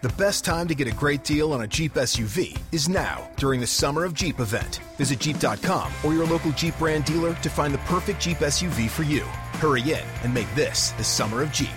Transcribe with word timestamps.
The 0.00 0.08
best 0.10 0.44
time 0.44 0.68
to 0.68 0.76
get 0.76 0.86
a 0.86 0.92
great 0.92 1.24
deal 1.24 1.52
on 1.52 1.62
a 1.62 1.66
Jeep 1.66 1.94
SUV 1.94 2.56
is 2.70 2.88
now 2.88 3.28
during 3.34 3.58
the 3.58 3.66
Summer 3.66 4.04
of 4.04 4.14
Jeep 4.14 4.38
event. 4.38 4.76
Visit 4.96 5.18
Jeep.com 5.18 5.92
or 6.04 6.14
your 6.14 6.24
local 6.24 6.52
Jeep 6.52 6.78
brand 6.78 7.04
dealer 7.04 7.34
to 7.34 7.50
find 7.50 7.74
the 7.74 7.78
perfect 7.78 8.20
Jeep 8.20 8.36
SUV 8.36 8.88
for 8.88 9.02
you. 9.02 9.22
Hurry 9.58 9.82
in 9.82 10.04
and 10.22 10.32
make 10.32 10.48
this 10.54 10.92
the 10.92 11.02
Summer 11.02 11.42
of 11.42 11.50
Jeep. 11.50 11.76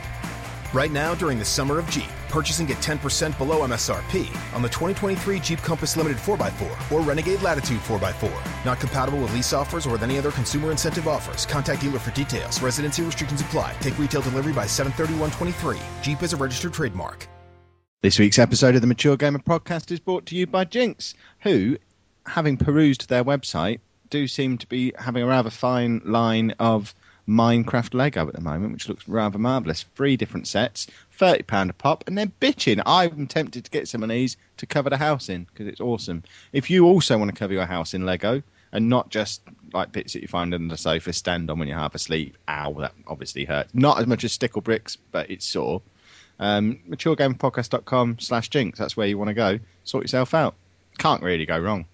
Right 0.72 0.92
now, 0.92 1.16
during 1.16 1.40
the 1.40 1.46
Summer 1.46 1.80
of 1.80 1.90
Jeep, 1.90 2.12
purchase 2.30 2.60
and 2.60 2.68
get 2.68 2.78
10% 2.78 3.36
below 3.40 3.62
MSRP 3.62 4.30
on 4.56 4.62
the 4.62 4.70
2023 4.70 5.40
Jeep 5.40 5.60
Compass 5.64 5.98
Limited 5.98 6.20
4x4 6.20 6.92
or 6.92 7.02
Renegade 7.02 7.42
Latitude 7.42 7.80
4x4. 7.80 8.66
Not 8.66 8.80
compatible 8.80 9.18
with 9.18 9.34
lease 9.34 9.52
offers 9.52 9.88
or 9.88 9.94
with 9.94 10.04
any 10.04 10.20
other 10.20 10.30
consumer 10.30 10.70
incentive 10.70 11.08
offers. 11.08 11.48
Contact 11.48 11.82
dealer 11.82 11.98
for 11.98 12.12
details. 12.12 12.62
Residency 12.62 13.02
restrictions 13.02 13.42
apply. 13.42 13.74
Take 13.80 13.98
retail 13.98 14.22
delivery 14.22 14.54
by 14.54 14.66
731.23. 14.66 15.82
Jeep 16.04 16.22
is 16.22 16.34
a 16.34 16.38
registered 16.38 16.74
trademark. 16.74 17.28
This 18.04 18.18
week's 18.18 18.40
episode 18.40 18.74
of 18.74 18.82
the 18.82 18.88
Mature 18.88 19.16
Gamer 19.16 19.38
podcast 19.38 19.92
is 19.92 20.00
brought 20.00 20.26
to 20.26 20.36
you 20.36 20.48
by 20.48 20.66
Jinx, 20.66 21.14
who, 21.42 21.78
having 22.26 22.58
perused 22.58 23.08
their 23.08 23.24
website, 23.24 23.80
do 24.10 24.28
seem 24.28 24.58
to 24.58 24.66
be 24.66 24.92
having 24.98 25.22
a 25.22 25.28
rather 25.28 25.52
fine 25.52 26.02
line 26.04 26.56
of 26.58 26.96
Minecraft 27.30 27.94
Lego 27.94 28.28
at 28.28 28.34
the 28.34 28.42
moment, 28.42 28.74
which 28.74 28.90
looks 28.90 29.08
rather 29.08 29.38
marvellous. 29.38 29.86
Three 29.94 30.18
different 30.18 30.48
sets, 30.48 30.88
£30 31.20 31.70
a 31.70 31.74
pop, 31.74 32.04
and 32.08 32.18
they're 32.18 32.26
bitching. 32.26 32.82
I'm 32.88 33.28
tempted 33.28 33.66
to 33.66 33.70
get 33.70 33.88
some 33.88 34.02
of 34.02 34.10
these 34.10 34.36
to 34.58 34.66
cover 34.66 34.90
the 34.90 34.98
house 34.98 35.30
in 35.30 35.44
because 35.44 35.68
it's 35.68 35.80
awesome. 35.80 36.24
If 36.54 36.72
you 36.72 36.88
also 36.88 37.20
want 37.20 37.30
to 37.30 37.38
cover 37.38 37.54
your 37.54 37.68
house 37.68 37.94
in 37.94 38.04
Lego, 38.08 38.42
and 38.72 38.90
not 38.90 39.10
just 39.10 39.42
like 39.74 39.92
bits 39.92 40.14
that 40.14 40.24
you 40.24 40.28
find 40.28 40.56
under 40.56 40.74
the 40.74 40.78
sofa, 40.78 41.14
stand 41.14 41.52
on 41.52 41.60
when 41.60 41.68
you're 41.68 41.78
half 41.78 41.94
asleep. 41.94 42.38
Ow, 42.48 42.74
that 42.80 42.94
obviously 43.06 43.46
hurts. 43.46 43.76
Not 43.76 44.00
as 44.00 44.08
much 44.08 44.24
as 44.24 44.32
stickle 44.32 44.62
bricks, 44.62 44.96
but 44.96 45.30
it's 45.30 45.46
sore 45.46 45.82
um, 46.42 46.80
maturegamepodcast.com 46.90 48.20
slash 48.20 48.50
jinx. 48.50 48.78
That's 48.78 48.98
where 48.98 49.08
you 49.08 49.18
want 49.18 49.30
to 49.30 49.34
go. 49.34 49.60
Sort 49.86 50.04
yourself 50.04 50.34
out. 50.34 50.56
Can't 50.98 51.24
really 51.24 51.46
go 51.46 51.58
wrong. 51.58 51.86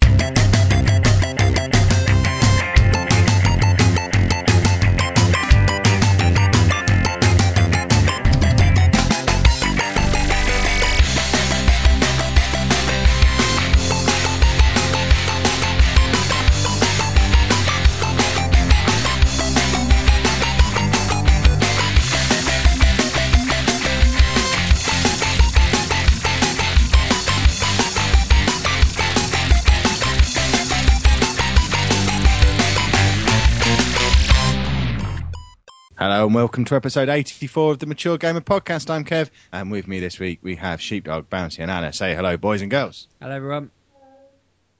And 36.28 36.34
welcome 36.34 36.66
to 36.66 36.74
episode 36.74 37.08
84 37.08 37.72
of 37.72 37.78
the 37.78 37.86
Mature 37.86 38.18
Gamer 38.18 38.42
Podcast. 38.42 38.90
I'm 38.90 39.02
Kev, 39.02 39.30
and 39.50 39.70
with 39.70 39.88
me 39.88 39.98
this 39.98 40.18
week 40.18 40.40
we 40.42 40.56
have 40.56 40.78
Sheepdog, 40.78 41.30
Bouncy, 41.30 41.60
and 41.60 41.70
Anna. 41.70 41.90
Say 41.90 42.14
hello, 42.14 42.36
boys 42.36 42.60
and 42.60 42.70
girls. 42.70 43.08
Hello, 43.18 43.34
everyone. 43.34 43.70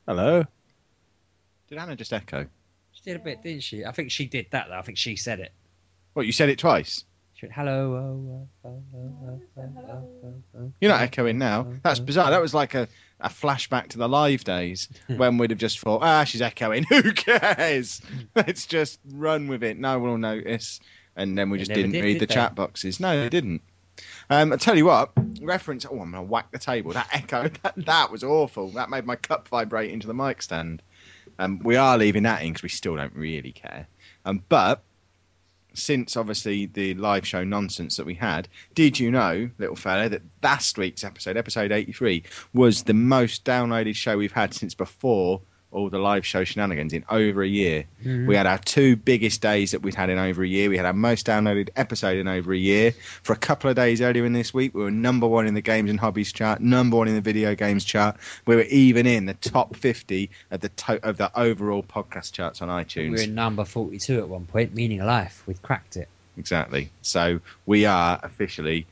Hello. 0.06 0.44
Did 1.70 1.78
Anna 1.78 1.96
just 1.96 2.12
echo? 2.12 2.46
She 2.92 3.02
did 3.02 3.16
a 3.16 3.20
bit, 3.20 3.42
didn't 3.42 3.62
she? 3.62 3.86
I 3.86 3.92
think 3.92 4.10
she 4.10 4.26
did 4.26 4.48
that, 4.50 4.66
though. 4.68 4.76
I 4.76 4.82
think 4.82 4.98
she 4.98 5.16
said 5.16 5.40
it. 5.40 5.52
What, 6.12 6.26
you 6.26 6.32
said 6.32 6.50
it 6.50 6.58
twice? 6.58 7.06
She 7.32 7.46
went, 7.46 7.54
hello. 7.54 7.94
Oh, 7.94 8.68
oh, 8.68 8.82
oh, 8.94 9.40
oh, 9.56 10.72
You're 10.82 10.90
not 10.90 11.00
echoing 11.00 11.38
now. 11.38 11.66
That's 11.82 11.98
bizarre. 11.98 12.30
That 12.30 12.42
was 12.42 12.52
like 12.52 12.74
a, 12.74 12.88
a 13.20 13.30
flashback 13.30 13.88
to 13.90 13.98
the 13.98 14.08
live 14.08 14.44
days 14.44 14.90
when 15.06 15.38
we'd 15.38 15.48
have 15.48 15.58
just 15.58 15.78
thought, 15.78 16.02
ah, 16.02 16.24
she's 16.24 16.42
echoing. 16.42 16.84
Who 16.90 17.14
cares? 17.14 18.02
Let's 18.36 18.66
just 18.66 19.00
run 19.10 19.48
with 19.48 19.62
it. 19.62 19.78
No 19.78 19.98
one 19.98 20.10
will 20.10 20.18
notice. 20.18 20.80
And 21.18 21.36
then 21.36 21.50
we 21.50 21.58
They 21.58 21.62
just 21.64 21.74
didn't 21.74 21.92
did, 21.92 22.04
read 22.04 22.12
did 22.14 22.22
the 22.22 22.26
they? 22.26 22.34
chat 22.34 22.54
boxes. 22.54 23.00
No, 23.00 23.20
they 23.20 23.28
didn't. 23.28 23.60
Um, 24.30 24.52
I 24.52 24.56
tell 24.56 24.76
you 24.76 24.84
what, 24.86 25.10
reference. 25.42 25.84
Oh, 25.84 25.90
I'm 26.00 26.12
going 26.12 26.12
to 26.12 26.22
whack 26.22 26.50
the 26.52 26.58
table. 26.58 26.92
That 26.92 27.08
echo, 27.12 27.48
that, 27.62 27.74
that 27.76 28.10
was 28.10 28.22
awful. 28.24 28.70
That 28.70 28.88
made 28.88 29.04
my 29.04 29.16
cup 29.16 29.48
vibrate 29.48 29.90
into 29.90 30.06
the 30.06 30.14
mic 30.14 30.40
stand. 30.40 30.82
Um, 31.38 31.58
we 31.58 31.76
are 31.76 31.98
leaving 31.98 32.22
that 32.22 32.42
in 32.42 32.48
because 32.50 32.62
we 32.62 32.68
still 32.68 32.96
don't 32.96 33.14
really 33.14 33.52
care. 33.52 33.86
Um, 34.24 34.42
but 34.48 34.82
since 35.74 36.16
obviously 36.16 36.66
the 36.66 36.94
live 36.94 37.26
show 37.26 37.44
nonsense 37.44 37.96
that 37.96 38.06
we 38.06 38.14
had, 38.14 38.48
did 38.74 38.98
you 38.98 39.10
know, 39.10 39.50
little 39.58 39.76
fella, 39.76 40.08
that 40.08 40.22
last 40.42 40.78
week's 40.78 41.04
episode, 41.04 41.36
episode 41.36 41.72
83, 41.72 42.22
was 42.54 42.84
the 42.84 42.94
most 42.94 43.44
downloaded 43.44 43.94
show 43.96 44.16
we've 44.16 44.32
had 44.32 44.54
since 44.54 44.74
before 44.74 45.40
all 45.70 45.90
the 45.90 45.98
live 45.98 46.24
show 46.24 46.44
shenanigans 46.44 46.92
in 46.92 47.04
over 47.10 47.42
a 47.42 47.48
year? 47.48 47.84
Mm-hmm. 48.02 48.26
We 48.26 48.36
had 48.36 48.46
our 48.46 48.58
two 48.58 48.96
biggest 48.96 49.40
days 49.40 49.72
that 49.72 49.82
we'd 49.82 49.94
had 49.94 50.10
in 50.10 50.18
over 50.18 50.42
a 50.42 50.48
year. 50.48 50.70
We 50.70 50.76
had 50.76 50.86
our 50.86 50.92
most 50.92 51.26
downloaded 51.26 51.70
episode 51.76 52.16
in 52.16 52.26
over 52.28 52.52
a 52.52 52.56
year. 52.58 52.92
For 53.22 53.32
a 53.32 53.36
couple 53.36 53.68
of 53.70 53.76
days 53.76 54.00
earlier 54.00 54.24
in 54.24 54.32
this 54.32 54.54
week, 54.54 54.74
we 54.74 54.82
were 54.82 54.90
number 54.90 55.26
one 55.26 55.46
in 55.46 55.54
the 55.54 55.60
games 55.60 55.90
and 55.90 56.00
hobbies 56.00 56.32
chart, 56.32 56.60
number 56.60 56.96
one 56.96 57.08
in 57.08 57.14
the 57.14 57.20
video 57.20 57.54
games 57.54 57.84
chart. 57.84 58.16
We 58.46 58.56
were 58.56 58.62
even 58.62 59.06
in 59.06 59.26
the 59.26 59.34
top 59.34 59.76
50 59.76 60.30
of 60.50 60.60
the 60.60 60.68
to- 60.70 61.06
of 61.06 61.16
the 61.16 61.30
overall 61.38 61.82
podcast 61.82 62.32
charts 62.32 62.62
on 62.62 62.68
iTunes. 62.68 63.10
We 63.10 63.10
were 63.10 63.22
in 63.22 63.34
number 63.34 63.64
42 63.64 64.18
at 64.18 64.28
one 64.28 64.46
point, 64.46 64.74
meaning 64.74 65.04
life. 65.04 65.42
We've 65.46 65.60
cracked 65.62 65.96
it. 65.96 66.08
Exactly. 66.38 66.90
So 67.02 67.40
we 67.66 67.84
are 67.84 68.20
officially, 68.22 68.86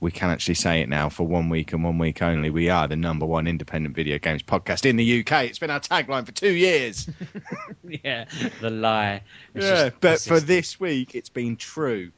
we 0.00 0.10
can 0.12 0.30
actually 0.30 0.54
say 0.54 0.80
it 0.80 0.88
now 0.88 1.08
for 1.08 1.26
one 1.26 1.48
week 1.48 1.72
and 1.72 1.82
one 1.82 1.98
week 1.98 2.22
only. 2.22 2.50
We 2.50 2.68
are 2.68 2.86
the 2.86 2.96
number 2.96 3.26
one 3.26 3.46
independent 3.48 3.96
video 3.96 4.18
games 4.18 4.42
podcast 4.42 4.86
in 4.86 4.96
the 4.96 5.20
UK. 5.20 5.44
It's 5.44 5.58
been 5.58 5.70
our 5.70 5.80
tagline 5.80 6.24
for 6.24 6.32
two 6.32 6.52
years. 6.52 7.08
yeah, 8.04 8.26
the 8.60 8.70
lie. 8.70 9.22
It's 9.54 9.66
yeah, 9.66 9.90
but 10.00 10.20
for 10.20 10.38
this 10.38 10.78
week, 10.78 11.14
it's 11.14 11.30
been 11.30 11.56
true. 11.56 12.12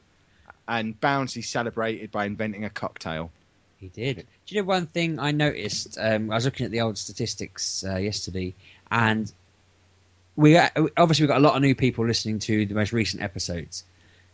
And 0.67 0.99
Bouncy 0.99 1.43
celebrated 1.43 2.11
by 2.11 2.25
inventing 2.25 2.65
a 2.65 2.69
cocktail. 2.69 3.31
He 3.77 3.87
did. 3.87 4.27
Do 4.45 4.55
you 4.55 4.61
know 4.61 4.67
one 4.67 4.85
thing 4.85 5.17
I 5.17 5.31
noticed? 5.31 5.97
Um, 5.99 6.29
I 6.29 6.35
was 6.35 6.45
looking 6.45 6.67
at 6.67 6.71
the 6.71 6.81
old 6.81 6.99
statistics 6.99 7.83
uh, 7.83 7.97
yesterday, 7.97 8.53
and 8.91 9.31
we 10.35 10.55
uh, 10.55 10.69
obviously 10.95 11.23
we 11.23 11.27
got 11.27 11.37
a 11.37 11.43
lot 11.43 11.55
of 11.55 11.63
new 11.63 11.73
people 11.73 12.05
listening 12.05 12.37
to 12.39 12.67
the 12.67 12.75
most 12.75 12.93
recent 12.93 13.23
episodes, 13.23 13.83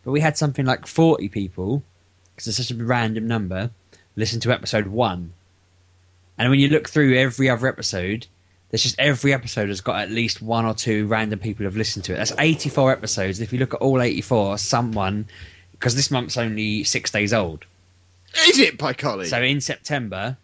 but 0.04 0.10
we 0.10 0.20
had 0.20 0.36
something 0.36 0.66
like 0.66 0.86
forty 0.86 1.30
people 1.30 1.82
because 2.38 2.46
it's 2.58 2.68
such 2.68 2.70
a 2.70 2.84
random 2.84 3.26
number 3.26 3.70
listen 4.14 4.38
to 4.40 4.52
episode 4.52 4.86
one, 4.86 5.32
and 6.38 6.50
when 6.50 6.60
you 6.60 6.68
look 6.68 6.88
through 6.88 7.16
every 7.16 7.50
other 7.50 7.66
episode. 7.66 8.26
There's 8.70 8.82
just 8.82 8.98
every 8.98 9.32
episode 9.32 9.70
has 9.70 9.80
got 9.80 9.98
at 10.02 10.10
least 10.10 10.42
one 10.42 10.66
or 10.66 10.74
two 10.74 11.06
random 11.06 11.38
people 11.38 11.64
have 11.64 11.74
listened 11.74 12.04
to 12.04 12.12
it. 12.12 12.16
That's 12.16 12.34
84 12.38 12.92
episodes. 12.92 13.40
If 13.40 13.50
you 13.50 13.58
look 13.58 13.72
at 13.72 13.80
all 13.80 14.02
84, 14.02 14.58
someone, 14.58 15.26
because 15.72 15.94
this 15.96 16.10
month's 16.10 16.36
only 16.36 16.84
six 16.84 17.10
days 17.10 17.32
old, 17.32 17.64
Is 18.46 18.58
it, 18.58 18.76
by 18.76 18.92
collie? 18.92 19.24
so 19.24 19.40
in 19.40 19.62
September, 19.62 20.36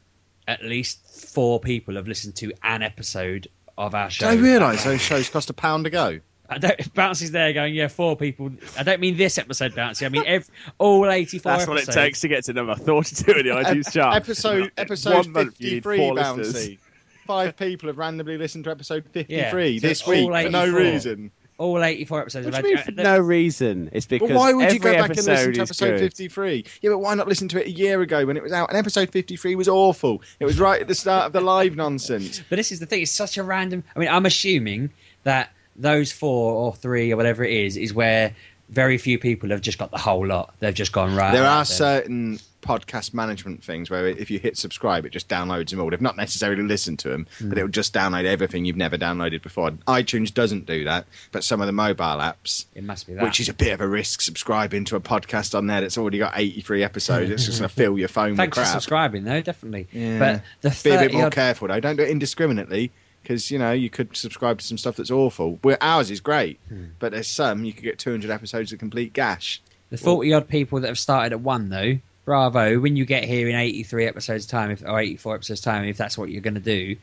at 0.49 0.65
least 0.65 1.01
four 1.07 1.61
people 1.61 1.97
have 1.97 2.09
listened 2.09 2.35
to 2.37 2.55
an 2.63 2.83
episode 2.83 3.49
of 3.77 3.95
our 3.95 4.09
show. 4.09 4.31
Do 4.35 4.39
I 4.39 4.43
realise 4.43 4.85
those 4.85 5.03
shows 5.03 5.29
cost 5.29 5.51
a 5.51 5.53
pound 5.53 5.85
to 5.85 5.91
go? 5.91 6.21
I 6.49 6.59
don't, 6.59 6.95
Bouncy's 6.95 7.31
there 7.31 7.53
going, 7.53 7.75
yeah, 7.75 7.89
four 7.89 8.17
people. 8.17 8.51
I 8.79 8.83
don't 8.83 9.01
mean 9.01 9.17
this 9.17 9.39
episode, 9.39 9.73
Bouncy. 9.73 10.05
I 10.05 10.11
mean 10.11 10.25
every, 10.27 10.53
all 10.79 11.11
84 11.11 11.53
That's 11.53 11.67
what 11.67 11.79
it 11.79 11.91
takes 11.91 12.21
to 12.21 12.29
get 12.29 12.45
to 12.45 12.53
number 12.53 12.77
42 12.77 13.33
in 13.33 13.47
the 13.47 13.53
iTunes 13.53 13.93
chart. 13.93 14.17
Episode 14.17 14.71
episode 14.77 15.15
One 15.15 15.33
month 15.33 15.61
you 15.61 15.67
need 15.77 15.85
53, 15.85 15.97
four 15.99 16.15
Bouncy. 16.15 16.37
listeners. 16.37 16.79
Five 17.27 17.57
people 17.57 17.89
have 17.89 17.97
randomly 17.97 18.37
listened 18.37 18.65
to 18.65 18.71
episode 18.71 19.05
53 19.13 19.69
Yeah, 19.69 19.81
this 19.81 20.07
week 20.07 20.29
all 20.29 20.43
for 20.43 20.51
no 20.51 20.71
reason. 20.71 21.31
All 21.57 21.83
84 21.83 22.21
episodes. 22.21 22.47
What 22.47 22.55
have 22.57 22.65
do 22.65 22.69
you 22.71 22.75
mean 22.75 22.83
uh, 22.83 22.85
for 22.85 23.03
no 23.03 23.19
reason? 23.21 23.89
It's 23.93 24.07
because 24.07 24.29
But 24.29 24.37
why 24.37 24.53
would 24.53 24.73
you 24.73 24.81
go 24.81 24.93
back 24.93 25.11
and 25.11 25.13
episode 25.13 25.31
listen 25.31 25.53
to 25.55 25.61
episode 25.63 26.01
53? 26.01 26.65
Yeah, 26.83 26.91
but 26.91 26.99
why 26.99 27.15
not 27.15 27.29
listen 27.29 27.47
to 27.49 27.61
it 27.61 27.69
a 27.69 27.71
year 27.71 28.03
ago 28.03 28.27
when 28.27 28.37
it 28.37 28.43
was 28.43 28.53
out? 28.53 28.71
And 28.71 28.77
episode 28.77 29.11
53 29.11 29.55
was 29.55 29.69
awful. 29.69 30.21
It 30.41 30.45
was 30.45 30.59
right 30.59 30.81
at 30.81 30.89
the 30.89 30.97
start 30.97 31.27
of 31.27 31.33
the 31.33 31.41
live 31.41 31.77
nonsense. 31.77 32.43
But 32.51 32.57
this 32.57 32.73
is 32.73 32.81
the 32.81 32.87
thing. 32.87 33.03
It's 33.03 33.13
such 33.13 33.39
a 33.39 33.45
random. 33.45 33.85
I 33.95 34.01
mean, 34.01 34.09
I'm 34.09 34.27
assuming 34.27 34.91
that 35.23 35.54
those 35.77 36.13
four 36.13 36.53
or 36.55 36.75
three 36.75 37.13
or 37.13 37.17
whatever 37.17 37.45
it 37.45 37.53
is 37.53 37.77
is 37.77 37.93
where 37.93 38.35
very 38.71 38.97
few 38.99 39.19
people 39.19 39.51
have 39.51 39.61
just 39.61 39.79
got 39.79 39.91
the 39.91 39.99
whole 39.99 40.27
lot. 40.27 40.55
They've 40.61 40.75
just 40.75 40.93
gone 40.93 41.15
right. 41.15 41.33
There 41.33 41.45
are 41.45 41.59
then. 41.59 41.65
certain 41.67 42.39
podcast 42.63 43.13
management 43.13 43.63
things 43.63 43.91
where 43.91 44.07
if 44.09 44.31
you 44.31 44.39
hit 44.39 44.57
subscribe, 44.57 45.05
it 45.05 45.11
just 45.11 45.29
downloads 45.29 45.69
them 45.69 45.81
all. 45.83 45.91
They've 45.91 46.01
not 46.01 46.17
necessarily 46.17 46.63
listened 46.63 46.99
to 47.01 47.11
them, 47.11 47.27
Hmm. 47.39 47.51
but 47.51 47.59
it'll 47.59 47.69
just 47.69 47.93
download 47.93 48.25
everything 48.25 48.65
you've 48.65 48.75
never 48.79 48.97
downloaded 48.97 49.43
before. 49.43 49.71
iTunes 49.87 50.33
doesn't 50.33 50.65
do 50.65 50.85
that, 50.85 51.05
but 51.31 51.45
some 51.45 51.61
of 51.61 51.67
the 51.67 51.75
mobile 51.75 52.05
apps, 52.05 52.65
It 52.75 52.83
must 52.83 53.07
be 53.07 53.13
that. 53.15 53.23
which 53.23 53.39
is 53.39 53.51
a 53.51 53.55
bit 53.55 53.75
of 53.75 53.83
a 53.83 53.87
risk, 53.87 54.23
subscribing 54.23 54.87
to 54.87 54.97
a 54.97 55.01
podcast 55.01 55.55
on 55.55 55.67
there 55.67 55.83
that's 55.83 55.99
already 55.99 56.17
got 56.17 56.33
83 56.35 56.83
episodes. 56.83 57.31
It's 57.31 57.45
just 57.45 57.59
going 57.59 57.69
to 57.69 57.75
fill 57.75 57.99
your 57.99 58.09
phone 58.09 58.31
with 58.31 58.39
Thanks 58.39 58.57
for 58.57 58.65
subscribing, 58.65 59.25
though, 59.25 59.43
definitely. 59.43 59.87
Yeah. 59.93 60.19
But 60.19 60.43
the 60.63 60.81
Be 60.85 60.91
a 60.97 60.99
bit 61.01 61.13
more 61.13 61.27
odd- 61.27 61.33
careful 61.33 61.69
though. 61.69 61.81
Don't 61.81 61.97
do 61.97 62.03
it 62.03 62.09
indiscriminately 62.09 62.91
because 63.25 63.51
you 63.51 63.59
know 63.59 63.73
you 63.73 63.91
could 63.91 64.17
subscribe 64.17 64.59
to 64.59 64.65
some 64.65 64.79
stuff 64.79 64.97
that's 64.97 65.11
awful. 65.11 65.59
Where 65.63 65.83
ours 65.83 66.11
is 66.13 66.21
great, 66.21 66.61
Hmm. 66.69 66.85
but 67.01 67.11
there's 67.11 67.27
some 67.27 67.65
you 67.65 67.73
could 67.73 67.83
get 67.83 67.99
200 67.99 68.31
episodes 68.31 68.73
of 68.73 68.79
complete 68.79 69.13
gash. 69.13 69.61
The 69.91 69.97
40 69.97 70.33
odd 70.35 70.49
people 70.49 70.81
that 70.81 70.89
have 70.89 70.99
started 70.99 71.33
at 71.33 71.41
one, 71.41 71.69
though, 71.71 71.99
bravo. 72.25 72.79
When 72.79 72.97
you 72.97 73.05
get 73.05 73.25
here 73.25 73.49
in 73.49 73.55
83 73.57 74.07
episodes 74.07 74.47
time, 74.47 74.71
if, 74.71 74.83
or 74.85 75.01
84 75.01 75.37
episodes 75.37 75.61
time, 75.63 75.85
if 75.85 75.97
that's 75.97 76.17
what 76.19 76.31
you're 76.31 76.41
going 76.43 76.55
to 76.55 76.61
do, 76.61 76.97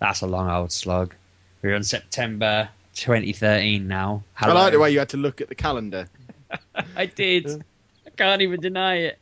that's 0.00 0.22
a 0.22 0.26
long 0.26 0.50
old 0.50 0.72
slog. 0.72 1.14
We're 1.62 1.74
on 1.76 1.82
September 1.84 2.68
2013 2.94 3.86
now. 3.86 4.22
I 4.40 4.52
like 4.52 4.72
the 4.72 4.78
way 4.78 4.90
you 4.90 4.98
had 4.98 5.10
to 5.10 5.16
look 5.16 5.40
at 5.40 5.48
the 5.48 5.54
calendar. 5.54 6.08
I 6.96 7.06
did. 7.06 7.64
I 8.06 8.10
can't 8.10 8.42
even 8.42 8.60
deny 8.60 8.96
it. 8.96 9.18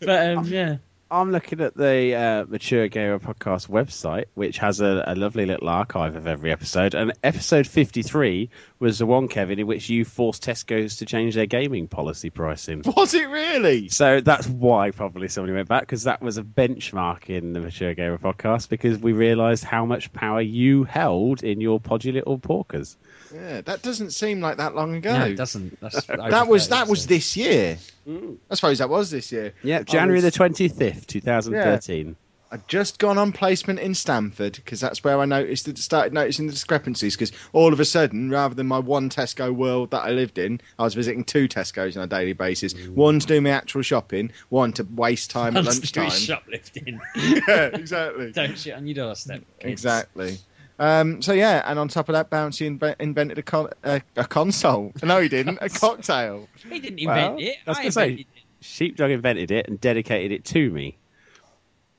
but 0.00 0.36
um, 0.36 0.46
yeah. 0.46 0.76
I'm 1.12 1.30
looking 1.30 1.60
at 1.60 1.76
the 1.76 2.14
uh, 2.14 2.44
Mature 2.48 2.88
Gamer 2.88 3.18
Podcast 3.18 3.68
website, 3.68 4.24
which 4.32 4.56
has 4.56 4.80
a, 4.80 5.04
a, 5.06 5.14
lovely 5.14 5.44
little 5.44 5.68
archive 5.68 6.16
of 6.16 6.26
every 6.26 6.50
episode. 6.50 6.94
And 6.94 7.12
episode 7.22 7.66
53 7.66 8.48
was 8.78 8.98
the 8.98 9.04
one, 9.04 9.28
Kevin, 9.28 9.58
in 9.58 9.66
which 9.66 9.90
you 9.90 10.06
forced 10.06 10.42
Tesco's 10.42 10.96
to 10.96 11.04
change 11.04 11.34
their 11.34 11.44
gaming 11.44 11.86
policy 11.86 12.30
pricing. 12.30 12.80
Was 12.96 13.12
it 13.12 13.28
really? 13.28 13.90
So 13.90 14.22
that's 14.22 14.48
why 14.48 14.90
probably 14.90 15.28
somebody 15.28 15.52
went 15.52 15.68
back, 15.68 15.82
because 15.82 16.04
that 16.04 16.22
was 16.22 16.38
a 16.38 16.42
benchmark 16.42 17.28
in 17.28 17.52
the 17.52 17.60
Mature 17.60 17.92
Gamer 17.92 18.16
Podcast, 18.16 18.70
because 18.70 18.98
we 18.98 19.12
realised 19.12 19.64
how 19.64 19.84
much 19.84 20.14
power 20.14 20.40
you 20.40 20.84
held 20.84 21.44
in 21.44 21.60
your 21.60 21.78
podgy 21.78 22.12
little 22.12 22.38
porkers. 22.38 22.96
Yeah, 23.34 23.60
that 23.62 23.82
doesn't 23.82 24.10
seem 24.10 24.40
like 24.40 24.58
that 24.58 24.74
long 24.74 24.94
ago. 24.94 25.16
No, 25.16 25.24
it 25.26 25.36
doesn't. 25.36 25.80
That's, 25.80 26.04
that 26.06 26.48
was 26.48 26.68
that 26.68 26.88
was 26.88 27.06
this 27.06 27.36
year. 27.36 27.78
Mm. 28.06 28.38
I 28.50 28.54
suppose 28.54 28.78
that 28.78 28.88
was 28.88 29.10
this 29.10 29.32
year. 29.32 29.54
Yeah, 29.62 29.82
January 29.82 30.16
was, 30.16 30.24
the 30.24 30.30
twenty 30.30 30.68
fifth, 30.68 31.06
two 31.06 31.20
thousand 31.20 31.54
thirteen. 31.54 32.16
I'd 32.52 32.68
just 32.68 32.98
gone 32.98 33.16
on 33.16 33.32
placement 33.32 33.78
in 33.78 33.94
Stamford 33.94 34.52
because 34.52 34.78
that's 34.78 35.02
where 35.02 35.18
I 35.18 35.24
noticed 35.24 35.64
that 35.64 35.78
started 35.78 36.12
noticing 36.12 36.46
the 36.46 36.52
discrepancies. 36.52 37.16
Because 37.16 37.32
all 37.54 37.72
of 37.72 37.80
a 37.80 37.84
sudden, 37.86 38.28
rather 38.28 38.54
than 38.54 38.66
my 38.66 38.78
one 38.78 39.08
Tesco 39.08 39.50
world 39.54 39.92
that 39.92 40.02
I 40.02 40.10
lived 40.10 40.36
in, 40.36 40.60
I 40.78 40.82
was 40.82 40.92
visiting 40.92 41.24
two 41.24 41.48
Tesco's 41.48 41.96
on 41.96 42.02
a 42.02 42.06
daily 42.06 42.34
basis. 42.34 42.74
Mm. 42.74 42.90
One 42.90 43.20
to 43.20 43.26
do 43.26 43.40
my 43.40 43.50
actual 43.50 43.80
shopping, 43.80 44.32
one 44.50 44.74
to 44.74 44.86
waste 44.94 45.30
time 45.30 45.56
at 45.56 45.64
lunchtime. 45.64 46.10
shoplifting. 46.10 47.00
yeah, 47.16 47.70
exactly. 47.72 48.32
Don't 48.32 48.58
shit 48.58 48.74
on 48.74 48.86
your 48.86 48.96
doorstep. 48.96 49.40
Kids. 49.60 49.72
Exactly. 49.72 50.36
Um, 50.78 51.22
so 51.22 51.32
yeah, 51.32 51.62
and 51.64 51.78
on 51.78 51.88
top 51.88 52.08
of 52.08 52.14
that, 52.14 52.30
Bouncy 52.30 52.78
inve- 52.78 52.96
invented 52.98 53.38
a, 53.38 53.42
con- 53.42 53.70
a, 53.84 54.00
a, 54.16 54.24
console. 54.24 54.92
No, 55.02 55.20
he 55.20 55.28
didn't. 55.28 55.58
A 55.60 55.68
cocktail. 55.70 56.48
he 56.68 56.80
didn't 56.80 56.98
invent 56.98 57.36
well, 57.36 57.44
it. 57.44 57.56
I 57.66 57.70
was 57.70 57.78
going 57.78 57.88
to 57.88 57.92
say, 57.92 58.26
Sheepdog 58.60 59.10
invented 59.10 59.50
it 59.50 59.68
and 59.68 59.80
dedicated 59.80 60.32
it 60.32 60.44
to 60.46 60.70
me. 60.70 60.96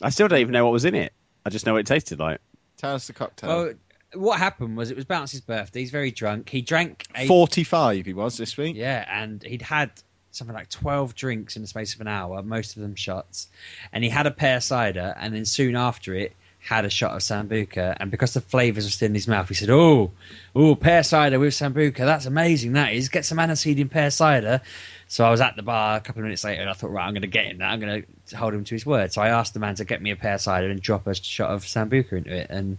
I 0.01 0.09
still 0.09 0.27
don't 0.27 0.39
even 0.39 0.51
know 0.51 0.65
what 0.65 0.73
was 0.73 0.85
in 0.85 0.95
it. 0.95 1.13
I 1.45 1.49
just 1.49 1.65
know 1.65 1.73
what 1.73 1.79
it 1.79 1.87
tasted 1.87 2.19
like. 2.19 2.39
Tell 2.77 2.95
us 2.95 3.07
the 3.07 3.13
cocktail. 3.13 3.49
Well, 3.49 3.73
what 4.15 4.37
happened 4.37 4.77
was 4.77 4.91
it 4.91 4.95
was 4.95 5.05
Bouncy's 5.05 5.41
birthday. 5.41 5.79
He's 5.79 5.91
very 5.91 6.11
drunk. 6.11 6.49
He 6.49 6.61
drank 6.61 7.05
a... 7.15 7.27
forty-five. 7.27 8.05
He 8.05 8.13
was 8.13 8.37
this 8.37 8.57
week. 8.57 8.75
Yeah, 8.75 9.05
and 9.07 9.41
he'd 9.43 9.61
had 9.61 9.91
something 10.31 10.55
like 10.55 10.69
12 10.69 11.15
drinks 11.15 11.55
in 11.55 11.61
the 11.61 11.67
space 11.67 11.93
of 11.93 12.01
an 12.01 12.07
hour, 12.07 12.41
most 12.41 12.75
of 12.75 12.81
them 12.81 12.95
shots. 12.95 13.47
And 13.91 14.03
he 14.03 14.09
had 14.09 14.25
a 14.25 14.31
pear 14.31 14.59
cider, 14.61 15.13
and 15.17 15.33
then 15.33 15.45
soon 15.45 15.75
after 15.75 16.15
it, 16.15 16.35
had 16.63 16.85
a 16.85 16.89
shot 16.89 17.11
of 17.11 17.21
sambuca, 17.21 17.97
and 17.99 18.09
because 18.09 18.33
the 18.33 18.41
flavours 18.41 18.85
were 18.85 18.89
still 18.89 19.07
in 19.07 19.13
his 19.13 19.27
mouth, 19.27 19.49
he 19.49 19.53
said, 19.53 19.69
"Oh, 19.69 20.11
oh, 20.55 20.75
pear 20.75 21.03
cider 21.03 21.37
with 21.37 21.53
sambuca. 21.53 21.97
That's 21.97 22.25
amazing. 22.25 22.73
That 22.73 22.93
is. 22.93 23.09
Get 23.09 23.25
some 23.25 23.37
aniseed 23.37 23.77
in 23.77 23.89
pear 23.89 24.09
cider." 24.09 24.61
So 25.07 25.25
I 25.25 25.29
was 25.29 25.41
at 25.41 25.55
the 25.55 25.61
bar 25.61 25.97
a 25.97 25.99
couple 25.99 26.21
of 26.21 26.23
minutes 26.23 26.43
later, 26.43 26.61
and 26.61 26.69
I 26.69 26.73
thought, 26.73 26.91
right, 26.91 27.05
I'm 27.05 27.13
going 27.13 27.21
to 27.21 27.27
get 27.27 27.45
him 27.45 27.57
that. 27.57 27.69
I'm 27.69 27.79
going 27.79 28.05
to 28.27 28.37
hold 28.37 28.53
him 28.53 28.63
to 28.63 28.75
his 28.75 28.85
word. 28.85 29.11
So 29.11 29.21
I 29.21 29.29
asked 29.29 29.53
the 29.53 29.59
man 29.59 29.75
to 29.75 29.85
get 29.85 30.01
me 30.01 30.11
a 30.11 30.15
pear 30.15 30.37
cider 30.37 30.69
and 30.69 30.81
drop 30.81 31.05
a 31.05 31.13
shot 31.13 31.51
of 31.51 31.63
sambuca 31.63 32.13
into 32.13 32.33
it, 32.33 32.47
and 32.49 32.77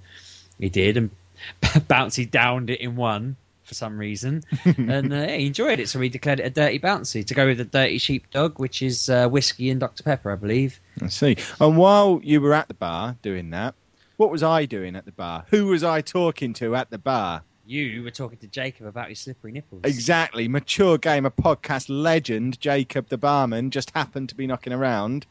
he 0.58 0.70
did. 0.70 0.96
And 0.96 1.10
Bouncy 1.62 2.30
downed 2.30 2.70
it 2.70 2.80
in 2.80 2.96
one 2.96 3.36
for 3.64 3.74
some 3.74 3.98
reason, 3.98 4.42
and 4.64 5.12
uh, 5.12 5.26
he 5.26 5.46
enjoyed 5.46 5.80
it. 5.80 5.88
So 5.88 6.00
he 6.00 6.08
declared 6.08 6.40
it 6.40 6.46
a 6.46 6.50
dirty 6.50 6.78
bouncy 6.78 7.26
to 7.26 7.34
go 7.34 7.46
with 7.46 7.58
the 7.58 7.64
dirty 7.64 7.98
sheepdog, 7.98 8.58
which 8.58 8.82
is 8.82 9.10
uh, 9.10 9.28
whiskey 9.28 9.70
and 9.70 9.80
Dr 9.80 10.02
Pepper, 10.02 10.30
I 10.30 10.36
believe. 10.36 10.80
I 11.02 11.08
see. 11.08 11.36
And 11.60 11.76
while 11.76 12.20
you 12.22 12.40
were 12.40 12.54
at 12.54 12.68
the 12.68 12.74
bar 12.74 13.16
doing 13.22 13.50
that, 13.50 13.74
what 14.16 14.30
was 14.30 14.42
I 14.42 14.66
doing 14.66 14.94
at 14.94 15.04
the 15.04 15.12
bar? 15.12 15.44
Who 15.50 15.66
was 15.66 15.82
I 15.82 16.00
talking 16.00 16.52
to 16.54 16.76
at 16.76 16.90
the 16.90 16.98
bar? 16.98 17.42
You 17.66 18.02
were 18.02 18.10
talking 18.10 18.38
to 18.38 18.46
Jacob 18.46 18.86
about 18.86 19.08
his 19.08 19.20
slippery 19.20 19.52
nipples. 19.52 19.82
Exactly. 19.84 20.48
Mature 20.48 20.98
Gamer 20.98 21.30
podcast 21.30 21.86
legend 21.88 22.60
Jacob 22.60 23.08
the 23.08 23.16
barman 23.16 23.70
just 23.70 23.90
happened 23.90 24.28
to 24.28 24.34
be 24.34 24.46
knocking 24.46 24.74
around, 24.74 25.26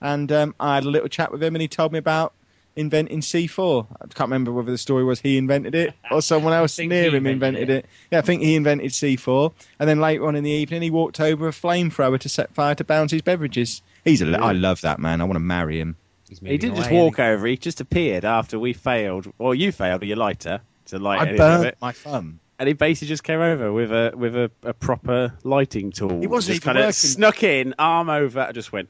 and 0.00 0.30
um, 0.30 0.54
I 0.60 0.76
had 0.76 0.84
a 0.84 0.90
little 0.90 1.08
chat 1.08 1.32
with 1.32 1.42
him, 1.42 1.54
and 1.54 1.62
he 1.62 1.68
told 1.68 1.92
me 1.92 1.98
about 1.98 2.34
inventing 2.78 3.20
C4. 3.20 3.86
I 3.90 4.06
can't 4.06 4.28
remember 4.28 4.52
whether 4.52 4.70
the 4.70 4.78
story 4.78 5.04
was 5.04 5.20
he 5.20 5.36
invented 5.36 5.74
it 5.74 5.94
or 6.10 6.22
someone 6.22 6.52
else 6.52 6.78
near 6.78 7.14
him 7.14 7.26
invented, 7.26 7.70
it. 7.70 7.84
it. 7.84 7.86
Yeah, 8.10 8.18
I 8.18 8.22
think 8.22 8.42
he 8.42 8.54
invented 8.54 8.92
C4. 8.92 9.52
And 9.78 9.88
then 9.88 10.00
later 10.00 10.26
on 10.26 10.36
in 10.36 10.44
the 10.44 10.50
evening, 10.50 10.82
he 10.82 10.90
walked 10.90 11.20
over 11.20 11.48
a 11.48 11.50
flamethrower 11.50 12.20
to 12.20 12.28
set 12.28 12.54
fire 12.54 12.74
to 12.76 12.84
Bouncy's 12.84 13.22
beverages. 13.22 13.82
He's 14.04 14.22
a, 14.22 14.26
yeah. 14.26 14.42
I 14.42 14.52
love 14.52 14.80
that 14.82 14.98
man. 14.98 15.20
I 15.20 15.24
want 15.24 15.34
to 15.34 15.40
marry 15.40 15.80
him. 15.80 15.96
He 16.42 16.58
didn't 16.58 16.76
just 16.76 16.90
walk 16.90 17.18
over. 17.18 17.46
He 17.46 17.56
just 17.56 17.80
appeared 17.80 18.24
after 18.24 18.58
we 18.58 18.74
failed. 18.74 19.32
Well, 19.38 19.54
you 19.54 19.72
failed 19.72 20.00
with 20.00 20.08
your 20.08 20.18
lighter 20.18 20.60
to 20.86 20.98
light 20.98 21.20
I 21.20 21.36
burnt 21.36 21.76
my 21.80 21.92
thumb. 21.92 22.40
And 22.58 22.66
he 22.66 22.74
basically 22.74 23.08
just 23.08 23.24
came 23.24 23.40
over 23.40 23.72
with 23.72 23.92
a 23.92 24.12
with 24.16 24.34
a, 24.34 24.50
a 24.62 24.74
proper 24.74 25.32
lighting 25.44 25.92
tool. 25.92 26.20
He 26.20 26.26
wasn't 26.26 26.56
just 26.56 26.62
even 26.62 26.74
kind 26.74 26.78
working. 26.78 26.88
of 26.88 26.94
snuck 26.94 27.42
in, 27.42 27.74
arm 27.78 28.10
over, 28.10 28.40
and 28.40 28.54
just 28.54 28.72
went. 28.72 28.88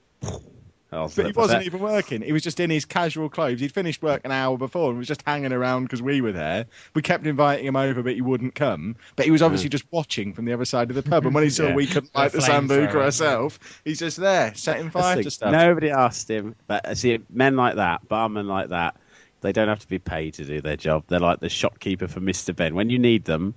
Oh, 0.90 1.10
but 1.14 1.26
he 1.26 1.32
wasn't 1.32 1.64
even 1.64 1.80
working. 1.80 2.22
He 2.22 2.32
was 2.32 2.42
just 2.42 2.60
in 2.60 2.70
his 2.70 2.86
casual 2.86 3.28
clothes. 3.28 3.60
He'd 3.60 3.72
finished 3.72 4.00
work 4.02 4.22
an 4.24 4.32
hour 4.32 4.56
before 4.56 4.88
and 4.88 4.98
was 4.98 5.06
just 5.06 5.22
hanging 5.26 5.52
around 5.52 5.84
because 5.84 6.00
we 6.00 6.22
were 6.22 6.32
there. 6.32 6.64
We 6.94 7.02
kept 7.02 7.26
inviting 7.26 7.66
him 7.66 7.76
over, 7.76 8.02
but 8.02 8.14
he 8.14 8.22
wouldn't 8.22 8.54
come. 8.54 8.96
But 9.14 9.26
he 9.26 9.30
was 9.30 9.42
obviously 9.42 9.68
just 9.68 9.84
watching 9.90 10.32
from 10.32 10.46
the 10.46 10.54
other 10.54 10.64
side 10.64 10.88
of 10.88 10.96
the 10.96 11.02
pub. 11.02 11.26
And 11.26 11.34
when 11.34 11.44
he 11.44 11.50
saw 11.50 11.64
yeah. 11.68 11.74
we 11.74 11.86
couldn't 11.86 12.14
light 12.14 12.32
the 12.32 12.38
sambuca 12.38 12.94
ourselves, 12.94 13.58
he's 13.84 13.98
just 13.98 14.16
there 14.16 14.54
setting 14.54 14.88
fire 14.88 15.22
to 15.22 15.30
stuff. 15.30 15.52
Nobody 15.52 15.90
asked 15.90 16.30
him. 16.30 16.54
But 16.66 16.96
see, 16.96 17.18
men 17.28 17.56
like 17.56 17.76
that, 17.76 18.08
barmen 18.08 18.46
like 18.46 18.70
that, 18.70 18.96
they 19.42 19.52
don't 19.52 19.68
have 19.68 19.80
to 19.80 19.88
be 19.88 19.98
paid 19.98 20.34
to 20.34 20.44
do 20.46 20.62
their 20.62 20.78
job. 20.78 21.04
They're 21.08 21.20
like 21.20 21.40
the 21.40 21.50
shopkeeper 21.50 22.08
for 22.08 22.20
Mr. 22.20 22.56
Benn. 22.56 22.74
When 22.74 22.88
you 22.88 22.98
need 22.98 23.26
them, 23.26 23.54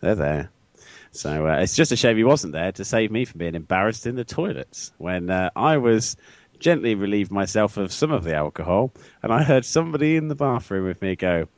they're 0.00 0.14
there. 0.14 0.50
So 1.12 1.48
uh, 1.48 1.56
it's 1.56 1.74
just 1.74 1.90
a 1.90 1.96
shame 1.96 2.16
he 2.16 2.24
wasn't 2.24 2.52
there 2.52 2.70
to 2.72 2.84
save 2.84 3.10
me 3.10 3.24
from 3.24 3.38
being 3.38 3.56
embarrassed 3.56 4.06
in 4.06 4.14
the 4.14 4.24
toilets 4.24 4.92
when 4.96 5.28
uh, 5.28 5.50
I 5.56 5.78
was 5.78 6.16
gently 6.60 6.94
relieved 6.94 7.32
myself 7.32 7.76
of 7.76 7.92
some 7.92 8.12
of 8.12 8.22
the 8.22 8.34
alcohol, 8.34 8.92
and 9.22 9.32
I 9.32 9.42
heard 9.42 9.64
somebody 9.64 10.16
in 10.16 10.28
the 10.28 10.34
bathroom 10.34 10.86
with 10.86 11.02
me 11.02 11.16
go, 11.16 11.48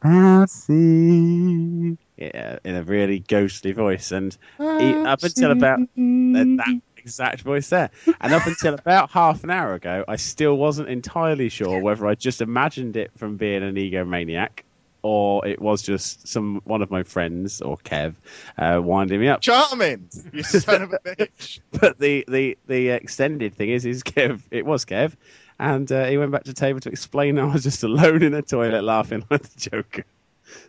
"Patsy," 0.00 1.98
yeah, 2.16 2.58
in 2.64 2.76
a 2.76 2.82
really 2.82 3.18
ghostly 3.18 3.72
voice, 3.72 4.12
and 4.12 4.36
he, 4.58 4.94
up 4.94 5.22
until 5.22 5.50
about 5.50 5.80
uh, 5.80 5.84
that 5.94 6.80
exact 6.96 7.42
voice 7.42 7.68
there, 7.68 7.90
and 8.20 8.32
up 8.32 8.46
until 8.46 8.74
about 8.74 9.10
half 9.18 9.44
an 9.44 9.50
hour 9.50 9.74
ago, 9.74 10.04
I 10.08 10.16
still 10.16 10.56
wasn't 10.56 10.88
entirely 10.88 11.48
sure 11.48 11.80
whether 11.80 12.06
I 12.06 12.14
just 12.14 12.40
imagined 12.40 12.96
it 12.96 13.10
from 13.16 13.36
being 13.36 13.62
an 13.62 13.74
egomaniac 13.74 14.62
or 15.08 15.46
it 15.46 15.58
was 15.58 15.80
just 15.80 16.28
some 16.28 16.60
one 16.64 16.82
of 16.82 16.90
my 16.90 17.02
friends 17.02 17.62
or 17.62 17.78
Kev 17.78 18.14
uh, 18.58 18.78
winding 18.82 19.18
me 19.18 19.28
up. 19.28 19.40
Charming, 19.40 20.10
you 20.34 20.42
son 20.42 20.82
of 20.82 20.92
a 20.92 20.98
bitch. 20.98 21.60
but 21.72 21.98
the, 21.98 22.26
the 22.28 22.58
the 22.66 22.90
extended 22.90 23.54
thing 23.54 23.70
is, 23.70 23.86
is 23.86 24.02
Kev. 24.02 24.42
It 24.50 24.66
was 24.66 24.84
Kev, 24.84 25.14
and 25.58 25.90
uh, 25.90 26.04
he 26.04 26.18
went 26.18 26.30
back 26.30 26.44
to 26.44 26.50
the 26.50 26.60
table 26.60 26.80
to 26.80 26.90
explain 26.90 27.38
I 27.38 27.46
was 27.46 27.62
just 27.62 27.82
alone 27.84 28.22
in 28.22 28.32
the 28.32 28.42
toilet 28.42 28.84
laughing 28.84 29.24
like 29.30 29.42
the 29.42 29.70
Joker. 29.70 30.04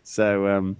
So 0.03 0.48
um, 0.48 0.77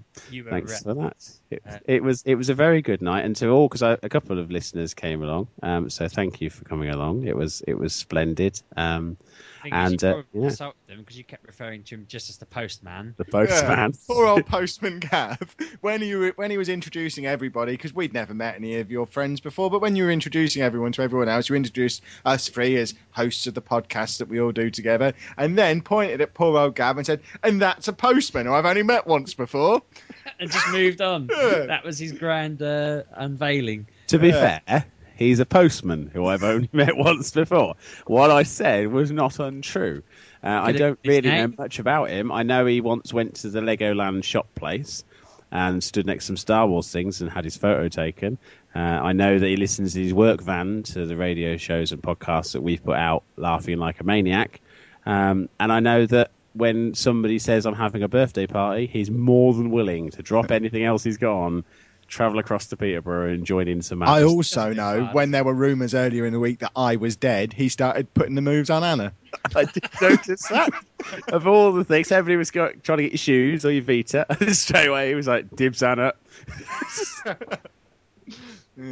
thanks 0.49 0.81
for 0.81 0.93
that. 0.93 1.29
It, 1.49 1.61
uh, 1.69 1.79
it, 1.85 2.01
was 2.01 2.23
it 2.25 2.35
was 2.35 2.47
a 2.47 2.53
very 2.53 2.81
good 2.81 3.01
night, 3.01 3.25
and 3.25 3.35
to 3.37 3.49
all 3.49 3.67
because 3.67 3.81
a 3.81 4.09
couple 4.09 4.39
of 4.39 4.51
listeners 4.51 4.93
came 4.93 5.21
along. 5.21 5.49
Um, 5.61 5.89
so 5.89 6.07
thank 6.07 6.39
you 6.39 6.49
for 6.49 6.63
coming 6.63 6.89
along. 6.89 7.27
It 7.27 7.35
was 7.35 7.61
it 7.67 7.77
was 7.77 7.93
splendid. 7.93 8.61
Um, 8.77 9.17
and 9.71 10.03
uh, 10.03 10.23
yeah. 10.33 10.43
insulted 10.45 10.77
them 10.87 10.99
because 10.99 11.17
you 11.17 11.23
kept 11.23 11.45
referring 11.45 11.83
to 11.83 11.95
him 11.95 12.05
just 12.07 12.29
as 12.29 12.37
the 12.37 12.45
postman. 12.45 13.13
The 13.17 13.25
postman. 13.25 13.91
Yeah, 13.91 13.97
poor 14.07 14.27
old 14.27 14.45
postman 14.47 14.99
Gav. 14.99 15.55
When 15.81 16.01
you 16.01 16.33
when 16.35 16.51
he 16.51 16.57
was 16.57 16.69
introducing 16.69 17.25
everybody, 17.25 17.73
because 17.73 17.93
we'd 17.93 18.13
never 18.13 18.33
met 18.33 18.55
any 18.55 18.77
of 18.77 18.91
your 18.91 19.05
friends 19.05 19.39
before, 19.39 19.69
but 19.69 19.81
when 19.81 19.95
you 19.95 20.03
were 20.03 20.11
introducing 20.11 20.61
everyone 20.61 20.91
to 20.93 21.01
everyone 21.01 21.29
else, 21.29 21.49
you 21.49 21.55
introduced 21.55 22.01
us 22.25 22.47
three 22.47 22.77
as 22.77 22.93
hosts 23.11 23.47
of 23.47 23.53
the 23.53 23.61
podcast 23.61 24.19
that 24.19 24.27
we 24.27 24.39
all 24.39 24.51
do 24.51 24.69
together, 24.69 25.13
and 25.37 25.57
then 25.57 25.81
pointed 25.81 26.21
at 26.21 26.33
poor 26.33 26.57
old 26.57 26.75
Gav 26.75 26.97
and 26.97 27.05
said, 27.05 27.21
"And 27.43 27.61
that's 27.61 27.87
a 27.87 27.93
postman 27.93 28.45
who 28.45 28.53
I've 28.53 28.65
only 28.65 28.83
met 28.83 29.07
once 29.07 29.33
before," 29.33 29.81
and 30.39 30.51
just 30.51 30.69
moved 30.71 31.01
on. 31.01 31.29
Yeah. 31.39 31.67
That 31.67 31.83
was 31.83 31.97
his 31.97 32.11
grand 32.11 32.61
uh, 32.61 33.03
unveiling. 33.13 33.87
To 34.07 34.19
be 34.19 34.31
fair 34.31 34.85
He's 35.19 35.41
a 35.41 35.45
postman 35.45 36.09
who 36.13 36.25
I've 36.25 36.43
only 36.43 36.69
met 36.73 36.95
once 36.95 37.31
before. 37.31 37.75
What 38.07 38.31
I 38.31 38.43
said 38.43 38.88
was 38.88 39.11
not 39.11 39.38
untrue. 39.38 40.01
Uh, 40.41 40.47
I 40.47 40.71
don't 40.71 40.97
really 41.03 41.29
know 41.29 41.53
much 41.57 41.79
about 41.79 42.09
him. 42.09 42.31
I 42.31 42.43
know 42.43 42.65
he 42.65 42.79
once 42.79 43.11
went 43.13 43.35
to 43.35 43.49
the 43.49 43.59
Legoland 43.59 44.23
shop 44.23 44.47
place 44.55 45.03
and 45.51 45.83
stood 45.83 46.05
next 46.05 46.23
to 46.23 46.27
some 46.27 46.38
Star 46.38 46.67
Wars 46.67 46.89
things 46.89 47.19
and 47.19 47.29
had 47.29 47.43
his 47.43 47.57
photo 47.57 47.89
taken. 47.89 48.38
Uh, 48.73 48.79
I 48.79 49.11
know 49.11 49.38
that 49.38 49.45
he 49.45 49.57
listens 49.57 49.93
in 49.97 50.03
his 50.03 50.13
work 50.13 50.41
van 50.41 50.83
to 50.83 51.05
the 51.05 51.17
radio 51.17 51.57
shows 51.57 51.91
and 51.91 52.01
podcasts 52.01 52.53
that 52.53 52.61
we've 52.61 52.83
put 52.83 52.95
out, 52.95 53.23
laughing 53.35 53.77
like 53.77 53.99
a 53.99 54.05
maniac. 54.05 54.61
Um, 55.05 55.49
and 55.59 55.69
I 55.69 55.81
know 55.81 56.05
that 56.05 56.31
when 56.53 56.93
somebody 56.93 57.39
says 57.39 57.65
I'm 57.65 57.75
having 57.75 58.03
a 58.03 58.07
birthday 58.07 58.47
party, 58.47 58.88
he's 58.88 59.11
more 59.11 59.53
than 59.53 59.69
willing 59.69 60.11
to 60.11 60.23
drop 60.23 60.49
anything 60.49 60.85
else 60.85 61.03
he's 61.03 61.17
got 61.17 61.33
on 61.33 61.65
travel 62.09 62.39
across 62.39 62.67
to 62.67 62.77
Peterborough 62.77 63.29
and 63.31 63.45
join 63.45 63.67
in 63.67 63.81
some. 63.81 64.03
I 64.03 64.23
also 64.23 64.73
know 64.73 65.09
when 65.13 65.31
there 65.31 65.43
were 65.43 65.53
rumours 65.53 65.93
earlier 65.93 66.25
in 66.25 66.33
the 66.33 66.39
week 66.39 66.59
that 66.59 66.71
I 66.75 66.95
was 66.97 67.15
dead, 67.15 67.53
he 67.53 67.69
started 67.69 68.13
putting 68.13 68.35
the 68.35 68.41
moves 68.41 68.69
on 68.69 68.83
Anna. 68.83 69.13
I 69.55 69.65
did 69.65 69.87
notice 70.01 70.47
that. 70.49 70.69
of 71.29 71.47
all 71.47 71.71
the 71.71 71.83
things, 71.83 72.11
everybody 72.11 72.37
was 72.37 72.51
go- 72.51 72.73
trying 72.83 72.97
to 72.97 73.03
get 73.03 73.11
your 73.13 73.17
shoes 73.17 73.65
or 73.65 73.71
your 73.71 73.83
Vita, 73.83 74.25
and 74.41 74.55
straight 74.55 74.87
away 74.87 75.09
he 75.09 75.15
was 75.15 75.27
like, 75.27 75.55
"Dibs 75.55 75.81
Anna." 75.83 76.13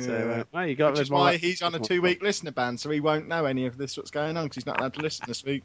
So, 0.01 0.13
uh, 0.13 0.43
well, 0.51 0.67
you 0.67 0.75
got 0.75 0.91
Which 0.93 1.03
is 1.03 1.09
more- 1.09 1.21
why 1.21 1.37
he's 1.37 1.61
on 1.61 1.73
a 1.73 1.79
two-week 1.79 2.21
listener 2.21 2.51
ban, 2.51 2.77
so 2.77 2.89
he 2.89 2.99
won't 2.99 3.29
know 3.29 3.45
any 3.45 3.67
of 3.67 3.77
this 3.77 3.95
what's 3.95 4.11
going 4.11 4.35
on 4.35 4.43
because 4.43 4.55
he's 4.55 4.65
not 4.65 4.79
allowed 4.81 4.95
to 4.95 4.99
listen 5.01 5.23
this 5.29 5.45
week. 5.45 5.63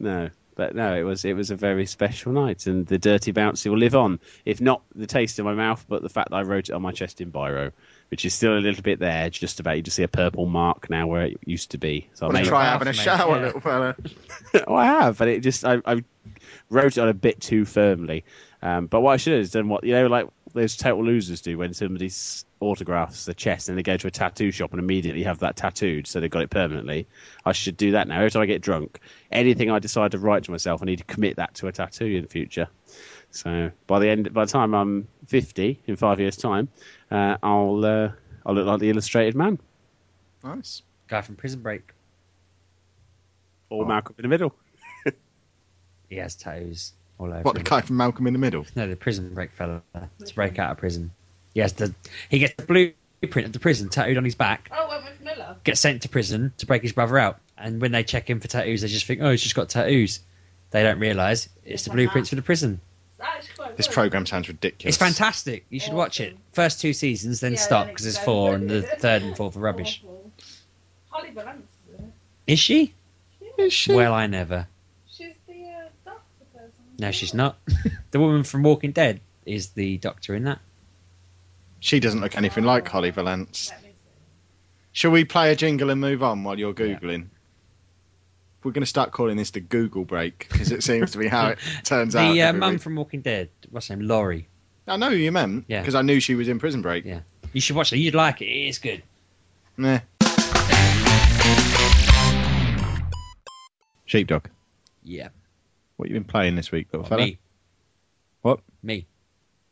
No, 0.00 0.30
but 0.54 0.74
no, 0.74 0.94
it 0.94 1.02
was 1.02 1.24
it 1.24 1.34
was 1.34 1.50
a 1.50 1.56
very 1.56 1.86
special 1.86 2.32
night, 2.32 2.66
and 2.66 2.86
the 2.86 2.98
dirty 2.98 3.32
bouncy 3.32 3.70
will 3.70 3.78
live 3.78 3.94
on. 3.94 4.20
If 4.44 4.60
not 4.60 4.82
the 4.94 5.06
taste 5.06 5.38
in 5.38 5.44
my 5.44 5.54
mouth, 5.54 5.84
but 5.88 6.02
the 6.02 6.08
fact 6.08 6.30
that 6.30 6.36
I 6.36 6.42
wrote 6.42 6.68
it 6.68 6.72
on 6.72 6.82
my 6.82 6.92
chest 6.92 7.20
in 7.20 7.32
biro, 7.32 7.72
which 8.10 8.24
is 8.24 8.34
still 8.34 8.56
a 8.56 8.60
little 8.60 8.82
bit 8.82 8.98
there, 8.98 9.30
just 9.30 9.60
about. 9.60 9.76
You 9.76 9.82
just 9.82 9.96
see 9.96 10.02
a 10.02 10.08
purple 10.08 10.46
mark 10.46 10.90
now 10.90 11.06
where 11.06 11.22
it 11.26 11.38
used 11.44 11.72
to 11.72 11.78
be. 11.78 12.08
So 12.14 12.26
I 12.26 12.28
Want 12.28 12.36
to 12.36 12.42
made 12.42 12.48
try 12.48 12.66
it. 12.66 12.70
having 12.70 12.88
a 12.88 12.92
shower, 12.92 13.36
yeah. 13.36 13.46
little 13.46 13.60
fella? 13.60 13.96
well, 14.66 14.76
I 14.76 14.86
have, 14.86 15.18
but 15.18 15.28
it 15.28 15.40
just 15.40 15.64
I, 15.64 15.80
I 15.84 16.04
wrote 16.70 16.96
it 16.96 17.00
on 17.00 17.08
a 17.08 17.14
bit 17.14 17.40
too 17.40 17.64
firmly. 17.64 18.24
Um, 18.62 18.86
but 18.86 19.00
what 19.00 19.12
I 19.12 19.16
should 19.18 19.38
have 19.38 19.50
done, 19.50 19.68
what 19.68 19.84
you 19.84 19.92
know, 19.92 20.06
like 20.06 20.26
those 20.54 20.76
total 20.76 21.04
losers 21.04 21.40
do 21.40 21.58
when 21.58 21.74
somebody 21.74 22.10
autographs 22.60 23.24
the 23.24 23.34
chest 23.34 23.68
and 23.68 23.76
they 23.76 23.82
go 23.82 23.96
to 23.96 24.06
a 24.06 24.10
tattoo 24.10 24.50
shop 24.52 24.70
and 24.72 24.78
immediately 24.80 25.24
have 25.24 25.40
that 25.40 25.56
tattooed, 25.56 26.06
so 26.06 26.20
they've 26.20 26.30
got 26.30 26.42
it 26.42 26.50
permanently. 26.50 27.06
I 27.44 27.52
should 27.52 27.76
do 27.76 27.90
that 27.92 28.06
now. 28.08 28.16
Every 28.18 28.30
time 28.30 28.42
I 28.42 28.46
get 28.46 28.62
drunk, 28.62 29.00
anything 29.32 29.70
I 29.70 29.80
decide 29.80 30.12
to 30.12 30.18
write 30.18 30.44
to 30.44 30.52
myself, 30.52 30.80
I 30.80 30.86
need 30.86 30.98
to 30.98 31.04
commit 31.04 31.36
that 31.36 31.54
to 31.56 31.66
a 31.66 31.72
tattoo 31.72 32.06
in 32.06 32.22
the 32.22 32.28
future. 32.28 32.68
So 33.32 33.72
by 33.88 33.98
the 33.98 34.08
end, 34.08 34.32
by 34.32 34.44
the 34.44 34.50
time 34.52 34.74
I'm 34.74 35.08
50 35.26 35.80
in 35.86 35.96
five 35.96 36.20
years' 36.20 36.36
time, 36.36 36.68
uh, 37.10 37.36
I'll 37.42 37.84
uh, 37.84 38.12
I'll 38.46 38.54
look 38.54 38.66
like 38.66 38.78
the 38.80 38.90
illustrated 38.90 39.34
man 39.34 39.58
Nice. 40.44 40.82
Guy 41.08 41.20
from 41.22 41.36
Prison 41.36 41.60
Break. 41.62 41.92
or 43.70 43.84
Oh. 43.84 43.88
Malcolm 43.88 44.14
in 44.18 44.22
the 44.22 44.28
Middle. 44.28 44.54
He 46.08 46.16
has 46.16 46.36
tattoos 46.36 46.92
all 47.18 47.26
over. 47.26 47.42
What 47.42 47.54
the 47.54 47.60
him. 47.60 47.64
guy 47.64 47.80
from 47.80 47.96
Malcolm 47.96 48.26
in 48.26 48.32
the 48.32 48.38
Middle? 48.38 48.66
No, 48.74 48.88
the 48.88 48.96
prison 48.96 49.32
break 49.34 49.52
fella 49.52 49.82
to 50.24 50.34
break 50.34 50.58
out 50.58 50.72
of 50.72 50.78
prison. 50.78 51.10
Yes, 51.54 51.72
the 51.72 51.94
he 52.28 52.38
gets 52.38 52.54
the 52.56 52.64
blueprint 53.22 53.46
of 53.46 53.52
the 53.52 53.60
prison 53.60 53.88
tattooed 53.88 54.16
on 54.16 54.24
his 54.24 54.34
back. 54.34 54.70
Oh, 54.72 54.88
Wentworth 54.88 55.20
Miller. 55.20 55.56
Gets 55.64 55.80
sent 55.80 56.02
to 56.02 56.08
prison 56.08 56.52
to 56.58 56.66
break 56.66 56.82
his 56.82 56.92
brother 56.92 57.18
out. 57.18 57.38
And 57.56 57.80
when 57.80 57.92
they 57.92 58.02
check 58.02 58.28
him 58.28 58.40
for 58.40 58.48
tattoos, 58.48 58.82
they 58.82 58.88
just 58.88 59.06
think, 59.06 59.20
oh, 59.22 59.30
he's 59.30 59.42
just 59.42 59.54
got 59.54 59.68
tattoos. 59.68 60.20
They 60.70 60.82
don't 60.82 60.98
realise 60.98 61.48
it's 61.64 61.84
the 61.84 61.90
blueprints 61.90 62.30
for 62.30 62.34
the 62.34 62.42
prison. 62.42 62.80
This 63.76 63.88
program 63.88 64.26
sounds 64.26 64.48
ridiculous. 64.48 64.96
It's 64.96 65.02
fantastic. 65.02 65.64
You 65.70 65.80
should 65.80 65.94
watch 65.94 66.20
it. 66.20 66.36
First 66.52 66.80
two 66.80 66.92
seasons, 66.92 67.40
then 67.40 67.52
Yeah, 67.52 67.58
stop 67.58 67.86
because 67.86 68.04
there's 68.04 68.16
it's 68.16 68.24
four, 68.24 68.54
and 68.54 68.68
the 68.68 68.82
third 68.82 69.22
and 69.22 69.36
fourth 69.36 69.56
are 69.56 69.60
rubbish. 69.60 70.02
Awful. 70.04 70.32
Holly 71.10 71.30
Valance 71.30 71.66
is 71.88 72.00
it. 72.00 72.04
Is 72.46 72.58
she? 72.58 72.92
Is 73.56 73.72
she? 73.72 73.94
Well, 73.94 74.12
I 74.12 74.26
never. 74.26 74.66
She's 75.08 75.32
the 75.46 75.54
uh, 75.54 75.88
doctor 76.04 76.44
person. 76.52 76.72
No, 76.98 77.10
she's 77.10 77.34
not. 77.34 77.58
the 78.10 78.20
woman 78.20 78.44
from 78.44 78.62
Walking 78.62 78.92
Dead 78.92 79.20
is 79.46 79.70
the 79.70 79.98
doctor 79.98 80.34
in 80.34 80.44
that. 80.44 80.60
She 81.80 82.00
doesn't 82.00 82.20
look 82.20 82.36
anything 82.36 82.64
like 82.64 82.88
Holly 82.88 83.10
Valance. 83.10 83.70
Let 83.70 83.82
me 83.82 83.88
see. 83.88 83.94
Shall 84.92 85.10
we 85.10 85.24
play 85.24 85.52
a 85.52 85.56
jingle 85.56 85.90
and 85.90 86.00
move 86.00 86.22
on 86.22 86.44
while 86.44 86.58
you're 86.58 86.72
googling? 86.72 87.26
We're 88.62 88.72
going 88.72 88.82
to 88.82 88.86
start 88.86 89.10
calling 89.10 89.36
this 89.36 89.50
the 89.50 89.60
Google 89.60 90.04
break 90.06 90.48
because 90.50 90.72
it 90.72 90.82
seems 90.82 91.10
to 91.10 91.18
be 91.18 91.28
how 91.28 91.48
it 91.48 91.58
turns 91.84 92.16
out. 92.16 92.32
The 92.32 92.42
uh, 92.42 92.52
mum 92.54 92.78
from 92.78 92.96
Walking 92.96 93.20
Dead, 93.20 93.50
what's 93.70 93.88
her 93.88 93.96
name? 93.96 94.08
Lori. 94.08 94.48
I 94.88 94.96
know 94.96 95.10
who 95.10 95.16
you 95.16 95.32
meant 95.32 95.66
Yeah. 95.68 95.80
because 95.80 95.94
I 95.94 96.02
knew 96.02 96.20
she 96.20 96.34
was 96.34 96.48
in 96.48 96.58
Prison 96.58 96.80
Break. 96.80 97.04
Yeah. 97.04 97.20
You 97.52 97.60
should 97.60 97.76
watch 97.76 97.92
it. 97.92 97.98
You'd 97.98 98.14
like 98.14 98.40
it. 98.40 98.46
It 98.46 98.68
is 98.68 98.78
good. 98.78 99.02
Nah. 99.76 100.00
Sheepdog. 104.06 104.48
Yeah. 105.02 105.28
What 105.96 106.08
you 106.08 106.14
been 106.14 106.24
playing 106.24 106.56
this 106.56 106.72
week, 106.72 106.88
little 106.92 107.06
fella? 107.06 107.22
Me. 107.22 107.38
What? 108.42 108.60
Me. 108.82 109.06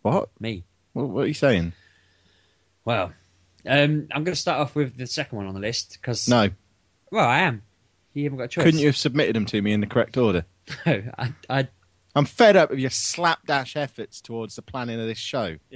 What? 0.03 0.31
Me. 0.41 0.65
What, 0.93 1.09
what 1.09 1.25
are 1.25 1.29
you 1.29 1.35
saying? 1.35 1.73
Well, 2.85 3.13
um, 3.67 4.09
I'm 4.11 4.25
going 4.25 4.35
to 4.35 4.37
start 4.37 4.61
off 4.61 4.75
with 4.75 4.97
the 4.97 5.07
second 5.07 5.37
one 5.37 5.47
on 5.47 5.55
the 5.55 5.61
list 5.61 5.99
because. 6.01 6.29
No. 6.29 6.49
Well, 7.11 7.29
I 7.29 7.41
am. 7.41 7.63
You 8.15 8.25
haven't 8.25 8.39
got 8.39 8.45
a 8.45 8.49
choice. 8.49 8.65
Couldn't 8.65 8.81
you 8.81 8.87
have 8.87 8.97
submitted 8.97 9.35
them 9.35 9.47
to 9.47 9.61
me 9.61 9.73
in 9.73 9.81
the 9.81 9.87
correct 9.87 10.17
order? 10.17 10.45
No, 10.87 11.03
I, 11.19 11.33
I, 11.51 11.69
I'm 12.15 12.25
fed 12.25 12.57
up 12.57 12.71
of 12.71 12.79
your 12.79 12.91
slapdash 12.91 13.75
efforts 13.77 14.21
towards 14.21 14.55
the 14.55 14.63
planning 14.63 15.01
of 15.01 15.07
this 15.07 15.19
show. 15.19 15.57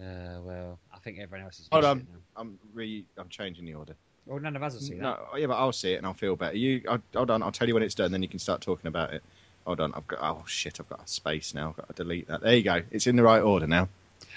uh, 0.00 0.38
well, 0.40 0.78
I 0.94 0.98
think 1.00 1.18
everyone 1.18 1.46
else 1.46 1.58
is. 1.58 1.68
Hold 1.72 1.84
on. 1.84 1.96
to 1.96 2.02
it 2.04 2.08
now. 2.12 2.18
I'm 2.36 2.58
re. 2.72 3.04
I'm 3.18 3.28
changing 3.28 3.64
the 3.64 3.74
order. 3.74 3.96
Well, 4.26 4.40
none 4.40 4.56
of 4.56 4.62
us 4.62 4.74
will 4.74 4.80
see 4.80 4.94
that. 4.94 5.02
No, 5.02 5.18
yeah, 5.36 5.46
but 5.46 5.54
I'll 5.54 5.72
see 5.72 5.92
it 5.92 5.98
and 5.98 6.06
I'll 6.06 6.14
feel 6.14 6.36
better. 6.36 6.56
You, 6.56 6.82
i 6.88 6.98
hold 7.14 7.30
on. 7.30 7.42
I'll 7.42 7.52
tell 7.52 7.68
you 7.68 7.74
when 7.74 7.82
it's 7.82 7.94
done. 7.94 8.10
Then 8.10 8.22
you 8.22 8.28
can 8.28 8.40
start 8.40 8.60
talking 8.60 8.88
about 8.88 9.14
it. 9.14 9.22
Hold 9.64 9.80
on. 9.80 9.94
I've 9.94 10.06
got. 10.06 10.18
Oh 10.20 10.44
shit! 10.46 10.80
I've 10.80 10.88
got 10.88 11.04
a 11.04 11.08
space 11.08 11.54
now. 11.54 11.70
I've 11.70 11.76
got 11.76 11.88
to 11.88 12.02
delete 12.02 12.28
that. 12.28 12.40
There 12.40 12.54
you 12.54 12.62
go. 12.62 12.82
It's 12.90 13.06
in 13.06 13.16
the 13.16 13.22
right 13.22 13.40
order 13.40 13.66
now. 13.66 13.88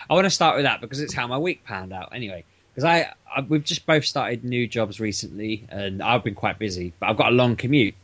I 0.10 0.14
want 0.14 0.26
to 0.26 0.32
start 0.32 0.56
with 0.56 0.66
that 0.66 0.82
because 0.82 1.00
it's 1.00 1.14
how 1.14 1.28
my 1.28 1.40
week 1.40 1.64
panned 1.66 1.92
out. 1.92 2.10
Anyway, 2.14 2.46
because 2.72 2.84
I, 2.84 3.14
I 3.36 3.42
we've 3.42 3.64
just 3.64 3.86
both 3.86 4.06
started 4.06 4.44
new 4.44 4.68
jobs 4.68 5.00
recently, 5.00 5.66
and 5.70 6.04
I've 6.04 6.24
been 6.24 6.36
quite 6.36 6.60
busy, 6.60 6.94
but 7.00 7.10
I've 7.10 7.18
got 7.18 7.30
a 7.30 7.36
long 7.36 7.56
commute, 7.56 7.96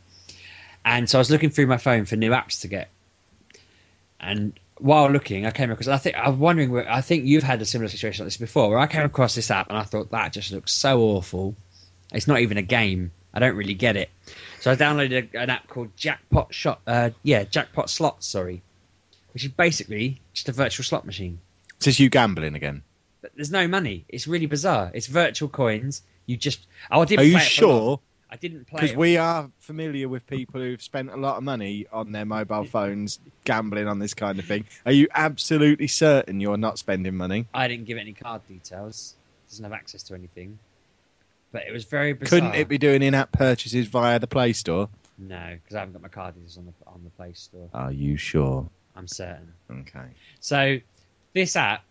and 0.84 1.08
so 1.08 1.18
I 1.18 1.20
was 1.20 1.30
looking 1.30 1.50
through 1.50 1.66
my 1.66 1.78
phone 1.78 2.04
for 2.04 2.16
new 2.16 2.32
apps 2.32 2.62
to 2.62 2.68
get, 2.68 2.88
and 4.20 4.58
while 4.78 5.10
looking, 5.10 5.46
I 5.46 5.52
came 5.52 5.70
across. 5.70 5.88
I 5.88 5.98
think 5.98 6.16
I'm 6.18 6.38
wondering. 6.38 6.76
I 6.76 7.00
think 7.00 7.24
you've 7.26 7.44
had 7.44 7.62
a 7.62 7.64
similar 7.64 7.88
situation 7.88 8.24
like 8.24 8.26
this 8.26 8.36
before, 8.36 8.70
where 8.70 8.78
I 8.78 8.86
came 8.88 9.02
across 9.02 9.34
this 9.34 9.50
app 9.50 9.68
and 9.68 9.78
I 9.78 9.84
thought 9.84 10.10
that 10.10 10.32
just 10.32 10.52
looks 10.52 10.72
so 10.72 11.00
awful. 11.00 11.54
It's 12.12 12.26
not 12.26 12.40
even 12.40 12.56
a 12.56 12.62
game. 12.62 13.12
I 13.34 13.38
don't 13.38 13.56
really 13.56 13.74
get 13.74 13.96
it. 13.96 14.10
So 14.60 14.70
I 14.70 14.76
downloaded 14.76 15.34
a, 15.34 15.38
an 15.38 15.50
app 15.50 15.68
called 15.68 15.96
Jackpot 15.96 16.54
Shot. 16.54 16.80
Uh, 16.86 17.10
yeah, 17.22 17.44
Jackpot 17.44 17.90
Slots. 17.90 18.26
Sorry, 18.26 18.62
which 19.34 19.44
is 19.44 19.50
basically 19.52 20.20
just 20.32 20.48
a 20.48 20.52
virtual 20.52 20.84
slot 20.84 21.04
machine. 21.04 21.38
Is 21.80 21.84
this 21.84 22.00
you 22.00 22.08
gambling 22.08 22.54
again? 22.54 22.82
But 23.20 23.32
there's 23.34 23.50
no 23.50 23.68
money. 23.68 24.04
It's 24.08 24.26
really 24.26 24.46
bizarre. 24.46 24.90
It's 24.94 25.06
virtual 25.06 25.48
coins. 25.48 26.02
You 26.26 26.36
just. 26.36 26.60
Oh, 26.90 27.02
I 27.02 27.04
didn't 27.04 27.24
Are 27.24 27.28
you 27.28 27.38
sure? 27.40 28.00
I 28.28 28.36
didn't 28.36 28.66
play 28.66 28.80
Because 28.80 28.96
we 28.96 29.16
are 29.18 29.50
familiar 29.60 30.08
with 30.08 30.26
people 30.26 30.60
who've 30.60 30.82
spent 30.82 31.10
a 31.10 31.16
lot 31.16 31.36
of 31.36 31.44
money 31.44 31.86
on 31.92 32.10
their 32.12 32.24
mobile 32.24 32.64
phones 32.64 33.20
gambling 33.44 33.86
on 33.86 33.98
this 33.98 34.14
kind 34.14 34.38
of 34.38 34.44
thing. 34.44 34.64
Are 34.84 34.92
you 34.92 35.06
absolutely 35.14 35.86
certain 35.86 36.40
you're 36.40 36.56
not 36.56 36.78
spending 36.78 37.16
money? 37.16 37.46
I 37.54 37.68
didn't 37.68 37.84
give 37.84 37.98
any 37.98 38.12
card 38.12 38.46
details. 38.48 39.14
Doesn't 39.48 39.64
have 39.64 39.72
access 39.72 40.02
to 40.04 40.14
anything. 40.14 40.58
But 41.56 41.66
it 41.66 41.72
was 41.72 41.86
very 41.86 42.12
bizarre. 42.12 42.38
Couldn't 42.38 42.54
it 42.56 42.68
be 42.68 42.76
doing 42.76 43.02
in-app 43.02 43.32
purchases 43.32 43.86
via 43.86 44.18
the 44.18 44.26
Play 44.26 44.52
Store? 44.52 44.90
No, 45.16 45.56
because 45.62 45.74
I 45.74 45.78
haven't 45.78 45.94
got 45.94 46.02
my 46.02 46.08
card 46.08 46.34
details 46.34 46.58
on 46.58 46.66
the 46.66 46.72
on 46.86 47.00
the 47.02 47.08
Play 47.08 47.32
Store. 47.32 47.70
Are 47.72 47.90
you 47.90 48.18
sure? 48.18 48.68
I'm 48.94 49.08
certain. 49.08 49.54
Okay. 49.70 50.04
So 50.40 50.76
this 51.32 51.56
app 51.56 51.82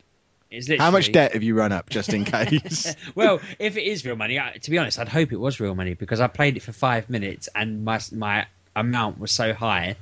is 0.51 0.69
literally 0.69 0.85
How 0.85 0.91
much 0.91 1.11
debt 1.11 1.33
have 1.33 1.41
you 1.41 1.55
run 1.55 1.71
up 1.71 1.89
just 1.89 2.13
in 2.13 2.25
case? 2.25 2.95
well, 3.15 3.41
if 3.57 3.75
it 3.75 3.81
is 3.81 4.05
real 4.05 4.15
money, 4.15 4.39
I, 4.39 4.51
to 4.51 4.69
be 4.69 4.77
honest, 4.77 4.99
I'd 4.99 5.09
hope 5.09 5.31
it 5.31 5.39
was 5.39 5.59
real 5.59 5.73
money 5.73 5.95
because 5.95 6.19
I 6.19 6.27
played 6.27 6.57
it 6.57 6.59
for 6.59 6.71
five 6.71 7.09
minutes 7.09 7.49
and 7.55 7.83
my 7.83 7.99
my 8.11 8.45
amount 8.75 9.19
was 9.19 9.31
so 9.31 9.55
high. 9.55 9.95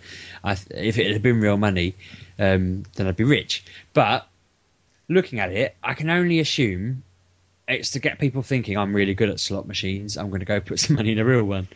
I, 0.43 0.57
if 0.71 0.97
it 0.97 1.09
had 1.13 1.21
been 1.21 1.39
real 1.39 1.55
money, 1.55 1.95
um, 2.37 2.83
then 2.95 3.07
I'd 3.07 3.15
be 3.15 3.23
rich. 3.23 3.63
But 3.93 4.27
looking 5.07 5.39
at 5.39 5.53
it, 5.53 5.73
I 5.81 5.93
can 5.93 6.09
only 6.09 6.41
assume 6.41 7.03
it's 7.79 7.91
to 7.91 7.99
get 7.99 8.19
people 8.19 8.41
thinking 8.41 8.77
I'm 8.77 8.95
really 8.95 9.13
good 9.13 9.29
at 9.29 9.39
slot 9.39 9.67
machines. 9.67 10.17
I'm 10.17 10.29
going 10.29 10.39
to 10.39 10.45
go 10.45 10.59
put 10.59 10.79
some 10.79 10.95
money 10.95 11.11
in 11.11 11.19
a 11.19 11.25
real 11.25 11.43
one. 11.43 11.67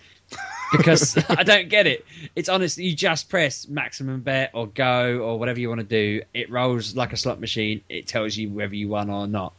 because 0.71 1.17
I 1.29 1.43
don't 1.43 1.69
get 1.69 1.87
it. 1.87 2.05
It's 2.35 2.49
honestly 2.49 2.85
you 2.85 2.95
just 2.95 3.29
press 3.29 3.67
maximum 3.67 4.21
bet 4.21 4.51
or 4.53 4.67
go 4.67 5.19
or 5.19 5.39
whatever 5.39 5.59
you 5.59 5.69
want 5.69 5.81
to 5.81 5.85
do. 5.87 6.23
It 6.33 6.51
rolls 6.51 6.95
like 6.95 7.13
a 7.13 7.17
slot 7.17 7.39
machine. 7.39 7.81
It 7.89 8.07
tells 8.07 8.35
you 8.35 8.49
whether 8.49 8.75
you 8.75 8.89
won 8.89 9.09
or 9.09 9.27
not, 9.27 9.53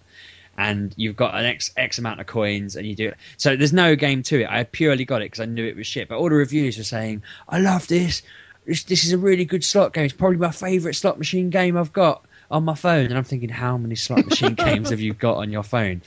and 0.56 0.92
you've 0.96 1.16
got 1.16 1.34
an 1.34 1.46
x 1.46 1.72
x 1.76 1.98
amount 1.98 2.20
of 2.20 2.26
coins, 2.26 2.76
and 2.76 2.86
you 2.86 2.94
do 2.94 3.08
it. 3.08 3.16
So 3.36 3.56
there's 3.56 3.72
no 3.72 3.96
game 3.96 4.22
to 4.24 4.42
it. 4.42 4.48
I 4.48 4.64
purely 4.64 5.04
got 5.04 5.22
it 5.22 5.26
because 5.26 5.40
I 5.40 5.46
knew 5.46 5.66
it 5.66 5.76
was 5.76 5.86
shit. 5.86 6.08
But 6.08 6.18
all 6.18 6.28
the 6.28 6.34
reviews 6.34 6.76
were 6.76 6.84
saying, 6.84 7.22
"I 7.48 7.58
love 7.58 7.86
this. 7.86 8.22
This, 8.66 8.84
this 8.84 9.04
is 9.04 9.12
a 9.12 9.18
really 9.18 9.46
good 9.46 9.64
slot 9.64 9.94
game. 9.94 10.04
It's 10.04 10.14
probably 10.14 10.36
my 10.36 10.50
favourite 10.50 10.94
slot 10.94 11.18
machine 11.18 11.48
game 11.48 11.76
I've 11.76 11.92
got 11.92 12.24
on 12.50 12.64
my 12.64 12.74
phone." 12.74 13.06
And 13.06 13.16
I'm 13.16 13.24
thinking, 13.24 13.48
how 13.48 13.76
many 13.76 13.94
slot 13.94 14.26
machine 14.26 14.54
games 14.66 14.90
have 14.90 15.00
you 15.00 15.14
got 15.14 15.36
on 15.38 15.50
your 15.50 15.62
phone? 15.62 16.02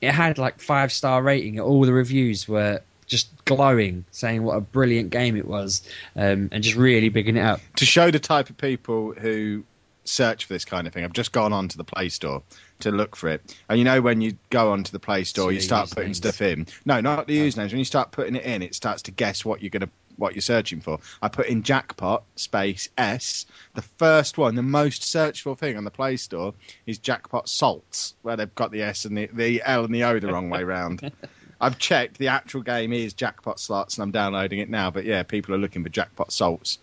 It 0.00 0.12
had 0.12 0.38
like 0.38 0.60
five 0.60 0.92
star 0.92 1.22
rating. 1.22 1.58
All 1.60 1.84
the 1.84 1.92
reviews 1.92 2.46
were 2.48 2.80
just 3.06 3.28
glowing, 3.44 4.04
saying 4.10 4.42
what 4.42 4.56
a 4.56 4.60
brilliant 4.60 5.10
game 5.10 5.36
it 5.36 5.46
was, 5.46 5.82
um, 6.16 6.48
and 6.52 6.62
just 6.62 6.76
really 6.76 7.08
bigging 7.08 7.36
it 7.36 7.44
up. 7.44 7.60
to 7.76 7.84
show 7.84 8.10
the 8.10 8.18
type 8.18 8.50
of 8.50 8.56
people 8.56 9.12
who 9.12 9.64
search 10.04 10.44
for 10.44 10.52
this 10.52 10.64
kind 10.64 10.86
of 10.86 10.92
thing, 10.92 11.04
I've 11.04 11.12
just 11.12 11.32
gone 11.32 11.52
onto 11.52 11.76
the 11.78 11.84
Play 11.84 12.08
Store 12.10 12.42
to 12.80 12.90
look 12.90 13.16
for 13.16 13.28
it. 13.30 13.56
And 13.68 13.78
you 13.78 13.84
know 13.84 14.00
when 14.00 14.20
you 14.20 14.36
go 14.50 14.72
onto 14.72 14.92
the 14.92 14.98
Play 14.98 15.24
Store, 15.24 15.50
See 15.50 15.56
you 15.56 15.60
start 15.60 15.90
putting 15.90 16.12
usernames. 16.12 16.16
stuff 16.16 16.42
in. 16.42 16.66
No, 16.84 17.00
not 17.00 17.26
the 17.26 17.38
usernames. 17.38 17.70
When 17.70 17.78
you 17.78 17.84
start 17.84 18.10
putting 18.12 18.36
it 18.36 18.44
in, 18.44 18.62
it 18.62 18.74
starts 18.74 19.02
to 19.02 19.10
guess 19.10 19.44
what 19.44 19.62
you're 19.62 19.70
going 19.70 19.82
to 19.82 19.88
what 20.16 20.34
you're 20.34 20.42
searching 20.42 20.80
for. 20.80 20.98
I 21.22 21.28
put 21.28 21.46
in 21.46 21.62
jackpot 21.62 22.24
space 22.36 22.88
S. 22.96 23.46
The 23.74 23.82
first 23.82 24.38
one, 24.38 24.54
the 24.54 24.62
most 24.62 25.02
searched 25.02 25.42
for 25.42 25.56
thing 25.56 25.76
on 25.76 25.84
the 25.84 25.90
Play 25.90 26.16
Store 26.16 26.54
is 26.86 26.98
jackpot 26.98 27.48
salts, 27.48 28.14
where 28.22 28.36
they've 28.36 28.54
got 28.54 28.70
the 28.70 28.82
S 28.82 29.04
and 29.04 29.16
the, 29.16 29.28
the 29.32 29.62
L 29.64 29.84
and 29.84 29.94
the 29.94 30.04
O 30.04 30.18
the 30.18 30.32
wrong 30.32 30.50
way 30.50 30.64
round. 30.64 31.10
I've 31.60 31.78
checked. 31.78 32.18
The 32.18 32.28
actual 32.28 32.62
game 32.62 32.92
is 32.92 33.14
jackpot 33.14 33.58
slots, 33.58 33.96
and 33.96 34.02
I'm 34.02 34.10
downloading 34.10 34.58
it 34.58 34.68
now. 34.68 34.90
But 34.90 35.04
yeah, 35.04 35.22
people 35.22 35.54
are 35.54 35.58
looking 35.58 35.82
for 35.82 35.88
jackpot 35.88 36.32
salts. 36.32 36.78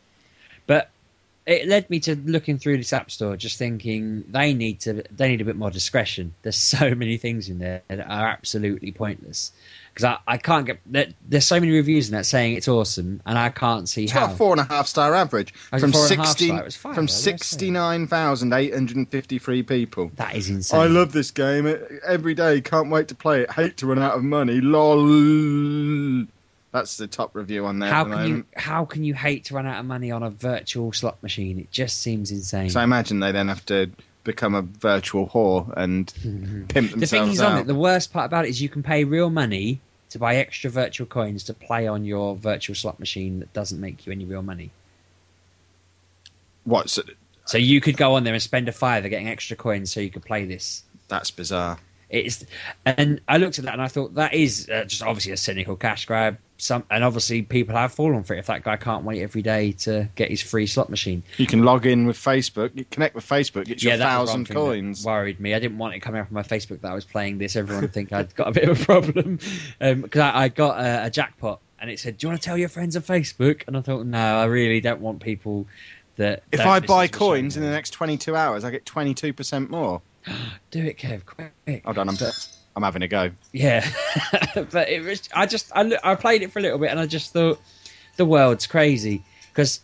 But 0.66 0.90
it 1.46 1.68
led 1.68 1.90
me 1.90 2.00
to 2.02 2.16
looking 2.16 2.58
through 2.60 2.78
this 2.78 2.94
app 2.94 3.10
store, 3.12 3.36
just 3.36 3.58
thinking 3.58 4.24
they 4.30 4.54
need 4.54 4.82
to 4.82 5.04
they 5.12 5.30
need 5.30 5.42
a 5.42 5.46
bit 5.46 5.56
more 5.56 5.72
discretion. 5.72 6.34
There's 6.44 6.56
so 6.58 6.94
many 6.96 7.18
things 7.18 7.50
in 7.50 7.60
there 7.60 7.82
that 7.88 8.00
are 8.00 8.28
absolutely 8.28 8.92
pointless 8.92 9.52
because 9.94 10.06
I, 10.06 10.18
I 10.26 10.38
can't 10.38 10.66
get 10.66 10.80
there, 10.86 11.08
there's 11.28 11.46
so 11.46 11.60
many 11.60 11.74
reviews 11.74 12.08
in 12.10 12.16
that 12.16 12.26
saying 12.26 12.56
it's 12.56 12.70
awesome, 12.70 13.22
and 13.26 13.38
I 13.38 13.50
can't 13.50 13.90
see 13.90 14.04
It's 14.06 14.14
how. 14.14 14.28
got 14.28 14.34
a 14.34 14.38
four 14.38 14.52
and 14.54 14.62
a 14.62 14.64
half 14.64 14.88
star 14.88 15.14
average 15.14 15.54
Oh, 15.74 15.80
from 15.80 15.92
four 15.92 16.04
and 16.06 16.12
a 16.14 16.16
half 16.16 16.28
sixty 16.28 16.46
star? 16.48 16.62
It 16.62 16.66
was 16.66 16.76
five, 16.78 16.96
from 16.96 17.08
though, 17.08 17.12
what 17.12 17.12
did 17.12 17.14
I 17.14 17.18
say? 17.18 17.32
sixty 17.32 17.72
nine 17.72 18.08
thousand 18.08 18.54
eight 18.54 18.74
hundred 18.74 18.96
and 18.98 19.10
fifty 19.10 19.38
three 19.38 19.64
people. 19.64 20.12
that 20.16 20.36
is 20.36 20.50
insane. 20.50 20.80
I 20.80 20.86
love 20.86 21.12
this 21.12 21.32
game 21.32 21.68
every 22.08 22.36
day. 22.36 22.62
Can't 22.62 22.90
wait 22.90 23.10
to 23.10 23.16
play 23.16 23.42
it. 23.42 23.52
Hate 23.52 23.78
to 23.78 23.88
run 23.88 24.00
out 24.00 24.14
of 24.16 24.24
money. 24.24 24.62
Lol. 24.62 26.26
That's 26.72 26.96
the 26.98 27.08
top 27.08 27.36
review 27.36 27.66
on 27.66 27.80
there. 27.80 27.90
How 27.90 28.06
can 28.06 28.28
you 28.28 28.46
how 28.56 28.86
can 28.86 29.04
you 29.04 29.14
hate 29.14 29.46
to 29.46 29.56
run 29.56 29.68
out 29.68 29.80
of 29.80 29.86
money 29.86 30.12
on 30.12 30.24
a 30.24 30.30
virtual 30.30 30.94
slot 30.94 31.22
machine? 31.22 31.60
It 31.60 31.72
just 31.72 32.00
seems 32.00 32.32
insane. 32.32 32.70
So 32.70 32.80
I 32.80 32.84
imagine 32.84 33.20
they 33.20 33.34
then 33.34 33.50
have 33.50 33.66
to 33.68 33.92
become 34.24 34.56
a 34.56 34.62
virtual 34.62 35.28
whore 35.28 35.74
and 35.76 36.08
pimp 36.70 36.92
themselves 36.92 37.00
the 37.00 37.08
thing 37.08 37.30
is 37.32 37.42
on 37.42 37.58
it, 37.58 37.68
the 37.68 37.76
worst 37.76 38.14
part 38.14 38.26
about 38.26 38.46
it 38.46 38.50
is 38.50 38.62
you 38.62 38.70
can 38.70 38.84
pay 38.84 39.04
real 39.04 39.30
money 39.30 39.82
to 40.12 40.20
buy 40.20 40.36
extra 40.36 40.70
virtual 40.70 41.08
coins 41.08 41.46
to 41.46 41.54
play 41.54 41.88
on 41.88 42.06
your 42.06 42.36
virtual 42.36 42.76
slot 42.76 43.00
machine 43.00 43.40
that 43.40 43.52
doesn't 43.54 43.80
make 43.80 44.06
you 44.06 44.12
any 44.12 44.26
real 44.26 44.44
money. 44.44 44.70
What? 46.64 46.90
So, 46.90 47.02
So 47.46 47.58
you 47.58 47.82
could 47.82 47.98
go 47.98 48.16
on 48.16 48.24
there 48.24 48.34
and 48.34 48.44
spend 48.44 48.68
a 48.70 48.74
fiver 48.74 49.10
getting 49.10 49.30
extra 49.30 49.58
coins 49.58 49.92
so 49.92 50.00
you 50.00 50.10
could 50.10 50.24
play 50.24 50.46
this. 50.46 50.84
that's 51.08 51.32
bizarre. 51.32 51.80
It's 52.10 52.46
and 52.86 53.22
I 53.26 53.38
looked 53.38 53.58
at 53.58 53.66
that 53.66 53.74
and 53.74 53.82
I 53.82 53.88
thought 53.88 54.16
that 54.16 54.34
is 54.34 54.70
uh, 54.70 54.84
just 54.84 55.02
obviously 55.02 55.32
a 55.32 55.38
cynical 55.38 55.78
cash 55.78 56.06
grab. 56.06 56.38
Some 56.62 56.84
and 56.92 57.04
obviously 57.04 57.42
people 57.42 57.76
have 57.76 57.92
fallen 57.92 58.24
for 58.24 58.36
it. 58.36 58.40
If 58.40 58.46
that 58.46 58.64
guy 58.64 58.78
can't 58.78 59.04
wait 59.04 59.24
every 59.24 59.42
day 59.42 59.72
to 59.72 60.08
get 60.14 60.30
his 60.30 60.44
free 60.44 60.68
slot 60.68 60.92
machine, 60.92 61.24
You 61.38 61.48
can 61.48 61.64
log 61.64 61.88
in 61.88 62.06
with 62.06 62.18
Facebook. 62.18 62.70
You 62.76 62.86
connect 62.86 63.16
with 63.16 63.28
Facebook. 63.28 63.66
Get 63.66 63.82
your 63.82 63.94
yeah, 63.94 63.98
was 63.98 64.30
thousand 64.30 64.42
one 64.42 64.46
thing 64.46 64.54
that 64.56 64.62
coins. 64.62 65.04
worried 65.04 65.40
me. 65.40 65.56
I 65.56 65.60
didn't 65.60 65.80
want 65.80 65.96
it 65.96 66.02
coming 66.02 66.22
up 66.22 66.28
on 66.28 66.34
my 66.36 66.44
Facebook 66.44 66.82
that 66.82 66.92
I 66.92 66.94
was 66.94 67.04
playing 67.04 67.40
this. 67.40 67.56
Everyone 67.56 67.88
think 67.88 68.14
I'd 68.14 68.36
got 68.36 68.48
a 68.48 68.52
bit 68.52 68.70
of 68.70 68.80
a 68.80 68.86
problem 68.86 69.40
um, 69.82 70.02
because 70.02 70.22
I, 70.22 70.44
I 70.44 70.48
got 70.50 70.80
a, 70.80 71.06
a 71.06 71.10
jackpot 71.10 71.62
and 71.80 71.90
it 71.90 72.00
said, 72.00 72.20
"Do 72.20 72.28
you 72.28 72.30
want 72.30 72.42
to 72.42 72.46
tell 72.46 72.60
your 72.60 72.70
friends 72.70 72.96
on 72.96 73.02
Facebook?" 73.02 73.64
And 73.66 73.76
I 73.76 73.82
thought, 73.82 74.06
no, 74.06 74.20
I 74.20 74.46
really 74.46 74.82
don't 74.82 75.02
want 75.02 75.20
people 75.20 75.66
that. 76.18 76.44
If 76.52 76.60
I 76.60 76.80
buy 76.80 77.08
coins 77.08 77.58
in 77.58 77.64
the 77.64 77.72
next 77.72 77.90
22 77.90 78.36
hours, 78.36 78.64
I 78.64 78.70
get 78.70 78.86
22% 78.86 79.70
more. 79.70 80.02
do 80.72 80.84
it, 80.84 81.00
Kev, 81.00 81.26
quick. 81.26 81.84
Hold 81.84 81.98
on, 81.98 82.10
I'm, 82.10 82.18
I'm 82.76 82.84
having 82.84 83.02
a 83.02 83.08
go. 83.08 83.32
Yeah, 83.52 83.88
but 84.56 84.90
it 84.90 85.04
was. 85.04 85.28
I 85.34 85.46
just 85.46 85.72
I, 85.76 85.98
I 86.04 86.16
played 86.16 86.42
it 86.42 86.52
for 86.52 86.60
a 86.60 86.62
little 86.62 86.80
bit 86.80 86.90
and 86.90 87.00
I 87.00 87.06
just 87.06 87.34
thought 87.34 87.60
the 88.18 88.26
world's 88.26 88.68
crazy 88.68 89.24
because 89.50 89.82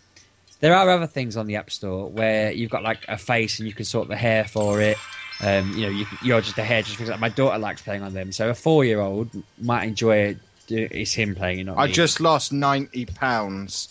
there 0.60 0.75
are 0.75 0.89
other 0.89 1.08
things 1.08 1.38
on 1.38 1.48
the 1.48 1.58
App 1.58 1.70
Store 1.70 2.10
where 2.10 2.51
you've 2.51 2.72
got 2.72 2.84
like 2.84 3.06
a 3.08 3.17
face 3.17 3.60
and 3.60 3.67
you 3.67 3.74
can 3.74 3.86
sort 3.86 4.08
the 4.08 4.15
hair 4.15 4.46
for 4.46 4.82
it. 4.82 4.98
Um, 5.39 5.74
you 5.74 5.82
know, 5.84 5.89
you, 5.89 6.06
you're 6.24 6.41
just 6.41 6.58
a 6.58 6.63
hair. 6.63 6.82
Just 6.82 7.00
like 7.00 7.20
my 7.20 7.29
daughter 7.29 7.60
likes 7.60 7.82
playing 7.82 8.01
on 8.01 8.13
them, 8.13 8.32
so 8.32 8.50
a 8.50 8.56
four-year-old 8.56 9.29
might 9.62 9.86
enjoy 9.86 10.17
it. 10.17 10.38
It's 10.70 11.13
him 11.13 11.36
playing 11.36 11.67
not 11.67 11.77
I 11.77 11.86
me. 11.86 11.94
just 11.94 12.20
lost 12.20 12.51
90 12.51 13.06
pounds 13.06 13.88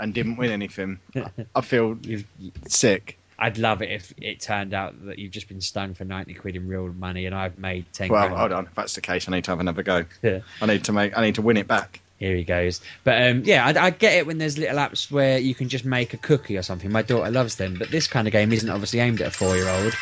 and 0.00 0.12
didn't 0.12 0.36
win 0.36 0.50
anything. 0.50 0.98
I 1.54 1.60
feel 1.60 1.96
You've, 2.02 2.24
sick. 2.66 3.16
I'd 3.40 3.58
love 3.58 3.82
it 3.82 3.90
if 3.90 4.12
it 4.18 4.40
turned 4.40 4.74
out 4.74 5.06
that 5.06 5.18
you've 5.18 5.32
just 5.32 5.48
been 5.48 5.60
stung 5.60 5.94
for 5.94 6.04
ninety 6.04 6.34
quid 6.34 6.56
in 6.56 6.68
real 6.68 6.88
money 6.88 7.26
and 7.26 7.34
I've 7.34 7.58
made 7.58 7.86
ten. 7.92 8.08
Well, 8.08 8.26
grand. 8.26 8.38
hold 8.38 8.52
on. 8.52 8.66
If 8.66 8.74
that's 8.74 8.94
the 8.94 9.00
case, 9.00 9.28
I 9.28 9.32
need 9.32 9.44
to 9.44 9.50
have 9.50 9.60
another 9.60 9.82
go. 9.82 10.04
Yeah. 10.22 10.40
I 10.60 10.66
need 10.66 10.84
to 10.84 10.92
make. 10.92 11.16
I 11.16 11.22
need 11.22 11.36
to 11.36 11.42
win 11.42 11.56
it 11.56 11.66
back. 11.66 12.00
Here 12.18 12.36
he 12.36 12.44
goes. 12.44 12.82
But 13.02 13.30
um, 13.30 13.42
yeah, 13.44 13.64
I, 13.64 13.86
I 13.86 13.90
get 13.90 14.12
it 14.12 14.26
when 14.26 14.36
there's 14.36 14.58
little 14.58 14.76
apps 14.76 15.10
where 15.10 15.38
you 15.38 15.54
can 15.54 15.70
just 15.70 15.86
make 15.86 16.12
a 16.12 16.18
cookie 16.18 16.58
or 16.58 16.62
something. 16.62 16.92
My 16.92 17.00
daughter 17.00 17.30
loves 17.30 17.56
them, 17.56 17.76
but 17.78 17.90
this 17.90 18.06
kind 18.06 18.28
of 18.28 18.32
game 18.32 18.52
isn't 18.52 18.68
obviously 18.68 19.00
aimed 19.00 19.22
at 19.22 19.28
a 19.28 19.30
four-year-old. 19.30 19.92
Do 19.92 19.98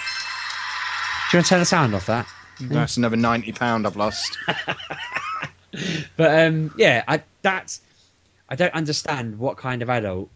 you 1.32 1.38
want 1.38 1.46
to 1.46 1.50
turn 1.50 1.60
the 1.60 1.64
sound 1.64 1.94
off 1.94 2.06
that? 2.06 2.26
That's 2.60 2.96
another 2.96 3.16
90 3.16 3.52
pound 3.52 3.86
I've 3.86 3.96
lost. 3.96 4.36
But 6.16 6.46
um, 6.46 6.74
yeah, 6.76 7.04
I 7.06 7.22
that's 7.42 7.80
I 8.48 8.56
don't 8.56 8.72
understand 8.74 9.38
what 9.38 9.56
kind 9.56 9.82
of 9.82 9.90
adult 9.90 10.30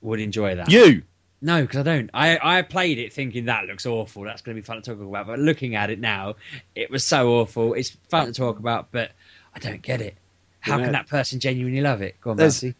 would 0.00 0.20
enjoy 0.20 0.56
that. 0.56 0.70
you. 0.70 1.02
No, 1.44 1.60
because 1.62 1.80
I 1.80 1.82
don't. 1.82 2.10
I, 2.14 2.38
I 2.40 2.62
played 2.62 2.98
it 2.98 3.12
thinking 3.12 3.46
that 3.46 3.66
looks 3.66 3.84
awful. 3.84 4.22
That's 4.22 4.42
going 4.42 4.56
to 4.56 4.62
be 4.62 4.64
fun 4.64 4.76
to 4.76 4.82
talk 4.82 5.00
about. 5.00 5.26
But 5.26 5.40
looking 5.40 5.74
at 5.74 5.90
it 5.90 5.98
now, 5.98 6.36
it 6.76 6.88
was 6.88 7.02
so 7.02 7.40
awful. 7.40 7.74
It's 7.74 7.90
fun 8.08 8.26
to 8.26 8.32
talk 8.32 8.60
about, 8.60 8.92
but 8.92 9.10
I 9.54 9.58
don't 9.58 9.82
get 9.82 10.00
it. 10.00 10.14
How 10.60 10.74
You 10.74 10.78
know- 10.78 10.84
can 10.84 10.92
that 10.92 11.08
person 11.08 11.40
genuinely 11.40 11.80
love 11.80 12.00
it? 12.02 12.20
Go 12.20 12.30
on, 12.30 12.36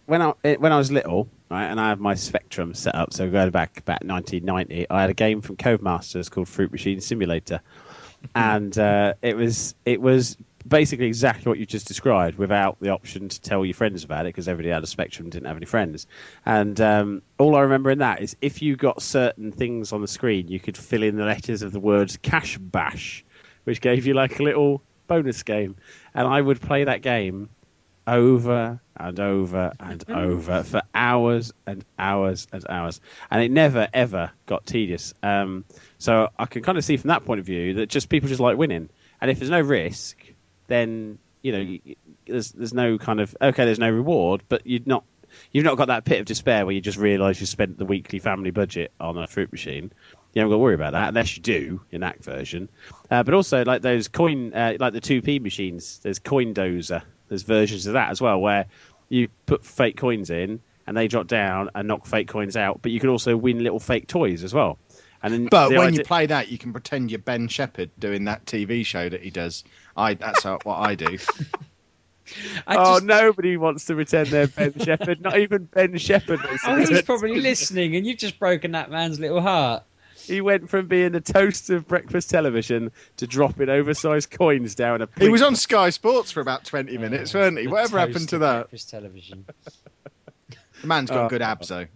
when 0.07 0.23
I 0.23 0.33
when 0.55 0.73
I 0.73 0.79
was 0.79 0.93
little, 0.93 1.29
right, 1.51 1.67
and 1.67 1.81
I 1.81 1.89
had 1.89 1.99
my 1.99 2.15
Spectrum 2.15 2.75
set 2.75 2.95
up, 2.95 3.13
so 3.13 3.29
going 3.29 3.51
back 3.51 3.79
about 3.79 4.05
1990, 4.05 4.89
I 4.89 5.01
had 5.01 5.11
a 5.11 5.15
game 5.15 5.41
from 5.41 5.57
Codemasters 5.57 6.31
called 6.31 6.49
Fruit 6.49 6.71
Machine 6.71 7.01
Simulator, 7.01 7.61
and 8.37 8.79
uh, 8.79 9.15
it 9.21 9.37
was 9.37 9.75
it 9.85 10.01
was 10.01 10.37
basically 10.67 11.07
exactly 11.07 11.49
what 11.49 11.59
you 11.59 11.67
just 11.67 11.87
described, 11.87 12.39
without 12.39 12.79
the 12.81 12.91
option 12.91 13.29
to 13.29 13.41
tell 13.41 13.65
your 13.65 13.75
friends 13.75 14.05
about 14.05 14.27
it 14.27 14.31
because 14.31 14.49
everybody 14.49 14.73
had 14.73 14.83
a 14.83 14.87
Spectrum, 14.87 15.31
didn't 15.31 15.47
have 15.47 15.57
any 15.57 15.67
friends, 15.67 16.07
and 16.45 16.81
um, 16.81 17.23
all 17.39 17.57
I 17.57 17.61
remember 17.61 17.91
in 17.91 17.99
that 17.99 18.23
is 18.23 18.37
if 18.41 18.63
you 18.63 18.77
got 18.77 19.03
certain 19.03 19.53
things 19.53 19.93
on 19.93 20.01
the 20.01 20.09
screen, 20.09 20.49
you 20.49 20.61
could 20.61 20.77
fill 20.77 21.03
in 21.03 21.17
the 21.17 21.25
letters 21.25 21.63
of 21.63 21.73
the 21.73 21.81
words 21.81 22.19
Cash 22.23 22.59
Bash, 22.59 23.25
which 23.65 23.81
gave 23.81 24.07
you 24.07 24.15
like 24.15 24.39
a 24.39 24.43
little 24.43 24.83
bonus 25.07 25.43
game, 25.43 25.77
and 26.15 26.27
I 26.27 26.41
would 26.41 26.61
play 26.61 26.85
that 26.85 27.03
game 27.03 27.49
over 28.07 28.81
and 28.97 29.21
over 29.21 29.73
and 29.79 30.11
over 30.11 30.63
for 30.65 30.83
hours 30.95 31.53
and 31.67 31.85
hours 31.99 32.47
and 32.53 32.65
hours, 32.69 33.01
and 33.31 33.43
it 33.43 33.51
never 33.51 33.89
ever 33.93 34.33
got 34.47 34.67
tedious. 34.67 35.15
Um, 35.23 35.65
so 35.99 36.29
I 36.39 36.47
can 36.47 36.63
kind 36.63 36.79
of 36.79 36.85
see 36.85 36.97
from 36.97 37.09
that 37.09 37.25
point 37.25 37.41
of 37.41 37.47
view 37.47 37.75
that 37.75 37.89
just 37.89 38.09
people 38.09 38.29
just 38.29 38.41
like 38.41 38.57
winning, 38.57 38.89
and 39.21 39.31
if 39.31 39.39
there's 39.39 39.51
no 39.51 39.61
risk, 39.61 40.32
then 40.73 41.19
you 41.43 41.53
know 41.53 41.79
there's 42.27 42.53
there's 42.53 42.75
no 42.75 42.99
kind 42.99 43.21
of 43.21 43.37
okay, 43.41 43.65
there's 43.65 43.79
no 43.79 43.91
reward, 43.91 44.43
but 44.49 44.67
you'd 44.67 44.87
not 44.87 45.05
you've 45.51 45.65
not 45.65 45.77
got 45.77 45.89
that 45.89 46.05
pit 46.05 46.21
of 46.21 46.27
despair 46.27 46.65
where 46.67 46.75
you 46.75 46.81
just 46.81 46.99
realise 46.99 47.41
you 47.41 47.47
spent 47.47 47.79
the 47.79 47.85
weekly 47.85 48.19
family 48.19 48.51
budget 48.51 48.93
on 49.01 49.17
a 49.19 49.27
fruit 49.27 49.51
machine. 49.53 49.93
You 50.35 50.41
haven't 50.41 50.51
got 50.51 50.57
to 50.57 50.59
worry 50.61 50.75
about 50.75 50.93
that 50.93 51.09
unless 51.09 51.37
you 51.37 51.43
do 51.43 51.83
in 51.91 52.01
that 52.01 52.23
version. 52.25 52.71
Uh, 53.11 53.23
but 53.23 53.35
also 53.35 53.65
like 53.65 53.83
those 53.83 54.09
coin, 54.09 54.55
uh, 54.55 54.75
like 54.81 54.95
the 54.95 55.01
two 55.01 55.21
P 55.21 55.39
machines. 55.39 55.99
There's 56.03 56.19
Coin 56.19 56.55
Dozer. 56.55 57.03
There's 57.29 57.43
versions 57.43 57.87
of 57.87 57.95
that 57.95 58.11
as 58.11 58.21
well 58.21 58.41
where 58.41 58.67
you 59.09 59.29
put 59.47 59.65
fake 59.65 59.97
coins 59.99 60.31
in 60.31 60.61
and 60.87 60.97
they 60.97 61.07
drop 61.09 61.27
down 61.27 61.71
and 61.75 61.87
knock 61.87 62.07
fake 62.07 62.29
coins 62.29 62.57
out. 62.57 62.81
But 62.81 62.93
you 62.93 63.01
can 63.01 63.11
also 63.11 63.37
win 63.37 63.63
little 63.63 63.81
fake 63.81 64.07
toys 64.07 64.43
as 64.43 64.55
well. 64.55 64.79
And 65.23 65.33
then 65.33 65.47
But 65.51 65.69
the 65.69 65.77
when 65.77 65.89
idea- 65.89 65.99
you 65.99 66.05
play 66.05 66.27
that, 66.27 66.49
you 66.49 66.59
can 66.59 66.73
pretend 66.73 67.11
you're 67.11 67.19
Ben 67.21 67.49
Shephard 67.49 67.91
doing 67.99 68.25
that 68.25 68.45
TV 68.47 68.85
show 68.85 69.09
that 69.09 69.23
he 69.23 69.31
does. 69.31 69.65
I 69.97 70.15
that's 70.15 70.43
how, 70.43 70.59
what 70.65 70.77
I 70.77 70.95
do. 70.95 71.19
I 72.67 72.77
oh, 72.77 72.95
just, 72.95 73.05
nobody 73.05 73.57
wants 73.57 73.85
to 73.87 73.95
pretend 73.95 74.29
they're 74.29 74.47
Ben 74.47 74.79
Shephard. 74.79 75.21
Not 75.21 75.39
even 75.39 75.65
Ben 75.65 75.97
Shephard. 75.99 76.41
Oh, 76.43 76.77
he's 76.77 76.89
pretend. 76.89 77.07
probably 77.07 77.41
listening, 77.41 77.97
and 77.97 78.07
you've 78.07 78.19
just 78.19 78.39
broken 78.39 78.73
that 78.73 78.91
man's 78.91 79.21
little 79.21 79.41
heart. 79.41 79.83
He 80.25 80.41
went 80.41 80.71
from 80.71 80.87
being 80.87 81.13
the 81.13 81.21
toast 81.21 81.69
of 81.71 81.89
breakfast 81.89 82.31
television 82.31 82.93
to 83.17 83.27
dropping 83.27 83.69
oversized 83.69 84.31
coins 84.31 84.77
down 84.77 85.03
a. 85.03 85.09
He 85.19 85.29
was 85.29 85.43
on 85.43 85.57
Sky 85.57 85.91
Sports 85.91 86.31
for 86.31 86.41
about 86.41 86.65
20 86.65 86.97
minutes, 86.97 87.35
weren't 87.35 87.59
he? 87.59 87.67
Whatever 87.67 87.99
toast 87.99 88.09
happened 88.09 88.29
to 88.31 88.37
of 88.37 88.41
that? 88.43 88.55
breakfast 88.63 88.91
television. 88.91 89.45
The 90.81 90.87
man's 90.87 91.11
got 91.11 91.27
Oh. 91.27 91.29
good 91.29 91.43
abs, 91.43 91.69
though. 91.69 91.87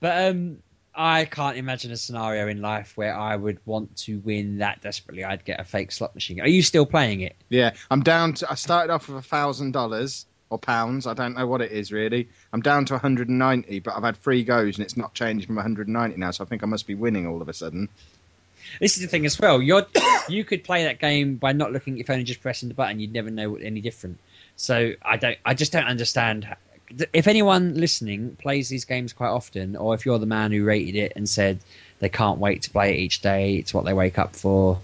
But 0.00 0.30
um, 0.30 0.58
I 0.94 1.24
can't 1.24 1.56
imagine 1.56 1.90
a 1.90 1.96
scenario 1.96 2.48
in 2.48 2.60
life 2.60 2.92
where 2.96 3.14
I 3.14 3.34
would 3.34 3.58
want 3.64 3.96
to 3.98 4.18
win 4.18 4.58
that 4.58 4.82
desperately. 4.82 5.24
I'd 5.24 5.44
get 5.44 5.58
a 5.58 5.64
fake 5.64 5.90
slot 5.90 6.14
machine. 6.14 6.40
Are 6.40 6.48
you 6.48 6.62
still 6.62 6.84
playing 6.84 7.22
it? 7.22 7.34
Yeah, 7.48 7.72
I'm 7.90 8.02
down 8.02 8.34
to. 8.34 8.50
I 8.50 8.54
started 8.56 8.92
off 8.92 9.08
with 9.08 9.18
a 9.18 9.22
thousand 9.22 9.72
dollars 9.72 10.26
or 10.50 10.58
pounds. 10.58 11.06
I 11.06 11.14
don't 11.14 11.34
know 11.34 11.46
what 11.46 11.62
it 11.62 11.72
is 11.72 11.92
really. 11.92 12.28
I'm 12.52 12.60
down 12.60 12.84
to 12.86 12.94
190, 12.94 13.80
but 13.80 13.96
I've 13.96 14.02
had 14.02 14.18
three 14.18 14.44
goes 14.44 14.76
and 14.76 14.84
it's 14.84 14.96
not 14.96 15.14
changed 15.14 15.46
from 15.46 15.56
190 15.56 16.16
now. 16.18 16.30
So 16.30 16.44
I 16.44 16.46
think 16.46 16.62
I 16.62 16.66
must 16.66 16.86
be 16.86 16.94
winning 16.94 17.26
all 17.26 17.40
of 17.40 17.48
a 17.48 17.54
sudden. 17.54 17.88
This 18.78 18.96
is 18.96 19.02
the 19.02 19.08
thing 19.08 19.26
as 19.26 19.38
well. 19.40 19.60
You're 19.60 19.86
you 20.28 20.44
could 20.44 20.62
play 20.62 20.84
that 20.84 21.00
game 21.00 21.36
by 21.36 21.52
not 21.52 21.72
looking 21.72 21.98
if 21.98 22.10
only 22.10 22.24
just 22.24 22.42
pressing 22.42 22.68
the 22.68 22.74
button. 22.74 23.00
You'd 23.00 23.12
never 23.12 23.30
know 23.30 23.56
any 23.56 23.80
different. 23.80 24.18
So 24.56 24.92
I 25.02 25.16
don't. 25.16 25.38
I 25.44 25.54
just 25.54 25.72
don't 25.72 25.86
understand. 25.86 26.46
If 27.12 27.26
anyone 27.26 27.74
listening 27.74 28.36
plays 28.36 28.68
these 28.68 28.84
games 28.84 29.12
quite 29.12 29.30
often, 29.30 29.76
or 29.76 29.94
if 29.94 30.04
you're 30.04 30.18
the 30.18 30.26
man 30.26 30.52
who 30.52 30.64
rated 30.64 30.96
it 30.96 31.12
and 31.16 31.28
said 31.28 31.58
they 32.00 32.08
can't 32.08 32.38
wait 32.38 32.62
to 32.62 32.70
play 32.70 32.94
it 32.94 33.00
each 33.00 33.22
day, 33.22 33.56
it's 33.56 33.72
what 33.72 33.84
they 33.84 33.94
wake 33.94 34.18
up 34.18 34.36
for. 34.36 34.80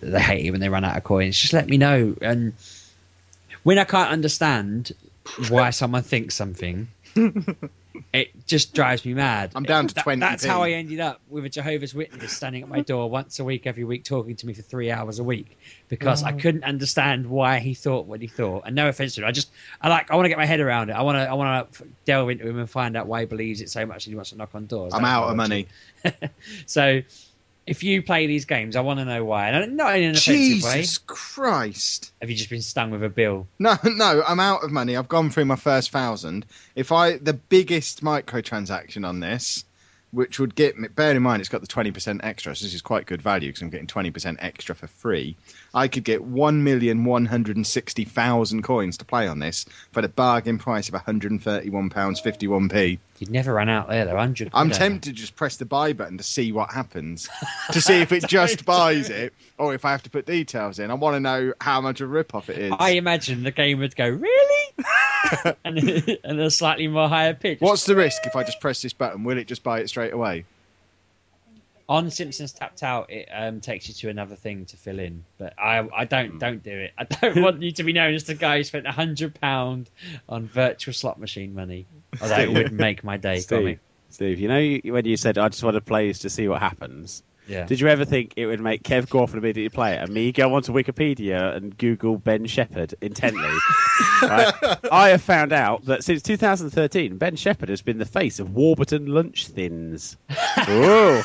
They 0.00 0.20
hate 0.20 0.44
it 0.44 0.50
when 0.50 0.60
they 0.60 0.68
run 0.68 0.84
out 0.84 0.96
of 0.96 1.04
coins. 1.04 1.38
Just 1.38 1.52
let 1.52 1.68
me 1.68 1.78
know. 1.78 2.14
And 2.20 2.52
when 3.62 3.78
I 3.78 3.84
can't 3.84 4.10
understand 4.10 4.92
why 5.48 5.70
someone 5.80 6.02
thinks 6.02 6.34
something. 6.34 6.88
It 8.12 8.46
just 8.46 8.74
drives 8.74 9.04
me 9.04 9.14
mad. 9.14 9.52
I'm 9.54 9.64
down 9.64 9.88
to 9.88 9.94
That- 9.94 10.04
20p. 10.04 10.20
That's 10.20 10.44
how 10.44 10.62
I 10.62 10.70
ended 10.70 11.00
up 11.00 11.20
with 11.28 11.44
a 11.44 11.48
Jehovah's 11.48 11.94
Witness 11.94 12.32
standing 12.32 12.62
at 12.62 12.68
my 12.68 12.80
door 12.80 13.10
once 13.10 13.38
a 13.38 13.44
week, 13.44 13.66
every 13.66 13.84
week, 13.84 14.04
talking 14.04 14.36
to 14.36 14.46
me 14.46 14.54
for 14.54 14.62
three 14.62 14.90
hours 14.90 15.18
a 15.18 15.24
week 15.24 15.58
because 15.88 16.22
I 16.22 16.32
mm. 16.32 16.40
couldn't 16.40 16.64
understand 16.64 17.26
why 17.26 17.58
he 17.58 17.74
thought 17.74 18.06
what 18.06 18.20
he 18.20 18.26
thought. 18.26 18.64
And 18.66 18.74
no 18.74 18.88
offense 18.88 19.14
to 19.14 19.22
him, 19.22 19.28
I 19.28 19.32
just 19.32 19.50
I 19.80 19.88
like 19.88 20.10
I 20.10 20.16
want 20.16 20.26
to 20.26 20.28
get 20.28 20.38
my 20.38 20.46
head 20.46 20.60
around 20.60 20.90
it. 20.90 20.94
I 20.94 21.02
want 21.02 21.16
to 21.16 21.28
I 21.28 21.34
want 21.34 21.72
to 21.72 21.86
delve 22.04 22.30
into 22.30 22.48
him 22.48 22.58
and 22.58 22.68
find 22.68 22.96
out 22.96 23.06
why 23.06 23.20
he 23.20 23.26
believes 23.26 23.60
it 23.60 23.70
so 23.70 23.86
much 23.86 24.04
that 24.04 24.10
he 24.10 24.16
wants 24.16 24.30
to 24.30 24.36
knock 24.36 24.54
on 24.54 24.66
doors. 24.66 24.92
I'm 24.94 25.04
out 25.04 25.28
of 25.28 25.36
money. 25.36 25.68
So 26.66 27.02
if 27.66 27.82
you 27.82 28.02
play 28.02 28.26
these 28.26 28.44
games, 28.44 28.76
I 28.76 28.80
want 28.80 29.00
to 29.00 29.04
know 29.04 29.24
why. 29.24 29.48
And 29.48 29.76
not 29.76 29.96
in 29.96 30.04
an 30.04 30.10
offensive 30.10 30.62
way. 30.62 30.76
Jesus 30.76 30.98
Christ. 30.98 32.12
Have 32.20 32.30
you 32.30 32.36
just 32.36 32.48
been 32.48 32.62
stung 32.62 32.92
with 32.92 33.02
a 33.02 33.08
bill? 33.08 33.48
No, 33.58 33.76
no, 33.84 34.22
I'm 34.26 34.40
out 34.40 34.62
of 34.62 34.70
money. 34.70 34.96
I've 34.96 35.08
gone 35.08 35.30
through 35.30 35.46
my 35.46 35.56
first 35.56 35.90
thousand. 35.90 36.46
If 36.76 36.92
I 36.92 37.18
the 37.18 37.32
biggest 37.32 38.04
microtransaction 38.04 39.06
on 39.06 39.18
this, 39.20 39.64
which 40.12 40.38
would 40.38 40.54
get 40.54 40.78
me, 40.78 40.88
bear 40.88 41.14
in 41.14 41.22
mind 41.22 41.40
it's 41.40 41.48
got 41.48 41.60
the 41.60 41.66
twenty 41.66 41.90
percent 41.90 42.20
extra, 42.22 42.54
so 42.54 42.64
this 42.64 42.74
is 42.74 42.82
quite 42.82 43.06
good 43.06 43.20
value 43.20 43.48
because 43.48 43.62
I'm 43.62 43.70
getting 43.70 43.88
twenty 43.88 44.12
percent 44.12 44.38
extra 44.40 44.74
for 44.74 44.86
free. 44.86 45.36
I 45.76 45.88
could 45.88 46.04
get 46.04 46.24
one 46.24 46.64
million 46.64 47.04
one 47.04 47.26
hundred 47.26 47.56
and 47.56 47.66
sixty 47.66 48.04
thousand 48.04 48.62
coins 48.62 48.96
to 48.96 49.04
play 49.04 49.28
on 49.28 49.40
this 49.40 49.66
for 49.92 50.00
the 50.00 50.08
bargain 50.08 50.56
price 50.56 50.88
of 50.88 50.94
one 50.94 51.02
hundred 51.02 51.32
and 51.32 51.42
thirty-one 51.42 51.90
pounds 51.90 52.18
fifty-one 52.18 52.70
p. 52.70 52.98
You'd 53.18 53.30
never 53.30 53.52
run 53.52 53.68
out 53.68 53.86
there, 53.86 54.06
though. 54.06 54.16
Hundred. 54.16 54.50
I'm 54.54 54.70
eh? 54.72 54.74
tempted 54.74 55.10
to 55.10 55.12
just 55.12 55.36
press 55.36 55.58
the 55.58 55.66
buy 55.66 55.92
button 55.92 56.16
to 56.16 56.24
see 56.24 56.50
what 56.50 56.70
happens, 56.70 57.28
to 57.72 57.82
see 57.82 58.00
if 58.00 58.10
it 58.12 58.24
just 58.28 58.64
buys 58.64 59.10
it 59.10 59.34
or 59.58 59.74
if 59.74 59.84
I 59.84 59.90
have 59.90 60.02
to 60.04 60.10
put 60.10 60.24
details 60.24 60.78
in. 60.78 60.90
I 60.90 60.94
want 60.94 61.14
to 61.14 61.20
know 61.20 61.52
how 61.60 61.82
much 61.82 62.00
of 62.00 62.08
a 62.08 62.12
rip-off 62.12 62.48
it 62.48 62.56
is. 62.56 62.72
I 62.78 62.92
imagine 62.92 63.42
the 63.42 63.50
game 63.50 63.80
would 63.80 63.94
go 63.94 64.08
really, 64.08 64.74
and 65.62 66.18
and 66.24 66.40
a 66.40 66.50
slightly 66.50 66.88
more 66.88 67.08
higher 67.08 67.34
pitch. 67.34 67.60
What's 67.60 67.84
the 67.84 67.96
risk 67.96 68.26
if 68.26 68.34
I 68.34 68.44
just 68.44 68.60
press 68.60 68.80
this 68.80 68.94
button? 68.94 69.24
Will 69.24 69.36
it 69.36 69.46
just 69.46 69.62
buy 69.62 69.80
it 69.80 69.90
straight 69.90 70.14
away? 70.14 70.46
On 71.88 72.10
Simpsons 72.10 72.52
Tapped 72.52 72.82
Out? 72.82 73.10
It 73.10 73.28
um, 73.32 73.60
takes 73.60 73.88
you 73.88 73.94
to 73.94 74.08
another 74.08 74.36
thing 74.36 74.66
to 74.66 74.76
fill 74.76 74.98
in, 74.98 75.24
but 75.38 75.54
I 75.58 75.78
I 75.78 76.04
Hmm. 76.04 76.08
don't 76.08 76.38
don't 76.38 76.62
do 76.62 76.72
it. 76.72 76.92
I 76.98 77.04
don't 77.04 77.42
want 77.42 77.62
you 77.62 77.72
to 77.72 77.84
be 77.84 77.92
known 77.92 78.14
as 78.14 78.24
the 78.24 78.34
guy 78.34 78.58
who 78.58 78.64
spent 78.64 78.86
a 78.86 78.92
hundred 78.92 79.40
pound 79.40 79.90
on 80.28 80.46
virtual 80.46 80.94
slot 80.94 81.18
machine 81.20 81.54
money. 81.54 81.86
Although 82.20 82.40
it 82.40 82.52
would 82.52 82.72
make 82.72 83.04
my 83.04 83.16
day. 83.16 83.36
Steve, 83.40 83.80
Steve, 84.10 84.40
you 84.40 84.48
know 84.48 84.58
you- 84.58 84.92
when 84.92 85.04
you 85.04 85.16
said 85.16 85.38
I 85.38 85.48
just 85.48 85.62
want 85.62 85.74
to 85.76 85.80
play 85.80 86.12
to 86.12 86.30
see 86.30 86.48
what 86.48 86.60
happens. 86.60 87.22
Yeah. 87.46 87.66
Did 87.66 87.80
you 87.80 87.88
ever 87.88 88.04
think 88.04 88.34
it 88.36 88.46
would 88.46 88.60
make 88.60 88.82
Kev 88.82 89.08
go 89.08 89.20
off 89.20 89.32
and 89.32 89.42
immediately 89.42 89.74
play 89.74 89.94
it, 89.94 90.02
and 90.02 90.12
me 90.12 90.32
go 90.32 90.54
onto 90.54 90.72
Wikipedia 90.72 91.56
and 91.56 91.76
Google 91.76 92.18
Ben 92.18 92.46
Shephard 92.46 92.94
intently? 93.00 93.50
Right? 94.22 94.54
I 94.90 95.08
have 95.10 95.22
found 95.22 95.52
out 95.52 95.84
that 95.86 96.02
since 96.02 96.22
2013, 96.22 97.18
Ben 97.18 97.36
Shephard 97.36 97.68
has 97.68 97.82
been 97.82 97.98
the 97.98 98.06
face 98.06 98.38
of 98.38 98.54
Warburton 98.54 99.06
Lunch 99.06 99.46
Thins. 99.48 100.16
Ooh. 100.68 101.20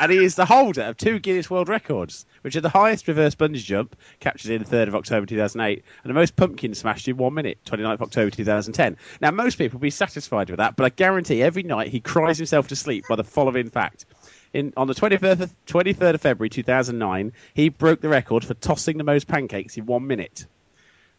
and 0.00 0.10
he 0.10 0.24
is 0.24 0.34
the 0.34 0.44
holder 0.44 0.82
of 0.82 0.96
two 0.96 1.20
Guinness 1.20 1.48
World 1.48 1.68
Records, 1.68 2.26
which 2.42 2.56
are 2.56 2.60
the 2.60 2.68
highest 2.68 3.06
reverse 3.06 3.36
bungee 3.36 3.62
jump, 3.62 3.96
captured 4.20 4.50
in 4.50 4.62
the 4.62 4.68
3rd 4.68 4.88
of 4.88 4.94
October 4.96 5.26
2008, 5.26 5.84
and 6.02 6.10
the 6.10 6.14
most 6.14 6.34
pumpkin 6.34 6.74
smashed 6.74 7.06
in 7.06 7.16
one 7.16 7.34
minute, 7.34 7.58
29th 7.64 7.94
of 7.94 8.02
October 8.02 8.30
2010. 8.30 8.96
Now, 9.20 9.30
most 9.30 9.56
people 9.56 9.78
will 9.78 9.82
be 9.82 9.90
satisfied 9.90 10.50
with 10.50 10.58
that, 10.58 10.74
but 10.76 10.84
I 10.84 10.88
guarantee 10.88 11.42
every 11.42 11.62
night 11.62 11.88
he 11.88 12.00
cries 12.00 12.38
himself 12.38 12.68
to 12.68 12.76
sleep 12.76 13.04
by 13.08 13.16
the 13.16 13.24
following 13.24 13.70
fact. 13.70 14.04
In, 14.52 14.72
on 14.76 14.86
the 14.86 14.94
23rd 14.94 15.40
of, 15.40 15.54
23rd 15.66 16.14
of 16.14 16.20
February 16.20 16.50
2009, 16.50 17.32
he 17.54 17.68
broke 17.70 18.00
the 18.00 18.08
record 18.08 18.44
for 18.44 18.54
tossing 18.54 18.98
the 18.98 19.04
most 19.04 19.26
pancakes 19.26 19.76
in 19.76 19.86
one 19.86 20.06
minute. 20.06 20.46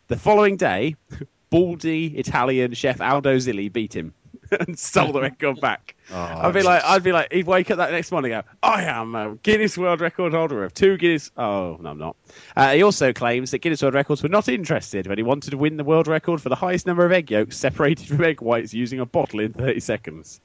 The 0.08 0.18
following 0.18 0.58
day, 0.58 0.96
baldy 1.50 2.18
Italian 2.18 2.74
chef 2.74 3.02
Aldo 3.02 3.38
Zilli 3.38 3.72
beat 3.72 3.96
him 3.96 4.14
and 4.60 4.78
stole 4.78 5.12
the 5.12 5.22
record 5.22 5.60
back. 5.62 5.96
I'd 6.14 6.54
be 6.54 6.62
like, 6.62 6.84
I'd 6.84 7.04
be 7.04 7.12
like, 7.12 7.32
he'd 7.32 7.48
wake 7.48 7.72
up 7.72 7.78
that 7.78 7.92
next 7.92 8.12
morning 8.12 8.34
and 8.34 8.44
go, 8.44 8.50
I 8.62 8.84
am 8.84 9.16
a 9.16 9.36
Guinness 9.36 9.78
World 9.78 10.02
Record 10.02 10.34
holder 10.34 10.64
of 10.64 10.74
two 10.74 10.98
Guinness. 10.98 11.32
Oh, 11.36 11.78
no, 11.80 11.90
I'm 11.90 11.98
not. 11.98 12.16
Uh, 12.56 12.74
he 12.74 12.84
also 12.84 13.14
claims 13.14 13.52
that 13.52 13.60
Guinness 13.60 13.82
World 13.82 13.96
Records 13.96 14.22
were 14.22 14.30
not 14.30 14.48
interested 14.48 15.08
when 15.08 15.18
he 15.18 15.24
wanted 15.24 15.52
to 15.52 15.58
win 15.58 15.78
the 15.78 15.84
world 15.84 16.08
record 16.08 16.42
for 16.42 16.50
the 16.50 16.56
highest 16.56 16.86
number 16.86 17.06
of 17.06 17.12
egg 17.12 17.32
yolks 17.32 17.58
separated 17.58 18.08
from 18.08 18.24
egg 18.24 18.42
whites 18.42 18.74
using 18.74 19.00
a 19.00 19.06
bottle 19.06 19.40
in 19.40 19.54
30 19.54 19.80
seconds. 19.80 20.40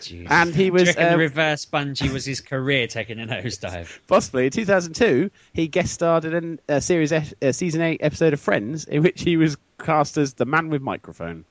Jeez. 0.00 0.26
And 0.30 0.54
he 0.54 0.70
was 0.70 0.86
reckon 0.88 1.04
um, 1.04 1.10
the 1.12 1.18
reverse 1.18 1.64
bungee 1.66 2.12
was 2.12 2.24
his 2.24 2.40
career 2.40 2.86
taking 2.86 3.18
a 3.20 3.26
nosedive? 3.26 3.98
Possibly. 4.06 4.46
In 4.46 4.50
2002, 4.52 5.30
he 5.52 5.68
guest 5.68 5.92
starred 5.94 6.24
in 6.24 6.60
a 6.68 6.80
series, 6.80 7.12
F, 7.12 7.32
uh, 7.42 7.52
season 7.52 7.80
8 7.80 8.00
episode 8.02 8.32
of 8.32 8.40
Friends, 8.40 8.84
in 8.84 9.02
which 9.02 9.22
he 9.22 9.36
was 9.36 9.56
cast 9.78 10.16
as 10.18 10.34
the 10.34 10.44
man 10.44 10.68
with 10.68 10.82
microphone. 10.82 11.44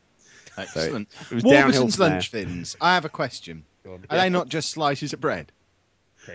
Excellent. 0.58 1.10
it 1.30 1.36
was 1.36 1.44
Warburton's 1.44 2.00
lunch 2.00 2.32
thins. 2.32 2.78
I 2.80 2.94
have 2.96 3.04
a 3.06 3.10
question. 3.10 3.66
Are 3.86 3.98
they 4.18 4.30
not 4.30 4.48
just 4.50 4.70
slices 4.70 5.14
of 5.14 5.20
bread? 5.22 5.52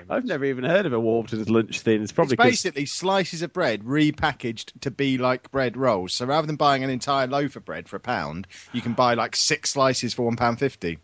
I've 0.08 0.24
never 0.24 0.44
even 0.44 0.62
heard 0.62 0.86
of 0.86 0.92
a 0.92 1.00
Warburton's 1.00 1.50
lunch 1.50 1.80
thin. 1.80 2.00
It's 2.02 2.12
probably 2.12 2.34
It's 2.34 2.38
'cause- 2.42 2.50
basically 2.50 2.86
slices 2.86 3.42
of 3.42 3.52
bread 3.52 3.82
repackaged 3.82 4.72
to 4.82 4.90
be 4.92 5.18
like 5.18 5.50
bread 5.50 5.76
rolls. 5.76 6.12
So 6.12 6.26
rather 6.26 6.46
than 6.46 6.54
buying 6.56 6.84
an 6.84 6.90
entire 6.90 7.26
loaf 7.26 7.56
of 7.56 7.64
bread 7.64 7.88
for 7.88 7.96
a 7.96 8.00
pound, 8.00 8.46
you 8.72 8.82
can 8.82 8.92
buy 8.92 9.14
like 9.14 9.34
six 9.34 9.70
slices 9.70 10.14
for 10.14 10.22
one 10.26 10.36
pound 10.36 10.60
fifty. 10.60 10.98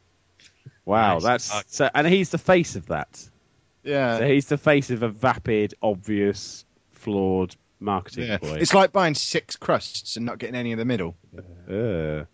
Wow. 0.87 1.19
Nice. 1.19 1.49
That's 1.49 1.77
so, 1.77 1.91
and 1.95 2.07
he's 2.07 2.31
the 2.31 2.39
face 2.39 2.77
of 2.77 2.87
that. 2.87 3.29
Yeah. 3.85 4.19
So 4.19 4.27
he's 4.27 4.47
the 4.47 4.57
face 4.59 4.91
of 4.91 5.03
a 5.03 5.09
vapid, 5.09 5.75
obvious, 5.83 6.65
flawed 6.93 7.55
marketing 7.79 8.29
yeah. 8.29 8.39
ploy. 8.39 8.55
It's 8.55 8.73
like 8.75 8.93
buying 8.93 9.15
six 9.15 9.57
crusts 9.57 10.17
and 10.17 10.25
not 10.25 10.39
getting 10.39 10.57
any 10.57 10.73
in 10.73 10.79
the 10.79 10.85
middle, 10.85 11.15
Uh, 11.71 12.25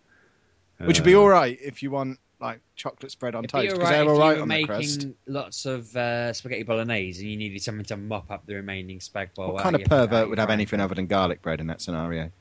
which 0.85 0.99
would 0.99 1.05
be 1.05 1.15
uh, 1.15 1.19
all 1.19 1.27
right 1.27 1.59
if 1.61 1.83
you 1.83 1.91
want 1.91 2.19
like 2.39 2.59
chocolate 2.75 3.11
spread 3.11 3.35
on 3.35 3.43
toast 3.43 3.67
because 3.67 3.77
alright 3.79 3.91
they're 3.91 4.09
all 4.09 4.19
right 4.19 4.19
all 4.19 4.25
you 4.25 4.29
right 4.29 4.37
were 4.37 4.41
on 4.41 4.49
the 4.49 4.65
crust. 4.65 5.07
lots 5.27 5.65
of 5.65 5.95
uh, 5.95 6.33
spaghetti 6.33 6.63
bolognese 6.63 7.21
and 7.21 7.31
you 7.31 7.37
needed 7.37 7.61
something 7.61 7.85
to 7.85 7.95
mop 7.95 8.29
up 8.31 8.45
the 8.45 8.55
remaining 8.55 8.99
spag 8.99 9.29
bol. 9.35 9.53
What 9.53 9.63
kind 9.63 9.75
of 9.75 9.83
pervert 9.85 10.27
would 10.29 10.39
have 10.39 10.47
frying 10.47 10.57
anything 10.59 10.79
pan. 10.79 10.83
other 10.85 10.95
than 10.95 11.07
garlic 11.07 11.41
bread 11.41 11.61
in 11.61 11.67
that 11.67 11.81
scenario? 11.81 12.31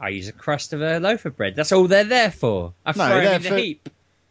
I 0.00 0.08
use 0.08 0.26
a 0.28 0.32
crust 0.32 0.72
of 0.72 0.82
a 0.82 0.98
loaf 0.98 1.24
of 1.24 1.36
bread. 1.36 1.54
That's 1.54 1.70
all 1.70 1.86
they're 1.86 2.02
there 2.02 2.32
for. 2.32 2.74
I 2.84 2.90
No, 2.90 3.06
throw 3.06 3.20
them 3.20 3.34
in 3.36 3.42
the 3.42 3.48
for- 3.48 3.56
heap. 3.56 3.88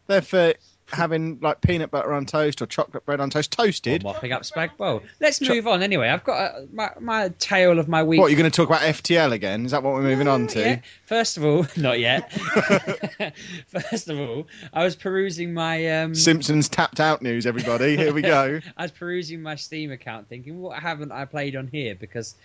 They're 0.07 0.21
for 0.21 0.53
having 0.91 1.39
like 1.41 1.59
peanut 1.61 1.89
butter 1.89 2.13
on 2.13 2.25
toast 2.25 2.61
or 2.61 2.65
chocolate 2.67 3.05
bread 3.05 3.19
on 3.19 3.29
toast, 3.29 3.55
Or 3.57 3.65
toasted. 3.65 4.03
mopping 4.03 4.31
up 4.31 4.43
spag 4.43 4.77
bol. 4.77 5.01
Let's 5.19 5.41
move 5.41 5.65
on 5.67 5.81
anyway. 5.81 6.09
I've 6.09 6.23
got 6.23 6.55
a, 6.55 6.67
my, 6.71 6.91
my 6.99 7.29
tale 7.39 7.79
of 7.79 7.87
my 7.87 8.03
week. 8.03 8.19
What, 8.19 8.29
you're 8.29 8.37
going 8.37 8.51
to 8.51 8.55
talk 8.55 8.67
about 8.67 8.81
FTL 8.81 9.31
again? 9.31 9.65
Is 9.65 9.71
that 9.71 9.81
what 9.81 9.93
we're 9.93 10.03
moving 10.03 10.27
on 10.27 10.47
to? 10.47 10.59
Yeah. 10.59 10.79
First 11.05 11.37
of 11.37 11.45
all, 11.45 11.65
not 11.77 11.99
yet. 11.99 12.31
First 13.67 14.09
of 14.09 14.19
all, 14.19 14.47
I 14.71 14.83
was 14.83 14.95
perusing 14.95 15.53
my 15.53 16.01
um, 16.01 16.15
Simpsons 16.15 16.69
tapped 16.69 16.99
out 16.99 17.21
news, 17.21 17.45
everybody. 17.45 17.97
Here 17.97 18.13
we 18.13 18.21
go. 18.21 18.59
I 18.77 18.81
was 18.83 18.91
perusing 18.91 19.41
my 19.41 19.55
Steam 19.55 19.91
account, 19.91 20.29
thinking, 20.29 20.61
what 20.61 20.79
haven't 20.79 21.11
I 21.11 21.25
played 21.25 21.55
on 21.55 21.67
here? 21.67 21.95
Because 21.95 22.35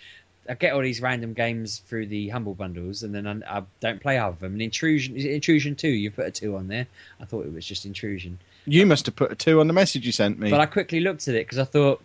I 0.49 0.55
get 0.55 0.73
all 0.73 0.81
these 0.81 1.01
random 1.01 1.33
games 1.33 1.79
through 1.87 2.07
the 2.07 2.29
Humble 2.29 2.55
Bundles, 2.55 3.03
and 3.03 3.13
then 3.13 3.27
I, 3.27 3.59
I 3.59 3.63
don't 3.79 4.01
play 4.01 4.15
half 4.15 4.33
of 4.33 4.39
them. 4.39 4.53
And 4.53 4.61
Intrusion, 4.61 5.15
is 5.15 5.23
it 5.23 5.31
Intrusion 5.31 5.75
Two? 5.75 5.89
You 5.89 6.09
put 6.09 6.25
a 6.25 6.31
two 6.31 6.55
on 6.55 6.67
there. 6.67 6.87
I 7.21 7.25
thought 7.25 7.45
it 7.45 7.53
was 7.53 7.65
just 7.65 7.85
Intrusion, 7.85 8.39
You 8.65 8.85
must 8.85 9.05
have 9.05 9.15
put 9.15 9.31
a 9.31 9.35
two 9.35 9.59
on 9.59 9.67
the 9.67 9.73
message 9.73 10.05
you 10.05 10.11
sent 10.11 10.39
me. 10.39 10.49
but 10.49 10.59
I 10.59 10.65
quickly 10.65 10.99
looked 11.01 11.27
at 11.27 11.35
it 11.35 11.45
because 11.45 11.59
I 11.59 11.65
thought. 11.65 12.01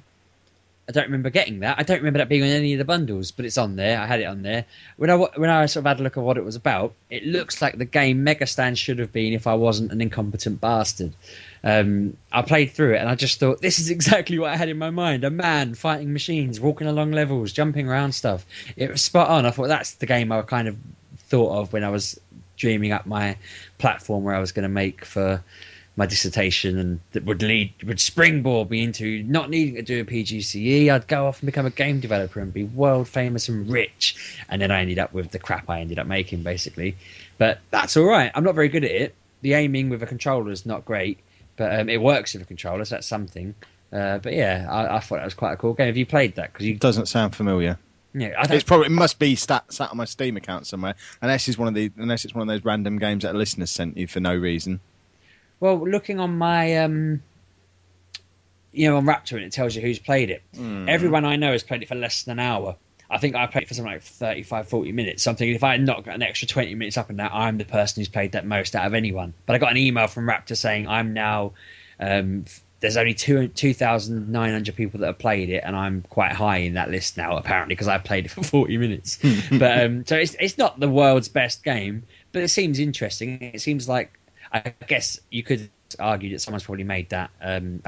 I 0.86 0.92
don't 0.92 1.04
remember 1.04 1.30
getting 1.30 1.60
that. 1.60 1.78
I 1.78 1.82
don't 1.82 1.98
remember 1.98 2.18
that 2.18 2.28
being 2.28 2.42
on 2.42 2.48
any 2.48 2.74
of 2.74 2.78
the 2.78 2.84
bundles, 2.84 3.30
but 3.30 3.46
it's 3.46 3.56
on 3.56 3.76
there. 3.76 3.98
I 3.98 4.06
had 4.06 4.20
it 4.20 4.24
on 4.24 4.42
there. 4.42 4.66
When 4.96 5.08
I 5.08 5.16
when 5.16 5.48
I 5.48 5.64
sort 5.66 5.82
of 5.82 5.88
had 5.88 6.00
a 6.00 6.02
look 6.02 6.18
at 6.18 6.22
what 6.22 6.36
it 6.36 6.44
was 6.44 6.56
about, 6.56 6.92
it 7.08 7.24
looks 7.24 7.62
like 7.62 7.78
the 7.78 7.86
game 7.86 8.22
Mega 8.22 8.44
Megastan 8.44 8.76
should 8.76 8.98
have 8.98 9.10
been 9.10 9.32
if 9.32 9.46
I 9.46 9.54
wasn't 9.54 9.92
an 9.92 10.02
incompetent 10.02 10.60
bastard. 10.60 11.14
Um, 11.62 12.18
I 12.30 12.42
played 12.42 12.72
through 12.72 12.94
it 12.94 12.98
and 12.98 13.08
I 13.08 13.14
just 13.14 13.40
thought 13.40 13.62
this 13.62 13.78
is 13.78 13.88
exactly 13.96 14.38
what 14.38 14.50
I 14.50 14.56
had 14.56 14.68
in 14.68 14.76
my 14.76 14.90
mind: 14.90 15.24
a 15.24 15.30
man 15.30 15.74
fighting 15.74 16.12
machines, 16.12 16.60
walking 16.60 16.86
along 16.86 17.12
levels, 17.12 17.52
jumping 17.52 17.88
around 17.88 18.12
stuff. 18.12 18.44
It 18.76 18.90
was 18.90 19.00
spot 19.00 19.30
on. 19.30 19.46
I 19.46 19.52
thought 19.52 19.68
that's 19.68 19.92
the 19.94 20.06
game 20.06 20.32
I 20.32 20.42
kind 20.42 20.68
of 20.68 20.76
thought 21.28 21.60
of 21.60 21.72
when 21.72 21.82
I 21.82 21.88
was 21.88 22.20
dreaming 22.56 22.92
up 22.92 23.06
my 23.06 23.36
platform 23.78 24.24
where 24.24 24.34
I 24.34 24.40
was 24.40 24.52
going 24.52 24.64
to 24.64 24.68
make 24.68 25.04
for 25.04 25.42
my 25.96 26.06
dissertation 26.06 26.78
and 26.78 27.00
that 27.12 27.24
would 27.24 27.42
lead 27.42 27.72
would 27.84 28.00
springboard 28.00 28.68
me 28.70 28.82
into 28.82 29.22
not 29.24 29.48
needing 29.48 29.76
to 29.76 29.82
do 29.82 30.00
a 30.00 30.04
PGCE. 30.04 30.90
I'd 30.90 31.06
go 31.06 31.26
off 31.26 31.40
and 31.40 31.46
become 31.46 31.66
a 31.66 31.70
game 31.70 32.00
developer 32.00 32.40
and 32.40 32.52
be 32.52 32.64
world 32.64 33.08
famous 33.08 33.48
and 33.48 33.70
rich. 33.70 34.38
And 34.48 34.60
then 34.60 34.70
I 34.70 34.80
ended 34.80 34.98
up 34.98 35.12
with 35.12 35.30
the 35.30 35.38
crap 35.38 35.70
I 35.70 35.80
ended 35.80 35.98
up 35.98 36.06
making 36.06 36.42
basically. 36.42 36.96
But 37.38 37.60
that's 37.70 37.96
all 37.96 38.04
right. 38.04 38.32
I'm 38.34 38.44
not 38.44 38.54
very 38.54 38.68
good 38.68 38.84
at 38.84 38.90
it. 38.90 39.14
The 39.42 39.54
aiming 39.54 39.88
with 39.88 40.02
a 40.02 40.06
controller 40.06 40.50
is 40.50 40.66
not 40.66 40.84
great, 40.84 41.18
but 41.56 41.78
um, 41.78 41.88
it 41.88 42.00
works 42.00 42.32
with 42.32 42.42
a 42.42 42.46
controller, 42.46 42.84
so 42.84 42.96
that's 42.96 43.06
something. 43.06 43.54
Uh, 43.92 44.18
but 44.18 44.32
yeah, 44.32 44.66
I, 44.68 44.96
I 44.96 45.00
thought 45.00 45.16
that 45.16 45.24
was 45.24 45.34
quite 45.34 45.52
a 45.52 45.56
cool 45.56 45.74
game. 45.74 45.86
Have 45.86 45.96
you 45.96 46.06
played 46.06 46.34
that? 46.36 46.52
Because 46.52 46.66
you, 46.66 46.76
Doesn't 46.76 47.06
sound 47.06 47.36
familiar. 47.36 47.78
yeah, 48.14 48.32
It's 48.50 48.64
probably 48.64 48.86
it 48.86 48.92
must 48.92 49.18
be 49.18 49.36
stat, 49.36 49.72
sat 49.72 49.90
on 49.90 49.96
my 49.96 50.06
Steam 50.06 50.36
account 50.36 50.66
somewhere, 50.66 50.94
unless 51.22 51.46
it's 51.46 51.58
one 51.58 51.68
of 51.68 51.74
the 51.74 51.92
unless 51.98 52.24
it's 52.24 52.34
one 52.34 52.42
of 52.42 52.48
those 52.48 52.64
random 52.64 52.98
games 52.98 53.22
that 53.22 53.34
a 53.34 53.38
listener 53.38 53.66
sent 53.66 53.96
you 53.96 54.06
for 54.08 54.20
no 54.20 54.34
reason. 54.34 54.80
Well, 55.60 55.88
looking 55.88 56.20
on 56.20 56.36
my, 56.36 56.78
um, 56.78 57.22
you 58.72 58.90
know, 58.90 58.96
on 58.96 59.06
Raptr, 59.06 59.32
and 59.32 59.44
it 59.44 59.52
tells 59.52 59.74
you 59.74 59.82
who's 59.82 59.98
played 59.98 60.30
it. 60.30 60.42
Hmm. 60.54 60.88
Everyone 60.88 61.24
I 61.24 61.36
know 61.36 61.52
has 61.52 61.62
played 61.62 61.82
it 61.82 61.88
for 61.88 61.94
less 61.94 62.24
than 62.24 62.38
an 62.38 62.44
hour. 62.44 62.76
I 63.10 63.18
think 63.18 63.36
I 63.36 63.46
played 63.46 63.68
for 63.68 63.74
something 63.74 63.92
like 63.92 64.02
35, 64.02 64.68
40 64.68 64.92
minutes. 64.92 65.22
Something 65.22 65.50
if 65.50 65.62
I 65.62 65.72
had 65.72 65.82
not 65.82 66.04
got 66.04 66.14
an 66.14 66.22
extra 66.22 66.48
20 66.48 66.74
minutes 66.74 66.96
up 66.96 67.10
in 67.10 67.18
that, 67.18 67.32
I'm 67.32 67.58
the 67.58 67.64
person 67.64 68.00
who's 68.00 68.08
played 68.08 68.32
that 68.32 68.46
most 68.46 68.74
out 68.74 68.86
of 68.86 68.94
anyone. 68.94 69.34
But 69.46 69.54
I 69.54 69.58
got 69.58 69.70
an 69.70 69.76
email 69.76 70.06
from 70.06 70.26
Raptr 70.26 70.56
saying 70.56 70.88
I'm 70.88 71.12
now. 71.12 71.52
Um, 72.00 72.44
there's 72.80 72.96
only 72.96 73.14
two 73.14 73.48
2,900 73.48 74.76
people 74.76 75.00
that 75.00 75.06
have 75.06 75.18
played 75.18 75.48
it, 75.48 75.62
and 75.64 75.76
I'm 75.76 76.02
quite 76.02 76.32
high 76.32 76.58
in 76.58 76.74
that 76.74 76.90
list 76.90 77.16
now, 77.16 77.36
apparently, 77.36 77.74
because 77.74 77.88
I 77.88 77.98
played 77.98 78.26
it 78.26 78.30
for 78.30 78.42
40 78.42 78.76
minutes. 78.78 79.18
but 79.50 79.84
um, 79.84 80.04
so 80.06 80.16
it's 80.16 80.36
it's 80.40 80.58
not 80.58 80.80
the 80.80 80.90
world's 80.90 81.28
best 81.28 81.62
game, 81.62 82.02
but 82.32 82.42
it 82.42 82.48
seems 82.48 82.78
interesting. 82.78 83.40
It 83.40 83.60
seems 83.60 83.88
like 83.88 84.18
I 84.54 84.72
guess 84.86 85.20
you 85.30 85.42
could 85.42 85.68
argue 85.98 86.30
that 86.30 86.40
someone's 86.40 86.64
probably 86.64 86.84
made 86.84 87.10
that 87.10 87.30
um, 87.42 87.82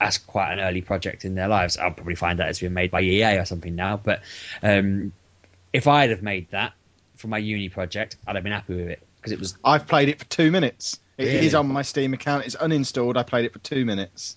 as 0.00 0.18
quite 0.18 0.52
an 0.54 0.60
early 0.60 0.80
project 0.80 1.24
in 1.24 1.34
their 1.34 1.48
lives. 1.48 1.76
I'll 1.76 1.90
probably 1.92 2.14
find 2.14 2.40
out 2.40 2.48
it's 2.48 2.60
been 2.60 2.74
made 2.74 2.90
by 2.90 3.02
EA 3.02 3.36
or 3.38 3.44
something 3.44 3.76
now. 3.76 3.98
But 3.98 4.22
um, 4.62 5.12
if 5.72 5.86
I'd 5.86 6.10
have 6.10 6.22
made 6.22 6.50
that 6.50 6.72
for 7.16 7.28
my 7.28 7.38
uni 7.38 7.68
project, 7.68 8.16
I'd 8.26 8.34
have 8.34 8.44
been 8.44 8.52
happy 8.52 8.74
with 8.76 8.88
it 8.88 9.02
because 9.16 9.32
it 9.32 9.38
was. 9.38 9.56
I've 9.62 9.86
played 9.86 10.08
it 10.08 10.18
for 10.18 10.24
two 10.24 10.50
minutes. 10.50 10.98
It 11.18 11.24
Really? 11.26 11.46
is 11.46 11.54
on 11.54 11.68
my 11.68 11.82
Steam 11.82 12.14
account. 12.14 12.46
It's 12.46 12.56
uninstalled. 12.56 13.18
I 13.18 13.22
played 13.22 13.44
it 13.44 13.52
for 13.52 13.58
two 13.58 13.84
minutes. 13.84 14.36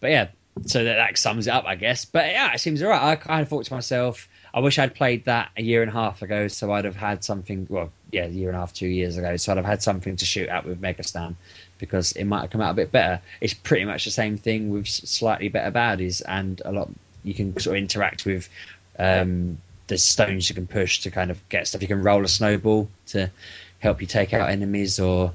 But 0.00 0.10
yeah, 0.12 0.28
so 0.64 0.82
that, 0.82 0.94
that 0.94 1.18
sums 1.18 1.46
it 1.46 1.50
up, 1.50 1.66
I 1.66 1.76
guess. 1.76 2.06
But 2.06 2.26
yeah, 2.30 2.54
it 2.54 2.58
seems 2.58 2.82
alright. 2.82 3.02
I 3.02 3.16
kind 3.16 3.42
of 3.42 3.48
thought 3.48 3.66
to 3.66 3.74
myself, 3.74 4.28
I 4.54 4.60
wish 4.60 4.78
I'd 4.78 4.94
played 4.94 5.24
that 5.24 5.50
a 5.56 5.62
year 5.62 5.82
and 5.82 5.90
a 5.90 5.94
half 5.94 6.22
ago, 6.22 6.48
so 6.48 6.72
I'd 6.72 6.84
have 6.84 6.96
had 6.96 7.24
something. 7.24 7.66
Well, 7.70 7.90
yeah, 8.10 8.24
a 8.24 8.28
year 8.28 8.48
and 8.48 8.56
a 8.56 8.60
half, 8.60 8.74
two 8.74 8.86
years 8.86 9.16
ago, 9.16 9.36
so 9.36 9.52
I'd 9.52 9.56
have 9.56 9.66
had 9.66 9.82
something 9.82 10.16
to 10.16 10.24
shoot 10.24 10.48
at 10.48 10.66
with 10.66 10.80
Megastan 10.80 11.34
because 11.78 12.12
it 12.12 12.24
might 12.24 12.42
have 12.42 12.50
come 12.50 12.60
out 12.60 12.72
a 12.72 12.74
bit 12.74 12.92
better. 12.92 13.20
It's 13.40 13.54
pretty 13.54 13.84
much 13.84 14.04
the 14.04 14.10
same 14.10 14.36
thing 14.36 14.70
with 14.70 14.86
slightly 14.86 15.48
better 15.48 15.70
baddies 15.70 16.22
and 16.26 16.60
a 16.64 16.72
lot. 16.72 16.90
You 17.24 17.34
can 17.34 17.58
sort 17.58 17.76
of 17.76 17.82
interact 17.82 18.26
with. 18.26 18.48
Um, 18.98 19.58
the 19.88 19.98
stones 19.98 20.48
you 20.48 20.54
can 20.54 20.66
push 20.66 21.00
to 21.00 21.10
kind 21.10 21.30
of 21.30 21.48
get 21.48 21.66
stuff. 21.66 21.82
You 21.82 21.88
can 21.88 22.02
roll 22.02 22.24
a 22.24 22.28
snowball 22.28 22.88
to 23.08 23.30
help 23.78 24.00
you 24.00 24.06
take 24.06 24.32
out 24.32 24.48
enemies 24.48 25.00
or 25.00 25.32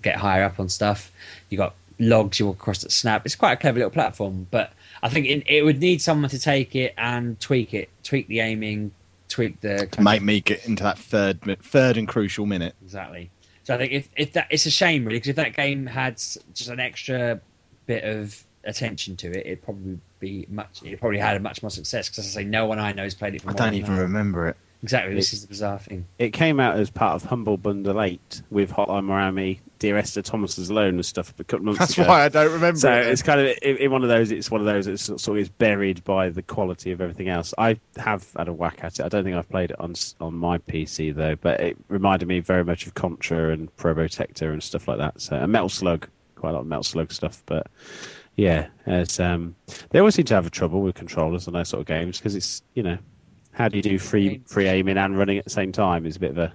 get 0.00 0.16
higher 0.16 0.44
up 0.44 0.58
on 0.60 0.68
stuff. 0.68 1.10
You 1.50 1.58
got 1.58 1.74
logs 1.98 2.38
you 2.38 2.46
walk 2.46 2.56
across 2.56 2.82
that 2.82 2.92
snap. 2.92 3.26
It's 3.26 3.34
quite 3.34 3.52
a 3.52 3.56
clever 3.56 3.78
little 3.78 3.90
platform, 3.90 4.46
but 4.50 4.72
I 5.02 5.08
think 5.08 5.26
it, 5.26 5.44
it 5.46 5.62
would 5.62 5.80
need 5.80 6.00
someone 6.02 6.30
to 6.30 6.38
take 6.38 6.74
it 6.76 6.94
and 6.98 7.38
tweak 7.40 7.74
it, 7.74 7.88
tweak 8.02 8.26
the 8.28 8.40
aiming, 8.40 8.90
tweak 9.28 9.60
the 9.60 9.86
To 9.92 10.02
make 10.02 10.22
me 10.22 10.40
get 10.40 10.66
into 10.66 10.82
that 10.82 10.98
third, 10.98 11.40
third 11.62 11.96
and 11.96 12.08
crucial 12.08 12.46
minute. 12.46 12.74
exactly. 12.82 13.30
So 13.64 13.74
I 13.74 13.78
think 13.78 13.92
if, 13.92 14.08
if 14.16 14.32
that 14.32 14.46
it's 14.50 14.64
a 14.66 14.70
shame 14.70 15.04
really 15.04 15.16
because 15.18 15.28
if 15.28 15.36
that 15.36 15.54
game 15.54 15.84
had 15.86 16.16
just 16.16 16.68
an 16.70 16.80
extra 16.80 17.38
bit 17.86 18.02
of 18.02 18.42
attention 18.64 19.16
to 19.16 19.28
it, 19.28 19.46
it'd 19.46 19.62
probably 19.62 19.98
be 20.20 20.46
much. 20.48 20.82
It 20.82 20.98
probably 20.98 21.18
had 21.18 21.36
a 21.36 21.40
much 21.40 21.62
more 21.62 21.70
success 21.70 22.08
because 22.08 22.26
as 22.26 22.36
I 22.36 22.40
say, 22.40 22.44
no 22.48 22.64
one 22.66 22.78
I 22.78 22.92
know 22.92 23.02
has 23.04 23.14
played 23.14 23.34
it. 23.34 23.42
For 23.42 23.48
I 23.48 23.52
more 23.52 23.58
don't 23.58 23.66
than 23.72 23.74
even 23.74 23.94
that. 23.96 24.02
remember 24.02 24.48
it. 24.48 24.56
Exactly, 24.82 25.12
this 25.14 25.32
is 25.32 25.42
the 25.42 25.48
bizarre 25.48 25.78
thing. 25.80 26.06
It 26.18 26.32
came 26.32 26.60
out 26.60 26.76
as 26.78 26.88
part 26.88 27.16
of 27.16 27.24
Humble 27.28 27.56
Bundle 27.56 28.00
8 28.00 28.42
with 28.50 28.70
Hotline 28.70 29.04
Miami, 29.04 29.60
Dear 29.78 29.96
Esther 29.98 30.22
Thomas 30.22 30.56
Was 30.58 30.70
Alone 30.70 30.94
and 30.94 31.06
stuff 31.06 31.32
a 31.38 31.44
couple 31.44 31.66
months 31.66 31.78
That's 31.78 31.98
ago. 31.98 32.08
why 32.08 32.24
I 32.24 32.28
don't 32.28 32.52
remember 32.52 32.78
So 32.78 32.92
it. 32.92 33.06
it's 33.06 33.22
kind 33.22 33.40
of 33.40 33.56
in, 33.62 33.76
in 33.76 33.90
one 33.90 34.02
of 34.02 34.08
those. 34.08 34.30
It's 34.30 34.50
one 34.50 34.60
of 34.60 34.66
those 34.66 34.86
that 34.86 34.98
sort 34.98 35.28
of 35.28 35.36
is 35.42 35.48
buried 35.48 36.02
by 36.04 36.30
the 36.30 36.42
quality 36.42 36.90
of 36.92 37.00
everything 37.00 37.28
else. 37.28 37.54
I 37.56 37.78
have 37.96 38.26
had 38.36 38.48
a 38.48 38.52
whack 38.52 38.80
at 38.82 38.98
it. 38.98 39.04
I 39.04 39.08
don't 39.08 39.24
think 39.24 39.36
I've 39.36 39.48
played 39.48 39.70
it 39.70 39.80
on 39.80 39.94
on 40.20 40.34
my 40.34 40.58
PC 40.58 41.14
though, 41.14 41.36
but 41.36 41.60
it 41.60 41.76
reminded 41.88 42.26
me 42.28 42.40
very 42.40 42.64
much 42.64 42.86
of 42.86 42.94
Contra 42.94 43.52
and 43.52 43.74
Probotector 43.76 44.52
and 44.52 44.62
stuff 44.62 44.88
like 44.88 44.98
that. 44.98 45.20
So 45.20 45.36
and 45.36 45.52
Metal 45.52 45.68
Slug, 45.68 46.08
quite 46.34 46.50
a 46.50 46.52
lot 46.54 46.60
of 46.60 46.66
Metal 46.66 46.82
Slug 46.82 47.12
stuff. 47.12 47.42
But 47.46 47.66
yeah, 48.36 48.68
it's, 48.86 49.18
um, 49.20 49.56
they 49.90 49.98
always 49.98 50.14
seem 50.14 50.24
to 50.26 50.34
have 50.34 50.46
a 50.46 50.50
trouble 50.50 50.80
with 50.82 50.94
controllers 50.94 51.48
on 51.48 51.54
those 51.54 51.68
sort 51.68 51.80
of 51.80 51.86
games 51.86 52.18
because 52.18 52.34
it's 52.36 52.62
you 52.74 52.82
know 52.82 52.98
how 53.52 53.68
do 53.68 53.76
you 53.76 53.82
do 53.82 53.98
free 53.98 54.40
free 54.46 54.66
aiming 54.68 54.96
and 54.98 55.18
running 55.18 55.38
at 55.38 55.44
the 55.44 55.50
same 55.50 55.72
time 55.72 56.06
is 56.06 56.16
a 56.16 56.20
bit 56.20 56.30
of 56.30 56.38
a. 56.38 56.52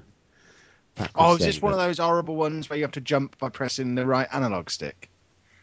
Oh, 1.15 1.33
is 1.35 1.39
this 1.39 1.61
one 1.61 1.73
of 1.73 1.79
those 1.79 1.97
horrible 1.97 2.35
ones 2.35 2.69
where 2.69 2.77
you 2.77 2.83
have 2.83 2.91
to 2.93 3.01
jump 3.01 3.37
by 3.39 3.49
pressing 3.49 3.95
the 3.95 4.05
right 4.05 4.27
analog 4.31 4.69
stick? 4.69 5.09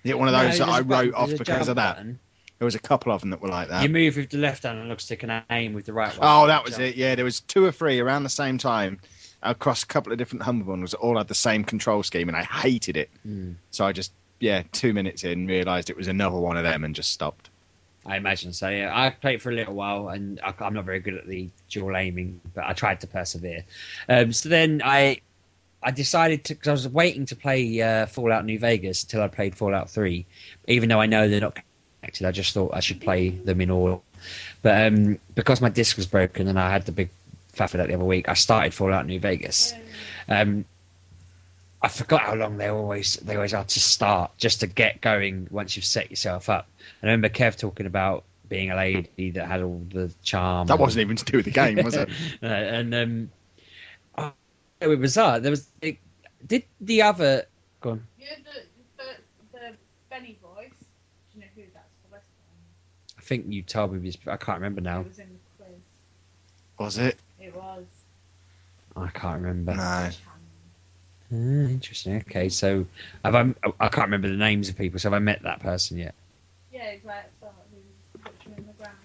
Is 0.05 0.11
it 0.11 0.19
one 0.19 0.29
of 0.29 0.33
No, 0.35 0.43
those 0.45 0.59
that 0.59 0.69
I 0.69 0.81
a 0.81 0.85
button- 0.85 1.11
wrote 1.11 1.15
off 1.15 1.31
because 1.39 1.69
of 1.69 1.77
that? 1.77 1.97
button. 1.97 2.19
There 2.59 2.65
was 2.67 2.75
a 2.75 2.79
couple 2.81 3.13
of 3.13 3.21
them 3.21 3.31
that 3.31 3.41
were 3.41 3.49
like 3.49 3.69
that. 3.69 3.83
You 3.83 3.89
move 3.89 4.17
with 4.17 4.31
the 4.31 4.39
left 4.39 4.65
analog 4.67 5.01
stick 5.01 5.23
and 5.23 5.43
aim 5.51 5.73
with 5.73 5.87
the 5.87 5.93
right 5.93 6.11
one. 6.19 6.19
Oh, 6.29 6.47
that 6.47 6.63
was 6.65 6.73
Jump. 6.73 6.83
it. 6.85 6.97
Yeah, 6.97 7.15
there 7.15 7.25
was 7.25 7.41
two 7.41 7.65
or 7.65 7.73
three 7.73 8.01
around 8.01 8.23
the 8.25 8.29
same 8.29 8.59
time 8.59 9.01
across 9.43 9.83
a 9.83 9.87
couple 9.87 10.13
of 10.13 10.19
different 10.19 10.43
Humble 10.43 10.67
bundles 10.67 10.91
that 10.91 10.99
all 10.99 11.17
had 11.17 11.29
the 11.29 11.35
same 11.35 11.65
control 11.65 12.03
scheme, 12.03 12.29
and 12.29 12.37
I 12.37 12.43
hated 12.43 12.97
it. 12.97 13.09
Mm. 13.27 13.55
So 13.71 13.87
I 13.87 13.93
just, 13.93 14.13
yeah, 14.41 14.63
two 14.73 14.93
minutes 14.93 15.23
in, 15.25 15.47
realised 15.47 15.91
it 15.91 15.97
was 15.97 16.09
another 16.09 16.37
one 16.39 16.57
of 16.57 16.65
them 16.65 16.83
and 16.85 16.95
just 16.95 17.13
stopped. 17.13 17.50
I 18.07 18.17
imagine 18.17 18.53
so. 18.53 18.69
Yeah, 18.69 18.91
I 18.95 19.11
played 19.11 19.43
for 19.43 19.51
a 19.51 19.55
little 19.55 19.75
while, 19.75 20.09
and 20.09 20.41
I, 20.43 20.55
I'm 20.61 20.75
not 20.75 20.85
very 20.85 21.01
good 21.01 21.15
at 21.15 21.27
the 21.27 21.51
dual 21.69 21.97
aiming, 21.97 22.41
but 22.55 22.65
I 22.65 22.73
tried 22.73 23.01
to 23.01 23.07
persevere. 23.07 23.65
Um, 24.09 24.33
so 24.33 24.49
then 24.49 24.81
I, 24.85 25.21
I 25.83 25.91
decided 25.91 26.45
to 26.45 26.55
because 26.55 26.69
I 26.69 26.73
was 26.73 26.89
waiting 26.89 27.27
to 27.27 27.37
play 27.37 27.81
uh, 27.81 28.07
Fallout 28.07 28.45
New 28.45 28.59
Vegas 28.59 29.03
until 29.03 29.23
I 29.23 29.29
played 29.29 29.55
Fallout 29.55 29.91
Three, 29.91 30.27
even 30.67 30.89
though 30.89 31.01
I 31.01 31.07
know 31.07 31.29
they're 31.29 31.41
not 31.41 31.59
connected. 32.01 32.27
I 32.27 32.33
just 32.33 32.55
thought 32.55 32.73
I 32.75 32.81
should 32.81 33.01
play 33.01 33.31
them 33.31 33.61
in 33.61 33.71
order. 33.71 34.01
But 34.63 34.87
um, 34.87 35.19
because 35.35 35.61
my 35.61 35.69
disc 35.69 35.97
was 35.97 36.07
broken 36.07 36.49
and 36.49 36.59
I 36.59 36.71
had 36.71 36.87
the 36.87 36.93
big 36.93 37.11
faff 37.55 37.75
of 37.75 37.79
that 37.79 37.89
the 37.89 37.95
other 37.95 38.05
week, 38.05 38.29
I 38.29 38.35
started 38.35 38.73
Fallout 38.73 39.07
New 39.07 39.21
Vegas. 39.21 39.75
Um, 40.29 40.65
I 41.83 41.89
forgot 41.89 42.21
how 42.21 42.35
long 42.35 42.59
they 42.59 42.69
always 42.69 43.17
they 43.17 43.37
always 43.37 43.55
are 43.55 43.65
to 43.65 43.81
start, 43.81 44.33
just 44.37 44.61
to 44.61 44.67
get 44.67 45.01
going 45.01 45.49
once 45.51 45.77
you've 45.77 45.87
set 45.87 46.11
yourself 46.11 46.51
up. 46.51 46.69
I 47.03 47.07
remember 47.07 47.29
Kev 47.31 47.57
talking 47.57 47.87
about 47.87 48.25
being 48.49 48.71
a 48.71 48.77
lady 48.77 49.31
that 49.31 49.47
had 49.47 49.63
all 49.63 49.83
the 49.89 50.13
charm. 50.23 50.67
That 50.67 50.79
wasn't 50.79 51.03
even 51.03 51.17
to 51.17 51.25
do 51.25 51.39
with 51.39 51.47
the 51.47 51.53
game, 51.53 51.83
was 51.83 51.95
it? 51.95 52.11
and 52.43 52.95
um, 52.95 53.31
oh, 54.19 54.33
it 54.81 54.89
was 54.89 54.99
bizarre. 54.99 55.41
There 55.41 55.53
was 55.53 55.67
it, 55.81 55.97
did 56.47 56.65
the 56.83 57.03
other 57.03 57.47
go 57.81 57.91
on. 57.91 58.07
You 58.19 58.27
know 58.27 58.37
the, 58.45 59.03
the, 59.03 59.59
the 59.59 59.75
Benny 60.11 60.39
voice? 60.43 60.69
Do 60.69 61.39
you 61.39 61.41
know 61.41 61.47
who 61.55 61.63
that's 61.73 61.87
for? 62.11 62.21
I 63.17 63.23
think 63.23 63.47
you 63.49 63.63
told 63.63 63.93
me. 63.93 64.13
I 64.27 64.37
can't 64.37 64.59
remember 64.59 64.83
now. 64.83 65.01
It 65.01 65.09
was 65.09 65.19
in 65.19 65.29
the 65.29 65.65
quiz. 65.65 65.79
Was 66.79 66.99
it? 66.99 67.17
It 67.41 67.57
was. 67.57 67.85
I 68.97 69.09
can't 69.09 69.41
remember. 69.41 69.77
No. 69.77 70.11
Ah, 71.33 71.37
interesting. 71.37 72.17
Okay, 72.17 72.49
so 72.49 72.87
have 73.25 73.35
I? 73.35 73.55
I 73.79 73.89
can't 73.89 74.07
remember 74.07 74.29
the 74.29 74.37
names 74.37 74.69
of 74.69 74.77
people. 74.77 74.99
So 74.99 75.11
have 75.11 75.17
I 75.17 75.21
met 75.21 75.43
that 75.43 75.61
person 75.61 75.99
yet? 75.99 76.15
Yeah, 76.73 76.85
it's 76.87 77.05
like 77.05 77.31
someone 77.41 77.57
who 77.73 78.19
puts 78.19 78.47
you 78.47 78.53
in 78.57 78.67
the 78.67 78.73
ground. 78.73 78.97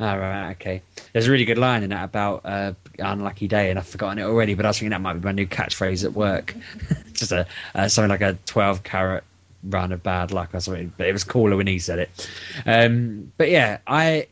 All 0.00 0.18
right. 0.18 0.50
Okay. 0.52 0.82
There's 1.12 1.28
a 1.28 1.30
really 1.30 1.44
good 1.44 1.58
line 1.58 1.82
in 1.82 1.90
that 1.90 2.04
about 2.04 2.42
uh, 2.44 2.72
unlucky 2.98 3.48
day, 3.48 3.70
and 3.70 3.78
I've 3.78 3.86
forgotten 3.86 4.18
it 4.18 4.24
already. 4.24 4.54
But 4.54 4.66
I 4.66 4.70
was 4.70 4.78
thinking 4.78 4.90
that 4.90 5.00
might 5.00 5.14
be 5.14 5.20
my 5.20 5.32
new 5.32 5.46
catchphrase 5.46 6.04
at 6.04 6.12
work. 6.12 6.54
Just 7.12 7.32
a 7.32 7.46
uh, 7.74 7.88
something 7.88 8.10
like 8.10 8.20
a 8.20 8.38
12 8.46 8.82
carat 8.82 9.24
run 9.62 9.92
of 9.92 10.02
bad 10.02 10.32
luck 10.32 10.54
or 10.54 10.60
something. 10.60 10.92
But 10.96 11.06
it 11.06 11.12
was 11.12 11.24
cooler 11.24 11.56
when 11.56 11.66
he 11.66 11.78
said 11.78 12.00
it. 12.00 12.28
Um, 12.66 13.32
but 13.38 13.48
yeah, 13.48 13.78
I 13.86 14.26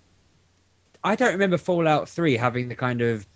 I 1.02 1.16
don't 1.16 1.32
remember 1.32 1.56
Fallout 1.56 2.08
3 2.08 2.36
having 2.36 2.68
the 2.68 2.74
kind 2.74 3.00
of 3.00 3.26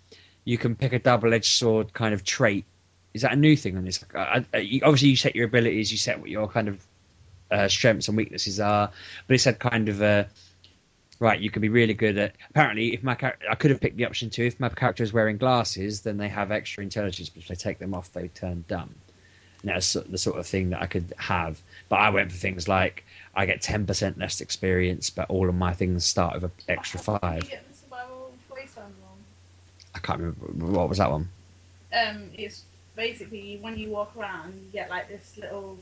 you 0.43 0.57
can 0.57 0.75
pick 0.75 0.93
a 0.93 0.99
double 0.99 1.33
edged 1.33 1.57
sword 1.57 1.93
kind 1.93 2.13
of 2.13 2.23
trait. 2.23 2.65
Is 3.15 3.21
that 3.21 3.31
a 3.31 3.37
new 3.37 3.55
thing 3.55 3.77
on 3.77 3.85
this? 3.85 4.03
I, 4.13 4.45
I, 4.53 4.57
you- 4.57 4.81
obviously, 4.83 5.07
you 5.09 5.15
set 5.15 5.35
your 5.37 5.45
abilities, 5.45 5.89
you 5.89 5.97
set 5.97 6.19
what 6.19 6.29
your 6.29 6.49
kind 6.49 6.67
of 6.67 6.85
uh, 7.49 7.69
strengths 7.69 8.09
and 8.09 8.17
weaknesses 8.17 8.59
are, 8.59 8.91
but 9.25 9.33
it 9.33 9.39
said 9.39 9.57
kind 9.57 9.87
of 9.87 10.01
a 10.01 10.27
right. 11.21 11.39
You 11.39 11.49
can 11.49 11.61
be 11.61 11.69
really 11.69 11.93
good 11.93 12.17
at. 12.17 12.35
Apparently, 12.49 12.93
if 12.93 13.03
my 13.03 13.15
char- 13.15 13.37
I 13.49 13.55
could 13.55 13.71
have 13.71 13.79
picked 13.79 13.95
the 13.95 14.05
option 14.05 14.29
too. 14.29 14.43
If 14.43 14.59
my 14.59 14.67
character 14.67 15.01
is 15.01 15.13
wearing 15.13 15.37
glasses, 15.37 16.01
then 16.01 16.17
they 16.17 16.27
have 16.27 16.51
extra 16.51 16.83
intelligence, 16.83 17.29
but 17.29 17.43
if 17.43 17.47
they 17.47 17.55
take 17.55 17.79
them 17.79 17.93
off, 17.93 18.11
they 18.11 18.27
turn 18.27 18.65
dumb. 18.67 18.93
And 19.61 19.71
that's 19.71 19.93
the 19.93 20.17
sort 20.17 20.37
of 20.37 20.45
thing 20.45 20.71
that 20.71 20.81
I 20.81 20.85
could 20.87 21.13
have. 21.17 21.57
But 21.87 22.01
I 22.01 22.09
went 22.09 22.33
for 22.33 22.37
things 22.37 22.67
like 22.67 23.05
I 23.33 23.45
get 23.45 23.61
ten 23.61 23.85
percent 23.85 24.17
less 24.17 24.41
experience, 24.41 25.09
but 25.09 25.29
all 25.29 25.47
of 25.47 25.55
my 25.55 25.71
things 25.73 26.03
start 26.03 26.33
with 26.33 26.43
an 26.43 26.51
extra 26.67 26.99
five. 26.99 27.45
you 27.45 27.49
get 27.51 27.65
the 27.71 27.77
survival 27.77 28.33
wasteland 28.53 28.93
one? 29.01 29.19
I 29.95 29.99
can't 29.99 30.19
remember 30.19 30.65
what 30.77 30.89
was 30.89 30.97
that 30.97 31.09
one. 31.09 31.29
Um, 31.93 32.29
it's 32.37 32.63
basically 32.95 33.57
when 33.61 33.77
you 33.77 33.89
walk 33.89 34.13
around, 34.17 34.53
you 34.53 34.71
get 34.71 34.89
like 34.89 35.07
this 35.07 35.37
little 35.37 35.77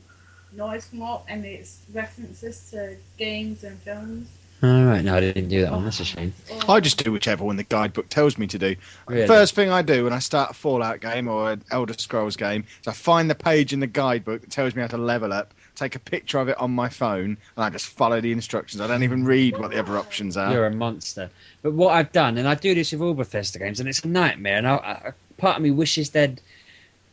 noise 0.52 0.86
come 0.90 1.02
up, 1.02 1.24
and 1.28 1.44
it's 1.44 1.78
references 1.92 2.70
to 2.70 2.96
games 3.18 3.64
and 3.64 3.78
films. 3.80 4.28
All 4.62 4.84
right, 4.84 5.04
no, 5.04 5.16
I 5.16 5.20
didn't 5.20 5.48
do 5.48 5.60
that 5.62 5.72
one. 5.72 5.84
That's 5.84 6.00
a 6.00 6.04
shame. 6.04 6.32
I 6.68 6.80
just 6.80 7.02
do 7.02 7.12
whichever 7.12 7.44
one 7.44 7.56
the 7.56 7.64
guidebook 7.64 8.08
tells 8.08 8.38
me 8.38 8.46
to 8.46 8.58
do. 8.58 8.76
Really? 9.06 9.26
First 9.26 9.54
thing 9.54 9.68
I 9.68 9.82
do 9.82 10.04
when 10.04 10.12
I 10.14 10.20
start 10.20 10.52
a 10.52 10.54
Fallout 10.54 11.00
game 11.00 11.28
or 11.28 11.52
an 11.52 11.64
Elder 11.70 11.92
Scrolls 11.94 12.36
game 12.36 12.64
is 12.80 12.88
I 12.88 12.92
find 12.92 13.28
the 13.28 13.34
page 13.34 13.74
in 13.74 13.80
the 13.80 13.86
guidebook 13.86 14.40
that 14.40 14.50
tells 14.50 14.74
me 14.74 14.80
how 14.80 14.88
to 14.88 14.96
level 14.96 15.34
up, 15.34 15.52
take 15.74 15.96
a 15.96 15.98
picture 15.98 16.38
of 16.38 16.48
it 16.48 16.56
on 16.58 16.70
my 16.70 16.88
phone, 16.88 17.36
and 17.56 17.64
I 17.64 17.68
just 17.68 17.86
follow 17.86 18.22
the 18.22 18.32
instructions. 18.32 18.80
I 18.80 18.86
don't 18.86 19.02
even 19.02 19.24
read 19.24 19.58
what 19.58 19.70
the 19.70 19.78
other 19.78 19.98
options 19.98 20.36
are. 20.38 20.50
You're 20.50 20.66
a 20.66 20.74
monster. 20.74 21.30
But 21.60 21.74
what 21.74 21.94
I've 21.94 22.12
done, 22.12 22.38
and 22.38 22.48
I 22.48 22.54
do 22.54 22.74
this 22.74 22.92
with 22.92 23.02
all 23.02 23.12
Bethesda 23.12 23.58
games, 23.58 23.80
and 23.80 23.88
it's 23.88 24.02
a 24.02 24.08
nightmare. 24.08 24.56
And 24.56 24.66
I, 24.66 24.74
I, 24.76 25.12
part 25.36 25.56
of 25.56 25.62
me 25.62 25.72
wishes 25.72 26.10
they'd 26.10 26.40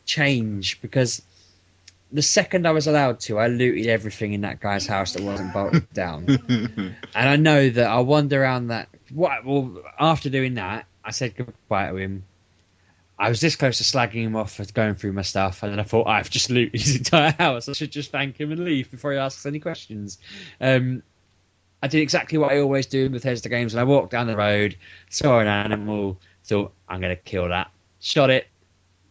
change 0.04 0.80
because 0.80 1.22
the 2.12 2.22
second 2.22 2.66
I 2.66 2.72
was 2.72 2.86
allowed 2.86 3.20
to, 3.20 3.38
I 3.38 3.48
looted 3.48 3.86
everything 3.86 4.34
in 4.34 4.42
that 4.42 4.60
guy's 4.60 4.86
house 4.86 5.14
that 5.14 5.22
wasn't 5.22 5.52
bolted 5.52 5.90
down. 5.94 6.26
and 6.28 6.94
I 7.14 7.36
know 7.36 7.70
that 7.70 7.86
I'll 7.86 8.04
wander 8.04 8.42
around 8.42 8.68
that. 8.68 8.88
What? 9.10 9.44
Well, 9.44 9.82
after 9.98 10.28
doing 10.28 10.54
that, 10.54 10.86
I 11.04 11.10
said 11.10 11.36
goodbye 11.36 11.88
to 11.88 11.96
him. 11.96 12.24
I 13.18 13.28
was 13.28 13.40
this 13.40 13.56
close 13.56 13.78
to 13.78 13.84
slagging 13.84 14.24
him 14.24 14.36
off 14.36 14.54
for 14.54 14.64
going 14.64 14.96
through 14.96 15.12
my 15.12 15.22
stuff, 15.22 15.62
and 15.62 15.72
then 15.72 15.80
I 15.80 15.84
thought 15.84 16.06
I've 16.06 16.28
just 16.28 16.50
looted 16.50 16.80
his 16.80 16.96
entire 16.98 17.32
house. 17.32 17.68
I 17.68 17.72
should 17.72 17.92
just 17.92 18.10
thank 18.10 18.38
him 18.38 18.52
and 18.52 18.64
leave 18.64 18.90
before 18.90 19.12
he 19.12 19.18
asks 19.18 19.46
any 19.46 19.60
questions. 19.60 20.18
Um, 20.60 21.02
I 21.82 21.88
did 21.88 22.00
exactly 22.00 22.38
what 22.38 22.52
I 22.52 22.60
always 22.60 22.86
do 22.86 23.06
in 23.06 23.12
Bethesda 23.12 23.48
games, 23.48 23.74
and 23.74 23.80
I 23.80 23.84
walked 23.84 24.10
down 24.10 24.26
the 24.26 24.36
road, 24.36 24.76
saw 25.08 25.40
an 25.40 25.46
animal, 25.46 26.18
thought 26.44 26.72
I'm 26.88 27.00
going 27.00 27.14
to 27.14 27.22
kill 27.22 27.48
that, 27.48 27.70
shot 28.00 28.30
it, 28.30 28.48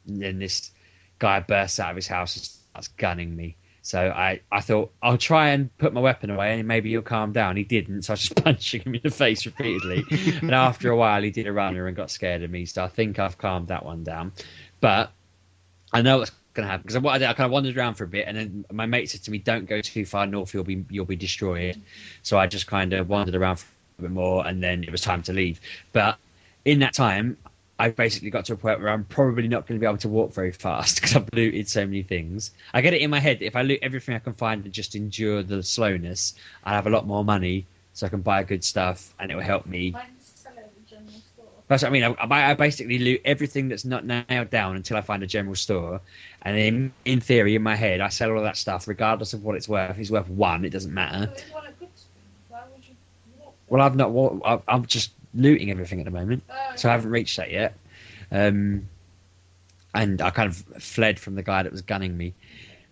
and 0.07 0.21
then 0.21 0.39
this 0.39 0.71
guy 1.21 1.39
bursts 1.39 1.79
out 1.79 1.91
of 1.91 1.95
his 1.95 2.07
house 2.07 2.35
and 2.35 2.43
starts 2.43 2.87
gunning 2.97 3.33
me. 3.35 3.55
So 3.83 3.99
I, 3.99 4.41
I 4.51 4.61
thought 4.61 4.91
I'll 5.01 5.19
try 5.19 5.49
and 5.49 5.75
put 5.77 5.93
my 5.93 6.01
weapon 6.01 6.31
away 6.31 6.59
and 6.59 6.67
maybe 6.67 6.89
he'll 6.89 7.03
calm 7.03 7.31
down. 7.31 7.57
He 7.57 7.63
didn't, 7.63 8.03
so 8.03 8.11
I 8.11 8.13
was 8.13 8.21
just 8.21 8.35
punching 8.43 8.81
him 8.81 8.95
in 8.95 9.01
the 9.03 9.11
face 9.11 9.45
repeatedly. 9.45 10.03
and 10.41 10.51
after 10.51 10.89
a 10.89 10.97
while, 10.97 11.21
he 11.21 11.29
did 11.29 11.45
a 11.45 11.53
runner 11.53 11.85
and 11.85 11.95
got 11.95 12.09
scared 12.09 12.41
of 12.41 12.49
me. 12.49 12.65
So 12.65 12.83
I 12.83 12.87
think 12.87 13.19
I've 13.19 13.37
calmed 13.37 13.67
that 13.67 13.85
one 13.85 14.03
down. 14.03 14.31
But 14.79 15.11
I 15.93 16.01
know 16.01 16.17
what's 16.17 16.31
going 16.53 16.65
to 16.65 16.71
happen 16.71 16.83
because 16.87 16.99
what 17.01 17.13
I 17.13 17.17
did, 17.19 17.27
I 17.27 17.33
kind 17.33 17.45
of 17.45 17.51
wandered 17.51 17.77
around 17.77 17.95
for 17.95 18.03
a 18.03 18.07
bit, 18.07 18.27
and 18.27 18.37
then 18.37 18.65
my 18.71 18.87
mate 18.87 19.09
said 19.11 19.23
to 19.23 19.31
me, 19.31 19.37
"Don't 19.37 19.65
go 19.65 19.79
too 19.81 20.05
far 20.05 20.25
north; 20.25 20.53
you'll 20.53 20.63
be 20.63 20.83
you'll 20.89 21.05
be 21.05 21.15
destroyed." 21.15 21.79
So 22.23 22.37
I 22.37 22.47
just 22.47 22.67
kind 22.67 22.93
of 22.93 23.09
wandered 23.09 23.35
around 23.35 23.57
for 23.57 23.67
a 23.99 24.01
bit 24.03 24.11
more, 24.11 24.45
and 24.45 24.61
then 24.61 24.83
it 24.83 24.91
was 24.91 25.01
time 25.01 25.21
to 25.23 25.33
leave. 25.33 25.61
But 25.93 26.17
in 26.65 26.79
that 26.79 26.93
time, 26.93 27.37
I 27.81 27.89
basically 27.89 28.29
got 28.29 28.45
to 28.45 28.53
a 28.53 28.57
point 28.57 28.79
where 28.79 28.89
I'm 28.89 29.05
probably 29.05 29.47
not 29.47 29.65
going 29.65 29.79
to 29.79 29.83
be 29.83 29.87
able 29.87 29.97
to 29.97 30.07
walk 30.07 30.33
very 30.33 30.51
fast 30.51 30.95
because 31.01 31.15
I've 31.15 31.27
looted 31.33 31.67
so 31.67 31.83
many 31.83 32.03
things. 32.03 32.51
I 32.71 32.81
get 32.81 32.93
it 32.93 33.01
in 33.01 33.09
my 33.09 33.19
head 33.19 33.39
that 33.39 33.45
if 33.45 33.55
I 33.55 33.63
loot 33.63 33.79
everything 33.81 34.13
I 34.13 34.19
can 34.19 34.35
find 34.35 34.63
and 34.63 34.71
just 34.71 34.95
endure 34.95 35.41
the 35.41 35.63
slowness, 35.63 36.35
I'll 36.63 36.75
have 36.75 36.85
a 36.85 36.91
lot 36.91 37.07
more 37.07 37.25
money 37.25 37.65
so 37.93 38.05
I 38.05 38.09
can 38.09 38.21
buy 38.21 38.43
good 38.43 38.63
stuff 38.63 39.11
and 39.19 39.31
it 39.31 39.35
will 39.35 39.41
help 39.41 39.65
me. 39.65 39.95
That's 41.69 41.81
what 41.81 41.89
I 41.89 41.91
mean. 41.91 42.03
I, 42.03 42.51
I, 42.51 42.53
basically 42.53 42.99
loot 42.99 43.21
everything 43.25 43.69
that's 43.69 43.85
not 43.85 44.05
nailed 44.05 44.51
down 44.51 44.75
until 44.75 44.97
I 44.97 45.01
find 45.01 45.23
a 45.23 45.27
general 45.27 45.55
store, 45.55 46.01
and 46.41 46.57
in, 46.57 46.93
in 47.05 47.21
theory, 47.21 47.55
in 47.55 47.63
my 47.63 47.77
head, 47.77 48.01
I 48.01 48.09
sell 48.09 48.31
all 48.31 48.43
that 48.43 48.57
stuff 48.57 48.89
regardless 48.89 49.33
of 49.33 49.45
what 49.45 49.55
it's 49.55 49.69
worth. 49.69 49.91
If 49.91 49.99
it's 49.99 50.11
worth 50.11 50.27
one, 50.27 50.65
it 50.65 50.71
doesn't 50.71 50.93
matter. 50.93 51.31
Well, 53.69 53.81
I've 53.81 53.95
not. 53.95 54.11
Walked. 54.11 54.65
I'm 54.67 54.85
just 54.85 55.11
looting 55.33 55.71
everything 55.71 55.99
at 55.99 56.05
the 56.05 56.11
moment, 56.11 56.43
oh, 56.49 56.75
so 56.75 56.89
I 56.89 56.93
haven't 56.93 57.11
reached 57.11 57.37
that 57.37 57.51
yet. 57.51 57.75
Um, 58.31 58.87
and 59.93 60.21
I 60.21 60.29
kind 60.29 60.49
of 60.49 60.57
fled 60.81 61.19
from 61.19 61.35
the 61.35 61.43
guy 61.43 61.63
that 61.63 61.71
was 61.71 61.81
gunning 61.81 62.15
me. 62.15 62.33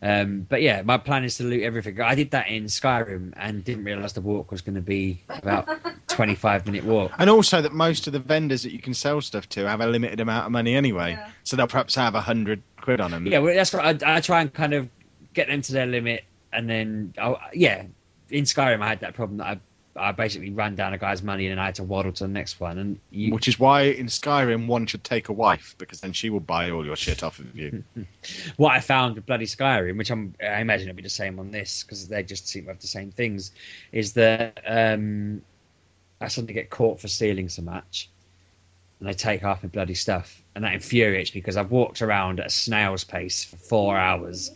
Um, 0.02 0.46
but 0.48 0.62
yeah, 0.62 0.82
my 0.82 0.98
plan 0.98 1.26
is 1.26 1.38
to 1.38 1.44
loot 1.44 1.64
everything. 1.64 2.00
I 2.00 2.16
did 2.16 2.32
that 2.32 2.48
in 2.48 2.66
Skyrim 2.66 3.34
and 3.36 3.64
didn't 3.64 3.84
realise 3.84 4.14
the 4.14 4.22
walk 4.22 4.52
was 4.52 4.62
going 4.62 4.76
to 4.76 4.82
be 4.82 5.22
about 5.30 5.68
25 6.08 6.66
minute 6.66 6.86
walk. 6.86 7.12
And 7.18 7.30
also 7.30 7.62
that 7.62 7.74
most 7.74 8.08
of 8.08 8.14
the 8.14 8.20
vendors 8.20 8.64
that 8.64 8.72
you 8.72 8.80
can 8.80 8.94
sell 8.94 9.20
stuff 9.20 9.50
to 9.50 9.68
have 9.68 9.82
a 9.82 9.88
limited 9.88 10.22
amount 10.22 10.46
of 10.46 10.52
money 10.52 10.76
anyway, 10.76 11.12
yeah. 11.12 11.30
so 11.44 11.58
they'll 11.58 11.68
perhaps 11.68 11.96
have 11.96 12.16
a 12.16 12.22
hundred 12.22 12.62
quid 12.80 13.02
on 13.02 13.12
them. 13.12 13.28
Yeah, 13.28 13.40
well, 13.40 13.54
that's 13.54 13.74
what 13.74 14.04
I, 14.04 14.18
I, 14.18 14.22
try 14.22 14.42
and 14.42 14.54
kind 14.54 14.74
of 14.74 14.88
get 15.34 15.48
them 15.48 15.62
to 15.64 15.74
their 15.74 15.86
limit, 15.86 16.24
and 16.54 16.70
then 16.70 17.14
I'll, 17.18 17.40
yeah, 17.54 17.84
in 18.30 18.46
Skyrim 18.46 18.82
I 18.82 18.88
had 18.88 19.02
that 19.02 19.16
problem 19.16 19.38
that 19.40 19.48
I 19.48 19.60
I 20.00 20.12
basically 20.12 20.52
ran 20.52 20.76
down 20.76 20.94
a 20.94 20.98
guy's 20.98 21.22
money 21.22 21.48
and 21.48 21.60
I 21.60 21.66
had 21.66 21.76
to 21.76 21.84
waddle 21.84 22.12
to 22.14 22.24
the 22.24 22.30
next 22.30 22.60
one. 22.60 22.78
And 22.78 23.00
you... 23.12 23.34
which 23.34 23.48
is 23.48 23.60
why 23.60 23.84
in 23.84 24.08
Skyrim 24.08 24.68
one 24.68 24.86
should 24.86 25.04
take 25.04 25.30
a 25.30 25.34
wife 25.34 25.76
because 25.78 26.02
then 26.02 26.14
she 26.14 26.30
will 26.30 26.40
buy 26.40 26.72
all 26.72 26.86
your 26.86 26.96
shit 26.96 27.24
off 27.24 27.40
of 27.40 27.56
you. 27.56 27.84
what 28.58 28.74
I 28.74 28.80
found 28.80 29.16
with 29.16 29.26
bloody 29.26 29.46
Skyrim, 29.46 29.98
which 29.98 30.10
I'm, 30.10 30.34
I 30.42 30.62
imagine 30.62 30.90
it'll 30.90 30.98
be 30.98 31.04
the 31.04 31.10
same 31.10 31.40
on 31.40 31.52
this 31.52 31.84
because 31.84 32.08
they 32.08 32.24
just 32.24 32.48
seem 32.48 32.64
to 32.64 32.70
have 32.70 32.80
the 32.80 32.88
same 32.88 33.12
things, 33.12 33.52
is 33.92 34.14
that 34.14 34.62
um, 34.66 35.42
I 36.22 36.28
suddenly 36.28 36.54
get 36.54 36.70
caught 36.70 37.00
for 37.00 37.08
stealing 37.08 37.50
so 37.50 37.62
much. 37.62 38.10
And 39.00 39.08
they 39.08 39.14
take 39.14 39.42
half 39.42 39.64
my 39.64 39.70
bloody 39.70 39.94
stuff, 39.94 40.42
and 40.56 40.66
that 40.66 40.74
infuriates 40.74 41.34
me 41.34 41.40
because 41.40 41.56
I've 41.56 41.72
walked 41.72 42.02
around 42.02 42.42
at 42.42 42.48
a 42.48 42.50
snail's 42.50 43.06
pace 43.06 43.46
for 43.46 43.56
four 43.56 43.98
hours, 43.98 44.52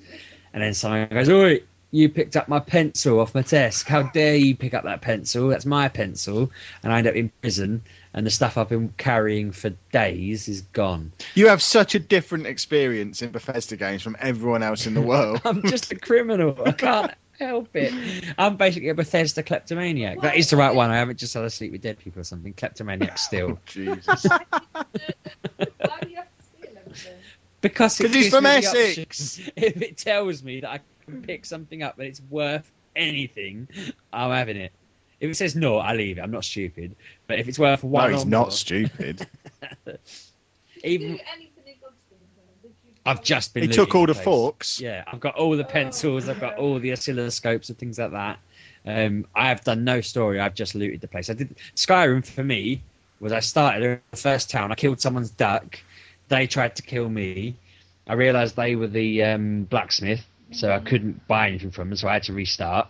and 0.54 0.62
then 0.62 0.74
someone 0.74 1.08
goes, 1.08 1.30
"Oi, 1.30 1.62
you 1.94 2.10
picked 2.10 2.36
up 2.36 2.48
my 2.48 2.60
pencil 2.60 3.20
off 3.20 3.36
my 3.36 3.44
desk. 3.44 3.88
How 3.88 4.02
dare 4.02 4.36
you 4.36 4.56
pick 4.56 4.74
up 4.74 4.86
that 4.86 5.02
pencil? 5.02 5.50
That's 5.50 5.66
my 5.66 5.90
pencil. 5.90 6.52
And 6.82 6.92
I 6.92 6.98
end 6.98 7.08
up 7.08 7.14
in 7.14 7.32
prison, 7.40 7.84
and 8.16 8.26
the 8.26 8.32
stuff 8.32 8.58
I've 8.58 8.70
been 8.70 8.92
carrying 8.98 9.52
for 9.52 9.70
days 9.92 10.48
is 10.48 10.62
gone. 10.62 11.12
You 11.36 11.50
have 11.50 11.62
such 11.62 11.94
a 11.94 12.00
different 12.00 12.48
experience 12.48 13.22
in 13.22 13.30
Bethesda 13.30 13.78
games 13.78 14.02
from 14.02 14.18
everyone 14.20 14.64
else 14.64 14.88
in 14.88 14.96
the 14.96 15.04
world. 15.04 15.42
I'm 15.46 15.62
just 15.62 15.92
a 15.92 15.96
criminal. 15.96 16.58
I 16.66 16.72
can't 16.72 17.14
help 17.38 17.76
it. 17.76 17.94
I'm 18.40 18.58
basically 18.58 18.90
a 18.90 18.96
Bethesda 18.96 19.44
kleptomaniac. 19.44 20.22
That 20.22 20.36
is 20.36 20.50
the 20.50 20.58
right 20.58 20.74
one. 20.74 20.90
I 20.90 20.98
haven't 20.98 21.20
just 21.20 21.36
had 21.36 21.44
a 21.44 21.50
sleep 21.52 21.74
with 21.74 21.84
dead 21.84 22.00
people 22.00 22.22
or 22.22 22.24
something. 22.24 22.54
Kleptomaniac 22.54 23.20
still. 23.20 23.60
Jesus. 23.68 24.26
because 27.62 28.00
it 28.02 28.12
he's 28.12 28.30
from 28.32 28.48
Essex. 28.48 29.40
If 29.56 29.82
it 29.84 29.98
tells 29.98 30.42
me 30.42 30.62
that 30.62 30.72
I 30.72 30.80
pick 31.22 31.46
something 31.46 31.84
up 31.84 31.98
and 32.00 32.08
it's 32.08 32.22
worth 32.30 32.70
anything, 32.96 33.68
I'm 34.12 34.32
having 34.32 34.58
it. 34.58 34.72
If 35.20 35.32
it 35.32 35.36
says 35.36 35.56
no, 35.56 35.78
I 35.78 35.94
leave 35.96 36.18
it. 36.18 36.22
I'm 36.22 36.32
not 36.32 36.44
stupid. 36.44 36.96
But 37.28 37.40
if 37.40 37.48
it's 37.48 37.58
worth 37.60 37.84
one, 37.84 38.12
no, 38.12 38.18
he's 38.18 38.26
not 38.26 38.42
more, 38.42 38.52
stupid. 38.52 39.26
even. 40.84 41.20
I've 43.06 43.24
just 43.24 43.54
been. 43.54 43.64
He 43.64 43.70
took 43.70 43.96
all 43.96 44.06
the, 44.06 44.14
the 44.14 44.20
forks. 44.22 44.80
Yeah, 44.80 45.04
I've 45.06 45.20
got 45.20 45.36
all 45.36 45.58
the 45.58 45.64
pencils. 45.64 46.30
I've 46.30 46.40
got 46.40 46.58
all 46.58 46.80
the 46.80 46.92
oscilloscopes 46.92 47.70
and 47.70 47.78
things 47.78 48.00
like 48.00 48.12
that. 48.12 48.40
Um, 48.86 49.26
I 49.36 49.50
have 49.50 49.64
done 49.64 49.84
no 49.84 50.02
story. 50.02 50.40
I've 50.40 50.56
just 50.56 50.76
looted 50.76 51.02
the 51.02 51.08
place. 51.08 51.30
I 51.30 51.34
did 51.34 51.56
Skyrim 51.76 52.26
for 52.26 52.44
me 52.44 52.82
was 53.24 53.32
I 53.32 53.40
started 53.40 53.84
in 53.84 54.00
the 54.12 54.18
first 54.18 54.50
town. 54.50 54.72
I 54.72 54.76
killed 54.76 55.00
someone's 55.00 55.30
duck. 55.30 55.80
They 56.28 56.46
tried 56.46 56.76
to 56.76 56.82
kill 56.82 57.08
me. 57.08 57.56
I 58.06 58.14
realised 58.14 58.56
they 58.56 58.76
were 58.76 58.88
the 58.88 59.24
um, 59.24 59.64
blacksmith 59.64 60.26
so 60.56 60.72
I 60.72 60.80
couldn't 60.80 61.28
buy 61.28 61.48
anything 61.48 61.72
from 61.72 61.90
them, 61.90 61.98
so 61.98 62.08
I 62.08 62.14
had 62.14 62.24
to 62.24 62.34
restart. 62.34 62.88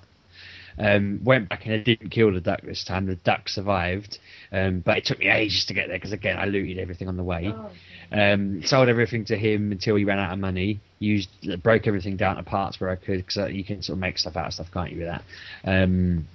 Um, 0.77 1.21
went 1.23 1.49
back 1.49 1.65
and 1.65 1.75
I 1.75 1.77
didn't 1.77 2.09
kill 2.09 2.33
the 2.33 2.41
duck 2.41 2.61
this 2.63 2.83
time. 2.83 3.05
The 3.05 3.15
duck 3.15 3.47
survived, 3.47 4.17
um, 4.51 4.79
but 4.79 4.97
it 4.97 5.05
took 5.05 5.19
me 5.19 5.29
ages 5.29 5.65
to 5.65 5.73
get 5.73 5.87
there 5.87 5.97
because 5.97 6.13
again 6.13 6.37
I 6.37 6.45
looted 6.45 6.79
everything 6.79 7.07
on 7.07 7.17
the 7.17 7.23
way. 7.23 7.53
Oh. 7.55 7.69
Um, 8.11 8.61
sold 8.63 8.89
everything 8.89 9.25
to 9.25 9.37
him 9.37 9.71
until 9.71 9.95
he 9.95 10.03
ran 10.03 10.19
out 10.19 10.33
of 10.33 10.39
money. 10.39 10.79
Used 10.99 11.29
broke 11.61 11.85
everything 11.85 12.17
down 12.17 12.37
to 12.37 12.43
parts 12.43 12.79
where 12.79 12.89
I 12.89 12.95
could 12.95 13.17
because 13.17 13.37
uh, 13.37 13.45
you 13.47 13.63
can 13.63 13.83
sort 13.83 13.97
of 13.97 14.01
make 14.01 14.17
stuff 14.17 14.35
out 14.35 14.47
of 14.47 14.53
stuff, 14.53 14.71
can't 14.73 14.91
you? 14.91 14.99
With 14.99 15.07
that, 15.07 15.23
um, 15.63 16.27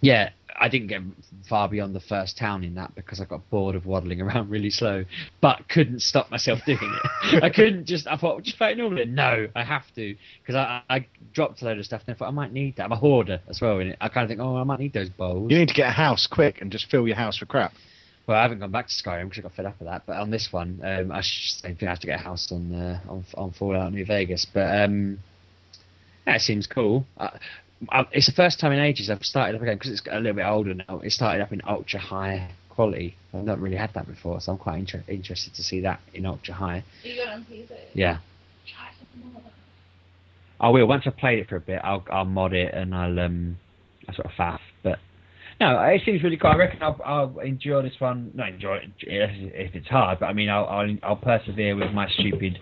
yeah, 0.00 0.30
I 0.58 0.68
didn't 0.68 0.88
get 0.88 1.02
far 1.48 1.68
beyond 1.68 1.94
the 1.94 2.00
first 2.00 2.38
town 2.38 2.64
in 2.64 2.74
that 2.74 2.94
because 2.94 3.20
I 3.20 3.24
got 3.24 3.48
bored 3.50 3.74
of 3.74 3.86
waddling 3.86 4.20
around 4.22 4.50
really 4.50 4.70
slow, 4.70 5.04
but 5.40 5.68
couldn't 5.68 6.00
stop 6.00 6.30
myself 6.30 6.60
doing 6.66 6.78
it. 6.82 7.42
I 7.42 7.50
couldn't 7.54 7.86
just. 7.86 8.06
I 8.06 8.16
thought 8.16 8.42
just 8.42 8.56
fight 8.56 8.76
normally. 8.76 9.04
No, 9.06 9.48
I 9.54 9.64
have 9.64 9.84
to 9.94 10.16
because 10.42 10.54
I, 10.54 10.82
I 10.88 11.06
dropped 11.32 11.62
a 11.62 11.64
load 11.64 11.78
of 11.78 11.84
stuff 11.84 12.02
and 12.06 12.14
I 12.14 12.18
thought 12.18 12.28
I 12.28 12.32
might 12.32 12.52
need 12.52 12.76
that. 12.76 12.84
I'm 12.84 12.92
a 12.92 12.96
hoarder 12.96 13.40
as 13.48 13.60
well. 13.60 13.78
In 13.78 13.88
it, 13.88 13.98
I 14.00 14.08
kind 14.08 14.24
of 14.24 14.28
think, 14.28 14.40
oh, 14.40 14.56
I 14.56 14.64
might 14.64 14.80
need 14.80 14.92
those 14.92 15.10
bowls. 15.10 15.50
You 15.50 15.58
need 15.58 15.68
to 15.68 15.74
get 15.74 15.88
a 15.88 15.92
house 15.92 16.26
quick 16.26 16.60
and 16.60 16.70
just 16.70 16.90
fill 16.90 17.06
your 17.06 17.16
house 17.16 17.40
with 17.40 17.48
crap. 17.48 17.72
Well, 18.26 18.36
I 18.36 18.42
haven't 18.42 18.58
gone 18.58 18.72
back 18.72 18.88
to 18.88 18.92
Skyrim 18.92 19.24
because 19.24 19.38
I 19.38 19.42
got 19.42 19.54
fed 19.54 19.66
up 19.66 19.78
with 19.78 19.88
that. 19.88 20.02
But 20.04 20.16
on 20.16 20.30
this 20.30 20.48
one, 20.50 20.80
um, 20.82 21.12
I 21.12 21.22
think 21.62 21.82
I 21.82 21.86
have 21.86 22.00
to 22.00 22.06
get 22.06 22.18
a 22.20 22.22
house 22.22 22.50
on 22.50 22.74
uh, 22.74 23.00
on, 23.08 23.24
on 23.34 23.52
Fallout 23.52 23.92
New 23.92 24.04
Vegas. 24.04 24.46
But 24.52 24.82
um, 24.82 25.20
yeah, 26.26 26.36
it 26.36 26.40
seems 26.40 26.66
cool. 26.66 27.06
Uh, 27.16 27.30
it's 28.12 28.26
the 28.26 28.32
first 28.32 28.58
time 28.58 28.72
in 28.72 28.78
ages 28.78 29.10
I've 29.10 29.24
started 29.24 29.56
up 29.56 29.62
again 29.62 29.76
because 29.76 29.92
it's 29.92 30.02
a 30.10 30.16
little 30.16 30.34
bit 30.34 30.46
older 30.46 30.74
now. 30.74 31.00
It 31.00 31.12
started 31.12 31.42
up 31.42 31.52
in 31.52 31.60
ultra 31.66 32.00
high 32.00 32.50
quality. 32.70 33.16
I've 33.34 33.44
not 33.44 33.60
really 33.60 33.76
had 33.76 33.92
that 33.94 34.06
before, 34.06 34.40
so 34.40 34.52
I'm 34.52 34.58
quite 34.58 34.78
inter- 34.78 35.04
interested 35.08 35.54
to 35.54 35.62
see 35.62 35.80
that 35.80 36.00
in 36.14 36.26
ultra 36.26 36.54
high. 36.54 36.84
You 37.02 37.16
got 37.24 37.34
on 37.34 37.44
PC? 37.44 37.70
Yeah. 37.94 38.18
I 40.58 40.70
will. 40.70 40.86
Once 40.86 41.04
I've 41.06 41.16
played 41.16 41.38
it 41.38 41.48
for 41.48 41.56
a 41.56 41.60
bit, 41.60 41.80
I'll 41.84 42.04
I'll 42.10 42.24
mod 42.24 42.54
it 42.54 42.72
and 42.72 42.94
I'll 42.94 43.18
um 43.20 43.58
I 44.08 44.14
sort 44.14 44.26
of 44.26 44.32
faff. 44.32 44.60
But 44.82 44.98
no, 45.60 45.78
it 45.82 46.00
seems 46.04 46.22
really 46.22 46.38
cool. 46.38 46.50
I 46.50 46.56
reckon 46.56 46.82
I'll, 46.82 47.00
I'll 47.04 47.38
enjoy 47.40 47.82
this 47.82 47.94
one. 47.98 48.30
Not 48.34 48.48
enjoy 48.50 48.76
it 48.76 48.90
if 49.00 49.74
it's 49.74 49.88
hard, 49.88 50.18
but 50.20 50.26
I 50.26 50.32
mean 50.32 50.48
I'll 50.48 50.64
I'll, 50.64 50.96
I'll 51.02 51.16
persevere 51.16 51.76
with 51.76 51.92
my 51.92 52.08
stupid 52.08 52.58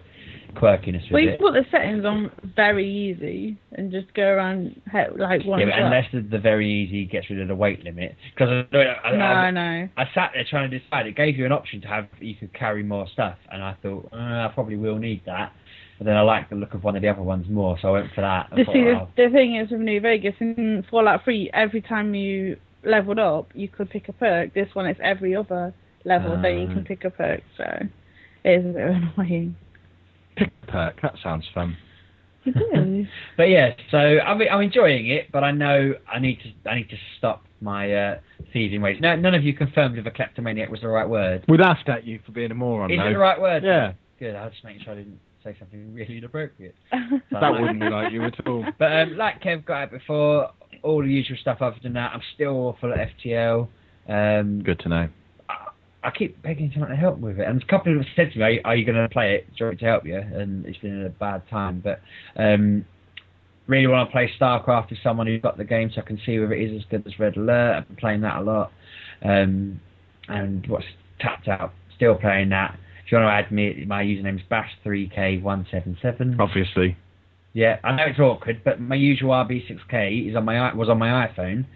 quirkiness 0.55 1.11
well, 1.12 1.23
you 1.23 1.31
it. 1.31 1.40
put 1.40 1.53
the 1.53 1.64
settings 1.71 2.05
on 2.05 2.31
very 2.57 2.88
easy 2.88 3.59
and 3.73 3.90
just 3.90 4.12
go 4.14 4.23
around 4.23 4.81
like 5.17 5.45
one. 5.45 5.61
Yeah, 5.61 5.67
but 5.67 5.79
unless 5.79 6.05
the, 6.12 6.21
the, 6.21 6.38
very 6.38 6.71
easy 6.71 7.05
gets 7.05 7.29
rid 7.31 7.40
of 7.40 7.49
the 7.49 7.55
weight 7.55 7.85
limit, 7.85 8.17
because 8.35 8.64
I, 8.73 8.77
I, 8.77 9.17
no, 9.17 9.25
I, 9.25 9.51
no. 9.51 9.88
I 9.97 10.05
sat 10.15 10.31
there 10.35 10.44
trying 10.48 10.71
to 10.71 10.79
decide. 10.79 11.07
It 11.07 11.17
gave 11.17 11.37
you 11.37 11.46
an 11.46 11.52
option 11.52 11.81
to 11.83 11.88
have 11.88 12.09
you 12.21 12.35
could 12.35 12.52
carry 12.55 12.83
more 12.83 13.07
stuff, 13.13 13.37
and 13.50 13.63
I 13.63 13.77
thought 13.83 14.09
uh, 14.13 14.17
I 14.17 14.50
probably 14.55 14.77
will 14.77 14.98
need 14.98 15.23
that. 15.27 15.52
But 15.98 16.07
then 16.07 16.17
I 16.17 16.23
like 16.23 16.50
the 16.50 16.57
look 16.57 16.75
of 16.75 16.83
one 16.83 16.96
of 16.96 17.02
the 17.02 17.09
other 17.09 17.23
ones 17.23 17.46
more, 17.48 17.79
so 17.81 17.88
I 17.88 17.90
went 17.92 18.13
for 18.15 18.23
that. 18.23 18.48
The, 18.50 18.65
see, 18.73 18.83
the, 18.83 19.09
the 19.17 19.31
thing 19.33 19.57
is 19.57 19.71
with 19.71 19.81
New 19.81 20.00
Vegas 20.00 20.35
in 20.40 20.85
Fallout 20.90 21.23
3, 21.23 21.50
every 21.55 21.81
time 21.81 22.15
you 22.15 22.57
leveled 22.85 23.21
up, 23.21 23.50
you 23.55 23.69
could 23.69 23.90
pick 23.90 24.09
a 24.09 24.13
perk. 24.13 24.55
This 24.55 24.69
one, 24.73 24.87
it's 24.87 25.00
every 25.02 25.37
other 25.37 25.73
level 26.05 26.33
uh, 26.33 26.42
that 26.42 26.52
you 26.52 26.67
can 26.67 26.81
ah. 26.81 26.88
pick 26.88 27.05
a 27.05 27.11
perk, 27.11 27.42
so 27.57 27.65
it 28.44 28.50
is 28.50 28.65
a 28.65 28.69
bit 28.69 28.87
annoying. 29.17 29.57
Pick 30.37 30.52
perk. 30.66 31.00
That 31.02 31.14
sounds 31.22 31.44
fun. 31.54 31.76
You 32.44 32.52
do. 32.72 33.06
But 33.37 33.44
yeah, 33.44 33.70
so 33.90 33.96
I'm, 33.96 34.40
I'm 34.50 34.60
enjoying 34.60 35.08
it, 35.08 35.32
but 35.32 35.44
I 35.44 35.50
know 35.50 35.94
I 36.12 36.18
need 36.18 36.38
to 36.40 36.70
I 36.70 36.76
need 36.76 36.90
to 36.90 36.96
stop 37.18 37.44
my 37.60 37.92
uh, 37.92 38.18
thieving 38.52 38.82
ways. 38.82 38.98
No, 39.00 39.16
none 39.16 39.35
of 39.35 39.42
you 39.42 39.54
confirmed 39.54 39.98
if 39.98 40.06
a 40.06 40.10
kleptomaniac 40.10 40.70
was 40.70 40.80
the 40.80 40.88
right 40.88 41.08
word. 41.08 41.44
We 41.48 41.58
laughed 41.58 41.88
at 41.88 42.04
you 42.04 42.20
for 42.24 42.32
being 42.32 42.50
a 42.50 42.54
moron. 42.54 42.90
Is 42.90 42.98
though. 42.98 43.06
it 43.06 43.12
the 43.12 43.18
right 43.18 43.40
word? 43.40 43.64
Yeah. 43.64 43.92
Good. 44.18 44.37
I 44.37 44.44
was 44.44 44.52
just 44.52 44.64
making 44.64 44.82
sure 44.85 44.92
I 44.92 44.96
didn't 44.96 45.18
say 45.42 45.56
something 45.58 45.92
really 45.92 46.18
inappropriate. 46.18 46.74
That 47.30 47.50
wouldn't 47.50 47.80
be 47.80 47.88
like 47.88 48.12
you 48.12 48.24
at 48.24 48.46
all. 48.46 48.64
But 48.78 48.92
um, 48.92 49.16
like 49.16 49.42
Kev 49.42 49.64
got 49.64 49.82
out 49.82 49.90
before, 49.90 50.50
all 50.82 51.02
the 51.02 51.08
usual 51.08 51.37
stuff 51.40 51.58
other 51.60 51.76
than 51.82 51.94
that. 51.94 52.12
I'm 52.14 52.22
still 52.35 52.52
awful 52.52 52.92
at 52.92 53.10
FTL. 53.18 53.68
Um, 54.08 54.62
Good 54.62 54.78
to 54.80 54.88
know. 54.88 55.08
I 56.05 56.11
keep 56.11 56.40
begging 56.42 56.71
someone 56.73 56.90
to 56.90 56.96
help 56.96 57.19
with 57.19 57.38
it, 57.40 57.48
and 57.48 57.63
a 57.63 57.67
couple 57.67 57.92
of 57.92 57.98
them 57.98 58.07
said 58.15 58.33
to 58.33 58.38
me, 58.38 58.61
"Are 58.65 58.77
you, 58.77 58.85
going 58.85 58.98
to 58.98 59.09
play 59.09 59.35
it? 59.37 59.46
Do 59.48 59.52
you 59.59 59.67
want 59.67 59.75
me 59.77 59.79
to 59.81 59.90
help 59.90 60.07
you?" 60.07 60.19
And 60.19 60.67
it's 60.67 60.79
been 60.79 61.05
a 61.07 61.09
bad 61.09 61.42
time, 61.48 61.83
but 61.83 62.00
um, 62.37 62.85
really 63.67 63.87
want 63.87 64.09
to 64.09 64.13
play 64.13 64.31
StarCraft 64.38 64.90
with 64.90 64.98
someone 65.02 65.27
who's 65.27 65.40
got 65.40 65.57
the 65.57 65.65
game, 65.65 65.90
so 65.94 66.02
I 66.02 66.05
can 66.05 66.21
see 66.25 66.38
whether 66.38 66.52
it 66.55 66.71
is 66.71 66.81
as 66.83 66.87
good 66.90 67.07
as 67.07 67.19
Red 67.19 67.37
Alert. 67.37 67.77
I've 67.79 67.88
been 67.88 67.96
playing 67.96 68.21
that 68.21 68.37
a 68.37 68.42
lot, 68.42 68.73
um, 69.25 69.81
and 70.29 70.67
what's 70.69 70.85
tapped 71.21 71.48
out, 71.48 71.73
still 71.96 72.15
playing 72.17 72.50
that. 72.50 72.79
If 73.07 73.13
you 73.13 73.19
want 73.19 73.29
to 73.29 73.33
add 73.33 73.52
me, 73.52 73.85
my 73.87 74.02
username 74.02 74.37
is 74.37 74.42
Bash3K177. 74.50 76.38
Obviously. 76.38 76.96
Yeah, 77.52 77.79
I 77.85 77.94
know 77.94 78.05
it's 78.07 78.19
awkward, 78.19 78.63
but 78.65 78.81
my 78.81 78.96
usual 78.96 79.31
RB6K 79.31 80.29
is 80.29 80.37
on 80.37 80.44
my 80.44 80.59
i- 80.59 80.75
was 80.75 80.88
on 80.88 80.98
my 80.98 81.27
iPhone, 81.29 81.67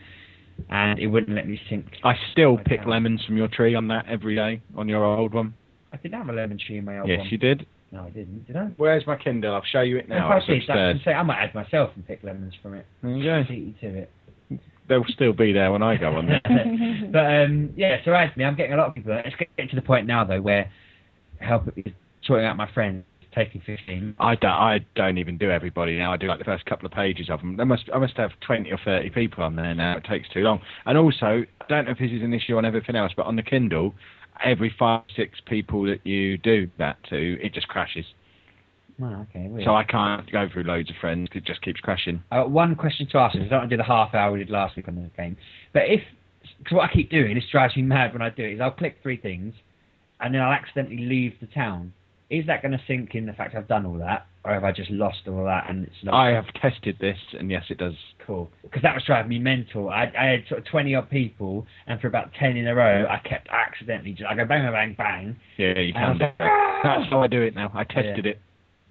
and 0.70 0.98
it 0.98 1.06
wouldn't 1.06 1.34
let 1.34 1.48
me 1.48 1.60
sync. 1.68 1.86
I 2.04 2.14
still 2.32 2.56
pick 2.58 2.80
account. 2.80 2.88
lemons 2.88 3.24
from 3.24 3.36
your 3.36 3.48
tree 3.48 3.74
on 3.74 3.88
that 3.88 4.06
every 4.08 4.34
day 4.34 4.62
on 4.76 4.88
your 4.88 5.04
old 5.04 5.34
one. 5.34 5.54
I 5.92 5.96
didn't 5.96 6.18
have 6.18 6.28
a 6.28 6.32
lemon 6.32 6.58
tree 6.58 6.78
in 6.78 6.84
my 6.84 6.98
old 6.98 7.08
yes, 7.08 7.18
one. 7.18 7.26
Yes, 7.26 7.32
you 7.32 7.38
did. 7.38 7.66
No, 7.90 8.04
I 8.04 8.10
didn't. 8.10 8.46
Did 8.46 8.56
I? 8.56 8.64
Where's 8.76 9.06
my 9.06 9.16
Kindle? 9.16 9.54
I'll 9.54 9.62
show 9.72 9.80
you 9.80 9.96
it 9.96 10.08
now. 10.08 10.36
If 10.36 10.42
I 10.42 10.46
see 10.46 10.60
say 11.04 11.12
I 11.12 11.22
might 11.22 11.42
add 11.42 11.54
myself 11.54 11.90
and 11.94 12.06
pick 12.06 12.22
lemons 12.22 12.54
from 12.62 12.74
it. 12.74 12.86
There 13.02 13.10
you 13.12 13.24
go. 13.24 13.42
To 13.44 13.98
it. 13.98 14.10
They'll 14.88 15.04
still 15.08 15.32
be 15.32 15.52
there 15.52 15.72
when 15.72 15.82
I 15.82 15.96
go 15.96 16.14
on 16.14 16.26
there. 16.26 16.40
but 17.12 17.18
um, 17.18 17.70
yeah, 17.76 17.96
so 18.04 18.12
add 18.12 18.36
me. 18.36 18.44
I'm 18.44 18.56
getting 18.56 18.74
a 18.74 18.76
lot 18.76 18.88
of 18.88 18.94
people. 18.94 19.18
It's 19.24 19.36
getting 19.36 19.70
to 19.70 19.76
the 19.76 19.82
point 19.82 20.06
now 20.06 20.24
though 20.24 20.40
where 20.40 20.70
help 21.40 21.68
sorting 22.24 22.46
out 22.46 22.56
my 22.56 22.70
friends, 22.72 23.04
taking 23.34 23.60
15. 23.60 24.16
I 24.18 24.34
don't. 24.34 24.50
I 24.50 24.80
don't 24.94 25.18
even 25.18 25.38
do 25.38 25.50
everybody 25.50 25.98
now. 25.98 26.12
I 26.12 26.16
do 26.16 26.26
like 26.26 26.38
the 26.38 26.44
first 26.44 26.64
couple 26.66 26.86
of 26.86 26.92
pages 26.92 27.28
of 27.30 27.40
them. 27.40 27.56
There 27.56 27.66
must. 27.66 27.84
I 27.94 27.98
must 27.98 28.16
have 28.16 28.30
twenty 28.40 28.70
or 28.70 28.78
thirty 28.84 29.10
people 29.10 29.44
on 29.44 29.56
there 29.56 29.74
now. 29.74 29.96
It 29.96 30.04
takes 30.04 30.28
too 30.28 30.40
long. 30.40 30.60
And 30.86 30.96
also, 30.98 31.44
I 31.60 31.64
don't 31.68 31.86
know 31.86 31.92
if 31.92 31.98
this 31.98 32.10
is 32.10 32.22
an 32.22 32.34
issue 32.34 32.56
on 32.56 32.64
everything 32.64 32.96
else, 32.96 33.12
but 33.16 33.26
on 33.26 33.36
the 33.36 33.42
Kindle, 33.42 33.94
every 34.44 34.74
five 34.78 35.02
six 35.16 35.40
people 35.46 35.82
that 35.84 36.06
you 36.06 36.38
do 36.38 36.68
that 36.78 36.96
to, 37.10 37.38
it 37.44 37.52
just 37.54 37.68
crashes. 37.68 38.04
Oh, 39.00 39.26
okay. 39.30 39.46
Weird. 39.46 39.64
So 39.64 39.74
I 39.74 39.84
can't 39.84 40.30
go 40.30 40.48
through 40.52 40.64
loads 40.64 40.90
of 40.90 40.96
friends. 41.00 41.28
It 41.32 41.44
just 41.44 41.62
keeps 41.62 41.80
crashing. 41.80 42.22
Got 42.32 42.50
one 42.50 42.74
question 42.74 43.06
to 43.12 43.18
ask. 43.18 43.34
you. 43.34 43.42
I 43.42 43.44
don't 43.44 43.58
want 43.60 43.70
to 43.70 43.76
do 43.76 43.80
the 43.80 43.86
half 43.86 44.14
hour 44.14 44.32
we 44.32 44.40
did 44.40 44.50
last 44.50 44.76
week 44.76 44.88
on 44.88 44.96
the 44.96 45.08
game. 45.16 45.36
But 45.72 45.82
if, 45.86 46.00
because 46.58 46.72
what 46.74 46.90
I 46.90 46.92
keep 46.92 47.10
doing, 47.10 47.34
this 47.36 47.44
drives 47.50 47.76
me 47.76 47.82
mad 47.82 48.12
when 48.12 48.22
I 48.22 48.30
do 48.30 48.42
it, 48.42 48.54
is 48.54 48.60
I'll 48.60 48.72
click 48.72 48.98
three 49.02 49.16
things, 49.16 49.54
and 50.20 50.34
then 50.34 50.42
I'll 50.42 50.52
accidentally 50.52 50.98
leave 50.98 51.34
the 51.40 51.46
town. 51.46 51.92
Is 52.30 52.46
that 52.46 52.60
going 52.60 52.72
to 52.72 52.80
sink 52.86 53.14
in 53.14 53.24
the 53.24 53.32
fact 53.32 53.54
I've 53.54 53.68
done 53.68 53.86
all 53.86 53.98
that, 53.98 54.26
or 54.44 54.52
have 54.52 54.64
I 54.64 54.70
just 54.70 54.90
lost 54.90 55.20
all 55.26 55.44
that 55.44 55.70
and 55.70 55.86
it's 55.86 55.96
not 56.02 56.14
I 56.14 56.30
have 56.34 56.44
tested 56.60 56.96
this, 57.00 57.16
and 57.38 57.50
yes, 57.50 57.64
it 57.70 57.78
does. 57.78 57.94
cool? 58.26 58.50
Because 58.62 58.82
that 58.82 58.94
was 58.94 59.02
driving 59.06 59.30
me 59.30 59.38
mental. 59.38 59.88
I, 59.88 60.12
I 60.18 60.26
had 60.26 60.44
sort 60.48 60.60
of 60.60 60.66
twenty 60.66 60.94
odd 60.94 61.08
people, 61.08 61.66
and 61.86 61.98
for 62.00 62.06
about 62.06 62.30
ten 62.38 62.56
in 62.56 62.66
a 62.66 62.74
row, 62.74 63.06
I 63.08 63.26
kept 63.26 63.48
accidentally 63.48 64.12
just 64.12 64.28
I 64.28 64.34
go 64.34 64.44
bang 64.44 64.62
bang 64.62 64.72
bang 64.72 64.94
bang. 64.98 65.36
Yeah, 65.56 65.80
you 65.80 65.92
can. 65.92 66.18
Like, 66.18 66.36
That's 66.38 67.10
how 67.10 67.22
I 67.22 67.28
do 67.28 67.42
it 67.42 67.54
now. 67.54 67.72
I 67.74 67.84
tested 67.84 68.26
it. 68.26 68.40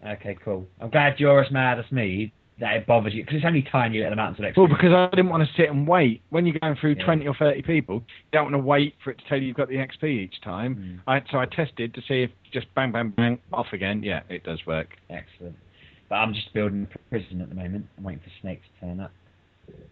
Okay, 0.05 0.37
cool. 0.43 0.67
I'm 0.81 0.89
glad 0.89 1.19
you're 1.19 1.43
as 1.43 1.51
mad 1.51 1.79
as 1.79 1.91
me 1.91 2.33
that 2.59 2.75
it 2.75 2.87
bothers 2.87 3.13
you 3.13 3.23
because 3.23 3.37
it's 3.37 3.45
only 3.45 3.61
tiny 3.71 3.97
little 3.99 4.13
amounts 4.13 4.39
of 4.39 4.45
XP. 4.45 4.57
Well, 4.57 4.65
experience. 4.65 4.81
because 4.81 5.09
I 5.13 5.15
didn't 5.15 5.29
want 5.29 5.43
to 5.47 5.49
sit 5.55 5.69
and 5.69 5.87
wait. 5.87 6.21
When 6.29 6.45
you're 6.45 6.57
going 6.59 6.75
through 6.75 6.95
Yeah. 6.97 7.05
20 7.05 7.27
or 7.27 7.35
30 7.35 7.61
people, 7.61 7.95
you 7.95 8.31
don't 8.31 8.51
want 8.51 8.55
to 8.55 8.67
wait 8.67 8.95
for 9.03 9.11
it 9.11 9.19
to 9.19 9.23
tell 9.29 9.37
you 9.39 9.47
you've 9.47 9.57
got 9.57 9.69
the 9.69 9.75
XP 9.75 10.03
each 10.05 10.41
time. 10.41 10.75
Mm. 10.75 10.99
I, 11.11 11.21
so 11.31 11.37
I 11.37 11.45
tested 11.45 11.93
to 11.93 12.01
see 12.07 12.23
if 12.23 12.31
just 12.51 12.67
bang, 12.73 12.91
bang, 12.91 13.09
bang, 13.15 13.37
off 13.53 13.67
again. 13.73 14.01
Yeah, 14.01 14.21
it 14.29 14.43
does 14.43 14.59
work. 14.65 14.89
Excellent. 15.09 15.55
But 16.09 16.15
I'm 16.15 16.33
just 16.33 16.51
building 16.53 16.87
a 16.93 17.09
prison 17.09 17.41
at 17.41 17.49
the 17.49 17.55
moment. 17.55 17.85
I'm 17.97 18.03
waiting 18.03 18.21
for 18.23 18.31
Snake 18.41 18.61
to 18.63 18.85
turn 18.85 18.99
up. 19.01 19.11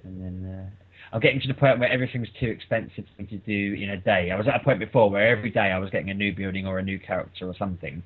And 0.03 0.23
then 0.23 0.49
uh, 0.49 1.15
I'm 1.15 1.19
getting 1.21 1.41
to 1.41 1.47
the 1.47 1.53
point 1.53 1.79
where 1.79 1.91
everything's 1.91 2.29
too 2.39 2.47
expensive 2.47 3.03
for 3.15 3.21
me 3.21 3.27
to 3.27 3.37
do 3.37 3.83
in 3.83 3.89
a 3.89 3.97
day. 3.97 4.31
I 4.31 4.35
was 4.37 4.47
at 4.47 4.55
a 4.55 4.63
point 4.63 4.79
before 4.79 5.09
where 5.09 5.27
every 5.27 5.49
day 5.51 5.71
I 5.71 5.77
was 5.77 5.89
getting 5.89 6.09
a 6.09 6.13
new 6.13 6.33
building 6.33 6.65
or 6.65 6.79
a 6.79 6.83
new 6.83 6.97
character 6.97 7.47
or 7.47 7.53
something. 7.59 8.01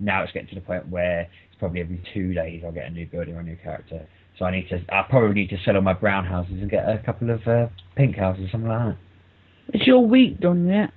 Now 0.00 0.22
it's 0.22 0.32
getting 0.32 0.48
to 0.48 0.54
the 0.56 0.60
point 0.60 0.88
where 0.88 1.20
it's 1.22 1.58
probably 1.58 1.80
every 1.80 2.02
two 2.12 2.34
days 2.34 2.62
I'll 2.64 2.72
get 2.72 2.86
a 2.86 2.90
new 2.90 3.06
building 3.06 3.34
or 3.36 3.40
a 3.40 3.42
new 3.44 3.56
character. 3.62 4.06
So 4.38 4.44
I 4.44 4.50
need 4.50 4.68
to, 4.70 4.80
I 4.92 5.02
probably 5.08 5.34
need 5.34 5.50
to 5.50 5.56
sell 5.64 5.76
all 5.76 5.82
my 5.82 5.92
brown 5.94 6.24
houses 6.24 6.54
and 6.60 6.68
get 6.70 6.88
a 6.88 6.98
couple 6.98 7.30
of 7.30 7.46
uh, 7.46 7.68
pink 7.96 8.16
houses, 8.16 8.46
or 8.46 8.50
something 8.50 8.68
like 8.68 8.96
Is 9.72 9.86
your 9.86 10.04
week 10.06 10.40
done 10.40 10.66
yet? 10.66 10.90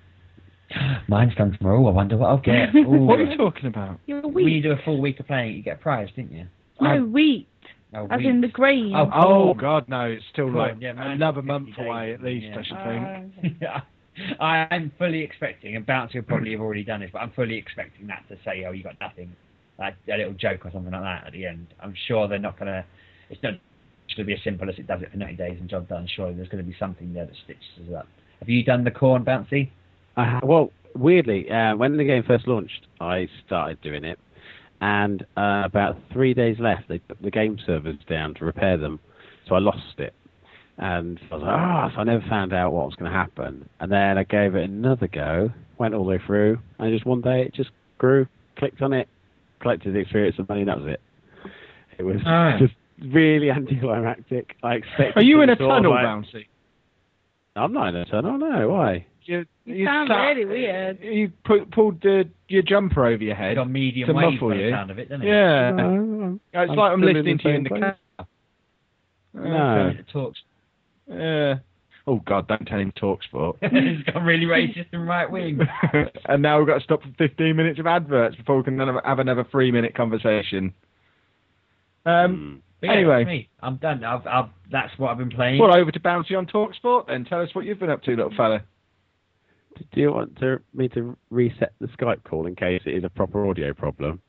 that. 0.72 1.04
Mine's 1.08 1.36
done 1.36 1.56
tomorrow. 1.58 1.84
Oh, 1.86 1.88
I 1.88 1.92
wonder 1.92 2.18
what 2.18 2.28
I'll 2.28 2.38
get. 2.40 2.70
What 2.74 3.20
are 3.20 3.24
you 3.24 3.38
talking 3.38 3.68
about? 3.68 4.00
Your 4.08 4.22
when 4.22 4.46
you 4.48 4.56
week? 4.56 4.64
do 4.64 4.72
a 4.72 4.78
full 4.84 5.00
week 5.00 5.20
of 5.20 5.28
playing, 5.28 5.56
you 5.56 5.62
get 5.64 5.76
a 5.76 5.80
prize, 5.80 6.10
didn't 6.16 6.32
you? 6.32 6.48
No, 6.82 7.04
wheat. 7.06 7.48
Oh, 7.96 8.06
As 8.10 8.18
week. 8.18 8.28
in 8.28 8.42
the 8.42 8.48
grain. 8.50 8.94
Oh, 8.96 9.10
Oh, 9.14 9.54
God, 9.54 9.88
no. 9.88 10.06
It's 10.06 10.24
still 10.34 10.48
Cool, 10.50 10.58
like 10.58 10.76
yeah, 10.82 10.94
another 10.98 11.42
month 11.42 11.68
days, 11.68 11.76
away 11.80 12.14
at 12.14 12.22
least, 12.24 12.48
yeah. 12.48 12.58
I 12.60 12.64
should 12.64 12.78
think. 13.44 13.54
Uh, 13.54 13.58
Yeah, 13.62 13.82
I'm 14.40 14.92
fully 14.98 15.22
expecting, 15.22 15.76
and 15.76 15.86
Bouncy 15.86 16.26
probably 16.26 16.52
have 16.52 16.62
already 16.62 16.84
done 16.84 17.02
this, 17.02 17.10
but 17.14 17.20
I'm 17.20 17.32
fully 17.32 17.58
expecting 17.58 18.08
that 18.08 18.24
to 18.30 18.38
say, 18.44 18.66
"Oh, 18.66 18.72
you 18.72 18.84
got 18.84 19.00
nothing," 19.00 19.36
like 19.78 19.96
a 20.12 20.18
little 20.18 20.34
joke 20.34 20.66
or 20.66 20.72
something 20.72 20.92
like 20.92 21.04
that 21.04 21.28
at 21.28 21.34
the 21.34 21.46
end. 21.46 21.68
I'm 21.80 21.94
sure 22.08 22.28
they're 22.28 22.40
not 22.40 22.58
gonna. 22.58 22.86
It's 23.30 23.42
not 23.44 23.54
going 24.18 24.26
to 24.26 24.34
be 24.34 24.34
as 24.34 24.44
simple 24.44 24.70
as 24.70 24.78
it 24.78 24.88
does 24.88 25.02
it 25.02 25.12
for 25.12 25.18
90 25.18 25.36
days 25.36 25.58
and 25.60 25.70
job 25.70 25.88
done. 25.88 26.08
Surely 26.14 26.34
there's 26.34 26.50
going 26.50 26.64
to 26.64 26.70
be 26.70 26.76
something 26.80 27.14
there 27.14 27.26
that 27.26 27.36
stitches 27.44 27.88
us 27.88 27.96
up. 28.00 28.08
Have 28.40 28.50
you 28.50 28.64
done 28.64 28.84
the 28.84 28.92
corn, 28.92 29.24
Bouncy? 29.24 29.70
Well, 30.44 30.72
weirdly, 30.96 31.50
uh, 31.50 31.76
when 31.76 31.98
the 31.98 32.04
game 32.04 32.24
first 32.24 32.48
launched, 32.48 32.88
I 33.00 33.28
started 33.46 33.80
doing 33.82 34.04
it, 34.04 34.20
and 34.82 35.24
uh, 35.38 35.64
about 35.66 35.98
three 36.12 36.34
days 36.34 36.58
left, 36.60 36.88
they 36.88 37.00
put 37.00 37.22
the 37.22 37.32
game 37.32 37.58
servers 37.66 37.98
down 38.10 38.34
to 38.36 38.46
repair 38.46 38.78
them, 38.78 39.00
so 39.48 39.56
I 39.56 39.60
lost 39.60 40.00
it. 40.00 40.14
And 40.80 41.20
I 41.32 41.36
was 41.36 41.44
like, 41.44 41.52
ah, 41.52 41.92
so 41.96 42.02
I 42.02 42.04
never 42.04 42.24
found 42.30 42.54
out 42.54 42.72
what 42.72 42.86
was 42.86 42.96
going 42.96 43.12
to 43.12 43.18
happen. 43.18 43.68
And 43.80 43.92
then 43.92 44.18
I 44.18 44.24
gave 44.24 44.54
it 44.56 44.70
another 44.70 45.08
go, 45.08 45.50
went 45.80 45.94
all 45.96 46.04
the 46.04 46.10
way 46.12 46.20
through, 46.26 46.60
and 46.80 46.94
just 46.94 47.06
one 47.06 47.22
day 47.22 47.42
it 47.42 47.54
just 47.56 47.72
grew, 47.98 48.28
clicked 48.58 48.82
on 48.84 48.94
it, 48.94 49.08
collected 49.60 49.94
the 49.96 50.00
experience 50.00 50.36
and 50.38 50.48
money, 50.48 50.62
and 50.62 50.70
that 50.70 50.80
was 50.80 50.88
it. 50.94 51.02
It 51.98 52.04
was 52.04 52.18
Ah. 52.26 52.56
just 52.60 52.74
really 53.02 53.50
anticlimactic. 53.52 54.56
I 54.62 54.76
expected. 54.76 55.18
Are 55.18 55.24
you 55.24 55.42
in 55.42 55.50
a 55.50 55.54
some 55.54 55.66
sort 55.66 55.72
of, 55.78 55.84
tunnel, 55.84 55.92
like- 55.94 56.06
Bouncy? 56.06 56.46
I'm 57.56 57.74
not 57.74 57.88
in 57.90 57.96
a 57.96 58.06
tunnel. 58.06 58.38
No, 58.38 58.70
why? 58.70 59.08
You, 59.24 59.46
You 59.66 59.86
sound 59.88 60.10
really 60.12 60.46
weird. 60.46 61.00
You 61.02 61.32
put, 61.44 61.72
pulled 61.72 62.02
the, 62.04 62.30
your 62.50 62.62
jumper 62.62 63.04
over 63.08 63.22
your 63.24 63.34
head. 63.36 63.58
On 63.58 63.72
medium 63.72 64.08
to 64.08 64.14
wave 64.14 64.34
muffle 64.34 64.50
by 64.50 64.58
the 64.58 64.62
you. 64.64 64.70
sound 64.70 64.92
of 64.92 65.00
it, 65.00 65.10
doesn't 65.10 65.26
it? 65.26 65.28
Yeah. 65.28 65.72
No, 65.72 66.40
it's 66.54 66.70
I'm 66.72 66.78
like 66.78 66.92
I'm 66.92 67.02
listening 67.02 67.40
to 67.40 67.50
you 67.50 67.56
in 67.56 67.64
the 67.64 67.70
place. 67.70 67.82
car. 67.82 68.28
No. 69.34 69.88
It 70.00 70.06
talks. 70.14 70.40
Yeah. 71.10 71.56
Oh 72.10 72.22
God! 72.26 72.48
Don't 72.48 72.66
tell 72.66 72.80
him 72.80 72.94
Talksport. 72.94 73.58
it's 73.62 74.10
gone 74.10 74.24
really 74.24 74.46
racist 74.46 74.88
and 74.94 75.08
right 75.08 75.30
wing. 75.30 75.60
and 76.26 76.42
now 76.42 76.58
we've 76.58 76.68
got 76.68 76.78
to 76.78 76.84
stop 76.84 77.02
for 77.02 77.10
15 77.18 77.54
minutes 77.56 77.80
of 77.80 77.88
adverts 77.88 78.36
before 78.38 78.58
we 78.58 78.64
can 78.64 78.78
then 78.78 78.88
have 79.04 79.20
another 79.20 79.46
three 79.52 79.72
minute 79.72 79.94
conversation. 79.94 80.74
Um, 82.06 82.64
yeah, 82.82 82.92
Anyway. 82.94 83.26
me. 83.26 83.50
I'm 83.62 83.76
done. 83.78 84.04
I've, 84.06 84.26
I've, 84.26 84.50
that's 84.72 84.98
what 84.98 85.10
I've 85.12 85.18
been 85.18 85.30
playing. 85.32 85.60
well, 85.60 85.76
over 85.76 85.92
to 85.92 86.00
Bouncy 86.00 86.38
on 86.38 86.46
Talksport 86.46 87.08
then. 87.08 87.26
Tell 87.26 87.42
us 87.42 87.50
what 87.54 87.66
you've 87.66 87.80
been 87.80 87.90
up 87.90 88.04
to, 88.04 88.12
little 88.12 88.34
fella. 88.38 88.62
Do 89.94 90.02
you 90.02 90.12
want 90.14 90.38
to, 90.40 90.60
me 90.74 90.88
to 90.90 91.18
reset 91.30 91.74
the 91.82 91.88
Skype 91.88 92.24
call 92.24 92.48
in 92.48 92.56
case 92.56 92.82
it 92.86 92.92
is 92.92 93.04
a 93.04 93.10
proper 93.10 93.48
audio 93.50 93.74
problem? 93.74 94.22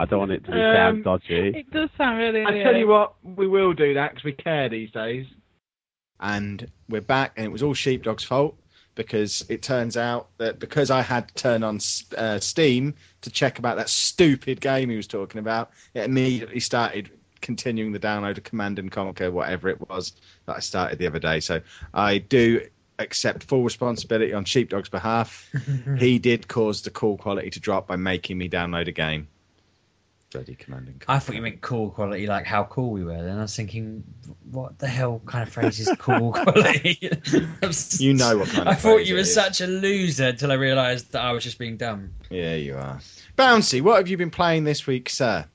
I 0.00 0.04
don't 0.04 0.18
want 0.20 0.32
it 0.32 0.44
to 0.44 0.50
be 0.52 0.56
Um, 0.60 0.74
sound 0.76 1.04
dodgy. 1.04 1.52
It 1.56 1.70
does 1.70 1.90
sound 1.98 2.18
really 2.18 2.42
I 2.44 2.50
weird. 2.50 2.64
tell 2.64 2.76
you 2.76 2.86
what, 2.86 3.14
we 3.24 3.46
will 3.48 3.72
do 3.72 3.94
that 3.94 4.10
because 4.12 4.24
we 4.24 4.32
care 4.32 4.68
these 4.68 4.90
days. 4.92 5.26
And 6.20 6.70
we're 6.88 7.00
back, 7.00 7.32
and 7.36 7.46
it 7.46 7.52
was 7.52 7.62
all 7.62 7.74
Sheepdog's 7.74 8.24
fault 8.24 8.56
because 8.94 9.44
it 9.48 9.62
turns 9.62 9.96
out 9.96 10.28
that 10.38 10.58
because 10.58 10.90
I 10.90 11.00
had 11.02 11.28
to 11.28 11.34
turn 11.34 11.62
on 11.62 11.80
uh, 12.16 12.38
Steam 12.40 12.94
to 13.22 13.30
check 13.30 13.58
about 13.58 13.76
that 13.76 13.88
stupid 13.88 14.60
game 14.60 14.90
he 14.90 14.96
was 14.96 15.06
talking 15.06 15.38
about, 15.38 15.70
it 15.94 16.04
immediately 16.04 16.60
started 16.60 17.10
continuing 17.40 17.92
the 17.92 17.98
download 17.98 18.36
of 18.36 18.44
Command 18.44 18.78
and 18.78 18.92
Conquer, 18.92 19.30
whatever 19.30 19.68
it 19.68 19.88
was 19.88 20.12
that 20.46 20.56
I 20.56 20.60
started 20.60 20.98
the 20.98 21.06
other 21.06 21.18
day. 21.18 21.40
So 21.40 21.62
I 21.94 22.18
do 22.18 22.66
accept 22.98 23.44
full 23.44 23.64
responsibility 23.64 24.34
on 24.34 24.44
Sheepdog's 24.44 24.90
behalf. 24.90 25.50
he 25.98 26.18
did 26.18 26.46
cause 26.46 26.82
the 26.82 26.90
call 26.90 27.16
quality 27.16 27.50
to 27.50 27.60
drop 27.60 27.86
by 27.86 27.96
making 27.96 28.36
me 28.36 28.48
download 28.48 28.88
a 28.88 28.92
game. 28.92 29.28
Bloody 30.30 30.54
Command 30.54 30.86
and 30.88 31.00
Conquer. 31.00 31.12
I 31.12 31.18
thought 31.18 31.34
you 31.34 31.42
meant 31.42 31.60
cool 31.60 31.90
quality, 31.90 32.26
like 32.26 32.46
how 32.46 32.64
cool 32.64 32.90
we 32.90 33.02
were. 33.04 33.22
Then 33.22 33.38
I 33.38 33.42
was 33.42 33.54
thinking, 33.56 34.04
what 34.50 34.78
the 34.78 34.86
hell 34.86 35.20
kind 35.26 35.42
of 35.46 35.52
phrase 35.52 35.80
is 35.80 35.90
cool 35.98 36.32
quality? 36.32 36.98
You 37.98 38.14
know 38.14 38.38
what 38.38 38.48
kind 38.48 38.68
of 38.68 38.68
I 38.68 38.74
thought 38.74 38.98
you 39.06 39.14
it 39.14 39.18
were 39.18 39.20
is. 39.20 39.34
such 39.34 39.60
a 39.60 39.66
loser 39.66 40.28
until 40.28 40.52
I 40.52 40.54
realised 40.54 41.12
that 41.12 41.22
I 41.22 41.32
was 41.32 41.42
just 41.44 41.58
being 41.58 41.76
dumb. 41.76 42.10
Yeah, 42.30 42.54
you 42.54 42.76
are. 42.76 43.00
Bouncy, 43.36 43.82
what 43.82 43.96
have 43.98 44.08
you 44.08 44.16
been 44.16 44.30
playing 44.30 44.64
this 44.64 44.86
week, 44.86 45.10
sir? 45.10 45.46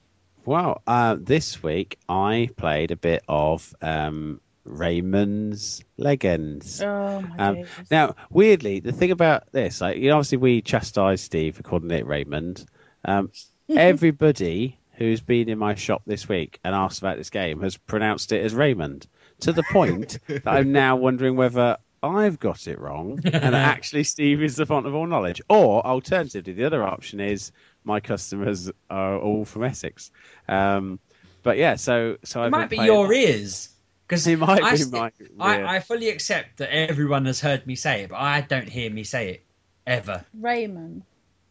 Well, 0.45 0.81
uh, 0.85 1.15
this 1.19 1.63
week 1.63 1.97
I 2.07 2.49
played 2.55 2.91
a 2.91 2.95
bit 2.95 3.23
of 3.27 3.73
um, 3.81 4.41
Raymond's 4.65 5.83
Legends. 5.97 6.81
Oh 6.81 7.21
my 7.21 7.37
Um. 7.37 7.63
Now, 7.89 8.15
weirdly, 8.29 8.79
the 8.81 8.91
thing 8.91 9.11
about 9.11 9.51
this, 9.51 9.81
like, 9.81 9.97
you 9.97 10.09
know, 10.09 10.17
obviously 10.17 10.37
we 10.37 10.61
chastise 10.61 11.21
Steve 11.21 11.55
for 11.55 11.63
calling 11.63 11.89
it 11.91 12.05
Raymond. 12.05 12.63
Um, 13.03 13.31
everybody 13.75 14.77
who's 14.93 15.21
been 15.21 15.49
in 15.49 15.57
my 15.57 15.75
shop 15.75 16.01
this 16.05 16.27
week 16.29 16.59
and 16.63 16.73
asked 16.73 16.99
about 16.99 17.17
this 17.17 17.29
game 17.29 17.61
has 17.61 17.75
pronounced 17.77 18.31
it 18.31 18.43
as 18.43 18.53
Raymond, 18.53 19.07
to 19.41 19.51
the 19.51 19.63
point 19.63 20.19
that 20.27 20.47
I'm 20.47 20.71
now 20.71 20.95
wondering 20.95 21.35
whether 21.35 21.77
I've 22.01 22.39
got 22.39 22.67
it 22.67 22.79
wrong 22.79 23.19
and 23.25 23.55
actually 23.55 24.03
Steve 24.03 24.41
is 24.43 24.55
the 24.55 24.65
font 24.65 24.85
of 24.85 24.95
all 24.95 25.07
knowledge. 25.07 25.41
Or, 25.49 25.85
alternatively, 25.85 26.53
the 26.53 26.65
other 26.65 26.83
option 26.83 27.19
is 27.19 27.51
my 27.83 27.99
customers 27.99 28.71
are 28.89 29.17
all 29.19 29.43
from 29.43 29.63
Essex. 29.63 30.11
Um, 30.47 30.99
but 31.43 31.57
yeah, 31.57 31.75
so 31.75 32.17
so 32.23 32.41
It 32.41 32.45
I've 32.45 32.51
might 32.51 32.69
be 32.69 32.77
playing 32.77 32.91
your 32.93 33.07
that. 33.07 33.13
ears. 33.15 33.69
Because 34.07 34.27
It 34.27 34.37
might 34.37 34.61
I, 34.63 34.71
be 34.71 34.77
st- 34.77 34.93
my. 34.93 35.11
I. 35.39 35.77
I 35.77 35.79
fully 35.79 36.09
accept 36.09 36.57
that 36.57 36.71
everyone 36.71 37.25
has 37.25 37.41
heard 37.41 37.65
me 37.65 37.75
say 37.75 38.03
it, 38.03 38.11
but 38.11 38.17
I 38.19 38.41
don't 38.41 38.69
hear 38.69 38.89
me 38.91 39.03
say 39.03 39.29
it 39.29 39.43
ever. 39.87 40.23
Raymond. 40.39 41.01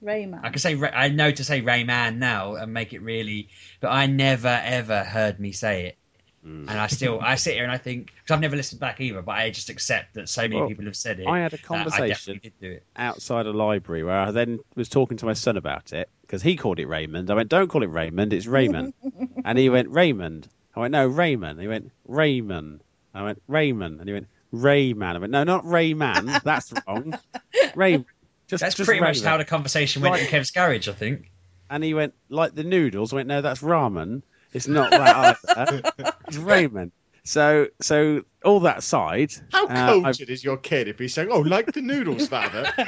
Rayman. 0.05 0.41
I 0.45 0.51
can 0.51 0.59
say 0.59 0.77
I 0.81 1.09
know 1.09 1.31
to 1.31 1.45
say 1.45 1.63
Rayman 1.63 2.19
now 2.19 2.55
and 2.57 2.73
make 2.73 2.93
it 2.93 3.01
really, 3.03 3.49
but 3.81 3.89
I 3.89 4.07
never 4.07 4.61
ever 4.65 5.03
heard 5.05 5.41
me 5.41 5.53
say 5.53 5.87
it, 5.87 5.99
Mm. 6.47 6.69
and 6.69 6.79
I 6.79 6.89
still 6.89 7.21
I 7.23 7.37
sit 7.37 7.55
here 7.55 7.63
and 7.63 7.73
I 7.73 7.79
think 7.79 8.13
because 8.15 8.35
I've 8.35 8.41
never 8.43 8.55
listened 8.55 8.79
back 8.79 9.01
either, 9.01 9.23
but 9.23 9.33
I 9.33 9.49
just 9.49 9.71
accept 9.71 10.13
that 10.15 10.29
so 10.29 10.43
many 10.43 10.57
Well, 10.57 10.69
people 10.69 10.85
have 10.85 10.95
said 10.97 11.19
it. 11.19 11.27
I 11.27 11.39
had 11.41 11.55
a 11.55 11.59
conversation 11.59 12.05
I 12.05 12.09
definitely 12.09 12.41
did 12.51 12.53
do 12.61 12.71
it. 12.73 12.83
outside 12.97 13.47
a 13.47 13.51
library 13.53 14.05
where 14.05 14.19
I 14.21 14.31
then 14.31 14.61
was 14.77 14.91
talking 14.91 15.17
to 15.17 15.25
my 15.27 15.33
son 15.33 15.57
about 15.57 15.95
it 15.95 16.11
because 16.21 16.43
he 16.43 16.57
called 16.57 16.79
it 16.81 16.87
Raymond. 16.87 17.31
I 17.31 17.35
went, 17.35 17.49
"Don't 17.49 17.69
call 17.69 17.83
it 17.83 17.87
Raymond, 17.87 18.35
it's 18.35 18.47
Raymond," 18.47 18.93
and 19.45 19.57
he 19.59 19.71
went, 19.71 19.89
"Raymond." 19.89 20.47
I 20.77 20.81
went, 20.81 20.93
"No, 20.93 21.07
Raymond." 21.07 21.59
He 21.61 21.67
went, 21.69 21.91
"Raymond." 22.07 22.83
I 23.15 23.23
went, 23.23 23.41
"Raymond," 23.49 24.01
and 24.01 24.09
he 24.09 24.13
went, 24.13 24.27
"Rayman." 24.53 25.17
I 25.17 25.19
went, 25.19 25.33
"No, 25.33 25.45
not 25.45 25.65
Rayman. 25.65 26.43
That's 26.43 26.75
wrong. 26.87 27.19
Ray." 27.75 28.05
Just, 28.49 28.61
That's 28.61 28.75
just 28.75 28.87
pretty 28.87 29.01
much 29.01 29.23
how 29.23 29.37
the 29.37 29.45
conversation 29.45 30.03
went 30.03 30.13
Right. 30.13 30.23
in 30.23 30.29
Kev's 30.29 30.51
garage, 30.51 30.89
I 30.89 30.93
think. 30.93 31.31
And 31.71 31.83
he 31.83 31.95
went, 31.95 32.15
"Like 32.29 32.55
the 32.55 32.65
noodles." 32.65 33.13
I 33.13 33.17
went, 33.17 33.29
"No, 33.29 33.41
that's 33.41 33.61
ramen. 33.61 34.23
It's 34.53 34.69
not 34.69 34.91
that 34.91 35.39
either. 35.57 35.83
it's 36.29 36.37
ramen. 36.37 36.91
So, 37.25 37.69
so 37.81 38.23
all 38.45 38.61
that 38.61 38.79
aside, 38.79 39.33
How 39.51 39.67
uh, 39.67 40.03
cultured 40.03 40.29
is 40.29 40.45
your 40.45 40.59
kid 40.59 40.89
if 40.89 40.99
he's 40.99 41.15
saying, 41.15 41.29
"Oh, 41.33 41.41
like 41.41 41.73
the 41.73 41.81
noodles, 41.81 42.29
father"? 42.29 42.71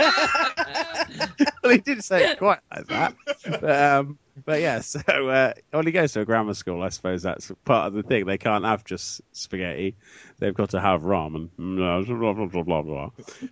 well, 1.62 1.72
he 1.72 1.78
did 1.78 2.04
say 2.04 2.32
it 2.32 2.38
quite 2.38 2.58
like 2.70 2.86
that. 2.88 3.14
But, 3.48 3.82
um, 3.82 4.18
but 4.44 4.60
yeah, 4.60 4.80
so 4.80 5.00
uh, 5.00 5.52
when 5.70 5.86
he 5.86 5.92
goes 5.92 6.12
to 6.12 6.20
a 6.20 6.24
grammar 6.24 6.54
school, 6.54 6.82
I 6.82 6.90
suppose 6.90 7.22
that's 7.22 7.50
part 7.64 7.88
of 7.88 7.94
the 7.94 8.02
thing. 8.02 8.26
They 8.26 8.38
can't 8.38 8.64
have 8.64 8.84
just 8.84 9.20
spaghetti; 9.32 9.96
they've 10.38 10.54
got 10.54 10.70
to 10.70 10.80
have 10.80 11.02
ramen. 11.02 11.50
Blah 11.58 12.02
blah 12.34 12.46
blah 12.46 12.62
blah 12.62 12.82
blah. 12.82 13.10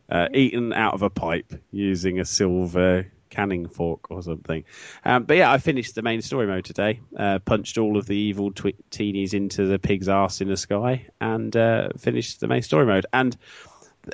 Uh, 0.09 0.29
eaten 0.33 0.73
out 0.73 0.95
of 0.95 1.03
a 1.03 1.11
pipe 1.11 1.55
using 1.71 2.21
a 2.21 2.25
silver 2.25 3.07
canning 3.31 3.69
fork 3.69 4.11
or 4.11 4.23
something. 4.23 4.65
Um, 5.05 5.25
but 5.25 5.37
yeah, 5.37 5.51
I 5.51 5.59
finished 5.59 5.97
the 5.97 6.03
main 6.03 6.23
story 6.23 6.47
mode 6.47 6.65
today. 6.65 7.01
Uh, 7.19 7.41
punched 7.41 7.79
all 7.79 7.97
of 7.97 8.07
the 8.07 8.17
evil 8.17 8.53
twi- 8.53 8.75
teenies 8.91 9.35
into 9.35 9.67
the 9.67 9.79
pig's 9.79 10.09
arse 10.09 10.41
in 10.41 10.49
the 10.49 10.57
sky, 10.57 11.07
and 11.21 11.55
uh, 11.57 11.89
finished 11.99 12.41
the 12.41 12.47
main 12.47 12.63
story 12.63 12.87
mode. 12.87 13.07
And 13.13 13.37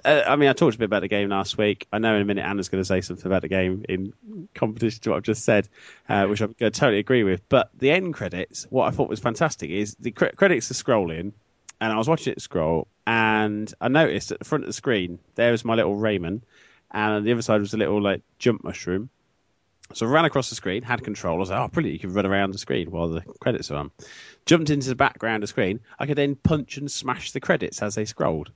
uh, 0.04 0.22
I 0.26 0.36
mean, 0.36 0.48
I 0.48 0.52
talked 0.52 0.74
a 0.76 0.78
bit 0.78 0.84
about 0.86 1.02
the 1.02 1.08
game 1.08 1.28
last 1.28 1.58
week. 1.58 1.86
I 1.92 1.98
know 1.98 2.14
in 2.14 2.22
a 2.22 2.24
minute 2.24 2.44
Anna's 2.44 2.68
going 2.68 2.80
to 2.80 2.86
say 2.86 3.00
something 3.00 3.26
about 3.26 3.42
the 3.42 3.48
game 3.48 3.84
in 3.88 4.12
competition 4.54 5.00
to 5.02 5.10
what 5.10 5.16
I've 5.16 5.22
just 5.22 5.44
said, 5.44 5.68
uh, 6.08 6.26
which 6.26 6.40
I'm 6.40 6.54
going 6.58 6.72
to 6.72 6.78
totally 6.78 6.98
agree 6.98 7.24
with. 7.24 7.48
But 7.48 7.70
the 7.76 7.90
end 7.90 8.14
credits, 8.14 8.66
what 8.70 8.86
I 8.86 8.90
thought 8.90 9.08
was 9.08 9.20
fantastic 9.20 9.70
is 9.70 9.96
the 9.98 10.10
cre- 10.10 10.36
credits 10.36 10.70
are 10.70 10.74
scrolling, 10.74 11.32
and 11.80 11.92
I 11.92 11.96
was 11.96 12.08
watching 12.08 12.32
it 12.32 12.42
scroll, 12.42 12.88
and 13.06 13.72
I 13.80 13.88
noticed 13.88 14.32
at 14.32 14.38
the 14.38 14.44
front 14.44 14.64
of 14.64 14.68
the 14.68 14.74
screen 14.74 15.18
there 15.34 15.52
was 15.52 15.64
my 15.64 15.74
little 15.74 15.96
Raymond, 15.96 16.42
and 16.90 17.14
on 17.14 17.24
the 17.24 17.32
other 17.32 17.42
side 17.42 17.60
was 17.60 17.74
a 17.74 17.78
little 17.78 18.00
like 18.00 18.22
jump 18.38 18.64
mushroom. 18.64 19.10
So 19.92 20.06
I 20.06 20.10
ran 20.10 20.24
across 20.24 20.50
the 20.50 20.54
screen, 20.54 20.82
had 20.82 21.02
control. 21.02 21.36
I 21.36 21.38
was 21.38 21.50
like, 21.50 21.58
oh, 21.58 21.68
brilliant, 21.68 21.94
you 21.94 22.00
can 22.00 22.12
run 22.12 22.26
around 22.26 22.52
the 22.52 22.58
screen 22.58 22.90
while 22.90 23.08
the 23.08 23.22
credits 23.40 23.70
are 23.70 23.76
on. 23.76 23.90
Jumped 24.46 24.70
into 24.70 24.88
the 24.88 24.94
background 24.94 25.42
of 25.42 25.48
the 25.48 25.52
screen. 25.52 25.80
I 25.98 26.06
could 26.06 26.16
then 26.16 26.36
punch 26.36 26.76
and 26.76 26.90
smash 26.90 27.32
the 27.32 27.40
credits 27.40 27.82
as 27.82 27.94
they 27.94 28.04
scrolled. 28.04 28.50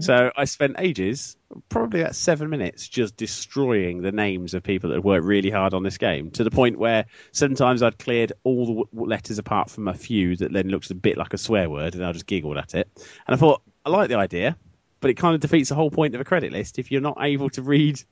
So 0.00 0.32
I 0.36 0.44
spent 0.46 0.76
ages, 0.78 1.36
probably 1.68 2.00
about 2.00 2.16
seven 2.16 2.50
minutes, 2.50 2.88
just 2.88 3.16
destroying 3.16 4.02
the 4.02 4.12
names 4.12 4.54
of 4.54 4.62
people 4.62 4.90
that 4.90 4.96
had 4.96 5.04
worked 5.04 5.24
really 5.24 5.50
hard 5.50 5.74
on 5.74 5.82
this 5.82 5.98
game 5.98 6.30
to 6.32 6.44
the 6.44 6.50
point 6.50 6.78
where 6.78 7.06
sometimes 7.32 7.82
I'd 7.82 7.98
cleared 7.98 8.32
all 8.42 8.66
the 8.66 8.72
w- 8.72 8.88
letters 8.92 9.38
apart 9.38 9.70
from 9.70 9.88
a 9.88 9.94
few 9.94 10.36
that 10.36 10.52
then 10.52 10.68
looked 10.68 10.90
a 10.90 10.94
bit 10.94 11.16
like 11.16 11.34
a 11.34 11.38
swear 11.38 11.70
word 11.70 11.94
and 11.94 12.04
I 12.04 12.12
just 12.12 12.26
giggled 12.26 12.56
at 12.56 12.74
it. 12.74 12.88
And 13.26 13.34
I 13.34 13.36
thought, 13.36 13.62
I 13.84 13.90
like 13.90 14.08
the 14.08 14.16
idea, 14.16 14.56
but 15.00 15.10
it 15.10 15.14
kind 15.14 15.34
of 15.34 15.40
defeats 15.40 15.68
the 15.68 15.76
whole 15.76 15.90
point 15.90 16.14
of 16.14 16.20
a 16.20 16.24
credit 16.24 16.52
list 16.52 16.78
if 16.78 16.90
you're 16.90 17.00
not 17.00 17.18
able 17.20 17.50
to 17.50 17.62
read 17.62 18.02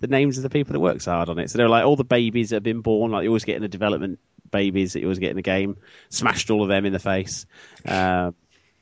the 0.00 0.06
names 0.06 0.36
of 0.36 0.42
the 0.42 0.50
people 0.50 0.72
that 0.72 0.80
work 0.80 1.00
so 1.00 1.12
hard 1.12 1.28
on 1.28 1.38
it. 1.38 1.50
So 1.50 1.58
they're 1.58 1.68
like 1.68 1.84
all 1.84 1.96
the 1.96 2.04
babies 2.04 2.50
that 2.50 2.56
have 2.56 2.62
been 2.62 2.80
born, 2.80 3.10
like 3.10 3.24
you 3.24 3.30
always 3.30 3.44
get 3.44 3.56
in 3.56 3.62
the 3.62 3.68
development 3.68 4.18
babies 4.50 4.92
that 4.92 5.00
you 5.00 5.06
always 5.06 5.18
get 5.18 5.30
in 5.30 5.36
the 5.36 5.42
game, 5.42 5.76
smashed 6.10 6.50
all 6.50 6.62
of 6.62 6.68
them 6.68 6.84
in 6.84 6.92
the 6.92 6.98
face. 6.98 7.46
Um, 7.86 8.34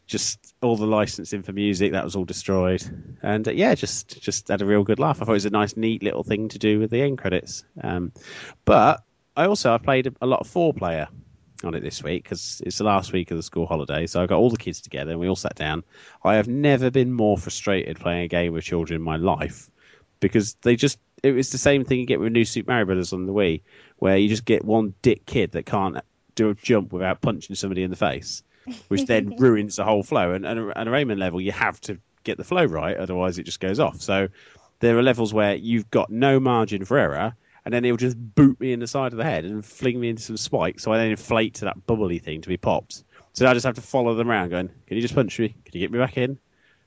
just 0.06 0.54
all 0.60 0.76
the 0.76 0.86
licensing 0.86 1.42
for 1.42 1.52
music 1.52 1.92
that 1.92 2.04
was 2.04 2.16
all 2.16 2.24
destroyed, 2.24 2.82
and 3.22 3.46
uh, 3.48 3.52
yeah, 3.52 3.74
just 3.74 4.20
just 4.20 4.48
had 4.48 4.60
a 4.60 4.66
real 4.66 4.84
good 4.84 4.98
laugh. 4.98 5.22
I 5.22 5.24
thought 5.24 5.32
it 5.32 5.34
was 5.34 5.46
a 5.46 5.50
nice, 5.50 5.76
neat 5.76 6.02
little 6.02 6.24
thing 6.24 6.48
to 6.48 6.58
do 6.58 6.80
with 6.80 6.90
the 6.90 7.02
end 7.02 7.18
credits. 7.18 7.64
Um, 7.80 8.12
but 8.64 9.02
I 9.36 9.46
also 9.46 9.72
I 9.72 9.78
played 9.78 10.14
a 10.20 10.26
lot 10.26 10.40
of 10.40 10.48
four 10.48 10.74
player 10.74 11.08
on 11.64 11.74
it 11.74 11.80
this 11.80 12.02
week 12.02 12.24
because 12.24 12.60
it's 12.66 12.78
the 12.78 12.84
last 12.84 13.12
week 13.12 13.30
of 13.30 13.36
the 13.36 13.42
school 13.42 13.66
holiday. 13.66 14.06
So 14.06 14.22
I 14.22 14.26
got 14.26 14.38
all 14.38 14.50
the 14.50 14.56
kids 14.56 14.80
together 14.80 15.12
and 15.12 15.20
we 15.20 15.28
all 15.28 15.36
sat 15.36 15.54
down. 15.54 15.84
I 16.24 16.34
have 16.34 16.48
never 16.48 16.90
been 16.90 17.12
more 17.12 17.38
frustrated 17.38 18.00
playing 18.00 18.24
a 18.24 18.28
game 18.28 18.52
with 18.52 18.64
children 18.64 18.96
in 18.96 19.02
my 19.02 19.16
life 19.16 19.70
because 20.22 20.54
they 20.62 20.76
just 20.76 20.98
it 21.22 21.32
was 21.32 21.50
the 21.50 21.58
same 21.58 21.84
thing 21.84 22.00
you 22.00 22.06
get 22.06 22.18
with 22.20 22.32
New 22.32 22.44
Super 22.46 22.70
Mario 22.70 22.86
Brothers 22.86 23.12
on 23.12 23.26
the 23.26 23.32
Wii, 23.34 23.60
where 23.98 24.16
you 24.16 24.28
just 24.28 24.44
get 24.46 24.64
one 24.64 24.94
dick 25.02 25.26
kid 25.26 25.52
that 25.52 25.66
can't 25.66 25.98
do 26.34 26.48
a 26.48 26.54
jump 26.54 26.92
without 26.92 27.20
punching 27.20 27.54
somebody 27.54 27.82
in 27.82 27.90
the 27.90 27.96
face, 27.96 28.42
which 28.88 29.04
then 29.04 29.34
ruins 29.38 29.76
the 29.76 29.84
whole 29.84 30.02
flow. 30.02 30.32
And, 30.32 30.46
and 30.46 30.58
a- 30.58 30.78
and 30.80 30.88
a 30.88 30.92
Rayman 30.92 31.18
level, 31.18 31.40
you 31.40 31.52
have 31.52 31.80
to 31.82 31.98
get 32.24 32.38
the 32.38 32.44
flow 32.44 32.64
right, 32.64 32.96
otherwise 32.96 33.38
it 33.38 33.44
just 33.44 33.60
goes 33.60 33.78
off. 33.78 34.00
So 34.00 34.28
there 34.80 34.96
are 34.98 35.02
levels 35.02 35.32
where 35.34 35.54
you've 35.54 35.90
got 35.90 36.10
no 36.10 36.40
margin 36.40 36.84
for 36.84 36.98
error, 36.98 37.34
and 37.64 37.72
then 37.72 37.84
he'll 37.84 37.96
just 37.96 38.16
boot 38.34 38.58
me 38.58 38.72
in 38.72 38.80
the 38.80 38.86
side 38.88 39.12
of 39.12 39.18
the 39.18 39.24
head 39.24 39.44
and 39.44 39.64
fling 39.64 40.00
me 40.00 40.08
into 40.08 40.22
some 40.22 40.36
spikes, 40.36 40.82
so 40.82 40.92
I 40.92 40.98
then 40.98 41.10
inflate 41.10 41.54
to 41.54 41.66
that 41.66 41.86
bubbly 41.86 42.18
thing 42.18 42.40
to 42.40 42.48
be 42.48 42.56
popped. 42.56 43.04
So 43.34 43.46
I 43.46 43.54
just 43.54 43.64
have 43.66 43.76
to 43.76 43.80
follow 43.80 44.14
them 44.16 44.28
around, 44.30 44.50
going, 44.50 44.68
"Can 44.86 44.96
you 44.96 45.00
just 45.02 45.14
punch 45.14 45.38
me? 45.38 45.48
Can 45.50 45.72
you 45.74 45.80
get 45.80 45.92
me 45.92 45.98
back 45.98 46.16
in? 46.18 46.38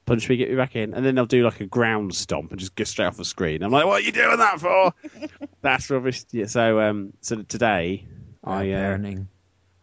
Punch 0.06 0.30
me, 0.30 0.38
get 0.38 0.50
me 0.50 0.56
back 0.56 0.76
in." 0.76 0.94
And 0.94 1.06
then 1.06 1.16
they'll 1.16 1.26
do 1.26 1.44
like 1.44 1.60
a 1.62 1.66
ground 1.66 2.14
stomp 2.16 2.52
and 2.52 2.60
just 2.60 2.76
go 2.76 2.84
straight 2.84 3.06
off 3.08 3.18
the 3.18 3.26
screen. 3.26 3.64
I'm 3.64 3.72
like, 3.72 3.86
"What 3.86 4.02
are 4.02 4.06
you 4.06 4.12
doing 4.12 4.38
that 4.38 4.60
for?" 4.60 4.94
That's 5.62 5.90
rubbish. 5.90 6.24
Yeah, 6.32 6.46
so 6.46 6.80
um, 6.80 7.14
so 7.22 7.42
today 7.44 8.06
I 8.44 8.72
uh, 8.72 8.98
Parenting. 8.98 9.28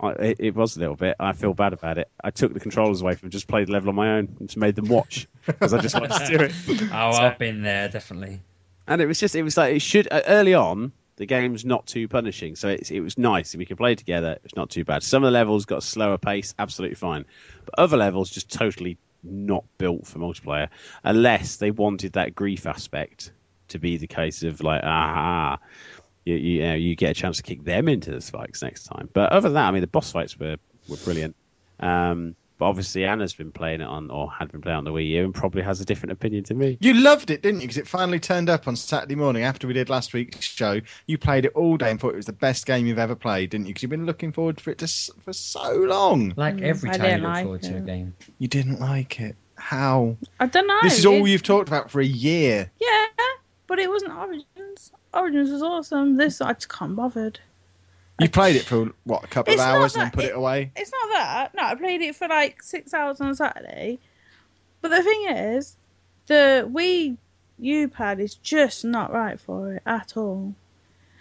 I, 0.00 0.10
it, 0.12 0.36
it 0.40 0.54
was 0.54 0.76
a 0.76 0.80
little 0.80 0.96
bit. 0.96 1.16
I 1.20 1.32
feel 1.32 1.54
bad 1.54 1.72
about 1.72 1.96
it. 1.98 2.08
I 2.22 2.30
took 2.30 2.52
the 2.54 2.60
controllers 2.60 3.02
away 3.02 3.14
from, 3.14 3.30
just 3.30 3.46
played 3.46 3.68
the 3.68 3.72
level 3.72 3.88
on 3.90 3.94
my 3.94 4.16
own, 4.18 4.34
and 4.40 4.48
just 4.48 4.56
made 4.56 4.74
them 4.74 4.88
watch 4.88 5.28
because 5.46 5.72
I 5.72 5.78
just 5.80 5.94
wanted 5.94 6.18
to 6.26 6.38
do 6.38 6.44
it. 6.44 6.52
Oh, 6.92 7.12
So- 7.12 7.18
I've 7.22 7.38
been 7.38 7.62
there 7.62 7.88
definitely. 7.88 8.40
And 8.88 9.00
it 9.00 9.06
was 9.06 9.20
just, 9.20 9.36
it 9.36 9.44
was 9.44 9.56
like 9.56 9.76
it 9.76 9.80
should 9.80 10.08
uh, 10.10 10.22
early 10.26 10.54
on. 10.54 10.90
The 11.16 11.26
game's 11.26 11.64
not 11.64 11.86
too 11.86 12.08
punishing, 12.08 12.56
so 12.56 12.68
it's, 12.68 12.90
it 12.90 12.98
was 13.00 13.16
nice. 13.16 13.54
We 13.54 13.64
could 13.64 13.76
play 13.76 13.94
together. 13.94 14.38
It's 14.44 14.56
not 14.56 14.70
too 14.70 14.84
bad. 14.84 15.04
Some 15.04 15.22
of 15.22 15.28
the 15.28 15.30
levels 15.30 15.66
got 15.66 15.78
a 15.78 15.82
slower 15.82 16.18
pace, 16.18 16.52
absolutely 16.58 16.96
fine, 16.96 17.24
but 17.64 17.78
other 17.78 17.96
levels 17.96 18.28
just 18.30 18.50
totally 18.50 18.96
not 19.22 19.64
built 19.78 20.06
for 20.06 20.18
multiplayer, 20.18 20.68
unless 21.04 21.56
they 21.56 21.70
wanted 21.70 22.14
that 22.14 22.34
grief 22.34 22.66
aspect 22.66 23.32
to 23.68 23.78
be 23.78 23.96
the 23.96 24.06
case 24.06 24.42
of 24.42 24.62
like, 24.62 24.82
ah, 24.84 25.58
you, 26.24 26.34
you, 26.34 26.62
know, 26.62 26.74
you 26.74 26.94
get 26.94 27.10
a 27.10 27.14
chance 27.14 27.38
to 27.38 27.42
kick 27.42 27.64
them 27.64 27.88
into 27.88 28.10
the 28.10 28.20
spikes 28.20 28.62
next 28.62 28.84
time. 28.84 29.08
But 29.12 29.32
other 29.32 29.48
than 29.48 29.54
that, 29.54 29.68
I 29.68 29.70
mean, 29.70 29.80
the 29.80 29.86
boss 29.86 30.12
fights 30.12 30.38
were 30.38 30.56
were 30.88 30.96
brilliant. 30.98 31.36
Um, 31.80 32.36
but 32.62 32.68
obviously, 32.68 33.04
Anna's 33.04 33.34
been 33.34 33.50
playing 33.50 33.80
it 33.80 33.88
on, 33.88 34.08
or 34.08 34.30
had 34.30 34.52
been 34.52 34.60
playing 34.60 34.78
on 34.78 34.84
the 34.84 34.92
Wii 34.92 35.08
U, 35.08 35.24
and 35.24 35.34
probably 35.34 35.62
has 35.62 35.80
a 35.80 35.84
different 35.84 36.12
opinion 36.12 36.44
to 36.44 36.54
me. 36.54 36.78
You 36.80 36.94
loved 36.94 37.32
it, 37.32 37.42
didn't 37.42 37.60
you? 37.60 37.66
Because 37.66 37.76
it 37.78 37.88
finally 37.88 38.20
turned 38.20 38.48
up 38.48 38.68
on 38.68 38.76
Saturday 38.76 39.16
morning 39.16 39.42
after 39.42 39.66
we 39.66 39.72
did 39.72 39.90
last 39.90 40.12
week's 40.14 40.44
show. 40.46 40.80
You 41.08 41.18
played 41.18 41.44
it 41.44 41.50
all 41.56 41.76
day 41.76 41.90
and 41.90 41.98
thought 41.98 42.12
it 42.12 42.18
was 42.18 42.26
the 42.26 42.32
best 42.32 42.64
game 42.64 42.86
you've 42.86 43.00
ever 43.00 43.16
played, 43.16 43.50
didn't 43.50 43.66
you? 43.66 43.70
Because 43.70 43.82
you've 43.82 43.90
been 43.90 44.06
looking 44.06 44.30
forward 44.30 44.60
for 44.60 44.70
it 44.70 44.78
to, 44.78 44.86
for 45.24 45.32
so 45.32 45.74
long. 45.74 46.34
Like 46.36 46.54
Mm, 46.58 46.62
every 46.62 46.90
I 46.90 46.98
time 46.98 47.04
you 47.06 47.10
didn't 47.10 47.22
look 47.24 47.32
like 47.32 47.42
forward 47.42 47.62
to 47.62 47.76
a 47.78 47.80
game. 47.80 48.14
You 48.38 48.46
didn't 48.46 48.78
like 48.80 49.18
it. 49.18 49.34
How? 49.56 50.16
I 50.38 50.46
don't 50.46 50.68
know. 50.68 50.78
This 50.84 51.00
is 51.00 51.06
all 51.06 51.26
it- 51.26 51.30
you've 51.30 51.42
talked 51.42 51.68
about 51.68 51.90
for 51.90 52.00
a 52.00 52.04
year. 52.06 52.70
Yeah, 52.80 53.06
but 53.66 53.80
it 53.80 53.88
wasn't 53.90 54.12
Origins. 54.12 54.92
Origins 55.12 55.50
was 55.50 55.62
awesome. 55.64 56.16
This 56.16 56.40
I 56.40 56.52
just 56.52 56.68
can't 56.68 56.94
bothered. 56.94 57.40
You 58.22 58.28
played 58.30 58.56
it 58.56 58.62
for 58.64 58.90
what 59.04 59.24
a 59.24 59.26
couple 59.26 59.52
of 59.52 59.54
It's 59.54 59.64
not 59.64 59.74
hours 59.76 59.94
and 59.94 60.04
then 60.04 60.10
put 60.12 60.24
it, 60.24 60.28
it- 60.30 60.36
away. 60.36 60.70
It's 60.76 60.90
not 60.92 61.08
that. 61.12 61.54
No, 61.54 61.62
I 61.64 61.74
played 61.74 62.00
it 62.02 62.16
for 62.16 62.28
like 62.28 62.62
six 62.62 62.92
hours 62.94 63.20
on 63.20 63.34
Saturday. 63.34 63.98
But 64.80 64.90
the 64.90 65.02
thing 65.02 65.28
is, 65.28 65.76
the 66.26 66.68
Wii 66.72 67.16
U 67.58 67.88
pad 67.88 68.18
is 68.20 68.34
just 68.36 68.84
not 68.84 69.12
right 69.12 69.38
for 69.38 69.74
it 69.74 69.82
at 69.86 70.16
all. 70.16 70.54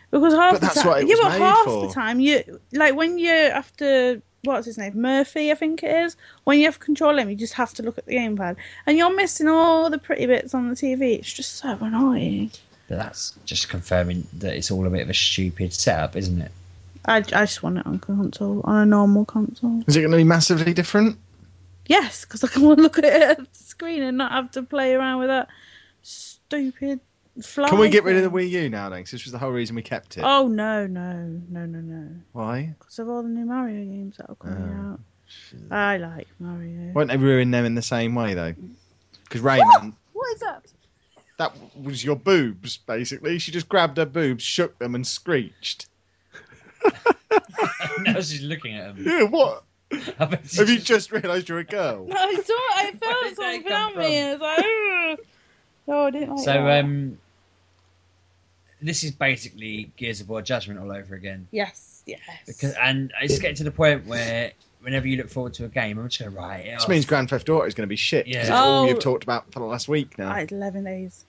Because 0.10 0.34
half 0.34 0.54
But 0.54 0.62
the 0.62 0.66
that's 0.68 0.82
time, 0.82 0.88
what 0.88 1.02
it 1.04 1.08
yeah, 1.08 1.16
but 1.22 1.30
made 1.30 1.40
half 1.40 1.66
for. 1.66 1.88
the 1.88 1.94
time 1.94 2.20
you 2.20 2.60
like 2.74 2.96
when 2.96 3.18
you're 3.18 3.52
after 3.52 4.22
what's 4.44 4.66
his 4.66 4.78
name 4.78 4.94
Murfy, 4.96 5.52
I 5.52 5.56
think 5.56 5.84
it 5.84 6.06
is. 6.06 6.18
When 6.44 6.60
you 6.60 6.66
have 6.66 6.80
to 6.80 6.84
control 6.86 7.18
him, 7.18 7.30
you 7.30 7.36
just 7.36 7.54
have 7.54 7.74
to 7.76 7.84
look 7.84 7.98
at 7.98 8.06
the 8.08 8.16
gamepad, 8.16 8.58
and 8.86 8.98
you're 8.98 9.16
missing 9.16 9.48
all 9.48 9.90
the 9.90 10.00
pretty 10.00 10.26
bits 10.26 10.54
on 10.54 10.68
the 10.68 10.76
TV. 10.76 11.20
It's 11.20 11.32
just 11.32 11.56
so 11.58 11.78
annoying. 11.80 12.52
But 12.90 12.98
that's 12.98 13.32
just 13.46 13.70
confirming 13.70 14.28
that 14.40 14.54
it's 14.56 14.70
all 14.72 14.86
a 14.86 14.90
bit 14.90 15.04
of 15.04 15.10
a 15.10 15.14
stupid 15.14 15.72
setup, 15.74 16.16
isn't 16.18 16.42
it? 16.42 16.52
I, 17.06 17.18
I 17.18 17.22
just 17.22 17.64
want 17.64 17.78
it 17.80 17.86
on 17.86 18.00
console, 18.00 18.62
on 18.64 18.76
a 18.84 18.86
normal 18.86 19.26
console. 19.26 19.84
Is 19.88 19.96
it 19.98 20.02
going 20.02 20.12
to 20.12 20.18
be 20.18 20.24
massively 20.24 20.74
different? 20.74 21.18
Yes, 21.88 22.26
because 22.26 22.44
I 22.44 22.48
can 22.48 22.64
look 22.66 22.98
at 23.00 23.06
it 23.06 23.14
at 23.22 23.38
the 23.40 23.48
screen 23.54 24.04
and 24.04 24.18
not 24.18 24.32
have 24.32 24.52
to 24.52 24.64
play 24.64 24.94
around 24.94 25.20
with 25.20 25.30
that 25.30 25.48
stupid 26.04 27.00
fly. 27.42 27.70
Can 27.70 27.80
we 27.80 27.90
get 27.90 28.04
rid 28.04 28.18
of 28.18 28.24
the. 28.24 28.30
Wii 28.30 28.50
U 28.50 28.70
now 28.70 28.90
then? 28.90 29.04
'Cause 29.04 29.12
this 29.12 29.26
was 29.26 29.32
the 29.32 29.40
whole 29.40 29.52
reason 29.52 29.76
we 29.76 29.82
kept 29.82 30.18
it. 30.18 30.24
Oh 30.24 30.48
no, 30.48 30.86
no, 30.88 31.42
no, 31.50 31.66
no, 31.66 31.80
no! 31.80 32.08
Why? 32.34 32.76
Because 32.78 33.00
of 33.00 33.10
all 33.10 33.24
the 33.24 33.30
new 33.30 33.46
Mario 33.46 33.84
games 33.84 34.18
that 34.18 34.30
are 34.30 34.36
coming 34.36 34.78
Oh, 34.78 34.94
out. 34.94 35.00
I 35.72 35.98
like 35.98 36.28
Mario. 36.40 36.92
Won't 36.94 37.10
they 37.10 37.18
ruin 37.18 37.52
them 37.52 37.66
in 37.66 37.76
the 37.76 37.82
same 37.82 38.16
way 38.16 38.34
though? 38.34 38.54
Because 39.24 39.42
Rayman, 39.42 39.94
What 40.14 40.34
is 40.36 40.40
that? 40.42 40.66
that 41.38 41.54
was 41.82 42.04
your 42.04 42.16
boobs 42.18 42.78
basically. 42.78 43.40
She 43.40 43.52
just 43.52 43.68
grabbed 43.70 43.98
her 43.98 44.06
boobs, 44.06 44.44
shook 44.44 44.78
them, 44.78 44.94
and 44.94 45.08
screeched. 45.08 45.88
now 48.00 48.14
she's 48.22 48.42
looking 48.42 48.76
at 48.76 48.96
him. 48.96 49.04
Yeah, 49.06 49.24
what? 49.24 49.64
I 50.20 50.26
bet 50.26 50.42
she's 50.44 50.58
Have 50.60 50.70
you 50.70 50.76
just- 50.78 50.88
just 50.88 51.12
realised 51.12 51.50
you're 51.50 51.60
a 51.60 51.64
girl? 51.64 52.06
No, 52.08 52.16
I 52.16 52.36
saw. 52.36 52.54
I 52.54 52.94
Where 53.00 53.12
felt 53.12 53.24
did 53.24 53.32
that 53.32 53.36
something 53.36 53.64
come 53.64 53.94
on 53.94 53.98
me. 54.00 54.16
and 54.16 54.34
It's 54.34 54.42
like, 54.42 54.60
"Ugh." 54.60 55.20
oh, 55.90 56.06
I 56.08 56.12
didn't 56.12 56.30
like 56.36 56.46
So, 56.46 56.54
that. 56.54 56.84
um, 56.86 57.18
this 58.82 59.04
is 59.04 59.12
basically 59.12 59.92
Gears 59.98 60.22
of 60.22 60.30
War 60.30 60.42
Judgment 60.42 60.80
all 60.80 60.92
over 60.92 61.16
again. 61.16 61.48
yes, 61.52 62.02
yes. 62.06 62.20
Because, 62.48 62.74
and 62.74 63.12
it's 63.22 63.40
getting 63.40 63.58
to 63.58 63.64
the 63.64 63.72
point 63.72 64.08
where 64.08 64.54
whenever 64.82 65.08
you 65.08 65.18
look 65.18 65.30
forward 65.30 65.54
to 65.56 65.66
a 65.66 65.70
game, 65.70 66.00
I'm 66.00 66.08
just 66.10 66.20
going 66.20 66.32
to 66.32 66.38
write 66.38 66.66
it 66.66 66.74
This 66.76 66.84
off. 66.84 66.90
means 66.90 67.06
Grand 67.06 67.30
Theft 67.30 67.48
Auto 67.50 67.66
is 67.66 67.76
going 67.76 67.84
to 67.88 67.90
be 67.90 67.96
shit. 67.96 68.26
'cause 68.26 68.34
Yeah. 68.34 68.42
it's 68.42 68.50
all 68.50 68.84
Oh. 68.84 68.88
you've 68.88 69.00
talked 69.00 69.24
about 69.24 69.52
for 69.52 69.60
the 69.60 69.66
last 69.66 69.88
week 69.88 70.18
now. 70.18 70.32
I 70.32 70.40
had 70.40 70.52
eleven 70.52 70.84
days. 70.86 71.26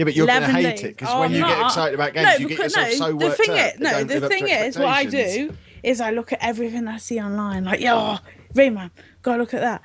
Yeah, 0.00 0.04
but 0.04 0.16
you're 0.16 0.26
going 0.26 0.40
to 0.40 0.48
hate 0.48 0.82
it 0.82 0.96
because 0.96 1.08
Oh, 1.12 1.20
when 1.20 1.28
I'm 1.28 1.34
you 1.34 1.42
get 1.42 1.60
excited 1.60 1.94
about 1.94 2.14
games, 2.14 2.26
no, 2.26 2.36
you 2.36 2.48
get 2.48 2.58
yourself 2.58 2.86
no, 2.86 2.92
so 2.94 3.06
the 3.08 3.16
worked 3.16 3.36
thing 3.36 3.50
up. 3.50 3.74
is, 3.74 3.80
no, 3.80 4.04
the 4.04 4.28
thing 4.28 4.48
is, 4.48 4.78
what 4.78 4.88
I 4.88 5.04
do 5.04 5.54
is 5.82 6.00
I 6.00 6.10
look 6.12 6.32
at 6.32 6.38
everything 6.40 6.88
I 6.88 6.96
see 6.96 7.20
online. 7.20 7.64
Like, 7.64 7.80
yeah, 7.80 8.18
oh, 8.22 8.28
Rayman, 8.54 8.90
gotta 9.20 9.40
look 9.42 9.52
at 9.52 9.60
that. 9.60 9.82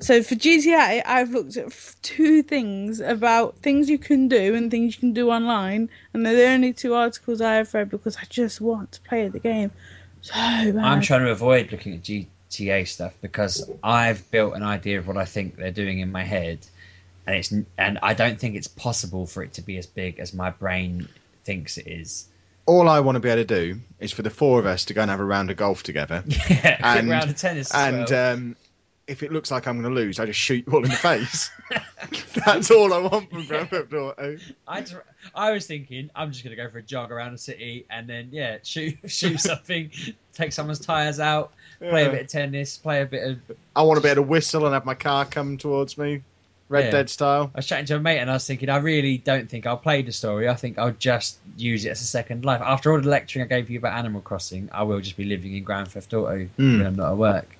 So 0.00 0.22
for 0.22 0.34
GTA, 0.34 1.02
I've 1.06 1.30
looked 1.30 1.56
at 1.56 1.72
two 2.02 2.42
things 2.42 3.00
about 3.00 3.56
things 3.60 3.88
you 3.88 3.96
can 3.96 4.28
do 4.28 4.54
and 4.54 4.70
things 4.70 4.94
you 4.94 5.00
can 5.00 5.14
do 5.14 5.30
online, 5.30 5.88
and 6.12 6.26
they're 6.26 6.36
the 6.36 6.48
only 6.48 6.74
two 6.74 6.94
articles 6.94 7.40
I 7.40 7.54
have 7.54 7.72
read 7.72 7.88
because 7.88 8.18
I 8.18 8.24
just 8.28 8.60
want 8.60 8.92
to 8.92 9.00
play 9.00 9.26
the 9.28 9.38
game 9.38 9.70
so 10.20 10.34
bad. 10.34 10.76
I'm 10.76 11.00
trying 11.00 11.24
to 11.24 11.30
avoid 11.30 11.72
looking 11.72 11.94
at 11.94 12.02
GTA 12.02 12.86
stuff 12.86 13.14
because 13.22 13.70
I've 13.82 14.30
built 14.30 14.54
an 14.54 14.64
idea 14.64 14.98
of 14.98 15.06
what 15.06 15.16
I 15.16 15.24
think 15.24 15.56
they're 15.56 15.70
doing 15.70 16.00
in 16.00 16.12
my 16.12 16.24
head, 16.24 16.58
and 17.30 17.38
it's 17.38 17.52
and 17.78 17.98
I 18.02 18.14
don't 18.14 18.38
think 18.38 18.56
it's 18.56 18.66
possible 18.66 19.26
for 19.26 19.42
it 19.42 19.52
to 19.54 19.62
be 19.62 19.78
as 19.78 19.86
big 19.86 20.18
as 20.18 20.34
my 20.34 20.50
brain 20.50 21.08
thinks 21.44 21.78
it 21.78 21.86
is. 21.86 22.26
All 22.66 22.88
I 22.88 23.00
want 23.00 23.16
to 23.16 23.20
be 23.20 23.28
able 23.28 23.42
to 23.42 23.44
do 23.72 23.80
is 24.00 24.12
for 24.12 24.22
the 24.22 24.30
four 24.30 24.58
of 24.58 24.66
us 24.66 24.84
to 24.86 24.94
go 24.94 25.02
and 25.02 25.10
have 25.10 25.20
a 25.20 25.24
round 25.24 25.50
of 25.50 25.56
golf 25.56 25.82
together. 25.82 26.22
Yeah, 26.50 26.78
And- 26.82 27.08
round 27.08 27.30
of 27.30 27.36
tennis. 27.36 27.74
and 27.74 28.06
well. 28.10 28.34
um, 28.34 28.56
if 29.06 29.24
it 29.24 29.32
looks 29.32 29.50
like 29.50 29.66
I'm 29.66 29.80
going 29.80 29.92
to 29.92 30.00
lose, 30.00 30.20
I 30.20 30.26
just 30.26 30.38
shoot 30.38 30.64
you 30.66 30.72
all 30.72 30.84
in 30.84 30.90
the 30.90 30.96
face. 30.96 31.50
That's 32.46 32.70
all 32.70 32.92
I 32.94 32.98
want 32.98 33.28
from 33.30 33.44
Grand 33.46 33.70
Theft 33.70 33.92
Auto. 33.92 34.36
I, 34.68 34.84
I 35.34 35.50
was 35.50 35.66
thinking 35.66 36.10
I'm 36.14 36.30
just 36.30 36.44
gonna 36.44 36.54
go 36.56 36.70
for 36.70 36.78
a 36.78 36.82
jog 36.82 37.10
around 37.10 37.32
the 37.32 37.38
city 37.38 37.86
and 37.90 38.08
then 38.08 38.28
yeah 38.30 38.58
shoot 38.62 38.96
shoot 39.06 39.40
something, 39.40 39.90
take 40.32 40.52
someone's 40.52 40.78
tires 40.78 41.18
out, 41.18 41.52
play 41.80 42.06
a 42.06 42.10
bit 42.10 42.20
of 42.22 42.28
tennis, 42.28 42.76
play 42.76 43.02
a 43.02 43.06
bit 43.06 43.28
of. 43.28 43.38
I 43.74 43.82
want 43.82 43.96
to 43.98 44.02
be 44.02 44.08
able 44.08 44.22
to 44.22 44.28
whistle 44.28 44.64
and 44.64 44.74
have 44.74 44.84
my 44.84 44.94
car 44.94 45.24
come 45.24 45.58
towards 45.58 45.98
me, 45.98 46.22
Red 46.70 46.84
Yeah. 46.86 46.90
Dead 46.92 47.10
style. 47.10 47.50
I 47.54 47.58
was 47.58 47.66
chatting 47.66 47.84
to 47.86 47.96
a 47.96 48.00
mate 48.00 48.20
and 48.20 48.30
I 48.30 48.34
was 48.34 48.46
thinking 48.46 48.70
I 48.70 48.76
really 48.78 49.18
don't 49.18 49.50
think 49.50 49.66
I'll 49.66 49.76
play 49.76 50.02
the 50.02 50.12
story. 50.12 50.48
I 50.48 50.54
think 50.54 50.78
I'll 50.78 50.92
just 50.92 51.36
use 51.56 51.84
it 51.84 51.90
as 51.90 52.00
a 52.00 52.04
second 52.04 52.44
life. 52.44 52.62
After 52.62 52.92
all 52.92 53.00
the 53.00 53.08
lecturing 53.08 53.44
I 53.44 53.48
gave 53.48 53.68
you 53.70 53.78
about 53.78 53.98
Animal 53.98 54.20
Crossing, 54.22 54.70
I 54.72 54.84
will 54.84 55.00
just 55.00 55.16
be 55.16 55.24
living 55.24 55.54
in 55.56 55.64
Grand 55.64 55.88
Theft 55.88 56.14
Auto 56.14 56.48
Mm. 56.58 56.78
when 56.78 56.86
I'm 56.86 56.94
not 56.94 57.10
at 57.10 57.16
work. 57.18 57.56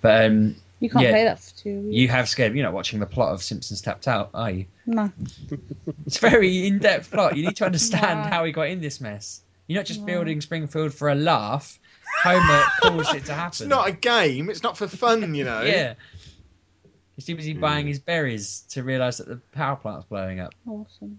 But 0.00 0.24
um, 0.24 0.56
you 0.80 0.88
can't 0.88 1.04
yeah. 1.04 1.10
play 1.10 1.24
that 1.24 1.38
for 1.40 1.54
two 1.58 1.80
weeks. 1.80 1.94
you 1.96 2.08
have 2.08 2.28
scared. 2.30 2.54
You're 2.54 2.64
not 2.64 2.72
watching 2.72 2.98
the 3.00 3.06
plot 3.06 3.34
of 3.34 3.42
Simpsons 3.42 3.82
Tapped 3.82 4.08
Out, 4.08 4.30
are 4.32 4.50
you? 4.50 4.64
No. 4.86 5.12
It's 6.06 6.16
a 6.16 6.20
very 6.20 6.66
in-depth 6.66 7.10
plot. 7.10 7.36
You 7.36 7.44
need 7.44 7.56
to 7.56 7.66
understand 7.66 8.20
No. 8.24 8.30
how 8.30 8.44
he 8.44 8.52
got 8.52 8.68
in 8.68 8.80
this 8.80 9.00
mess. 9.02 9.42
You're 9.66 9.78
not 9.80 9.86
just 9.86 10.00
No. 10.00 10.06
building 10.06 10.40
Springfield 10.40 10.94
for 10.94 11.10
a 11.10 11.14
laugh. 11.14 11.78
Homer 12.22 12.62
caused 12.80 13.14
it 13.14 13.26
to 13.26 13.34
happen. 13.34 13.48
It's 13.50 13.60
not 13.62 13.88
a 13.88 13.92
game. 13.92 14.48
It's 14.50 14.62
not 14.62 14.76
for 14.78 14.88
fun, 14.88 15.34
you 15.34 15.44
know. 15.44 15.62
Yeah. 15.62 15.94
He's 17.20 17.26
too 17.26 17.36
busy 17.36 17.52
buying 17.52 17.84
hmm. 17.84 17.88
his 17.88 17.98
berries 17.98 18.60
to 18.70 18.82
realise 18.82 19.18
that 19.18 19.28
the 19.28 19.36
power 19.52 19.76
plant's 19.76 20.06
blowing 20.06 20.40
up. 20.40 20.54
Awesome. 20.66 21.18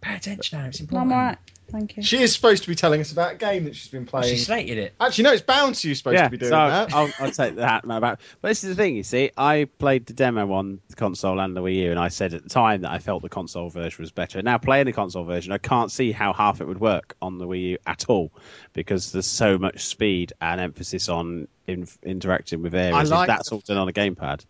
Pay 0.00 0.16
attention, 0.16 0.58
Aaron. 0.58 0.70
It's 0.70 0.80
No, 0.80 0.84
important. 0.84 1.12
I'm 1.12 1.18
alright. 1.18 1.38
Thank 1.68 1.96
you. 1.96 2.02
She 2.02 2.20
is 2.20 2.34
supposed 2.34 2.64
to 2.64 2.68
be 2.68 2.74
telling 2.74 3.00
us 3.00 3.12
about 3.12 3.34
a 3.34 3.36
game 3.36 3.62
that 3.62 3.76
she's 3.76 3.86
been 3.86 4.06
playing. 4.06 4.24
She 4.24 4.44
playing. 4.44 4.66
slated 4.66 4.78
it. 4.78 4.94
Actually, 5.00 5.22
no, 5.22 5.32
it's 5.34 5.42
Bouncy 5.42 5.84
who's 5.84 5.98
supposed 5.98 6.16
yeah, 6.16 6.24
to 6.24 6.30
be 6.30 6.36
doing 6.36 6.50
so 6.50 6.56
that. 6.56 6.92
I'll, 6.92 7.12
I'll 7.20 7.30
take 7.30 7.54
that 7.56 7.84
about. 7.84 8.18
But 8.40 8.48
this 8.48 8.64
is 8.64 8.70
the 8.70 8.82
thing, 8.82 8.96
you 8.96 9.04
see, 9.04 9.30
I 9.36 9.68
played 9.78 10.06
the 10.06 10.14
demo 10.14 10.52
on 10.52 10.80
the 10.88 10.96
console 10.96 11.38
and 11.38 11.56
the 11.56 11.60
Wii 11.60 11.76
U, 11.76 11.90
and 11.92 12.00
I 12.00 12.08
said 12.08 12.34
at 12.34 12.42
the 12.42 12.48
time 12.48 12.80
that 12.80 12.90
I 12.90 12.98
felt 12.98 13.22
the 13.22 13.28
console 13.28 13.70
version 13.70 14.02
was 14.02 14.10
better. 14.10 14.42
Now 14.42 14.58
playing 14.58 14.86
the 14.86 14.92
console 14.92 15.22
version, 15.22 15.52
I 15.52 15.58
can't 15.58 15.92
see 15.92 16.10
how 16.10 16.32
half 16.32 16.60
it 16.60 16.66
would 16.66 16.80
work 16.80 17.14
on 17.22 17.38
the 17.38 17.46
Wii 17.46 17.62
U 17.62 17.78
at 17.86 18.06
all 18.08 18.32
because 18.72 19.12
there's 19.12 19.26
so 19.28 19.58
much 19.58 19.86
speed 19.86 20.32
and 20.40 20.60
emphasis 20.60 21.08
on 21.08 21.46
in, 21.68 21.86
interacting 22.02 22.62
with 22.62 22.74
areas. 22.74 23.10
like 23.10 23.28
if 23.28 23.28
that's 23.28 23.48
the- 23.50 23.54
all 23.54 23.60
done 23.60 23.76
on 23.76 23.88
a 23.88 23.92
gamepad. 23.92 24.44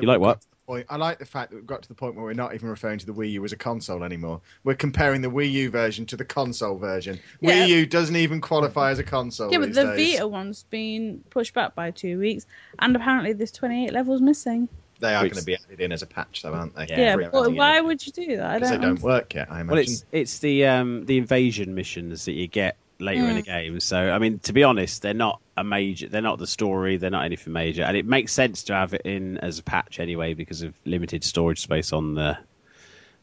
That 0.00 0.06
You 0.06 0.08
like 0.08 0.20
what? 0.20 0.34
got 0.34 0.40
to 0.40 0.46
the 0.50 0.56
point- 0.66 0.86
I 0.88 0.96
like 0.96 1.18
the 1.18 1.24
fact 1.26 1.50
that 1.50 1.56
we've 1.56 1.66
got 1.66 1.82
to 1.82 1.88
the 1.88 1.94
point 1.94 2.14
where 2.14 2.24
we're 2.24 2.32
not 2.32 2.54
even 2.54 2.68
referring 2.68 2.98
to 3.00 3.06
the 3.06 3.12
Wii 3.12 3.32
U 3.32 3.44
as 3.44 3.52
a 3.52 3.56
console 3.56 4.04
anymore. 4.04 4.40
We're 4.64 4.74
comparing 4.74 5.20
the 5.22 5.30
Wii 5.30 5.50
U 5.52 5.70
version 5.70 6.06
to 6.06 6.16
the 6.16 6.24
console 6.24 6.76
version. 6.78 7.18
Yeah. 7.40 7.66
Wii 7.66 7.68
U 7.68 7.86
doesn't 7.86 8.16
even 8.16 8.40
qualify 8.40 8.90
as 8.90 8.98
a 8.98 9.04
console. 9.04 9.50
Yeah, 9.52 9.58
but 9.58 9.66
these 9.66 9.76
the 9.76 9.84
days. 9.96 10.12
Vita 10.14 10.28
one's 10.28 10.62
been 10.70 11.24
pushed 11.30 11.54
back 11.54 11.74
by 11.74 11.90
two 11.90 12.18
weeks, 12.18 12.46
and 12.78 12.94
apparently 12.94 13.32
there's 13.32 13.52
28 13.52 13.92
levels 13.92 14.20
missing. 14.20 14.68
They 15.00 15.14
are 15.14 15.22
Which- 15.22 15.32
going 15.32 15.40
to 15.40 15.46
be 15.46 15.56
added 15.56 15.80
in 15.80 15.92
as 15.92 16.02
a 16.02 16.06
patch, 16.06 16.42
though, 16.42 16.52
aren't 16.52 16.74
they? 16.76 16.86
Yeah, 16.88 17.14
Free 17.14 17.28
but 17.32 17.52
why 17.54 17.80
would 17.80 18.06
you 18.06 18.12
do 18.12 18.36
that? 18.36 18.46
I 18.46 18.54
Because 18.56 18.70
they 18.70 18.76
don't. 18.76 18.96
don't 18.96 19.00
work 19.02 19.34
yet, 19.34 19.48
I 19.50 19.62
imagine. 19.62 19.68
Well, 19.68 19.78
it's 19.78 20.04
it's 20.12 20.38
the 20.40 20.66
um, 20.66 21.06
the 21.06 21.16
invasion 21.16 21.74
missions 21.74 22.26
that 22.26 22.32
you 22.32 22.46
get 22.46 22.76
later 23.00 23.28
in 23.28 23.36
the 23.36 23.42
game. 23.42 23.80
So 23.80 23.96
I 23.96 24.18
mean, 24.18 24.38
to 24.40 24.52
be 24.52 24.64
honest, 24.64 25.02
they're 25.02 25.14
not 25.14 25.40
a 25.56 25.64
major. 25.64 26.08
They're 26.08 26.22
not 26.22 26.38
the 26.38 26.46
story. 26.46 26.96
They're 26.96 27.10
not 27.10 27.24
anything 27.24 27.52
major, 27.52 27.82
and 27.82 27.96
it 27.96 28.06
makes 28.06 28.32
sense 28.32 28.64
to 28.64 28.74
have 28.74 28.94
it 28.94 29.02
in 29.04 29.38
as 29.38 29.58
a 29.58 29.62
patch 29.62 30.00
anyway 30.00 30.34
because 30.34 30.62
of 30.62 30.74
limited 30.84 31.24
storage 31.24 31.60
space 31.60 31.92
on 31.92 32.14
the, 32.14 32.38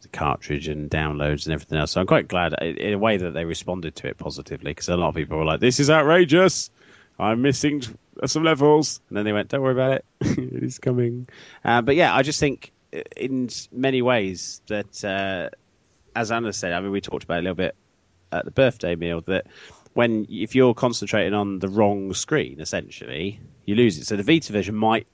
the 0.02 0.08
cartridge 0.10 0.68
and 0.68 0.90
downloads 0.90 1.46
and 1.46 1.54
everything 1.54 1.78
else. 1.78 1.92
So 1.92 2.02
I'm 2.02 2.08
quite 2.08 2.28
glad 2.28 2.54
in 2.62 2.94
a 2.94 2.98
way 2.98 3.18
that 3.18 3.32
they 3.32 3.46
responded 3.46 3.96
to 3.98 4.08
it 4.08 4.18
positively 4.18 4.72
because 4.72 4.90
a 4.90 4.98
lot 4.98 5.10
of 5.10 5.16
people 5.16 5.38
were 5.38 5.46
like, 5.46 5.60
"This 5.60 5.80
is 5.80 5.90
outrageous." 5.90 6.70
I'm 7.20 7.42
missing 7.42 7.82
some 8.26 8.44
levels, 8.44 9.02
and 9.10 9.18
then 9.18 9.26
they 9.26 9.34
went, 9.34 9.50
"Don't 9.50 9.62
worry 9.62 9.74
about 9.74 9.94
it, 9.94 10.06
it 10.22 10.64
is 10.64 10.80
coming." 10.80 11.28
Uh, 11.64 11.82
but 11.82 11.96
yeah, 11.96 12.14
I 12.16 12.22
just 12.22 12.40
think 12.40 12.72
uh, 12.96 13.02
in 13.16 13.50
many 13.72 14.02
ways 14.02 14.62
that, 14.68 15.04
uh, 15.04 15.50
as 16.16 16.32
Anna 16.32 16.54
said, 16.54 16.74
I 16.74 16.80
mean, 16.80 16.92
we 16.92 17.02
talked 17.02 17.24
about 17.24 17.38
it 17.38 17.40
a 17.40 17.44
little 17.44 17.56
bit 17.56 17.76
at 18.32 18.46
the 18.46 18.52
birthday 18.52 18.96
meal 18.96 19.22
that 19.22 19.48
when 19.94 20.28
if 20.30 20.56
you're 20.56 20.74
concentrating 20.74 21.34
on 21.34 21.60
the 21.60 21.68
wrong 21.68 22.14
screen, 22.14 22.60
essentially, 22.60 23.40
you 23.66 23.76
lose 23.76 23.98
it. 23.98 24.06
So 24.06 24.16
the 24.16 24.24
Vita 24.24 24.54
version 24.54 24.76
might 24.76 25.08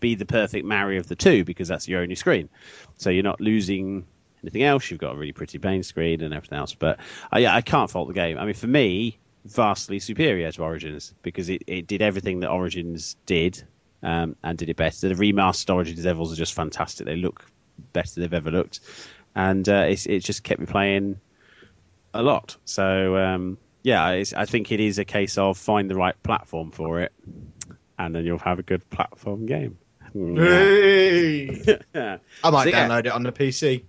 be 0.00 0.14
the 0.14 0.26
perfect 0.26 0.66
marry 0.66 0.98
of 0.98 1.06
the 1.06 1.16
two 1.16 1.44
because 1.44 1.68
that's 1.68 1.88
your 1.88 2.02
only 2.02 2.16
screen. 2.16 2.48
So 2.96 3.10
you're 3.10 3.22
not 3.22 3.40
losing 3.40 4.06
anything 4.42 4.62
else. 4.62 4.90
You've 4.90 5.00
got 5.00 5.14
a 5.14 5.16
really 5.16 5.32
pretty 5.32 5.58
main 5.58 5.82
screen 5.82 6.22
and 6.22 6.34
everything 6.34 6.58
else. 6.58 6.74
But 6.74 6.98
uh, 7.32 7.38
yeah, 7.38 7.54
I 7.54 7.60
can't 7.60 7.90
fault 7.90 8.08
the 8.08 8.14
game. 8.14 8.38
I 8.38 8.44
mean, 8.44 8.54
for 8.54 8.66
me, 8.66 9.18
vastly 9.44 10.00
superior 10.00 10.50
to 10.50 10.62
Origins 10.62 11.14
because 11.22 11.48
it, 11.48 11.62
it 11.66 11.86
did 11.86 12.02
everything 12.02 12.40
that 12.40 12.50
Origins 12.50 13.16
did 13.26 13.62
um, 14.02 14.36
and 14.42 14.58
did 14.58 14.68
it 14.68 14.76
better. 14.76 15.08
The 15.08 15.14
remastered 15.14 15.74
Origins 15.74 16.04
levels 16.04 16.32
are 16.32 16.36
just 16.36 16.54
fantastic. 16.54 17.06
They 17.06 17.16
look 17.16 17.44
better 17.92 18.14
than 18.14 18.22
they've 18.22 18.34
ever 18.34 18.50
looked, 18.50 18.80
and 19.34 19.68
uh, 19.68 19.86
it 19.88 20.20
just 20.20 20.42
kept 20.42 20.60
me 20.60 20.66
playing 20.66 21.20
a 22.18 22.22
lot. 22.22 22.56
So 22.64 23.16
um, 23.16 23.58
yeah, 23.82 24.10
it's, 24.10 24.32
I 24.32 24.44
think 24.46 24.72
it 24.72 24.80
is 24.80 24.98
a 24.98 25.04
case 25.04 25.38
of 25.38 25.56
find 25.58 25.88
the 25.90 25.94
right 25.96 26.20
platform 26.22 26.70
for 26.70 27.00
it, 27.00 27.12
and 27.98 28.14
then 28.14 28.24
you'll 28.24 28.38
have 28.38 28.58
a 28.58 28.62
good 28.62 28.88
platform 28.90 29.46
game. 29.46 29.78
Hey! 30.14 31.62
Yeah. 31.94 32.18
I 32.44 32.50
might 32.50 32.64
So, 32.64 32.68
yeah. 32.70 32.88
download 32.88 33.00
it 33.06 33.12
on 33.12 33.22
the 33.22 33.32
PC. 33.32 33.84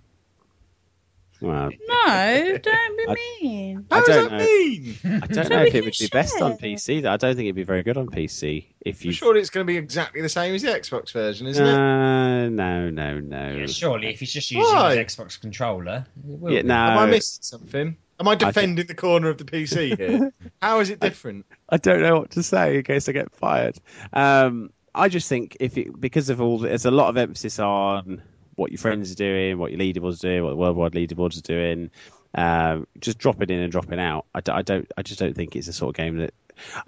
well, 1.40 1.70
No, 1.88 2.58
don't 2.62 2.96
be 2.96 3.04
I- 3.08 3.14
mean. 3.40 3.86
How 3.90 3.96
I 3.96 4.00
does 4.00 4.08
don't 4.08 4.30
that 4.30 4.38
know. 4.38 4.44
mean? 4.44 4.96
I 5.04 5.26
don't 5.26 5.48
know 5.50 5.62
if 5.62 5.68
it 5.68 5.72
can 5.72 5.84
would 5.84 5.94
be 5.98 6.08
best 6.08 6.42
on 6.42 6.58
share. 6.58 6.70
PC. 6.70 7.06
I 7.06 7.16
don't 7.16 7.36
think 7.36 7.46
it'd 7.46 7.54
be 7.54 7.62
very 7.62 7.82
good 7.82 7.96
on 7.96 8.08
PC 8.08 8.66
if 8.84 9.04
you. 9.04 9.12
Surely 9.12 9.40
it's 9.40 9.48
going 9.50 9.64
to 9.66 9.72
be 9.72 9.76
exactly 9.78 10.20
the 10.20 10.28
same 10.28 10.54
as 10.54 10.62
the 10.62 10.68
Xbox 10.68 11.12
version, 11.12 11.46
isn't 11.46 11.64
it? 11.64 11.72
Uh, 11.74 12.48
no, 12.50 12.90
no, 12.90 13.20
no. 13.20 13.56
Yeah, 13.56 13.66
surely, 13.66 14.08
if 14.08 14.20
he's 14.20 14.32
just 14.32 14.50
using 14.50 14.74
Why? 14.74 14.96
his 14.96 15.14
Xbox 15.14 15.40
controller, 15.40 16.04
it 16.28 16.40
will 16.40 16.52
Yeah, 16.52 16.62
be. 16.62 16.68
no. 16.68 16.74
Have 16.74 16.98
I 16.98 17.06
missed 17.06 17.44
something? 17.44 17.96
Am 18.20 18.26
I 18.26 18.34
defending 18.34 18.86
the 18.86 18.94
corner 18.94 19.28
of 19.28 19.38
the 19.38 19.44
PC 19.44 19.96
here? 19.98 20.32
How 20.60 20.80
is 20.80 20.90
it 20.90 21.00
different? 21.00 21.46
I 21.68 21.76
don't 21.76 22.00
know 22.00 22.18
what 22.20 22.30
to 22.32 22.42
say 22.42 22.76
in 22.76 22.82
case 22.82 23.08
I 23.08 23.12
get 23.12 23.32
fired. 23.32 23.78
Um, 24.12 24.70
I 24.94 25.08
just 25.08 25.28
think 25.28 25.56
if 25.60 25.78
it, 25.78 25.98
because 25.98 26.28
of 26.30 26.40
all, 26.40 26.58
there's 26.58 26.84
a 26.84 26.90
lot 26.90 27.08
of 27.08 27.16
emphasis 27.16 27.58
on 27.58 28.22
what 28.56 28.72
your 28.72 28.78
friends 28.78 29.12
are 29.12 29.14
doing, 29.14 29.58
what 29.58 29.70
your 29.70 29.80
leaderboards 29.80 30.18
are 30.18 30.28
doing, 30.28 30.42
what 30.42 30.50
the 30.50 30.56
worldwide 30.56 30.92
leaderboards 30.92 31.38
are 31.38 31.42
doing. 31.42 31.90
Um, 32.34 32.86
just 32.98 33.18
dropping 33.18 33.50
in 33.50 33.60
and 33.60 33.72
dropping 33.72 34.00
out. 34.00 34.26
I 34.34 34.40
don't. 34.40 34.90
I 34.96 35.02
just 35.02 35.20
don't 35.20 35.34
think 35.34 35.56
it's 35.56 35.66
the 35.66 35.72
sort 35.72 35.90
of 35.90 35.96
game 35.96 36.18
that. 36.18 36.34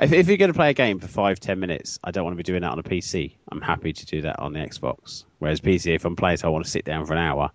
If, 0.00 0.12
if 0.12 0.26
you're 0.26 0.36
going 0.36 0.52
to 0.52 0.56
play 0.56 0.70
a 0.70 0.74
game 0.74 0.98
for 0.98 1.06
five, 1.06 1.38
ten 1.38 1.60
minutes, 1.60 1.98
I 2.02 2.10
don't 2.10 2.24
want 2.24 2.34
to 2.34 2.36
be 2.36 2.42
doing 2.42 2.62
that 2.62 2.72
on 2.72 2.78
a 2.78 2.82
PC. 2.82 3.36
I'm 3.50 3.60
happy 3.60 3.92
to 3.92 4.06
do 4.06 4.22
that 4.22 4.40
on 4.40 4.52
the 4.52 4.58
Xbox. 4.58 5.24
Whereas 5.38 5.60
PC, 5.60 5.94
if 5.94 6.04
I'm 6.04 6.16
playing, 6.16 6.38
so 6.38 6.48
I 6.48 6.50
want 6.50 6.64
to 6.64 6.70
sit 6.70 6.84
down 6.84 7.06
for 7.06 7.14
an 7.14 7.20
hour, 7.20 7.52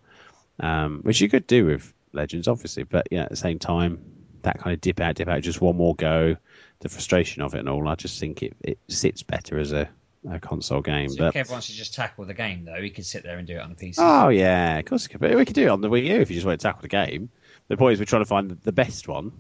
um, 0.62 1.02
which 1.04 1.20
you 1.20 1.30
could 1.30 1.46
do 1.46 1.66
with 1.66 1.94
Legends, 2.16 2.48
obviously. 2.48 2.84
But 2.84 3.08
yeah, 3.12 3.24
at 3.24 3.30
the 3.30 3.36
same 3.36 3.60
time, 3.60 4.00
that 4.44 4.60
kind 4.60 4.74
of 4.74 4.82
dip 4.82 5.00
out, 5.00 5.16
dip 5.16 5.28
out, 5.28 5.42
just 5.42 5.62
one 5.62 5.76
more 5.76 5.96
go, 5.96 6.36
the 6.80 6.90
frustration 6.90 7.42
of 7.42 7.56
it 7.56 7.60
and 7.60 7.70
all. 7.70 7.88
I 7.88 7.96
just 7.96 8.20
think 8.20 8.44
it, 8.44 8.56
it 8.62 8.80
sits 8.88 9.24
better 9.24 9.58
as 9.60 9.72
a, 9.72 9.90
a 10.30 10.40
console 10.40 10.82
game. 10.82 11.10
So 11.10 11.18
but 11.18 11.36
if 11.36 11.48
Kev 11.48 11.52
wants 11.52 11.68
to 11.68 11.74
just 11.74 11.94
tackle 11.94 12.26
the 12.26 12.34
game, 12.34 12.66
though, 12.66 12.82
he 12.82 12.90
could 12.90 13.06
sit 13.06 13.24
there 13.24 13.38
and 13.38 13.48
do 13.48 13.56
it 13.56 13.60
on 13.62 13.70
the 13.70 13.76
PC. 13.76 13.96
oh 13.98 14.30
yeah, 14.30 14.78
of 14.78 14.86
course 14.86 15.08
we 15.08 15.12
could. 15.12 15.22
But 15.22 15.36
we 15.36 15.46
could 15.46 15.56
do 15.56 15.64
it 15.66 15.70
on 15.70 15.82
the 15.82 15.90
Wii 15.90 16.06
U 16.06 16.16
if 16.22 16.30
you 16.30 16.36
just 16.36 16.46
want 16.46 16.60
to 16.60 16.64
tackle 16.64 16.82
the 16.82 16.88
game. 16.88 17.30
The 17.68 17.78
point 17.78 17.94
is, 17.94 18.00
we're 18.00 18.06
trying 18.06 18.22
to 18.22 18.28
find 18.28 18.52
the 18.52 18.72
best 18.72 19.08
one 19.08 19.32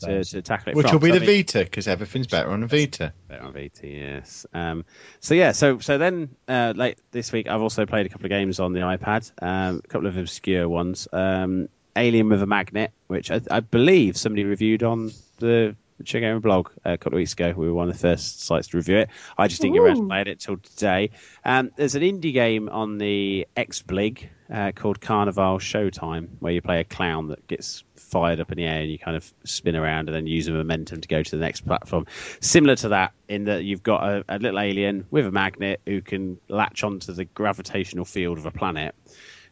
to, 0.00 0.24
to 0.24 0.42
tackle 0.42 0.70
it. 0.70 0.76
Which 0.76 0.86
from. 0.86 0.94
will 0.94 1.00
be 1.00 1.08
So, 1.10 1.16
I 1.16 1.18
the 1.18 1.26
mean- 1.26 1.36
Vita, 1.38 1.58
because 1.64 1.88
everything's 1.88 2.26
better 2.26 2.50
on 2.50 2.62
a 2.62 2.66
Vita. 2.66 3.12
Better 3.28 3.42
on 3.42 3.52
Vita, 3.52 3.86
yes. 3.86 4.46
Um, 4.54 4.84
so 5.20 5.34
yeah, 5.34 5.52
so 5.52 5.78
so 5.78 5.98
then 5.98 6.34
uh, 6.48 6.72
late 6.74 6.98
this 7.10 7.32
week, 7.32 7.48
I've 7.48 7.60
also 7.60 7.84
played 7.86 8.06
a 8.06 8.08
couple 8.08 8.26
of 8.26 8.30
games 8.30 8.60
on 8.60 8.72
the 8.72 8.80
iPad, 8.80 9.30
um, 9.42 9.82
a 9.84 9.88
couple 9.88 10.06
of 10.06 10.16
obscure 10.16 10.68
ones. 10.68 11.08
Um, 11.12 11.68
Alien 11.96 12.28
with 12.28 12.42
a 12.42 12.46
Magnet, 12.46 12.92
which 13.06 13.30
I, 13.30 13.40
I 13.50 13.60
believe 13.60 14.16
somebody 14.16 14.44
reviewed 14.44 14.82
on 14.82 15.10
the 15.38 15.76
Check 16.04 16.22
Gamer 16.22 16.40
blog 16.40 16.70
a 16.84 16.96
couple 16.96 17.16
of 17.16 17.20
weeks 17.20 17.32
ago. 17.32 17.52
We 17.56 17.66
were 17.66 17.74
one 17.74 17.88
of 17.88 17.94
the 17.94 18.00
first 18.00 18.42
sites 18.42 18.68
to 18.68 18.76
review 18.76 18.98
it. 18.98 19.10
I 19.36 19.48
just 19.48 19.60
didn't 19.60 19.74
get 19.74 19.82
around 19.82 19.96
to 19.96 20.02
Ooh. 20.02 20.08
playing 20.08 20.26
it 20.28 20.40
till 20.40 20.56
today. 20.56 21.10
Um, 21.44 21.70
there's 21.76 21.94
an 21.94 22.02
indie 22.02 22.32
game 22.32 22.68
on 22.68 22.98
the 22.98 23.46
XBlig 23.56 24.28
uh, 24.52 24.72
called 24.74 25.00
Carnival 25.00 25.58
Showtime, 25.58 26.28
where 26.40 26.52
you 26.52 26.62
play 26.62 26.80
a 26.80 26.84
clown 26.84 27.28
that 27.28 27.46
gets 27.46 27.84
fired 27.96 28.40
up 28.40 28.50
in 28.50 28.58
the 28.58 28.64
air 28.64 28.80
and 28.80 28.90
you 28.90 28.98
kind 28.98 29.16
of 29.16 29.32
spin 29.44 29.76
around 29.76 30.08
and 30.08 30.16
then 30.16 30.26
use 30.26 30.46
the 30.46 30.52
momentum 30.52 31.00
to 31.00 31.08
go 31.08 31.22
to 31.22 31.30
the 31.36 31.42
next 31.42 31.60
platform. 31.60 32.06
Similar 32.40 32.76
to 32.76 32.88
that, 32.88 33.12
in 33.28 33.44
that 33.44 33.64
you've 33.64 33.82
got 33.82 34.02
a, 34.02 34.24
a 34.28 34.38
little 34.38 34.58
alien 34.58 35.06
with 35.10 35.26
a 35.26 35.30
magnet 35.30 35.80
who 35.86 36.00
can 36.00 36.38
latch 36.48 36.82
onto 36.82 37.12
the 37.12 37.24
gravitational 37.24 38.04
field 38.04 38.38
of 38.38 38.46
a 38.46 38.50
planet, 38.50 38.94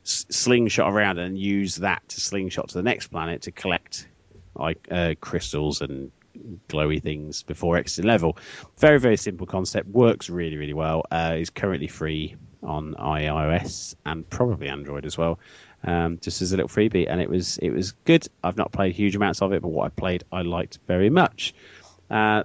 slingshot 0.09 0.93
around 0.93 1.19
and 1.19 1.39
use 1.39 1.77
that 1.77 2.09
to 2.09 2.21
slingshot 2.21 2.69
to 2.69 2.75
the 2.75 2.83
next 2.83 3.09
planet 3.09 3.43
to 3.43 3.53
collect 3.53 4.09
like 4.55 4.89
uh, 4.91 5.15
crystals 5.21 5.81
and 5.81 6.11
glowy 6.69 7.03
things 7.03 7.43
before 7.43 7.77
exiting 7.77 8.09
level. 8.09 8.37
Very 8.79 8.99
very 8.99 9.17
simple 9.17 9.47
concept. 9.47 9.89
Works 9.89 10.31
really 10.31 10.57
really 10.57 10.75
well. 10.75 11.05
Uh, 11.11 11.37
is 11.39 11.51
currently 11.51 11.89
free 11.89 12.37
on 12.63 12.95
iOS 12.95 13.95
and 14.05 14.29
probably 14.29 14.69
Android 14.69 15.07
as 15.07 15.17
well. 15.17 15.39
Um, 15.85 16.19
just 16.21 16.43
as 16.43 16.53
a 16.53 16.57
little 16.57 16.69
freebie, 16.69 17.07
and 17.09 17.21
it 17.21 17.31
was 17.31 17.59
it 17.59 17.71
was 17.71 17.93
good. 17.93 18.27
I've 18.43 18.57
not 18.57 18.73
played 18.73 18.95
huge 18.95 19.15
amounts 19.15 19.43
of 19.43 19.53
it, 19.53 19.63
but 19.63 19.69
what 19.69 19.87
I 19.87 19.89
played 19.91 20.25
I 20.33 20.43
liked 20.43 20.81
very 20.89 21.09
much. 21.09 21.55
Uh, 22.11 22.43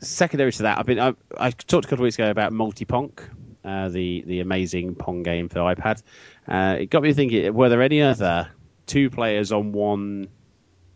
secondary 0.00 0.52
to 0.52 0.62
that, 0.64 0.78
I've 0.78 0.86
been 0.86 1.00
I, 1.00 1.14
I 1.36 1.50
talked 1.50 1.86
a 1.86 1.88
couple 1.88 2.02
of 2.02 2.08
weeks 2.08 2.16
ago 2.16 2.30
about 2.30 2.52
Multi 2.52 2.84
Ponk, 2.84 3.22
uh, 3.64 3.88
the 3.88 4.22
the 4.26 4.40
amazing 4.40 4.94
Pong 4.94 5.22
game 5.22 5.48
for 5.48 5.58
iPad. 5.60 6.02
Uh, 6.46 6.76
it 6.80 6.90
got 6.90 7.02
me 7.02 7.12
thinking: 7.12 7.52
were 7.54 7.68
there 7.68 7.82
any 7.82 8.02
other 8.02 8.50
two 8.86 9.10
players 9.10 9.52
on 9.52 9.72
one 9.72 10.28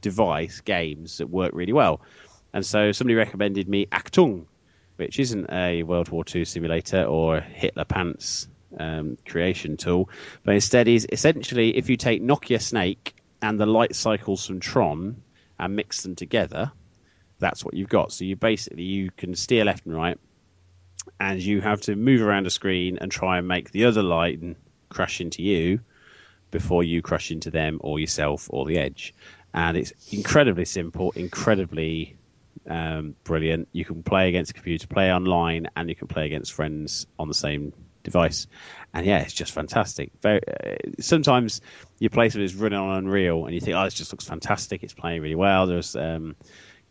device 0.00 0.60
games 0.60 1.18
that 1.18 1.28
work 1.28 1.52
really 1.54 1.72
well? 1.72 2.00
And 2.52 2.64
so 2.64 2.92
somebody 2.92 3.14
recommended 3.14 3.68
me 3.68 3.86
Achtung, 3.86 4.46
which 4.96 5.18
isn't 5.18 5.50
a 5.50 5.82
World 5.82 6.08
War 6.10 6.24
II 6.34 6.44
simulator 6.44 7.04
or 7.04 7.40
Hitler 7.40 7.84
Pants 7.84 8.48
um, 8.78 9.18
creation 9.26 9.76
tool, 9.76 10.08
but 10.44 10.54
instead 10.54 10.88
is 10.88 11.06
essentially 11.10 11.76
if 11.76 11.88
you 11.90 11.96
take 11.96 12.22
Nokia 12.22 12.60
Snake 12.60 13.14
and 13.40 13.58
the 13.58 13.66
light 13.66 13.94
cycles 13.94 14.46
from 14.46 14.60
Tron 14.60 15.22
and 15.58 15.76
mix 15.76 16.02
them 16.02 16.14
together, 16.14 16.72
that's 17.38 17.64
what 17.64 17.74
you've 17.74 17.88
got. 17.88 18.12
So 18.12 18.24
you 18.24 18.36
basically 18.36 18.84
you 18.84 19.10
can 19.10 19.34
steer 19.34 19.64
left 19.64 19.86
and 19.86 19.94
right, 19.94 20.18
and 21.18 21.42
you 21.42 21.60
have 21.60 21.80
to 21.82 21.96
move 21.96 22.22
around 22.22 22.46
a 22.46 22.50
screen 22.50 22.98
and 23.00 23.10
try 23.10 23.38
and 23.38 23.48
make 23.48 23.70
the 23.70 23.86
other 23.86 24.02
light 24.02 24.40
crash 24.88 25.20
into 25.20 25.42
you 25.42 25.80
before 26.50 26.84
you 26.84 27.02
crash 27.02 27.30
into 27.30 27.50
them 27.50 27.78
or 27.82 27.98
yourself 27.98 28.48
or 28.50 28.64
the 28.66 28.78
edge. 28.78 29.14
And 29.54 29.76
it's 29.76 29.92
incredibly 30.10 30.64
simple, 30.64 31.12
incredibly 31.12 32.16
um, 32.68 33.16
brilliant. 33.24 33.68
You 33.72 33.84
can 33.84 34.02
play 34.02 34.28
against 34.28 34.52
a 34.52 34.54
computer, 34.54 34.86
play 34.86 35.12
online, 35.12 35.68
and 35.76 35.88
you 35.88 35.94
can 35.94 36.08
play 36.08 36.26
against 36.26 36.52
friends 36.52 37.06
on 37.18 37.28
the 37.28 37.34
same 37.34 37.72
device. 38.02 38.46
And 38.94 39.06
yeah, 39.06 39.18
it's 39.18 39.32
just 39.32 39.52
fantastic. 39.52 40.10
Very, 40.20 40.40
uh, 40.46 40.76
sometimes 41.00 41.60
you 41.98 42.10
play 42.10 42.28
something 42.28 42.46
that's 42.46 42.54
running 42.54 42.78
on 42.78 42.98
Unreal, 42.98 43.46
and 43.46 43.54
you 43.54 43.60
think, 43.60 43.76
"Oh, 43.76 43.84
this 43.84 43.94
just 43.94 44.12
looks 44.12 44.26
fantastic. 44.26 44.82
It's 44.82 44.94
playing 44.94 45.22
really 45.22 45.34
well." 45.34 45.66
There's 45.66 45.96
um, 45.96 46.36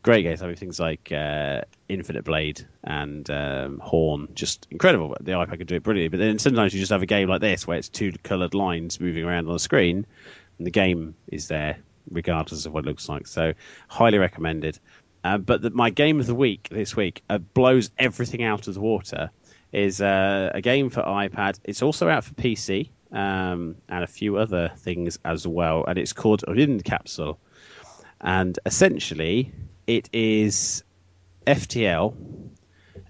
great 0.03 0.23
games. 0.23 0.41
I 0.41 0.47
mean, 0.47 0.55
things 0.55 0.79
like 0.79 1.11
uh, 1.11 1.61
Infinity 1.89 2.23
Blade 2.23 2.67
and 2.83 3.29
um, 3.29 3.79
Horn, 3.79 4.29
just 4.33 4.67
incredible. 4.71 5.15
The 5.19 5.33
iPad 5.33 5.57
can 5.57 5.67
do 5.67 5.75
it 5.75 5.83
brilliantly. 5.83 6.09
But 6.17 6.23
then 6.23 6.39
sometimes 6.39 6.73
you 6.73 6.79
just 6.79 6.91
have 6.91 7.01
a 7.01 7.07
game 7.07 7.29
like 7.29 7.41
this 7.41 7.67
where 7.67 7.77
it's 7.77 7.89
two 7.89 8.11
coloured 8.23 8.53
lines 8.53 8.99
moving 8.99 9.23
around 9.23 9.47
on 9.47 9.53
the 9.53 9.59
screen, 9.59 10.05
and 10.57 10.67
the 10.67 10.71
game 10.71 11.15
is 11.27 11.47
there 11.47 11.77
regardless 12.09 12.65
of 12.65 12.73
what 12.73 12.85
it 12.85 12.87
looks 12.87 13.07
like. 13.07 13.27
So, 13.27 13.53
highly 13.87 14.17
recommended. 14.17 14.79
Uh, 15.23 15.37
but 15.37 15.61
the, 15.61 15.69
my 15.69 15.91
game 15.91 16.19
of 16.19 16.25
the 16.25 16.35
week 16.35 16.67
this 16.71 16.95
week 16.95 17.23
uh, 17.29 17.37
blows 17.37 17.91
everything 17.97 18.43
out 18.43 18.67
of 18.67 18.73
the 18.73 18.81
water. 18.81 19.29
Is 19.71 20.01
uh, 20.01 20.51
a 20.53 20.59
game 20.59 20.89
for 20.89 21.01
iPad. 21.01 21.57
It's 21.63 21.81
also 21.81 22.09
out 22.09 22.25
for 22.25 22.33
PC 22.33 22.89
um, 23.13 23.77
and 23.87 24.03
a 24.03 24.07
few 24.07 24.35
other 24.35 24.69
things 24.77 25.17
as 25.23 25.47
well. 25.47 25.85
And 25.87 25.97
it's 25.97 26.11
called 26.11 26.43
Rymdkapsel. 26.45 27.37
And 28.19 28.59
essentially, 28.65 29.53
it 29.87 30.09
is 30.13 30.83
FTL 31.45 32.15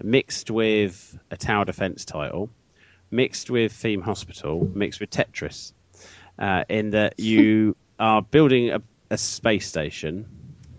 mixed 0.02 0.50
with 0.50 1.18
a 1.30 1.36
tower 1.36 1.64
defense 1.64 2.04
title, 2.04 2.50
mixed 3.10 3.50
with 3.50 3.72
Theme 3.72 4.02
Hospital, 4.02 4.70
mixed 4.74 5.00
with 5.00 5.10
Tetris. 5.10 5.72
Uh, 6.38 6.64
in 6.68 6.90
that 6.90 7.14
you 7.18 7.76
are 7.98 8.22
building 8.22 8.70
a, 8.70 8.82
a 9.10 9.18
space 9.18 9.68
station, 9.68 10.26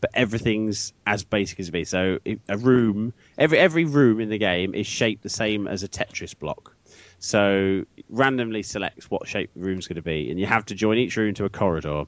but 0.01 0.09
everything's 0.13 0.93
as 1.07 1.23
basic 1.23 1.59
as 1.59 1.69
it 1.69 1.71
be. 1.71 1.85
So 1.85 2.19
a 2.49 2.57
room, 2.57 3.13
every 3.37 3.57
every 3.57 3.85
room 3.85 4.19
in 4.19 4.29
the 4.29 4.37
game 4.37 4.73
is 4.75 4.87
shaped 4.87 5.23
the 5.23 5.29
same 5.29 5.67
as 5.67 5.83
a 5.83 5.87
Tetris 5.87 6.37
block. 6.37 6.75
So 7.19 7.85
randomly 8.09 8.63
selects 8.63 9.09
what 9.09 9.27
shape 9.27 9.51
the 9.55 9.61
room's 9.61 9.87
going 9.87 9.95
to 9.95 10.01
be, 10.01 10.29
and 10.29 10.39
you 10.39 10.45
have 10.45 10.65
to 10.65 10.75
join 10.75 10.97
each 10.97 11.15
room 11.15 11.33
to 11.35 11.45
a 11.45 11.49
corridor, 11.49 12.03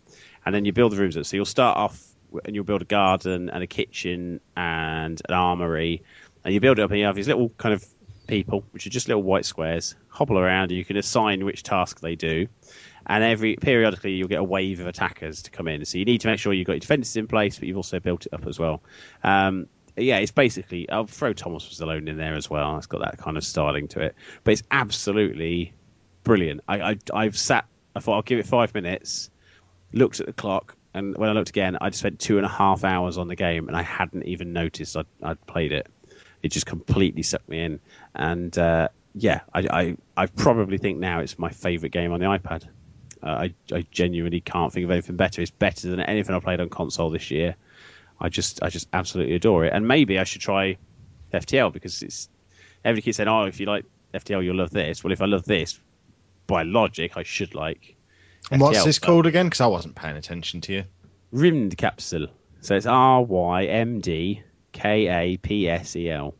and 0.45 0.53
then 0.53 0.65
you 0.65 0.73
build 0.73 0.91
the 0.91 0.97
rooms 0.97 1.15
up. 1.15 1.25
So 1.25 1.37
you'll 1.37 1.45
start 1.45 1.77
off 1.77 2.01
and 2.43 2.55
you'll 2.55 2.65
build 2.65 2.81
a 2.81 2.85
garden 2.85 3.49
and 3.49 3.63
a 3.63 3.67
kitchen 3.67 4.41
and 4.55 5.21
an 5.27 5.35
armory, 5.35 6.03
and 6.43 6.53
you 6.53 6.59
build 6.59 6.79
it 6.79 6.83
up, 6.83 6.91
and 6.91 6.99
you 6.99 7.05
have 7.05 7.15
these 7.15 7.27
little 7.27 7.49
kind 7.49 7.73
of 7.73 7.85
people, 8.27 8.63
which 8.71 8.87
are 8.87 8.89
just 8.89 9.07
little 9.07 9.23
white 9.23 9.45
squares, 9.45 9.95
hobble 10.09 10.37
around, 10.37 10.71
and 10.71 10.77
you 10.77 10.85
can 10.85 10.97
assign 10.97 11.45
which 11.45 11.63
task 11.63 11.99
they 12.01 12.15
do. 12.15 12.47
And 13.07 13.23
every 13.23 13.55
periodically, 13.55 14.13
you'll 14.13 14.27
get 14.27 14.39
a 14.39 14.43
wave 14.43 14.79
of 14.79 14.87
attackers 14.87 15.43
to 15.43 15.51
come 15.51 15.67
in. 15.67 15.85
So 15.85 15.99
you 15.99 16.05
need 16.05 16.21
to 16.21 16.27
make 16.27 16.39
sure 16.39 16.53
you've 16.53 16.65
got 16.65 16.73
your 16.73 16.79
defences 16.79 17.15
in 17.15 17.27
place, 17.27 17.59
but 17.59 17.67
you've 17.67 17.77
also 17.77 17.99
built 17.99 18.25
it 18.25 18.33
up 18.33 18.47
as 18.47 18.57
well. 18.57 18.81
Um, 19.23 19.67
yeah, 19.95 20.17
it's 20.17 20.31
basically 20.31 20.89
I'll 20.89 21.05
throw 21.05 21.33
Thomas 21.33 21.69
was 21.69 21.79
alone 21.79 22.07
in 22.07 22.17
there 22.17 22.35
as 22.35 22.49
well. 22.49 22.77
It's 22.77 22.87
got 22.87 23.01
that 23.01 23.17
kind 23.17 23.37
of 23.37 23.45
styling 23.45 23.87
to 23.89 24.01
it, 24.01 24.15
but 24.43 24.51
it's 24.51 24.63
absolutely 24.69 25.73
brilliant. 26.23 26.61
I, 26.67 26.81
I 26.91 26.97
I've 27.13 27.37
sat. 27.37 27.65
I 27.95 27.99
thought 28.01 28.15
I'll 28.15 28.21
give 28.21 28.39
it 28.39 28.47
five 28.47 28.73
minutes. 28.73 29.29
Looked 29.93 30.19
at 30.19 30.25
the 30.25 30.33
clock, 30.33 30.75
and 30.95 31.17
when 31.17 31.29
I 31.29 31.33
looked 31.33 31.49
again, 31.49 31.77
I'd 31.81 31.93
spent 31.93 32.19
two 32.19 32.37
and 32.37 32.45
a 32.45 32.49
half 32.49 32.85
hours 32.85 33.17
on 33.17 33.27
the 33.27 33.35
game, 33.35 33.67
and 33.67 33.75
I 33.75 33.81
hadn't 33.81 34.23
even 34.23 34.53
noticed 34.53 34.95
I'd, 34.95 35.05
I'd 35.21 35.45
played 35.45 35.73
it. 35.73 35.87
It 36.41 36.53
just 36.53 36.65
completely 36.65 37.21
sucked 37.21 37.49
me 37.49 37.59
in, 37.63 37.81
and 38.15 38.57
uh, 38.57 38.87
yeah, 39.13 39.41
I, 39.53 39.59
I 39.69 39.97
I 40.15 40.25
probably 40.27 40.77
think 40.77 40.99
now 40.99 41.19
it's 41.19 41.37
my 41.37 41.49
favourite 41.49 41.91
game 41.91 42.13
on 42.13 42.21
the 42.21 42.27
iPad. 42.27 42.63
Uh, 43.21 43.27
I 43.27 43.53
I 43.73 43.85
genuinely 43.91 44.39
can't 44.39 44.71
think 44.71 44.85
of 44.85 44.91
anything 44.91 45.17
better. 45.17 45.41
It's 45.41 45.51
better 45.51 45.89
than 45.89 45.99
anything 45.99 46.33
I 46.33 46.39
played 46.39 46.61
on 46.61 46.69
console 46.69 47.09
this 47.09 47.29
year. 47.29 47.55
I 48.19 48.29
just 48.29 48.63
I 48.63 48.69
just 48.69 48.87
absolutely 48.93 49.35
adore 49.35 49.65
it. 49.65 49.73
And 49.73 49.85
maybe 49.87 50.17
I 50.17 50.23
should 50.23 50.41
try 50.41 50.77
FTL 51.33 51.73
because 51.73 52.03
it's 52.03 52.29
everybody 52.85 53.01
keeps 53.01 53.17
saying, 53.17 53.27
"Oh, 53.27 53.43
if 53.43 53.59
you 53.59 53.65
like 53.65 53.83
FTL, 54.13 54.45
you'll 54.45 54.55
love 54.55 54.71
this." 54.71 55.03
Well, 55.03 55.11
if 55.11 55.21
I 55.21 55.25
love 55.25 55.43
this, 55.43 55.77
by 56.47 56.63
logic, 56.63 57.17
I 57.17 57.23
should 57.23 57.53
like. 57.53 57.94
And 58.51 58.61
what's 58.61 58.83
this 58.83 58.99
called 58.99 59.25
again? 59.25 59.47
Because 59.47 59.61
I 59.61 59.67
wasn't 59.67 59.95
paying 59.95 60.17
attention 60.17 60.61
to 60.61 60.73
you. 60.73 60.83
Rymdkapsel. 61.33 62.29
So 62.61 62.75
it's 62.75 62.85
R 62.85 63.23
Y 63.23 63.65
M 63.65 63.99
D 64.01 64.43
K 64.71 65.07
A 65.07 65.37
P 65.37 65.69
S 65.69 65.95
E 65.95 66.09
L. 66.09 66.35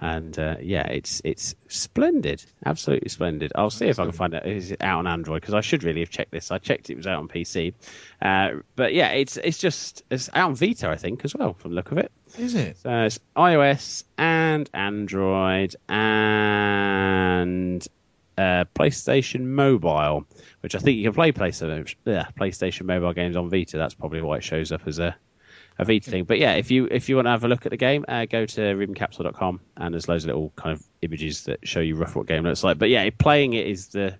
And 0.00 0.36
uh, 0.36 0.56
yeah, 0.60 0.88
it's 0.88 1.22
it's 1.24 1.54
splendid, 1.68 2.44
absolutely 2.66 3.08
splendid. 3.08 3.52
I'll 3.54 3.70
see 3.70 3.86
if 3.86 4.00
I 4.00 4.04
can 4.04 4.12
find 4.12 4.34
out 4.34 4.44
is 4.44 4.72
it 4.72 4.82
out 4.82 4.98
on 4.98 5.06
Android? 5.06 5.40
Because 5.40 5.54
I 5.54 5.60
should 5.60 5.84
really 5.84 6.00
have 6.00 6.10
checked 6.10 6.32
this. 6.32 6.50
I 6.50 6.58
checked 6.58 6.90
it 6.90 6.96
was 6.96 7.06
out 7.06 7.20
on 7.20 7.28
PC, 7.28 7.74
uh, 8.20 8.62
but 8.74 8.94
yeah, 8.94 9.10
it's 9.10 9.36
it's 9.36 9.58
just 9.58 10.02
it's 10.10 10.28
out 10.34 10.48
on 10.48 10.56
Vita, 10.56 10.88
I 10.88 10.96
think, 10.96 11.24
as 11.24 11.36
well, 11.36 11.54
from 11.54 11.70
the 11.70 11.76
look 11.76 11.92
of 11.92 11.98
it. 11.98 12.10
Is 12.36 12.56
it? 12.56 12.78
So 12.78 13.02
it's 13.02 13.20
iOS 13.36 14.02
and 14.18 14.68
Android 14.74 15.76
and 15.88 17.86
uh, 18.42 18.64
PlayStation 18.74 19.42
Mobile, 19.42 20.26
which 20.60 20.74
I 20.74 20.78
think 20.78 20.98
you 20.98 21.04
can 21.04 21.14
play 21.14 21.32
PlayStation 21.32 21.94
yeah, 22.04 22.28
PlayStation 22.38 22.86
Mobile 22.86 23.12
games 23.12 23.36
on 23.36 23.50
Vita. 23.50 23.78
That's 23.78 23.94
probably 23.94 24.22
why 24.22 24.38
it 24.38 24.44
shows 24.44 24.72
up 24.72 24.86
as 24.86 24.98
a 24.98 25.16
a 25.78 25.84
Vita 25.84 26.10
thing. 26.10 26.24
But 26.24 26.38
yeah, 26.38 26.54
if 26.54 26.70
you 26.70 26.88
if 26.90 27.08
you 27.08 27.16
want 27.16 27.26
to 27.26 27.30
have 27.30 27.44
a 27.44 27.48
look 27.48 27.66
at 27.66 27.70
the 27.70 27.76
game, 27.76 28.04
uh, 28.08 28.26
go 28.26 28.44
to 28.44 28.60
rymdkapsel.com 28.60 29.60
and 29.76 29.94
there's 29.94 30.08
loads 30.08 30.24
of 30.24 30.28
little 30.28 30.52
kind 30.56 30.76
of 30.76 30.84
images 31.00 31.44
that 31.44 31.66
show 31.66 31.80
you 31.80 31.96
roughly 31.96 32.20
what 32.20 32.26
game 32.26 32.44
looks 32.44 32.64
like. 32.64 32.78
But 32.78 32.90
yeah, 32.90 33.08
playing 33.16 33.54
it 33.54 33.66
is 33.66 33.88
the 33.88 34.16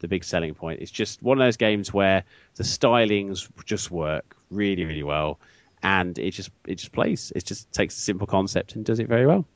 the 0.00 0.08
big 0.08 0.24
selling 0.24 0.54
point. 0.54 0.80
It's 0.80 0.90
just 0.90 1.22
one 1.22 1.40
of 1.40 1.46
those 1.46 1.56
games 1.56 1.92
where 1.92 2.24
the 2.56 2.64
stylings 2.64 3.48
just 3.64 3.90
work 3.90 4.36
really 4.50 4.84
really 4.84 5.02
well, 5.02 5.40
and 5.82 6.18
it 6.18 6.32
just 6.32 6.50
it 6.66 6.76
just 6.76 6.92
plays. 6.92 7.32
It 7.34 7.44
just 7.44 7.72
takes 7.72 7.96
a 7.96 8.00
simple 8.00 8.26
concept 8.26 8.74
and 8.76 8.84
does 8.84 9.00
it 9.00 9.08
very 9.08 9.26
well. 9.26 9.46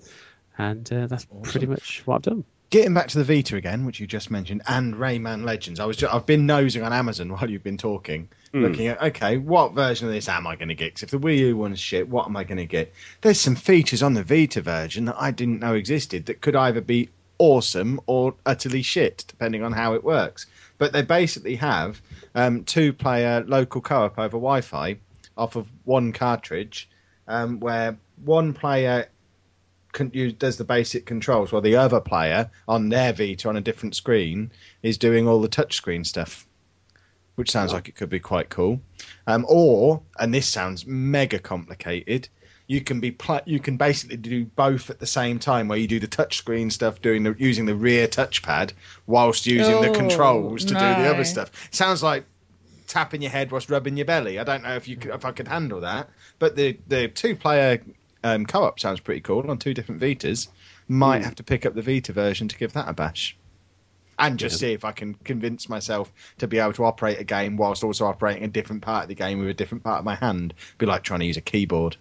And 0.58 0.90
uh, 0.90 1.06
that's 1.06 1.26
awesome. 1.30 1.42
pretty 1.42 1.66
much 1.66 2.02
what 2.06 2.16
I've 2.16 2.22
done 2.22 2.44
getting 2.70 2.94
back 2.94 3.08
to 3.08 3.22
the 3.22 3.24
Vita 3.24 3.56
again, 3.56 3.84
which 3.84 4.00
you 4.00 4.06
just 4.06 4.30
mentioned, 4.30 4.62
and 4.66 4.94
Rayman 4.94 5.44
Legends. 5.44 5.80
I 5.80 5.84
was 5.84 5.96
just, 5.96 6.12
I've 6.12 6.26
been 6.26 6.46
nosing 6.46 6.82
on 6.82 6.92
Amazon 6.92 7.30
while 7.30 7.48
you've 7.48 7.62
been 7.62 7.78
talking, 7.78 8.28
mm. 8.52 8.62
looking 8.62 8.88
at 8.88 9.00
okay, 9.02 9.38
what 9.38 9.72
version 9.72 10.08
of 10.08 10.14
this 10.14 10.28
am 10.28 10.46
I 10.46 10.56
going 10.56 10.68
to 10.68 10.74
get? 10.74 10.94
Because 10.94 11.04
if 11.04 11.10
the 11.10 11.18
Wii 11.18 11.38
U 11.38 11.56
one's 11.56 11.78
shit, 11.78 12.08
what 12.08 12.26
am 12.26 12.36
I 12.36 12.44
going 12.44 12.58
to 12.58 12.66
get? 12.66 12.92
There's 13.20 13.40
some 13.40 13.56
features 13.56 14.02
on 14.02 14.14
the 14.14 14.24
Vita 14.24 14.60
version 14.60 15.06
that 15.06 15.16
I 15.18 15.30
didn't 15.30 15.60
know 15.60 15.74
existed 15.74 16.26
that 16.26 16.40
could 16.40 16.56
either 16.56 16.80
be 16.80 17.10
awesome 17.38 18.00
or 18.06 18.34
utterly 18.44 18.82
shit, 18.82 19.24
depending 19.28 19.62
on 19.62 19.72
how 19.72 19.94
it 19.94 20.04
works. 20.04 20.46
But 20.78 20.92
they 20.92 21.02
basically 21.02 21.56
have 21.56 22.00
um, 22.34 22.64
two-player 22.64 23.44
local 23.46 23.80
co-op 23.80 24.18
over 24.18 24.36
Wi-Fi 24.36 24.98
off 25.36 25.56
of 25.56 25.66
one 25.84 26.12
cartridge, 26.12 26.88
um, 27.28 27.60
where 27.60 27.96
one 28.24 28.52
player 28.54 29.08
does 30.38 30.56
the 30.56 30.64
basic 30.64 31.06
controls, 31.06 31.52
while 31.52 31.62
the 31.62 31.76
other 31.76 32.00
player 32.00 32.50
on 32.68 32.88
their 32.88 33.12
Vita 33.12 33.48
on 33.48 33.56
a 33.56 33.60
different 33.60 33.96
screen 33.96 34.52
is 34.82 34.98
doing 34.98 35.26
all 35.26 35.40
the 35.40 35.48
touchscreen 35.48 36.04
stuff, 36.04 36.46
which 37.34 37.50
sounds 37.50 37.72
oh. 37.72 37.76
like 37.76 37.88
it 37.88 37.96
could 37.96 38.10
be 38.10 38.20
quite 38.20 38.48
cool. 38.48 38.80
Um, 39.26 39.44
or, 39.48 40.02
and 40.18 40.32
this 40.32 40.48
sounds 40.48 40.86
mega 40.86 41.38
complicated, 41.38 42.28
you 42.66 42.80
can 42.80 43.00
be 43.00 43.12
pl- 43.12 43.42
you 43.44 43.60
can 43.60 43.76
basically 43.76 44.16
do 44.16 44.44
both 44.44 44.90
at 44.90 44.98
the 44.98 45.06
same 45.06 45.38
time, 45.38 45.68
where 45.68 45.78
you 45.78 45.86
do 45.86 46.00
the 46.00 46.08
touchscreen 46.08 46.72
stuff, 46.72 47.00
doing 47.00 47.22
the 47.22 47.34
using 47.38 47.64
the 47.66 47.76
rear 47.76 48.08
touchpad, 48.08 48.72
whilst 49.06 49.46
using 49.46 49.74
oh, 49.74 49.82
the 49.82 49.90
controls 49.90 50.64
to 50.64 50.74
no. 50.74 50.80
do 50.80 51.02
the 51.02 51.08
other 51.08 51.24
stuff. 51.24 51.50
Sounds 51.70 52.02
like 52.02 52.24
tapping 52.88 53.22
your 53.22 53.30
head 53.30 53.52
whilst 53.52 53.70
rubbing 53.70 53.96
your 53.96 54.06
belly. 54.06 54.38
I 54.38 54.44
don't 54.44 54.62
know 54.62 54.74
if 54.74 54.88
you 54.88 54.96
could, 54.96 55.12
if 55.12 55.24
I 55.24 55.32
could 55.32 55.48
handle 55.48 55.80
that, 55.82 56.10
but 56.38 56.56
the 56.56 56.78
the 56.88 57.08
two 57.08 57.36
player 57.36 57.80
um, 58.24 58.46
co-op 58.46 58.80
sounds 58.80 59.00
pretty 59.00 59.20
cool 59.20 59.50
on 59.50 59.58
two 59.58 59.74
different 59.74 60.00
Vitas. 60.00 60.48
Might 60.88 61.22
mm. 61.22 61.24
have 61.24 61.36
to 61.36 61.44
pick 61.44 61.66
up 61.66 61.74
the 61.74 61.82
Vita 61.82 62.12
version 62.12 62.48
to 62.48 62.56
give 62.56 62.72
that 62.74 62.88
a 62.88 62.92
bash, 62.92 63.36
and 64.18 64.38
just 64.38 64.60
yeah. 64.60 64.68
see 64.68 64.72
if 64.72 64.84
I 64.84 64.92
can 64.92 65.14
convince 65.14 65.68
myself 65.68 66.12
to 66.38 66.46
be 66.46 66.58
able 66.58 66.72
to 66.74 66.84
operate 66.84 67.18
a 67.18 67.24
game 67.24 67.56
whilst 67.56 67.84
also 67.84 68.06
operating 68.06 68.44
a 68.44 68.48
different 68.48 68.82
part 68.82 69.04
of 69.04 69.08
the 69.08 69.14
game 69.14 69.38
with 69.38 69.48
a 69.48 69.54
different 69.54 69.84
part 69.84 69.98
of 69.98 70.04
my 70.04 70.14
hand. 70.14 70.54
Be 70.78 70.86
like 70.86 71.02
trying 71.02 71.20
to 71.20 71.26
use 71.26 71.36
a 71.36 71.42
keyboard. 71.42 71.96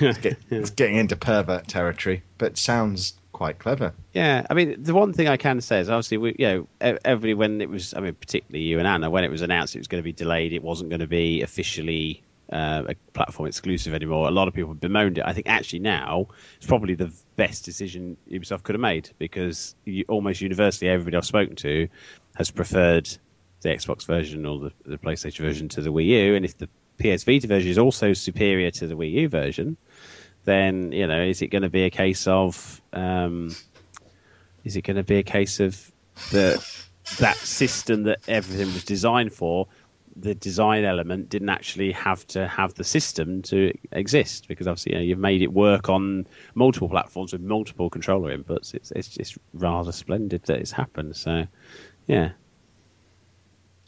it's, 0.00 0.18
get, 0.18 0.38
it's 0.50 0.70
getting 0.70 0.96
into 0.96 1.16
pervert 1.16 1.68
territory, 1.68 2.22
but 2.38 2.58
sounds 2.58 3.14
quite 3.32 3.58
clever. 3.58 3.94
Yeah, 4.12 4.46
I 4.50 4.54
mean, 4.54 4.82
the 4.82 4.94
one 4.94 5.12
thing 5.12 5.28
I 5.28 5.36
can 5.36 5.60
say 5.60 5.80
is 5.80 5.88
obviously, 5.88 6.18
we, 6.18 6.36
you 6.38 6.46
know, 6.80 6.98
every 7.04 7.34
when 7.34 7.60
it 7.60 7.70
was, 7.70 7.94
I 7.94 8.00
mean, 8.00 8.14
particularly 8.14 8.64
you 8.64 8.78
and 8.78 8.86
Anna, 8.86 9.08
when 9.08 9.24
it 9.24 9.30
was 9.30 9.42
announced 9.42 9.74
it 9.74 9.78
was 9.78 9.88
going 9.88 10.02
to 10.02 10.04
be 10.04 10.12
delayed, 10.12 10.52
it 10.52 10.62
wasn't 10.62 10.90
going 10.90 11.00
to 11.00 11.06
be 11.06 11.42
officially 11.42 12.22
uh, 12.52 12.82
a 12.88 12.94
platform 13.12 13.48
exclusive 13.48 13.94
anymore. 13.94 14.28
A 14.28 14.32
lot 14.32 14.48
of 14.48 14.54
people 14.54 14.74
bemoaned 14.74 15.18
it. 15.18 15.24
I 15.24 15.32
think 15.32 15.48
actually 15.48 15.80
now 15.80 16.28
it's 16.56 16.66
probably 16.66 16.94
the 16.94 17.12
best 17.36 17.64
decision 17.64 18.16
Ubisoft 18.30 18.64
could 18.64 18.74
have 18.74 18.80
made 18.80 19.10
because 19.18 19.74
you, 19.84 20.04
almost 20.08 20.40
universally 20.40 20.90
everybody 20.90 21.16
I've 21.16 21.26
spoken 21.26 21.56
to 21.56 21.88
has 22.34 22.50
preferred 22.50 23.08
the 23.60 23.68
Xbox 23.68 24.06
version 24.06 24.46
or 24.46 24.58
the, 24.58 24.72
the 24.84 24.98
PlayStation 24.98 25.40
version 25.40 25.68
to 25.70 25.82
the 25.82 25.92
Wii 25.92 26.06
U. 26.06 26.34
And 26.34 26.44
if 26.44 26.56
the 26.58 26.68
PS 27.00 27.24
Vita 27.24 27.46
version 27.46 27.70
is 27.70 27.78
also 27.78 28.12
superior 28.12 28.70
to 28.72 28.86
the 28.86 28.94
Wii 28.94 29.12
U 29.12 29.28
version, 29.28 29.76
then 30.44 30.92
you 30.92 31.06
know 31.06 31.22
is 31.22 31.42
it 31.42 31.48
going 31.48 31.62
to 31.62 31.70
be 31.70 31.84
a 31.84 31.90
case 31.90 32.26
of 32.26 32.80
um, 32.92 33.54
is 34.64 34.76
it 34.76 34.82
going 34.82 34.96
to 34.96 35.02
be 35.02 35.16
a 35.16 35.22
case 35.22 35.60
of 35.60 35.92
the 36.30 36.64
that 37.18 37.36
system 37.36 38.04
that 38.04 38.20
everything 38.28 38.72
was 38.72 38.84
designed 38.84 39.32
for 39.32 39.68
the 40.16 40.34
design 40.34 40.84
element 40.84 41.28
didn't 41.28 41.48
actually 41.48 41.92
have 41.92 42.26
to 42.28 42.46
have 42.46 42.74
the 42.74 42.84
system 42.84 43.42
to 43.42 43.72
exist 43.92 44.48
because 44.48 44.66
obviously 44.66 44.92
you 44.92 44.98
know, 44.98 45.04
you've 45.04 45.18
made 45.18 45.42
it 45.42 45.52
work 45.52 45.88
on 45.88 46.26
multiple 46.54 46.88
platforms 46.88 47.32
with 47.32 47.42
multiple 47.42 47.90
controller 47.90 48.36
inputs. 48.36 48.74
It's 48.74 48.90
it's 48.90 49.08
just 49.08 49.38
rather 49.54 49.92
splendid 49.92 50.44
that 50.44 50.58
it's 50.58 50.72
happened. 50.72 51.16
So, 51.16 51.46
yeah. 52.06 52.30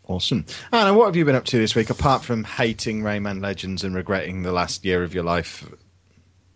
Awesome. 0.06 0.46
Anna, 0.72 0.94
what 0.94 1.06
have 1.06 1.16
you 1.16 1.24
been 1.24 1.36
up 1.36 1.44
to 1.46 1.58
this 1.58 1.74
week 1.74 1.90
apart 1.90 2.24
from 2.24 2.44
hating 2.44 3.02
Rayman 3.02 3.40
Legends 3.40 3.84
and 3.84 3.94
regretting 3.94 4.42
the 4.42 4.52
last 4.52 4.84
year 4.84 5.02
of 5.02 5.14
your 5.14 5.24
life? 5.24 5.68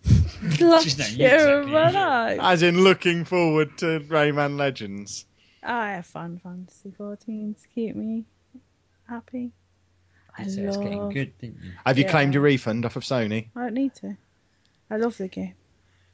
last 0.61 1.11
year 1.13 1.61
of 1.61 1.69
my 1.69 1.91
life. 1.91 2.41
As 2.43 2.63
in 2.63 2.83
looking 2.83 3.25
forward 3.25 3.79
to 3.79 4.01
Rayman 4.01 4.57
Legends. 4.57 5.27
I 5.63 5.93
have 5.93 6.07
Final 6.07 6.39
Fantasy 6.39 6.93
14 6.97 7.55
to 7.55 7.69
keep 7.69 7.97
me 7.97 8.25
happy. 9.09 9.53
I 10.39 10.43
love... 10.43 10.59
it's 10.59 10.77
getting 10.77 11.09
good, 11.11 11.39
didn't 11.39 11.63
you? 11.63 11.73
Have 11.85 11.99
you 11.99 12.05
yeah. 12.05 12.11
claimed 12.11 12.35
your 12.35 12.43
refund 12.43 12.85
off 12.85 12.97
of 12.97 13.03
Sony? 13.03 13.49
I 13.57 13.65
don't 13.65 13.75
need 13.75 13.95
to. 13.97 14.17
I 14.91 14.97
love 14.97 15.17
the 15.17 15.29
game. 15.29 15.55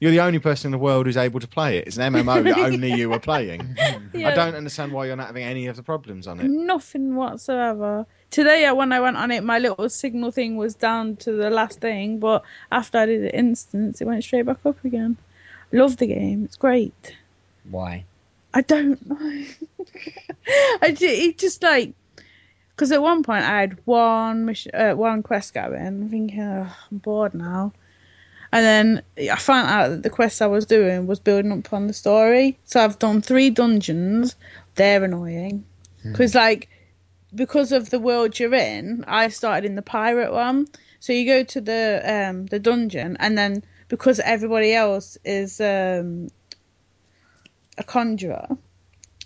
You're 0.01 0.11
the 0.11 0.20
only 0.20 0.40
person 0.40 0.66
in 0.66 0.72
the 0.72 0.78
world 0.78 1.07
who's 1.07 1.16
able 1.16 1.38
to 1.38 1.47
play 1.47 1.78
it. 1.78 1.86
It's 1.86 1.97
an 1.97 2.12
MMO 2.12 2.43
that 2.43 2.59
only 2.72 2.93
you 2.93 3.12
are 3.12 3.20
playing. 3.20 3.76
Yeah. 4.14 4.28
I 4.28 4.34
don't 4.34 4.55
understand 4.55 4.93
why 4.93 5.07
you're 5.07 5.16
not 5.16 5.28
having 5.28 5.43
any 5.43 5.68
of 5.68 5.76
the 5.76 5.82
problems 5.82 6.26
on 6.26 6.38
it. 6.38 6.45
Nothing 6.45 7.14
whatsoever. 7.14 8.05
Today, 8.30 8.66
uh, 8.66 8.74
when 8.74 8.93
I 8.93 9.01
went 9.01 9.16
on 9.16 9.30
it, 9.30 9.43
my 9.43 9.59
little 9.59 9.88
signal 9.88 10.30
thing 10.30 10.57
was 10.57 10.74
down 10.74 11.16
to 11.16 11.32
the 11.32 11.49
last 11.49 11.80
thing, 11.80 12.18
but 12.18 12.43
after 12.70 12.99
I 12.99 13.07
did 13.07 13.22
the 13.22 13.34
instance, 13.34 14.03
it 14.03 14.05
went 14.05 14.22
straight 14.22 14.45
back 14.45 14.59
up 14.66 14.84
again. 14.84 15.16
I 15.72 15.76
love 15.76 15.97
the 15.97 16.09
game. 16.09 16.45
It's 16.45 16.57
great. 16.57 17.16
Why? 17.70 18.05
I 18.53 18.61
don't 18.61 19.07
know. 19.09 19.16
I 20.82 20.97
it 21.01 21.38
just 21.38 21.62
like 21.62 21.95
because 22.75 22.93
at 22.93 23.03
one 23.03 23.23
point 23.23 23.45
I 23.45 23.61
had 23.61 23.79
one 23.85 24.45
mission, 24.45 24.73
uh, 24.75 24.93
one 24.95 25.23
quest 25.23 25.55
going. 25.55 25.87
I'm 25.87 26.09
thinking, 26.09 26.41
oh, 26.41 26.75
I'm 26.91 26.99
bored 26.99 27.35
now. 27.35 27.73
And 28.51 28.64
then 28.64 29.03
I 29.31 29.37
found 29.37 29.68
out 29.68 29.89
that 29.89 30.03
the 30.03 30.11
quest 30.11 30.43
I 30.43 30.47
was 30.47 30.66
doing 30.66 31.07
was 31.07 31.20
building 31.20 31.53
up 31.53 31.73
on 31.73 31.87
the 31.87 31.95
story. 31.95 32.59
So 32.64 32.85
I've 32.85 32.99
done 32.99 33.23
three 33.23 33.51
dungeons. 33.51 34.37
They're 34.75 35.03
annoying 35.05 35.64
because, 36.03 36.33
hmm. 36.33 36.39
like, 36.39 36.68
because 37.35 37.73
of 37.73 37.89
the 37.89 37.99
world 37.99 38.39
you're 38.39 38.55
in, 38.55 39.05
I 39.07 39.29
started 39.29 39.66
in 39.66 39.75
the 39.75 39.83
pirate 39.83 40.33
one. 40.33 40.68
So 41.01 41.12
you 41.12 41.27
go 41.27 41.45
to 41.45 41.61
the 41.61 42.03
um, 42.05 42.47
the 42.47 42.59
dungeon, 42.59 43.16
and 43.18 43.37
then 43.37 43.64
because 43.89 44.20
everybody 44.20 44.73
else 44.73 45.18
is 45.25 45.61
um, 45.61 46.29
a 47.77 47.85
conjurer, 47.85 48.47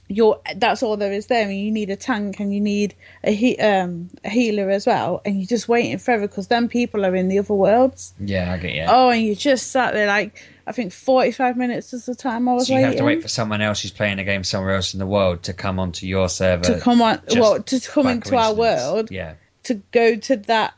you're 0.09 0.41
that's 0.57 0.83
all 0.83 0.97
there 0.97 1.13
is 1.13 1.27
there 1.27 1.43
and 1.43 1.57
you 1.57 1.73
need 1.73 1.91
a 1.91 1.97
tank 1.97 2.39
and 2.39 2.55
you 2.55 2.61
need 2.61 2.95
a 3.25 3.33
he, 3.33 3.59
um 3.59 4.09
a 4.25 4.31
healer 4.31 4.71
as 4.71 4.87
well 4.87 5.21
and 5.25 5.37
you're 5.37 5.47
just 5.47 5.69
waiting 5.69 5.99
forever 5.99 6.29
because 6.29 6.47
then 6.47 6.69
people 6.69 7.05
are 7.05 7.15
in 7.15 7.29
the 7.29 7.39
other 7.39 7.55
worlds. 7.55 8.15
Yeah 8.21 8.53
i 8.53 8.59
get 8.59 8.73
you 8.73 8.85
oh 8.87 9.11
and 9.11 9.23
you 9.23 9.35
just 9.35 9.71
sat 9.71 9.95
there 9.95 10.07
like 10.07 10.41
i 10.67 10.73
think 10.73 10.93
45 10.93 11.57
minutes 11.57 11.93
is 11.93 12.07
the 12.07 12.15
time 12.15 12.49
i 12.49 12.55
was 12.55 12.69
so 12.69 12.75
you 12.75 12.77
waiting. 12.77 12.91
have 12.91 12.99
to 12.99 13.05
wait 13.05 13.23
for 13.23 13.29
someone 13.29 13.61
else 13.61 13.83
who's 13.83 13.91
playing 13.91 14.19
a 14.19 14.25
game 14.25 14.45
somewhere 14.45 14.77
else 14.77 14.95
in 14.95 15.01
the 15.01 15.07
world 15.07 15.43
to 15.45 15.53
come 15.53 15.81
onto 15.81 16.07
your 16.07 16.29
server 16.29 16.65
to 16.65 16.81
come 16.81 17.03
on 17.03 17.21
well 17.35 17.63
to 17.63 17.81
come 17.81 18.07
into 18.07 18.37
our 18.37 18.55
world 18.55 19.11
yeah. 19.11 19.35
to 19.65 19.75
go 19.75 20.17
to 20.17 20.37
that 20.37 20.75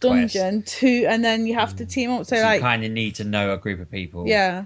dungeon 0.00 0.62
Quest. 0.62 0.78
to 0.78 1.04
and 1.06 1.24
then 1.24 1.46
you 1.46 1.54
have 1.54 1.76
to 1.76 1.84
mm. 1.84 1.90
team 1.90 2.10
up 2.10 2.26
so, 2.26 2.36
so 2.36 2.42
like 2.42 2.56
you 2.56 2.62
kind 2.62 2.84
of 2.84 2.90
need 2.90 3.14
to 3.14 3.24
know 3.24 3.52
a 3.52 3.56
group 3.56 3.80
of 3.80 3.90
people 3.90 4.26
yeah 4.26 4.64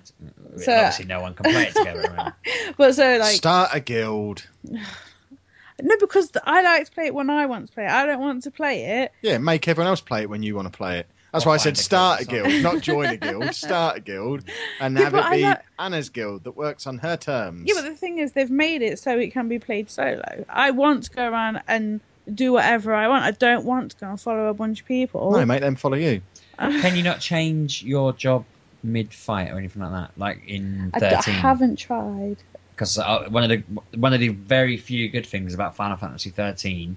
so 0.57 0.73
obviously 0.73 1.05
no 1.05 1.21
one 1.21 1.35
can 1.35 1.51
play 1.53 1.65
it 1.65 1.75
together 1.75 2.15
right? 2.17 2.33
but 2.77 2.95
so 2.95 3.19
like 3.19 3.37
start 3.37 3.71
a 3.73 3.81
guild 3.81 4.47
no 5.83 5.97
because 5.99 6.31
I 6.45 6.63
like 6.63 6.87
to 6.87 6.93
play 6.93 7.07
it 7.07 7.15
when 7.15 7.31
I 7.31 7.47
want 7.47 7.69
to 7.69 7.73
play 7.73 7.85
it 7.85 7.91
I 7.91 8.07
don't 8.07 8.21
want 8.21 8.43
to 8.45 8.51
play 8.51 9.03
it 9.03 9.13
yeah 9.23 9.39
make 9.39 9.69
everyone 9.69 9.89
else 9.89 10.01
play 10.01 10.23
it 10.23 10.31
when 10.31 10.43
you 10.43 10.57
want 10.57 10.73
to 10.73 10.77
play 10.77 10.99
it 10.99 11.07
that's 11.33 11.47
why 11.47 11.55
I 11.55 11.59
said 11.59 11.77
start 11.77 12.23
a 12.23 12.25
guild, 12.25 12.49
guild 12.49 12.63
not 12.63 12.81
join 12.81 13.07
a 13.07 13.17
guild. 13.17 13.55
Start 13.55 13.99
a 13.99 14.01
guild 14.01 14.45
and 14.81 14.97
yeah, 14.97 15.05
have 15.05 15.15
it 15.15 15.31
be 15.31 15.43
like... 15.43 15.63
Anna's 15.79 16.09
guild 16.09 16.45
that 16.45 16.57
works 16.57 16.87
on 16.87 16.99
her 16.99 17.17
terms. 17.17 17.65
Yeah, 17.67 17.75
but 17.77 17.85
the 17.85 17.95
thing 17.95 18.19
is, 18.19 18.33
they've 18.33 18.51
made 18.51 18.83
it 18.83 18.99
so 18.99 19.19
it 19.19 19.33
can 19.33 19.49
be 19.49 19.59
played 19.59 19.91
solo. 19.91 20.45
I 20.49 20.73
want 20.73 21.05
to 21.05 21.11
go 21.11 21.29
around 21.29 21.63
and 21.69 22.01
do 22.31 22.53
whatever 22.53 22.95
I 22.95 23.09
want. 23.09 23.25
I 23.25 23.31
don't 23.33 23.65
want 23.65 23.93
to 23.93 23.97
go 23.99 24.09
and 24.11 24.21
follow 24.21 24.47
a 24.49 24.55
bunch 24.55 24.81
of 24.81 24.87
people. 24.87 25.33
No, 25.33 25.45
make 25.45 25.61
them 25.61 25.77
follow 25.77 25.97
you. 25.97 26.23
Can 26.59 26.97
you 26.97 27.03
not 27.03 27.21
change 27.21 27.83
your 27.83 28.13
job 28.13 28.45
mid 28.83 29.13
fight 29.13 29.51
or 29.51 29.59
anything 29.59 29.83
like 29.83 29.93
that, 29.93 30.11
like 30.17 30.43
in 30.47 30.91
I, 30.95 30.99
d- 31.01 31.07
I 31.07 31.11
thirteen? 31.17 31.35
haven't 31.35 31.77
tried. 31.77 32.37
because 32.75 32.99
uh, 32.99 33.27
one 33.29 33.45
of 33.45 33.49
the 33.51 33.63
one 33.99 34.13
of 34.15 34.21
the 34.21 34.29
very 34.29 34.77
few 34.77 35.09
good 35.09 35.27
things 35.27 35.55
about 35.55 35.77
Final 35.77 35.97
Fantasy 35.97 36.31
13 36.31 36.97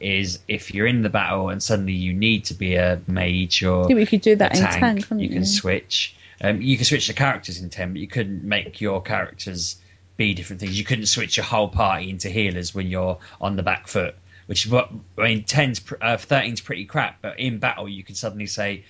is 0.00 0.40
if 0.48 0.74
you're 0.74 0.86
in 0.88 1.02
the 1.02 1.08
battle 1.08 1.48
and 1.50 1.62
suddenly 1.62 1.92
you 1.92 2.12
need 2.12 2.44
to 2.46 2.54
be 2.54 2.74
a 2.74 3.00
mage 3.06 3.62
or 3.62 3.86
Yeah, 3.88 3.94
we 3.94 4.06
could 4.06 4.20
do 4.22 4.32
a 4.32 4.36
that 4.36 4.56
in 4.56 4.62
tank, 4.62 4.80
10, 4.80 5.02
couldn't 5.02 5.20
you 5.20 5.28
you? 5.28 5.34
can 5.34 5.44
switch. 5.46 6.16
Um, 6.40 6.60
you 6.60 6.76
can 6.76 6.84
switch 6.84 7.06
the 7.06 7.12
characters 7.14 7.60
in 7.60 7.70
10, 7.70 7.92
but 7.92 8.00
you 8.00 8.08
couldn't 8.08 8.42
make 8.42 8.80
your 8.80 9.00
characters 9.00 9.76
be 10.16 10.34
different 10.34 10.60
things. 10.60 10.76
You 10.76 10.84
couldn't 10.84 11.06
switch 11.06 11.36
your 11.36 11.44
whole 11.46 11.68
party 11.68 12.10
into 12.10 12.28
healers 12.28 12.74
when 12.74 12.88
you're 12.88 13.18
on 13.40 13.54
the 13.56 13.62
back 13.62 13.86
foot, 13.86 14.16
which 14.46 14.66
is 14.66 14.72
what 14.72 14.90
I 15.18 15.22
mean. 15.22 15.44
10's, 15.44 15.80
pr- 15.80 15.94
uh, 16.00 16.16
13's 16.16 16.60
pretty 16.60 16.84
crap, 16.84 17.22
but 17.22 17.38
in 17.38 17.58
battle 17.58 17.88
you 17.88 18.02
can 18.04 18.14
suddenly 18.14 18.46
say, 18.46 18.84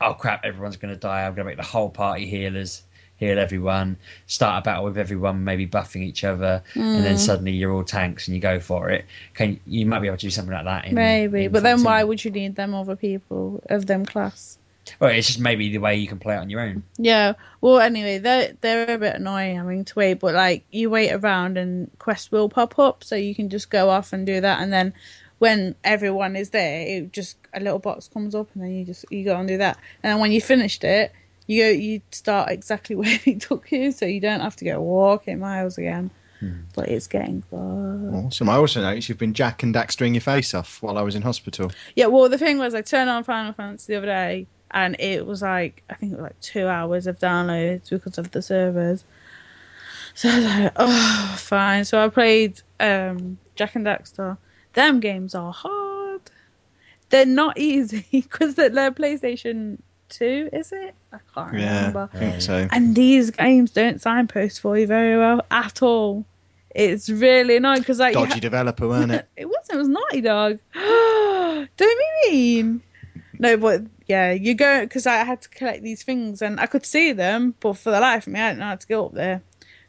"Oh 0.00 0.14
crap, 0.14 0.44
everyone's 0.44 0.76
going 0.76 0.92
to 0.94 1.00
die. 1.00 1.26
I'm 1.26 1.34
going 1.34 1.44
to 1.46 1.50
make 1.50 1.56
the 1.56 1.62
whole 1.62 1.90
party 1.90 2.26
healers." 2.26 2.82
Heal 3.16 3.40
everyone, 3.40 3.96
start 4.28 4.62
a 4.62 4.64
battle 4.64 4.84
with 4.84 4.96
everyone, 4.96 5.42
maybe 5.42 5.66
buffing 5.66 6.02
each 6.04 6.22
other, 6.22 6.62
and 6.76 7.00
Mm. 7.00 7.02
then 7.02 7.18
suddenly 7.18 7.50
you're 7.50 7.72
all 7.72 7.82
tanks 7.82 8.28
and 8.28 8.36
you 8.36 8.40
go 8.40 8.60
for 8.60 8.90
it. 8.90 9.06
Can 9.34 9.58
you 9.66 9.86
might 9.86 9.98
be 9.98 10.06
able 10.06 10.18
to 10.18 10.26
do 10.26 10.30
something 10.30 10.54
like 10.54 10.66
that? 10.66 10.84
In, 10.84 10.94
Maybe, 10.94 11.46
in 11.46 11.50
but 11.52 11.64
then 11.64 11.82
why 11.82 12.04
would 12.04 12.24
you 12.24 12.30
need 12.30 12.54
them 12.54 12.74
other 12.74 12.94
people 12.94 13.60
of 13.70 13.86
them 13.86 14.04
class? 14.06 14.57
Well, 15.00 15.10
it's 15.10 15.26
just 15.26 15.40
maybe 15.40 15.70
the 15.70 15.78
way 15.78 15.96
you 15.96 16.08
can 16.08 16.18
play 16.18 16.34
it 16.34 16.38
on 16.38 16.50
your 16.50 16.60
own. 16.60 16.82
Yeah. 16.96 17.34
Well, 17.60 17.80
anyway, 17.80 18.18
they're 18.18 18.52
they're 18.60 18.94
a 18.94 18.98
bit 18.98 19.16
annoying 19.16 19.56
having 19.56 19.84
to 19.84 19.94
wait, 19.94 20.14
but 20.14 20.34
like 20.34 20.64
you 20.70 20.90
wait 20.90 21.12
around 21.12 21.58
and 21.58 21.90
quests 21.98 22.30
will 22.30 22.48
pop 22.48 22.78
up, 22.78 23.04
so 23.04 23.16
you 23.16 23.34
can 23.34 23.50
just 23.50 23.70
go 23.70 23.90
off 23.90 24.12
and 24.12 24.26
do 24.26 24.40
that, 24.40 24.60
and 24.60 24.72
then 24.72 24.94
when 25.38 25.74
everyone 25.84 26.36
is 26.36 26.50
there, 26.50 26.86
it 26.86 27.12
just 27.12 27.36
a 27.54 27.60
little 27.60 27.78
box 27.78 28.08
comes 28.08 28.34
up, 28.34 28.48
and 28.54 28.62
then 28.62 28.72
you 28.72 28.84
just 28.84 29.04
you 29.10 29.24
go 29.24 29.36
and 29.36 29.48
do 29.48 29.58
that, 29.58 29.78
and 30.02 30.12
then 30.12 30.20
when 30.20 30.32
you 30.32 30.40
finished 30.40 30.84
it, 30.84 31.12
you 31.46 31.62
go 31.62 31.70
you 31.70 32.00
start 32.10 32.50
exactly 32.50 32.96
where 32.96 33.18
it 33.24 33.40
took 33.40 33.70
you, 33.72 33.92
so 33.92 34.06
you 34.06 34.20
don't 34.20 34.40
have 34.40 34.56
to 34.56 34.64
go 34.64 34.80
walking 34.80 35.38
miles 35.38 35.78
again. 35.78 36.10
Hmm. 36.40 36.60
But 36.74 36.88
it's 36.88 37.08
getting 37.08 37.42
fun. 37.42 38.14
Awesome. 38.14 38.48
I 38.48 38.54
also 38.54 38.80
noticed 38.80 39.08
you've 39.08 39.18
been 39.18 39.34
Jak 39.34 39.64
and 39.64 39.74
Daxtering 39.74 40.14
your 40.14 40.20
face 40.20 40.54
off 40.54 40.80
while 40.80 40.96
I 40.96 41.02
was 41.02 41.16
in 41.16 41.22
hospital. 41.22 41.72
Yeah, 41.96 42.06
well, 42.06 42.28
the 42.28 42.38
thing 42.38 42.58
was, 42.58 42.74
I 42.74 42.82
turned 42.82 43.10
on 43.10 43.24
Final 43.24 43.52
Fantasy 43.52 43.92
the 43.92 43.96
other 43.96 44.06
day, 44.06 44.46
and 44.70 44.96
it 44.98 45.26
was 45.26 45.42
like 45.42 45.82
I 45.88 45.94
think 45.94 46.12
it 46.12 46.16
was 46.16 46.24
like 46.24 46.40
two 46.40 46.66
hours 46.66 47.06
of 47.06 47.18
downloads 47.18 47.90
because 47.90 48.18
of 48.18 48.30
the 48.30 48.42
servers. 48.42 49.04
So 50.14 50.28
I 50.28 50.36
was 50.36 50.44
like, 50.44 50.72
oh, 50.76 51.34
fine. 51.38 51.84
So 51.84 52.04
I 52.04 52.08
played 52.08 52.60
um, 52.80 53.38
Jak 53.54 53.76
and 53.76 53.86
Daxter. 53.86 54.36
Them 54.72 54.98
games 54.98 55.34
are 55.34 55.52
hard. 55.52 56.22
They're 57.10 57.24
not 57.24 57.56
easy 57.58 58.04
because 58.12 58.54
they're, 58.56 58.68
they're 58.68 58.90
PlayStation 58.90 59.78
Two, 60.08 60.48
is 60.52 60.72
it? 60.72 60.94
I 61.12 61.18
can't 61.34 61.52
remember. 61.52 62.08
I 62.12 62.18
think 62.18 62.40
so. 62.40 62.66
And 62.72 62.94
these 62.96 63.30
games 63.30 63.72
don't 63.72 64.00
signpost 64.00 64.60
for 64.60 64.76
you 64.78 64.86
very 64.86 65.18
well 65.18 65.44
at 65.50 65.82
all. 65.82 66.24
It's 66.74 67.08
really 67.08 67.56
annoying 67.56 67.80
because 67.80 67.98
like 67.98 68.14
Dodgy 68.14 68.34
ha- 68.34 68.38
developer, 68.40 68.88
weren't 68.88 69.12
it? 69.12 69.28
it 69.36 69.46
wasn't. 69.46 69.72
It 69.72 69.76
was 69.76 69.88
Naughty 69.88 70.20
Dog. 70.20 70.58
Don't 70.74 71.68
be 71.78 72.30
mean. 72.30 72.82
No, 73.38 73.56
but 73.56 73.82
yeah, 74.08 74.32
you 74.32 74.54
go 74.54 74.80
because 74.80 75.06
I 75.06 75.16
had 75.24 75.42
to 75.42 75.48
collect 75.50 75.82
these 75.82 76.02
things 76.02 76.42
and 76.42 76.58
I 76.58 76.66
could 76.66 76.84
see 76.86 77.12
them, 77.12 77.54
but 77.60 77.74
for 77.74 77.90
the 77.90 78.00
life 78.00 78.26
of 78.26 78.32
me, 78.32 78.40
I 78.40 78.48
didn't 78.50 78.60
know 78.60 78.66
how 78.66 78.74
to 78.76 78.86
get 78.86 78.98
up 78.98 79.12
there. 79.14 79.42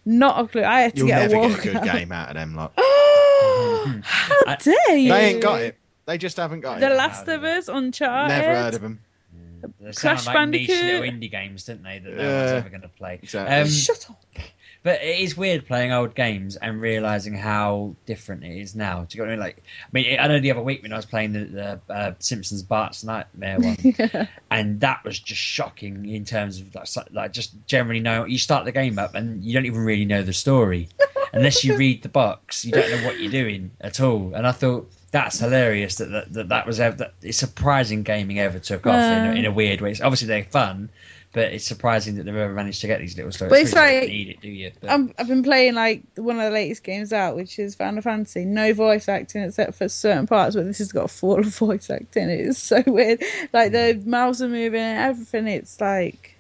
Not 0.05 0.43
a 0.43 0.47
clue. 0.47 0.63
I 0.63 0.81
had 0.81 0.93
to 0.93 0.97
You'll 0.99 1.07
get 1.07 1.31
never 1.31 1.45
a 1.45 1.49
get 1.49 1.59
a 1.59 1.79
good 1.79 1.83
game 1.91 2.11
out 2.11 2.29
of 2.29 2.35
them 2.35 2.55
lot. 2.55 2.73
How 2.77 4.35
I- 4.47 4.57
dare 4.61 4.97
you? 4.97 5.09
They 5.11 5.25
ain't 5.33 5.41
got 5.41 5.61
it. 5.61 5.77
They 6.05 6.17
just 6.17 6.37
haven't 6.37 6.61
got 6.61 6.77
it. 6.77 6.81
The 6.81 6.91
it. 6.91 6.95
Last 6.95 7.27
of 7.27 7.43
Us, 7.43 7.67
Uncharted. 7.67 8.29
Never 8.37 8.55
heard 8.55 8.73
of 8.73 8.81
them. 8.81 8.99
They 9.61 9.91
Crash 9.91 10.23
sound 10.23 10.35
like 10.35 10.49
niche 10.49 10.69
little 10.69 11.01
indie 11.01 11.29
games, 11.29 11.65
didn't 11.65 11.83
they? 11.83 11.99
That 11.99 12.13
no 12.15 12.23
Yeah. 12.23 12.39
one's 12.39 12.51
ever 12.53 12.69
going 12.69 12.81
to 12.81 12.87
play. 12.87 13.19
Exactly. 13.21 13.55
Um, 13.55 13.67
Shut 13.67 14.09
up. 14.09 14.23
But 14.81 15.03
it 15.03 15.19
is 15.19 15.35
weird 15.35 15.67
playing 15.67 15.91
old 15.91 16.15
games 16.15 16.55
and 16.55 16.79
realizing 16.79 17.33
how 17.33 17.95
different 18.05 18.45
it 18.45 18.61
is 18.61 18.75
now. 18.75 19.05
Do 19.07 19.17
you 19.17 19.23
get 19.23 19.27
what 19.27 19.27
I 19.27 19.31
mean? 19.31 19.39
Like, 19.39 19.63
I 19.83 19.89
mean, 19.91 20.19
I 20.19 20.27
know 20.27 20.39
the 20.39 20.51
other 20.51 20.61
week 20.61 20.83
when 20.83 20.93
I 20.93 20.95
was 20.95 21.05
playing 21.05 21.33
the, 21.33 21.79
the 21.87 21.93
uh, 21.93 22.13
Simpsons 22.19 22.63
Bart's 22.63 23.03
Nightmare 23.03 23.59
one, 23.59 24.29
and 24.51 24.79
that 24.79 25.03
was 25.03 25.19
just 25.19 25.41
shocking 25.41 26.07
in 26.07 26.23
terms 26.23 26.61
of 26.61 26.73
like, 26.73 26.87
like 27.11 27.33
just 27.33 27.53
generally 27.67 27.99
know 27.99 28.23
you 28.23 28.37
start 28.37 28.63
the 28.63 28.71
game 28.71 28.97
up 28.97 29.15
and 29.15 29.43
you 29.43 29.53
don't 29.53 29.65
even 29.65 29.83
really 29.83 30.05
know 30.05 30.23
the 30.23 30.33
story 30.33 30.87
unless 31.33 31.65
you 31.65 31.75
read 31.75 32.01
the 32.01 32.09
box. 32.09 32.63
You 32.63 32.71
don't 32.71 32.89
know 32.89 33.05
what 33.05 33.19
you're 33.19 33.31
doing 33.31 33.71
at 33.81 33.99
all. 33.99 34.33
And 34.33 34.47
I 34.47 34.53
thought 34.53 34.89
that's 35.11 35.39
hilarious 35.39 35.95
that 35.95 36.11
that, 36.11 36.33
that, 36.33 36.49
that 36.49 36.67
was 36.67 36.79
ever, 36.79 36.95
that 36.97 37.13
it's 37.21 37.37
surprising 37.37 38.03
gaming 38.03 38.39
ever 38.39 38.59
took 38.59 38.87
off 38.87 38.95
in, 38.95 39.25
a, 39.25 39.31
in 39.33 39.45
a 39.45 39.51
weird 39.51 39.81
way. 39.81 39.91
It's, 39.91 40.01
obviously 40.01 40.27
they're 40.27 40.45
fun. 40.45 40.89
But 41.31 41.53
it's 41.53 41.65
surprising 41.65 42.15
that 42.15 42.23
they've 42.23 42.35
ever 42.35 42.53
managed 42.53 42.81
to 42.81 42.87
get 42.87 42.99
these 42.99 43.15
little 43.15 43.31
stories. 43.31 43.51
But 43.51 43.59
it's 43.59 43.73
like- 43.73 44.09
need 44.09 44.29
it, 44.29 44.41
do 44.41 44.49
you? 44.49 44.71
But- 44.81 44.89
I'm, 44.89 45.13
I've 45.17 45.27
been 45.27 45.43
playing 45.43 45.75
like 45.75 46.01
one 46.15 46.39
of 46.39 46.45
the 46.45 46.49
latest 46.49 46.83
games 46.83 47.13
out, 47.13 47.35
which 47.35 47.59
is 47.59 47.75
Final 47.75 48.01
Fantasy. 48.01 48.45
No 48.45 48.73
voice 48.73 49.07
acting 49.07 49.43
except 49.43 49.75
for 49.75 49.87
certain 49.89 50.25
parts, 50.25 50.55
but 50.55 50.65
this 50.65 50.79
has 50.79 50.91
got 50.91 51.11
full 51.11 51.41
voice 51.43 51.89
acting. 51.91 52.29
It 52.29 52.39
is 52.39 52.57
so 52.57 52.81
weird. 52.87 53.23
Like 53.53 53.71
the 53.71 53.95
mm. 53.95 54.05
mouths 54.07 54.41
are 54.41 54.49
moving 54.49 54.81
and 54.81 55.11
everything. 55.11 55.47
It's 55.47 55.79
like, 55.79 56.35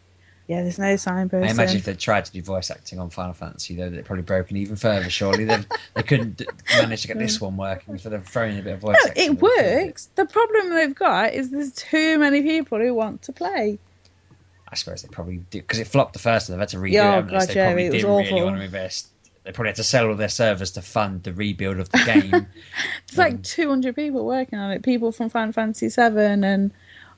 yeah, 0.47 0.63
there's 0.63 0.79
no 0.79 0.95
signpost. 0.95 1.47
I 1.47 1.51
imagine 1.51 1.77
if 1.77 1.85
they 1.85 1.93
tried 1.93 2.25
to 2.25 2.31
do 2.31 2.41
voice 2.41 2.71
acting 2.71 2.97
on 2.97 3.11
Final 3.11 3.33
Fantasy, 3.33 3.75
though, 3.75 3.91
they'd 3.91 4.03
probably 4.03 4.23
broken 4.23 4.57
even 4.57 4.75
further. 4.75 5.07
Surely 5.11 5.45
they 5.45 5.59
they 5.93 6.01
couldn't 6.01 6.37
d- 6.37 6.47
manage 6.73 7.03
to 7.03 7.09
get 7.09 7.19
this 7.19 7.37
mm. 7.37 7.41
one 7.41 7.57
working, 7.57 7.99
so 7.99 8.09
they've 8.09 8.25
thrown 8.25 8.57
a 8.57 8.63
bit 8.63 8.73
of 8.73 8.79
voice 8.79 8.97
No, 9.03 9.09
acting. 9.11 9.33
it 9.33 9.39
works. 9.39 10.09
The 10.15 10.25
problem 10.25 10.71
they've 10.71 10.95
got 10.95 11.33
is 11.33 11.51
there's 11.51 11.73
too 11.73 12.17
many 12.17 12.41
people 12.41 12.79
who 12.79 12.95
want 12.95 13.21
to 13.23 13.33
play. 13.33 13.77
I 14.71 14.75
suppose 14.75 15.01
they 15.01 15.07
probably 15.09 15.37
did 15.37 15.59
because 15.63 15.79
it 15.79 15.87
flopped 15.87 16.13
the 16.13 16.19
first, 16.19 16.49
and 16.49 16.53
they've 16.53 16.59
had 16.61 16.69
to 16.69 16.77
redo 16.77 16.91
Yeah, 16.91 17.01
it. 17.01 17.07
oh 17.07 17.11
haven't 17.13 17.27
they? 17.31 17.33
God, 17.37 17.41
So 17.41 17.47
they 17.47 17.55
yeah, 17.59 17.65
probably 17.67 17.85
it 17.85 17.91
didn't 17.91 18.15
really 18.17 18.41
want 18.43 18.57
to 18.57 18.61
invest. 18.63 19.07
They 19.43 19.51
probably 19.51 19.69
had 19.69 19.75
to 19.77 19.83
sell 19.83 20.07
all 20.09 20.15
their 20.15 20.29
servers 20.29 20.71
to 20.71 20.81
fund 20.81 21.23
the 21.23 21.33
rebuild 21.33 21.79
of 21.79 21.89
the 21.89 21.97
game. 22.05 22.31
There's 23.07 23.17
like 23.17 23.33
um, 23.33 23.41
200 23.41 23.95
people 23.95 24.25
working 24.25 24.59
on 24.59 24.71
it. 24.71 24.83
People 24.83 25.11
from 25.11 25.29
Final 25.29 25.53
Fantasy 25.53 25.89
7 25.89 26.43
and 26.43 26.71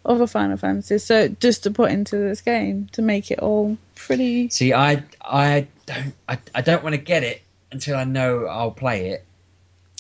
other 0.06 0.28
Final 0.28 0.56
Fantasies. 0.58 1.04
So 1.04 1.28
just 1.28 1.64
to 1.64 1.72
put 1.72 1.92
into 1.92 2.18
this 2.18 2.42
game 2.42 2.88
to 2.94 3.02
make 3.02 3.32
it 3.32 3.40
all 3.40 3.78
pretty. 3.96 4.50
See, 4.50 4.72
I 4.74 5.04
I 5.22 5.68
don't 5.86 6.14
I, 6.30 6.40
I 6.56 6.62
don't 6.62 6.84
want 6.84 6.94
to 6.96 7.02
get 7.02 7.24
it 7.24 7.42
until 7.72 7.98
I 7.98 8.04
know 8.06 8.46
I'll 8.46 8.72
play 8.72 9.10
it, 9.10 9.26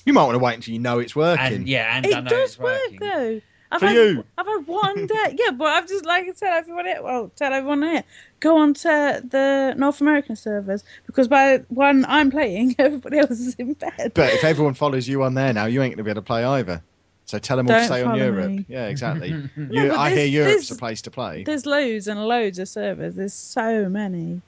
You 0.05 0.13
might 0.13 0.23
want 0.23 0.35
to 0.35 0.39
wait 0.39 0.55
until 0.55 0.73
you 0.73 0.79
know 0.79 0.99
it's 0.99 1.15
working. 1.15 1.45
and 1.53 1.67
yeah, 1.67 1.95
and 1.97 2.05
I 2.05 2.19
It 2.19 2.23
know 2.23 2.29
does 2.29 2.49
it's 2.51 2.59
work 2.59 2.79
working. 2.81 2.99
though. 2.99 3.41
I've 3.71 3.79
For 3.79 3.87
had, 3.87 3.95
you. 3.95 4.25
I've 4.37 4.45
had 4.45 4.67
one 4.67 5.07
day. 5.07 5.35
yeah, 5.39 5.51
but 5.51 5.67
I've 5.67 5.87
just 5.87 6.05
like 6.05 6.27
I 6.27 6.31
tell 6.31 6.51
everyone 6.53 6.87
it. 6.87 7.03
Well, 7.03 7.31
tell 7.35 7.53
everyone 7.53 7.83
it. 7.83 8.05
Go 8.39 8.57
on 8.57 8.73
to 8.73 9.23
the 9.27 9.73
North 9.77 10.01
American 10.01 10.35
servers 10.35 10.83
because 11.05 11.27
by 11.27 11.59
when 11.69 12.05
I'm 12.05 12.31
playing, 12.31 12.75
everybody 12.79 13.19
else 13.19 13.31
is 13.31 13.55
in 13.55 13.73
bed. 13.73 14.11
But 14.13 14.33
if 14.33 14.43
everyone 14.43 14.73
follows 14.73 15.07
you 15.07 15.23
on 15.23 15.33
there 15.35 15.53
now, 15.53 15.65
you 15.65 15.81
ain't 15.81 15.91
going 15.91 15.97
to 15.97 16.03
be 16.03 16.09
able 16.11 16.21
to 16.21 16.25
play 16.25 16.43
either. 16.43 16.81
So 17.25 17.39
tell 17.39 17.55
them 17.55 17.67
all 17.67 17.73
to 17.75 17.79
Don't 17.79 17.87
stay 17.87 18.03
on 18.03 18.17
Europe. 18.17 18.49
me. 18.49 18.65
Yeah, 18.67 18.87
exactly. 18.87 19.31
No, 19.55 19.83
you, 19.83 19.89
but 19.89 19.97
I 19.97 20.09
hear 20.09 20.25
Europe's 20.25 20.69
a 20.71 20.75
place 20.75 21.03
to 21.03 21.11
play. 21.11 21.43
There's 21.43 21.65
loads 21.65 22.07
and 22.09 22.21
loads 22.25 22.59
of 22.59 22.67
servers. 22.67 23.15
There's 23.15 23.33
so 23.33 23.87
many. 23.87 24.41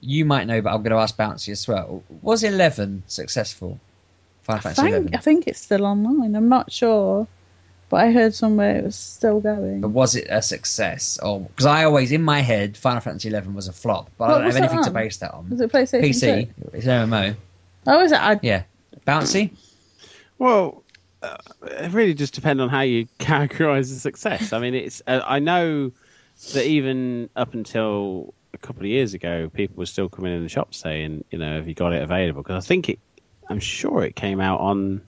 You 0.00 0.24
might 0.24 0.46
know, 0.46 0.60
but 0.60 0.70
I'm 0.70 0.82
going 0.82 0.92
to 0.92 0.98
ask 0.98 1.16
Bouncy 1.16 1.48
as 1.48 1.66
well. 1.66 2.04
Was 2.22 2.44
Eleven 2.44 3.02
successful? 3.08 3.80
Final 4.42 4.58
I 4.58 4.62
Fantasy 4.62 4.82
think, 4.82 4.92
Eleven. 4.94 5.14
I 5.14 5.18
think 5.18 5.46
it's 5.48 5.60
still 5.60 5.86
online. 5.86 6.36
I'm 6.36 6.48
not 6.50 6.70
sure, 6.70 7.26
but 7.88 7.96
I 7.98 8.12
heard 8.12 8.34
somewhere 8.34 8.76
it 8.76 8.84
was 8.84 8.96
still 8.96 9.40
going. 9.40 9.80
But 9.80 9.90
was 9.90 10.16
it 10.16 10.26
a 10.30 10.42
success? 10.42 11.18
Or 11.22 11.40
because 11.40 11.66
I 11.66 11.84
always 11.84 12.12
in 12.12 12.22
my 12.22 12.40
head 12.40 12.76
Final 12.76 13.00
Fantasy 13.00 13.28
Eleven 13.28 13.54
was 13.54 13.68
a 13.68 13.72
flop, 13.72 14.10
but 14.18 14.28
What 14.28 14.30
I 14.30 14.38
don't 14.38 14.46
was 14.46 14.56
have 14.56 14.64
it 14.64 14.66
anything 14.66 14.84
to 14.84 14.90
base 14.90 15.16
that 15.18 15.32
on. 15.32 15.50
Was 15.50 15.60
it 15.60 15.72
PlayStation 15.72 16.02
PC, 16.02 16.46
2? 16.46 16.70
it's 16.74 16.86
an 16.86 17.08
MMO. 17.08 17.36
Oh, 17.86 18.02
is 18.02 18.12
it? 18.12 18.18
I, 18.18 18.40
Yeah, 18.42 18.62
Bouncy. 19.06 19.50
Well, 20.38 20.82
uh, 21.22 21.36
it 21.62 21.92
really 21.92 22.14
just 22.14 22.34
depends 22.34 22.60
on 22.60 22.68
how 22.68 22.80
you 22.80 23.06
categorise 23.18 23.90
the 23.90 24.00
success. 24.00 24.52
I 24.52 24.58
mean, 24.58 24.74
it's 24.74 25.02
uh, 25.06 25.20
I 25.24 25.38
know 25.38 25.92
that 26.52 26.66
even 26.66 27.30
up 27.36 27.54
until 27.54 28.34
a 28.52 28.58
couple 28.58 28.82
of 28.82 28.88
years 28.88 29.14
ago, 29.14 29.50
people 29.52 29.76
were 29.76 29.86
still 29.86 30.08
coming 30.08 30.34
in 30.34 30.42
the 30.42 30.48
shop 30.48 30.74
saying, 30.74 31.24
you 31.30 31.38
know, 31.38 31.56
have 31.56 31.68
you 31.68 31.74
got 31.74 31.92
it 31.92 32.02
available? 32.02 32.42
Because 32.42 32.64
I 32.64 32.66
think 32.66 32.88
it, 32.88 32.98
I'm 33.48 33.60
sure 33.60 34.04
it 34.04 34.16
came 34.16 34.40
out 34.40 34.60
on 34.60 35.02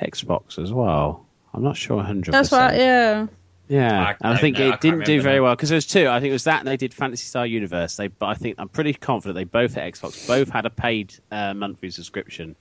Xbox 0.00 0.58
as 0.58 0.72
well. 0.72 1.26
I'm 1.52 1.62
not 1.62 1.76
sure 1.76 1.96
100. 1.96 2.32
That's 2.32 2.52
right. 2.52 2.76
Yeah. 2.76 3.26
Yeah, 3.68 4.14
I 4.20 4.32
I 4.32 4.36
think 4.36 4.58
know, 4.58 4.66
it 4.66 4.70
can't 4.70 4.80
didn't 4.80 5.04
do 5.04 5.22
very 5.22 5.36
now. 5.36 5.44
well 5.44 5.54
because 5.54 5.68
there 5.68 5.76
was 5.76 5.86
two. 5.86 6.08
I 6.08 6.18
think 6.18 6.30
it 6.30 6.32
was 6.32 6.44
that, 6.44 6.58
and 6.58 6.66
they 6.66 6.76
did 6.76 6.92
Phantasy 6.92 7.26
Star 7.26 7.46
Universe. 7.46 7.94
They, 7.94 8.08
but 8.08 8.26
I 8.26 8.34
think 8.34 8.56
I'm 8.58 8.68
pretty 8.68 8.94
confident 8.94 9.36
they 9.36 9.44
both 9.44 9.74
had 9.74 9.94
Xbox, 9.94 10.26
both 10.26 10.48
had 10.48 10.66
a 10.66 10.70
paid 10.70 11.14
uh, 11.30 11.54
monthly 11.54 11.90
subscription, 11.90 12.56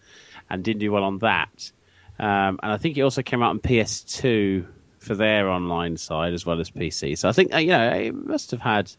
and 0.52 0.64
didn't 0.64 0.82
do 0.82 0.92
well 0.92 1.04
on 1.04 1.18
that. 1.20 1.72
Um, 2.20 2.60
and 2.62 2.72
I 2.72 2.78
think 2.78 2.96
it 2.96 3.02
also 3.02 3.24
came 3.24 3.42
out 3.42 3.50
on 3.50 3.60
PS2 3.60 4.68
for 5.00 5.16
their 5.16 5.50
online 5.50 5.98
side 5.98 6.34
as 6.34 6.46
well 6.46 6.60
as 6.60 6.70
PC. 6.70 7.18
So 7.18 7.28
I 7.28 7.32
think 7.32 7.56
uh, 7.56 7.58
you 7.58 7.70
know 7.70 7.90
it 7.90 8.14
must 8.14 8.52
have 8.52 8.62
had 8.62 8.92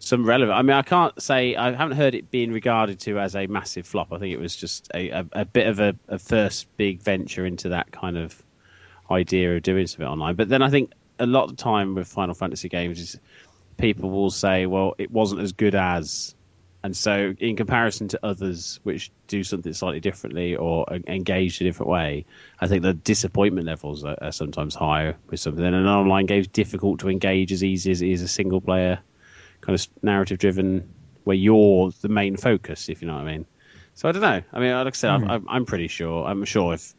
some 0.00 0.24
relevant. 0.24 0.58
I 0.58 0.62
mean, 0.62 0.76
I 0.76 0.82
can't 0.82 1.22
say 1.22 1.54
I 1.54 1.72
haven't 1.72 1.96
heard 1.96 2.16
it 2.16 2.32
being 2.32 2.50
regarded 2.50 2.98
to 3.00 3.20
as 3.20 3.36
a 3.36 3.46
massive 3.46 3.86
flop. 3.86 4.12
I 4.12 4.18
think 4.18 4.32
it 4.34 4.40
was 4.40 4.56
just 4.56 4.90
a, 4.92 5.10
a, 5.10 5.26
a 5.32 5.44
bit 5.44 5.68
of 5.68 5.78
a, 5.78 5.94
a 6.08 6.18
first 6.18 6.66
big 6.76 7.00
venture 7.00 7.46
into 7.46 7.68
that 7.68 7.92
kind 7.92 8.16
of 8.16 8.42
idea 9.10 9.56
of 9.56 9.62
doing 9.62 9.86
something 9.86 10.06
online. 10.06 10.34
But 10.34 10.48
then 10.48 10.62
I 10.62 10.70
think 10.70 10.92
a 11.18 11.26
lot 11.26 11.44
of 11.44 11.50
the 11.50 11.62
time 11.62 11.94
with 11.94 12.08
Final 12.08 12.34
Fantasy 12.34 12.68
games 12.68 13.00
is 13.00 13.18
people 13.76 14.10
will 14.10 14.30
say, 14.30 14.66
well, 14.66 14.94
it 14.98 15.10
wasn't 15.10 15.40
as 15.40 15.52
good 15.52 15.74
as. 15.74 16.34
And 16.84 16.96
so, 16.96 17.34
in 17.38 17.56
comparison 17.56 18.06
to 18.08 18.20
others 18.22 18.78
which 18.84 19.10
do 19.26 19.42
something 19.42 19.72
slightly 19.72 19.98
differently 19.98 20.54
or 20.54 20.86
engage 21.08 21.60
in 21.60 21.66
a 21.66 21.70
different 21.70 21.90
way, 21.90 22.24
I 22.60 22.68
think 22.68 22.82
the 22.82 22.94
disappointment 22.94 23.66
levels 23.66 24.04
are, 24.04 24.16
are 24.22 24.32
sometimes 24.32 24.76
higher 24.76 25.16
with 25.28 25.40
something. 25.40 25.64
And 25.64 25.74
an 25.74 25.86
online 25.86 26.26
game 26.26 26.40
is 26.40 26.46
difficult 26.46 27.00
to 27.00 27.08
engage 27.08 27.50
as 27.50 27.64
easy 27.64 27.90
as 27.90 28.00
it 28.00 28.08
is 28.08 28.22
a 28.22 28.28
single 28.28 28.60
player, 28.60 29.00
kind 29.60 29.74
of 29.74 29.88
narrative 30.02 30.38
driven, 30.38 30.88
where 31.24 31.36
you're 31.36 31.90
the 32.00 32.08
main 32.08 32.36
focus, 32.36 32.88
if 32.88 33.02
you 33.02 33.08
know 33.08 33.16
what 33.16 33.26
I 33.26 33.32
mean. 33.32 33.46
So 33.94 34.08
I 34.08 34.12
don't 34.12 34.22
know. 34.22 34.42
I 34.52 34.60
mean, 34.60 34.72
like 34.72 34.86
I 34.86 34.90
said, 34.96 35.10
mm. 35.10 35.28
I'm, 35.28 35.48
I'm 35.48 35.66
pretty 35.66 35.88
sure. 35.88 36.24
I'm 36.24 36.44
sure 36.44 36.74
if 36.74 36.94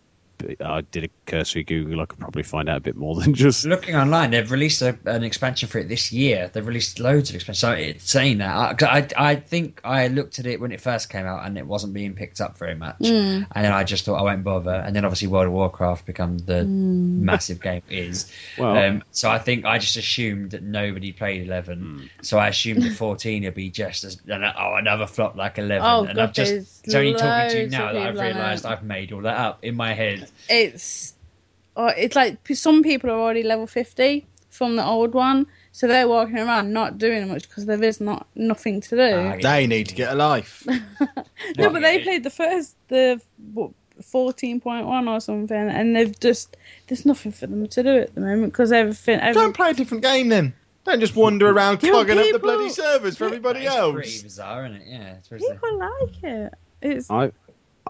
I 0.60 0.82
did 0.82 1.05
a 1.05 1.10
cursory 1.30 1.64
Google, 1.64 2.02
I 2.02 2.06
could 2.06 2.20
probably 2.20 2.44
find 2.44 2.68
out 2.68 2.78
a 2.78 2.82
bit 2.82 2.96
more 2.96 3.16
than 3.22 3.34
just 3.34 3.66
looking 3.66 3.96
online. 3.96 4.32
They've 4.32 4.52
released 4.52 4.82
a, 4.82 4.98
an 5.06 5.24
expansion 5.24 5.70
for 5.70 5.80
it 5.80 5.88
this 5.88 6.12
year. 6.12 6.50
They've 6.52 6.66
released 6.66 7.00
loads 7.00 7.30
of 7.30 7.36
expansions. 7.36 7.60
So 7.60 7.72
it's 7.72 8.10
saying 8.10 8.40
that 8.40 8.84
I, 8.84 9.00
I, 9.00 9.08
I, 9.32 9.36
think 9.36 9.82
I 9.84 10.08
looked 10.08 10.40
at 10.40 10.46
it 10.46 10.60
when 10.60 10.72
it 10.72 10.82
first 10.82 11.10
came 11.10 11.26
out 11.26 11.46
and 11.46 11.58
it 11.58 11.66
wasn't 11.66 11.94
being 11.94 12.14
picked 12.14 12.42
up 12.42 12.58
very 12.58 12.76
much, 12.76 13.00
mm. 13.00 13.48
and 13.52 13.66
then 13.66 13.72
I 13.72 13.84
just 13.84 14.06
thought 14.06 14.16
I 14.16 14.24
won't 14.24 14.44
bother. 14.44 14.74
And 14.74 14.96
then 14.96 15.06
obviously 15.06 15.28
World 15.28 15.48
of 15.48 15.54
Warcraft 15.54 16.06
become 16.06 16.38
the 16.38 16.64
mm. 16.66 17.20
massive 17.20 17.62
game 17.62 17.82
it 17.90 17.98
is. 17.98 18.32
Well, 18.58 18.78
um, 18.78 19.04
so 19.12 19.30
I 19.30 19.40
think 19.40 19.66
I 19.66 19.80
just 19.80 19.98
assumed 19.98 20.52
that 20.52 20.64
nobody 20.64 21.12
played 21.12 21.46
eleven. 21.46 22.10
Mm. 22.20 22.26
So 22.26 22.38
I 22.38 22.50
assumed 22.50 22.84
that 22.84 22.94
fourteen 22.94 23.44
would 23.44 23.56
be 23.56 23.70
just 23.70 24.04
as 24.04 24.20
oh 24.30 24.76
another 24.76 25.08
flop 25.08 25.36
like 25.36 25.58
eleven. 25.58 25.86
Oh, 25.86 26.04
and 26.06 26.16
God, 26.16 26.30
I've 26.30 26.34
just 26.34 26.86
it's 26.86 26.96
only 26.96 27.14
talking 27.14 27.52
to 27.52 27.64
you 27.64 27.70
now 27.70 27.94
that 27.94 28.02
I've 28.02 28.20
realised 28.20 28.66
I've 28.66 28.84
made 28.84 29.12
all 29.12 29.22
that 29.22 29.38
up 29.38 29.64
in 29.64 29.76
my 29.76 29.94
head 29.94 30.30
it's 30.50 31.14
oh, 31.76 31.88
it's 31.88 32.15
like 32.15 32.38
some 32.53 32.84
people 32.84 33.09
are 33.09 33.20
already 33.20 33.43
level 33.43 33.67
50 33.67 34.26
from 34.49 34.76
the 34.76 34.86
old 34.86 35.13
one 35.13 35.47
so 35.72 35.88
they're 35.88 36.07
walking 36.07 36.38
around 36.38 36.74
not 36.74 36.97
doing 36.97 37.28
much 37.28 37.47
because 37.47 37.65
there 37.65 37.82
is 37.84 38.01
not 38.01 38.28
nothing 38.36 38.82
to 38.82 38.95
do 38.95 39.01
uh, 39.01 39.38
they 39.41 39.67
need 39.67 39.88
to 39.88 39.95
get 39.95 40.11
a 40.11 40.15
life 40.15 40.65
no 41.57 41.70
but 41.70 41.82
they 41.82 41.99
played 42.03 42.24
the 42.24 42.30
first 42.30 42.76
the 42.88 43.22
what, 43.53 43.72
14.1 44.01 45.07
or 45.07 45.20
something 45.20 45.57
and 45.57 45.95
they've 45.95 46.20
just 46.20 46.57
there's 46.88 47.05
nothing 47.05 47.32
for 47.32 47.47
them 47.47 47.67
to 47.67 47.84
do 47.84 47.97
at 47.97 48.15
the 48.15 48.22
moment 48.22 48.51
because 48.51 48.72
everything 48.72 49.20
every... 49.20 49.34
don't 49.34 49.53
play 49.53 49.72
a 49.72 49.74
different 49.74 50.03
game 50.03 50.30
then 50.30 50.53
don't 50.86 50.99
just 50.99 51.15
wander 51.15 51.49
around 51.49 51.78
clogging 51.78 52.17
people, 52.17 52.20
up 52.20 52.32
the 52.32 52.39
bloody 52.39 52.70
servers 52.70 53.17
for 53.17 53.26
everybody 53.26 53.65
it's 53.65 53.76
else. 53.76 53.93
Pretty 53.93 54.22
bizarre, 54.24 54.65
isn't 54.65 54.82
it? 54.82 54.88
Yeah, 54.88 55.15
people 55.38 55.78
like 55.78 56.24
it. 56.24 56.53
It's. 56.82 57.11
I, 57.11 57.32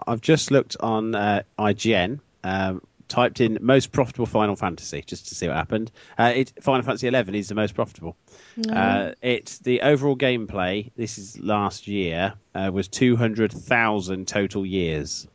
I've 0.06 0.20
just 0.20 0.50
looked 0.50 0.76
on 0.80 1.14
uh, 1.14 1.42
IGN 1.58 2.20
um, 2.42 2.82
typed 3.10 3.40
in 3.40 3.58
most 3.60 3.92
profitable 3.92 4.24
Final 4.24 4.56
Fantasy 4.56 5.02
just 5.06 5.28
to 5.28 5.34
see 5.34 5.46
what 5.48 5.56
happened. 5.56 5.90
Uh, 6.16 6.32
it, 6.36 6.52
Final 6.62 6.82
Fantasy 6.82 7.08
11 7.08 7.34
is 7.34 7.48
the 7.48 7.54
most 7.54 7.74
profitable. 7.74 8.16
No. 8.56 8.72
Uh, 8.72 9.14
it's 9.20 9.58
the 9.58 9.82
overall 9.82 10.16
gameplay. 10.16 10.90
This 10.96 11.18
is 11.18 11.38
last 11.38 11.88
year 11.88 12.34
uh, 12.54 12.70
was 12.72 12.88
200,000 12.88 14.26
total 14.26 14.64
years. 14.64 15.26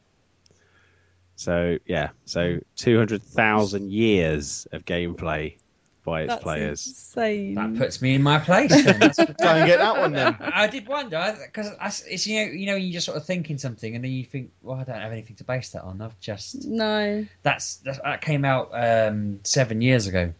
So 1.35 1.77
yeah, 1.85 2.09
so 2.23 2.59
200,000 2.77 3.91
years 3.91 4.67
of 4.71 4.85
gameplay 4.85 5.57
by 6.05 6.21
its 6.21 6.29
That's 6.29 6.43
players. 6.43 6.87
Insane. 6.87 7.55
That 7.55 7.75
puts 7.75 8.01
me 8.01 8.13
in 8.13 8.21
my 8.21 8.39
place. 8.39 8.69
Go 8.69 8.77
and 8.91 9.65
get 9.67 9.79
that 9.79 9.97
one 9.97 10.13
then. 10.13 10.37
I 10.39 10.67
did 10.67 10.87
wonder 10.87 11.35
because 11.45 11.71
it's 12.07 12.25
you 12.25 12.45
know 12.45 12.51
you 12.51 12.65
know 12.67 12.75
you 12.75 12.93
just 12.93 13.05
sort 13.05 13.17
of 13.17 13.25
thinking 13.25 13.57
something 13.57 13.95
and 13.95 14.03
then 14.03 14.11
you 14.11 14.23
think, 14.23 14.51
well, 14.61 14.77
I 14.79 14.83
don't 14.83 15.01
have 15.01 15.11
anything 15.11 15.35
to 15.37 15.43
base 15.43 15.71
that 15.71 15.83
on. 15.83 16.01
I've 16.01 16.17
just 16.19 16.63
no. 16.65 17.25
That's, 17.43 17.77
that's 17.77 17.99
that 17.99 18.21
came 18.21 18.45
out 18.45 18.69
um, 18.71 19.41
seven 19.43 19.81
years 19.81 20.07
ago, 20.07 20.31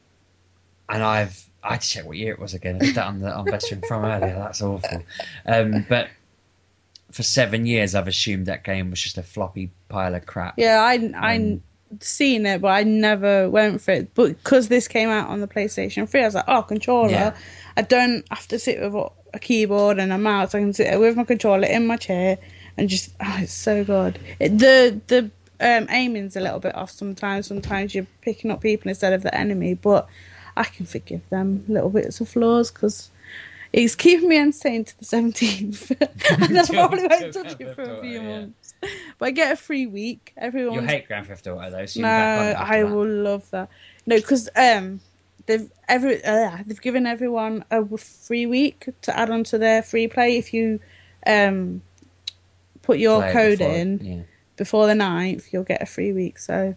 and 0.87 1.03
I've 1.03 1.43
I 1.61 1.73
had 1.73 1.81
to 1.81 1.89
check 1.89 2.05
what 2.05 2.15
year 2.15 2.31
it 2.31 2.39
was 2.39 2.53
again. 2.53 2.75
I 2.75 2.85
did 2.85 2.95
that 2.95 3.07
on 3.07 3.19
the 3.19 3.33
on 3.33 3.45
Veteran 3.45 3.81
from 3.87 4.05
earlier. 4.05 4.35
That's 4.35 4.61
awful, 4.61 5.03
um, 5.45 5.85
but 5.89 6.07
for 7.11 7.23
seven 7.23 7.65
years, 7.65 7.95
I've 7.95 8.07
assumed 8.07 8.47
that 8.47 8.63
game 8.63 8.91
was 8.91 9.01
just 9.01 9.17
a 9.17 9.23
floppy 9.23 9.71
pile 9.89 10.13
of 10.15 10.25
crap. 10.25 10.55
Yeah, 10.57 10.81
I, 10.81 11.11
I, 11.15 11.35
um, 11.37 11.63
seen 11.99 12.45
it, 12.45 12.61
but 12.61 12.69
I 12.69 12.83
never 12.83 13.49
went 13.49 13.81
for 13.81 13.91
it. 13.91 14.13
But 14.13 14.29
because 14.29 14.67
this 14.67 14.87
came 14.87 15.09
out 15.09 15.29
on 15.29 15.41
the 15.41 15.47
PlayStation 15.47 16.07
3, 16.07 16.21
I 16.21 16.25
was 16.25 16.35
like, 16.35 16.45
oh, 16.47 16.63
controller. 16.63 17.09
Yeah. 17.09 17.37
I 17.77 17.81
don't 17.81 18.25
have 18.29 18.47
to 18.49 18.59
sit 18.59 18.81
with 18.81 19.11
a 19.33 19.39
keyboard 19.39 19.99
and 19.99 20.11
a 20.11 20.17
mouse. 20.17 20.55
I 20.55 20.59
can 20.59 20.73
sit 20.73 20.99
with 20.99 21.15
my 21.15 21.23
controller 21.23 21.67
in 21.67 21.87
my 21.87 21.97
chair 21.97 22.37
and 22.77 22.89
just, 22.89 23.11
oh, 23.19 23.37
it's 23.39 23.53
so 23.53 23.83
good. 23.83 24.19
It, 24.39 24.57
the 24.57 24.99
the 25.07 25.31
um, 25.59 25.87
aiming's 25.89 26.35
a 26.35 26.41
little 26.41 26.59
bit 26.59 26.75
off 26.75 26.91
sometimes. 26.91 27.47
Sometimes 27.47 27.93
you're 27.95 28.07
picking 28.21 28.51
up 28.51 28.61
people 28.61 28.89
instead 28.89 29.13
of 29.13 29.23
the 29.23 29.35
enemy, 29.35 29.73
but 29.73 30.07
I 30.57 30.63
can 30.63 30.85
forgive 30.85 31.27
them 31.29 31.65
little 31.67 31.89
bits 31.89 32.21
of 32.21 32.29
flaws 32.29 32.71
because 32.71 33.09
it's 33.75 33.95
keeping 33.95 34.29
me 34.29 34.37
entertained 34.37 34.87
to 34.87 34.99
the 34.99 35.05
17th. 35.05 35.91
and 36.39 36.57
I 36.59 36.65
probably 36.65 37.07
won't 37.07 37.33
touch 37.33 37.55
it 37.59 37.75
for 37.75 37.81
a 37.81 38.01
few 38.01 38.21
months. 38.21 38.73
But 39.19 39.25
I 39.25 39.31
get 39.31 39.51
a 39.51 39.55
free 39.57 39.85
week. 39.85 40.31
Everyone. 40.37 40.75
You 40.75 40.87
hate 40.87 41.07
Grand 41.07 41.27
Theft 41.27 41.45
Auto 41.47 41.69
though. 41.69 41.85
So 41.85 41.99
no, 41.99 42.07
I 42.07 42.83
that. 42.83 42.89
will 42.89 43.07
love 43.07 43.49
that. 43.51 43.69
No, 44.05 44.15
because 44.15 44.47
um, 44.55 45.01
they've 45.45 45.69
every 45.89 46.23
uh, 46.23 46.59
they've 46.65 46.81
given 46.81 47.05
everyone 47.05 47.65
a 47.69 47.85
free 47.97 48.45
week 48.45 48.87
to 49.01 49.17
add 49.17 49.29
on 49.29 49.43
to 49.45 49.57
their 49.57 49.83
free 49.83 50.07
play 50.07 50.37
if 50.37 50.53
you 50.53 50.79
um 51.27 51.81
put 52.81 52.97
your 52.97 53.21
play 53.23 53.33
code 53.33 53.57
before, 53.57 53.75
in 53.75 53.99
yeah. 54.01 54.21
before 54.55 54.87
the 54.87 54.93
9th, 54.93 55.51
you'll 55.51 55.63
get 55.63 55.81
a 55.81 55.85
free 55.85 56.13
week. 56.13 56.39
So 56.39 56.75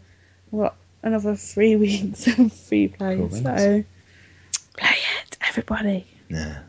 what 0.51 0.75
another 1.05 1.37
three 1.37 1.77
weeks 1.87 2.27
of 2.27 2.53
free 2.53 2.89
play. 2.89 3.19
Cool, 3.19 3.31
so 3.31 3.85
play 4.77 4.97
it, 5.23 5.37
everybody. 5.47 6.05
Yeah. 6.29 6.63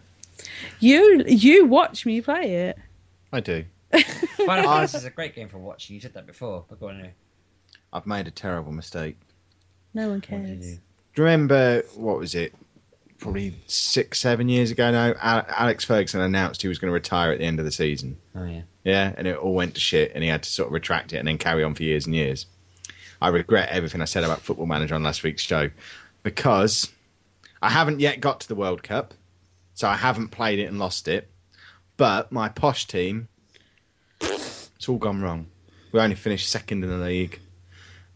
You 0.80 1.24
you 1.28 1.66
watch 1.66 2.06
me 2.06 2.22
play 2.22 2.68
it. 2.68 2.78
I 3.32 3.40
do. 3.40 3.66
Final 4.38 4.64
Fantasy 4.72 4.98
is 4.98 5.06
a 5.06 5.10
great 5.10 5.36
game 5.36 5.50
for 5.50 5.58
watching. 5.58 5.96
You 5.96 6.02
said 6.02 6.14
that 6.14 6.26
before, 6.26 6.66
but 6.68 6.80
go 6.80 6.90
on 6.90 6.96
anyway. 6.96 7.14
I've 7.92 8.06
made 8.06 8.28
a 8.28 8.32
terrible 8.32 8.72
mistake. 8.72 9.18
No 9.94 10.10
one 10.10 10.22
cares. 10.22 10.48
Do 10.50 10.68
you 10.68 11.24
remember 11.24 11.84
what 11.96 12.20
was 12.20 12.36
it? 12.36 12.54
Probably 13.18 13.54
six, 13.68 14.20
seven 14.20 14.48
years 14.48 14.72
ago 14.72 14.92
now. 14.92 15.14
Alex 15.20 15.84
Ferguson 15.84 16.22
announced 16.22 16.62
he 16.62 16.68
was 16.68 16.80
going 16.80 16.90
to 16.90 16.94
retire 16.94 17.32
at 17.32 17.40
the 17.40 17.46
end 17.46 17.60
of 17.60 17.66
the 17.66 17.72
season. 17.72 18.18
Oh 18.36 18.46
yeah. 18.46 18.62
Yeah, 18.84 19.14
and 19.18 19.28
it 19.28 19.36
all 19.36 19.54
went 19.54 19.74
to 19.74 19.80
shit, 19.80 20.14
and 20.14 20.24
he 20.24 20.30
had 20.30 20.44
to 20.44 20.50
sort 20.50 20.68
of 20.68 20.74
retract 20.74 21.14
it 21.14 21.18
and 21.18 21.28
then 21.28 21.38
carry 21.38 21.64
on 21.64 21.76
for 21.76 21.84
years 21.84 22.06
and 22.06 22.16
years. 22.16 22.46
I 23.22 23.30
regret 23.30 23.70
everything 23.70 24.02
I 24.02 24.06
said 24.06 24.24
about 24.24 24.42
Football 24.42 24.68
Manager 24.68 24.96
on 24.96 25.04
last 25.04 25.24
week's 25.24 25.42
show 25.42 25.70
because 26.24 26.90
I 27.62 27.70
haven't 27.70 28.00
yet 28.00 28.22
got 28.22 28.42
to 28.42 28.48
the 28.48 28.56
World 28.56 28.82
Cup, 28.84 29.14
so 29.80 29.88
I 29.88 29.96
haven't 29.96 30.28
played 30.28 30.60
it 30.60 30.66
and 30.66 30.78
lost 30.78 31.08
it. 31.08 31.30
But 31.96 32.34
my 32.34 32.50
posh 32.50 32.86
team 32.86 33.30
it's 34.20 34.90
all 34.90 34.98
gone 34.98 35.22
wrong. 35.22 35.48
We 35.94 36.02
only 36.02 36.18
finished 36.18 36.50
second 36.50 36.84
in 36.84 36.90
the 36.90 36.98
league. 36.98 37.40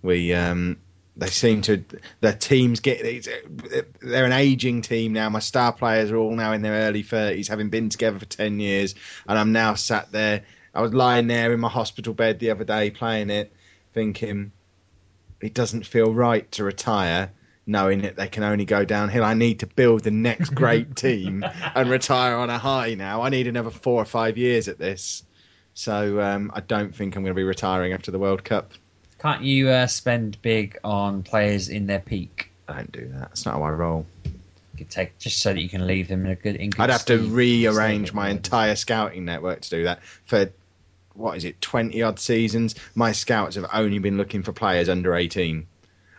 We 0.01 0.33
um, 0.33 0.77
they 1.15 1.27
seem 1.27 1.61
to 1.61 1.85
their 2.19 2.33
teams 2.33 2.81
get 2.81 3.01
they're 4.01 4.25
an 4.25 4.33
aging 4.33 4.81
team 4.81 5.13
now. 5.13 5.29
My 5.29 5.39
star 5.39 5.71
players 5.71 6.11
are 6.11 6.17
all 6.17 6.35
now 6.35 6.51
in 6.51 6.63
their 6.63 6.87
early 6.87 7.01
thirties, 7.01 7.47
having 7.47 7.69
been 7.69 7.87
together 7.87 8.19
for 8.19 8.25
ten 8.25 8.59
years, 8.59 8.93
and 9.25 9.39
I'm 9.39 9.53
now 9.53 9.75
sat 9.75 10.11
there. 10.11 10.43
I 10.75 10.81
was 10.81 10.93
lying 10.93 11.27
there 11.27 11.53
in 11.53 11.61
my 11.61 11.69
hospital 11.69 12.13
bed 12.13 12.39
the 12.39 12.51
other 12.51 12.65
day 12.65 12.91
playing 12.91 13.29
it, 13.29 13.53
thinking 13.93 14.51
it 15.39 15.53
doesn't 15.53 15.85
feel 15.85 16.13
right 16.13 16.51
to 16.51 16.65
retire 16.65 17.31
knowing 17.65 18.01
that 18.01 18.15
they 18.15 18.27
can 18.27 18.43
only 18.43 18.65
go 18.65 18.83
downhill. 18.83 19.23
I 19.23 19.33
need 19.33 19.59
to 19.59 19.67
build 19.67 20.03
the 20.03 20.11
next 20.11 20.49
great 20.49 20.95
team 20.95 21.45
and 21.75 21.89
retire 21.89 22.35
on 22.35 22.49
a 22.49 22.57
high 22.57 22.95
now. 22.95 23.21
I 23.21 23.29
need 23.29 23.47
another 23.47 23.69
four 23.69 24.01
or 24.01 24.05
five 24.05 24.37
years 24.37 24.67
at 24.67 24.77
this. 24.77 25.23
So 25.73 26.21
um, 26.21 26.51
I 26.53 26.59
don't 26.59 26.93
think 26.93 27.15
I'm 27.15 27.23
going 27.23 27.33
to 27.33 27.39
be 27.39 27.43
retiring 27.43 27.93
after 27.93 28.11
the 28.11 28.19
World 28.19 28.43
Cup. 28.43 28.71
Can't 29.19 29.41
you 29.41 29.69
uh, 29.69 29.87
spend 29.87 30.41
big 30.41 30.77
on 30.83 31.23
players 31.23 31.69
in 31.69 31.87
their 31.87 32.01
peak? 32.01 32.51
I 32.67 32.75
don't 32.75 32.91
do 32.91 33.07
that. 33.13 33.19
That's 33.19 33.45
not 33.45 33.55
how 33.55 33.63
I 33.63 33.69
roll. 33.71 34.05
You 34.25 34.31
could 34.77 34.89
take 34.89 35.17
just 35.19 35.41
so 35.41 35.53
that 35.53 35.61
you 35.61 35.69
can 35.69 35.87
leave 35.87 36.07
them 36.07 36.25
in 36.25 36.31
a 36.31 36.35
good. 36.35 36.55
In 36.55 36.71
good 36.71 36.81
I'd 36.81 36.89
have 36.89 37.05
to 37.05 37.17
rearrange 37.17 38.11
my 38.13 38.29
entire 38.29 38.75
scouting 38.75 39.23
network 39.25 39.61
to 39.61 39.69
do 39.69 39.83
that. 39.83 40.03
For 40.25 40.51
what 41.13 41.37
is 41.37 41.45
it, 41.45 41.61
twenty 41.61 42.01
odd 42.01 42.19
seasons? 42.19 42.75
My 42.95 43.11
scouts 43.11 43.55
have 43.55 43.67
only 43.71 43.99
been 43.99 44.17
looking 44.17 44.41
for 44.43 44.51
players 44.51 44.89
under 44.89 45.15
eighteen. 45.15 45.67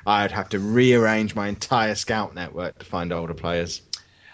I'd 0.07 0.33
have 0.33 0.49
to 0.51 0.59
rearrange 0.59 1.35
my 1.35 1.49
entire 1.49 1.95
scout 1.95 2.35
network 2.35 2.79
to 2.79 2.85
find 2.85 3.13
older 3.13 3.35
players. 3.35 3.83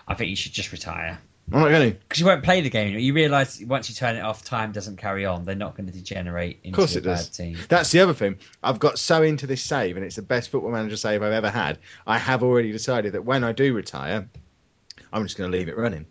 I 0.09 0.15
think 0.15 0.31
you 0.31 0.37
should 0.37 0.53
just 0.53 0.73
retire. 0.73 1.19
I'm 1.53 1.61
not 1.61 1.69
going 1.71 1.93
to. 1.93 1.99
Because 1.99 2.21
you 2.21 2.27
won't 2.27 2.45
play 2.45 2.61
the 2.61 2.71
game. 2.71 2.97
You 2.97 3.13
realise 3.13 3.61
once 3.63 3.89
you 3.89 3.95
turn 3.95 4.15
it 4.17 4.21
off, 4.21 4.45
time 4.45 4.71
doesn't 4.71 4.97
carry 4.97 5.27
on. 5.27 5.45
They're 5.45 5.57
not 5.57 5.77
going 5.77 5.87
to 5.87 5.93
degenerate 5.93 6.61
into 6.63 6.75
of 6.75 6.77
course 6.77 6.95
it 6.95 7.01
a 7.01 7.09
does. 7.09 7.29
bad 7.29 7.35
team. 7.35 7.59
That's 7.69 7.91
the 7.91 8.01
other 8.01 8.15
thing. 8.15 8.39
I've 8.63 8.79
got 8.79 8.99
so 8.99 9.23
into 9.23 9.47
this 9.47 9.63
save, 9.63 9.97
and 9.97 10.05
it's 10.05 10.17
the 10.17 10.23
best 10.23 10.51
football 10.51 10.71
manager 10.71 10.97
save 10.97 11.23
I've 11.23 11.33
ever 11.33 11.51
had. 11.51 11.79
I 12.07 12.19
have 12.19 12.43
already 12.45 12.71
decided 12.71 13.15
that 13.15 13.25
when 13.25 13.43
I 13.43 13.53
do 13.53 13.75
retire, 13.75 14.29
I'm 15.13 15.25
just 15.25 15.37
going 15.37 15.51
to 15.51 15.57
leave 15.57 15.69
it 15.69 15.77
running. 15.77 16.07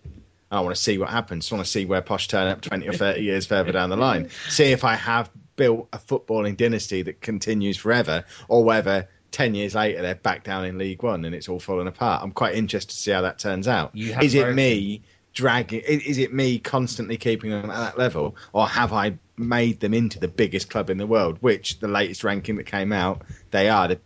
I 0.52 0.60
want 0.62 0.76
to 0.76 0.82
see 0.82 0.98
what 0.98 1.10
happens. 1.10 1.52
I 1.52 1.56
want 1.56 1.66
to 1.66 1.72
see 1.72 1.86
where 1.86 2.02
Posh 2.02 2.28
turn 2.28 2.48
up 2.48 2.62
20 2.62 2.88
or 2.88 2.94
30 2.94 3.22
years 3.22 3.46
further 3.46 3.72
down 3.72 3.90
the 3.90 3.98
line. 3.98 4.30
See 4.50 4.72
if 4.72 4.84
I 4.84 4.96
have 4.96 5.30
built 5.58 5.88
a 5.94 6.00
footballing 6.00 6.58
dynasty 6.58 7.04
that 7.04 7.22
continues 7.22 7.78
forever, 7.78 8.26
or 8.48 8.64
whether 8.64 9.08
ten 9.32 9.56
years 9.56 9.76
later 9.76 10.02
they're 10.02 10.16
back 10.16 10.44
down 10.44 10.66
in 10.66 10.78
League 10.78 11.04
One 11.04 11.26
and 11.26 11.36
it's 11.36 11.50
all 11.50 11.60
falling 11.60 11.88
apart. 11.88 12.24
I'm 12.24 12.32
quite 12.32 12.56
interested 12.56 12.92
to 12.92 12.98
see 12.98 13.12
how 13.12 13.22
that 13.22 13.40
turns 13.40 13.68
out. 13.68 13.92
Is 13.94 14.36
it 14.36 14.54
me 14.54 15.02
dragging? 15.34 15.82
Is 15.82 16.18
it 16.18 16.34
me 16.34 16.60
constantly 16.60 17.18
keeping 17.18 17.52
them 17.52 17.70
at 17.70 17.78
that 17.78 17.98
level, 17.98 18.36
or 18.54 18.68
have 18.68 18.94
I 18.94 19.18
made 19.38 19.80
them 19.80 19.94
into 19.94 20.20
the 20.20 20.28
biggest 20.28 20.70
club 20.70 20.90
in 20.90 20.98
the 20.98 21.08
world? 21.08 21.38
Which 21.42 21.80
the 21.80 21.88
latest 21.88 22.24
ranking 22.24 22.58
that 22.58 22.66
came 22.66 22.92
out, 22.92 23.22
they 23.52 23.70
are 23.70 23.88
the 23.88 24.00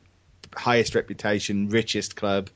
highest 0.55 0.95
reputation, 0.95 1.69
richest 1.69 2.15
club. 2.15 2.49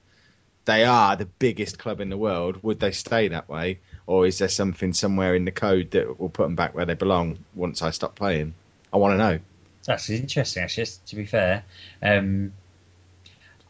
They 0.66 0.84
are 0.84 1.16
the 1.16 1.26
biggest 1.26 1.80
club 1.80 2.02
in 2.02 2.10
the 2.10 2.18
world. 2.18 2.62
Would 2.62 2.80
they 2.80 2.92
stay 2.92 3.30
that 3.30 3.48
way, 3.48 3.80
or 4.06 4.28
is 4.28 4.40
there 4.40 4.50
something 4.50 4.94
somewhere 4.94 5.34
in 5.34 5.46
the 5.46 5.52
code 5.52 5.92
that 5.92 6.20
will 6.20 6.30
put 6.30 6.44
them 6.44 6.56
back 6.56 6.76
where 6.76 6.86
they 6.86 6.94
belong 6.94 7.40
once 7.56 7.82
I 7.82 7.92
stop 7.92 8.16
playing? 8.16 8.54
I 8.92 8.98
want 8.98 9.14
to 9.14 9.18
know. 9.18 9.40
That's 9.88 10.10
interesting, 10.10 10.64
actually. 10.64 10.86
To 11.08 11.16
be 11.16 11.26
fair, 11.26 11.64
um, 12.04 12.52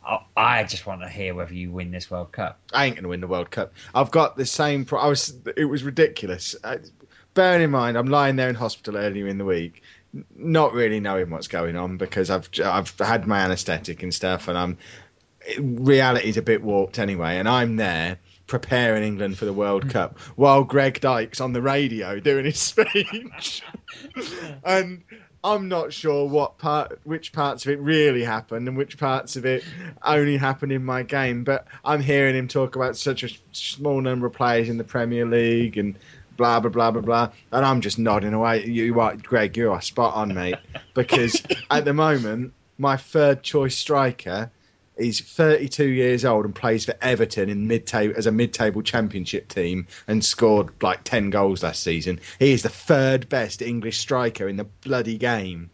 I, 0.04 0.20
I 0.36 0.64
just 0.64 0.88
want 0.88 1.02
to 1.02 1.08
hear 1.08 1.36
whether 1.36 1.54
you 1.54 1.72
win 1.72 1.92
this 1.92 2.10
World 2.10 2.32
Cup. 2.32 2.60
I 2.74 2.86
ain't 2.86 2.96
going 2.96 3.04
to 3.04 3.10
win 3.10 3.22
the 3.22 3.28
World 3.28 3.52
Cup. 3.52 3.72
I've 3.94 4.10
got 4.10 4.36
the 4.36 4.46
same. 4.46 4.84
Pro- 4.84 5.00
I 5.00 5.08
was. 5.08 5.36
It 5.56 5.66
was 5.66 5.84
ridiculous. 5.84 6.56
I, 6.64 6.80
bearing 7.36 7.62
in 7.62 7.70
mind, 7.70 7.98
I'm 7.98 8.08
lying 8.08 8.36
there 8.36 8.50
in 8.50 8.56
hospital 8.56 8.98
earlier 8.98 9.28
in 9.28 9.38
the 9.38 9.46
week, 9.46 9.84
not 10.36 10.74
really 10.74 11.00
knowing 11.00 11.30
what's 11.30 11.48
going 11.48 11.76
on 11.78 11.98
because 11.98 12.32
I've 12.32 12.50
I've 12.66 12.98
had 12.98 13.28
my 13.28 13.40
anaesthetic 13.40 14.02
and 14.02 14.12
stuff, 14.12 14.48
and 14.48 14.58
I'm 14.58 14.78
reality's 15.60 16.38
a 16.38 16.42
bit 16.42 16.64
warped 16.64 16.98
anyway, 16.98 17.38
and 17.38 17.48
I'm 17.48 17.76
there 17.76 18.18
preparing 18.48 19.04
England 19.04 19.38
for 19.38 19.46
the 19.46 19.54
World 19.54 19.88
Cup 19.92 20.18
while 20.36 20.64
Greg 20.64 21.00
Dyke's 21.00 21.40
on 21.40 21.54
the 21.54 21.62
radio 21.62 22.20
doing 22.20 22.46
his 22.46 22.60
speech, 22.60 23.62
and. 24.66 25.04
I'm 25.48 25.70
not 25.70 25.94
sure 25.94 26.28
what 26.28 26.58
part, 26.58 27.00
which 27.06 27.32
parts 27.32 27.66
of 27.66 27.72
it 27.72 27.80
really 27.80 28.24
happened 28.24 28.68
and 28.68 28.76
which 28.76 28.98
parts 28.98 29.38
of 29.38 29.46
it 29.46 29.64
only 30.04 30.36
happened 30.36 30.74
in 30.74 30.84
my 30.84 31.04
game. 31.04 31.46
But 31.46 31.66
I'm 31.86 32.02
hearing 32.02 32.36
him 32.36 32.50
talk 32.50 32.76
about 32.76 32.98
such 32.98 33.24
a 33.24 33.30
small 33.54 34.02
number 34.02 34.28
of 34.28 34.34
players 34.34 34.68
in 34.68 34.78
the 34.78 34.84
Premier 34.84 35.26
League 35.26 35.78
and 35.78 35.98
blah 36.36 36.60
blah 36.60 36.70
blah 36.70 36.92
blah 36.92 37.02
blah, 37.02 37.32
and 37.54 37.66
I'm 37.66 37.80
just 37.80 37.98
nodding 37.98 38.34
away. 38.34 38.66
You 38.66 39.00
are, 39.00 39.16
Greg. 39.16 39.56
You 39.56 39.72
are 39.72 39.82
spot 39.82 40.16
on, 40.16 40.34
mate. 40.34 40.58
Because 40.94 41.42
at 41.72 41.86
the 41.86 41.94
moment, 41.94 42.54
my 42.78 42.98
third 42.98 43.42
choice 43.42 43.78
striker 43.78 44.52
is 44.98 45.20
32 45.20 45.86
years 45.86 46.26
old 46.26 46.46
and 46.46 46.56
plays 46.56 46.86
for 46.86 46.96
Everton 47.02 47.50
in 47.50 47.68
mid 47.68 47.94
as 47.94 48.28
a 48.28 48.32
mid-table 48.32 48.82
championship 48.82 49.48
team 49.48 49.88
and 50.08 50.24
scored 50.24 50.70
like 50.82 51.04
10 51.04 51.30
goals 51.30 51.64
last 51.64 51.84
season. 51.84 52.20
He 52.40 52.52
is 52.52 52.64
the 52.64 52.70
third 52.70 53.30
best 53.30 53.62
English 53.62 53.98
striker 53.98 54.48
in 54.48 54.58
the 54.58 54.66
bloody 54.66 55.18
game. 55.18 55.70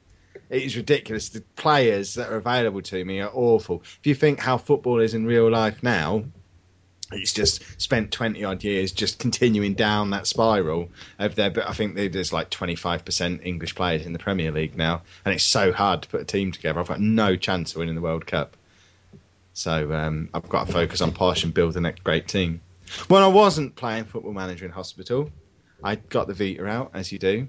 It 0.49 0.61
is 0.63 0.77
ridiculous. 0.77 1.29
The 1.29 1.41
players 1.55 2.15
that 2.15 2.29
are 2.29 2.37
available 2.37 2.81
to 2.83 3.03
me 3.03 3.21
are 3.21 3.31
awful. 3.33 3.81
If 3.83 4.05
you 4.05 4.15
think 4.15 4.39
how 4.39 4.57
football 4.57 4.99
is 4.99 5.13
in 5.13 5.25
real 5.25 5.49
life 5.49 5.81
now, 5.81 6.25
it's 7.11 7.33
just 7.33 7.81
spent 7.81 8.11
20 8.11 8.43
odd 8.43 8.63
years 8.63 8.91
just 8.91 9.19
continuing 9.19 9.73
down 9.73 10.11
that 10.11 10.25
spiral 10.25 10.89
of 11.19 11.35
there 11.35 11.51
but 11.51 11.69
i 11.69 11.73
think 11.73 11.95
there's 11.95 12.33
like 12.33 12.49
25% 12.49 13.45
english 13.45 13.75
players 13.75 14.05
in 14.05 14.13
the 14.13 14.19
premier 14.19 14.51
league 14.51 14.75
now 14.75 15.01
and 15.25 15.33
it's 15.35 15.43
so 15.43 15.71
hard 15.71 16.01
to 16.01 16.09
put 16.09 16.21
a 16.21 16.25
team 16.25 16.51
together 16.51 16.79
i've 16.79 16.87
got 16.87 16.99
no 16.99 17.35
chance 17.35 17.71
of 17.71 17.77
winning 17.77 17.93
the 17.93 18.01
world 18.01 18.25
cup 18.25 18.55
so 19.53 19.93
um, 19.93 20.30
i've 20.34 20.49
got 20.49 20.67
to 20.67 20.73
focus 20.73 21.01
on 21.01 21.11
posh 21.11 21.43
and 21.43 21.53
build 21.53 21.73
the 21.73 21.81
next 21.81 22.03
great 22.03 22.27
team 22.27 22.61
when 23.07 23.23
i 23.23 23.27
wasn't 23.27 23.75
playing 23.75 24.03
football 24.03 24.34
manager 24.34 24.65
in 24.65 24.71
hospital 24.71 25.30
i 25.84 25.95
got 25.95 26.27
the 26.27 26.34
vita 26.34 26.65
out 26.65 26.91
as 26.93 27.11
you 27.11 27.19
do 27.19 27.47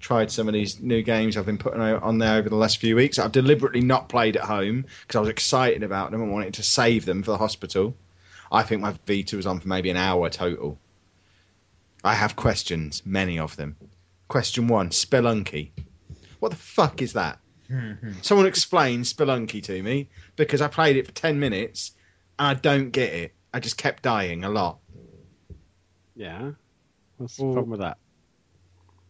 tried 0.00 0.30
some 0.30 0.48
of 0.48 0.54
these 0.54 0.80
new 0.80 1.02
games 1.02 1.36
I've 1.36 1.46
been 1.46 1.56
putting 1.56 1.80
on 1.80 2.18
there 2.18 2.36
over 2.36 2.50
the 2.50 2.56
last 2.56 2.78
few 2.78 2.94
weeks. 2.94 3.18
I've 3.18 3.32
deliberately 3.32 3.80
not 3.80 4.10
played 4.10 4.36
at 4.36 4.44
home 4.44 4.84
because 5.02 5.16
I 5.16 5.20
was 5.20 5.30
excited 5.30 5.82
about 5.82 6.10
them 6.10 6.20
and 6.20 6.30
wanted 6.30 6.54
to 6.54 6.62
save 6.62 7.06
them 7.06 7.22
for 7.22 7.30
the 7.30 7.38
hospital. 7.38 7.96
I 8.52 8.62
think 8.62 8.82
my 8.82 8.94
Vita 9.06 9.36
was 9.36 9.46
on 9.46 9.60
for 9.60 9.68
maybe 9.68 9.88
an 9.90 9.96
hour 9.96 10.28
total. 10.28 10.78
I 12.04 12.14
have 12.14 12.36
questions, 12.36 13.02
many 13.06 13.38
of 13.38 13.56
them. 13.56 13.76
Question 14.28 14.68
one 14.68 14.90
Spelunky. 14.90 15.70
What 16.38 16.50
the 16.50 16.56
fuck 16.56 17.00
is 17.00 17.14
that? 17.14 17.38
Mm-hmm. 17.74 18.12
Someone 18.22 18.46
explain 18.46 19.02
Spelunky 19.02 19.62
to 19.64 19.82
me 19.82 20.08
because 20.36 20.60
I 20.60 20.68
played 20.68 20.96
it 20.96 21.06
for 21.06 21.12
10 21.12 21.38
minutes 21.40 21.92
and 22.38 22.48
I 22.48 22.54
don't 22.54 22.90
get 22.90 23.12
it. 23.12 23.34
I 23.52 23.60
just 23.60 23.76
kept 23.78 24.02
dying 24.02 24.44
a 24.44 24.48
lot. 24.48 24.78
Yeah. 26.16 26.52
What's 27.16 27.36
the 27.36 27.44
Well- 27.44 27.52
problem 27.54 27.70
with 27.70 27.80
that? 27.80 27.98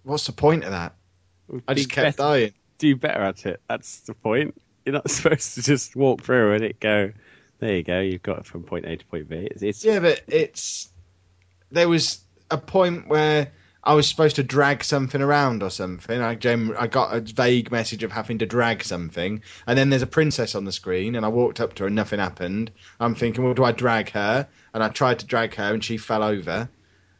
What's 0.03 0.27
the 0.27 0.32
point 0.32 0.65
of 0.65 0.70
that? 0.73 0.95
I 1.66 1.74
just 1.74 1.91
kept 1.91 2.16
better- 2.16 2.28
dying. 2.41 2.53
Do 2.78 2.97
better 2.97 3.23
at 3.23 3.47
it. 3.47 3.61
That's 3.69 4.01
the 4.01 4.15
point. 4.15 4.55
You're 4.85 4.95
not 4.95 5.11
supposed 5.11 5.55
to 5.55 5.62
just 5.62 5.97
walk 5.97 6.23
through 6.23 6.55
and 6.55 6.65
it 6.65 6.81
go. 6.81 7.12
There 7.61 7.77
you 7.77 7.82
go. 7.82 8.01
You've 8.01 8.23
got 8.23 8.39
it 8.41 8.47
from 8.47 8.65
point 8.65 8.85
A 8.85 8.97
to 8.97 9.05
point 9.07 9.28
B. 9.28 9.36
It's, 9.51 9.62
it's 9.62 9.85
Yeah, 9.85 10.01
but 10.01 10.20
it's. 10.27 10.89
There 11.70 11.89
was 11.89 12.19
a 12.51 12.59
point 12.59 13.09
where 13.09 13.53
I 13.86 13.93
was 13.93 14.09
supposed 14.09 14.36
to 14.36 14.43
drag 14.43 14.82
something 14.82 15.20
around 15.20 15.62
or 15.62 15.69
something. 15.69 16.20
I, 16.20 16.31
I 16.78 16.86
got 16.86 17.15
a 17.15 17.20
vague 17.20 17.70
message 17.70 18.02
of 18.02 18.11
having 18.11 18.39
to 18.39 18.47
drag 18.47 18.82
something, 18.82 19.43
and 19.66 19.78
then 19.78 19.90
there's 19.90 20.01
a 20.01 20.06
princess 20.06 20.55
on 20.55 20.65
the 20.65 20.73
screen, 20.73 21.15
and 21.15 21.24
I 21.24 21.28
walked 21.28 21.61
up 21.61 21.74
to 21.74 21.82
her 21.82 21.86
and 21.89 21.97
nothing 21.97 22.19
happened. 22.19 22.70
I'm 22.98 23.15
thinking, 23.15 23.44
well, 23.44 23.52
do 23.52 23.62
I 23.62 23.73
drag 23.73 24.11
her? 24.11 24.48
And 24.73 24.82
I 24.82 24.89
tried 24.89 25.19
to 25.19 25.27
drag 25.27 25.55
her, 25.56 25.74
and 25.74 25.85
she 25.85 25.98
fell 25.98 26.23
over. 26.23 26.69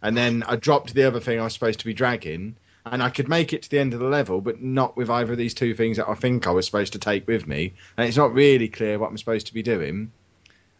And 0.01 0.17
then 0.17 0.43
I 0.47 0.57
dropped 0.57 0.95
the 0.95 1.05
other 1.05 1.21
thing 1.21 1.39
I 1.39 1.45
was 1.45 1.53
supposed 1.53 1.81
to 1.81 1.87
be 1.87 1.95
dragging, 1.95 2.57
and 2.87 3.03
I 3.03 3.11
could 3.11 3.29
make 3.29 3.53
it 3.53 3.63
to 3.63 3.71
the 3.71 3.79
end 3.79 3.93
of 3.93 4.01
the 4.01 4.09
level, 4.09 4.41
but 4.41 4.63
not 4.63 4.97
with 4.97 5.11
either 5.11 5.33
of 5.33 5.39
these 5.39 5.55
two 5.55 5.75
things 5.75 5.99
that 5.99 6.09
I 6.09 6.15
think 6.15 6.47
I 6.47 6.51
was 6.51 6.65
supposed 6.65 6.95
to 6.95 6.99
take 6.99 7.29
with 7.29 7.47
me. 7.47 7.75
And 7.99 8.09
it's 8.09 8.17
not 8.17 8.33
really 8.33 8.69
clear 8.69 8.99
what 8.99 9.11
I'm 9.11 9.19
supposed 9.19 9.49
to 9.49 9.55
be 9.55 9.63
doing. 9.63 10.13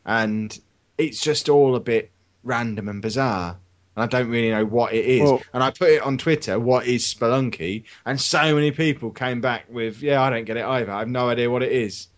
And 0.07 0.59
it's 0.97 1.21
just 1.21 1.51
all 1.51 1.77
a 1.77 1.81
bit 1.81 2.11
random 2.43 2.89
and 2.89 3.03
bizarre. 3.03 3.59
And 3.97 4.03
I 4.03 4.07
don't 4.07 4.29
really 4.29 4.51
know 4.51 4.65
what 4.65 4.93
it 4.93 5.05
is. 5.05 5.23
Well- 5.23 5.43
and 5.53 5.63
I 5.63 5.71
put 5.71 5.91
it 5.91 6.03
on 6.03 6.19
Twitter, 6.19 6.59
what 6.59 6.87
is 6.87 7.05
Spelunky? 7.05 7.85
And 8.05 8.21
so 8.21 8.55
many 8.55 8.71
people 8.71 9.11
came 9.11 9.41
back 9.41 9.67
with, 9.69 10.03
yeah, 10.03 10.21
I 10.23 10.31
don't 10.31 10.45
get 10.45 10.57
it 10.57 10.65
either. 10.65 10.91
I 10.91 10.99
have 11.01 11.09
no 11.09 11.29
idea 11.29 11.51
what 11.51 11.63
it 11.63 11.73
is. 11.73 12.09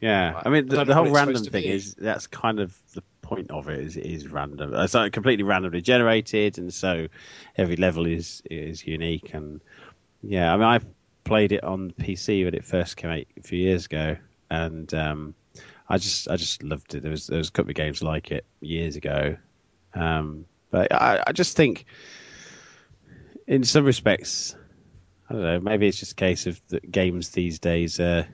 Yeah, 0.00 0.40
I 0.44 0.48
I 0.48 0.52
mean 0.52 0.66
the, 0.66 0.76
don't 0.76 0.86
the 0.86 0.94
whole 0.94 1.10
random 1.10 1.44
thing 1.44 1.64
is 1.64 1.94
that's 1.94 2.26
kind 2.26 2.58
of 2.58 2.74
the 2.94 3.02
point 3.20 3.50
of 3.50 3.68
it 3.68 3.80
is 3.80 3.96
is 3.98 4.28
random. 4.28 4.72
It's 4.74 4.94
like 4.94 5.12
completely 5.12 5.42
randomly 5.42 5.82
generated, 5.82 6.56
and 6.56 6.72
so 6.72 7.06
every 7.58 7.76
level 7.76 8.06
is 8.06 8.42
is 8.50 8.86
unique. 8.86 9.34
And 9.34 9.60
yeah, 10.22 10.54
I 10.54 10.56
mean 10.56 10.64
I 10.64 10.80
played 11.24 11.52
it 11.52 11.62
on 11.64 11.92
PC 12.00 12.44
when 12.44 12.54
it 12.54 12.64
first 12.64 12.96
came 12.96 13.10
out 13.10 13.24
a 13.36 13.42
few 13.42 13.58
years 13.58 13.84
ago, 13.84 14.16
and 14.50 14.92
um, 14.94 15.34
I 15.88 15.98
just 15.98 16.30
I 16.30 16.36
just 16.36 16.62
loved 16.62 16.94
it. 16.94 17.02
There 17.02 17.10
was 17.10 17.26
there 17.26 17.38
was 17.38 17.48
a 17.50 17.52
couple 17.52 17.70
of 17.70 17.76
games 17.76 18.02
like 18.02 18.30
it 18.30 18.46
years 18.62 18.96
ago, 18.96 19.36
um, 19.92 20.46
but 20.70 20.92
I, 20.92 21.22
I 21.26 21.32
just 21.32 21.56
think 21.56 21.84
in 23.46 23.64
some 23.64 23.84
respects. 23.84 24.54
I 25.28 25.32
don't 25.34 25.42
know. 25.42 25.60
Maybe 25.60 25.86
it's 25.86 25.98
just 25.98 26.12
a 26.12 26.16
case 26.16 26.46
of 26.46 26.60
the 26.68 26.80
games 26.80 27.30
these 27.30 27.60
days 27.60 28.00
are 28.00 28.26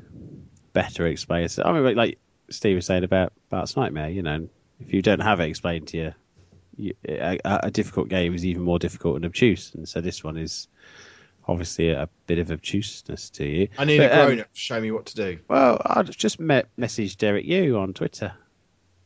better 0.72 1.06
explained. 1.06 1.54
I 1.62 1.72
mean, 1.72 1.94
like- 1.94 2.18
Steve 2.48 2.76
was 2.76 2.86
saying 2.86 3.04
about 3.04 3.32
Bart's 3.48 3.76
Nightmare, 3.76 4.08
you 4.08 4.22
know, 4.22 4.48
if 4.80 4.92
you 4.94 5.02
don't 5.02 5.20
have 5.20 5.40
it 5.40 5.48
explained 5.48 5.88
to 5.88 5.96
you, 5.96 6.14
you 6.76 6.94
a, 7.08 7.38
a 7.44 7.70
difficult 7.70 8.08
game 8.08 8.34
is 8.34 8.44
even 8.44 8.62
more 8.62 8.78
difficult 8.78 9.16
and 9.16 9.24
obtuse. 9.24 9.74
And 9.74 9.88
so 9.88 10.00
this 10.00 10.22
one 10.22 10.36
is 10.36 10.68
obviously 11.48 11.90
a 11.90 12.08
bit 12.26 12.38
of 12.38 12.50
obtuseness 12.50 13.30
to 13.30 13.44
you. 13.44 13.68
I 13.78 13.84
need 13.84 13.98
But, 13.98 14.12
a 14.12 14.20
um, 14.20 14.26
grown 14.26 14.40
up 14.40 14.52
to 14.52 14.60
show 14.60 14.80
me 14.80 14.90
what 14.90 15.06
to 15.06 15.14
do. 15.16 15.38
Well, 15.48 15.80
I 15.84 16.02
just 16.02 16.38
met 16.38 16.68
message 16.76 17.16
Derek 17.16 17.46
Yu 17.46 17.76
on 17.78 17.94
Twitter. 17.94 18.32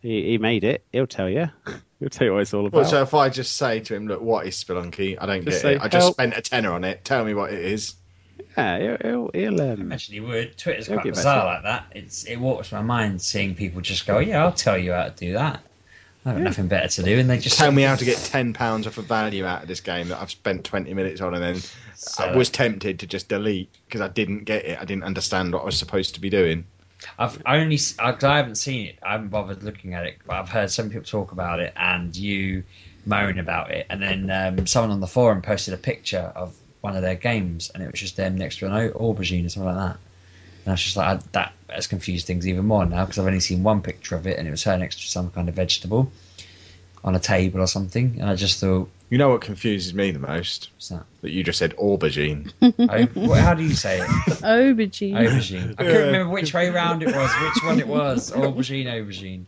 He, 0.00 0.30
he 0.30 0.38
made 0.38 0.64
it. 0.64 0.84
He'll 0.92 1.06
tell 1.06 1.28
you. 1.28 1.48
He'll 2.00 2.08
tell 2.10 2.26
you 2.26 2.32
what 2.32 2.40
it's 2.42 2.52
all 2.54 2.66
about. 2.66 2.80
Well, 2.80 2.90
so 2.90 3.02
if 3.02 3.14
I 3.14 3.28
just 3.28 3.56
say 3.56 3.80
to 3.80 3.94
him, 3.94 4.08
look, 4.08 4.20
what 4.20 4.46
is 4.46 4.62
Spelunky? 4.62 5.16
I 5.20 5.26
don't 5.26 5.44
Just 5.44 5.62
get 5.62 5.74
it. 5.74 5.80
I 5.82 5.88
just 5.88 6.04
"Help." 6.04 6.14
spent 6.14 6.36
a 6.36 6.40
tenner 6.42 6.72
on 6.72 6.82
it. 6.84 7.04
Tell 7.04 7.24
me 7.24 7.34
what 7.34 7.52
it 7.52 7.64
is. 7.64 7.94
yeah, 8.56 8.78
he'll, 8.78 8.96
he'll, 9.02 9.30
he'll 9.34 9.60
um, 9.60 9.80
imagine 9.80 10.14
you 10.14 10.24
would. 10.24 10.56
Twitter's 10.58 10.86
They'll 10.86 10.96
quite 10.96 11.04
get 11.04 11.14
back 11.14 11.18
bizarre 11.20 11.42
to 11.44 11.52
like 11.52 11.62
that. 11.64 11.86
It's 11.94 12.24
it 12.24 12.36
warps 12.36 12.72
my 12.72 12.82
mind 12.82 13.20
seeing 13.22 13.54
people 13.54 13.80
just 13.82 14.06
go, 14.06 14.18
"Yeah, 14.18 14.42
I'll 14.44 14.52
tell 14.52 14.78
you 14.78 14.92
how 14.92 15.04
to 15.04 15.10
do 15.10 15.34
that." 15.34 15.60
I've 16.24 16.34
got 16.34 16.42
nothing 16.42 16.68
better 16.68 16.88
to 16.88 17.02
do, 17.02 17.18
and 17.18 17.30
they 17.30 17.38
just 17.38 17.56
Tell 17.58 17.72
me 17.72 17.82
how 17.82 17.96
to 17.96 18.04
get 18.04 18.18
ten 18.18 18.52
pounds 18.52 18.86
off 18.86 18.98
of 18.98 19.06
value 19.06 19.46
out 19.46 19.62
of 19.62 19.68
this 19.68 19.80
game 19.80 20.08
that 20.08 20.20
I've 20.20 20.30
spent 20.30 20.64
twenty 20.64 20.92
minutes 20.92 21.20
on, 21.22 21.34
and 21.34 21.42
then 21.42 21.62
So- 21.94 22.24
I 22.24 22.36
was 22.36 22.50
tempted 22.50 23.00
to 23.00 23.06
just 23.06 23.28
delete 23.28 23.70
because 23.86 24.00
I 24.02 24.08
didn't 24.08 24.44
get 24.44 24.64
it. 24.66 24.78
I 24.80 24.84
didn't 24.84 25.04
understand 25.04 25.52
what 25.52 25.62
I 25.62 25.64
was 25.66 25.78
supposed 25.78 26.14
to 26.14 26.20
be 26.20 26.28
doing. 26.30 26.66
I've 27.18 27.40
only 27.46 27.78
I, 27.98 28.16
I 28.20 28.36
haven't 28.36 28.56
seen 28.56 28.88
it. 28.88 28.98
I 29.02 29.12
haven't 29.12 29.28
bothered 29.28 29.62
looking 29.62 29.94
at 29.94 30.06
it, 30.06 30.18
but 30.26 30.36
I've 30.36 30.48
heard 30.48 30.70
some 30.70 30.90
people 30.90 31.04
talk 31.04 31.32
about 31.32 31.60
it 31.60 31.72
and 31.76 32.14
you 32.14 32.64
moan 33.06 33.38
about 33.38 33.70
it. 33.70 33.86
And 33.90 34.02
then 34.02 34.30
um, 34.30 34.66
someone 34.66 34.90
on 34.90 35.00
the 35.00 35.06
forum 35.06 35.42
posted 35.42 35.74
a 35.74 35.78
picture 35.78 36.32
of 36.34 36.54
one 36.80 36.96
of 36.96 37.02
their 37.02 37.14
games, 37.14 37.70
and 37.74 37.82
it 37.82 37.90
was 37.90 38.00
just 38.00 38.16
them 38.16 38.36
next 38.36 38.58
to 38.58 38.66
an 38.66 38.92
aubergine 38.92 39.46
or 39.46 39.48
something 39.48 39.74
like 39.74 39.76
that. 39.76 39.98
And 40.64 40.68
I 40.68 40.70
was 40.72 40.82
just 40.82 40.96
like, 40.96 41.18
I, 41.18 41.22
that 41.32 41.52
has 41.68 41.86
confused 41.86 42.26
things 42.26 42.46
even 42.48 42.66
more 42.66 42.84
now 42.86 43.04
because 43.04 43.18
I've 43.18 43.26
only 43.26 43.40
seen 43.40 43.62
one 43.62 43.82
picture 43.82 44.16
of 44.16 44.26
it, 44.26 44.38
and 44.38 44.46
it 44.46 44.50
was 44.50 44.64
her 44.64 44.76
next 44.76 44.96
to 44.96 45.08
some 45.08 45.30
kind 45.30 45.48
of 45.48 45.54
vegetable. 45.54 46.10
On 47.02 47.14
a 47.16 47.18
table 47.18 47.60
or 47.62 47.66
something, 47.66 48.18
and 48.20 48.28
I 48.28 48.34
just 48.34 48.60
thought, 48.60 48.90
You 49.08 49.16
know 49.16 49.30
what 49.30 49.40
confuses 49.40 49.94
me 49.94 50.10
the 50.10 50.18
most? 50.18 50.68
what's 50.74 50.88
that? 50.90 51.04
That 51.22 51.30
you 51.30 51.42
just 51.42 51.58
said 51.58 51.74
aubergine. 51.76 52.52
Oh, 52.62 53.26
what, 53.26 53.40
how 53.40 53.54
do 53.54 53.62
you 53.62 53.72
say 53.74 54.00
it? 54.00 54.06
Aubergine. 54.06 55.14
Aubergine. 55.14 55.74
I 55.78 55.82
Yeah. 55.84 55.88
couldn't 55.92 56.06
remember 56.08 56.32
which 56.32 56.52
way 56.52 56.68
round 56.68 57.02
it 57.02 57.06
was, 57.14 57.30
which 57.40 57.64
one 57.64 57.78
it 57.80 57.88
was. 57.88 58.30
Aubergine, 58.32 58.86
aubergine. 58.86 59.46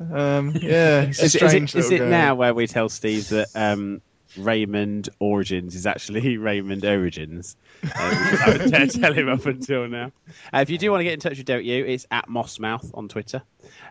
Um, 0.00 0.52
yeah, 0.60 1.02
it's 1.08 1.20
a 1.20 1.24
Is, 1.24 1.34
it- 1.36 1.42
is 1.42 1.50
strange 1.50 1.74
it, 1.74 1.78
is 1.78 1.84
little 1.90 1.94
it 1.94 1.98
girl. 2.00 2.08
now 2.10 2.34
where 2.34 2.54
we 2.54 2.66
tell 2.66 2.88
Steve 2.88 3.28
that 3.28 3.48
um, 3.54 4.00
Raymond 4.36 5.08
Origins 5.18 5.74
is 5.74 5.86
actually 5.86 6.20
Rayman 6.38 6.82
Origins? 6.84 7.56
Uh, 7.82 7.86
which 7.86 7.92
I 7.94 8.50
haven't 8.50 8.70
dared 8.70 8.90
tell 8.90 9.12
him 9.12 9.28
up 9.28 9.46
until 9.46 9.88
now. 9.88 10.12
Uh, 10.52 10.58
if 10.58 10.70
you 10.70 10.78
do 10.78 10.90
want 10.90 11.00
to 11.00 11.04
get 11.04 11.14
in 11.14 11.20
touch 11.20 11.36
with 11.38 11.46
Don't 11.46 11.64
You, 11.64 11.84
it's 11.86 12.06
at 12.10 12.28
Mossmouth 12.28 12.90
on 12.94 13.08
Twitter. 13.08 13.42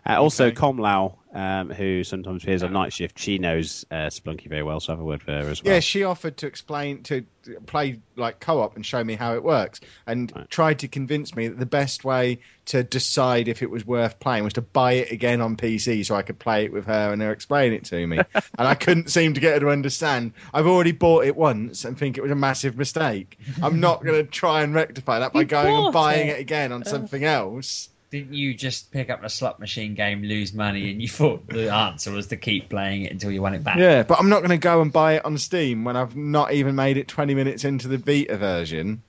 Uh, 0.06 0.20
also, 0.20 0.46
Okay. 0.46 0.56
Comlau, 0.56 1.14
um, 1.32 1.70
who 1.70 2.02
sometimes 2.04 2.42
appears 2.42 2.62
on 2.62 2.72
night 2.72 2.92
shift, 2.92 3.18
she 3.18 3.38
knows 3.38 3.84
uh, 3.90 4.08
Spelunky 4.08 4.48
very 4.48 4.62
well, 4.62 4.80
so 4.80 4.92
I 4.92 4.96
have 4.96 5.00
a 5.00 5.04
word 5.04 5.22
for 5.22 5.32
her 5.32 5.48
as 5.48 5.62
well. 5.62 5.74
Yeah, 5.74 5.80
she 5.80 6.02
offered 6.04 6.36
to 6.38 6.46
explain 6.46 7.02
to 7.04 7.24
play 7.66 8.00
like 8.16 8.40
co-op 8.40 8.76
and 8.76 8.84
show 8.84 9.02
me 9.04 9.14
how 9.14 9.34
it 9.34 9.42
works, 9.42 9.80
and 10.06 10.32
Right. 10.34 10.50
tried 10.50 10.78
to 10.80 10.88
convince 10.88 11.34
me 11.36 11.48
that 11.48 11.58
the 11.58 11.66
best 11.66 12.04
way 12.04 12.40
to 12.66 12.82
decide 12.82 13.48
if 13.48 13.62
it 13.62 13.70
was 13.70 13.84
worth 13.86 14.18
playing 14.20 14.44
was 14.44 14.52
to 14.54 14.62
buy 14.62 14.92
it 14.94 15.10
again 15.12 15.40
on 15.40 15.56
PC 15.56 16.04
so 16.04 16.14
I 16.14 16.22
could 16.22 16.38
play 16.38 16.64
it 16.64 16.72
with 16.72 16.86
her 16.86 17.12
and 17.12 17.20
her 17.22 17.32
explain 17.32 17.72
it 17.72 17.84
to 17.86 18.06
me. 18.06 18.18
and 18.34 18.44
I 18.58 18.74
couldn't 18.74 19.10
seem 19.10 19.34
to 19.34 19.40
get 19.40 19.54
her 19.54 19.60
to 19.60 19.70
understand. 19.70 20.32
I've 20.54 20.66
already 20.66 20.92
bought 20.92 21.24
it 21.24 21.36
once 21.36 21.84
and 21.84 21.98
think 21.98 22.16
it 22.18 22.22
was 22.22 22.30
a 22.30 22.36
massive 22.36 22.76
mistake. 22.76 23.38
I'm 23.62 23.80
not 23.80 24.04
going 24.04 24.24
to 24.24 24.30
try 24.30 24.62
and 24.62 24.74
rectify 24.74 25.18
that 25.20 25.32
by 25.32 25.40
You 25.42 25.46
going 25.46 25.76
and 25.76 25.92
buying 25.92 26.28
it. 26.28 26.38
it 26.38 26.40
again 26.40 26.72
on 26.72 26.84
something 26.84 27.24
else. 27.24 27.89
Didn't 28.10 28.34
you 28.34 28.54
just 28.54 28.90
pick 28.90 29.08
up 29.08 29.22
a 29.22 29.28
slot 29.28 29.60
machine 29.60 29.94
game, 29.94 30.22
lose 30.22 30.52
money, 30.52 30.90
and 30.90 31.00
you 31.00 31.08
thought 31.18 31.46
the 31.46 31.72
answer 31.72 32.10
was 32.10 32.28
to 32.28 32.36
keep 32.36 32.68
playing 32.68 33.04
it 33.04 33.12
until 33.12 33.30
you 33.30 33.40
won 33.40 33.54
it 33.54 33.62
back? 33.62 33.78
Yeah, 33.78 34.02
but 34.02 34.18
I'm 34.18 34.28
not 34.28 34.38
going 34.40 34.50
to 34.50 34.58
go 34.58 34.82
and 34.82 34.92
buy 34.92 35.14
it 35.14 35.24
on 35.24 35.38
Steam 35.38 35.84
when 35.84 35.96
I've 35.96 36.16
not 36.16 36.52
even 36.52 36.74
made 36.74 36.96
it 36.96 37.06
20 37.06 37.34
minutes 37.34 37.64
into 37.64 37.88
the 37.88 37.98
beta 37.98 38.36
version. 38.36 39.02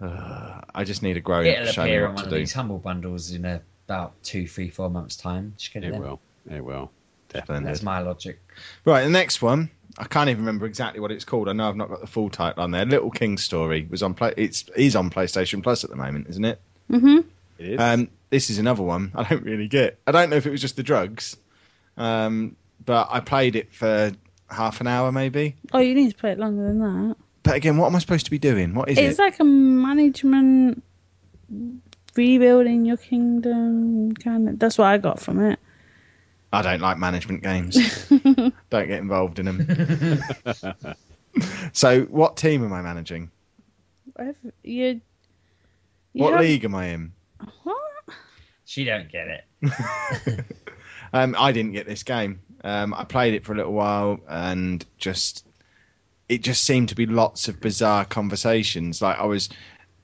Uh, 0.00 0.60
I 0.74 0.84
just 0.84 1.02
need 1.02 1.16
a 1.16 1.20
grown 1.20 1.46
up 1.46 1.52
It'll 1.52 1.66
to 1.66 1.72
show 1.72 1.84
me 1.84 1.90
appear 1.90 2.06
on 2.06 2.14
one 2.14 2.24
to 2.24 2.28
of 2.28 2.30
do. 2.30 2.38
these 2.38 2.52
humble 2.52 2.78
bundles 2.78 3.30
in 3.32 3.44
about 3.44 4.22
two, 4.22 4.46
three, 4.46 4.68
four 4.68 4.90
months' 4.90 5.16
time. 5.16 5.54
Just 5.56 5.74
it, 5.76 5.84
It 5.84 5.94
will. 5.94 6.20
It 6.50 6.64
will. 6.64 6.90
Definitely. 7.28 7.66
That's 7.66 7.82
my 7.82 8.00
logic. 8.00 8.40
Right, 8.84 9.04
the 9.04 9.10
next 9.10 9.40
one. 9.40 9.70
I 9.98 10.04
can't 10.04 10.30
even 10.30 10.42
remember 10.42 10.66
exactly 10.66 11.00
what 11.00 11.12
it's 11.12 11.24
called. 11.24 11.48
I 11.48 11.52
know 11.52 11.68
I've 11.68 11.76
not 11.76 11.88
got 11.88 12.00
the 12.00 12.06
full 12.06 12.30
title 12.30 12.62
on 12.62 12.70
there. 12.70 12.84
Little 12.84 13.10
King 13.10 13.36
Story 13.36 13.86
was 13.90 14.02
on 14.02 14.14
play. 14.14 14.32
It's 14.36 14.64
is 14.74 14.96
on 14.96 15.10
PlayStation 15.10 15.62
Plus 15.62 15.84
at 15.84 15.90
the 15.90 15.96
moment, 15.96 16.28
isn't 16.30 16.44
it? 16.44 16.60
Hmm 16.92 17.18
It 17.58 17.70
is. 17.70 17.80
Um, 17.80 18.08
this 18.30 18.50
is 18.50 18.58
another 18.58 18.82
one 18.82 19.12
I 19.14 19.24
don't 19.24 19.44
really 19.44 19.68
get. 19.68 19.98
I 20.06 20.12
don't 20.12 20.30
know 20.30 20.36
if 20.36 20.46
it 20.46 20.50
was 20.50 20.60
just 20.60 20.76
the 20.76 20.82
drugs, 20.82 21.36
um, 21.96 22.56
but 22.84 23.08
I 23.10 23.20
played 23.20 23.56
it 23.56 23.72
for 23.72 24.12
half 24.50 24.80
an 24.80 24.86
hour 24.86 25.10
maybe. 25.12 25.56
Oh, 25.72 25.78
you 25.78 25.94
need 25.94 26.10
to 26.10 26.16
play 26.16 26.32
it 26.32 26.38
longer 26.38 26.62
than 26.62 26.78
that. 26.78 27.16
But 27.42 27.56
again, 27.56 27.76
what 27.76 27.86
am 27.86 27.96
I 27.96 27.98
supposed 27.98 28.26
to 28.26 28.30
be 28.30 28.38
doing? 28.38 28.74
What 28.74 28.88
is 28.88 28.98
it's 28.98 29.18
it? 29.18 29.22
like 29.22 29.40
a 29.40 29.44
management 29.44 30.82
rebuilding 32.14 32.84
your 32.84 32.96
kingdom 32.96 34.14
kind 34.14 34.48
of. 34.48 34.58
That's 34.58 34.78
what 34.78 34.86
I 34.86 34.98
got 34.98 35.20
from 35.20 35.40
it. 35.44 35.58
I 36.52 36.60
don't 36.62 36.80
like 36.80 36.98
management 36.98 37.42
games. 37.42 37.76
don't 38.70 38.88
get 38.88 38.90
involved 39.00 39.38
in 39.38 39.46
them. 39.46 40.22
so, 41.72 42.02
what 42.02 42.36
team 42.36 42.62
am 42.64 42.72
I 42.72 42.82
managing? 42.82 43.30
Whatever- 44.14 44.52
You. 46.12 46.24
What 46.24 46.32
have- 46.34 46.40
league 46.42 46.64
am 46.64 46.74
I 46.74 46.86
in? 46.88 47.12
What? 47.62 47.78
She 48.64 48.84
don't 48.84 49.10
get 49.10 49.28
it. 49.28 49.44
um, 51.12 51.34
I 51.38 51.52
didn't 51.52 51.72
get 51.72 51.86
this 51.86 52.02
game. 52.02 52.40
Um, 52.64 52.94
I 52.94 53.04
played 53.04 53.34
it 53.34 53.44
for 53.44 53.52
a 53.52 53.56
little 53.56 53.72
while 53.72 54.20
and 54.28 54.84
just 54.98 55.46
it 56.28 56.42
just 56.42 56.62
seemed 56.64 56.88
to 56.90 56.94
be 56.94 57.06
lots 57.06 57.48
of 57.48 57.60
bizarre 57.60 58.04
conversations. 58.04 59.02
Like 59.02 59.18
I 59.18 59.24
was, 59.26 59.48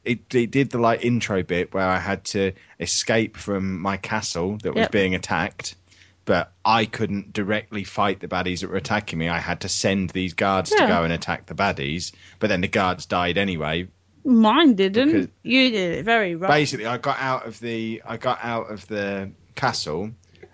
it, 0.04 0.34
it 0.34 0.50
did 0.50 0.70
the 0.70 0.78
like 0.78 1.04
intro 1.04 1.42
bit 1.42 1.72
where 1.72 1.86
I 1.86 1.98
had 1.98 2.24
to 2.26 2.52
escape 2.80 3.36
from 3.36 3.80
my 3.80 3.96
castle 3.96 4.58
that 4.62 4.74
was 4.74 4.82
Yep. 4.82 4.92
being 4.92 5.14
attacked, 5.14 5.76
but 6.24 6.52
I 6.64 6.84
couldn't 6.84 7.32
directly 7.32 7.84
fight 7.84 8.20
the 8.20 8.28
baddies 8.28 8.60
that 8.60 8.68
were 8.70 8.76
attacking 8.76 9.18
me. 9.18 9.28
I 9.28 9.38
had 9.38 9.60
to 9.62 9.68
send 9.68 10.10
these 10.10 10.34
guards 10.34 10.70
to 10.70 10.86
go 10.86 11.04
and 11.04 11.12
attack 11.12 11.46
the 11.46 11.54
baddies, 11.54 12.12
but 12.40 12.48
then 12.48 12.60
the 12.60 12.68
guards 12.68 13.06
died 13.06 13.38
anyway 13.38 13.88
Mine 14.28 14.74
didn't. 14.74 15.08
Because- 15.10 15.28
you 15.42 15.70
did 15.70 15.98
it 15.98 16.04
very 16.04 16.34
right. 16.34 16.50
basically 16.50 16.84
i 16.86 16.98
got 16.98 17.18
out 17.18 17.46
of 17.46 17.58
the 17.60 18.02
i 18.06 18.16
got 18.18 18.38
out 18.42 18.70
of 18.70 18.86
the 18.86 19.30
castle 19.54 20.10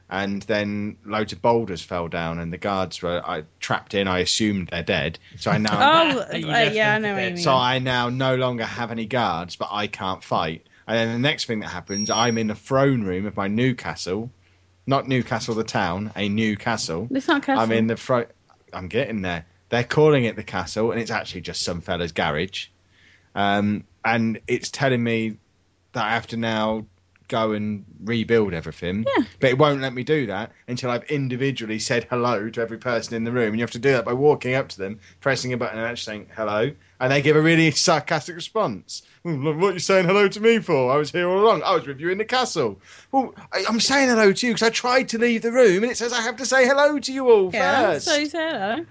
and 0.09 0.43
then 0.43 0.97
loads 1.05 1.33
of 1.33 1.43
boulders 1.43 1.83
fell 1.83 2.07
down 2.09 2.39
and 2.39 2.53
the 2.53 2.59
guards 2.59 3.03
were 3.03 3.21
i 3.27 3.43
trapped 3.59 3.95
in 3.95 4.07
i 4.07 4.21
assumed 4.21 4.69
they're 4.69 4.83
dead 4.85 5.19
so 5.39 5.51
i 5.51 5.59
now 5.59 5.71
Oh, 6.15 6.19
uh, 6.33 6.37
yeah, 6.37 6.95
I 6.95 6.99
know 6.99 7.15
what 7.15 7.23
you 7.25 7.31
mean. 7.31 7.37
so 7.39 7.53
i 7.53 7.79
now 7.81 8.09
no 8.11 8.37
longer 8.37 8.65
have 8.65 8.91
any 8.93 9.07
guards 9.07 9.57
but 9.57 9.69
i 9.73 9.87
can't 9.89 10.23
fight 10.23 10.67
and 10.87 10.97
then 10.97 11.13
the 11.13 11.19
next 11.29 11.47
thing 11.47 11.61
that 11.61 11.69
happens 11.69 12.11
i'm 12.11 12.39
in 12.39 12.47
the 12.47 12.55
throne 12.55 13.03
room 13.03 13.27
of 13.27 13.37
my 13.37 13.49
new 13.49 13.75
castle 13.75 14.31
not 14.87 15.09
newcastle 15.09 15.55
the 15.57 15.65
town 15.65 16.13
a 16.15 16.29
new 16.29 16.57
castle 16.57 17.09
It's 17.11 17.27
not 17.27 17.43
castle. 17.43 17.61
i'm 17.63 17.73
in 17.73 17.89
the 17.89 17.97
front 17.97 18.29
i'm 18.73 18.87
getting 18.89 19.23
there 19.23 19.47
they're 19.71 19.83
calling 19.83 20.25
it 20.27 20.37
the 20.37 20.45
castle 20.45 20.93
and 20.93 21.01
it's 21.01 21.11
actually 21.11 21.41
just 21.41 21.63
some 21.63 21.81
fella's 21.81 22.13
garage 22.13 22.67
um, 23.35 23.85
and 24.05 24.41
it's 24.47 24.71
telling 24.71 25.03
me 25.03 25.37
that 25.93 26.05
I 26.05 26.11
have 26.11 26.27
to 26.29 26.37
now 26.37 26.87
go 27.29 27.53
and 27.53 27.87
rebuild 28.05 28.53
everything. 28.53 29.07
Yeah. 29.17 29.25
But 29.41 29.49
it 29.51 29.59
won't 29.59 29.81
let 29.81 29.95
me 29.95 30.05
do 30.05 30.27
that 30.27 30.53
until 30.69 30.91
I've 30.91 31.05
individually 31.05 31.79
said 31.79 32.05
hello 32.11 32.51
to 32.51 32.61
every 32.61 32.77
person 32.77 33.15
in 33.15 33.25
the 33.25 33.33
room. 33.33 33.49
And 33.49 33.57
you 33.57 33.63
have 33.63 33.71
to 33.71 33.79
do 33.79 33.93
that 33.93 34.05
by 34.05 34.13
walking 34.13 34.53
up 34.55 34.69
to 34.69 34.79
them, 34.79 35.01
pressing 35.21 35.51
a 35.55 35.57
button, 35.57 35.79
and 35.79 35.87
actually 35.87 36.05
saying 36.17 36.27
hello. 36.37 36.71
And 37.01 37.11
they 37.11 37.23
give 37.23 37.35
a 37.37 37.41
really 37.41 37.71
sarcastic 37.71 38.35
response. 38.37 39.03
"Hmm, 39.23 39.43
What 39.59 39.71
are 39.71 39.73
you 39.73 39.79
saying 39.79 40.05
hello 40.07 40.29
to 40.29 40.41
me 40.41 40.59
for? 40.59 40.93
I 40.93 40.97
was 40.97 41.11
here 41.13 41.27
all 41.27 41.41
along. 41.41 41.63
I 41.63 41.75
was 41.75 41.87
with 41.87 41.99
you 41.99 42.11
in 42.11 42.19
the 42.19 42.25
castle. 42.27 42.79
Well, 43.11 43.35
I, 43.53 43.65
I'm 43.67 43.81
saying 43.81 44.11
hello 44.11 44.31
to 44.33 44.47
you 44.47 44.53
because 44.53 44.67
I 44.67 44.71
tried 44.71 45.09
to 45.09 45.19
leave 45.19 45.41
the 45.41 45.51
room 45.53 45.83
and 45.83 45.91
it 45.91 45.97
says 45.97 46.13
I 46.13 46.21
have 46.21 46.37
to 46.37 46.47
say 46.47 46.67
hello 46.67 46.99
to 46.99 47.13
you 47.13 47.31
all 47.31 47.51
yeah, 47.55 47.93
first. 47.93 48.05
so 48.07 48.17
you 48.17 48.27
say 48.27 48.51
hello. 48.51 48.85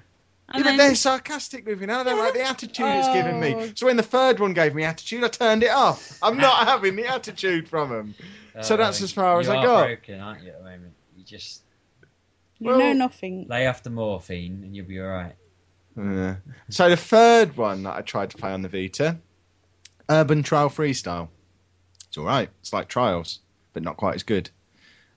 Yeah, 0.49 0.55
And 0.57 0.63
but 0.65 0.77
they're 0.77 0.95
sarcastic 0.95 1.65
with 1.65 1.79
me 1.79 1.85
now. 1.87 2.01
I 2.01 2.03
don't 2.03 2.19
like 2.19 2.33
the 2.33 2.41
attitude 2.43 2.85
it's 2.85 3.07
giving 3.09 3.39
me. 3.39 3.55
Oh. 3.55 3.71
So 3.75 3.85
when 3.87 3.97
the 3.97 4.03
third 4.03 4.39
one 4.39 4.53
gave 4.53 4.75
me 4.75 4.83
attitude, 4.83 5.23
I 5.23 5.27
turned 5.29 5.63
it 5.63 5.71
off. 5.71 6.17
I'm 6.21 6.37
not 6.37 6.67
having 6.67 6.95
the 6.95 7.07
attitude 7.07 7.67
from 7.69 7.89
them. 7.89 8.15
So 8.61 8.77
that's 8.77 9.01
as 9.01 9.11
far 9.11 9.39
as 9.39 9.47
you 9.47 9.53
I 9.53 9.57
are 9.57 9.65
got. 9.65 9.85
broken, 9.87 10.19
aren't 10.19 10.43
you, 10.43 10.49
at 10.49 10.59
the 10.59 10.63
moment? 10.63 10.93
You 11.17 11.23
just 11.23 11.61
you 12.59 12.67
well- 12.69 12.79
know 12.79 12.93
nothing. 12.93 13.47
lay 13.49 13.67
off 13.67 13.83
the 13.83 13.89
morphine 13.89 14.61
and 14.63 14.75
you'll 14.75 14.85
be 14.85 14.99
all 14.99 15.07
right. 15.07 15.35
Yeah. 15.97 16.35
So 16.69 16.89
the 16.89 16.97
third 16.97 17.55
one 17.57 17.83
that 17.83 17.95
I 17.95 18.01
tried 18.01 18.31
to 18.31 18.37
play 18.37 18.51
on 18.51 18.61
the 18.63 18.69
Vita, 18.69 19.17
Urban 20.09 20.43
Trial 20.43 20.69
Freestyle. 20.69 21.29
It's 22.07 22.17
all 22.17 22.25
right. 22.25 22.49
It's 22.61 22.73
like 22.73 22.87
Trials, 22.89 23.39
but 23.73 23.81
not 23.83 23.97
quite 23.97 24.15
as 24.15 24.23
good. 24.23 24.49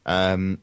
Um, 0.06 0.60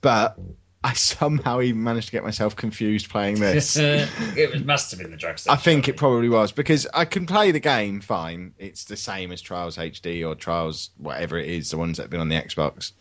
but 0.00 0.38
I 0.82 0.94
somehow 0.94 1.60
even 1.60 1.82
managed 1.82 2.06
to 2.06 2.12
get 2.12 2.24
myself 2.24 2.56
confused 2.56 3.10
playing 3.10 3.38
this. 3.38 3.76
it 3.76 4.50
was, 4.50 4.64
must 4.64 4.90
have 4.90 5.00
been 5.00 5.10
the 5.10 5.16
drugs. 5.16 5.46
I 5.46 5.56
think 5.56 5.88
it 5.88 5.98
probably 5.98 6.30
was 6.30 6.52
because 6.52 6.86
I 6.94 7.04
can 7.04 7.26
play 7.26 7.50
the 7.50 7.60
game 7.60 8.00
fine. 8.00 8.54
It's 8.58 8.84
the 8.84 8.96
same 8.96 9.30
as 9.30 9.42
Trials 9.42 9.76
HD 9.76 10.26
or 10.26 10.34
Trials 10.34 10.90
whatever 10.96 11.36
it 11.36 11.50
is, 11.50 11.70
the 11.70 11.76
ones 11.76 11.98
that 11.98 12.04
have 12.04 12.10
been 12.10 12.20
on 12.20 12.30
the 12.30 12.36
Xbox. 12.36 12.92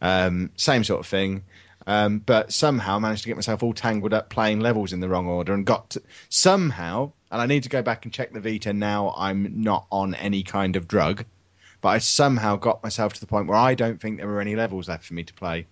Um, 0.00 0.50
same 0.56 0.82
sort 0.82 1.00
of 1.00 1.06
thing. 1.06 1.44
Um, 1.86 2.20
but 2.20 2.52
somehow 2.52 2.98
managed 2.98 3.22
to 3.24 3.28
get 3.28 3.36
myself 3.36 3.62
all 3.62 3.74
tangled 3.74 4.14
up 4.14 4.30
playing 4.30 4.60
levels 4.60 4.94
in 4.94 5.00
the 5.00 5.08
wrong 5.08 5.26
order 5.26 5.52
and 5.52 5.66
got 5.66 5.90
to, 5.90 6.02
somehow. 6.30 7.12
And 7.30 7.42
I 7.42 7.46
need 7.46 7.64
to 7.64 7.68
go 7.68 7.82
back 7.82 8.06
and 8.06 8.14
check 8.14 8.32
the 8.32 8.40
Vita 8.40 8.72
now. 8.72 9.14
I'm 9.14 9.62
not 9.62 9.86
on 9.92 10.14
any 10.14 10.42
kind 10.42 10.74
of 10.74 10.88
drug, 10.88 11.26
but 11.82 11.90
I 11.90 11.98
somehow 11.98 12.56
got 12.56 12.82
myself 12.82 13.12
to 13.12 13.20
the 13.20 13.26
point 13.26 13.46
where 13.46 13.58
I 13.58 13.74
don't 13.74 14.00
think 14.00 14.16
there 14.16 14.26
were 14.26 14.40
any 14.40 14.56
levels 14.56 14.88
left 14.88 15.04
for 15.04 15.12
me 15.12 15.22
to 15.22 15.34
play 15.34 15.66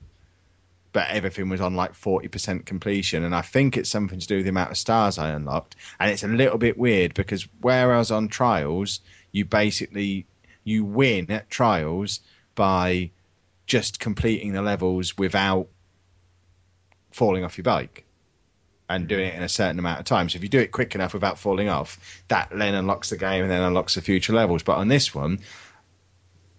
but 0.95 1.11
everything 1.11 1.49
was 1.49 1.61
on 1.61 1.75
like 1.75 1.93
40% 1.93 2.65
completion. 2.65 3.25
And 3.25 3.35
I 3.35 3.43
think 3.43 3.77
it's 3.77 3.91
something 3.91 4.21
to 4.21 4.27
do 4.27 4.37
with 4.37 4.45
the 4.45 4.51
amount 4.51 4.71
of 4.71 4.79
stars 4.79 5.19
I 5.19 5.31
unlocked. 5.31 5.75
And 5.99 6.11
it's 6.11 6.23
a 6.23 6.29
little 6.29 6.57
bit 6.57 6.79
weird 6.79 7.15
because 7.15 7.47
whereas 7.61 8.13
on 8.13 8.29
trials, 8.29 9.01
you 9.33 9.45
basically 9.45 10.25
you 10.63 10.85
win 10.85 11.33
at 11.33 11.51
trials 11.51 12.21
by 12.55 13.11
just 13.67 13.99
completing 13.99 14.53
the 14.53 14.63
levels 14.63 15.19
without 15.19 15.67
falling 17.11 17.45
off 17.45 17.59
your 17.59 17.65
bike 17.65 18.05
and 18.89 19.03
mm-hmm. 19.03 19.09
doing 19.09 19.27
it 19.27 19.35
in 19.35 19.43
a 19.43 19.49
certain 19.49 19.81
amount 19.81 19.99
of 19.99 20.07
time. 20.07 20.29
So 20.29 20.37
if 20.37 20.45
you 20.45 20.49
do 20.49 20.61
it 20.61 20.71
quick 20.71 20.95
enough 20.95 21.13
without 21.13 21.41
falling 21.41 21.69
off, 21.69 22.23
that 22.29 22.51
then 22.53 22.75
unlocks 22.75 23.11
the 23.11 23.17
game 23.17 23.43
and 23.43 23.51
then 23.51 23.63
unlocks 23.63 23.97
the 23.97 24.01
future 24.01 24.33
levels. 24.33 24.63
But 24.63 24.77
on 24.77 24.87
this 24.87 25.13
one, 25.13 25.41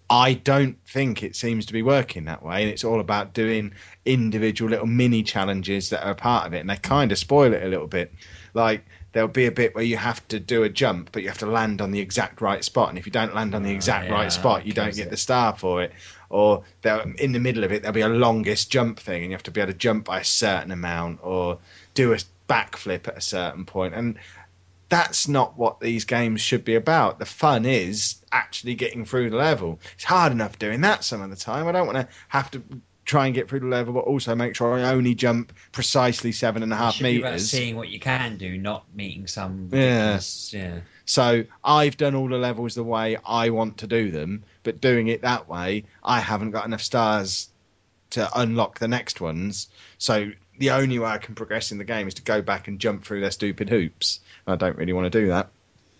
I 0.09 0.33
don't 0.33 0.77
think 0.87 1.23
it 1.23 1.35
seems 1.35 1.65
to 1.65 1.73
be 1.73 1.81
working 1.81 2.25
that 2.25 2.43
way. 2.43 2.61
And 2.61 2.71
it's 2.71 2.83
all 2.83 2.99
about 2.99 3.33
doing 3.33 3.73
individual 4.05 4.69
little 4.69 4.85
mini 4.85 5.23
challenges 5.23 5.89
that 5.89 6.05
are 6.05 6.11
a 6.11 6.15
part 6.15 6.45
of 6.45 6.53
it. 6.53 6.59
And 6.59 6.69
they 6.69 6.77
kind 6.77 7.11
of 7.11 7.17
spoil 7.17 7.53
it 7.53 7.63
a 7.63 7.67
little 7.67 7.87
bit. 7.87 8.13
Like 8.53 8.85
there'll 9.13 9.27
be 9.27 9.47
a 9.47 9.51
bit 9.51 9.73
where 9.73 9.83
you 9.83 9.97
have 9.97 10.25
to 10.27 10.39
do 10.39 10.63
a 10.63 10.69
jump, 10.69 11.09
but 11.11 11.23
you 11.23 11.29
have 11.29 11.39
to 11.39 11.47
land 11.47 11.81
on 11.81 11.91
the 11.91 11.99
exact 11.99 12.39
right 12.41 12.63
spot. 12.63 12.89
And 12.89 12.97
if 12.99 13.05
you 13.05 13.11
don't 13.11 13.33
land 13.33 13.55
on 13.55 13.63
the 13.63 13.71
Oh, 13.71 13.75
exact 13.75 14.05
yeah, 14.07 14.13
right 14.13 14.31
spot, 14.31 14.65
you 14.67 14.73
don't 14.73 14.93
get 14.95 15.07
it. 15.07 15.09
the 15.09 15.17
star 15.17 15.55
for 15.57 15.81
it. 15.81 15.91
Or 16.29 16.63
in 17.17 17.31
the 17.31 17.39
middle 17.39 17.63
of 17.63 17.71
it, 17.71 17.81
there'll 17.81 17.93
be 17.93 18.01
a 18.01 18.09
longest 18.09 18.69
jump 18.71 18.99
thing, 18.99 19.21
and 19.23 19.31
you 19.31 19.35
have 19.35 19.43
to 19.43 19.51
be 19.51 19.61
able 19.61 19.71
to 19.71 19.77
jump 19.77 20.05
by 20.05 20.19
a 20.19 20.23
certain 20.23 20.71
amount 20.71 21.19
or 21.23 21.59
do 21.93 22.13
a 22.13 22.17
backflip 22.49 23.07
at 23.07 23.17
a 23.17 23.21
certain 23.21 23.65
point. 23.65 23.93
And 23.93 24.17
that's 24.95 25.27
not 25.27 25.57
what 25.57 25.81
these 25.81 26.05
games 26.05 26.39
should 26.39 26.63
be 26.63 26.75
about. 26.75 27.19
The 27.19 27.25
fun 27.25 27.65
is 27.65 28.15
actually 28.31 28.75
getting 28.75 29.03
through 29.03 29.29
the 29.29 29.35
level. 29.35 29.77
It's 29.95 30.05
hard 30.05 30.31
enough 30.31 30.57
doing 30.57 30.79
that 30.81 31.03
some 31.03 31.21
of 31.21 31.29
the 31.29 31.35
time. 31.35 31.67
I 31.67 31.73
don't 31.73 31.85
want 31.85 31.97
to 31.97 32.07
have 32.29 32.49
to 32.51 32.63
try 33.03 33.25
and 33.25 33.35
get 33.35 33.49
through 33.49 33.59
the 33.59 33.65
level, 33.65 33.93
but 33.93 34.05
also 34.05 34.33
make 34.35 34.55
sure 34.55 34.73
I 34.73 34.93
only 34.93 35.13
jump 35.13 35.51
precisely 35.73 36.31
seven 36.31 36.63
and 36.63 36.71
a 36.71 36.77
half 36.77 36.97
and 36.97 37.07
a 37.07 37.09
It 37.09 37.13
half 37.13 37.15
should 37.15 37.15
be 37.15 37.19
about 37.19 37.31
meters. 37.33 37.51
seeing 37.51 37.75
what 37.75 37.89
you 37.89 37.99
can 37.99 38.37
do, 38.37 38.57
not 38.57 38.85
meeting 38.95 39.27
some. 39.27 39.69
Yeah. 39.73 40.21
yeah. 40.51 40.79
So 41.03 41.43
I've 41.61 41.97
done 41.97 42.15
all 42.15 42.29
the 42.29 42.37
levels 42.37 42.73
the 42.75 42.83
way 42.83 43.17
I 43.25 43.49
want 43.49 43.77
to 43.79 43.87
do 43.87 44.11
them, 44.11 44.45
but 44.63 44.79
doing 44.79 45.09
it 45.09 45.21
that 45.23 45.49
way, 45.49 45.83
I 46.05 46.21
haven't 46.21 46.51
got 46.51 46.65
enough 46.65 46.81
stars 46.81 47.49
to 48.11 48.29
unlock 48.39 48.79
the 48.79 48.87
next 48.87 49.19
ones. 49.19 49.67
So 49.97 50.31
the 50.57 50.71
only 50.71 50.99
way 50.99 51.09
I 51.09 51.17
can 51.17 51.35
progress 51.35 51.71
in 51.71 51.77
the 51.77 51.83
game 51.83 52.07
is 52.07 52.15
to 52.15 52.21
go 52.21 52.41
back 52.41 52.67
and 52.67 52.79
jump 52.79 53.03
through 53.03 53.21
their 53.21 53.31
stupid 53.31 53.69
hoops. 53.69 54.19
I 54.47 54.55
don't 54.55 54.77
really 54.77 54.93
want 54.93 55.11
to 55.11 55.19
do 55.21 55.27
that. 55.27 55.49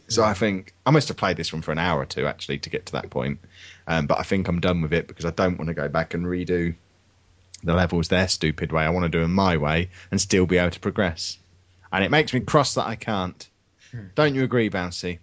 So 0.07 0.23
I 0.23 0.33
think 0.33 0.73
I 0.85 0.91
must 0.91 1.07
have 1.07 1.17
played 1.17 1.35
this 1.35 1.51
one 1.51 1.63
for 1.63 1.71
an 1.71 1.79
hour 1.79 1.99
or 1.99 2.05
two 2.05 2.27
actually 2.27 2.59
to 2.59 2.69
get 2.69 2.85
to 2.87 2.91
that 2.93 3.09
point. 3.09 3.39
Um, 3.87 4.05
but 4.05 4.19
I 4.19 4.23
think 4.23 4.47
I'm 4.47 4.59
done 4.59 4.81
with 4.81 4.93
it 4.93 5.07
because 5.07 5.25
I 5.25 5.31
don't 5.31 5.57
want 5.57 5.69
to 5.69 5.73
go 5.73 5.89
back 5.89 6.13
and 6.13 6.25
redo 6.25 6.75
the 7.63 7.73
levels 7.73 8.07
their 8.07 8.27
stupid 8.27 8.71
way. 8.71 8.83
I 8.83 8.89
want 8.89 9.05
to 9.05 9.09
do 9.09 9.21
them 9.21 9.33
my 9.33 9.57
way 9.57 9.89
and 10.11 10.21
still 10.21 10.45
be 10.45 10.59
able 10.59 10.71
to 10.71 10.79
progress. 10.79 11.39
And 11.91 12.03
it 12.03 12.11
makes 12.11 12.33
me 12.33 12.41
cross 12.41 12.75
that 12.75 12.85
I 12.85 12.95
can't. 12.95 13.47
Don't 14.13 14.35
you 14.35 14.43
agree, 14.43 14.69
Bouncy? 14.69 15.19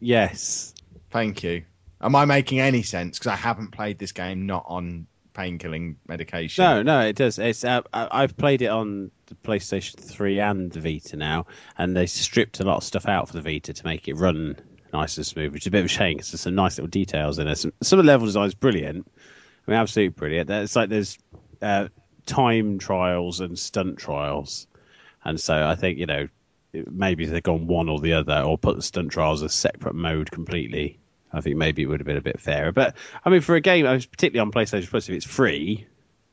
Yes. 0.00 0.74
Thank 1.10 1.42
you. 1.42 1.64
Am 2.00 2.16
I 2.16 2.24
making 2.24 2.60
any 2.60 2.82
sense? 2.82 3.18
Because 3.18 3.32
I 3.32 3.36
haven't 3.36 3.72
played 3.72 3.98
this 3.98 4.12
game 4.12 4.46
not 4.46 4.64
on 4.66 5.06
painkilling 5.40 5.96
medication. 6.06 6.64
No, 6.64 6.82
no, 6.82 7.00
it 7.00 7.16
does. 7.16 7.38
It's 7.38 7.64
uh, 7.64 7.82
I've 7.92 8.36
played 8.36 8.62
it 8.62 8.68
on 8.68 9.10
the 9.26 9.34
PlayStation 9.36 9.96
3 9.96 10.40
and 10.40 10.72
the 10.72 10.80
Vita 10.80 11.16
now, 11.16 11.46
and 11.78 11.96
they 11.96 12.06
stripped 12.06 12.60
a 12.60 12.64
lot 12.64 12.78
of 12.78 12.84
stuff 12.84 13.06
out 13.06 13.28
for 13.28 13.34
the 13.34 13.42
Vita 13.42 13.72
to 13.72 13.84
make 13.84 14.08
it 14.08 14.14
run 14.14 14.56
nice 14.92 15.16
and 15.16 15.26
smooth, 15.26 15.52
which 15.52 15.62
is 15.62 15.66
a 15.68 15.70
bit 15.70 15.80
of 15.80 15.86
a 15.86 15.88
shame 15.88 16.16
because 16.16 16.32
there's 16.32 16.42
some 16.42 16.54
nice 16.54 16.78
little 16.78 16.88
details 16.88 17.38
in 17.38 17.46
it. 17.46 17.56
Some, 17.56 17.72
some 17.82 17.98
of 17.98 18.04
the 18.04 18.10
level 18.10 18.26
design 18.26 18.46
is 18.46 18.54
brilliant. 18.54 19.10
I 19.66 19.70
mean, 19.70 19.80
absolutely 19.80 20.10
brilliant. 20.10 20.50
It's 20.50 20.76
like 20.76 20.88
there's 20.88 21.18
uh, 21.62 21.88
time 22.26 22.78
trials 22.78 23.40
and 23.40 23.58
stunt 23.58 23.98
trials, 23.98 24.66
and 25.24 25.40
so 25.40 25.54
I 25.54 25.74
think 25.74 25.98
you 25.98 26.06
know 26.06 26.28
maybe 26.72 27.26
they've 27.26 27.42
gone 27.42 27.66
one 27.66 27.88
or 27.88 28.00
the 28.00 28.14
other, 28.14 28.42
or 28.42 28.58
put 28.58 28.76
the 28.76 28.82
stunt 28.82 29.12
trials 29.12 29.42
as 29.42 29.52
a 29.52 29.54
separate 29.54 29.94
mode 29.94 30.30
completely. 30.30 30.99
I 31.32 31.40
think 31.40 31.56
maybe 31.56 31.82
it 31.82 31.86
would 31.86 32.00
have 32.00 32.06
been 32.06 32.16
a 32.16 32.22
bit 32.22 32.40
fairer. 32.40 32.72
But 32.72 32.96
I 33.24 33.30
mean, 33.30 33.40
for 33.40 33.54
a 33.54 33.60
game, 33.60 33.86
I 33.86 33.92
was 33.92 34.06
particularly 34.06 34.46
on 34.46 34.52
PlayStation 34.52 34.90
Plus, 34.90 35.08
if 35.08 35.14
it's 35.14 35.26
free, 35.26 35.86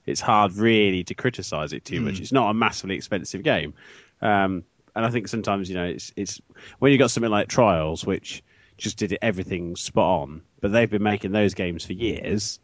it's 0.06 0.22
hard 0.22 0.54
really 0.56 1.04
to 1.06 1.14
criticize 1.14 1.74
it 1.74 1.86
too 1.86 2.02
much. 2.02 2.20
It's 2.20 2.32
not 2.32 2.50
a 2.50 2.54
massively 2.54 2.96
expensive 2.96 3.44
game, 3.44 3.74
um, 4.22 4.64
and 4.96 5.06
I 5.06 5.10
think 5.10 5.28
sometimes 5.28 5.70
you 5.70 5.76
know 5.76 5.86
it's 5.86 6.12
it's 6.16 6.42
when 6.80 6.92
you 6.92 6.98
got 6.98 7.12
something 7.12 7.32
like 7.32 7.50
Trials, 7.50 8.06
which 8.06 8.44
just 8.78 8.98
did 8.98 9.18
everything 9.22 9.76
spot 9.76 10.22
on, 10.22 10.42
but 10.62 10.72
they've 10.72 10.90
been 10.90 11.04
making 11.04 11.32
those 11.32 11.54
games 11.54 11.86
for 11.86 11.94
years. 11.94 12.60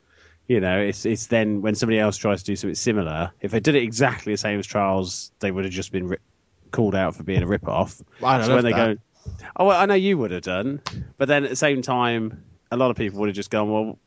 You 0.48 0.60
know, 0.60 0.80
it's 0.80 1.06
it's 1.06 1.28
then 1.28 1.62
when 1.62 1.76
somebody 1.76 2.00
else 2.00 2.18
tries 2.18 2.44
to 2.44 2.52
do 2.52 2.56
something 2.56 2.76
similar, 2.76 3.32
if 3.42 3.52
they 3.52 3.60
did 3.60 3.76
it 3.76 3.84
exactly 3.84 4.34
the 4.34 4.38
same 4.38 4.60
as 4.60 4.68
Trials, 4.68 5.32
they 5.40 5.52
would 5.52 5.66
have 5.66 5.74
just 5.74 5.92
been 5.92 6.08
ri- 6.08 6.18
called 6.72 6.96
out 6.96 7.16
for 7.16 7.24
being 7.24 7.44
a 7.44 7.48
rip 7.48 7.68
off. 7.68 8.02
I 8.22 8.46
so 8.46 8.56
when 8.56 8.64
they 8.64 8.72
that. 8.72 8.98
go, 8.98 9.02
oh, 9.56 9.66
well, 9.66 9.80
I 9.80 9.86
know 9.86 9.94
you 9.96 10.18
would 10.18 10.32
have 10.32 10.44
done, 10.44 10.82
but 11.18 11.28
then 11.28 11.44
at 11.44 11.50
the 11.50 11.56
same 11.56 11.82
time, 11.82 12.44
a 12.72 12.78
lot 12.78 12.92
of 12.92 12.98
people 12.98 13.20
would 13.20 13.30
have 13.30 13.36
just 13.36 13.50
gone, 13.52 13.72
well, 13.72 14.00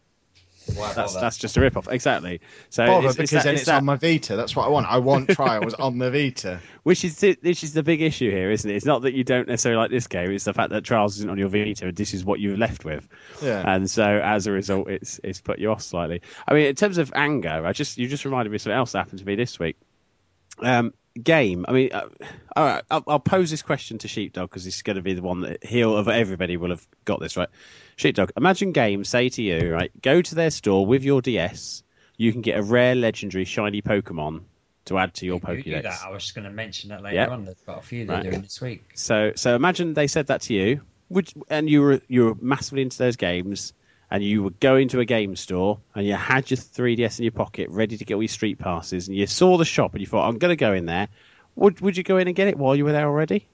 Why 0.74 0.92
that's 0.92 1.12
bother? 1.12 1.24
that's 1.24 1.38
just 1.38 1.56
a 1.56 1.60
rip 1.60 1.76
off. 1.76 1.86
Exactly. 1.88 2.40
So 2.70 2.84
Bother, 2.86 3.06
it's, 3.06 3.16
because 3.16 3.32
it's 3.32 3.32
that, 3.32 3.44
then 3.44 3.54
it's 3.54 3.62
it's 3.62 3.66
that- 3.66 3.76
on 3.76 3.84
my 3.84 3.96
Vita. 3.96 4.34
That's 4.34 4.56
what 4.56 4.66
I 4.66 4.68
want. 4.68 4.86
I 4.88 4.98
want 4.98 5.28
trials 5.30 5.74
on 5.74 5.98
the 5.98 6.10
Vita. 6.10 6.60
which 6.82 7.04
is 7.04 7.20
the, 7.20 7.38
which 7.40 7.62
is 7.62 7.72
the 7.72 7.84
big 7.84 8.02
issue 8.02 8.30
here, 8.30 8.50
isn't 8.50 8.68
it? 8.68 8.74
It's 8.74 8.84
not 8.84 9.02
that 9.02 9.14
you 9.14 9.22
don't 9.22 9.46
necessarily 9.46 9.80
like 9.80 9.90
this 9.90 10.08
game; 10.08 10.32
it's 10.32 10.44
the 10.44 10.52
fact 10.52 10.70
that 10.70 10.82
Trials 10.82 11.16
isn't 11.18 11.30
on 11.30 11.38
your 11.38 11.48
Vita, 11.48 11.86
and 11.86 11.96
this 11.96 12.14
is 12.14 12.24
what 12.24 12.40
you're 12.40 12.56
left 12.56 12.84
with. 12.84 13.08
Yeah. 13.40 13.62
And 13.64 13.88
so, 13.88 14.02
as 14.02 14.48
a 14.48 14.52
result, 14.52 14.88
it's 14.88 15.20
it's 15.22 15.40
put 15.40 15.60
you 15.60 15.70
off 15.70 15.82
slightly. 15.82 16.22
I 16.48 16.54
mean, 16.54 16.66
in 16.66 16.74
terms 16.74 16.98
of 16.98 17.12
anger, 17.14 17.64
I 17.64 17.72
just 17.72 17.96
you 17.98 18.08
just 18.08 18.24
reminded 18.24 18.50
me 18.50 18.56
of 18.56 18.62
something 18.62 18.76
else 18.76 18.92
that 18.92 18.98
happened 18.98 19.20
to 19.20 19.24
me 19.24 19.36
this 19.36 19.58
week. 19.60 19.76
Um, 20.60 20.94
game. 21.22 21.64
I 21.68 21.72
mean, 21.72 21.90
uh, 21.92 22.08
all 22.56 22.64
right. 22.64 22.84
I'll, 22.90 23.04
I'll 23.06 23.18
pose 23.20 23.50
this 23.50 23.62
question 23.62 23.98
to 23.98 24.08
Sheepdog 24.08 24.48
because 24.50 24.64
this 24.64 24.76
is 24.76 24.82
going 24.82 24.96
to 24.96 25.02
be 25.02 25.14
the 25.14 25.22
one 25.22 25.40
that 25.42 25.64
he'll 25.64 25.96
of 25.96 26.08
everybody 26.08 26.56
will 26.56 26.70
have 26.70 26.86
got 27.04 27.20
this 27.20 27.36
right. 27.36 27.48
Sheepdog, 27.96 28.30
imagine 28.36 28.72
game 28.72 29.04
say 29.04 29.28
to 29.30 29.42
you, 29.42 29.72
right? 29.72 29.90
Go 30.02 30.20
to 30.22 30.34
their 30.34 30.50
store 30.50 30.84
with 30.86 31.02
your 31.04 31.22
DS. 31.22 31.82
You 32.16 32.32
can 32.32 32.42
get 32.42 32.58
a 32.58 32.62
rare, 32.62 32.94
legendary, 32.94 33.44
shiny 33.44 33.82
Pokemon 33.82 34.42
to 34.86 34.98
add 34.98 35.14
to 35.14 35.26
your 35.26 35.36
You 35.36 35.40
Pokédex. 35.40 35.82
that. 35.82 36.00
I 36.04 36.10
was 36.10 36.22
just 36.22 36.34
going 36.34 36.44
to 36.46 36.50
mention 36.52 36.90
that 36.90 37.02
later 37.02 37.16
Yep. 37.16 37.30
on. 37.30 37.44
They've 37.44 37.66
got 37.66 37.78
a 37.78 37.82
few 37.82 38.06
they're 38.06 38.16
Right. 38.16 38.24
doing 38.24 38.42
this 38.42 38.60
week. 38.60 38.84
So 38.94 39.32
so 39.36 39.54
imagine 39.56 39.94
they 39.94 40.06
said 40.06 40.28
that 40.28 40.42
to 40.42 40.54
you, 40.54 40.82
would 41.08 41.30
and 41.50 41.68
you 41.68 41.82
were 41.82 42.00
you 42.08 42.24
were 42.26 42.34
massively 42.40 42.82
into 42.82 42.98
those 42.98 43.16
games, 43.16 43.72
and 44.10 44.22
you 44.22 44.42
were 44.42 44.50
going 44.50 44.88
to 44.88 45.00
a 45.00 45.04
game 45.04 45.36
store 45.36 45.78
and 45.94 46.06
you 46.06 46.14
had 46.14 46.50
your 46.50 46.58
3DS 46.58 47.18
in 47.18 47.24
your 47.24 47.32
pocket, 47.32 47.68
ready 47.70 47.96
to 47.96 48.04
get 48.04 48.14
all 48.14 48.22
your 48.22 48.28
street 48.28 48.58
passes, 48.58 49.08
and 49.08 49.16
you 49.16 49.26
saw 49.26 49.56
the 49.56 49.64
shop 49.64 49.92
and 49.92 50.00
you 50.00 50.06
thought, 50.06 50.28
I'm 50.28 50.38
going 50.38 50.52
to 50.52 50.56
go 50.56 50.72
in 50.72 50.86
there. 50.86 51.08
Would 51.56 51.80
would 51.80 51.96
you 51.96 52.02
go 52.02 52.18
in 52.18 52.26
and 52.26 52.36
get 52.36 52.48
it 52.48 52.58
while 52.58 52.76
you 52.76 52.84
were 52.84 52.92
there 52.92 53.06
already? 53.06 53.46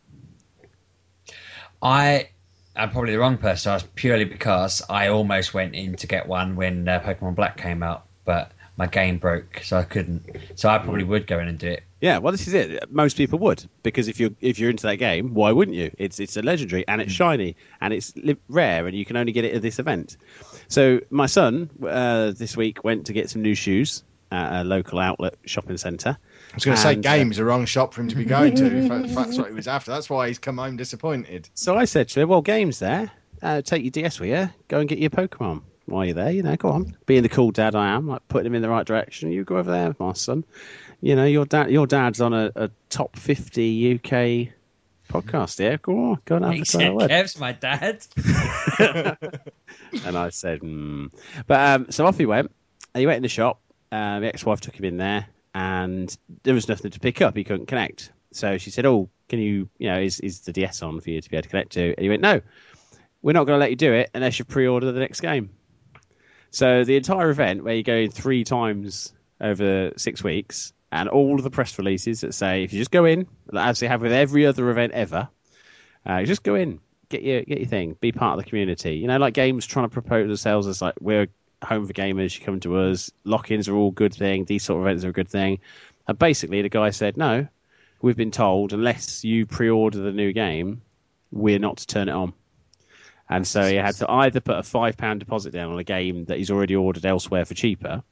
I 1.81 2.29
am 2.77 2.91
probably 2.91 3.13
the 3.13 3.19
wrong 3.19 3.39
person 3.39 3.71
to 3.71 3.75
ask 3.75 3.95
purely 3.95 4.25
because 4.25 4.83
I 4.89 5.09
almost 5.09 5.55
went 5.55 5.75
in 5.75 5.97
to 5.97 6.07
get 6.07 6.27
one 6.27 6.57
when 6.57 6.89
uh, 6.89 7.01
Pokemon 7.01 7.37
Black 7.37 7.57
came 7.57 7.83
out, 7.83 8.05
but 8.25 8.53
my 8.77 8.87
game 8.87 9.19
broke, 9.19 9.61
so 9.63 9.77
I 9.77 9.85
couldn't. 9.85 10.27
So 10.57 10.69
I 10.69 10.79
probably 10.79 11.05
would 11.05 11.27
go 11.27 11.39
in 11.39 11.49
and 11.49 11.59
do 11.59 11.69
it. 11.69 11.83
Yeah, 12.03 12.19
well, 12.19 12.33
this 12.33 12.49
is 12.49 12.53
it. 12.53 12.93
Most 12.93 13.17
people 13.17 13.39
would 13.39 13.65
because 13.85 14.09
if 14.09 14.19
you're 14.19 14.33
if 14.41 14.59
you're 14.59 14.71
into 14.71 14.89
that 14.89 14.97
game, 14.97 15.35
why 15.35 15.53
wouldn't 15.53 15.77
you? 15.77 15.93
It's 15.99 16.19
it's 16.19 16.37
a 16.37 16.43
legendary 16.43 16.87
and 16.87 17.01
it's 17.01 17.13
shiny 17.13 17.55
and 17.81 17.95
it's 17.95 18.13
rare 18.49 18.89
and 18.89 18.97
you 18.97 19.05
can 19.05 19.17
only 19.17 19.31
get 19.31 19.45
it 19.45 19.55
at 19.55 19.63
this 19.63 19.79
event. 19.79 20.17
So 20.67 21.01
my 21.11 21.27
son 21.27 21.71
uh, 21.81 22.33
this 22.33 22.57
week 22.57 22.83
went 22.83 23.07
to 23.07 23.13
get 23.13 23.31
some 23.31 23.43
new 23.43 23.55
shoes 23.55 24.03
at 24.33 24.63
a 24.63 24.65
local 24.65 24.99
outlet 24.99 25.35
shopping 25.47 25.77
centre. 25.77 26.19
I 26.19 26.55
was 26.57 26.65
going 26.65 26.77
to 26.77 26.83
say, 26.83 26.95
And, 26.95 27.07
uh, 27.07 27.17
game's 27.17 27.37
the 27.37 27.45
wrong 27.45 27.67
shop 27.67 27.95
for 27.95 28.01
him 28.01 28.09
to 28.09 28.17
be 28.17 28.25
going 28.25 28.57
to. 28.57 28.67
if 28.67 29.15
that's 29.15 29.39
what 29.39 29.47
he 29.47 29.55
was 29.55 29.69
after. 29.69 29.93
That's 29.93 30.11
why 30.11 30.27
he's 30.27 30.41
come 30.41 30.59
home 30.59 30.77
disappointed. 30.77 31.49
So 31.55 31.77
I 31.77 31.85
said 31.85 32.09
to 32.09 32.21
him, 32.23 32.29
"Well, 32.29 32.43
game's 32.43 32.81
there. 32.81 33.13
Uh, 33.41 33.63
take 33.63 33.85
your 33.85 33.93
DS 33.93 34.19
with 34.19 34.31
you. 34.31 34.51
Go 34.67 34.81
and 34.81 34.89
get 34.89 34.99
your 34.99 35.11
Pokemon 35.11 35.63
while 35.87 36.05
you're 36.05 36.15
there. 36.15 36.33
You 36.33 36.43
know, 36.43 36.57
go 36.57 36.71
on. 36.71 36.97
Being 37.07 37.23
the 37.23 37.29
cool 37.29 37.53
dad 37.53 37.77
I 37.77 37.91
am, 37.95 38.09
like 38.09 38.27
putting 38.27 38.47
him 38.47 38.57
in 38.57 38.63
the 38.63 38.69
right 38.69 38.87
direction. 38.87 39.31
You 39.31 39.45
go 39.45 39.59
over 39.59 39.71
there, 39.71 39.95
my 40.01 40.15
son. 40.15 40.45
You 41.03 41.17
know, 41.17 41.25
your 41.25 41.45
dad, 41.45 41.71
your 41.71 41.87
dad's 41.87 42.21
on 42.21 42.33
a, 42.33 42.51
a 42.55 42.71
top 42.89 43.17
fifty 43.17 43.95
UK 43.95 44.55
podcast 45.13 45.59
here. 45.59 45.77
Go 45.77 46.13
on, 46.13 46.19
go 46.25 46.37
and 46.37 46.45
have 46.45 46.63
a 46.63 46.65
said, 46.65 46.95
word." 46.95 47.11
Kev's 47.11 47.39
my 47.39 47.53
dad. 47.53 48.07
And 50.05 50.17
I 50.17 50.31
said, 50.31 50.61
hmm. 50.61 51.07
But 51.47 51.61
um, 51.61 51.87
so 51.91 52.07
off 52.07 52.19
he 52.19 52.27
went. 52.27 52.51
He 52.95 53.07
went 53.07 53.17
in 53.17 53.23
the 53.23 53.29
shop. 53.29 53.61
Uh, 53.91 54.21
the 54.21 54.27
ex-wife 54.27 54.61
took 54.61 54.75
him 54.75 54.87
in 54.87 54.97
there, 54.97 55.27
and 55.55 56.17
there 56.45 56.55
was 56.55 56.69
nothing 56.69 56.91
to 56.93 57.01
pick 57.01 57.21
up. 57.21 57.37
He 57.37 57.45
couldn't 57.45 57.67
connect. 57.67 58.11
So 58.33 58.59
she 58.59 58.71
said, 58.71 58.87
"Oh, 58.87 59.11
can 59.29 59.39
you, 59.39 59.69
you 59.79 59.89
know, 59.91 60.01
is 60.01 60.21
is 60.21 60.41
the 60.41 60.53
DS 60.53 60.83
on 60.83 61.01
for 61.01 61.11
you 61.11 61.21
to 61.21 61.31
be 61.31 61.37
able 61.37 61.43
to 61.43 61.49
connect 61.49 61.73
to?" 61.73 61.95
And 61.95 61.99
he 61.99 62.09
went, 62.09 62.23
"No, 62.23 62.41
we're 63.21 63.33
not 63.33 63.45
going 63.45 63.57
to 63.57 63.61
let 63.61 63.71
you 63.71 63.77
do 63.77 63.93
it 63.93 64.11
unless 64.15 64.39
you 64.39 64.45
pre-order 64.45 64.93
the 64.93 65.01
next 65.01 65.21
game." 65.21 65.51
So 66.51 66.85
the 66.85 66.97
entire 66.97 67.31
event, 67.31 67.65
where 67.65 67.75
you 67.75 67.83
go 67.83 68.09
three 68.09 68.45
times 68.45 69.13
over 69.41 69.93
six 69.97 70.23
weeks, 70.25 70.73
and 70.93 71.09
all 71.09 71.37
of 71.37 71.43
the 71.43 71.51
press 71.51 71.77
releases 71.79 72.21
that 72.21 72.35
say 72.35 72.63
if 72.63 72.73
you 72.73 72.79
just 72.79 72.91
go 72.91 73.07
in, 73.07 73.27
as 73.57 73.81
they 73.81 73.89
have 73.89 74.03
with 74.03 74.13
every 74.13 74.47
other 74.47 74.71
event 74.71 74.93
ever, 74.93 75.29
uh, 76.05 76.23
just 76.23 76.43
go 76.43 76.55
in, 76.55 76.81
get 77.09 77.23
your 77.23 77.43
get 77.43 77.59
your 77.59 77.67
thing, 77.67 77.97
be 77.99 78.13
part 78.13 78.39
of 78.39 78.45
the 78.45 78.49
community. 78.49 78.97
You 78.97 79.09
know, 79.09 79.17
like 79.17 79.35
games 79.35 79.67
trying 79.67 79.89
to 79.89 80.01
promote 80.01 80.29
themselves 80.29 80.67
as 80.67 80.83
like 80.83 80.95
we're 81.01 81.29
home 81.65 81.87
for 81.87 81.95
gamers. 81.95 82.39
You 82.39 82.45
come 82.45 82.61
to 82.61 82.77
us. 82.79 83.11
Lock-ins 83.25 83.69
are 83.69 83.75
all 83.75 83.91
good 83.91 84.15
thing. 84.15 84.45
These 84.45 84.65
sort 84.65 84.81
of 84.81 84.87
events 84.87 85.05
are 85.05 85.09
a 85.09 85.13
good 85.13 85.29
thing. 85.29 85.61
And 86.07 86.19
basically, 86.19 86.61
the 86.63 86.69
guy 86.69 86.91
said, 86.91 87.17
no, 87.17 87.49
we've 88.03 88.17
been 88.17 88.31
told 88.31 88.73
unless 88.73 89.25
you 89.25 89.47
pre-order 89.47 89.99
the 89.99 90.13
new 90.13 90.33
game, 90.33 90.83
we're 91.31 91.59
not 91.59 91.79
to 91.79 91.87
turn 91.87 92.09
it 92.09 92.13
on. 92.13 92.35
And 93.31 93.47
so 93.47 93.63
he 93.63 93.77
had 93.77 93.95
to 93.97 94.11
either 94.11 94.41
put 94.41 94.59
a 94.59 94.63
five 94.63 94.99
pound 94.99 95.21
deposit 95.21 95.53
down 95.53 95.73
on 95.73 95.79
a 95.79 95.85
game 95.85 96.27
that 96.27 96.37
he's 96.37 96.51
already 96.51 96.77
ordered 96.77 97.07
elsewhere 97.07 97.47
for 97.47 97.55
cheaper, 97.55 98.03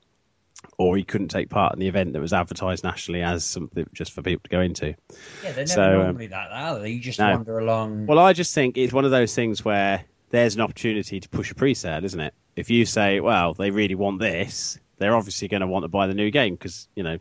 or 0.78 0.96
he 0.96 1.04
couldn't 1.04 1.28
take 1.28 1.50
part 1.50 1.72
in 1.74 1.78
the 1.78 1.88
event 1.88 2.12
that 2.12 2.20
was 2.20 2.32
advertised 2.32 2.84
nationally 2.84 3.22
as 3.22 3.44
something 3.44 3.86
just 3.92 4.12
for 4.12 4.22
people 4.22 4.42
to 4.44 4.50
go 4.50 4.60
into. 4.60 4.94
Yeah, 5.42 5.52
they're 5.52 5.54
never 5.54 5.66
So, 5.66 5.82
um, 5.82 6.02
normally 6.06 6.26
that, 6.28 6.50
are 6.50 6.78
they? 6.78 6.90
You 6.90 7.00
just 7.00 7.18
no. 7.18 7.30
wander 7.32 7.58
along. 7.58 8.06
Well, 8.06 8.18
I 8.18 8.32
just 8.32 8.54
think 8.54 8.76
it's 8.76 8.92
one 8.92 9.04
of 9.04 9.10
those 9.10 9.34
things 9.34 9.64
where 9.64 10.04
there's 10.30 10.54
an 10.54 10.60
opportunity 10.60 11.20
to 11.20 11.28
push 11.28 11.50
a 11.50 11.54
pre-sale, 11.54 12.04
isn't 12.04 12.20
it? 12.20 12.34
If 12.56 12.70
you 12.70 12.84
say, 12.84 13.20
well, 13.20 13.54
they 13.54 13.70
really 13.70 13.94
want 13.94 14.20
this, 14.20 14.78
they're 14.98 15.16
obviously 15.16 15.48
going 15.48 15.62
to 15.62 15.66
want 15.66 15.84
to 15.84 15.88
buy 15.88 16.06
the 16.06 16.14
new 16.14 16.30
game 16.30 16.54
because 16.54 16.88
you 16.94 17.02
know 17.02 17.18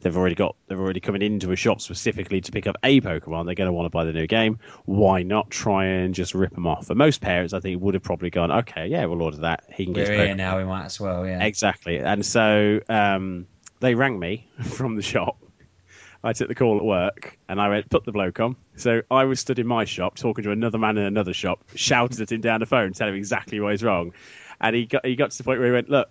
they've 0.00 0.16
already 0.16 0.34
got 0.34 0.56
they're 0.66 0.78
already 0.78 1.00
coming 1.00 1.22
into 1.22 1.50
a 1.52 1.56
shop 1.56 1.80
specifically 1.80 2.40
to 2.40 2.52
pick 2.52 2.66
up 2.66 2.76
a 2.82 3.00
Pokemon. 3.00 3.46
They're 3.46 3.54
going 3.54 3.68
to 3.68 3.72
want 3.72 3.86
to 3.86 3.90
buy 3.90 4.04
the 4.04 4.12
new 4.12 4.26
game. 4.26 4.58
Why 4.84 5.22
not 5.22 5.50
try 5.50 5.86
and 5.86 6.14
just 6.14 6.34
rip 6.34 6.54
them 6.54 6.66
off? 6.66 6.90
And 6.90 6.98
most 6.98 7.20
parents, 7.20 7.52
I 7.52 7.60
think, 7.60 7.80
would 7.82 7.94
have 7.94 8.02
probably 8.02 8.30
gone, 8.30 8.50
okay, 8.50 8.86
yeah, 8.88 9.04
we'll 9.06 9.22
order 9.22 9.38
that. 9.38 9.64
He 9.72 9.84
can 9.84 9.94
We're 9.94 10.04
get 10.04 10.08
his 10.10 10.18
here 10.18 10.34
Pokemon. 10.34 10.36
now. 10.36 10.58
We 10.58 10.64
might 10.64 10.84
as 10.84 11.00
well. 11.00 11.26
Yeah. 11.26 11.42
Exactly. 11.42 11.98
And 11.98 12.24
so 12.24 12.80
um, 12.88 13.46
they 13.80 13.94
rang 13.94 14.18
me 14.18 14.48
from 14.62 14.96
the 14.96 15.02
shop. 15.02 15.38
I 16.22 16.32
took 16.32 16.48
the 16.48 16.54
call 16.56 16.78
at 16.78 16.84
work 16.84 17.38
and 17.48 17.60
I 17.60 17.68
went, 17.68 17.88
put 17.88 18.04
the 18.04 18.10
bloke 18.10 18.40
on. 18.40 18.56
So 18.76 19.02
I 19.08 19.24
was 19.24 19.38
stood 19.38 19.60
in 19.60 19.68
my 19.68 19.84
shop 19.84 20.16
talking 20.16 20.44
to 20.44 20.50
another 20.50 20.78
man 20.78 20.98
in 20.98 21.04
another 21.04 21.32
shop, 21.32 21.62
shouted 21.76 22.20
at 22.20 22.32
him 22.32 22.40
down 22.40 22.58
the 22.58 22.66
phone, 22.66 22.92
telling 22.92 23.14
him 23.14 23.18
exactly 23.18 23.60
what 23.60 23.74
is 23.74 23.84
wrong. 23.84 24.12
And 24.60 24.74
he 24.74 24.86
got, 24.86 25.06
he 25.06 25.14
got 25.14 25.30
to 25.30 25.38
the 25.38 25.44
point 25.44 25.60
where 25.60 25.68
he 25.68 25.72
went, 25.72 25.88
Look, 25.88 26.10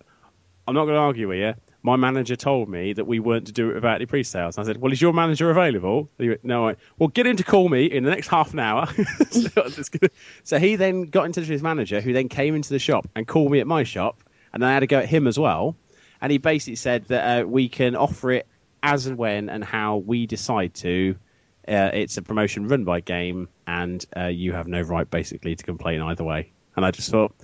I'm 0.66 0.74
not 0.74 0.84
going 0.84 0.94
to 0.94 1.00
argue 1.00 1.28
with 1.28 1.38
you. 1.38 1.54
My 1.88 1.96
manager 1.96 2.36
told 2.36 2.68
me 2.68 2.92
that 2.92 3.06
we 3.06 3.18
weren't 3.18 3.46
to 3.46 3.52
do 3.52 3.70
it 3.70 3.76
without 3.76 3.94
any 3.94 4.04
pre 4.04 4.22
sales. 4.22 4.58
I 4.58 4.64
said, 4.64 4.76
Well, 4.76 4.92
is 4.92 5.00
your 5.00 5.14
manager 5.14 5.48
available? 5.48 6.10
He 6.18 6.28
went, 6.28 6.44
No. 6.44 6.68
I 6.68 6.76
well, 6.98 7.08
get 7.08 7.26
him 7.26 7.38
to 7.38 7.44
call 7.44 7.66
me 7.66 7.86
in 7.86 8.04
the 8.04 8.10
next 8.10 8.26
half 8.26 8.52
an 8.52 8.58
hour. 8.58 8.88
so, 9.30 9.68
so 10.44 10.58
he 10.58 10.76
then 10.76 11.04
got 11.04 11.24
in 11.24 11.32
touch 11.32 11.44
with 11.44 11.48
his 11.48 11.62
manager, 11.62 12.02
who 12.02 12.12
then 12.12 12.28
came 12.28 12.54
into 12.54 12.68
the 12.68 12.78
shop 12.78 13.08
and 13.16 13.26
called 13.26 13.50
me 13.50 13.60
at 13.60 13.66
my 13.66 13.84
shop. 13.84 14.22
And 14.52 14.62
then 14.62 14.68
I 14.68 14.74
had 14.74 14.80
to 14.80 14.86
go 14.86 14.98
at 14.98 15.06
him 15.06 15.26
as 15.26 15.38
well. 15.38 15.76
And 16.20 16.30
he 16.30 16.36
basically 16.36 16.76
said 16.76 17.06
that 17.06 17.44
uh, 17.44 17.46
we 17.46 17.70
can 17.70 17.96
offer 17.96 18.32
it 18.32 18.46
as 18.82 19.06
and 19.06 19.16
when 19.16 19.48
and 19.48 19.64
how 19.64 19.96
we 19.96 20.26
decide 20.26 20.74
to. 20.74 21.16
Uh, 21.66 21.90
it's 21.94 22.18
a 22.18 22.22
promotion 22.22 22.68
run 22.68 22.84
by 22.84 23.00
game, 23.00 23.48
and 23.66 24.04
uh, 24.14 24.26
you 24.26 24.52
have 24.52 24.66
no 24.66 24.82
right 24.82 25.10
basically 25.10 25.56
to 25.56 25.64
complain 25.64 26.02
either 26.02 26.24
way. 26.24 26.52
And 26.76 26.84
I 26.84 26.90
just 26.90 27.10
thought, 27.10 27.34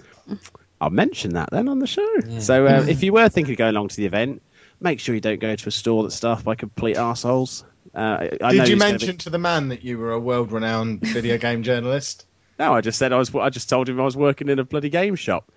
I'll 0.84 0.90
mention 0.90 1.32
that 1.34 1.48
then 1.50 1.68
on 1.68 1.78
the 1.78 1.86
show. 1.86 2.06
So 2.40 2.66
uh, 2.66 2.84
if 2.86 3.02
you 3.04 3.12
were 3.14 3.28
thinking 3.30 3.52
of 3.54 3.58
going 3.58 3.74
along 3.74 3.88
to 3.88 3.96
the 3.96 4.04
event, 4.06 4.42
make 4.80 5.00
sure 5.00 5.14
you 5.14 5.20
don't 5.22 5.40
go 5.40 5.56
to 5.56 5.68
a 5.68 5.72
store 5.72 6.02
that's 6.02 6.14
staffed 6.14 6.44
by 6.44 6.54
complete 6.56 6.96
assholes. 6.98 7.64
Uh, 7.94 7.98
I- 7.98 8.30
I 8.42 8.52
know 8.52 8.58
Did 8.64 8.68
you 8.68 8.74
it's 8.76 8.82
gonna 8.82 8.92
mention 8.92 9.10
be- 9.12 9.16
to 9.18 9.30
the 9.30 9.38
man 9.38 9.68
that 9.68 9.82
you 9.82 9.96
were 9.98 10.12
a 10.12 10.18
world-renowned 10.20 11.00
video 11.02 11.38
game 11.38 11.62
journalist? 11.62 12.26
No, 12.58 12.74
I 12.74 12.82
just 12.82 12.98
said 12.98 13.12
I 13.12 13.16
was. 13.16 13.34
I 13.34 13.48
just 13.50 13.68
told 13.68 13.88
him 13.88 13.98
I 14.00 14.04
was 14.04 14.16
working 14.16 14.48
in 14.48 14.58
a 14.58 14.64
bloody 14.64 14.90
game 14.90 15.16
shop, 15.16 15.50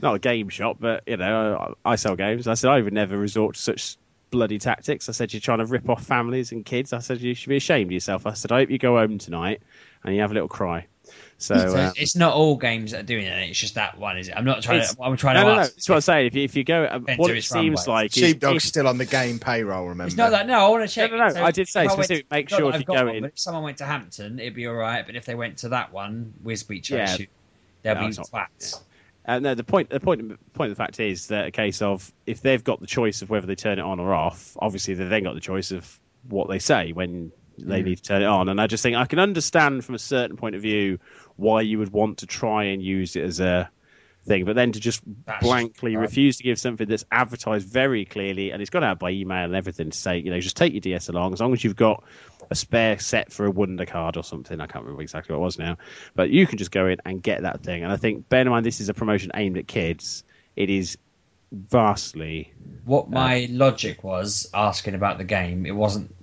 not 0.00 0.14
a 0.16 0.18
game 0.18 0.48
shop, 0.50 0.76
but 0.78 1.02
you 1.06 1.16
know, 1.16 1.74
I, 1.84 1.92
I 1.92 1.96
sell 1.96 2.14
games. 2.14 2.46
I 2.46 2.54
said 2.54 2.70
I 2.70 2.80
would 2.80 2.92
never 2.92 3.16
resort 3.18 3.56
to 3.56 3.60
such 3.62 3.96
bloody 4.30 4.58
tactics. 4.58 5.08
I 5.08 5.12
said 5.12 5.32
you're 5.32 5.40
trying 5.40 5.58
to 5.58 5.66
rip 5.66 5.88
off 5.88 6.04
families 6.04 6.52
and 6.52 6.64
kids. 6.64 6.92
I 6.92 6.98
said 7.00 7.20
you 7.20 7.34
should 7.34 7.48
be 7.48 7.56
ashamed 7.56 7.88
of 7.88 7.92
yourself. 7.92 8.26
I 8.26 8.34
said 8.34 8.52
I 8.52 8.60
hope 8.60 8.70
you 8.70 8.78
go 8.78 8.96
home 8.98 9.18
tonight 9.18 9.62
and 10.04 10.14
you 10.14 10.20
have 10.20 10.30
a 10.30 10.34
little 10.34 10.48
cry. 10.48 10.86
So. 11.38 11.56
So 11.56 11.76
uh, 11.76 11.92
it's 11.96 12.16
not 12.16 12.34
all 12.34 12.56
games 12.56 12.92
that 12.92 13.00
are 13.00 13.04
doing 13.04 13.24
it. 13.26 13.48
It's 13.50 13.58
just 13.58 13.74
that 13.74 13.98
one, 13.98 14.16
is 14.18 14.28
it? 14.28 14.34
I'm 14.36 14.44
not 14.44 14.62
trying 14.62 14.78
It's- 14.78 14.94
to. 14.94 15.02
I'm 15.02 15.16
trying 15.16 15.34
no, 15.34 15.42
to 15.42 15.46
no, 15.48 15.54
no. 15.56 15.60
ask. 15.62 15.74
That's 15.74 15.88
what 15.88 15.94
I'm 15.96 16.00
saying. 16.00 16.26
If 16.28 16.34
you, 16.34 16.42
if 16.44 16.56
you 16.56 16.64
go, 16.64 16.84
uh, 16.84 17.00
what 17.16 17.30
it 17.32 17.42
seems 17.44 17.84
by. 17.86 17.92
like 17.92 18.16
is 18.16 18.22
Sheepdog's 18.22 18.56
if- 18.64 18.68
still 18.68 18.88
on 18.88 18.98
the 18.98 19.04
game 19.04 19.38
payroll. 19.38 19.82
Remember? 19.88 20.06
It's 20.06 20.16
not 20.16 20.30
that. 20.30 20.46
No, 20.46 20.54
I 20.64 20.68
want 20.68 20.88
to 20.88 20.94
check. 20.94 21.10
no, 21.10 21.18
no, 21.18 21.28
So 21.30 21.44
I 21.44 21.50
did 21.50 21.68
say 21.68 21.84
if 21.86 21.92
I 21.92 22.22
make 22.30 22.48
sure 22.48 22.70
if 22.72 22.78
you 22.80 22.84
go 22.86 22.94
one, 23.06 23.08
in- 23.16 23.24
if 23.24 23.38
someone 23.38 23.64
went 23.64 23.78
to 23.78 23.84
Hampton, 23.84 24.38
it'd 24.38 24.54
be 24.54 24.66
all 24.66 24.74
right. 24.74 25.04
But 25.04 25.16
if 25.16 25.24
they 25.24 25.34
went 25.34 25.58
to 25.58 25.70
that 25.70 25.92
one, 25.92 26.32
Wisby 26.44 26.88
Yeah. 26.88 26.96
yeah. 26.98 27.06
shoot, 27.06 27.28
they'll 27.82 27.94
No, 27.96 28.00
be 28.02 28.06
it's 28.06 28.18
not- 28.18 28.30
twats. 28.50 28.80
Uh, 29.26 29.38
no, 29.38 29.54
the 29.54 29.64
point, 29.64 29.88
the 29.88 30.00
point, 30.00 30.28
the 30.28 30.36
point 30.52 30.70
of 30.70 30.76
the 30.76 30.82
fact 30.82 31.00
is 31.00 31.28
that 31.28 31.46
a 31.46 31.50
case 31.50 31.80
of 31.80 32.12
if 32.26 32.42
they've 32.42 32.62
got 32.62 32.80
the 32.80 32.86
choice 32.86 33.22
of 33.22 33.30
whether 33.30 33.46
they 33.46 33.54
turn 33.54 33.78
it 33.78 33.82
on 33.82 33.98
or 33.98 34.12
off, 34.14 34.54
obviously 34.60 34.92
they've 34.94 35.08
then 35.08 35.24
got 35.24 35.34
the 35.34 35.40
choice 35.40 35.70
of 35.70 35.98
what 36.28 36.48
they 36.48 36.58
say 36.58 36.92
when 36.92 37.32
they 37.56 37.80
Mm. 37.80 37.84
need 37.86 37.96
to 37.96 38.02
turn 38.02 38.20
it 38.20 38.26
on. 38.26 38.48
And 38.50 38.60
I 38.60 38.66
just 38.66 38.82
think 38.82 38.96
I 38.96 39.06
can 39.06 39.18
understand 39.18 39.82
from 39.84 39.94
a 39.94 39.98
certain 39.98 40.36
point 40.36 40.56
of 40.56 40.60
view 40.62 40.98
why 41.36 41.62
you 41.62 41.78
would 41.78 41.92
want 41.92 42.18
to 42.18 42.26
try 42.26 42.64
and 42.64 42.82
use 42.82 43.16
it 43.16 43.24
as 43.24 43.40
a 43.40 43.70
thing, 44.24 44.44
but 44.44 44.56
then 44.56 44.72
to 44.72 44.80
just 44.80 45.02
That's 45.26 45.44
blankly 45.44 45.96
refuse 45.96 46.38
to 46.38 46.42
give 46.42 46.58
something 46.58 46.88
that's 46.88 47.04
advertised 47.10 47.68
very 47.68 48.04
clearly 48.04 48.50
and 48.50 48.60
it's 48.60 48.70
gone 48.70 48.84
out 48.84 48.98
by 48.98 49.10
email 49.10 49.44
and 49.44 49.54
everything 49.54 49.90
to 49.90 49.96
say, 49.96 50.18
you 50.18 50.30
know, 50.30 50.40
just 50.40 50.56
take 50.56 50.72
your 50.72 50.80
DS 50.80 51.08
along 51.08 51.32
as 51.32 51.40
long 51.40 51.52
as 51.52 51.62
you've 51.62 51.76
got 51.76 52.02
a 52.50 52.54
spare 52.54 52.98
set 52.98 53.32
for 53.32 53.46
a 53.46 53.50
wonder 53.50 53.86
card 53.86 54.16
or 54.16 54.24
something. 54.24 54.60
I 54.60 54.66
can't 54.66 54.84
remember 54.84 55.02
exactly 55.02 55.34
what 55.34 55.40
it 55.40 55.44
was 55.44 55.58
now, 55.58 55.76
but 56.14 56.30
you 56.30 56.46
can 56.46 56.58
just 56.58 56.70
go 56.70 56.86
in 56.86 56.98
and 57.04 57.22
get 57.22 57.42
that 57.42 57.62
thing. 57.62 57.82
And 57.82 57.92
I 57.92 57.96
think, 57.96 58.28
bear 58.28 58.42
in 58.42 58.48
mind, 58.48 58.66
this 58.66 58.80
is 58.80 58.88
a 58.88 58.94
promotion 58.94 59.30
aimed 59.34 59.58
at 59.58 59.66
kids. 59.66 60.24
It 60.56 60.70
is 60.70 60.98
vastly. 61.52 62.52
What 62.84 63.10
my 63.10 63.44
uh, 63.44 63.46
logic 63.50 64.04
was 64.04 64.48
asking 64.52 64.94
about 64.94 65.18
the 65.18 65.24
game, 65.24 65.66
it 65.66 65.74
wasn't 65.74 66.14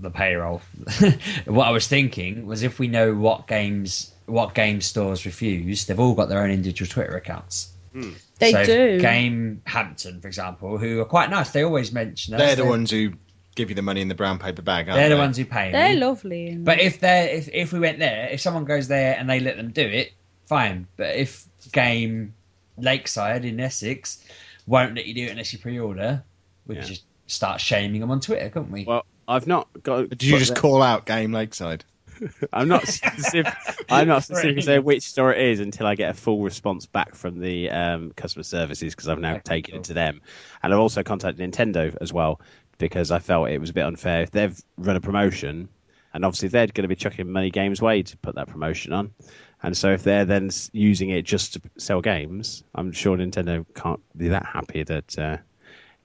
the 0.00 0.10
payroll. 0.10 0.60
what 1.46 1.66
I 1.66 1.70
was 1.70 1.86
thinking 1.86 2.46
was 2.46 2.62
if 2.62 2.78
we 2.78 2.88
know 2.88 3.14
what 3.14 3.46
games, 3.46 4.12
what 4.26 4.54
game 4.54 4.80
stores 4.80 5.26
refuse, 5.26 5.86
they've 5.86 5.98
all 5.98 6.14
got 6.14 6.28
their 6.28 6.42
own 6.42 6.50
individual 6.50 6.88
Twitter 6.88 7.16
accounts. 7.16 7.70
Hmm. 7.92 8.10
They 8.38 8.52
so 8.52 8.64
do. 8.64 9.00
Game 9.00 9.62
Hampton, 9.64 10.20
for 10.20 10.28
example, 10.28 10.78
who 10.78 11.00
are 11.00 11.04
quite 11.04 11.30
nice. 11.30 11.50
They 11.50 11.64
always 11.64 11.92
mention 11.92 12.34
us. 12.34 12.40
They're 12.40 12.56
the 12.56 12.64
ones 12.66 12.90
who 12.90 13.12
give 13.56 13.70
you 13.70 13.74
the 13.74 13.82
money 13.82 14.00
in 14.00 14.08
the 14.08 14.14
brown 14.14 14.38
paper 14.38 14.62
bag. 14.62 14.88
Aren't 14.88 14.98
They're 14.98 15.08
the 15.08 15.14
they? 15.16 15.20
ones 15.20 15.36
who 15.36 15.44
pay 15.44 15.72
They're 15.72 15.94
me. 15.94 16.00
lovely. 16.00 16.54
But 16.56 16.80
if 16.80 17.00
they 17.00 17.32
if 17.32 17.48
if 17.52 17.72
we 17.72 17.80
went 17.80 17.98
there, 17.98 18.28
if 18.30 18.40
someone 18.40 18.64
goes 18.64 18.86
there 18.88 19.16
and 19.18 19.28
they 19.28 19.40
let 19.40 19.56
them 19.56 19.70
do 19.72 19.82
it, 19.82 20.12
fine. 20.46 20.86
But 20.96 21.16
if 21.16 21.44
game 21.72 22.34
Lakeside 22.76 23.44
in 23.44 23.58
Essex 23.58 24.22
won't 24.66 24.94
let 24.94 25.06
you 25.06 25.14
do 25.14 25.24
it 25.24 25.30
unless 25.30 25.52
you 25.52 25.58
pre-order, 25.58 26.22
we 26.66 26.76
Yeah. 26.76 26.82
could 26.82 26.88
just 26.90 27.02
start 27.26 27.60
shaming 27.60 28.00
them 28.00 28.10
on 28.12 28.20
Twitter, 28.20 28.48
couldn't 28.50 28.70
we? 28.70 28.84
Well, 28.84 29.04
I've 29.28 29.46
not 29.46 29.68
got. 29.82 30.08
Did 30.08 30.22
you 30.24 30.38
just 30.38 30.54
the- 30.54 30.60
call 30.60 30.82
out 30.82 31.06
Game 31.06 31.32
Lakeside? 31.32 31.84
I'm 32.52 32.66
not 32.66 32.88
specific. 32.88 33.52
I'm 33.88 34.08
not 34.08 34.24
specifically 34.24 34.62
saying 34.62 34.82
which 34.82 35.04
store 35.04 35.32
it 35.32 35.40
is 35.40 35.60
until 35.60 35.86
I 35.86 35.94
get 35.94 36.10
a 36.10 36.14
full 36.14 36.42
response 36.42 36.86
back 36.86 37.14
from 37.14 37.38
the 37.38 37.70
um, 37.70 38.10
customer 38.16 38.42
services 38.42 38.92
because 38.94 39.06
I've 39.08 39.20
now 39.20 39.34
Okay, 39.34 39.42
taken 39.44 39.72
cool. 39.72 39.80
it 39.80 39.84
to 39.84 39.94
them, 39.94 40.20
and 40.62 40.72
I've 40.72 40.80
also 40.80 41.04
contacted 41.04 41.48
Nintendo 41.52 41.96
as 42.00 42.12
well 42.12 42.40
because 42.78 43.12
I 43.12 43.20
felt 43.20 43.50
it 43.50 43.58
was 43.60 43.70
a 43.70 43.72
bit 43.74 43.84
unfair 43.84 44.22
if 44.22 44.30
they've 44.32 44.58
run 44.76 44.96
a 44.96 45.00
promotion, 45.00 45.68
and 46.12 46.24
obviously 46.24 46.48
they're 46.48 46.66
going 46.66 46.82
to 46.82 46.88
be 46.88 46.96
chucking 46.96 47.30
money 47.30 47.50
games 47.50 47.80
way 47.80 48.02
to 48.02 48.16
put 48.16 48.34
that 48.34 48.48
promotion 48.48 48.92
on, 48.92 49.12
and 49.62 49.76
so 49.76 49.90
if 49.92 50.02
they're 50.02 50.24
then 50.24 50.50
using 50.72 51.10
it 51.10 51.22
just 51.22 51.52
to 51.52 51.60
sell 51.76 52.00
games, 52.00 52.64
I'm 52.74 52.90
sure 52.90 53.16
Nintendo 53.16 53.64
can't 53.76 54.00
be 54.16 54.28
that 54.28 54.44
happy 54.46 54.82
that. 54.82 55.16
Uh, 55.16 55.36
can 55.36 55.47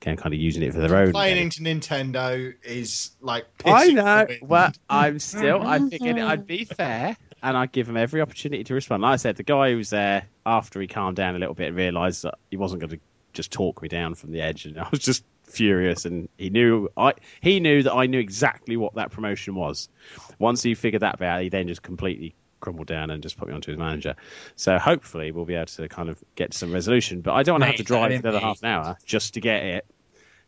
kind 0.04 0.34
of 0.34 0.40
using 0.40 0.64
it 0.64 0.74
for 0.74 0.80
their 0.80 0.96
own. 0.96 1.12
Playing 1.12 1.36
gain. 1.36 1.44
into 1.44 1.62
Nintendo 1.62 2.54
is 2.64 3.12
like. 3.22 3.46
I 3.66 3.88
know. 3.88 4.28
Well, 4.42 4.72
I'm 4.90 5.20
still. 5.20 5.62
I 5.62 5.80
figured 5.80 6.20
I'd 6.20 6.46
be 6.46 6.66
fair, 6.66 7.18
and 7.42 7.58
I'd 7.58 7.72
give 7.72 7.88
him 7.88 7.98
every 7.98 8.22
opportunity 8.22 8.64
to 8.66 8.74
respond. 8.74 9.02
Like 9.02 9.14
I 9.14 9.16
said, 9.18 9.38
the 9.38 9.44
guy 9.44 9.72
who 9.72 9.78
was 9.78 9.90
there 9.90 10.28
after 10.46 10.82
he 10.82 10.88
calmed 10.88 11.16
down 11.16 11.36
a 11.36 11.40
little 11.40 11.56
bit 11.56 11.70
and 11.70 11.78
realised 11.78 12.24
that 12.24 12.36
he 12.52 12.58
wasn't 12.58 12.82
going 12.82 12.92
to 12.92 13.00
just 13.34 13.52
talk 13.52 13.82
me 13.82 13.88
down 13.88 14.16
from 14.16 14.32
the 14.32 14.42
edge, 14.42 14.66
and 14.66 14.78
I 14.80 14.88
was 14.92 15.00
just 15.00 15.24
furious. 15.44 16.06
And 16.06 16.30
he 16.38 16.50
knew 16.50 16.90
I. 16.98 17.14
He 17.42 17.60
knew 17.60 17.84
that 17.84 17.94
I 17.94 18.06
knew 18.06 18.20
exactly 18.20 18.78
what 18.78 18.96
that 18.96 19.12
promotion 19.12 19.56
was. 19.56 19.90
Once 20.38 20.62
he 20.62 20.76
figured 20.76 21.02
that 21.02 21.22
out, 21.22 21.42
he 21.42 21.50
then 21.50 21.68
just 21.68 21.82
completely 21.82 22.36
crumbled 22.64 22.88
down 22.88 23.12
and 23.12 23.22
just 23.22 23.38
put 23.38 23.48
me 23.48 23.54
onto 23.54 23.70
his 23.72 23.78
manager. 23.78 24.16
So 24.56 24.80
hopefully 24.80 25.32
we'll 25.32 25.46
be 25.46 25.54
able 25.56 25.68
to 25.68 25.88
kind 25.90 26.10
of 26.10 26.18
get 26.36 26.52
to 26.52 26.58
some 26.58 26.72
resolution. 26.74 27.22
But 27.22 27.34
I 27.34 27.44
don't 27.44 27.54
want 27.54 27.64
to 27.64 27.68
have 27.68 27.76
to 27.76 27.84
drive 27.84 28.12
another 28.12 28.40
half 28.40 28.64
an 28.64 28.70
hour 28.70 28.98
just 29.06 29.36
to 29.36 29.42
get 29.42 29.64
it. 29.64 29.86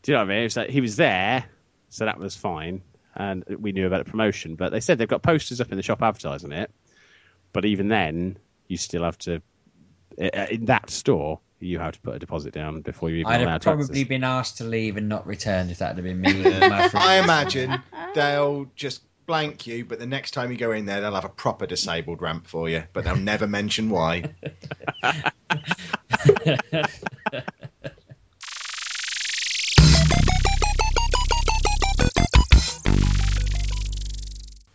Do 0.02 0.12
you 0.12 0.18
know 0.18 0.24
what 0.24 0.32
I 0.32 0.36
mean? 0.36 0.44
It's 0.46 0.56
like 0.56 0.70
he 0.70 0.82
was 0.82 0.96
there, 0.96 1.46
so 1.90 2.06
that 2.06 2.18
was 2.18 2.36
fine, 2.36 2.82
and 3.16 3.44
we 3.60 3.72
knew 3.72 3.86
about 3.88 4.06
the 4.06 4.10
promotion. 4.10 4.56
But 4.56 4.72
they 4.72 4.80
said 4.80 4.98
they've 4.98 5.08
got 5.08 5.22
posters 5.24 5.62
up 5.62 5.72
in 5.72 5.78
the 5.78 5.84
shop 5.84 6.02
advertising 6.02 6.52
it. 6.52 6.72
But 7.54 7.66
even 7.66 7.88
then, 7.88 8.38
you 8.68 8.78
still 8.78 9.04
have 9.04 9.18
to 9.20 9.42
in 10.18 10.66
that 10.66 10.90
store. 10.90 11.40
You 11.60 11.80
have 11.80 11.94
to 11.94 12.00
put 12.02 12.16
a 12.16 12.20
deposit 12.20 12.54
down 12.54 12.82
before 12.82 13.10
you 13.10 13.18
even 13.18 13.32
I'd 13.32 13.42
have 13.48 13.62
probably 13.62 13.84
access. 13.84 14.04
been 14.08 14.24
asked 14.24 14.58
to 14.58 14.66
leave 14.66 14.98
and 14.98 15.10
not 15.10 15.26
return 15.26 15.70
if 15.70 15.80
that 15.80 15.96
had 15.96 16.04
been 16.04 16.20
me. 16.22 16.44
with 16.44 16.60
my 16.70 16.90
free- 16.90 17.00
I 17.00 17.24
imagine 17.24 17.82
they'll 18.14 18.70
just 18.76 19.02
blank 19.26 19.68
you, 19.68 19.86
but 19.86 20.00
the 20.00 20.06
next 20.06 20.32
time 20.32 20.52
you 20.52 20.58
go 20.58 20.72
in 20.72 20.86
there, 20.86 21.02
they'll 21.02 21.16
have 21.16 21.26
a 21.26 21.30
proper 21.30 21.66
disabled 21.66 22.22
ramp 22.22 22.48
for 22.48 22.70
you, 22.70 22.84
but 22.94 23.04
they'll 23.04 23.16
never 23.16 23.48
mention 23.48 23.90
why. 23.90 24.34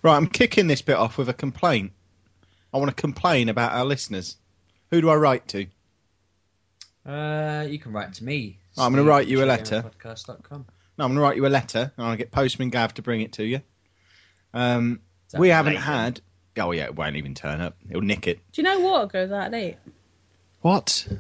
Right, 0.03 0.17
I'm 0.17 0.29
kicking 0.29 0.67
this 0.67 0.81
bit 0.81 0.97
off 0.97 1.19
with 1.19 1.29
a 1.29 1.35
complaint. 1.35 1.93
I 2.73 2.79
want 2.79 2.89
to 2.89 2.95
complain 2.95 3.51
about 3.51 3.73
our 3.73 3.85
listeners. 3.85 4.39
Who 4.91 5.03
do 5.03 5.11
I 5.11 5.15
write 5.17 5.47
to? 5.49 5.67
Uh, 7.05 7.67
you 7.69 7.79
can 7.79 7.93
write 7.93 8.15
to 8.15 8.25
me. 8.25 8.61
I'm 8.79 8.95
gonna 8.95 9.05
write 9.05 9.27
you 9.29 9.41
a 9.41 9.43
at 9.43 9.49
letter. 9.49 9.83
showgamepodcast.com. 9.83 10.65
No, 11.01 11.05
I'm 11.07 11.13
going 11.13 11.17
to 11.17 11.23
write 11.23 11.37
you 11.37 11.47
a 11.47 11.49
letter, 11.49 11.91
and 11.97 12.07
I'll 12.07 12.17
get 12.17 12.31
Postman 12.31 12.69
Gav 12.69 12.93
to 12.93 13.03
bring 13.03 13.23
it 13.23 13.33
to 13.33 13.43
you. 13.43 13.63
Um, 14.55 15.01
we 15.37 15.49
haven't 15.49 15.75
late? 15.75 15.83
had. 15.83 16.21
Oh 16.59 16.73
yeah, 16.73 16.85
it 16.85 16.95
won't 16.97 17.17
even 17.17 17.35
turn 17.35 17.61
up. 17.61 17.77
It'll 17.89 18.03
nick 18.03 18.27
it. 18.27 18.41
Do 18.53 18.63
you 18.63 18.65
know 18.65 18.81
water 18.81 19.07
goes 19.07 19.31
out 19.33 19.53
late? 19.53 19.77
What? 20.61 21.07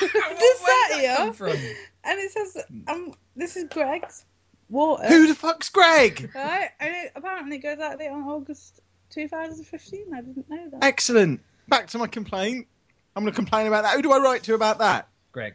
This 0.00 0.62
Where's 0.62 0.90
that 0.90 0.98
here, 1.00 1.16
come 1.16 1.32
from? 1.34 1.50
and 1.50 2.18
it 2.18 2.32
says, 2.32 2.56
um, 2.88 3.12
"This 3.36 3.56
is 3.56 3.64
Greg's 3.70 4.24
water." 4.70 5.06
Who 5.06 5.26
the 5.28 5.34
fuck's 5.34 5.68
Greg? 5.68 6.30
Right, 6.34 6.70
and 6.80 6.94
it 6.96 7.12
apparently 7.14 7.58
goes 7.58 7.78
out 7.78 7.98
late 7.98 8.08
on 8.10 8.22
August 8.22 8.80
2015. 9.10 10.06
I 10.14 10.20
didn't 10.22 10.48
know 10.48 10.70
that. 10.70 10.82
Excellent. 10.84 11.40
Back 11.68 11.88
to 11.88 11.98
my 11.98 12.06
complaint. 12.06 12.66
I'm 13.14 13.22
going 13.24 13.32
to 13.32 13.36
complain 13.36 13.66
about 13.66 13.82
that. 13.84 13.96
Who 13.96 14.02
do 14.02 14.12
I 14.12 14.18
write 14.18 14.44
to 14.44 14.54
about 14.54 14.78
that? 14.78 15.08
Greg. 15.32 15.54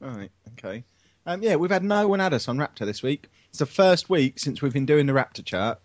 Right. 0.00 0.30
Okay. 0.58 0.84
Um, 1.24 1.42
yeah, 1.42 1.56
we've 1.56 1.70
had 1.70 1.82
no 1.84 2.06
one 2.08 2.20
add 2.20 2.34
us 2.34 2.48
on 2.48 2.58
Raptr 2.58 2.84
this 2.84 3.02
week. 3.02 3.28
It's 3.50 3.60
the 3.60 3.66
first 3.66 4.10
week 4.10 4.38
since 4.38 4.60
we've 4.60 4.74
been 4.74 4.86
doing 4.86 5.06
the 5.06 5.12
Raptr 5.14 5.44
chart 5.44 5.80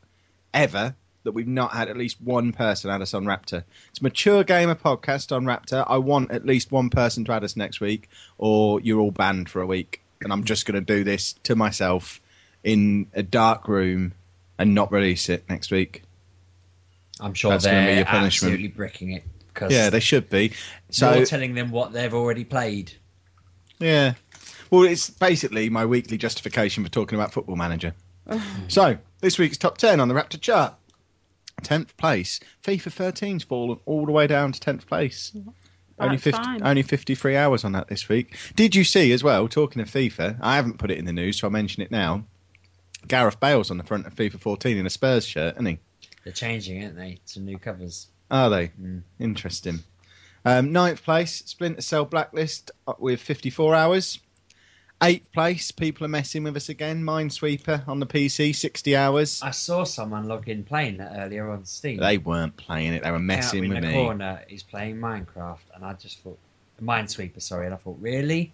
ever 0.53 0.95
that 1.23 1.33
we've 1.33 1.47
not 1.47 1.71
had 1.73 1.87
at 1.87 1.97
least 1.97 2.19
one 2.21 2.51
person 2.51 2.89
add 2.89 3.01
us 3.01 3.13
on 3.13 3.25
Raptr. 3.25 3.63
It's 3.89 3.99
a 3.99 4.03
mature 4.03 4.43
gamer 4.43 4.75
podcast 4.75 5.35
on 5.35 5.45
Raptr. 5.45 5.85
I 5.87 5.97
want 5.97 6.31
at 6.31 6.45
least 6.45 6.71
one 6.71 6.89
person 6.89 7.25
to 7.25 7.31
add 7.33 7.43
us 7.43 7.55
next 7.55 7.79
week, 7.79 8.09
or 8.37 8.79
you're 8.81 8.99
all 8.99 9.11
banned 9.11 9.49
for 9.49 9.61
a 9.61 9.67
week. 9.67 10.01
And 10.21 10.33
I'm 10.33 10.43
just 10.43 10.65
going 10.65 10.83
to 10.83 10.95
do 10.95 11.03
this 11.03 11.33
to 11.43 11.55
myself 11.55 12.21
in 12.63 13.07
a 13.13 13.23
dark 13.23 13.67
room 13.67 14.13
and 14.57 14.75
not 14.75 14.91
release 14.91 15.29
it 15.29 15.43
next 15.49 15.71
week. 15.71 16.03
I'm 17.19 17.33
sure 17.33 17.51
That's 17.51 17.65
gonna 17.65 17.81
be 17.81 17.85
they're 17.85 17.95
your 17.97 18.05
punishment. 18.05 18.53
absolutely 18.53 18.75
bricking 18.75 19.11
it 19.11 19.23
because 19.53 19.71
Yeah, 19.71 19.89
they 19.89 19.99
should 19.99 20.29
be. 20.29 20.53
So 20.89 21.13
you're 21.13 21.25
telling 21.25 21.53
them 21.53 21.71
what 21.71 21.93
they've 21.93 22.13
already 22.13 22.43
played. 22.43 22.93
Yeah. 23.79 24.13
Well, 24.69 24.83
it's 24.83 25.09
basically 25.09 25.69
my 25.69 25.85
weekly 25.85 26.17
justification 26.17 26.83
for 26.83 26.89
talking 26.89 27.17
about 27.17 27.33
Football 27.33 27.57
Manager. 27.57 27.93
so, 28.67 28.97
this 29.21 29.37
week's 29.37 29.57
top 29.57 29.77
10 29.77 29.99
on 29.99 30.07
the 30.07 30.13
Raptr 30.13 30.39
chart. 30.39 30.73
10th 31.63 31.95
place. 31.97 32.39
FIFA 32.63 33.11
13's 33.11 33.43
fallen 33.43 33.79
all 33.85 34.05
the 34.05 34.11
way 34.11 34.27
down 34.27 34.51
to 34.51 34.59
10th 34.59 34.85
place. 34.87 35.31
Only, 35.99 36.17
50, 36.17 36.41
fine. 36.41 36.63
only 36.63 36.81
53 36.81 37.35
hours 37.35 37.63
on 37.63 37.73
that 37.73 37.87
this 37.87 38.09
week. 38.09 38.35
Did 38.55 38.73
you 38.73 38.83
see 38.83 39.11
as 39.11 39.23
well, 39.23 39.47
talking 39.47 39.81
of 39.81 39.89
FIFA, 39.89 40.39
I 40.41 40.55
haven't 40.55 40.79
put 40.79 40.89
it 40.89 40.97
in 40.97 41.05
the 41.05 41.13
news, 41.13 41.39
so 41.39 41.47
I'll 41.47 41.51
mention 41.51 41.83
it 41.83 41.91
now. 41.91 42.25
Gareth 43.07 43.39
Bale's 43.39 43.69
on 43.69 43.77
the 43.77 43.83
front 43.83 44.07
of 44.07 44.15
FIFA 44.15 44.39
14 44.39 44.77
in 44.77 44.85
a 44.85 44.89
Spurs 44.89 45.25
shirt, 45.25 45.55
isn't 45.55 45.65
he? 45.65 45.79
They're 46.23 46.33
changing, 46.33 46.83
aren't 46.83 46.95
they, 46.95 47.19
to 47.33 47.39
new 47.39 47.57
covers? 47.57 48.07
Are 48.29 48.49
they? 48.49 48.69
Mm. 48.81 49.03
Interesting. 49.19 49.79
Um, 50.45 50.71
ninth 50.71 51.03
place, 51.03 51.43
Splinter 51.45 51.81
Cell 51.81 52.05
Blacklist 52.05 52.71
uh, 52.87 52.93
with 52.97 53.19
54 53.21 53.75
hours. 53.75 54.19
Eighth 55.03 55.31
place, 55.31 55.71
people 55.71 56.05
are 56.05 56.09
messing 56.09 56.43
with 56.43 56.55
us 56.55 56.69
again. 56.69 57.03
Minesweeper 57.03 57.87
on 57.87 57.99
the 57.99 58.05
PC, 58.05 58.55
60 58.55 58.95
hours. 58.95 59.41
I 59.41 59.49
saw 59.49 59.83
someone 59.83 60.27
log 60.27 60.47
in 60.47 60.63
playing 60.63 60.97
that 60.97 61.17
earlier 61.17 61.49
on 61.49 61.65
Steam. 61.65 61.97
They 61.97 62.19
weren't 62.19 62.55
playing 62.55 62.93
it, 62.93 63.03
they 63.03 63.09
were 63.09 63.19
messing 63.19 63.65
out 63.65 63.69
with 63.69 63.77
in 63.77 63.83
the 63.83 63.89
me. 63.89 63.93
corner, 63.93 64.43
he's 64.47 64.61
playing 64.61 64.97
Minecraft, 64.97 65.57
and 65.73 65.83
I 65.83 65.93
just 65.93 66.19
thought 66.19 66.37
Minesweeper, 66.79 67.41
sorry, 67.41 67.65
and 67.65 67.73
I 67.73 67.77
thought 67.77 67.97
really, 67.99 68.53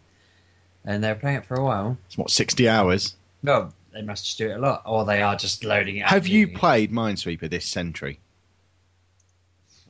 and 0.85 1.03
they 1.03 1.09
were 1.09 1.19
playing 1.19 1.37
it 1.37 1.45
for 1.45 1.55
a 1.55 1.63
while. 1.63 1.97
It's 2.05 2.17
what, 2.17 2.29
60 2.29 2.69
hours? 2.69 3.15
No, 3.43 3.73
they 3.93 4.01
must 4.01 4.25
just 4.25 4.37
do 4.37 4.49
it 4.49 4.55
a 4.55 4.59
lot, 4.59 4.83
or 4.85 5.03
they 5.03 5.21
are 5.21 5.35
just 5.35 5.65
loading 5.65 5.97
it. 5.97 6.03
up 6.03 6.11
Have 6.11 6.27
you 6.27 6.47
played 6.47 6.91
Minesweeper 6.91 7.49
this 7.49 7.65
century? 7.65 8.19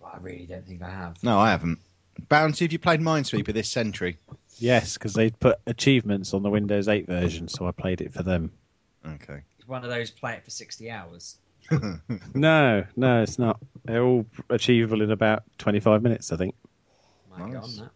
I 0.04 0.18
really 0.20 0.48
don't 0.48 0.66
think 0.66 0.82
I 0.82 0.90
have. 0.90 1.22
No, 1.22 1.38
I 1.38 1.52
haven't. 1.52 1.80
Bouncy, 2.30 2.62
have 2.62 2.74
you 2.74 2.80
played 2.80 3.02
Minesweeper 3.02 3.54
this 3.54 3.70
century? 3.70 4.18
Yes, 4.60 4.94
because 4.94 5.14
they 5.14 5.30
put 5.30 5.60
achievements 5.68 6.34
on 6.34 6.44
the 6.44 6.50
Windows 6.50 6.88
8 6.88 7.06
version, 7.08 7.48
so 7.48 7.68
I 7.68 7.72
played 7.72 8.02
it 8.02 8.14
for 8.14 8.24
them. 8.24 8.52
Okay. 9.06 9.42
It's 9.60 9.68
one 9.68 9.84
of 9.84 9.90
those 9.90 10.12
play 10.12 10.34
it 10.34 10.44
for 10.44 10.52
sixty 10.52 10.90
hours. 10.90 11.38
No, 12.34 12.86
no, 12.96 13.24
it's 13.24 13.38
not. 13.40 13.60
They're 13.84 14.04
all 14.04 14.26
achievable 14.50 15.02
in 15.02 15.12
about 15.12 15.44
25 15.58 16.02
minutes, 16.02 16.32
I 16.32 16.38
think. 16.38 16.56
Might 17.30 17.52
get 17.52 17.64
on 17.64 17.76
that. 17.78 17.92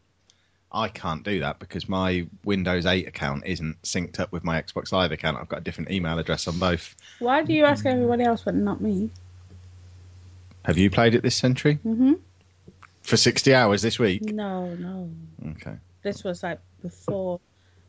I 0.73 0.88
can't 0.88 1.23
do 1.23 1.41
that 1.41 1.59
because 1.59 1.88
my 1.89 2.27
Windows 2.45 2.85
8 2.85 3.07
account 3.07 3.43
isn't 3.45 3.81
synced 3.83 4.19
up 4.19 4.31
with 4.31 4.43
my 4.43 4.61
Xbox 4.61 4.91
Live 4.91 5.11
account. 5.11 5.38
I've 5.38 5.49
got 5.49 5.59
a 5.59 5.63
different 5.63 5.91
email 5.91 6.17
address 6.17 6.47
on 6.47 6.59
both. 6.59 6.95
Why 7.19 7.43
do 7.43 7.53
you 7.53 7.65
ask 7.65 7.85
everybody 7.85 8.23
else 8.23 8.43
but 8.43 8.55
not 8.55 8.81
me? 8.81 9.09
Have 10.63 10.77
you 10.77 10.89
played 10.89 11.15
it 11.15 11.23
this 11.23 11.35
century? 11.35 11.75
hmm 11.75 12.13
For 13.01 13.17
60 13.17 13.53
hours 13.53 13.81
this 13.81 13.99
week? 13.99 14.21
No, 14.31 14.75
no. 14.75 15.11
Okay. 15.51 15.75
This 16.03 16.23
was 16.23 16.43
like 16.43 16.59
before 16.81 17.39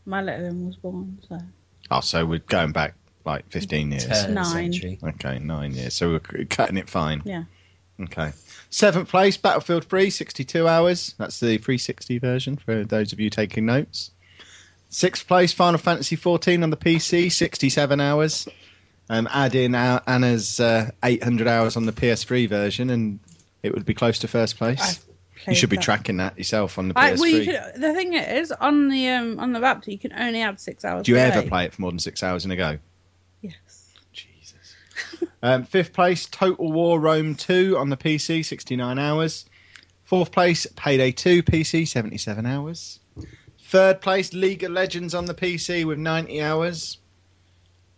my 0.07 0.23
little 0.23 0.47
one 0.47 0.67
was 0.67 0.77
born. 0.77 1.19
So 1.29 1.39
Oh, 1.91 2.01
so 2.01 2.25
we're 2.25 2.39
going 2.41 2.73
back 2.73 2.95
like 3.25 3.49
15 3.51 3.91
years. 3.91 4.07
Turn 4.07 4.35
Nine. 4.35 4.45
century. 4.45 4.99
Okay, 5.03 5.39
nine 5.39 5.73
years. 5.75 5.95
So 5.95 6.11
we're 6.11 6.45
cutting 6.47 6.77
it 6.77 6.89
fine. 6.89 7.23
yeah. 7.25 7.45
Okay. 8.01 8.33
Seventh 8.71 9.11
place, 9.11 9.37
Battlefield 9.37 9.85
3, 9.85 10.09
62 10.11 10.67
hours. 10.67 11.15
That's 11.19 11.39
the 11.39 11.59
360 11.59 12.19
version 12.19 12.57
for 12.57 12.85
those 12.85 13.13
of 13.13 13.21
you 13.21 13.29
taking 13.31 13.67
notes. 13.67 14.11
Sixth 14.89 15.27
place, 15.27 15.53
Final 15.53 15.79
Fantasy 15.79 16.17
14 16.17 16.63
on 16.63 16.71
the 16.71 16.77
PC, 16.77 17.31
67 17.31 18.01
hours. 18.01 18.49
Um, 19.11 19.29
add 19.31 19.55
in 19.55 19.75
our, 19.75 20.03
Anna's 20.07 20.59
uh, 20.59 20.91
800 21.05 21.47
hours 21.47 21.77
on 21.77 21.85
the 21.87 21.93
PS3 21.93 22.49
version, 22.49 22.91
and 22.91 23.21
it 23.63 23.75
would 23.75 23.85
be 23.85 23.95
close 23.95 24.21
to 24.21 24.29
first 24.29 24.57
place. 24.57 25.05
You 25.47 25.55
should 25.55 25.71
be 25.71 25.77
that. 25.77 25.83
tracking 25.83 26.19
that 26.19 26.39
yourself 26.39 26.79
on 26.79 26.89
the 26.89 26.99
I, 26.99 27.13
PS3. 27.13 27.19
well, 27.19 27.29
you 27.29 27.45
could, 27.45 27.81
the 27.81 27.95
thing 27.95 28.15
is, 28.15 28.53
on 28.53 28.89
the 28.89 29.09
um 29.09 29.39
on 29.41 29.53
the 29.53 29.61
Raptr, 29.61 29.89
you 29.89 29.99
can 29.99 30.13
only 30.13 30.41
have 30.41 30.61
six 30.61 30.85
hours. 30.85 31.05
Do 31.05 31.13
you 31.13 31.19
ever 31.19 31.43
day. 31.43 31.49
play 31.49 31.65
it 31.65 31.75
for 31.75 31.83
more 31.83 31.91
than 31.91 31.99
six 31.99 32.23
hours 32.23 32.45
in 32.45 32.51
a 32.51 32.57
go? 32.57 32.79
Yes. 33.41 33.91
Jesus. 34.13 34.75
um, 35.43 35.65
fifth 35.65 35.93
place, 35.93 36.27
Total 36.27 36.71
War 36.71 37.01
Rome 37.01 37.35
2 37.35 37.77
on 37.77 37.91
the 37.91 37.97
PC, 37.97 38.45
69 38.45 38.99
hours. 38.99 39.47
Fourth 40.05 40.31
place, 40.31 40.67
Payday 40.77 41.13
2 41.13 41.43
PC, 41.43 41.89
77 41.89 42.47
hours. 42.47 43.01
Third 43.67 44.01
place, 44.01 44.35
League 44.35 44.63
of 44.63 44.73
Legends 44.73 45.15
on 45.15 45.25
the 45.25 45.35
PC 45.35 45.85
with 45.87 45.99
90 45.99 46.43
hours. 46.43 46.99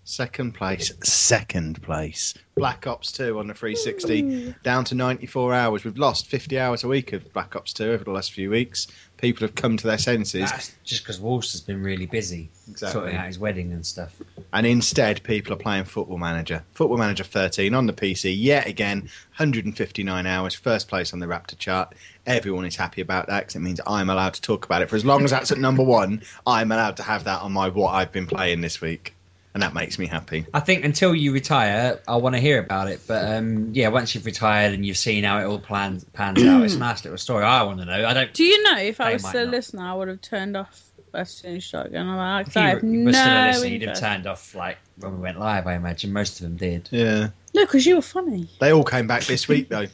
Second 0.06 0.52
place, 0.52 0.92
second 1.02 1.80
place, 1.82 2.34
Black 2.56 2.86
Ops 2.86 3.10
2 3.12 3.38
on 3.38 3.46
the 3.46 3.54
360, 3.54 4.20
hmm. 4.20 4.50
down 4.62 4.84
to 4.84 4.94
94 4.94 5.54
hours. 5.54 5.82
We've 5.82 5.96
lost 5.96 6.26
50 6.26 6.58
hours 6.58 6.84
a 6.84 6.88
week 6.88 7.14
of 7.14 7.32
Black 7.32 7.56
Ops 7.56 7.72
2 7.72 7.84
over 7.84 8.04
the 8.04 8.10
last 8.10 8.32
few 8.32 8.50
weeks. 8.50 8.86
People 9.16 9.46
have 9.46 9.54
come 9.54 9.78
to 9.78 9.86
their 9.86 9.96
senses. 9.96 10.50
That's 10.50 10.74
just 10.84 11.04
because 11.04 11.18
Walsh 11.18 11.52
has 11.52 11.62
been 11.62 11.82
really 11.82 12.04
busy 12.04 12.50
Exactly. 12.68 13.00
sorting 13.00 13.16
out 13.16 13.26
his 13.28 13.38
wedding 13.38 13.72
and 13.72 13.86
stuff. 13.86 14.14
And 14.52 14.66
instead, 14.66 15.22
people 15.22 15.54
are 15.54 15.56
playing 15.56 15.84
Football 15.84 16.18
Manager. 16.18 16.62
Football 16.74 16.98
Manager 16.98 17.24
13 17.24 17.72
on 17.72 17.86
the 17.86 17.94
PC, 17.94 18.34
yet 18.36 18.66
again, 18.66 19.00
159 19.36 20.26
hours, 20.26 20.54
first 20.54 20.88
place 20.88 21.14
on 21.14 21.18
the 21.18 21.26
Raptr 21.26 21.58
chart. 21.58 21.94
Everyone 22.26 22.66
is 22.66 22.76
happy 22.76 23.00
about 23.00 23.28
that 23.28 23.40
because 23.40 23.56
it 23.56 23.60
means 23.60 23.80
I'm 23.86 24.10
allowed 24.10 24.34
to 24.34 24.42
talk 24.42 24.66
about 24.66 24.82
it. 24.82 24.90
For 24.90 24.96
as 24.96 25.04
long 25.04 25.24
as 25.24 25.30
that's 25.30 25.50
at 25.50 25.56
number 25.56 25.82
one, 25.82 26.20
I'm 26.46 26.70
allowed 26.70 26.98
to 26.98 27.02
have 27.02 27.24
that 27.24 27.40
on 27.40 27.52
my 27.52 27.70
what 27.70 27.94
I've 27.94 28.12
been 28.12 28.26
playing 28.26 28.60
this 28.60 28.82
week. 28.82 29.13
And 29.54 29.62
that 29.62 29.72
makes 29.72 30.00
me 30.00 30.06
happy. 30.06 30.46
I 30.52 30.58
think 30.58 30.84
until 30.84 31.14
you 31.14 31.32
retire, 31.32 32.00
I 32.08 32.16
want 32.16 32.34
to 32.34 32.40
hear 32.40 32.58
about 32.58 32.88
it. 32.88 33.00
But 33.06 33.24
um, 33.36 33.70
yeah, 33.72 33.86
once 33.88 34.12
you've 34.12 34.26
retired 34.26 34.74
and 34.74 34.84
you've 34.84 34.96
seen 34.96 35.22
how 35.22 35.38
it 35.38 35.44
all 35.44 35.60
plans 35.60 36.04
pans 36.12 36.42
out, 36.42 36.64
it's 36.64 36.74
a 36.74 36.78
nice 36.78 37.04
little 37.04 37.18
story. 37.18 37.44
I 37.44 37.62
want 37.62 37.78
to 37.78 37.84
know. 37.84 38.04
I 38.04 38.14
don't. 38.14 38.34
Do 38.34 38.42
you 38.42 38.62
know 38.64 38.78
if 38.78 39.00
I 39.00 39.12
was 39.12 39.24
still 39.24 39.42
a 39.42 39.44
not. 39.44 39.54
listener, 39.54 39.82
I 39.84 39.94
would 39.94 40.08
have 40.08 40.20
turned 40.20 40.56
off 40.56 40.82
as 41.14 41.30
soon 41.30 41.56
as 41.56 41.62
Shotgun. 41.62 42.06
I'm 42.08 42.16
like, 42.16 42.48
If 42.48 42.56
I 42.56 42.60
you 42.62 42.68
have 42.68 42.82
were 42.82 42.88
no 42.88 43.12
still 43.12 43.22
a 43.32 43.46
listener, 43.46 43.68
you'd 43.68 43.82
have 43.82 44.00
turned 44.00 44.26
off 44.26 44.54
like 44.56 44.78
when 44.98 45.14
we 45.14 45.20
went 45.20 45.38
live. 45.38 45.66
I 45.68 45.74
imagine 45.74 46.12
most 46.12 46.40
of 46.40 46.44
them 46.44 46.56
did. 46.56 46.88
Yeah. 46.90 47.28
No, 47.54 47.64
because 47.64 47.86
you 47.86 47.94
were 47.94 48.02
funny. 48.02 48.48
They 48.58 48.72
all 48.72 48.82
came 48.84 49.06
back 49.06 49.22
this 49.24 49.46
week, 49.46 49.68
though. 49.68 49.86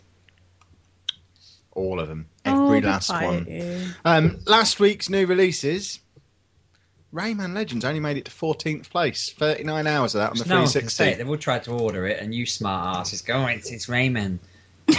All 1.73 2.01
of 2.01 2.09
them. 2.09 2.27
oh, 2.47 2.67
Every 2.67 2.81
be 2.81 2.87
last 2.87 3.11
one. 3.11 3.95
Um, 4.05 4.39
last 4.47 4.81
week's 4.81 5.09
new 5.09 5.27
releases. 5.27 6.01
Rayman 7.13 7.55
Legends 7.55 7.85
only 7.85 8.01
made 8.01 8.17
it 8.17 8.25
to 8.27 8.31
14th 8.31 8.89
place. 8.89 9.33
39 9.37 9.87
hours 9.87 10.15
of 10.15 10.21
that 10.21 10.31
on 10.31 10.37
the 10.39 10.45
no 10.45 10.63
one 10.63 10.71
can 10.71 10.89
say 10.89 11.13
it. 11.13 11.19
They've 11.19 11.29
all 11.29 11.37
tried 11.37 11.65
to 11.65 11.73
order 11.73 12.07
it, 12.07 12.21
and 12.21 12.35
you 12.35 12.47
smart 12.47 12.99
asses 12.99 13.23
go, 13.23 13.35
oh, 13.35 13.47
it's, 13.47 13.71
it's 13.71 13.87
Rayman. 13.87 14.39
you, 14.89 14.95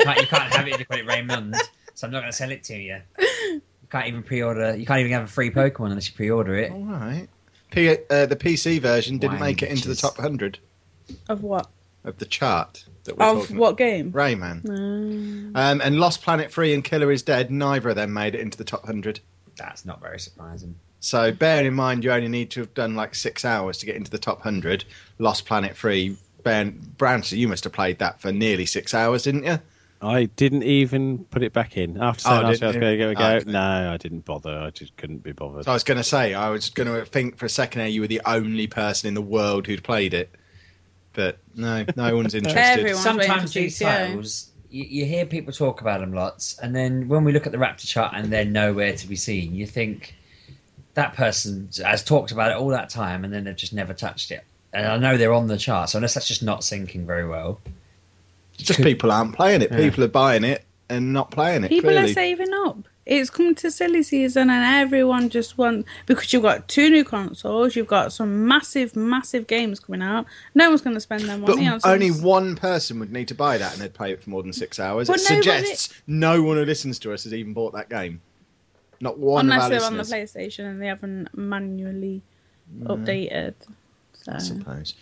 can't, 0.00 0.20
you 0.20 0.26
can't 0.26 0.52
have 0.54 0.66
it 0.66 0.74
if 0.74 0.80
you 0.80 0.86
call 0.86 0.98
it 0.98 1.06
Raymond, 1.06 1.56
so 1.94 2.06
I'm 2.06 2.12
not 2.12 2.20
going 2.20 2.32
to 2.32 2.36
sell 2.36 2.50
it 2.50 2.64
to 2.64 2.76
you. 2.76 3.00
You 3.18 3.60
can't 3.90 4.06
even 4.08 4.22
pre-order. 4.22 4.74
You 4.74 4.86
can't 4.86 5.00
even 5.00 5.12
have 5.12 5.24
a 5.24 5.26
free 5.28 5.50
Pokemon 5.50 5.88
unless 5.90 6.08
you 6.08 6.14
pre-order 6.14 6.56
it. 6.56 6.72
All 6.72 6.82
right. 6.84 7.28
P- 7.70 7.90
uh, 7.90 8.26
the 8.26 8.36
PC 8.36 8.80
version 8.80 9.18
didn't 9.18 9.34
Whiny 9.38 9.52
make 9.52 9.62
it 9.62 9.70
into 9.70 9.88
the 9.88 9.94
bitches. 9.94 10.00
top 10.00 10.18
100 10.18 10.58
Of 11.28 11.42
what? 11.42 11.68
of 12.04 12.18
the 12.18 12.26
chart 12.26 12.84
that 13.04 13.16
we're 13.16 13.24
Of 13.24 13.40
talking 13.42 13.56
what 13.56 13.76
game? 13.76 14.12
Rayman. 14.12 14.62
Mm. 14.62 15.52
Um, 15.56 15.80
and 15.80 15.96
Lost 15.98 16.22
Planet 16.22 16.52
3 16.52 16.74
and 16.74 16.84
Killer 16.84 17.10
is 17.10 17.22
Dead, 17.22 17.50
neither 17.50 17.88
of 17.90 17.96
them 17.96 18.12
made 18.12 18.34
it 18.34 18.40
into 18.40 18.58
the 18.58 18.64
top 18.64 18.84
100. 18.84 19.20
That's 19.56 19.84
not 19.84 20.00
very 20.00 20.18
surprising. 20.20 20.74
So 21.04 21.32
bearing 21.32 21.66
in 21.66 21.74
mind 21.74 22.02
you 22.02 22.10
only 22.10 22.28
need 22.28 22.50
to 22.52 22.60
have 22.60 22.72
done 22.72 22.94
like 22.94 23.14
six 23.14 23.44
hours 23.44 23.76
to 23.78 23.86
get 23.86 23.94
into 23.94 24.10
the 24.10 24.18
top 24.18 24.38
100, 24.38 24.86
Lost 25.18 25.44
Planet 25.44 25.76
3, 25.76 26.16
Ben, 26.44 26.80
Branson, 26.96 27.38
you 27.38 27.46
must 27.46 27.64
have 27.64 27.74
played 27.74 27.98
that 27.98 28.22
for 28.22 28.32
nearly 28.32 28.64
six 28.64 28.94
hours, 28.94 29.24
didn't 29.24 29.44
you? 29.44 29.58
I 30.00 30.24
didn't 30.24 30.62
even 30.62 31.24
put 31.26 31.42
it 31.42 31.52
back 31.52 31.76
in. 31.76 32.00
After 32.00 32.28
Oh, 32.28 32.32
I 32.32 32.48
was 32.48 32.58
didn't 32.58 32.80
going 32.80 32.84
to 32.84 32.90
you? 32.92 32.96
give 32.96 33.10
it 33.10 33.20
a 33.20 33.36
Oh, 33.36 33.40
go, 33.44 33.50
no, 33.50 33.92
I 33.92 33.98
didn't 33.98 34.24
bother. 34.24 34.58
I 34.58 34.70
just 34.70 34.96
couldn't 34.96 35.22
be 35.22 35.32
bothered. 35.32 35.66
So 35.66 35.72
I 35.72 35.74
was 35.74 35.84
going 35.84 35.98
to 35.98 36.04
say, 36.04 36.32
I 36.32 36.48
was 36.48 36.70
going 36.70 36.88
to 36.88 37.04
think 37.04 37.36
for 37.36 37.44
a 37.44 37.50
second 37.50 37.80
there 37.80 37.88
you 37.88 38.00
were 38.00 38.06
the 38.06 38.22
only 38.24 38.66
person 38.66 39.08
in 39.08 39.12
the 39.14 39.22
world 39.22 39.66
who'd 39.66 39.84
played 39.84 40.14
it. 40.14 40.34
But 41.12 41.36
no, 41.54 41.84
no 41.96 42.16
one's 42.16 42.34
interested. 42.34 42.80
Everyone's 42.80 43.04
Sometimes 43.04 43.52
these 43.52 43.78
titles, 43.78 44.48
you, 44.70 44.84
you 44.84 45.04
hear 45.04 45.26
people 45.26 45.52
talk 45.52 45.82
about 45.82 46.00
them 46.00 46.14
lots, 46.14 46.58
and 46.58 46.74
then 46.74 47.08
when 47.08 47.24
we 47.24 47.32
look 47.32 47.44
at 47.44 47.52
the 47.52 47.58
Raptr 47.58 47.86
chart 47.86 48.14
and 48.16 48.32
they're 48.32 48.46
nowhere 48.46 48.96
to 48.96 49.06
be 49.06 49.16
seen, 49.16 49.54
you 49.54 49.66
think 49.66 50.14
that 50.94 51.14
person 51.14 51.68
has 51.84 52.02
talked 52.04 52.32
about 52.32 52.50
it 52.50 52.56
all 52.56 52.68
that 52.68 52.88
time, 52.90 53.24
and 53.24 53.32
then 53.32 53.44
they've 53.44 53.56
just 53.56 53.72
never 53.72 53.92
touched 53.94 54.30
it. 54.30 54.44
And 54.72 54.86
I 54.86 54.96
know 54.98 55.16
they're 55.16 55.32
on 55.32 55.46
the 55.46 55.56
chart, 55.58 55.90
so 55.90 55.98
unless 55.98 56.14
that's 56.14 56.26
just 56.28 56.42
not 56.42 56.60
syncing 56.62 57.04
very 57.06 57.26
well, 57.28 57.60
Just 58.56 58.80
people 58.82 59.10
aren't 59.12 59.34
playing 59.34 59.62
it. 59.62 59.70
Yeah. 59.70 59.78
People 59.78 60.04
are 60.04 60.08
buying 60.08 60.44
it 60.44 60.64
and 60.88 61.12
not 61.12 61.30
playing 61.30 61.64
it. 61.64 61.68
People 61.68 61.90
clearly. 61.90 62.10
are 62.10 62.14
saving 62.14 62.52
up. 62.66 62.78
it's 63.06 63.28
come 63.30 63.54
to 63.56 63.70
silly 63.70 64.02
season 64.02 64.48
and 64.50 64.82
everyone 64.84 65.28
just 65.28 65.58
wants 65.58 65.88
because 66.06 66.32
you've 66.32 66.42
got 66.42 66.66
two 66.68 66.88
new 66.90 67.04
consoles, 67.04 67.74
you've 67.76 67.86
got 67.86 68.12
some 68.12 68.46
massive, 68.46 68.94
massive 68.96 69.46
games 69.46 69.78
coming 69.80 70.02
out. 70.02 70.26
No 70.54 70.68
one's 70.68 70.80
going 70.82 70.94
to 70.94 71.00
spend 71.00 71.22
their 71.24 71.38
But 71.38 71.56
money 71.56 71.68
on 71.68 71.80
some- 71.80 71.90
only 71.90 72.10
one 72.10 72.54
person 72.56 72.98
would 73.00 73.12
need 73.12 73.28
to 73.28 73.34
buy 73.34 73.58
that 73.58 73.72
and 73.72 73.82
they'd 73.82 73.92
play 73.94 74.12
it 74.12 74.22
for 74.22 74.30
more 74.30 74.42
than 74.42 74.52
six 74.52 74.78
hours. 74.80 75.08
But 75.08 75.20
it 75.20 75.30
nobody- 75.30 75.42
suggests 75.66 75.94
no 76.06 76.42
one 76.42 76.56
who 76.56 76.64
listens 76.64 76.98
to 77.00 77.12
us 77.12 77.24
has 77.24 77.34
even 77.34 77.52
bought 77.52 77.72
that 77.74 77.88
game. 77.88 78.20
Not 79.04 79.18
one 79.18 79.44
unless 79.44 79.64
of 79.64 79.70
they're 79.70 79.80
our 79.82 79.86
on 79.86 79.96
the. 79.98 80.02
PlayStation 80.02 80.64
and 80.70 80.80
they 80.80 80.86
haven't 80.86 81.28
manually 81.36 82.22
updated. 82.84 83.54
So. 84.14 84.32
I 84.32 84.38
So 84.38 84.54
suppose. 84.56 84.94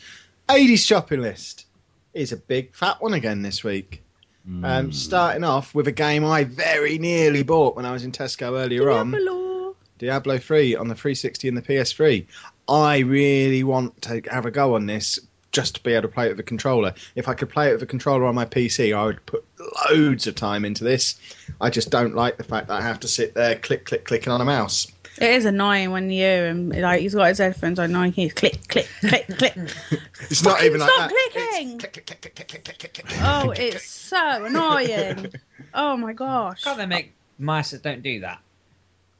80s 0.49 0.85
shopping 0.85 1.21
list 1.21 1.67
is 2.13 2.33
a 2.33 2.37
big 2.37 2.75
fat 2.75 3.01
one 3.01 3.15
again 3.15 3.43
this 3.43 3.63
week. 3.63 4.03
Hmm. 4.45 4.65
Um, 4.65 4.93
starting 4.93 5.45
off 5.45 5.73
with 5.73 5.87
a 5.87 5.93
game 5.93 6.25
I 6.25 6.43
very 6.43 6.99
nearly 6.99 7.45
bought 7.45 7.77
when 7.77 7.87
I 7.87 7.93
was 7.93 8.03
in 8.05 8.11
Tesco 8.11 8.61
earlier 8.61 8.91
on. 8.91 9.13
Diablo. 9.13 9.77
Diablo 9.99 10.37
3 10.39 10.75
on 10.75 10.89
the 10.89 10.97
360 10.97 11.47
and 11.47 11.57
the 11.57 11.63
PS3. 11.63 12.27
I 12.69 12.99
really 12.99 13.63
want 13.63 14.03
to 14.03 14.21
have 14.29 14.47
a 14.47 14.51
go 14.51 14.75
on 14.75 14.87
this 14.87 15.21
just 15.53 15.77
to 15.77 15.83
be 15.83 15.93
able 15.93 16.03
to 16.03 16.09
play 16.09 16.27
it 16.27 16.31
with 16.31 16.41
a 16.41 16.45
controller. 16.45 16.95
If 17.15 17.29
I 17.29 17.35
could 17.35 17.49
play 17.49 17.69
it 17.69 17.75
with 17.75 17.83
a 17.83 17.87
controller 17.87 18.25
on 18.25 18.35
my 18.35 18.45
PC, 18.45 18.97
I 18.97 19.05
would 19.05 19.25
put 19.27 19.45
loads 19.91 20.27
of 20.27 20.35
time 20.35 20.65
into 20.65 20.83
this. 20.83 21.19
I 21.61 21.71
just 21.71 21.91
don't 21.91 22.15
like 22.15 22.39
the 22.39 22.45
fact 22.45 22.69
that 22.69 22.75
I 22.75 22.83
have 22.83 22.99
to 23.01 23.09
sit 23.09 23.35
there 23.35 23.57
click, 23.57 23.85
click, 23.85 24.05
clicking 24.05 24.33
on 24.33 24.41
a 24.41 24.45
mouse. 24.45 24.91
It 25.19 25.31
is 25.31 25.45
annoying 25.45 25.91
when 25.91 26.11
you 26.11 26.27
and 26.27 26.81
like 26.81 27.03
he's 27.03 27.15
got 27.15 27.29
his 27.29 27.39
headphones 27.39 27.79
on 27.79 27.95
and 27.95 28.15
he's 28.15 28.33
click, 28.33 28.67
click, 28.69 28.89
click, 29.01 29.27
click. 29.37 29.55
it's 30.31 30.43
not 30.43 30.63
even 30.65 30.81
like 30.81 30.91
stop 30.91 31.11
clicking. 31.11 31.81
Oh, 33.21 33.51
it's 33.51 33.85
so 33.85 34.45
annoying. 34.47 35.33
Oh 35.75 35.99
my 35.99 36.15
gosh. 36.15 36.65
Can't 36.65 36.79
they 36.79 36.87
make 36.87 37.13
mice 37.39 37.73
that 37.73 37.83
don't 37.83 38.03
do 38.03 38.21
that? 38.21 38.41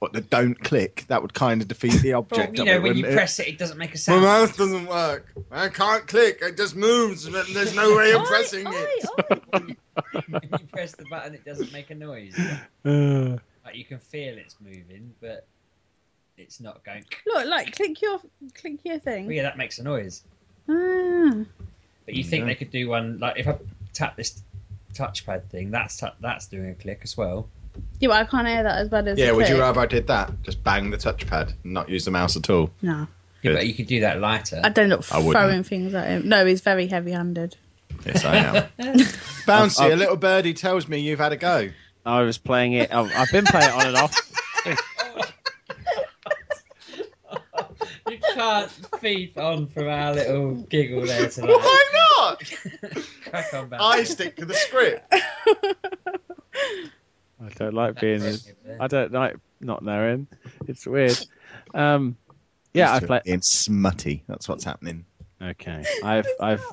What, 0.03 0.13
the 0.13 0.21
don't 0.21 0.59
click? 0.59 1.05
That 1.07 1.23
would 1.23 1.33
kind 1.33 1.63
of 1.63 1.69
defeat 1.69 1.93
the 2.03 2.11
Well, 2.15 2.23
object 2.23 2.57
you 2.59 2.63
of 2.65 2.67
know, 2.67 2.75
it, 2.75 2.83
when 2.83 2.97
you 2.97 3.07
it? 3.07 3.13
press 3.15 3.39
it, 3.39 3.47
it 3.47 3.57
doesn't 3.57 3.79
make 3.79 3.95
a 3.95 3.99
sound. 3.99 4.23
My 4.23 4.27
sound. 4.27 4.49
mouse 4.49 4.57
doesn't 4.57 4.87
work. 4.87 5.33
I 5.53 5.69
can't 5.69 6.09
click. 6.09 6.41
It 6.43 6.57
just 6.57 6.75
moves. 6.75 7.29
but 7.29 7.47
There's 7.55 7.73
no 7.77 7.97
way 7.97 8.11
of 8.13 8.21
Oi, 8.23 8.25
pressing 8.25 8.67
oi, 8.67 8.73
it. 8.75 9.11
oi. 9.55 9.77
when 10.29 10.49
you 10.59 10.67
press 10.73 10.91
the 10.97 11.05
button, 11.09 11.35
it 11.35 11.45
doesn't 11.45 11.73
make 11.73 11.91
a 11.91 11.95
noise. 11.95 12.37
Uh, 12.85 13.37
Like 13.65 13.77
you 13.77 13.85
can 13.85 14.01
feel 14.01 14.37
it's 14.39 14.57
moving, 14.61 15.15
but 15.21 15.47
it's 16.37 16.59
not 16.59 16.83
going. 16.83 17.05
Look, 17.27 17.47
like 17.47 17.77
click 17.77 18.03
your 18.03 18.19
click 18.55 18.81
your 18.83 18.95
Well, 18.95 19.01
thing. 19.05 19.31
yeah, 19.31 19.43
that 19.45 19.57
makes 19.57 19.79
a 19.79 19.85
noise. 19.85 20.25
Ah. 20.69 21.45
But 22.07 22.15
you 22.15 22.25
think 22.25 22.41
Yeah. 22.41 22.47
they 22.47 22.55
could 22.57 22.73
do 22.73 22.89
one 22.89 23.21
like 23.21 23.39
if 23.39 23.47
I 23.47 23.57
tap 23.93 24.17
this 24.17 24.43
touchpad 24.95 25.45
thing, 25.45 25.71
that's 25.71 25.97
ta- 25.99 26.17
that's 26.19 26.47
doing 26.47 26.71
a 26.71 26.75
click 26.75 27.03
as 27.05 27.17
well. 27.17 27.49
Yeah, 28.01 28.09
but 28.09 28.17
I 28.17 28.25
can't 28.25 28.47
hear 28.49 28.63
that 28.65 28.79
as 28.79 28.89
bad 28.89 29.09
as. 29.09 29.19
Yeah, 29.19 29.33
would 29.33 29.49
you 29.49 29.59
rather 29.59 29.81
I 29.81 29.87
did 29.87 30.07
that? 30.09 30.31
Just 30.43 30.63
bang 30.65 30.91
the 30.91 30.97
touchpad 30.97 31.55
and 31.65 31.73
not 31.73 31.89
use 31.89 32.05
the 32.05 32.11
mouse 32.11 32.37
at 32.37 32.51
all? 32.51 32.71
No, 32.83 33.07
Yeah, 33.43 33.53
but 33.55 33.67
you 33.67 33.75
could 33.75 33.87
do 33.87 34.01
that 34.01 34.21
lighter. 34.21 34.61
I 34.63 34.69
don't 34.71 34.89
look 34.89 35.11
I 35.13 35.19
wouldn't. 35.19 35.33
throwing 35.35 35.63
things 35.63 35.95
at 35.95 36.09
him. 36.09 36.29
No, 36.29 36.45
he's 36.45 36.61
very 36.61 36.87
heavy-handed. 36.87 37.57
Yes, 38.05 38.25
I 38.25 38.37
am. 38.37 38.55
Bouncy, 39.47 39.81
I've- 39.83 39.93
a 39.93 39.97
little 39.97 40.17
birdie 40.17 40.55
tells 40.55 40.89
me 40.89 40.99
you've 40.99 41.19
had 41.21 41.33
a 41.33 41.37
go. 41.37 41.69
I 42.05 42.23
was 42.23 42.37
playing 42.39 42.73
it. 42.73 42.93
I've, 42.93 43.13
I've 43.15 43.31
been 43.31 43.45
playing 43.45 43.69
it 43.71 43.75
on 43.75 43.87
and 43.87 43.97
off. 43.97 44.33
you 48.09 48.19
can't 48.35 48.71
feed 49.01 49.39
on 49.39 49.69
from 49.69 49.89
our 49.89 50.13
little 50.15 50.55
giggle 50.55 51.07
there 51.07 51.29
tonight. 51.29 51.49
Why 51.51 51.85
not? 52.19 52.43
Crack 53.31 53.55
on, 53.55 53.69
back. 53.69 53.81
I 53.81 54.03
stick 54.03 54.37
to 54.37 54.45
the 54.45 54.55
script. 54.55 55.15
I 57.45 57.49
don't 57.57 57.75
like 57.75 58.01
being. 58.01 58.39
I 58.81 58.87
don't 58.87 59.13
like 59.13 59.37
not 59.61 59.83
knowing. 59.83 60.27
It's 60.67 60.87
weird. 60.87 61.19
Um, 61.75 62.17
yeah, 62.75 62.93
I 62.93 63.01
play. 63.01 63.21
Being 63.25 63.43
smutty. 63.43 64.25
That's 64.27 64.49
what's 64.49 64.65
happening. 64.65 65.05
Okay, 65.41 65.85
I've 66.05 66.27
I've 66.41 66.65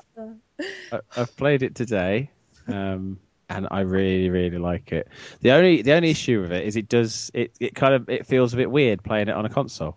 I've 1.16 1.36
played 1.36 1.62
it 1.62 1.74
today, 1.74 2.30
um, 2.68 3.18
and 3.48 3.66
I 3.70 3.80
really 3.80 4.30
really 4.30 4.58
like 4.58 4.92
it. 4.92 5.08
The 5.40 5.52
only 5.52 5.82
the 5.82 5.92
only 5.94 6.10
issue 6.10 6.40
with 6.40 6.52
it 6.52 6.64
is 6.64 6.76
it 6.76 6.88
does 6.88 7.30
it 7.34 7.52
it 7.58 7.74
kind 7.74 7.94
of 7.94 8.08
it 8.08 8.26
feels 8.26 8.54
a 8.54 8.56
bit 8.56 8.70
weird 8.70 9.02
playing 9.02 9.28
it 9.28 9.34
on 9.34 9.44
a 9.44 9.48
console 9.48 9.96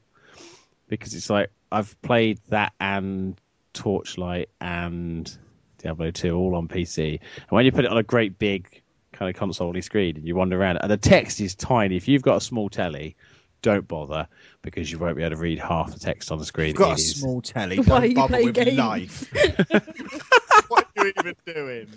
because 0.88 1.14
it's 1.14 1.30
like 1.30 1.52
I've 1.72 2.00
played 2.02 2.40
that 2.50 2.74
and 2.80 3.40
Torchlight 3.74 4.50
and 4.60 5.36
Diablo 5.78 6.12
2 6.12 6.36
all 6.36 6.56
on 6.56 6.68
PC, 6.68 7.20
and 7.20 7.50
when 7.50 7.66
you 7.66 7.72
put 7.72 7.86
it 7.86 7.91
on 7.91 7.98
a 7.98 8.04
great 8.04 8.40
big 8.40 8.83
kind 9.14 9.30
of 9.30 9.40
console 9.40 9.73
screen 9.81 10.18
and 10.18 10.27
you 10.27 10.35
wander 10.35 10.60
around, 10.60 10.77
and 10.77 10.91
the 10.91 10.98
text 10.98 11.40
is 11.41 11.56
tiny. 11.56 11.95
If 11.95 12.07
you've 12.07 12.22
got 12.23 12.38
a 12.38 12.41
small 12.41 12.69
telly. 12.69 13.15
Don't 13.61 13.88
bother 13.88 14.27
because 14.61 14.91
you 14.91 14.99
won't 14.99 15.15
be 15.15 15.23
able 15.23 15.38
to 15.38 15.41
read 15.41 15.57
half 15.57 15.94
the 15.94 15.98
text 15.98 16.34
on 16.34 16.38
the 16.38 16.44
screen. 16.44 16.68
You've 16.68 16.76
got 16.76 16.90
a 16.90 16.91
It 16.95 16.99
is- 16.99 17.15
small 17.22 17.41
telly. 17.41 17.77
Why 17.80 17.99
Don't 18.02 18.10
you 18.10 18.15
bother 18.15 18.44
with 18.44 18.56
games? 18.56 18.77
life. 18.77 19.31
what 20.68 20.85
are 20.98 21.07
you 21.07 21.14
even 21.18 21.35
doing? 21.45 21.88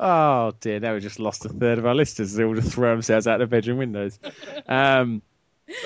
Oh 0.00 0.52
dear, 0.60 0.80
now 0.80 0.94
we 0.94 1.00
just 1.00 1.18
lost 1.20 1.44
a 1.44 1.50
third 1.50 1.78
of 1.78 1.84
our 1.84 1.94
listeners. 1.94 2.32
They 2.32 2.42
all 2.44 2.54
just 2.54 2.72
throw 2.72 2.90
themselves 2.92 3.26
out 3.26 3.38
the 3.38 3.46
bedroom 3.46 3.76
windows. 3.76 4.18
Um, 4.66 5.20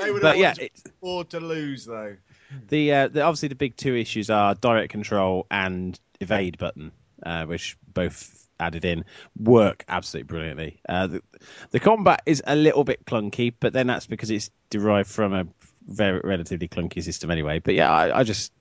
They 0.01 0.13
would 0.13 0.23
but 0.23 0.39
yeah, 0.39 0.51
always 0.51 0.59
it's, 0.59 0.83
afford 0.87 1.31
to 1.31 1.41
lose, 1.41 1.85
though. 1.87 2.17
the, 2.69 2.93
uh, 2.93 3.09
the 3.09 3.23
obviously 3.23 3.49
the 3.49 3.55
big 3.57 3.77
two 3.77 3.97
issues 3.97 4.31
are 4.31 4.55
direct 4.55 4.93
control 4.93 5.47
and 5.51 5.99
evade 6.21 6.59
button, 6.59 6.93
uh, 7.25 7.45
which 7.47 7.77
both 7.93 8.42
added 8.63 8.85
in 8.85 9.05
work 9.39 9.85
absolutely 9.89 10.29
brilliantly. 10.29 10.81
Uh, 10.89 11.07
the, 11.09 11.23
the 11.71 11.81
combat 11.81 12.23
is 12.27 12.43
a 12.47 12.57
little 12.57 12.85
bit 12.85 13.05
clunky, 13.05 13.53
but 13.61 13.73
then 13.73 13.87
that's 13.87 14.07
because 14.07 14.31
it's 14.31 14.51
derived 14.71 15.11
from 15.11 15.33
a 15.35 15.47
very 15.89 16.21
relatively 16.23 16.69
clunky 16.69 17.03
system 17.03 17.31
anyway. 17.31 17.59
But 17.59 17.75
yeah, 17.75 17.91
I, 17.91 18.21
I 18.21 18.23
just 18.23 18.53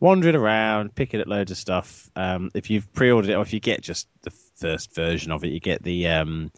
wandering 0.00 0.36
around, 0.36 0.94
picking 0.94 1.20
at 1.20 1.26
loads 1.26 1.50
of 1.50 1.56
stuff. 1.56 2.10
Um, 2.16 2.50
if 2.54 2.70
you've 2.70 2.92
pre-ordered 2.92 3.30
it, 3.30 3.34
or 3.34 3.42
if 3.42 3.52
you 3.52 3.60
get 3.60 3.80
just 3.80 4.08
the 4.22 4.30
first 4.30 4.94
version 4.94 5.32
of 5.32 5.42
it, 5.44 5.48
you 5.48 5.60
get 5.60 5.82
the 5.82 6.08
um, 6.08 6.50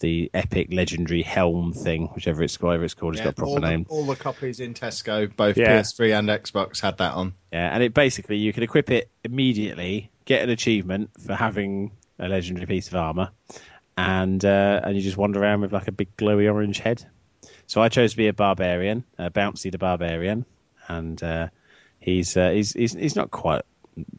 the 0.00 0.28
epic 0.34 0.68
legendary 0.72 1.22
helm 1.22 1.72
thing, 1.72 2.06
whichever 2.14 2.42
it's 2.42 2.60
whatever 2.60 2.84
it's 2.84 2.94
called. 2.94 3.14
It's 3.14 3.20
Yeah, 3.20 3.26
got 3.26 3.30
a 3.30 3.36
proper 3.36 3.48
all, 3.50 3.60
the, 3.60 3.68
name. 3.70 3.86
all 3.88 4.04
the 4.04 4.16
copies 4.16 4.58
in 4.60 4.74
Tesco, 4.74 5.34
both 5.36 5.56
Yeah. 5.56 5.80
PS3 5.80 6.18
and 6.18 6.28
Xbox, 6.28 6.80
had 6.80 6.98
that 6.98 7.14
on. 7.14 7.34
Yeah, 7.52 7.72
and 7.72 7.82
it 7.82 7.94
basically 7.94 8.36
you 8.36 8.52
can 8.52 8.62
equip 8.64 8.90
it 8.90 9.08
immediately, 9.22 10.10
get 10.24 10.42
an 10.42 10.50
achievement 10.50 11.10
for 11.24 11.34
having 11.34 11.92
a 12.18 12.28
legendary 12.28 12.66
piece 12.66 12.88
of 12.88 12.94
armor, 12.94 13.30
and 13.96 14.44
uh, 14.44 14.80
and 14.84 14.96
you 14.96 15.02
just 15.02 15.16
wander 15.16 15.42
around 15.42 15.62
with 15.62 15.72
like 15.72 15.88
a 15.88 15.92
big 15.92 16.16
glowy 16.16 16.52
orange 16.52 16.78
head. 16.78 17.04
So 17.66 17.80
I 17.80 17.88
chose 17.88 18.12
to 18.12 18.16
be 18.16 18.28
a 18.28 18.32
barbarian, 18.32 19.04
uh, 19.18 19.30
Bouncy 19.30 19.70
the 19.70 19.78
barbarian, 19.78 20.44
and 20.88 21.22
uh, 21.22 21.48
he's, 21.98 22.36
uh, 22.36 22.50
he's 22.50 22.72
he's 22.72 22.92
he's 22.92 23.16
not 23.16 23.30
quite 23.30 23.62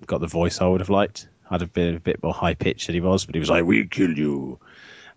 got 0.06 0.22
the 0.22 0.28
voice 0.28 0.62
I 0.62 0.68
would 0.68 0.82
have 0.82 0.90
liked. 0.90 1.28
I'd 1.50 1.62
have 1.62 1.74
been 1.74 1.96
a 1.96 2.00
bit 2.00 2.24
more 2.24 2.34
high 2.34 2.56
pitched 2.56 2.88
than 2.88 2.96
he 2.96 3.02
was, 3.02 3.26
but 3.26 3.36
he 3.36 3.40
was 3.40 3.50
like, 3.50 3.66
"We 3.66 3.86
kill 3.88 4.18
you," 4.18 4.60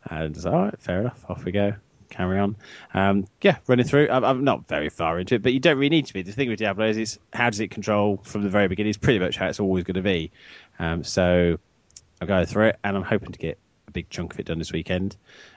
and 0.04 0.36
it's 0.36 0.46
all 0.46 0.64
right, 0.64 0.80
fair 0.80 1.00
enough. 1.00 1.24
Off 1.28 1.44
we 1.44 1.52
go. 1.52 1.74
Carry 2.10 2.38
on. 2.38 2.56
Um, 2.94 3.26
yeah, 3.42 3.58
running 3.66 3.84
through. 3.84 4.08
I'm, 4.10 4.24
I'm 4.24 4.44
not 4.44 4.66
very 4.66 4.88
far 4.88 5.18
into 5.18 5.34
it, 5.34 5.42
but 5.42 5.52
you 5.52 5.60
don't 5.60 5.76
really 5.76 5.90
need 5.90 6.06
to 6.06 6.14
be. 6.14 6.22
The 6.22 6.32
thing 6.32 6.48
with 6.48 6.58
Diablo 6.58 6.86
is, 6.86 6.96
it's 6.96 7.18
how 7.34 7.50
does 7.50 7.60
it 7.60 7.70
control 7.70 8.18
from 8.24 8.42
the 8.42 8.48
very 8.48 8.66
beginning? 8.66 8.88
It's 8.88 8.98
pretty 8.98 9.18
much 9.18 9.36
how 9.36 9.48
it's 9.48 9.60
always 9.60 9.84
going 9.84 9.96
to 9.96 10.02
be. 10.02 10.30
Um, 10.78 11.04
so 11.04 11.58
I'll 12.20 12.28
go 12.28 12.44
through 12.44 12.68
it, 12.68 12.78
and 12.84 12.96
I'm 12.96 13.02
hoping 13.02 13.32
to 13.32 13.38
get 13.38 13.58
a 13.86 13.90
big 13.90 14.10
chunk 14.10 14.34
of 14.34 14.40
it 14.40 14.46
done 14.46 14.58
this 14.58 14.72
weekend. 14.72 15.16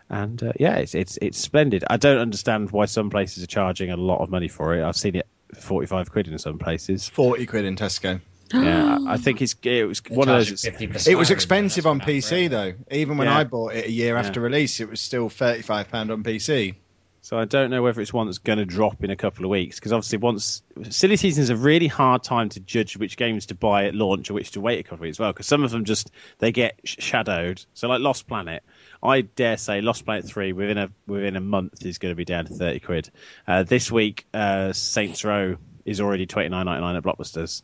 And 0.09 0.41
uh, 0.43 0.53
yeah, 0.59 0.75
it's 0.75 0.93
it's 0.95 1.17
it's 1.21 1.37
splendid. 1.37 1.83
I 1.89 1.97
don't 1.97 2.17
understand 2.19 2.71
why 2.71 2.85
some 2.85 3.09
places 3.09 3.43
are 3.43 3.47
charging 3.47 3.91
a 3.91 3.97
lot 3.97 4.21
of 4.21 4.29
money 4.29 4.47
for 4.47 4.75
it. 4.75 4.83
I've 4.83 4.95
seen 4.97 5.15
it 5.15 5.27
45 5.59 6.11
quid 6.11 6.27
in 6.27 6.37
some 6.37 6.57
places. 6.59 7.09
40 7.09 7.45
quid 7.45 7.65
in 7.65 7.75
Tesco. 7.75 8.19
Yeah, 8.53 8.97
I, 9.07 9.13
I 9.13 9.17
think 9.17 9.41
it's 9.41 9.55
it 9.63 9.87
was 9.87 10.01
one 10.09 10.27
of 10.27 10.35
those. 10.45 10.65
It 10.65 11.15
was 11.15 11.31
expensive 11.31 11.87
on 11.87 12.01
PC, 12.01 12.49
though. 12.49 12.73
Even 12.91 13.17
when 13.17 13.27
Yeah. 13.27 13.37
I 13.37 13.43
bought 13.45 13.75
it 13.75 13.85
a 13.85 13.89
year 13.89 14.15
Yeah. 14.15 14.19
after 14.19 14.41
release, 14.41 14.81
it 14.81 14.89
was 14.89 14.99
still 14.99 15.29
£35 15.29 16.11
on 16.11 16.21
PC. 16.21 16.75
So 17.23 17.37
I 17.37 17.45
don't 17.45 17.69
know 17.69 17.83
whether 17.83 18.01
it's 18.01 18.11
one 18.11 18.25
that's 18.25 18.39
going 18.39 18.57
to 18.57 18.65
drop 18.65 19.03
in 19.03 19.11
a 19.11 19.15
couple 19.15 19.45
of 19.45 19.51
weeks 19.51 19.75
because 19.75 19.93
obviously 19.93 20.17
once 20.17 20.63
silly 20.89 21.17
season 21.17 21.43
is 21.43 21.51
a 21.51 21.55
really 21.55 21.85
hard 21.85 22.23
time 22.23 22.49
to 22.49 22.59
judge 22.59 22.97
which 22.97 23.15
games 23.15 23.45
to 23.47 23.55
buy 23.55 23.85
at 23.85 23.93
launch 23.93 24.31
or 24.31 24.33
which 24.33 24.51
to 24.51 24.61
wait 24.61 24.79
a 24.79 24.83
couple 24.83 24.95
of 24.95 25.01
weeks 25.01 25.17
as 25.17 25.19
well 25.19 25.31
because 25.31 25.45
some 25.45 25.63
of 25.63 25.69
them 25.69 25.85
just 25.85 26.09
they 26.39 26.51
get 26.51 26.79
sh- 26.83 26.95
shadowed. 26.97 27.63
So 27.75 27.87
like 27.87 28.01
Lost 28.01 28.27
Planet, 28.27 28.63
I 29.03 29.21
dare 29.21 29.57
say 29.57 29.81
Lost 29.81 30.03
Planet 30.03 30.25
three 30.25 30.51
within 30.51 30.79
a 30.79 30.89
within 31.05 31.35
a 31.35 31.41
month 31.41 31.85
is 31.85 31.99
going 31.99 32.11
to 32.11 32.15
be 32.15 32.25
down 32.25 32.45
to 32.45 32.55
thirty 32.55 32.79
quid. 32.79 33.11
Uh, 33.47 33.63
this 33.63 33.91
week, 33.91 34.25
uh, 34.33 34.73
Saints 34.73 35.23
Row 35.23 35.57
is 35.85 36.01
already 36.01 36.25
twenty 36.25 36.49
nine 36.49 36.65
ninety 36.65 36.81
nine 36.81 36.95
at 36.95 37.03
Blockbusters 37.03 37.61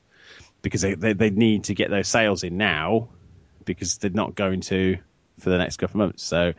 because 0.62 0.82
they, 0.82 0.94
they 0.94 1.14
they 1.14 1.30
need 1.32 1.64
to 1.66 1.74
get 1.74 1.90
those 1.90 2.08
sales 2.08 2.44
in 2.44 2.58
now 2.58 3.10
because 3.66 3.98
they're 3.98 4.12
not 4.12 4.36
going 4.36 4.62
to 4.62 5.00
for 5.40 5.50
the 5.50 5.58
next 5.58 5.78
couple 5.78 6.02
of 6.02 6.08
months. 6.08 6.24
So, 6.24 6.54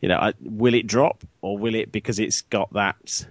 you 0.00 0.08
know, 0.08 0.16
I, 0.16 0.34
will 0.40 0.74
it 0.74 0.86
drop 0.86 1.24
or 1.40 1.58
will 1.58 1.74
it 1.74 1.92
because 1.92 2.18
it's 2.18 2.42
got 2.42 2.72
that 2.74 3.26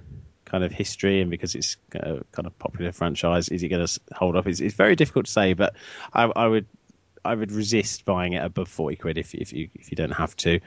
kind 0.46 0.64
of 0.64 0.72
history 0.72 1.22
and 1.22 1.30
because 1.32 1.56
it's 1.56 1.78
a 1.94 2.22
kind 2.32 2.46
of 2.46 2.58
popular 2.60 2.92
franchise? 2.92 3.50
Is 3.50 3.64
it 3.64 3.70
going 3.70 3.86
to 3.86 4.00
hold 4.14 4.36
up? 4.36 4.48
It's, 4.48 4.60
it's 4.62 4.76
very 4.76 4.96
difficult 4.96 5.26
to 5.26 5.32
say, 5.32 5.54
but 5.54 5.76
I, 6.14 6.24
I 6.24 6.48
would. 6.48 6.66
I 7.26 7.34
would 7.36 7.54
resist 7.54 8.04
buying 8.04 8.34
it 8.34 8.44
above 8.44 8.68
forty 8.68 8.98
quid 8.98 9.18
if 9.18 9.34
if 9.34 9.54
you 9.54 9.70
if 9.76 9.92
you 9.92 9.96
don't 9.96 10.12
have 10.12 10.36
to. 10.36 10.60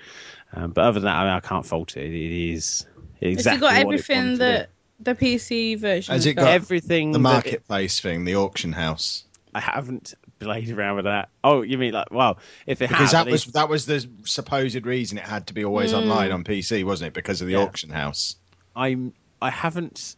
Um, 0.54 0.70
but 0.70 0.84
other 0.84 1.00
than 1.00 1.04
that, 1.04 1.16
I, 1.16 1.24
mean, 1.24 1.34
I 1.34 1.40
can't 1.40 1.66
fault 1.66 1.98
it. 1.98 2.06
It 2.06 2.52
is 2.54 2.86
exactly. 3.20 3.28
Has 3.28 3.46
it 3.46 3.60
got 3.60 3.84
what 3.84 3.94
it 3.94 4.00
everything 4.00 4.38
that 4.38 4.70
the 4.98 5.14
PC 5.14 5.78
version 5.78 6.14
Has 6.14 6.24
has 6.24 6.26
it 6.26 6.36
do. 6.36 6.40
got 6.42 6.48
everything 6.48 7.12
the 7.12 7.18
that 7.18 7.20
it- 7.20 7.34
marketplace 7.34 8.00
thing, 8.00 8.24
the 8.24 8.36
auction 8.36 8.72
house. 8.72 9.24
I 9.54 9.60
haven't 9.60 10.14
played 10.38 10.70
around 10.70 10.96
with 10.96 11.04
that. 11.06 11.28
Oh, 11.42 11.62
you 11.62 11.78
mean 11.78 11.92
like 11.92 12.10
well, 12.10 12.38
if 12.66 12.82
it 12.82 12.88
Because 12.88 13.12
had, 13.12 13.26
that 13.26 13.30
was 13.30 13.44
that 13.46 13.68
was 13.68 13.86
the 13.86 14.08
supposed 14.24 14.84
reason 14.86 15.18
it 15.18 15.24
had 15.24 15.46
to 15.48 15.54
be 15.54 15.64
always 15.64 15.92
Mm. 15.92 15.98
online 15.98 16.32
on 16.32 16.44
PC, 16.44 16.84
wasn't 16.84 17.08
it? 17.08 17.14
Because 17.14 17.40
of 17.40 17.46
the 17.46 17.54
Yeah. 17.54 17.60
auction 17.60 17.90
house. 17.90 18.36
I'm 18.74 19.12
I 19.40 19.50
haven't 19.50 20.16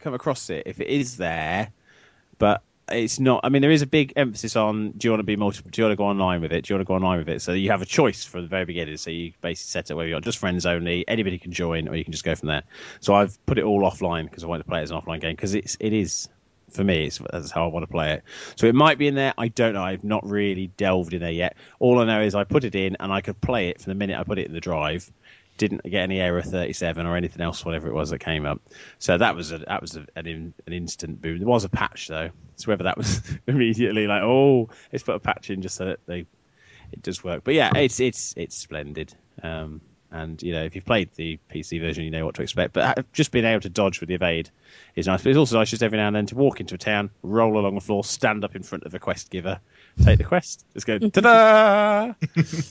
come 0.00 0.14
across 0.14 0.50
it. 0.50 0.64
If 0.66 0.80
it 0.80 0.88
is 0.88 1.16
there, 1.16 1.70
but 2.38 2.62
it's 2.90 3.20
not. 3.20 3.42
I 3.44 3.50
mean, 3.50 3.62
there 3.62 3.70
is 3.70 3.82
a 3.82 3.86
big 3.86 4.12
emphasis 4.16 4.56
on 4.56 4.90
do 4.92 5.06
you 5.06 5.12
want 5.12 5.20
to 5.20 5.24
be 5.24 5.36
multiple? 5.36 5.70
Do 5.70 5.80
you 5.80 5.86
want 5.86 5.92
to 5.92 5.96
go 5.96 6.06
online 6.06 6.40
with 6.40 6.52
it? 6.52 6.64
Do 6.64 6.72
you 6.72 6.76
want 6.76 6.86
to 6.86 6.88
go 6.88 6.94
online 6.94 7.18
with 7.18 7.28
it? 7.28 7.40
So 7.42 7.52
you 7.52 7.70
have 7.70 7.82
a 7.82 7.86
choice 7.86 8.24
from 8.24 8.42
the 8.42 8.48
very 8.48 8.64
beginning. 8.64 8.96
So 8.96 9.10
you 9.10 9.32
basically 9.40 9.70
set 9.70 9.90
it 9.90 9.94
where 9.94 10.06
you're 10.08 10.20
just 10.20 10.38
friends 10.38 10.66
only. 10.66 11.06
Anybody 11.06 11.38
can 11.38 11.52
join, 11.52 11.86
or 11.88 11.94
you 11.94 12.02
can 12.02 12.12
just 12.12 12.24
go 12.24 12.34
from 12.34 12.48
there. 12.48 12.62
So 13.00 13.14
I've 13.14 13.44
put 13.46 13.58
it 13.58 13.64
all 13.64 13.82
offline 13.82 14.24
because 14.24 14.42
I 14.42 14.48
want 14.48 14.64
to 14.64 14.68
play 14.68 14.80
it 14.80 14.84
as 14.84 14.90
an 14.90 15.00
offline 15.00 15.20
game 15.20 15.36
because 15.36 15.54
it's 15.54 15.76
it 15.78 15.92
is. 15.92 16.28
For 16.70 16.84
me, 16.84 17.06
it's 17.06 17.20
that's 17.32 17.50
how 17.50 17.64
I 17.64 17.66
want 17.68 17.84
to 17.84 17.90
play 17.90 18.14
it. 18.14 18.24
So 18.56 18.66
it 18.66 18.74
might 18.74 18.98
be 18.98 19.08
in 19.08 19.14
there. 19.14 19.34
I 19.36 19.48
don't 19.48 19.74
know. 19.74 19.82
I've 19.82 20.04
not 20.04 20.26
really 20.26 20.68
delved 20.68 21.14
in 21.14 21.20
there 21.20 21.30
yet. 21.30 21.56
All 21.78 21.98
I 21.98 22.04
know 22.04 22.22
is 22.22 22.34
I 22.34 22.44
put 22.44 22.64
it 22.64 22.74
in 22.74 22.96
and 23.00 23.12
I 23.12 23.20
could 23.20 23.40
play 23.40 23.68
it 23.68 23.80
from 23.80 23.90
the 23.90 23.94
minute 23.96 24.18
I 24.18 24.24
put 24.24 24.38
it 24.38 24.46
in 24.46 24.52
the 24.52 24.60
drive 24.60 25.10
didn't 25.60 25.82
get 25.82 26.04
any 26.04 26.18
error 26.18 26.40
37 26.40 27.04
or 27.04 27.16
anything 27.16 27.42
else, 27.42 27.66
whatever 27.66 27.86
it 27.88 27.92
was 27.92 28.08
that 28.08 28.18
came 28.18 28.46
up. 28.46 28.62
So 28.98 29.18
that 29.18 29.36
was 29.36 29.52
a, 29.52 29.58
that 29.58 29.82
was 29.82 29.94
a, 29.94 30.06
an, 30.16 30.26
in, 30.26 30.54
an 30.66 30.72
instant 30.72 31.20
boom. 31.20 31.38
There 31.38 31.46
was 31.46 31.64
a 31.64 31.68
patch 31.68 32.08
though, 32.08 32.30
so 32.56 32.68
whether 32.68 32.84
that 32.84 32.96
was 32.96 33.20
immediately 33.46 34.06
like, 34.06 34.22
oh, 34.22 34.70
let's 34.90 35.02
put 35.02 35.16
a 35.16 35.20
patch 35.20 35.50
in 35.50 35.60
just 35.60 35.76
so 35.76 35.84
that 35.84 36.00
they 36.06 36.24
it 36.92 37.02
does 37.02 37.22
work. 37.22 37.44
But 37.44 37.54
yeah, 37.54 37.72
it's 37.76 38.00
it's 38.00 38.32
it's 38.38 38.56
splendid. 38.56 39.14
Um, 39.42 39.82
and 40.12 40.42
you 40.42 40.52
know, 40.52 40.64
if 40.64 40.74
you've 40.74 40.84
played 40.84 41.10
the 41.14 41.38
PC 41.50 41.80
version, 41.80 42.04
you 42.04 42.10
know 42.10 42.24
what 42.24 42.34
to 42.36 42.42
expect. 42.42 42.72
But 42.72 42.98
uh, 42.98 43.02
just 43.12 43.30
being 43.30 43.44
able 43.44 43.60
to 43.60 43.68
dodge 43.68 44.00
with 44.00 44.08
the 44.08 44.14
evade 44.14 44.50
is 44.96 45.06
nice. 45.06 45.22
But 45.22 45.30
it's 45.30 45.38
also 45.38 45.58
nice 45.58 45.70
just 45.70 45.82
every 45.82 45.98
now 45.98 46.08
and 46.08 46.16
then 46.16 46.26
to 46.26 46.34
walk 46.34 46.60
into 46.60 46.74
a 46.74 46.78
town, 46.78 47.10
roll 47.22 47.58
along 47.58 47.76
the 47.76 47.80
floor, 47.80 48.02
stand 48.02 48.44
up 48.44 48.56
in 48.56 48.62
front 48.62 48.84
of 48.84 48.94
a 48.94 48.98
quest 48.98 49.30
giver, 49.30 49.60
take 50.02 50.18
the 50.18 50.24
quest. 50.24 50.64
Just 50.74 50.86
go, 50.86 50.98
ta-da! 51.10 52.14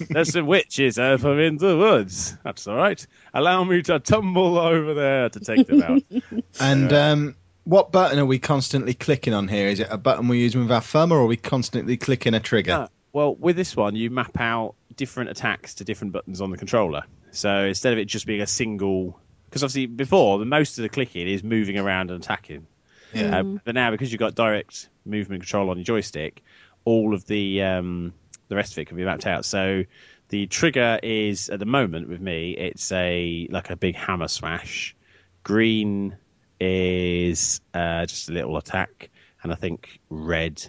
There's 0.10 0.34
some 0.34 0.48
witches 0.48 0.99
over 0.99 1.40
in 1.40 1.57
the 1.57 1.78
woods. 1.78 2.36
That's 2.44 2.68
all 2.68 2.76
right. 2.76 3.06
Allow 3.34 3.64
me 3.64 3.82
to 3.84 3.99
tumble 3.99 4.57
over 4.57 4.94
there 4.94 5.30
to 5.30 5.40
take 5.40 5.68
them 5.68 5.82
out. 5.82 6.03
And 6.60 6.91
um, 6.91 7.36
what 7.64 7.91
button 7.91 8.20
are 8.20 8.26
we 8.26 8.40
constantly 8.40 8.94
clicking 8.94 9.34
on 9.34 9.48
here? 9.48 9.68
Is 9.68 9.80
it 9.80 9.88
a 9.90 9.98
button 9.98 10.28
we're 10.28 10.40
using 10.40 10.61
with 10.61 10.72
our 10.72 10.82
thumb, 10.82 11.11
or 11.11 11.20
are 11.20 11.26
we 11.26 11.38
constantly 11.38 11.98
clicking 11.98 12.34
a 12.34 12.40
trigger? 12.40 12.74
Ah, 12.74 12.88
well, 13.14 13.36
with 13.36 13.56
this 13.56 13.76
one, 13.76 13.95
you 13.95 14.10
map 14.10 14.40
out 14.40 14.76
different 14.95 15.30
attacks 15.30 15.76
to 15.76 15.84
different 15.84 16.14
buttons 16.14 16.41
on 16.41 16.52
the 16.52 16.57
controller. 16.57 17.03
So 17.31 17.65
instead 17.65 17.93
of 17.93 17.99
it 17.99 18.06
just 18.06 18.26
being 18.26 18.41
a 18.41 18.47
single, 18.47 19.19
because 19.45 19.64
obviously 19.64 19.85
before 19.85 20.39
the 20.39 20.45
most 20.45 20.77
of 20.77 20.84
the 20.84 20.89
clicking 20.89 21.27
is 21.27 21.43
moving 21.43 21.77
around 21.77 22.11
and 22.11 22.23
attacking. 22.23 22.68
Yeah. 23.14 23.39
Uh, 23.39 23.43
but 23.64 23.76
now 23.76 23.91
because 23.91 24.11
you've 24.11 24.19
got 24.19 24.35
direct 24.35 24.89
movement 25.06 25.41
control 25.43 25.69
on 25.69 25.77
your 25.77 25.84
joystick, 25.84 26.43
all 26.85 27.14
of 27.14 27.26
the 27.26 27.64
um, 27.64 28.14
the 28.47 28.56
rest 28.56 28.73
of 28.73 28.80
it 28.80 28.85
can 28.85 28.97
be 28.97 29.03
mapped 29.03 29.26
out. 29.26 29.45
So 29.45 29.84
the 30.30 30.47
trigger 30.47 30.99
is 31.01 31.49
at 31.49 31.60
the 31.60 31.65
moment 31.65 32.10
with 32.10 32.22
me, 32.22 32.51
it's 32.51 32.91
a 32.91 33.47
like 33.49 33.69
a 33.69 33.76
big 33.76 33.95
hammer 33.95 34.27
smash. 34.27 34.95
Green 35.43 36.18
is 36.60 37.61
uh, 37.73 38.06
just 38.06 38.30
a 38.30 38.34
little 38.34 38.57
attack, 38.57 39.10
and 39.41 39.51
I 39.51 39.56
think 39.56 39.99
red 40.10 40.64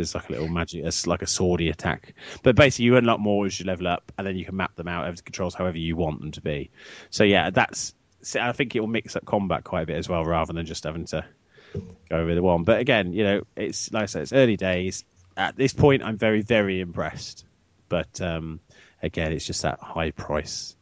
does 0.00 0.14
like 0.14 0.28
a 0.28 0.32
little 0.32 0.48
magic, 0.48 0.84
it's 0.84 1.06
like 1.06 1.22
a 1.22 1.26
swordy 1.26 1.70
attack. 1.70 2.14
But 2.42 2.56
basically, 2.56 2.86
you 2.86 2.96
unlock 2.96 3.20
more 3.20 3.46
as 3.46 3.58
you 3.60 3.66
level 3.66 3.86
up, 3.88 4.12
and 4.18 4.26
then 4.26 4.36
you 4.36 4.44
can 4.44 4.56
map 4.56 4.74
them 4.76 4.88
out 4.88 5.06
over 5.06 5.16
the 5.16 5.22
controls 5.22 5.54
however 5.54 5.78
you 5.78 5.96
want 5.96 6.20
them 6.20 6.32
to 6.32 6.40
be. 6.40 6.70
So 7.10 7.24
yeah, 7.24 7.50
that's. 7.50 7.94
so 8.22 8.40
I 8.40 8.52
think 8.52 8.74
it 8.74 8.80
will 8.80 8.86
mix 8.88 9.16
up 9.16 9.24
combat 9.24 9.64
quite 9.64 9.82
a 9.82 9.86
bit 9.86 9.96
as 9.96 10.08
well, 10.08 10.24
rather 10.24 10.52
than 10.52 10.66
just 10.66 10.84
having 10.84 11.06
to 11.06 11.24
go 11.74 12.16
over 12.16 12.34
the 12.34 12.42
one. 12.42 12.64
But 12.64 12.80
again, 12.80 13.12
you 13.12 13.24
know, 13.24 13.42
it's 13.56 13.92
like 13.92 14.02
I 14.02 14.06
said, 14.06 14.22
it's 14.22 14.32
early 14.32 14.56
days. 14.56 15.04
At 15.36 15.56
this 15.56 15.72
point, 15.72 16.02
I'm 16.02 16.18
very, 16.18 16.42
very 16.42 16.80
impressed. 16.80 17.44
But 17.88 18.20
um, 18.20 18.60
again, 19.02 19.32
it's 19.32 19.46
just 19.46 19.62
that 19.62 19.80
high 19.80 20.10
price. 20.10 20.76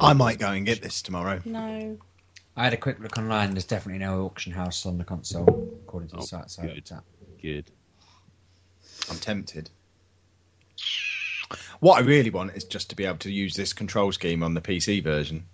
I 0.00 0.12
might 0.12 0.38
go 0.38 0.50
and 0.50 0.66
get 0.66 0.82
this 0.82 1.02
tomorrow. 1.02 1.40
No. 1.44 1.98
I 2.54 2.64
had 2.64 2.74
a 2.74 2.76
quick 2.76 3.00
look 3.00 3.16
online. 3.16 3.52
There's 3.52 3.64
definitely 3.64 4.00
no 4.00 4.26
auction 4.26 4.52
house 4.52 4.84
on 4.84 4.98
the 4.98 5.04
console, 5.04 5.78
according 5.84 6.10
to 6.10 6.16
the 6.16 6.22
Oh, 6.22 6.26
site. 6.26 6.50
So 6.50 6.62
good. 6.62 6.90
Good. 7.40 7.70
I'm 9.10 9.18
tempted. 9.18 9.70
What 11.80 11.98
I 11.98 12.06
really 12.06 12.30
want 12.30 12.54
is 12.56 12.64
just 12.64 12.90
to 12.90 12.96
be 12.96 13.04
able 13.04 13.18
to 13.18 13.30
use 13.30 13.54
this 13.54 13.72
control 13.72 14.12
scheme 14.12 14.42
on 14.42 14.54
the 14.54 14.60
PC 14.60 15.02
version. 15.02 15.44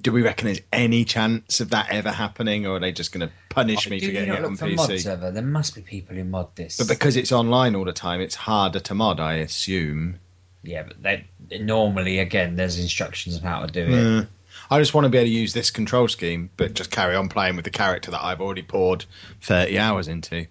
Do 0.00 0.12
we 0.12 0.22
reckon 0.22 0.46
there's 0.46 0.60
any 0.72 1.04
chance 1.04 1.60
of 1.60 1.70
that 1.70 1.90
ever 1.90 2.10
happening, 2.10 2.66
or 2.66 2.76
are 2.76 2.80
they 2.80 2.92
just 2.92 3.12
going 3.12 3.26
to 3.26 3.32
punish 3.48 3.88
me 3.88 3.98
Do 3.98 4.06
for 4.06 4.12
you 4.12 4.12
getting 4.12 4.28
not 4.28 4.38
it 4.38 4.42
look 4.42 4.50
on 4.50 4.56
for 4.56 4.66
PC? 4.66 5.02
server? 5.02 5.30
There 5.30 5.42
must 5.42 5.74
be 5.74 5.80
people 5.80 6.16
who 6.16 6.24
mod 6.24 6.54
this. 6.54 6.76
But 6.76 6.88
because 6.88 7.16
it's 7.16 7.32
online 7.32 7.74
all 7.74 7.84
the 7.84 7.92
time, 7.92 8.20
it's 8.20 8.34
harder 8.34 8.80
to 8.80 8.94
mod, 8.94 9.20
I 9.20 9.34
assume. 9.36 10.18
yeah, 10.62 10.82
but 10.82 11.02
they, 11.02 11.24
normally 11.60 12.18
again, 12.18 12.56
there's 12.56 12.78
instructions 12.78 13.36
on 13.36 13.42
how 13.42 13.64
to 13.64 13.72
do 13.72 13.82
it. 13.84 13.88
Mm. 13.88 14.28
I 14.70 14.78
just 14.78 14.94
want 14.94 15.04
to 15.04 15.08
be 15.08 15.18
able 15.18 15.26
to 15.26 15.32
use 15.32 15.52
this 15.52 15.70
control 15.70 16.08
scheme, 16.08 16.50
but 16.56 16.74
just 16.74 16.90
carry 16.90 17.16
on 17.16 17.28
playing 17.28 17.56
with 17.56 17.64
the 17.64 17.70
character 17.70 18.10
that 18.10 18.24
I've 18.24 18.40
already 18.40 18.62
poured 18.62 19.04
30 19.42 19.78
hours 19.78 20.08
into. 20.08 20.46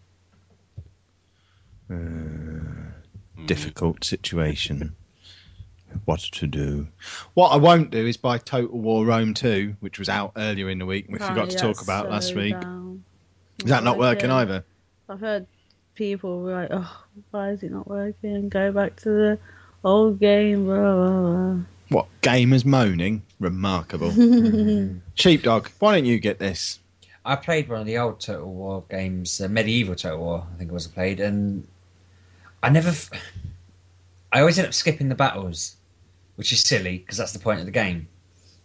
Uh, 1.93 3.45
difficult 3.45 4.03
situation. 4.03 4.95
What 6.05 6.21
to 6.21 6.47
do? 6.47 6.87
What 7.35 7.49
I 7.49 7.57
won't 7.57 7.91
do 7.91 8.07
is 8.07 8.17
buy 8.17 8.39
Total 8.39 8.75
War 8.75 9.05
Rome 9.05 9.35
2, 9.35 9.75
which 9.79 9.99
was 9.99 10.09
out 10.09 10.31
earlier 10.35 10.67
in 10.71 10.79
the 10.79 10.87
week 10.87 11.05
and 11.05 11.13
we 11.13 11.19
forgot 11.19 11.51
to 11.51 11.55
talk 11.55 11.75
that's 11.75 11.83
about 11.83 12.09
last 12.09 12.33
week. 12.33 12.59
down. 12.59 13.03
Is 13.59 13.69
that 13.69 13.83
not 13.83 13.99
working 13.99 14.31
Yeah. 14.31 14.37
either? 14.37 14.65
I've 15.07 15.19
heard 15.19 15.45
people 15.93 16.47
be 16.47 16.51
like, 16.51 16.69
oh, 16.71 17.03
why 17.29 17.51
is 17.51 17.61
it 17.61 17.69
not 17.71 17.87
working? 17.87 18.49
Go 18.49 18.71
back 18.71 18.95
to 19.01 19.09
the 19.09 19.39
old 19.83 20.19
game, 20.19 20.65
blah, 20.65 20.95
blah, 20.95 21.57
What? 21.89 22.07
Gamers 22.23 22.65
moaning? 22.65 23.21
Remarkable. 23.39 24.11
blah. 24.11 24.99
Sheepdog, 25.13 25.67
why 25.77 25.93
don't 25.93 26.05
you 26.05 26.17
get 26.17 26.39
this? 26.39 26.79
I 27.23 27.35
played 27.35 27.69
one 27.69 27.81
of 27.81 27.85
the 27.85 27.99
old 27.99 28.19
Total 28.19 28.51
War 28.51 28.83
games, 28.89 29.39
uh, 29.39 29.47
Medieval 29.47 29.93
Total 29.93 30.17
War, 30.17 30.47
I 30.51 30.57
think 30.57 30.71
it 30.71 30.73
was 30.73 30.87
I 30.87 30.91
played, 30.91 31.19
and 31.19 31.67
I 32.63 32.69
never. 32.69 32.89
F- 32.89 33.11
I 34.31 34.39
always 34.39 34.57
end 34.57 34.67
up 34.67 34.73
skipping 34.73 35.09
the 35.09 35.15
battles, 35.15 35.75
which 36.37 36.51
is 36.51 36.61
silly 36.61 36.97
because 36.97 37.17
that's 37.17 37.33
the 37.33 37.39
point 37.39 37.59
of 37.59 37.65
the 37.65 37.71
game. 37.71 38.07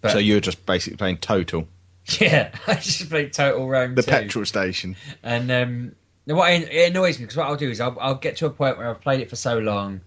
But 0.00 0.12
so 0.12 0.18
you're 0.18 0.40
just 0.40 0.64
basically 0.64 0.96
playing 0.96 1.18
Total, 1.18 1.66
yeah, 2.20 2.52
I 2.66 2.74
just 2.74 3.08
played 3.10 3.32
Total 3.32 3.68
Rome 3.68 3.94
the 3.94 4.02
2. 4.02 4.10
petrol 4.10 4.44
station. 4.44 4.96
And 5.22 5.50
um, 5.50 5.94
what 6.24 6.50
it 6.50 6.90
annoys 6.90 7.18
me 7.18 7.24
because 7.24 7.36
what 7.36 7.46
I'll 7.46 7.56
do 7.56 7.70
is 7.70 7.80
I'll, 7.80 7.96
I'll 8.00 8.14
get 8.14 8.36
to 8.38 8.46
a 8.46 8.50
point 8.50 8.78
where 8.78 8.88
I've 8.88 9.00
played 9.00 9.20
it 9.20 9.28
for 9.28 9.36
so 9.36 9.58
long 9.58 10.00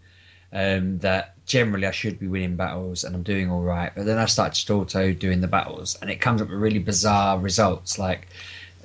um, 0.54 1.00
that 1.00 1.36
generally 1.46 1.86
I 1.86 1.92
should 1.92 2.20
be 2.20 2.28
winning 2.28 2.56
battles 2.56 3.04
and 3.04 3.16
I'm 3.16 3.24
doing 3.24 3.52
all 3.52 3.62
right, 3.62 3.92
but 3.96 4.06
then 4.06 4.18
I 4.18 4.26
start 4.26 4.54
just 4.54 4.70
auto 4.72 5.14
doing 5.14 5.42
the 5.42 5.48
battles 5.48 5.98
and 6.02 6.10
it 6.10 6.22
comes 6.22 6.42
up 6.42 6.50
with 6.50 6.58
really 6.58 6.80
bizarre 6.80 7.38
results 7.38 8.00
like 8.00 8.28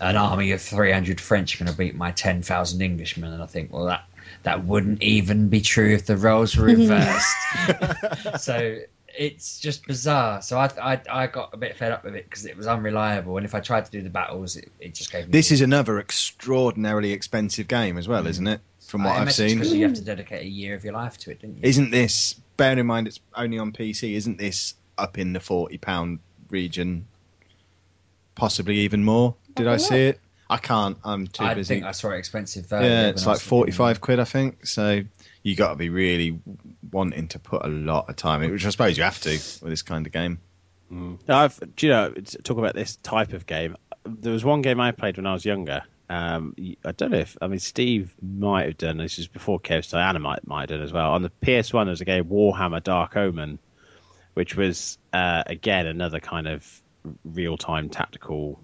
an 0.00 0.16
army 0.16 0.52
of 0.52 0.60
300 0.60 1.20
French 1.20 1.54
are 1.54 1.64
going 1.64 1.72
to 1.72 1.78
beat 1.78 1.94
my 1.94 2.10
10,000 2.10 2.82
Englishmen, 2.82 3.32
and 3.32 3.42
I 3.42 3.46
think, 3.46 3.72
well, 3.72 3.86
that 3.86 4.04
that 4.46 4.64
wouldn't 4.64 5.02
even 5.02 5.48
be 5.48 5.60
true 5.60 5.92
if 5.92 6.06
the 6.06 6.16
roles 6.16 6.56
were 6.56 6.66
reversed. 6.66 7.36
so 8.38 8.78
it's 9.08 9.58
just 9.58 9.84
bizarre. 9.88 10.40
So 10.40 10.56
I, 10.56 10.70
I 10.80 11.00
I 11.10 11.26
got 11.26 11.52
a 11.52 11.56
bit 11.56 11.76
fed 11.76 11.90
up 11.90 12.04
with 12.04 12.14
it 12.14 12.30
because 12.30 12.46
it 12.46 12.56
was 12.56 12.68
unreliable, 12.68 13.36
and 13.38 13.44
if 13.44 13.56
I 13.56 13.60
tried 13.60 13.86
to 13.86 13.90
do 13.90 14.02
the 14.02 14.08
battles, 14.08 14.54
it, 14.54 14.70
it 14.78 14.94
just 14.94 15.10
gave 15.10 15.26
me. 15.26 15.32
This 15.32 15.50
is 15.50 15.62
another 15.62 15.98
extraordinarily 15.98 17.10
expensive 17.10 17.66
game 17.66 17.98
as 17.98 18.06
well, 18.06 18.22
mm. 18.22 18.28
isn't 18.28 18.46
it? 18.46 18.60
From 18.86 19.02
what 19.02 19.16
I 19.16 19.22
I've 19.22 19.32
seen, 19.32 19.46
it's 19.46 19.52
seen. 19.52 19.58
'cause 19.58 19.72
you 19.72 19.82
have 19.84 19.94
to 19.94 20.04
dedicate 20.04 20.42
a 20.42 20.48
year 20.48 20.76
of 20.76 20.84
your 20.84 20.92
life 20.94 21.18
to 21.18 21.32
it, 21.32 21.40
didn't 21.40 21.56
you? 21.56 21.62
Isn't 21.64 21.90
this, 21.90 22.36
bearing 22.56 22.78
in 22.78 22.86
mind 22.86 23.08
it's 23.08 23.18
only 23.34 23.58
on 23.58 23.72
PC, 23.72 24.14
isn't 24.14 24.38
this 24.38 24.74
up 24.96 25.18
in 25.18 25.32
the 25.32 25.40
£40 25.40 26.20
region? 26.50 27.08
Possibly 28.36 28.76
even 28.76 29.02
more? 29.02 29.34
Did 29.56 29.66
I 29.66 29.72
Have 29.72 29.80
a 29.80 29.82
see 29.82 30.04
it? 30.06 30.20
I 30.48 30.58
can't. 30.58 30.96
I'm 31.04 31.26
too 31.26 31.44
I 31.44 31.54
busy. 31.54 31.74
I 31.74 31.78
think 31.78 31.86
I 31.86 31.92
saw 31.92 32.10
it 32.10 32.18
expensive. 32.18 32.66
Value 32.66 32.88
yeah, 32.88 33.08
it's 33.08 33.26
like 33.26 33.34
was 33.34 33.52
looking 33.52 33.72
at 33.72 33.76
45 33.76 34.00
quid, 34.00 34.20
I 34.20 34.24
think. 34.24 34.66
So 34.66 35.02
you 35.42 35.56
got 35.56 35.70
to 35.70 35.76
be 35.76 35.88
really 35.88 36.40
wanting 36.92 37.28
to 37.28 37.38
put 37.38 37.64
a 37.64 37.68
lot 37.68 38.08
of 38.08 38.16
time 38.16 38.42
in, 38.42 38.52
which 38.52 38.64
I 38.64 38.70
suppose 38.70 38.96
you 38.96 39.04
have 39.04 39.20
to 39.22 39.30
with 39.30 39.60
this 39.62 39.82
kind 39.82 40.06
of 40.06 40.12
game. 40.12 40.38
Now, 40.88 41.38
I've, 41.40 41.58
do 41.74 41.86
you 41.86 41.92
know, 41.92 42.10
talk 42.44 42.58
about 42.58 42.74
this 42.74 42.96
type 42.96 43.32
of 43.32 43.46
game. 43.46 43.76
There 44.04 44.32
was 44.32 44.44
one 44.44 44.62
game 44.62 44.80
I 44.80 44.92
played 44.92 45.16
when 45.16 45.26
I 45.26 45.32
was 45.32 45.44
younger. 45.44 45.82
Um, 46.08 46.54
y- 46.56 46.76
I 46.84 46.92
don't 46.92 47.10
know 47.10 47.18
if, 47.18 47.36
I 47.42 47.48
mean, 47.48 47.58
Steve 47.58 48.14
might 48.22 48.66
have 48.66 48.78
done 48.78 48.98
this, 48.98 49.18
is 49.18 49.26
before 49.26 49.58
Kev 49.58 49.90
Diana 49.90 50.20
might, 50.20 50.46
might 50.46 50.70
have 50.70 50.78
done 50.78 50.82
as 50.82 50.92
well. 50.92 51.12
On 51.12 51.22
the 51.22 51.32
PS1, 51.42 51.72
there 51.72 51.90
was 51.90 52.00
a 52.00 52.04
game, 52.04 52.26
Warhammer 52.26 52.82
Dark 52.82 53.16
Omen, 53.16 53.58
which 54.34 54.54
was, 54.54 54.98
uh, 55.12 55.42
again, 55.46 55.88
another 55.88 56.20
kind 56.20 56.46
of 56.46 56.82
real 57.24 57.56
time 57.56 57.88
tactical 57.88 58.60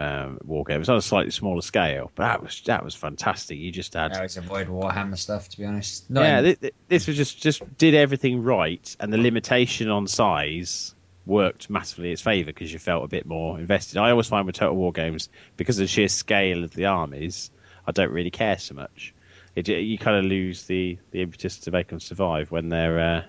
um, 0.00 0.38
war 0.44 0.64
game. 0.64 0.76
It 0.76 0.78
was 0.80 0.88
on 0.88 0.96
a 0.96 1.02
slightly 1.02 1.30
smaller 1.30 1.60
scale, 1.60 2.10
but 2.14 2.24
that 2.24 2.42
was 2.42 2.62
that 2.66 2.82
was 2.82 2.94
fantastic. 2.94 3.58
You 3.58 3.70
just 3.70 3.92
had 3.94 4.12
I 4.12 4.16
always 4.16 4.36
avoid 4.38 4.68
Warhammer 4.68 5.18
stuff, 5.18 5.48
to 5.50 5.58
be 5.58 5.66
honest. 5.66 6.08
Not 6.10 6.22
yeah, 6.22 6.38
in- 6.38 6.44
thi- 6.44 6.54
thi- 6.54 6.72
this 6.88 7.06
was 7.06 7.16
just 7.16 7.42
just 7.42 7.76
did 7.76 7.94
everything 7.94 8.42
right, 8.42 8.96
and 8.98 9.12
the 9.12 9.18
limitation 9.18 9.90
on 9.90 10.06
size 10.06 10.94
worked 11.26 11.68
massively 11.68 12.08
in 12.08 12.12
its 12.14 12.22
favour 12.22 12.46
because 12.46 12.72
you 12.72 12.78
felt 12.78 13.04
a 13.04 13.08
bit 13.08 13.26
more 13.26 13.58
invested. 13.60 13.98
I 13.98 14.10
always 14.10 14.26
find 14.26 14.46
with 14.46 14.56
Total 14.56 14.74
War 14.74 14.90
games, 14.92 15.28
because 15.56 15.78
of 15.78 15.84
the 15.84 15.88
sheer 15.88 16.08
scale 16.08 16.64
of 16.64 16.72
the 16.72 16.86
armies, 16.86 17.50
I 17.86 17.92
don't 17.92 18.10
really 18.10 18.30
care 18.30 18.58
so 18.58 18.74
much. 18.74 19.14
It, 19.54 19.68
you 19.68 19.98
kind 19.98 20.16
of 20.16 20.24
lose 20.24 20.64
the, 20.64 20.98
the 21.10 21.20
impetus 21.22 21.58
to 21.60 21.70
make 21.72 21.88
them 21.88 22.00
survive 22.00 22.50
when 22.50 22.68
they're 22.68 23.00
uh, 23.00 23.22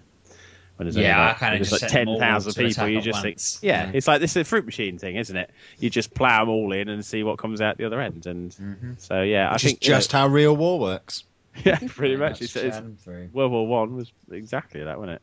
when 0.81 0.87
there's 0.87 0.97
Yeah, 0.97 1.11
only 1.11 1.21
I 1.23 1.27
like, 1.27 1.37
kinda 1.37 1.57
just 1.59 1.71
like 1.71 1.79
set 1.81 1.89
them 1.91 1.95
ten 1.97 2.07
all 2.07 2.19
thousand 2.19 2.53
to 2.53 2.67
people. 2.67 2.87
You 2.87 3.01
just 3.01 3.21
think, 3.21 3.37
yeah, 3.61 3.85
Yeah. 3.85 3.91
it's 3.93 4.07
like 4.07 4.19
this 4.19 4.31
is 4.31 4.37
a 4.37 4.43
fruit 4.43 4.65
machine 4.65 4.97
thing, 4.97 5.15
isn't 5.15 5.35
it? 5.37 5.51
You 5.77 5.91
just 5.91 6.11
plough 6.15 6.39
them 6.39 6.49
all 6.49 6.71
in 6.73 6.89
and 6.89 7.05
see 7.05 7.21
what 7.21 7.37
comes 7.37 7.61
out 7.61 7.77
the 7.77 7.85
other 7.85 8.01
end. 8.01 8.25
And 8.25 8.49
Mm-hmm. 8.51 8.91
so 8.97 9.21
yeah, 9.21 9.47
I 9.49 9.53
Which 9.53 9.63
is 9.65 9.71
think 9.73 9.85
you 9.85 9.91
know, 9.91 9.97
just 9.97 10.11
how 10.11 10.25
real 10.27 10.57
war 10.57 10.79
works. 10.79 11.23
yeah, 11.63 11.77
pretty 11.87 12.15
much. 12.15 12.41
It's, 12.41 12.55
it's. 12.55 12.79
World 13.05 13.51
War 13.51 13.67
One 13.67 13.95
was 13.95 14.11
exactly 14.31 14.83
that, 14.83 14.97
wasn't 14.97 15.17
it? 15.17 15.21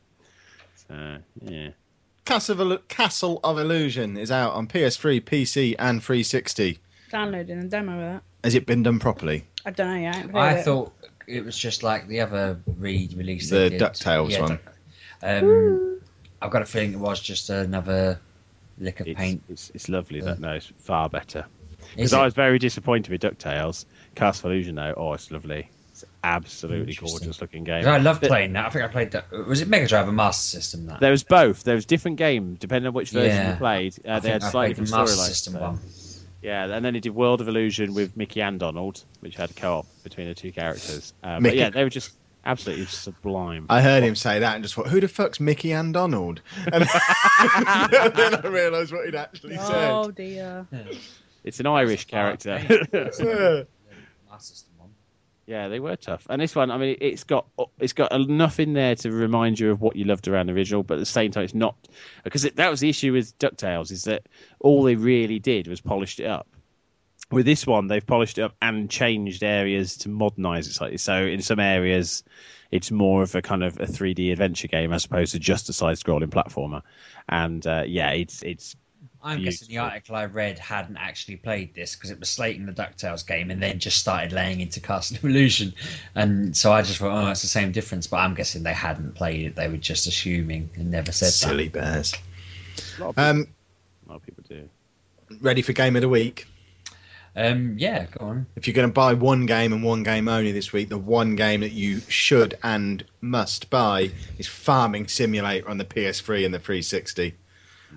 So 0.86 1.18
yeah. 1.42 1.68
Castle 2.24 2.72
of, 2.72 2.86
Castle 2.88 3.40
of 3.42 3.58
Illusion 3.58 4.16
is 4.16 4.30
out 4.30 4.52
on 4.52 4.68
PS3, 4.68 5.20
PC, 5.22 5.74
and 5.78 6.00
360. 6.02 6.78
Downloading 7.10 7.58
a 7.58 7.64
demo 7.64 7.92
of 7.94 7.98
that. 8.14 8.22
Has 8.44 8.54
it 8.54 8.66
been 8.66 8.82
done 8.84 8.98
properly? 9.00 9.44
I 9.66 9.70
don't 9.70 9.88
know 9.88 10.00
yet. 10.00 10.30
I, 10.34 10.38
I 10.38 10.52
it. 10.58 10.64
thought 10.64 10.92
it 11.26 11.44
was 11.44 11.58
just 11.58 11.82
like 11.82 12.06
the 12.06 12.20
other 12.20 12.60
re-release. 12.66 13.50
The 13.50 13.56
they 13.56 13.68
did. 13.70 13.80
DuckTales 13.80 14.38
one. 14.40 14.50
Duck- 14.50 14.74
Um, 15.22 16.00
I've 16.40 16.50
got 16.50 16.62
a 16.62 16.66
feeling 16.66 16.92
it 16.94 16.98
was 16.98 17.20
just 17.20 17.50
another 17.50 18.20
lick 18.78 19.00
of 19.00 19.08
It's, 19.08 19.18
paint. 19.18 19.42
it's, 19.48 19.70
it's 19.74 19.88
lovely. 19.88 20.20
That 20.20 20.38
no, 20.38 20.52
it's 20.52 20.70
far 20.78 21.08
better. 21.08 21.46
Because? 21.94 22.12
I 22.12 22.24
was 22.24 22.34
very 22.34 22.58
disappointed 22.58 23.10
with 23.10 23.20
Ducktales. 23.22 23.84
Castle 24.14 24.48
of 24.50 24.52
Illusion, 24.54 24.74
though, 24.74 24.94
oh, 24.96 25.12
it's 25.14 25.30
lovely. 25.30 25.70
It's 25.92 26.04
absolutely 26.22 26.94
gorgeous 26.94 27.40
looking 27.40 27.64
game. 27.64 27.86
I 27.86 27.98
love 27.98 28.20
Th- 28.20 28.30
playing 28.30 28.52
that. 28.52 28.66
I 28.66 28.70
think 28.70 28.84
I 28.84 28.88
played 28.88 29.10
that. 29.12 29.30
Was 29.32 29.60
it 29.60 29.68
Mega 29.68 29.88
Drive 29.88 30.06
or 30.08 30.12
Master 30.12 30.56
System? 30.58 30.86
That 30.86 31.00
There 31.00 31.10
was 31.10 31.24
both. 31.24 31.64
There 31.64 31.74
was 31.74 31.86
different 31.86 32.18
games 32.18 32.58
depending 32.60 32.86
on 32.88 32.94
which 32.94 33.10
version 33.10 33.30
Yeah. 33.36 33.52
you 33.52 33.56
played. 33.58 33.94
Uh, 34.06 34.10
I 34.12 34.20
they 34.20 34.20
think 34.30 34.32
had 34.34 34.44
I 34.44 34.50
slightly 34.50 34.74
played 34.74 34.76
the 34.76 34.90
different 34.90 35.08
Master 35.08 35.16
storylines. 35.22 35.26
System 35.28 35.52
so- 35.54 35.60
one. 35.60 35.80
Yeah, 36.40 36.64
and 36.72 36.84
then 36.84 36.94
he 36.94 37.00
did 37.00 37.16
World 37.16 37.40
of 37.40 37.48
Illusion 37.48 37.94
with 37.94 38.16
Mickey 38.16 38.40
and 38.42 38.60
Donald, 38.60 39.02
which 39.20 39.34
had 39.34 39.50
a 39.50 39.54
co-op 39.54 39.86
between 40.04 40.28
the 40.28 40.34
two 40.36 40.52
characters. 40.52 41.12
Uh, 41.20 41.40
but 41.40 41.56
yeah, 41.56 41.70
they 41.70 41.82
were 41.82 41.90
just 41.90 42.12
absolutely 42.48 42.86
sublime. 42.86 43.66
I 43.68 43.82
heard 43.82 44.02
him 44.02 44.16
say 44.16 44.40
that 44.40 44.54
and 44.54 44.64
just 44.64 44.74
thought, 44.74 44.88
who 44.88 45.00
the 45.00 45.08
fuck's 45.08 45.38
Mickey 45.38 45.72
and 45.72 45.92
Donald? 45.92 46.40
And 46.72 46.72
then 46.72 48.34
I 48.34 48.40
realised 48.44 48.92
what 48.92 49.04
he'd 49.04 49.14
actually 49.14 49.58
oh, 49.58 49.66
said. 49.66 49.90
Oh 49.90 50.10
dear. 50.10 50.66
It's 51.44 51.60
an 51.60 51.66
Irish 51.66 52.06
character. 52.06 52.58
said. 53.12 53.66
Master 54.30 54.54
System 54.54 54.72
one. 54.78 54.90
Yeah, 55.46 55.68
they 55.68 55.80
were 55.80 55.96
tough. 55.96 56.26
And 56.28 56.40
this 56.40 56.54
one, 56.54 56.70
I 56.70 56.78
mean, 56.78 56.96
it's 57.00 57.24
got 57.24 57.46
it's 57.78 57.92
got 57.92 58.12
enough 58.12 58.60
in 58.60 58.72
there 58.72 58.94
to 58.96 59.10
remind 59.10 59.58
you 59.60 59.70
of 59.70 59.80
what 59.80 59.96
you 59.96 60.04
loved 60.04 60.28
around 60.28 60.46
the 60.46 60.52
original, 60.52 60.82
but 60.82 60.94
at 60.94 61.00
the 61.00 61.06
same 61.06 61.30
time, 61.30 61.44
it's 61.44 61.54
not 61.54 61.76
because 62.24 62.44
it, 62.44 62.56
that 62.56 62.70
was 62.70 62.80
the 62.80 62.88
issue 62.88 63.12
with 63.12 63.38
Ducktales 63.38 63.90
is 63.90 64.04
that 64.04 64.24
all 64.58 64.82
they 64.82 64.94
really 64.96 65.38
did 65.38 65.68
was 65.68 65.80
polished 65.80 66.20
it 66.20 66.26
up. 66.26 66.46
With 67.30 67.44
this 67.44 67.66
one, 67.66 67.88
they've 67.88 68.06
polished 68.06 68.38
it 68.38 68.42
up 68.42 68.54
and 68.62 68.88
changed 68.90 69.42
areas 69.42 69.98
to 69.98 70.08
modernise 70.08 70.66
it 70.66 70.72
slightly. 70.72 70.96
So 70.96 71.14
in 71.26 71.42
some 71.42 71.60
areas, 71.60 72.24
it's 72.70 72.90
more 72.90 73.22
of 73.22 73.34
a 73.34 73.42
kind 73.42 73.62
of 73.62 73.78
a 73.78 73.86
3D 73.86 74.32
adventure 74.32 74.68
game 74.68 74.92
as 74.92 75.04
opposed 75.04 75.32
to 75.32 75.38
just 75.38 75.68
a 75.68 75.72
side-scrolling 75.74 76.30
platformer. 76.30 76.82
And 77.28 77.66
uh, 77.66 77.84
yeah, 77.86 78.12
it's 78.12 78.42
it's 78.42 78.76
I'm 79.22 79.42
guessing 79.42 79.68
the 79.68 79.78
article 79.78 80.14
I 80.16 80.26
read 80.26 80.58
hadn't 80.58 80.96
actually 80.96 81.36
played 81.36 81.74
this 81.74 81.96
because 81.96 82.10
it 82.10 82.20
was 82.20 82.28
slating 82.28 82.66
the 82.66 82.72
DuckTales 82.72 83.26
game 83.26 83.50
and 83.50 83.60
then 83.60 83.78
just 83.78 83.98
started 83.98 84.32
laying 84.32 84.60
into 84.60 84.80
Castle 84.80 85.16
of 85.16 85.24
Illusion. 85.24 85.74
And 86.14 86.56
so 86.56 86.72
I 86.72 86.82
just 86.82 86.98
thought, 86.98 87.26
oh, 87.26 87.30
it's 87.30 87.42
the 87.42 87.48
same 87.48 87.72
difference. 87.72 88.06
But 88.06 88.18
I'm 88.18 88.34
guessing 88.34 88.62
they 88.62 88.72
hadn't 88.72 89.16
played 89.16 89.44
it. 89.46 89.56
They 89.56 89.68
were 89.68 89.76
just 89.76 90.06
assuming 90.06 90.70
and 90.76 90.90
never 90.90 91.12
said 91.12 91.30
Silly 91.32 91.68
bears. 91.68 92.14
a 92.98 93.04
lot 93.04 93.16
people, 93.16 93.24
Um, 93.24 93.48
a 94.06 94.08
lot 94.08 94.16
of 94.16 94.22
people 94.22 94.44
do. 94.48 94.68
ready 95.40 95.62
for 95.62 95.72
game 95.72 95.96
of 95.96 96.02
the 96.02 96.08
week? 96.08 96.46
That. 97.38 97.52
Um, 97.52 97.76
yeah, 97.78 98.06
go 98.18 98.26
on. 98.26 98.46
If 98.56 98.66
you're 98.66 98.74
going 98.74 98.88
to 98.88 98.92
buy 98.92 99.14
one 99.14 99.46
game 99.46 99.72
and 99.72 99.82
one 99.82 100.02
game 100.02 100.28
only 100.28 100.52
this 100.52 100.72
week, 100.72 100.88
the 100.88 100.98
one 100.98 101.36
game 101.36 101.60
that 101.60 101.72
you 101.72 102.00
should 102.08 102.56
and 102.62 103.04
must 103.20 103.70
buy 103.70 104.10
is 104.38 104.46
Farming 104.46 105.08
Simulator 105.08 105.68
on 105.68 105.78
the 105.78 105.84
PS3 105.84 106.44
and 106.44 106.54
the 106.54 106.58
360. 106.58 107.34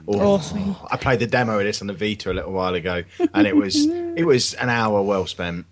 Oh, 0.08 0.20
Awesome. 0.20 0.76
I 0.90 0.98
played 0.98 1.20
the 1.20 1.28
demo 1.28 1.58
of 1.60 1.66
this 1.66 1.82
on 1.82 1.88
the 1.88 1.94
Vita 1.94 2.32
a 2.32 2.34
little 2.34 2.54
while 2.54 2.76
ago, 2.76 3.04
and 3.34 3.46
it 3.46 3.56
was 3.56 3.76
it 3.86 4.26
was 4.26 4.54
an 4.54 4.70
hour 4.70 5.02
well 5.02 5.28
spent. 5.28 5.66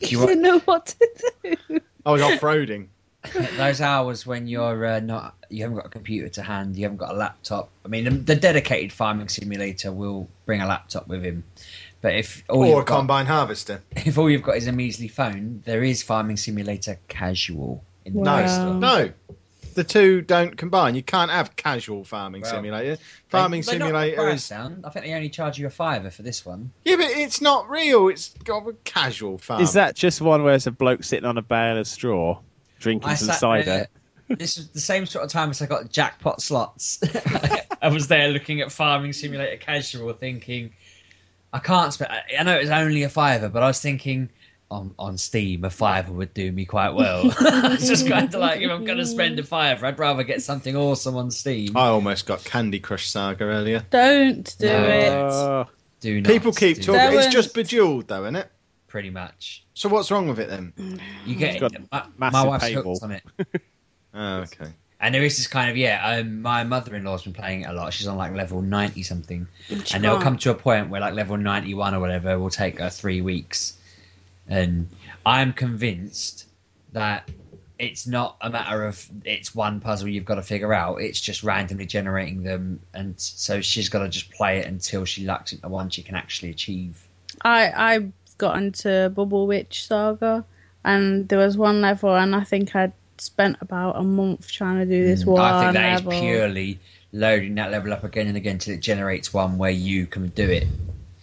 You 0.00 0.20
wa- 0.20 0.26
didn't 0.26 0.42
know 0.42 0.58
what 0.60 0.86
to 0.86 1.56
do. 1.68 1.80
I 2.04 2.10
was 2.12 2.20
off 2.22 2.40
roading. 2.40 2.88
Those 3.56 3.80
hours 3.80 4.26
when 4.26 4.48
you're 4.48 4.84
uh, 4.84 5.00
not, 5.00 5.36
you 5.48 5.62
haven't 5.62 5.76
got 5.76 5.86
a 5.86 5.90
computer 5.90 6.28
to 6.30 6.42
hand, 6.42 6.76
you 6.76 6.82
haven't 6.82 6.96
got 6.98 7.12
a 7.12 7.16
laptop. 7.16 7.70
I 7.84 7.88
mean, 7.88 8.04
the, 8.04 8.10
the 8.10 8.34
dedicated 8.34 8.92
farming 8.92 9.28
simulator 9.28 9.92
will 9.92 10.28
bring 10.44 10.60
a 10.60 10.66
laptop 10.66 11.06
with 11.06 11.22
him. 11.22 11.44
But 12.02 12.16
if 12.16 12.42
all 12.48 12.62
or 12.62 12.64
a 12.64 12.68
you've 12.68 12.86
got, 12.86 12.96
combine 12.98 13.26
harvester. 13.26 13.80
if 13.96 14.18
all 14.18 14.28
you've 14.28 14.42
got 14.42 14.56
is 14.56 14.66
a 14.66 14.72
measly 14.72 15.08
phone, 15.08 15.62
there 15.64 15.82
is 15.82 16.02
farming 16.02 16.36
simulator 16.36 16.98
casual 17.08 17.84
in 18.04 18.12
the 18.14 18.20
Wow. 18.20 18.38
Play 18.40 18.48
Store. 18.48 18.74
No, 18.74 19.12
the 19.74 19.84
two 19.84 20.20
don't 20.20 20.56
combine. 20.56 20.94
You 20.96 21.02
can't 21.02 21.30
have 21.30 21.54
casual 21.56 22.04
farming 22.04 22.42
Well, 22.42 22.50
simulator. 22.50 23.00
Farming 23.28 23.62
They- 23.62 23.72
they 23.72 23.78
knock 23.78 23.88
the 23.88 23.94
simulator 23.94 24.28
is 24.30 24.48
down. 24.48 24.82
I 24.84 24.90
think 24.90 25.06
they 25.06 25.14
only 25.14 25.30
charge 25.30 25.58
you 25.58 25.66
a 25.66 25.70
fiver 25.70 26.10
for 26.10 26.22
this 26.22 26.44
one. 26.44 26.72
yeah, 26.84 26.96
but 26.96 27.06
it's 27.06 27.40
not 27.40 27.70
real. 27.70 28.08
It's 28.08 28.30
got 28.44 28.66
a 28.68 28.72
casual 28.84 29.38
farm. 29.38 29.62
Is 29.62 29.74
that 29.74 29.94
just 29.94 30.20
one 30.20 30.42
where 30.42 30.54
it's 30.54 30.66
a 30.66 30.72
bloke 30.72 31.04
sitting 31.04 31.24
on 31.24 31.38
a 31.38 31.42
bale 31.42 31.78
of 31.78 31.86
straw, 31.86 32.40
drinking 32.80 33.08
I 33.10 33.14
some 33.14 33.32
cider? 33.34 33.64
there- 33.64 33.88
This 34.36 34.58
is 34.58 34.68
the 34.70 34.80
same 34.80 35.06
sort 35.06 35.24
of 35.24 35.30
time 35.30 35.50
as 35.50 35.62
I 35.62 35.66
got 35.66 35.90
jackpot 35.92 36.42
slots. 36.42 36.98
I 37.82 37.88
was 37.88 38.08
there 38.08 38.28
looking 38.28 38.60
at 38.60 38.72
Farming 38.72 39.12
Simulator 39.12 39.56
Casual, 39.56 40.12
thinking, 40.14 40.72
I 41.52 41.58
can't 41.58 41.92
spend. 41.92 42.10
I- 42.12 42.40
I 42.40 42.42
know 42.44 42.56
it's 42.56 42.70
only 42.70 43.02
a 43.02 43.08
fiver, 43.08 43.48
but 43.48 43.62
I 43.62 43.66
was 43.66 43.80
thinking. 43.80 44.30
On, 44.70 44.94
on 44.98 45.18
Steam, 45.18 45.64
a 45.66 45.68
fiver 45.70 46.10
would 46.14 46.32
do 46.32 46.50
me 46.50 46.64
quite 46.64 46.94
well. 46.94 47.24
it's 47.40 47.86
just 47.86 48.08
kind 48.08 48.34
of 48.34 48.40
like 48.40 48.62
if 48.62 48.70
I'm 48.70 48.86
going 48.86 48.96
to 48.96 49.04
spend 49.04 49.38
a 49.38 49.42
fiver, 49.42 49.84
I'd 49.84 49.98
rather 49.98 50.22
get 50.22 50.40
something 50.40 50.74
awesome 50.74 51.14
on 51.14 51.30
Steam. 51.30 51.76
I 51.76 51.88
almost 51.88 52.24
got 52.24 52.42
Candy 52.42 52.80
Crush 52.80 53.10
Saga 53.10 53.44
earlier. 53.44 53.84
Don't 53.90 54.56
do 54.58 54.66
No. 54.66 55.60
it. 55.60 55.66
Do 56.00 56.20
not 56.22 56.26
People 56.26 56.52
keep 56.52 56.76
do 56.78 56.84
talking. 56.84 56.94
that, 57.00 57.10
That 57.10 57.24
It's 57.26 57.34
just 57.34 57.52
Bejeweled, 57.52 58.08
though, 58.08 58.22
isn't 58.22 58.36
it? 58.36 58.50
pretty 58.88 59.10
much. 59.10 59.62
So 59.74 59.90
what's 59.90 60.10
wrong 60.10 60.26
with 60.28 60.40
it 60.40 60.48
then? 60.48 60.72
You 61.26 61.34
get 61.36 61.60
got 61.60 61.72
my, 61.92 62.04
massive 62.16 62.32
my 62.32 62.44
wife's 62.44 62.64
paywall. 62.64 62.82
hooked 62.98 63.02
on 63.02 63.10
it. 63.12 63.22
Oh, 64.14 64.36
okay. 64.38 64.72
And 65.02 65.12
there 65.12 65.24
is 65.24 65.36
this 65.36 65.48
kind 65.48 65.68
of 65.68 65.76
yeah. 65.76 66.00
Um, 66.00 66.42
my 66.42 66.62
mother-in-law's 66.62 67.24
been 67.24 67.32
playing 67.32 67.62
it 67.62 67.68
a 67.68 67.72
lot. 67.72 67.92
She's 67.92 68.06
on 68.06 68.16
like 68.16 68.34
level 68.34 68.62
ninety 68.62 69.02
something, 69.02 69.48
She 69.66 69.94
and 69.94 70.04
they'll 70.04 70.20
come 70.20 70.38
to 70.38 70.52
a 70.52 70.54
point 70.54 70.90
where 70.90 71.00
like 71.00 71.14
level 71.14 71.36
ninety-one 71.36 71.92
or 71.92 71.98
whatever 71.98 72.38
will 72.38 72.50
take 72.50 72.78
her 72.78 72.88
three 72.88 73.20
weeks. 73.20 73.76
And 74.46 74.88
I'm 75.26 75.52
convinced 75.52 76.46
that 76.92 77.28
it's 77.80 78.06
not 78.06 78.36
a 78.40 78.48
matter 78.48 78.84
of 78.84 79.04
it's 79.24 79.52
one 79.52 79.80
puzzle 79.80 80.06
you've 80.06 80.24
got 80.24 80.36
to 80.36 80.42
figure 80.42 80.72
out. 80.72 81.02
It's 81.02 81.20
just 81.20 81.42
randomly 81.42 81.86
generating 81.86 82.44
them, 82.44 82.78
and 82.94 83.14
so 83.18 83.60
she's 83.60 83.88
got 83.88 84.04
to 84.04 84.08
just 84.08 84.30
play 84.30 84.58
it 84.58 84.66
until 84.66 85.04
she 85.04 85.24
lucks 85.26 85.52
into 85.52 85.68
one 85.68 85.90
she 85.90 86.04
can 86.04 86.14
actually 86.14 86.50
achieve. 86.50 87.02
I 87.42 87.72
I 87.74 88.12
got 88.38 88.56
into 88.56 89.10
Bubble 89.12 89.48
Witch 89.48 89.84
Saga, 89.88 90.44
and 90.84 91.28
there 91.28 91.40
was 91.40 91.56
one 91.58 91.80
level, 91.80 92.14
and 92.14 92.36
I 92.36 92.44
think 92.44 92.76
I'd 92.76 92.92
spent 93.22 93.56
about 93.60 93.96
a 93.96 94.02
month 94.02 94.50
trying 94.50 94.78
to 94.78 94.86
do 94.86 95.04
this 95.04 95.26
one 95.26 95.40
Mm, 95.40 95.44
I 95.44 95.52
think 95.58 95.72
that 95.74 95.92
is 95.92 96.02
level. 96.02 96.12
purely 96.18 96.78
loading 97.12 97.54
that 97.56 97.70
level 97.70 97.92
up 97.92 98.04
again 98.04 98.26
and 98.28 98.36
again 98.36 98.58
till 98.58 98.74
it 98.74 98.80
generates 98.80 99.32
one 99.32 99.58
where 99.58 99.70
you 99.70 100.06
can 100.06 100.28
do 100.28 100.48
it. 100.50 100.66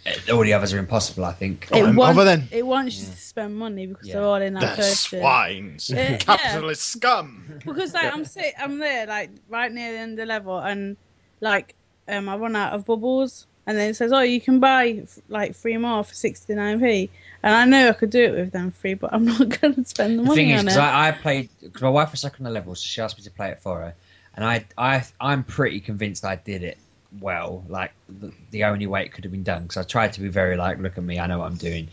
Uh, 0.05 0.33
All 0.35 0.43
the 0.43 0.53
others 0.53 0.73
are 0.73 0.79
impossible, 0.79 1.25
I 1.25 1.33
think. 1.33 1.67
It 1.73 1.83
I'm 1.83 1.95
wants, 1.95 2.17
over 2.17 2.23
then. 2.25 2.47
it 2.51 2.65
wants 2.65 2.99
you 3.01 3.07
to 3.07 3.17
spend 3.17 3.57
money 3.57 3.87
because 3.87 4.07
Yeah. 4.07 4.13
they're 4.15 4.23
all 4.23 4.35
in 4.41 4.53
that 4.55 4.61
The 4.61 4.75
person. 4.75 5.19
swines, 5.19 5.89
Yeah, 5.89 6.09
yeah. 6.11 6.17
capitalist 6.19 6.81
scum. 6.83 7.43
Because 7.65 7.93
like 7.93 8.13
I'm 8.13 8.25
sit, 8.25 8.53
I'm 8.59 8.79
there 8.79 9.05
like 9.07 9.31
right 9.47 9.71
near 9.71 9.91
the 9.93 9.97
end 9.99 10.11
of 10.13 10.17
the 10.17 10.25
level, 10.25 10.57
and 10.59 10.97
like 11.41 11.75
um 12.07 12.29
I 12.29 12.35
run 12.37 12.55
out 12.55 12.73
of 12.73 12.85
bubbles, 12.85 13.47
and 13.67 13.77
then 13.77 13.89
it 13.89 13.95
says, 13.95 14.11
oh 14.11 14.21
you 14.21 14.41
can 14.41 14.59
buy 14.59 15.05
like 15.27 15.55
three 15.55 15.77
more 15.77 16.03
for 16.03 16.13
69p, 16.13 17.09
and 17.43 17.53
I 17.55 17.65
know 17.65 17.89
I 17.89 17.93
could 17.93 18.09
do 18.09 18.23
it 18.23 18.31
with 18.31 18.51
them 18.51 18.71
free, 18.71 18.93
but 18.95 19.13
I'm 19.13 19.25
not 19.25 19.47
gonna 19.61 19.85
spend 19.85 20.19
the 20.19 20.23
The 20.23 20.27
money 20.27 20.35
thing 20.35 20.49
is, 20.51 20.59
on 20.59 20.65
because 20.65 20.77
it. 20.77 20.81
I, 20.81 21.07
I 21.09 21.11
played, 21.11 21.49
because 21.61 21.81
my 21.81 21.89
wife 21.89 22.11
was 22.11 22.19
stuck 22.21 22.39
on 22.39 22.43
the 22.43 22.49
level, 22.51 22.75
so 22.75 22.81
she 22.83 23.01
asked 23.01 23.17
me 23.17 23.23
to 23.23 23.31
play 23.31 23.49
it 23.49 23.61
for 23.61 23.79
her, 23.79 23.93
and 24.35 24.45
I, 24.45 24.65
I, 24.77 25.03
I'm 25.19 25.43
pretty 25.43 25.79
convinced 25.79 26.25
I 26.25 26.35
did 26.35 26.63
it 26.63 26.77
well. 27.19 27.63
Like 27.67 27.91
the, 28.07 28.31
the 28.51 28.63
only 28.65 28.87
way 28.87 29.03
it 29.03 29.13
could 29.13 29.23
have 29.23 29.31
been 29.31 29.43
done, 29.43 29.63
because 29.63 29.77
I 29.77 29.83
tried 29.83 30.13
to 30.13 30.21
be 30.21 30.27
very 30.29 30.57
like, 30.57 30.79
look 30.79 30.97
at 30.97 31.03
me, 31.03 31.19
I 31.19 31.27
know 31.27 31.39
what 31.39 31.45
I'm 31.45 31.55
doing, 31.57 31.87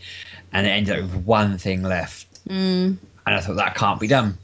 and 0.53 0.67
it 0.67 0.71
ended 0.71 0.95
up 0.97 1.01
with 1.03 1.25
one 1.25 1.57
thing 1.57 1.83
left, 1.83 2.25
Mm. 2.47 2.97
and 3.25 3.35
I 3.35 3.41
thought 3.41 3.57
that 3.57 3.75
can't 3.75 3.99
be 3.99 4.07
done. 4.07 4.37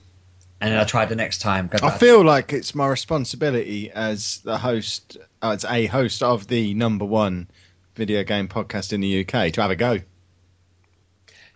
And 0.60 0.72
then 0.72 0.80
I 0.80 0.84
tried 0.86 1.10
the 1.10 1.16
next 1.16 1.40
time. 1.40 1.68
'cause 1.68 1.82
I 1.82 1.88
I- 1.88 1.98
feel 1.98 2.24
like 2.24 2.54
it's 2.54 2.74
my 2.74 2.88
responsibility 2.88 3.92
as 3.92 4.38
the 4.46 4.58
host, 4.58 5.18
uh, 5.42 5.52
as 5.52 5.66
a 5.66 5.86
host 5.88 6.24
of 6.24 6.48
the 6.48 6.74
number 6.74 7.04
one 7.04 7.48
video 7.96 8.24
game 8.24 8.48
podcast 8.48 8.94
in 8.94 9.02
the 9.02 9.26
UK, 9.26 9.52
to 9.52 9.62
have 9.62 9.72
a 9.72 9.76
go. 9.76 10.00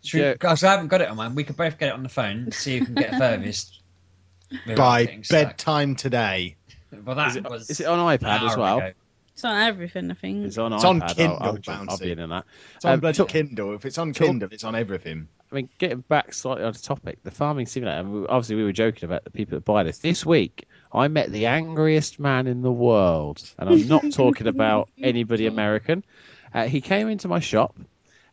Should 0.07 0.17
we- 0.19 0.23
Yeah. 0.25 0.33
Guys, 0.39 0.63
I 0.63 0.71
haven't 0.71 0.87
got 0.87 1.01
it 1.01 1.09
on 1.09 1.17
mine. 1.17 1.35
We 1.35 1.43
could 1.43 1.57
both 1.57 1.77
get 1.77 1.89
it 1.89 1.93
on 1.93 2.03
the 2.03 2.09
phone, 2.09 2.51
see 2.51 2.79
who 2.79 2.85
can 2.85 2.95
get 2.95 3.11
furthest. 3.17 3.81
By 4.75 5.03
getting 5.05 5.23
stuck. 5.25 5.47
bedtime 5.49 5.95
today. 5.95 6.55
Well, 7.03 7.15
that 7.17 7.29
Is 7.29 7.35
it- 7.35 7.43
was 7.49 7.69
is 7.69 7.79
it 7.81 7.87
on 7.87 7.99
iPad 8.17 8.49
as 8.49 8.55
well? 8.57 8.77
ago. 8.77 8.91
It's 9.33 9.43
on 9.45 9.55
everything, 9.61 10.09
I 10.09 10.13
think. 10.15 10.45
It's 10.47 10.57
on 10.57 10.71
It's 10.73 10.83
iPad. 10.83 10.87
on 10.89 11.01
I'll- 11.03 11.13
Kindle, 11.13 11.37
I'll, 11.41 11.85
I'll, 11.89 11.97
be 11.97 12.11
in 12.11 12.29
that. 12.29 12.45
It's 12.75 12.85
on 12.85 12.93
Um, 12.93 12.99
bloody 13.01 13.17
talk- 13.17 13.27
Kindle. 13.29 13.75
If 13.75 13.85
it's 13.85 13.97
on 13.97 14.13
talk- 14.13 14.25
Kindle, 14.27 14.49
it's 14.51 14.63
on 14.63 14.73
everything. 14.75 15.27
I 15.51 15.55
mean, 15.55 15.69
getting 15.77 15.99
back 16.01 16.33
slightly 16.33 16.63
on 16.63 16.73
the 16.73 16.79
topic, 16.79 17.19
the 17.23 17.31
farming 17.31 17.67
simulator. 17.67 18.25
Obviously, 18.29 18.55
we 18.55 18.63
were 18.63 18.71
joking 18.73 19.05
about 19.05 19.23
the 19.25 19.29
people 19.31 19.57
that 19.57 19.63
buy 19.65 19.83
this. 19.83 19.99
This 19.99 20.25
week, 20.25 20.65
I 20.91 21.07
met 21.07 21.31
the 21.31 21.45
angriest 21.45 22.19
man 22.19 22.47
in 22.47 22.61
the 22.63 22.71
world, 22.71 23.41
and 23.59 23.69
I'm 23.69 23.87
not 23.87 24.11
talking 24.11 24.47
about 24.47 24.89
anybody 25.01 25.45
American. 25.45 26.03
Uh, 26.53 26.67
he 26.67 26.81
came 26.81 27.07
into 27.09 27.27
my 27.27 27.39
shop 27.39 27.77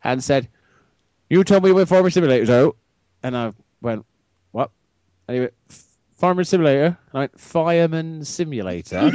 and 0.03 0.23
said, 0.23 0.47
"You 1.29 1.43
told 1.43 1.63
me 1.63 1.71
where 1.71 1.85
farming 1.85 2.11
simulators 2.11 2.49
out," 2.49 2.77
and 3.23 3.35
I 3.35 3.53
went, 3.81 4.05
"What?" 4.51 4.71
And 5.27 5.35
he 5.35 5.41
went, 5.41 5.53
"Farming 6.17 6.45
simulator." 6.45 6.85
And 6.85 7.13
I 7.13 7.19
went, 7.19 7.39
"Fireman 7.39 8.25
simulator." 8.25 8.97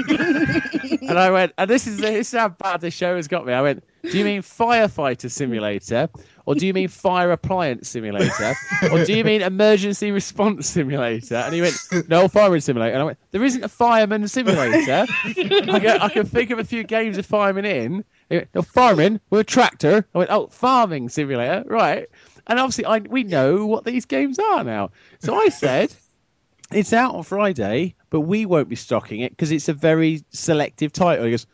and 1.02 1.18
I 1.18 1.30
went, 1.30 1.52
and 1.56 1.70
this 1.70 1.86
is 1.86 1.98
this 1.98 2.32
is 2.32 2.38
how 2.38 2.48
bad 2.48 2.80
this 2.80 2.94
show 2.94 3.16
has 3.16 3.28
got 3.28 3.46
me. 3.46 3.52
I 3.52 3.62
went, 3.62 3.84
"Do 4.02 4.16
you 4.16 4.24
mean 4.24 4.42
firefighter 4.42 5.30
simulator?" 5.30 6.08
Or 6.46 6.56
do 6.56 6.66
you 6.66 6.74
mean 6.74 6.88
fire 6.88 7.30
appliance 7.30 7.88
simulator? 7.88 8.56
or 8.90 9.04
do 9.04 9.12
you 9.12 9.22
mean 9.22 9.40
emergency 9.40 10.10
response 10.10 10.66
simulator? 10.66 11.36
And 11.36 11.54
he 11.54 11.60
went, 11.60 12.08
no, 12.08 12.26
fireman 12.26 12.60
simulator. 12.60 12.92
And 12.92 13.02
I 13.02 13.04
went, 13.04 13.18
there 13.30 13.44
isn't 13.44 13.62
a 13.62 13.68
fireman 13.68 14.26
simulator. 14.26 15.06
I, 15.08 15.78
go, 15.80 15.98
I 16.00 16.08
can 16.08 16.26
think 16.26 16.50
of 16.50 16.58
a 16.58 16.64
few 16.64 16.82
games 16.82 17.18
of 17.18 17.26
fireman 17.26 17.64
in. 17.64 18.04
Went, 18.30 18.48
no, 18.54 18.62
fireman 18.62 19.20
with 19.30 19.40
a 19.40 19.44
tractor. 19.44 20.06
I 20.14 20.18
went, 20.18 20.30
oh, 20.30 20.46
farming 20.48 21.08
simulator, 21.08 21.64
right. 21.66 22.08
And 22.46 22.58
obviously, 22.58 22.86
I, 22.86 22.98
we 22.98 23.24
know 23.24 23.66
what 23.66 23.84
these 23.84 24.06
games 24.06 24.38
are 24.38 24.64
now. 24.64 24.90
So 25.20 25.34
I 25.34 25.48
said, 25.48 25.92
it's 26.72 26.92
out 26.92 27.14
on 27.14 27.22
Friday, 27.22 27.94
but 28.08 28.20
we 28.20 28.46
won't 28.46 28.68
be 28.68 28.76
stocking 28.76 29.20
it 29.20 29.32
because 29.32 29.50
it's 29.50 29.68
a 29.68 29.74
very 29.74 30.24
selective 30.30 30.92
title. 30.92 31.24
He 31.24 31.32
goes, 31.32 31.46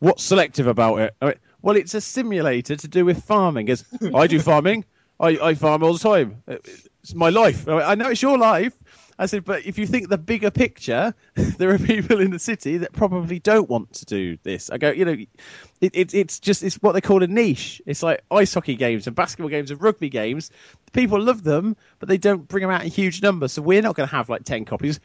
what's 0.00 0.22
selective 0.22 0.66
about 0.66 1.00
it? 1.00 1.14
Went, 1.20 1.38
well, 1.62 1.76
it's 1.76 1.94
a 1.94 2.00
simulator 2.00 2.76
to 2.76 2.88
do 2.88 3.04
with 3.04 3.24
farming. 3.24 3.68
He 3.68 3.76
I 4.14 4.26
do 4.26 4.40
farming. 4.40 4.84
I, 5.18 5.38
I 5.40 5.54
farm 5.54 5.82
all 5.82 5.94
the 5.94 5.98
time. 5.98 6.42
It's 6.46 7.14
my 7.14 7.30
life. 7.30 7.68
I, 7.68 7.74
went, 7.74 7.88
I 7.88 7.94
know 7.94 8.10
it's 8.10 8.22
your 8.22 8.38
life. 8.38 8.74
I 9.18 9.26
said, 9.26 9.44
but 9.44 9.64
if 9.64 9.78
you 9.78 9.86
think 9.86 10.08
the 10.08 10.18
bigger 10.18 10.50
picture, 10.50 11.14
there 11.34 11.70
are 11.70 11.78
people 11.78 12.20
in 12.20 12.30
the 12.30 12.38
city 12.38 12.78
that 12.78 12.92
probably 12.92 13.38
don't 13.38 13.68
want 13.68 13.92
to 13.94 14.04
do 14.04 14.38
this. 14.42 14.70
I 14.70 14.78
go, 14.78 14.90
you 14.90 15.04
know, 15.04 15.16
it, 15.80 15.90
it, 15.94 16.14
it's 16.14 16.40
just 16.40 16.62
it's 16.62 16.76
what 16.76 16.92
they 16.92 17.00
call 17.00 17.22
a 17.22 17.26
niche. 17.26 17.80
It's 17.86 18.02
like 18.02 18.22
ice 18.30 18.54
hockey 18.54 18.76
games 18.76 19.06
and 19.06 19.14
basketball 19.14 19.50
games 19.50 19.70
and 19.70 19.80
rugby 19.80 20.08
games. 20.08 20.50
People 20.92 21.20
love 21.20 21.44
them, 21.44 21.76
but 21.98 22.08
they 22.08 22.18
don't 22.18 22.46
bring 22.48 22.62
them 22.62 22.70
out 22.70 22.84
in 22.84 22.90
huge 22.90 23.22
numbers. 23.22 23.52
So 23.52 23.62
we're 23.62 23.82
not 23.82 23.94
going 23.94 24.08
to 24.08 24.14
have 24.14 24.28
like 24.28 24.44
ten 24.44 24.64
copies. 24.64 25.00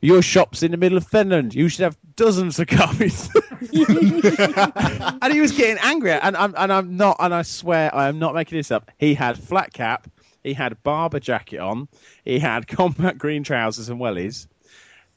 Your 0.00 0.20
shop's 0.20 0.62
in 0.62 0.70
the 0.70 0.76
middle 0.76 0.98
of 0.98 1.06
Finland. 1.06 1.54
You 1.54 1.68
should 1.68 1.84
have 1.84 1.96
dozens 2.16 2.58
of 2.58 2.66
copies. 2.68 3.30
and 3.60 5.32
he 5.32 5.40
was 5.40 5.52
getting 5.52 5.78
angry, 5.82 6.12
and 6.12 6.36
I'm 6.36 6.54
and 6.56 6.72
I'm 6.72 6.96
not, 6.96 7.16
and 7.18 7.34
I 7.34 7.42
swear 7.42 7.92
I 7.94 8.08
am 8.08 8.18
not 8.18 8.34
making 8.34 8.58
this 8.58 8.70
up. 8.70 8.90
He 8.98 9.14
had 9.14 9.38
flat 9.38 9.72
cap, 9.72 10.06
he 10.46 10.54
had 10.54 10.82
Barbour 10.82 11.20
jacket 11.20 11.58
on, 11.58 11.88
he 12.24 12.38
had 12.38 12.66
combat 12.68 13.18
green 13.18 13.42
trousers 13.42 13.88
and 13.88 14.00
wellies, 14.00 14.46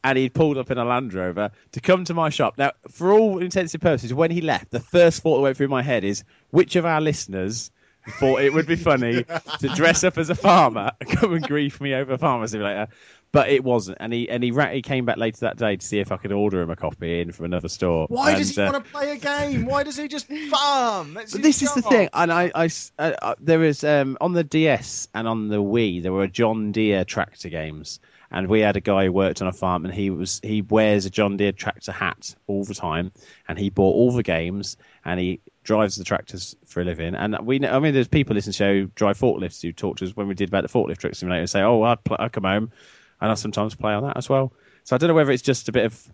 and 0.03 0.17
he'd 0.17 0.33
pulled 0.33 0.57
up 0.57 0.71
in 0.71 0.77
a 0.77 0.85
Land 0.85 1.13
Rover 1.13 1.51
to 1.73 1.81
come 1.81 2.03
to 2.05 2.13
my 2.13 2.29
shop. 2.29 2.57
Now, 2.57 2.71
for 2.89 3.11
all 3.13 3.39
intents 3.39 3.73
and 3.73 3.81
purposes, 3.81 4.13
when 4.13 4.31
he 4.31 4.41
left, 4.41 4.71
the 4.71 4.79
first 4.79 5.21
thought 5.21 5.37
that 5.37 5.41
went 5.41 5.57
through 5.57 5.67
my 5.67 5.83
head 5.83 6.03
is, 6.03 6.23
which 6.49 6.75
of 6.75 6.85
our 6.85 6.99
listeners 6.99 7.71
thought 8.17 8.41
it 8.41 8.53
would 8.53 8.65
be 8.65 8.75
funny 8.75 9.23
to 9.59 9.67
dress 9.75 10.03
up 10.03 10.17
as 10.17 10.29
a 10.29 10.35
farmer 10.35 10.91
and 10.99 11.09
come 11.09 11.33
and 11.33 11.45
grief 11.45 11.79
me 11.79 11.93
over 11.93 12.13
a 12.13 12.17
Farmer 12.17 12.47
Simulator? 12.47 12.87
But 13.31 13.49
it 13.49 13.63
wasn't, 13.63 13.99
and 13.99 14.11
he 14.11 14.27
and 14.27 14.43
he, 14.43 14.49
ra- 14.49 14.71
he 14.71 14.81
came 14.81 15.05
back 15.05 15.17
later 15.17 15.41
that 15.41 15.57
day 15.57 15.75
to 15.75 15.85
see 15.85 15.99
if 15.99 16.11
I 16.11 16.17
could 16.17 16.31
order 16.31 16.61
him 16.61 16.71
a 16.71 16.75
copy 16.75 17.21
in 17.21 17.31
from 17.31 17.45
another 17.45 17.69
store. 17.69 18.07
Why 18.09 18.29
And, 18.29 18.39
does 18.39 18.55
he 18.55 18.61
uh, 18.61 18.71
want 18.71 18.83
to 18.83 18.91
play 18.91 19.11
a 19.11 19.17
game? 19.17 19.65
Why 19.67 19.83
does 19.83 19.97
he 19.97 20.07
just 20.07 20.25
farm? 20.49 21.13
That's 21.13 21.33
but 21.33 21.43
his 21.45 21.59
this 21.59 21.69
is 21.69 21.75
the 21.75 21.83
thing, 21.83 22.09
and 22.11 22.33
I, 22.33 22.51
I 22.55 22.69
uh, 22.97 23.11
uh, 23.21 23.35
there 23.39 23.59
was 23.59 23.83
um, 23.83 24.17
on 24.19 24.33
the 24.33 24.43
DS 24.43 25.09
and 25.13 25.27
on 25.27 25.47
the 25.47 25.61
Wii 25.61 26.01
there 26.01 26.11
were 26.11 26.25
John 26.25 26.71
Deere 26.71 27.05
tractor 27.05 27.49
games, 27.49 27.99
and 28.31 28.47
we 28.47 28.61
had 28.61 28.77
a 28.77 28.81
guy 28.81 29.05
who 29.05 29.11
worked 29.11 29.43
on 29.43 29.47
a 29.47 29.53
farm, 29.53 29.85
and 29.85 29.93
he 29.93 30.09
was 30.09 30.39
he 30.43 30.63
wears 30.63 31.05
a 31.05 31.11
John 31.11 31.37
Deere 31.37 31.51
tractor 31.51 31.91
hat 31.91 32.33
all 32.47 32.63
the 32.63 32.73
time, 32.73 33.11
and 33.47 33.59
he 33.59 33.69
bought 33.69 33.93
all 33.93 34.11
the 34.11 34.23
games, 34.23 34.75
and 35.05 35.19
he 35.19 35.39
drives 35.63 35.97
the 35.97 36.03
tractors 36.03 36.55
for 36.65 36.81
a 36.81 36.83
living. 36.83 37.13
And 37.13 37.37
we, 37.43 37.59
know, 37.59 37.71
I 37.71 37.77
mean, 37.77 37.93
there's 37.93 38.07
people 38.07 38.33
listening 38.33 38.53
to 38.53 38.57
show 38.57 38.73
who 38.73 38.85
drive 38.95 39.19
forklifts 39.19 39.61
who 39.61 39.71
talk 39.71 39.97
to 39.97 40.05
us 40.05 40.15
when 40.15 40.27
we 40.27 40.33
did 40.33 40.49
about 40.49 40.63
the 40.63 40.69
forklift 40.69 40.97
truck 40.97 41.13
simulator 41.13 41.41
and 41.41 41.49
say, 41.49 41.61
oh, 41.61 41.83
I 41.83 41.93
pl- 41.93 42.17
I 42.19 42.29
come 42.29 42.45
home, 42.45 42.71
and 43.21 43.31
I 43.31 43.33
sometimes 43.35 43.75
play 43.75 43.93
on 43.93 44.03
that 44.03 44.17
as 44.17 44.29
well. 44.29 44.53
So 44.83 44.95
I 44.95 44.99
don't 44.99 45.09
know 45.09 45.13
whether 45.13 45.31
it's 45.31 45.43
just 45.43 45.69
a 45.69 45.71
bit 45.71 45.85
of 45.85 46.11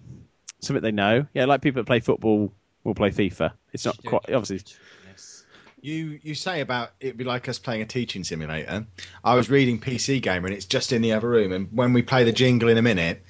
something 0.59 0.83
they 0.83 0.91
know. 0.91 1.25
Yeah, 1.33 1.45
like 1.45 1.61
people 1.61 1.81
that 1.81 1.87
play 1.87 1.99
football 1.99 2.53
will 2.83 2.95
play 2.95 3.11
FIFA. 3.11 3.51
It's 3.73 3.85
not 3.85 3.97
quite 4.03 4.31
obviously. 4.31 4.63
Yes. 5.07 5.45
You 5.81 6.19
you 6.23 6.35
say 6.35 6.61
about 6.61 6.91
it'd 6.99 7.17
be 7.17 7.23
like 7.23 7.47
us 7.47 7.59
playing 7.59 7.81
a 7.81 7.85
teaching 7.85 8.23
simulator. 8.23 8.85
I 9.23 9.35
was 9.35 9.49
reading 9.49 9.79
PC 9.79 10.21
Gamer 10.21 10.47
and 10.47 10.55
it's 10.55 10.65
just 10.65 10.91
in 10.91 11.01
the 11.01 11.13
other 11.13 11.29
room. 11.29 11.51
And 11.51 11.69
when 11.71 11.93
we 11.93 12.01
play 12.01 12.23
the 12.23 12.31
jingle 12.31 12.69
in 12.69 12.77
a 12.77 12.81
minute, 12.81 13.23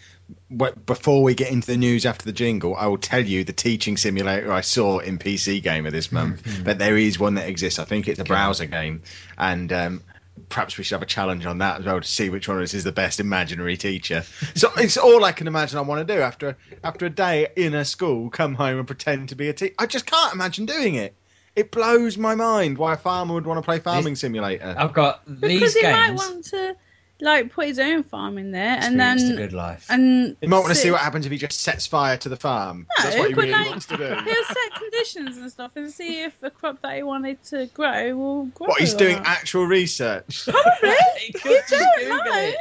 before 0.50 1.22
we 1.22 1.36
get 1.36 1.52
into 1.52 1.68
the 1.68 1.78
news 1.78 2.06
after 2.06 2.26
the 2.26 2.32
jingle, 2.32 2.76
I 2.76 2.88
will 2.88 2.98
tell 2.98 3.24
you 3.24 3.44
the 3.44 3.54
teaching 3.54 3.98
simulator 3.98 4.52
I 4.52 4.62
saw 4.62 5.00
in 5.00 5.20
PC 5.20 5.62
Gamer 5.62 5.92
this 5.92 6.12
month. 6.12 6.64
but 6.64 6.80
there 6.80 6.98
is 6.98 7.20
one 7.20 7.36
that 7.36 7.48
exists. 7.48 7.80
I 7.80 7.86
think 7.86 8.08
it's 8.08 8.20
a 8.20 8.24
browser 8.24 8.66
game, 8.66 9.04
and 9.38 9.72
um, 9.72 10.04
perhaps 10.50 10.78
we 10.78 10.84
should 10.84 10.96
have 10.96 11.02
a 11.02 11.08
challenge 11.08 11.46
on 11.46 11.60
that 11.60 11.80
as 11.80 11.86
well 11.86 12.00
to 12.00 12.08
see 12.08 12.30
which 12.30 12.48
one 12.48 12.58
of 12.58 12.64
us 12.64 12.74
is 12.74 12.84
the 12.84 12.92
best 12.92 13.20
imaginary 13.20 13.78
teacher. 13.78 14.24
So 14.56 14.72
it's 14.78 14.98
all 14.98 15.24
I 15.24 15.32
can 15.32 15.48
imagine 15.48 15.78
I 15.78 15.82
want 15.82 16.08
to 16.08 16.14
do 16.14 16.22
after 16.22 16.58
after 16.84 17.06
a 17.06 17.10
day 17.10 17.48
in 17.56 17.74
a 17.74 17.86
school, 17.86 18.30
come 18.30 18.54
home 18.54 18.78
and 18.78 18.88
pretend 18.88 19.30
to 19.30 19.36
be 19.36 19.50
a 19.50 19.54
teacher. 19.54 19.76
I 19.80 19.86
just 19.86 20.06
can't 20.06 20.34
imagine 20.34 20.66
doing 20.66 20.96
it. 20.96 21.16
It 21.56 21.72
blows 21.72 22.18
my 22.18 22.36
mind 22.36 22.78
why 22.78 22.94
a 22.94 22.98
farmer 22.98 23.34
would 23.34 23.46
want 23.46 23.58
to 23.60 23.62
play 23.62 23.80
Farming 23.80 24.16
Simulator. 24.16 24.76
I've 24.78 24.92
got 24.92 25.22
these 25.26 25.60
because 25.60 25.74
he 25.74 25.84
might 25.84 26.08
games. 26.08 26.20
want 26.20 26.46
to 26.46 26.76
like 27.22 27.52
put 27.54 27.68
his 27.68 27.80
own 27.80 28.04
farm 28.04 28.38
in 28.38 28.52
there 28.52 28.78
and 28.80 28.96
Experience 28.96 29.22
the 29.22 29.28
then 29.30 29.38
good 29.38 29.54
life. 29.54 29.88
and 29.90 30.36
You 30.42 30.50
might 30.50 30.58
want 30.60 30.70
to 30.70 30.76
see 30.76 30.92
what 30.92 31.00
happens 31.02 31.26
if 31.26 31.32
he 31.32 31.38
just 31.38 31.62
sets 31.62 31.88
fire 31.88 32.18
to 32.18 32.28
the 32.30 32.36
farm. 32.36 32.88
That's 33.02 33.16
what 33.18 33.30
he 33.30 33.34
but 33.34 33.42
really 33.44 33.54
like- 33.54 33.70
wants 33.70 33.86
to 33.88 33.98
do. 33.98 34.04
He'll 34.04 34.44
set 34.44 34.74
conditions 34.78 35.38
and 35.38 35.50
stuff 35.52 35.72
and 35.76 35.90
see 35.92 36.24
if 36.24 36.38
the 36.42 36.50
crop 36.50 36.82
that 36.82 36.96
he 36.98 37.04
wanted 37.04 37.42
to 37.46 37.68
grow 37.74 38.16
will 38.16 38.46
grow. 38.48 38.68
What 38.68 38.80
he's 38.82 38.94
or 38.94 38.98
doing 38.98 39.16
not. 39.18 39.28
actual 39.28 39.66
research. 39.66 40.46
Probably. 40.50 40.96
He 41.20 41.28
you 41.28 41.34
could 41.40 41.62
just 41.70 41.70
don't 41.70 42.00
Google 42.00 42.18
know. 42.18 42.40
it. 42.42 42.56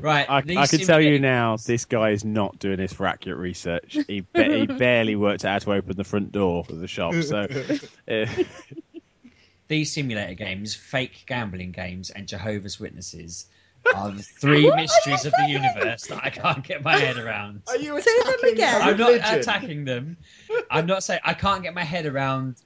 Right, 0.00 0.30
I, 0.30 0.36
I 0.36 0.66
can 0.68 0.78
tell 0.80 1.00
you 1.00 1.18
now, 1.18 1.56
this 1.56 1.84
guy 1.86 2.10
is 2.10 2.24
not 2.24 2.60
doing 2.60 2.76
this 2.76 2.92
for 2.92 3.04
accurate 3.06 3.38
research. 3.38 3.96
He 4.06 4.20
ba- 4.32 4.44
he 4.58 4.66
barely 4.66 5.16
worked 5.16 5.44
out 5.44 5.64
how 5.64 5.72
to 5.72 5.78
open 5.78 5.96
the 5.96 6.04
front 6.04 6.30
door 6.30 6.64
of 6.68 6.78
the 6.78 6.86
shop. 6.86 7.14
So, 7.14 7.48
uh, 8.08 8.26
These 9.66 9.92
simulator 9.92 10.34
games, 10.34 10.74
fake 10.74 11.24
gambling 11.26 11.72
games, 11.72 12.10
and 12.10 12.28
Jehovah's 12.28 12.78
Witnesses 12.78 13.46
are 13.94 14.10
the 14.10 14.22
three 14.22 14.70
mysteries 14.74 15.24
of 15.24 15.32
the 15.38 15.46
universe 15.48 16.06
that 16.06 16.20
I 16.24 16.30
can't 16.30 16.62
get 16.64 16.82
my 16.82 16.96
head 16.98 17.16
around. 17.18 17.62
Are 17.68 17.76
you 17.76 18.00
Say 18.00 18.10
them 18.24 18.52
again. 18.52 18.82
I'm 18.82 18.96
not 18.96 19.08
religion? 19.08 19.34
attacking 19.38 19.84
them. 19.84 20.16
I'm 20.70 20.86
not 20.86 21.02
saying 21.02 21.20
I 21.24 21.34
can't 21.34 21.62
get 21.62 21.74
my 21.74 21.84
head 21.84 22.06
around 22.06 22.56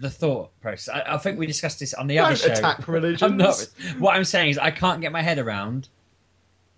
the 0.00 0.10
thought 0.10 0.50
process. 0.60 0.94
I, 0.94 1.14
I 1.14 1.18
think 1.18 1.38
we 1.38 1.46
discussed 1.46 1.80
this 1.80 1.94
on 1.94 2.06
the 2.06 2.18
other 2.20 2.36
Don't 2.36 2.38
show. 2.46 2.52
attack 2.52 2.86
religions. 2.88 3.22
I'm 3.30 3.36
not. 3.36 3.66
What 3.98 4.14
I'm 4.16 4.24
saying 4.24 4.50
is 4.50 4.58
I 4.58 4.70
can't 4.70 5.00
get 5.00 5.12
my 5.12 5.22
head 5.22 5.38
around 5.38 5.88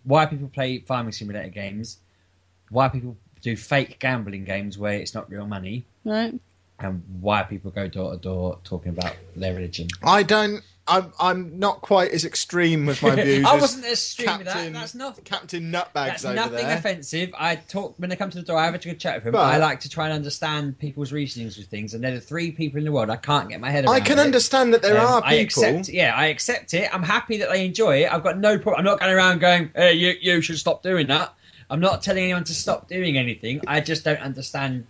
why 0.05 0.24
people 0.27 0.48
play 0.48 0.78
farming 0.78 1.12
simulator 1.12 1.51
games, 1.51 1.98
why 2.70 2.89
people 2.89 3.16
do 3.43 3.57
fake 3.57 3.98
gambling 3.98 4.44
games 4.44 4.78
where 4.78 4.94
it's 4.94 5.15
not 5.15 5.31
real 5.31 5.47
money, 5.47 5.85
Right. 6.05 6.35
and 6.78 7.02
why 7.20 7.43
people 7.43 7.70
go 7.70 7.86
door 7.89 8.12
to 8.12 8.19
door 8.19 8.59
talking 8.65 8.90
about 8.90 9.15
their 9.36 9.55
religion. 9.55 9.89
I 10.02 10.23
don't. 10.23 10.62
I'm. 10.89 11.12
I'm 11.20 11.59
not 11.59 11.82
quite 11.82 12.11
as 12.11 12.24
extreme 12.24 12.86
with 12.86 13.02
my 13.02 13.15
views. 13.23 13.47
I 13.47 13.55
wasn't 13.57 13.85
as 13.85 13.93
extreme 13.93 14.39
with 14.39 14.47
that. 14.47 14.55
Captain- 14.55 14.73
That's 14.73 14.94
not. 14.94 15.24
Captain 15.24 15.70
Nutbags 15.73 15.93
That's 15.94 16.24
nothing 16.24 16.66
there. 16.66 16.77
offensive. 16.78 17.31
I 17.39 17.57
talk 17.57 17.94
when 17.98 18.11
they 18.11 18.16
come 18.16 18.31
to 18.31 18.39
the 18.39 18.43
door. 18.44 18.59
I 18.59 18.65
have 18.65 18.74
a 18.74 18.78
good 18.78 18.98
chat 18.98 19.16
with 19.16 19.24
them. 19.24 19.32
But- 19.35 19.40
I 19.44 19.59
like 19.59 19.81
to 19.81 19.89
try 19.89 20.07
and 20.07 20.15
understand 20.15 20.78
people's 20.78 21.12
reasonings 21.12 21.57
with 21.59 21.69
things, 21.69 21.94
and 21.94 22.02
they're 22.02 22.15
the 22.15 22.20
three 22.20 22.51
people 22.51 22.78
in 22.78 22.85
the 22.85 22.93
world 22.93 23.09
I 23.11 23.16
can't 23.16 23.48
get 23.48 23.61
my 23.61 23.70
head 23.70 23.85
around. 23.85 23.94
I 23.94 24.01
can 24.01 24.19
it. 24.19 24.23
understand 24.23 24.74
that 24.74 24.82
there 24.82 24.98
Um, 24.98 25.07
are 25.07 25.23
I 25.24 25.39
people. 25.44 25.65
accept, 25.65 25.89
yeah, 25.90 26.12
I 26.16 26.27
accept 26.27 26.74
it. 26.74 26.93
I'm 26.93 27.02
happy 27.05 27.36
that 27.39 27.51
they 27.51 27.65
enjoy 27.65 28.02
it. 28.05 28.12
I've 28.12 28.24
got 28.24 28.39
no 28.39 28.59
problem. 28.59 28.78
I'm 28.81 28.85
not 28.85 28.98
going 29.01 29.12
around 29.12 29.39
going, 29.40 29.70
"Hey, 29.77 29.94
you, 29.94 30.15
you 30.20 30.40
should 30.40 30.59
stop 30.59 30.82
doing 30.82 31.07
that." 31.09 31.32
I'm 31.69 31.81
not 31.81 32.02
telling 32.02 32.24
anyone 32.24 32.43
to 32.44 32.55
stop 32.55 32.89
doing 32.89 33.16
anything. 33.16 33.61
I 33.69 33.81
just 33.81 34.02
don't 34.02 34.19
understand 34.20 34.86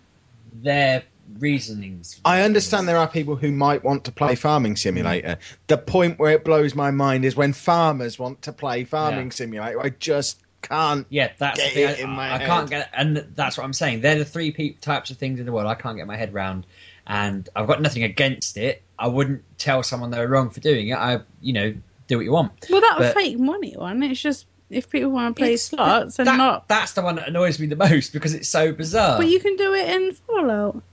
their 0.53 1.03
reasonings. 1.39 2.19
I 2.25 2.41
understand 2.41 2.87
there 2.87 2.97
are 2.97 3.07
people 3.07 3.35
who 3.35 3.51
might 3.51 3.83
want 3.83 4.05
to 4.05 4.11
play 4.11 4.35
Farming 4.35 4.75
Simulator. 4.75 5.37
The 5.67 5.77
point 5.77 6.19
where 6.19 6.31
it 6.33 6.43
blows 6.45 6.75
my 6.75 6.91
mind 6.91 7.25
is 7.25 7.35
when 7.35 7.53
farmers 7.53 8.17
want 8.19 8.43
to 8.43 8.53
play 8.53 8.83
Farming 8.83 9.27
Yeah. 9.27 9.31
Simulator. 9.33 9.81
I 9.81 9.89
just 9.89 10.39
can't. 10.61 11.07
Yeah, 11.09 11.31
that's 11.37 11.59
Get 11.59 11.73
the 11.73 11.81
it 11.83 11.99
I, 11.99 12.03
in 12.03 12.09
my 12.09 12.33
I 12.33 12.37
head. 12.37 12.47
can't 12.47 12.69
get, 12.69 12.89
and 12.93 13.17
that's 13.35 13.57
what 13.57 13.63
I'm 13.63 13.73
saying. 13.73 14.01
They're 14.01 14.17
the 14.19 14.25
three 14.25 14.51
pe- 14.51 14.73
types 14.73 15.09
of 15.11 15.17
things 15.17 15.39
in 15.39 15.45
the 15.45 15.51
world 15.51 15.67
I 15.67 15.75
can't 15.75 15.97
get 15.97 16.05
my 16.07 16.15
head 16.17 16.33
around, 16.33 16.65
and 17.07 17.47
I've 17.55 17.67
got 17.67 17.81
nothing 17.81 18.03
against 18.03 18.57
it. 18.57 18.83
I 18.99 19.07
wouldn't 19.07 19.43
tell 19.57 19.81
someone 19.81 20.11
they're 20.11 20.27
wrong 20.27 20.51
for 20.51 20.59
doing 20.59 20.89
it. 20.89 20.93
I, 20.95 21.21
you 21.41 21.53
know, 21.53 21.73
do 22.07 22.17
what 22.17 22.25
you 22.25 22.31
want. 22.31 22.51
Well, 22.69 22.81
that 22.81 22.99
was 22.99 23.07
But- 23.07 23.15
fake 23.15 23.39
money 23.39 23.73
one. 23.75 24.03
It's 24.03 24.21
just 24.21 24.45
if 24.69 24.87
people 24.89 25.09
want 25.09 25.35
to 25.35 25.39
play 25.39 25.53
It's- 25.53 25.63
slots 25.63 26.19
and 26.19 26.27
that- 26.27 26.37
not. 26.37 26.67
That's 26.67 26.91
the 26.93 27.01
one 27.01 27.15
that 27.15 27.27
annoys 27.27 27.59
me 27.59 27.65
the 27.65 27.75
most 27.75 28.13
because 28.13 28.35
it's 28.35 28.47
so 28.47 28.71
bizarre. 28.71 29.17
But 29.17 29.27
you 29.29 29.39
can 29.39 29.55
do 29.55 29.73
it 29.73 29.89
in 29.89 30.13
Fallout. 30.13 30.83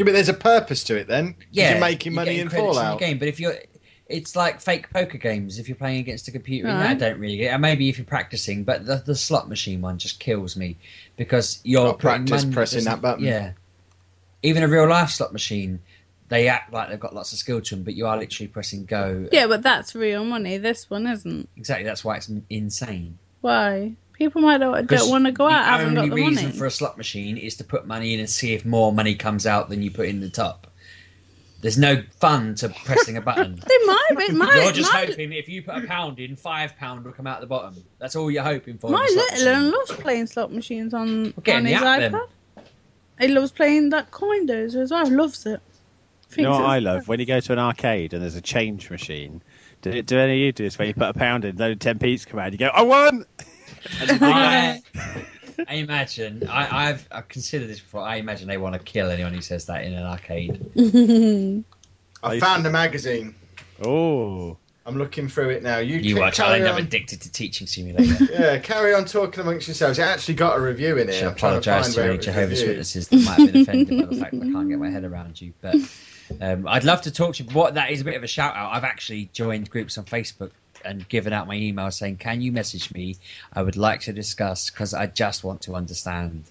Yeah, 0.00 0.04
but 0.04 0.12
there's 0.14 0.30
a 0.30 0.34
purpose 0.34 0.82
to 0.84 0.96
it 0.96 1.08
then. 1.08 1.34
yeah, 1.50 1.72
you're 1.72 1.80
making 1.80 2.14
money 2.14 2.30
getting 2.30 2.40
in 2.42 2.48
credits 2.48 2.74
Fallout. 2.76 2.98
the 2.98 3.04
game. 3.04 3.18
But 3.18 3.28
if 3.28 3.38
you're, 3.38 3.54
it's 4.08 4.34
like 4.34 4.62
fake 4.62 4.88
poker 4.90 5.18
games. 5.18 5.58
If 5.58 5.68
you're 5.68 5.76
playing 5.76 6.00
against 6.00 6.26
a 6.26 6.30
computer, 6.32 6.68
in 6.68 6.78
that, 6.78 6.90
I 6.90 6.94
don't 6.94 7.20
really 7.20 7.36
get. 7.36 7.52
And 7.52 7.60
maybe 7.60 7.90
if 7.90 7.98
you're 7.98 8.06
practicing, 8.06 8.64
but 8.64 8.86
the, 8.86 8.96
the 8.96 9.14
slot 9.14 9.46
machine 9.48 9.82
one 9.82 9.98
just 9.98 10.18
kills 10.18 10.56
me 10.56 10.78
because 11.18 11.60
you're 11.64 11.84
Got 11.84 11.98
putting 11.98 12.26
practice 12.26 12.44
money- 12.44 12.54
pressing 12.54 12.84
that 12.84 13.02
button. 13.02 13.24
Yeah, 13.24 13.52
even 14.42 14.62
a 14.62 14.68
real 14.68 14.88
life 14.88 15.10
slot 15.10 15.34
machine, 15.34 15.80
they 16.30 16.48
act 16.48 16.72
like 16.72 16.88
they've 16.88 16.98
got 16.98 17.14
lots 17.14 17.32
of 17.34 17.38
skill 17.38 17.60
to 17.60 17.74
them, 17.74 17.84
but 17.84 17.92
you 17.94 18.06
are 18.06 18.16
literally 18.16 18.48
pressing 18.48 18.86
go. 18.86 19.28
Yeah, 19.30 19.48
but 19.48 19.62
that's 19.62 19.94
real 19.94 20.24
money. 20.24 20.56
This 20.56 20.88
one 20.88 21.06
isn't. 21.06 21.46
exactly. 21.58 21.84
That's 21.84 22.02
why 22.02 22.16
it's 22.16 22.30
insane. 22.48 23.18
Why? 23.42 23.92
People 24.20 24.42
might 24.42 24.58
not, 24.58 24.86
don't 24.86 25.08
want 25.08 25.24
to 25.24 25.32
go 25.32 25.48
out. 25.48 25.78
The 25.78 25.84
only 25.86 25.94
got 25.94 26.02
the 26.10 26.14
reason 26.14 26.44
money. 26.44 26.58
for 26.58 26.66
a 26.66 26.70
slot 26.70 26.98
machine 26.98 27.38
is 27.38 27.56
to 27.56 27.64
put 27.64 27.86
money 27.86 28.12
in 28.12 28.20
and 28.20 28.28
see 28.28 28.52
if 28.52 28.66
more 28.66 28.92
money 28.92 29.14
comes 29.14 29.46
out 29.46 29.70
than 29.70 29.82
you 29.82 29.90
put 29.90 30.10
in 30.10 30.20
the 30.20 30.28
top. 30.28 30.66
There's 31.62 31.78
no 31.78 32.02
fun 32.18 32.54
to 32.56 32.68
pressing 32.68 33.16
a 33.16 33.22
button. 33.22 33.58
They 33.66 33.78
might. 33.86 34.06
It 34.10 34.34
might. 34.34 34.62
You're 34.62 34.72
just 34.72 34.92
my, 34.92 35.06
hoping 35.06 35.32
if 35.32 35.48
you 35.48 35.62
put 35.62 35.82
a 35.82 35.86
pound 35.86 36.20
in, 36.20 36.36
five 36.36 36.76
pound 36.76 37.06
will 37.06 37.12
come 37.12 37.26
out 37.26 37.40
the 37.40 37.46
bottom. 37.46 37.82
That's 37.98 38.14
all 38.14 38.30
you're 38.30 38.42
hoping 38.42 38.76
for. 38.76 38.90
My 38.90 39.06
in 39.08 39.16
little 39.16 39.52
one 39.54 39.70
loves 39.70 39.92
playing 39.92 40.26
slot 40.26 40.52
machines 40.52 40.92
on, 40.92 41.32
Well, 41.46 41.56
on 41.56 41.64
his 41.64 41.80
app 41.80 42.00
then. 42.00 42.12
iPad. 42.12 42.28
He 43.20 43.28
loves 43.28 43.52
playing 43.52 43.88
that 43.90 44.10
coin 44.10 44.46
dozer 44.46 44.82
as 44.82 44.90
well. 44.90 45.10
Loves 45.10 45.46
it. 45.46 45.62
You 46.36 46.42
know 46.42 46.50
what 46.50 46.64
I 46.66 46.76
it's- 46.76 46.94
love? 46.94 47.08
When 47.08 47.20
you 47.20 47.26
go 47.26 47.40
to 47.40 47.54
an 47.54 47.58
arcade 47.58 48.12
and 48.12 48.22
there's 48.22 48.36
a 48.36 48.42
change 48.42 48.90
machine. 48.90 49.40
Do, 49.80 50.02
do 50.02 50.18
any 50.18 50.32
of 50.34 50.38
you 50.40 50.52
do 50.52 50.64
this? 50.64 50.78
When 50.78 50.88
you 50.88 50.94
put 50.94 51.08
a 51.08 51.14
pound 51.14 51.46
in, 51.46 51.56
then 51.56 51.78
10 51.78 51.98
p's 52.00 52.26
come 52.26 52.38
out, 52.38 52.52
you 52.52 52.58
go, 52.58 52.66
I 52.66 52.82
won! 52.82 53.24
And 54.00 54.10
you 54.10 54.18
think, 54.18 54.22
I, 54.22 54.82
I 55.68 55.74
imagine. 55.74 56.48
I, 56.48 56.88
I've 56.88 57.08
I've 57.10 57.28
considered 57.28 57.68
this 57.68 57.80
before. 57.80 58.02
I 58.02 58.16
imagine 58.16 58.48
they 58.48 58.58
want 58.58 58.74
to 58.74 58.78
kill 58.80 59.10
anyone 59.10 59.34
who 59.34 59.40
says 59.40 59.66
that 59.66 59.84
in 59.84 59.94
an 59.94 60.04
arcade. 60.04 60.60
I 62.22 62.38
found 62.40 62.66
a 62.66 62.70
magazine. 62.70 63.34
oh, 63.84 64.56
I'm 64.86 64.96
looking 64.96 65.28
through 65.28 65.50
it 65.50 65.62
now. 65.62 65.78
You, 65.78 65.98
You 65.98 66.16
are 66.22 66.30
carry 66.30 66.60
child. 66.60 66.62
I'm 66.62 66.84
addicted 66.84 67.20
to 67.22 67.32
teaching 67.32 67.66
simulator. 67.66 68.24
Yeah, 68.32 68.58
carry 68.58 68.94
on 68.94 69.04
talking 69.04 69.40
amongst 69.40 69.68
yourselves. 69.68 69.98
It 69.98 70.02
actually 70.02 70.34
got 70.34 70.56
a 70.58 70.60
review 70.60 70.96
in 70.96 71.08
I 71.08 71.12
here. 71.12 71.20
should 71.20 71.28
I'm 71.28 71.34
to 71.34 71.38
apologise 71.38 71.94
to 71.94 72.04
any 72.04 72.18
Jehovah's 72.18 72.60
reviewed. 72.60 72.68
Witnesses 72.68 73.08
that 73.08 73.16
might 73.16 73.38
have 73.38 73.52
been 73.52 73.62
offended 73.62 73.88
by 74.00 74.06
the 74.06 74.20
fact 74.20 74.32
that 74.32 74.42
I 74.48 74.52
can't 74.52 74.68
get 74.68 74.78
my 74.78 74.90
head 74.90 75.04
around 75.04 75.40
you. 75.40 75.52
But 75.60 75.76
um, 76.40 76.66
I'd 76.66 76.84
love 76.84 77.02
to 77.02 77.10
talk 77.10 77.34
to 77.36 77.44
you. 77.44 77.50
What 77.50 77.74
that 77.74 77.90
is 77.90 78.00
a 78.00 78.04
bit 78.04 78.16
of 78.16 78.22
a 78.22 78.26
shout 78.26 78.56
out. 78.56 78.72
I've 78.72 78.84
actually 78.84 79.28
joined 79.32 79.70
groups 79.70 79.98
on 79.98 80.04
Facebook 80.06 80.50
and 80.84 81.08
given 81.08 81.32
out 81.32 81.46
my 81.46 81.54
email 81.54 81.90
saying, 81.90 82.16
"Can 82.16 82.40
you 82.40 82.52
message 82.52 82.92
me? 82.92 83.16
I 83.52 83.62
would 83.62 83.76
like 83.76 84.02
to 84.02 84.12
discuss 84.12 84.70
because 84.70 84.94
I 84.94 85.06
just 85.06 85.44
want 85.44 85.62
to 85.62 85.74
understand." 85.74 86.44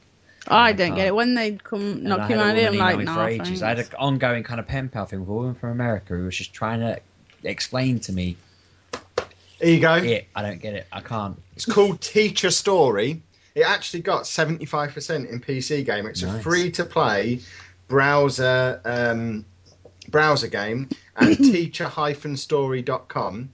I 0.48 0.70
I 0.70 0.74
don't 0.74 0.96
get 0.96 1.08
it. 1.08 1.16
When 1.16 1.36
they 1.36 1.54
come 1.54 1.82
And 1.82 2.14
I 2.14 2.18
knock 2.18 2.30
had 2.30 2.38
you 2.38 2.44
a 2.44 2.56
it, 2.56 2.68
I'm 2.70 2.78
like, 2.78 2.98
me 2.98 3.04
nah. 3.06 3.24
I 3.24 3.70
had 3.70 3.80
an 3.80 3.88
ongoing 3.98 4.44
kind 4.44 4.60
of 4.60 4.68
pen 4.68 4.90
pal 4.90 5.06
thing 5.06 5.20
with 5.20 5.30
a 5.30 5.32
woman 5.32 5.56
from 5.56 5.72
America 5.72 6.16
who 6.16 6.26
was 6.26 6.38
just 6.38 6.54
trying 6.54 6.80
to 6.80 7.00
explain 7.44 8.00
to 8.02 8.14
me 8.14 8.36
Here 9.60 9.74
you 9.74 9.80
go. 9.80 9.96
it. 9.96 10.28
I 10.36 10.42
don't 10.42 10.62
get 10.62 10.74
it. 10.74 10.88
I 10.92 11.02
can't. 11.02 11.42
It's 11.56 11.66
called 11.66 12.02
Teacher 12.02 12.52
Story. 12.52 13.22
It 13.56 13.62
actually 13.62 14.02
got 14.02 14.24
75% 14.24 15.30
in 15.30 15.42
PC 15.42 15.86
game. 15.86 16.06
It's 16.06 16.24
a 16.24 16.40
free 16.40 16.72
to 16.72 16.86
play 16.86 17.42
browser 17.88 18.80
um, 18.86 19.46
browser 20.10 20.48
game 20.48 20.90
at 21.16 21.38
teacher-story.com. 21.38 23.50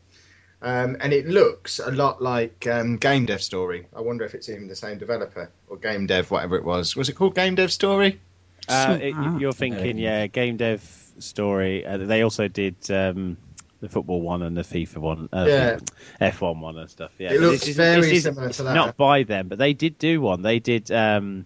Um, 0.61 0.97
and 0.99 1.13
it 1.13 1.27
looks 1.27 1.79
a 1.79 1.91
lot 1.91 2.21
like 2.21 2.65
um, 2.67 2.97
Game 2.97 3.25
Dev 3.25 3.41
Story. 3.41 3.87
I 3.95 4.01
wonder 4.01 4.23
if 4.25 4.33
it's 4.33 4.49
even 4.49 4.67
the 4.67 4.75
same 4.75 4.97
developer 4.97 5.51
or 5.67 5.77
Game 5.77 6.07
Dev, 6.07 6.31
whatever 6.31 6.55
it 6.55 6.63
was. 6.63 6.95
Was 6.95 7.09
it 7.09 7.13
called 7.13 7.35
Game 7.35 7.55
Dev 7.55 7.71
Story? 7.71 8.19
uh, 8.67 8.97
it, 8.99 9.13
you're 9.39 9.53
thinking, 9.53 9.97
yeah, 9.99 10.25
game 10.25 10.57
dev 10.57 10.81
story. 11.19 11.85
Uh, 11.85 11.97
they 11.97 12.23
also 12.23 12.47
did 12.47 12.75
um, 12.89 13.37
the 13.79 13.87
football 13.89 14.21
one 14.21 14.41
and 14.41 14.57
the 14.57 14.63
FIFA 14.63 14.97
one, 14.97 15.29
uh, 15.31 15.45
Yeah. 15.47 15.79
F1 16.19 16.59
one 16.59 16.77
and 16.79 16.89
stuff. 16.89 17.11
Yeah, 17.19 17.33
It 17.33 17.41
looks 17.41 17.59
This 17.59 17.69
is- 17.69 17.75
very 17.75 18.01
this 18.01 18.11
is 18.13 18.23
similar 18.23 18.49
to 18.49 18.63
that. 18.63 18.73
Not 18.73 18.97
by 18.97 19.21
them, 19.21 19.49
but 19.49 19.59
they 19.59 19.73
did 19.73 19.99
do 19.99 20.19
one. 20.19 20.41
They 20.41 20.57
did 20.57 20.89
um, 20.89 21.45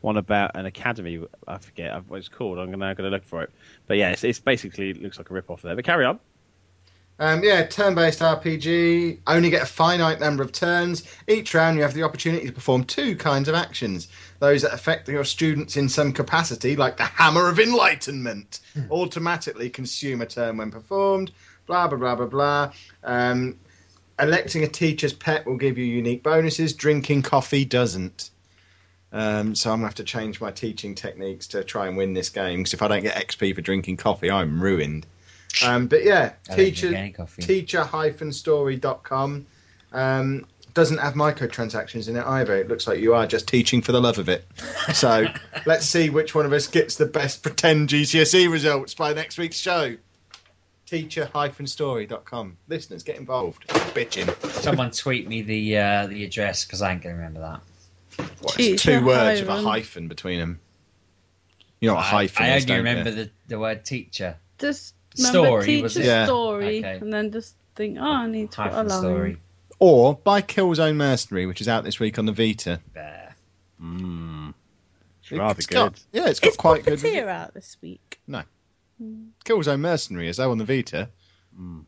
one 0.00 0.16
about 0.16 0.52
an 0.54 0.64
academy. 0.64 1.22
I 1.46 1.58
forget 1.58 2.02
what 2.08 2.16
it's 2.16 2.28
called. 2.28 2.58
I'm 2.58 2.70
now 2.70 2.94
going 2.94 3.10
to 3.10 3.14
look 3.14 3.24
for 3.24 3.42
it. 3.42 3.50
But 3.86 3.98
yeah, 3.98 4.12
it's, 4.12 4.24
it's 4.24 4.40
basically 4.40 4.88
it 4.90 5.02
looks 5.02 5.18
like 5.18 5.28
a 5.30 5.34
rip 5.34 5.50
off 5.50 5.60
there. 5.60 5.76
But 5.76 5.84
carry 5.84 6.06
on. 6.06 6.18
Um, 7.18 7.44
yeah, 7.44 7.64
turn-based 7.64 8.20
RPG. 8.20 9.20
Only 9.26 9.50
get 9.50 9.62
a 9.62 9.66
finite 9.66 10.18
number 10.18 10.42
of 10.42 10.50
turns. 10.50 11.04
Each 11.28 11.54
round, 11.54 11.76
you 11.76 11.82
have 11.82 11.94
the 11.94 12.02
opportunity 12.02 12.46
to 12.46 12.52
perform 12.52 12.84
two 12.84 13.14
kinds 13.14 13.48
of 13.48 13.54
actions: 13.54 14.08
those 14.40 14.62
that 14.62 14.74
affect 14.74 15.08
your 15.08 15.24
students 15.24 15.76
in 15.76 15.88
some 15.88 16.12
capacity, 16.12 16.74
like 16.74 16.96
the 16.96 17.04
Hammer 17.04 17.48
of 17.48 17.60
Enlightenment, 17.60 18.60
automatically 18.90 19.70
consume 19.70 20.22
a 20.22 20.26
turn 20.26 20.56
when 20.56 20.72
performed. 20.72 21.30
Blah 21.66 21.86
blah 21.86 21.98
blah 21.98 22.16
blah 22.16 22.26
blah. 22.26 22.72
Um, 23.04 23.58
electing 24.18 24.64
a 24.64 24.68
teacher's 24.68 25.12
pet 25.12 25.46
will 25.46 25.56
give 25.56 25.78
you 25.78 25.84
unique 25.84 26.24
bonuses. 26.24 26.74
Drinking 26.74 27.22
coffee 27.22 27.64
doesn't. 27.64 28.30
Um, 29.12 29.54
so 29.54 29.70
I'm 29.70 29.78
gonna 29.78 29.86
have 29.86 29.94
to 29.96 30.04
change 30.04 30.40
my 30.40 30.50
teaching 30.50 30.96
techniques 30.96 31.46
to 31.48 31.62
try 31.62 31.86
and 31.86 31.96
win 31.96 32.12
this 32.12 32.30
game. 32.30 32.58
Because 32.58 32.74
if 32.74 32.82
I 32.82 32.88
don't 32.88 33.02
get 33.02 33.14
XP 33.14 33.54
for 33.54 33.60
drinking 33.60 33.98
coffee, 33.98 34.32
I'm 34.32 34.60
ruined. 34.60 35.06
Um, 35.62 35.86
but 35.86 36.04
yeah, 36.04 36.32
I 36.50 36.56
teacher 36.56 36.94
any 36.94 37.12
coffee. 37.12 37.42
teacher-story.com 37.42 39.46
um, 39.92 40.46
doesn't 40.74 40.98
have 40.98 41.14
microtransactions 41.14 42.08
in 42.08 42.16
it 42.16 42.26
either. 42.26 42.56
It 42.56 42.68
looks 42.68 42.86
like 42.86 42.98
you 42.98 43.14
are 43.14 43.26
just 43.26 43.46
teaching 43.46 43.80
for 43.80 43.92
the 43.92 44.00
love 44.00 44.18
of 44.18 44.28
it. 44.28 44.44
So 44.92 45.26
let's 45.66 45.86
see 45.86 46.10
which 46.10 46.34
one 46.34 46.46
of 46.46 46.52
us 46.52 46.66
gets 46.66 46.96
the 46.96 47.06
best 47.06 47.42
pretend 47.42 47.88
GCSE 47.88 48.50
results 48.50 48.94
by 48.94 49.12
next 49.12 49.38
week's 49.38 49.58
show. 49.58 49.96
Teacher-story.com. 50.86 52.56
Listeners, 52.68 53.02
get 53.02 53.16
involved. 53.16 53.66
Bitching. 53.68 54.50
Someone 54.50 54.90
tweet 54.90 55.28
me 55.28 55.42
the 55.42 55.78
uh, 55.78 56.06
the 56.08 56.24
address 56.24 56.64
because 56.64 56.82
I 56.82 56.92
ain't 56.92 57.02
gonna 57.02 57.14
remember 57.14 57.40
that. 57.40 57.60
What, 58.40 58.58
it's 58.58 58.66
Teacher 58.82 59.00
two 59.00 59.06
words 59.06 59.40
with 59.40 59.48
a 59.48 59.52
hyphen. 59.52 59.64
hyphen 59.64 60.08
between 60.08 60.40
them. 60.40 60.60
You 61.80 61.88
know 61.88 61.94
what 61.94 62.04
a 62.04 62.06
I, 62.06 62.10
hyphen 62.10 62.44
I 62.44 62.56
is, 62.56 62.64
only 62.64 62.66
don't 62.66 62.84
remember 62.84 63.10
you? 63.10 63.16
the, 63.16 63.30
the 63.48 63.58
word 63.58 63.84
teacher. 63.84 64.36
Just 64.58 64.94
remember 65.18 65.38
Story, 65.48 65.64
teacher 65.66 65.82
was 65.82 65.96
it? 65.96 66.04
Yeah. 66.06 66.24
story, 66.26 66.78
Okay. 66.78 66.98
and 66.98 67.12
then 67.12 67.30
just 67.32 67.54
think, 67.76 67.98
oh, 68.00 68.04
I 68.04 68.26
need 68.26 68.50
to 68.52 68.56
put 68.56 68.66
a 68.66 68.70
Hyphen 68.74 68.88
line. 68.88 69.00
story. 69.00 69.36
Or 69.78 70.14
buy 70.14 70.40
Killzone 70.42 70.96
Mercenary, 70.96 71.46
which 71.46 71.60
is 71.60 71.68
out 71.68 71.84
this 71.84 71.98
week 72.00 72.18
on 72.18 72.26
the 72.26 72.32
Vita. 72.32 72.80
There. 72.94 73.34
Mm. 73.82 74.54
It's 75.22 75.32
rather 75.32 75.58
It's 75.58 75.66
good. 75.66 75.74
got- 75.74 76.02
yeah, 76.12 76.28
it's 76.28 76.40
got 76.40 76.50
Is 76.50 76.56
quite 76.56 76.84
good. 76.84 76.98
Puppeteer 76.98 77.26
out 77.28 77.54
this 77.54 77.76
week? 77.82 78.20
No, 78.26 78.42
Killzone 79.44 79.80
Mercenary 79.80 80.28
is 80.28 80.36
though 80.36 80.50
on 80.50 80.58
the 80.58 80.64
Vita. 80.64 81.08
Mm. 81.58 81.84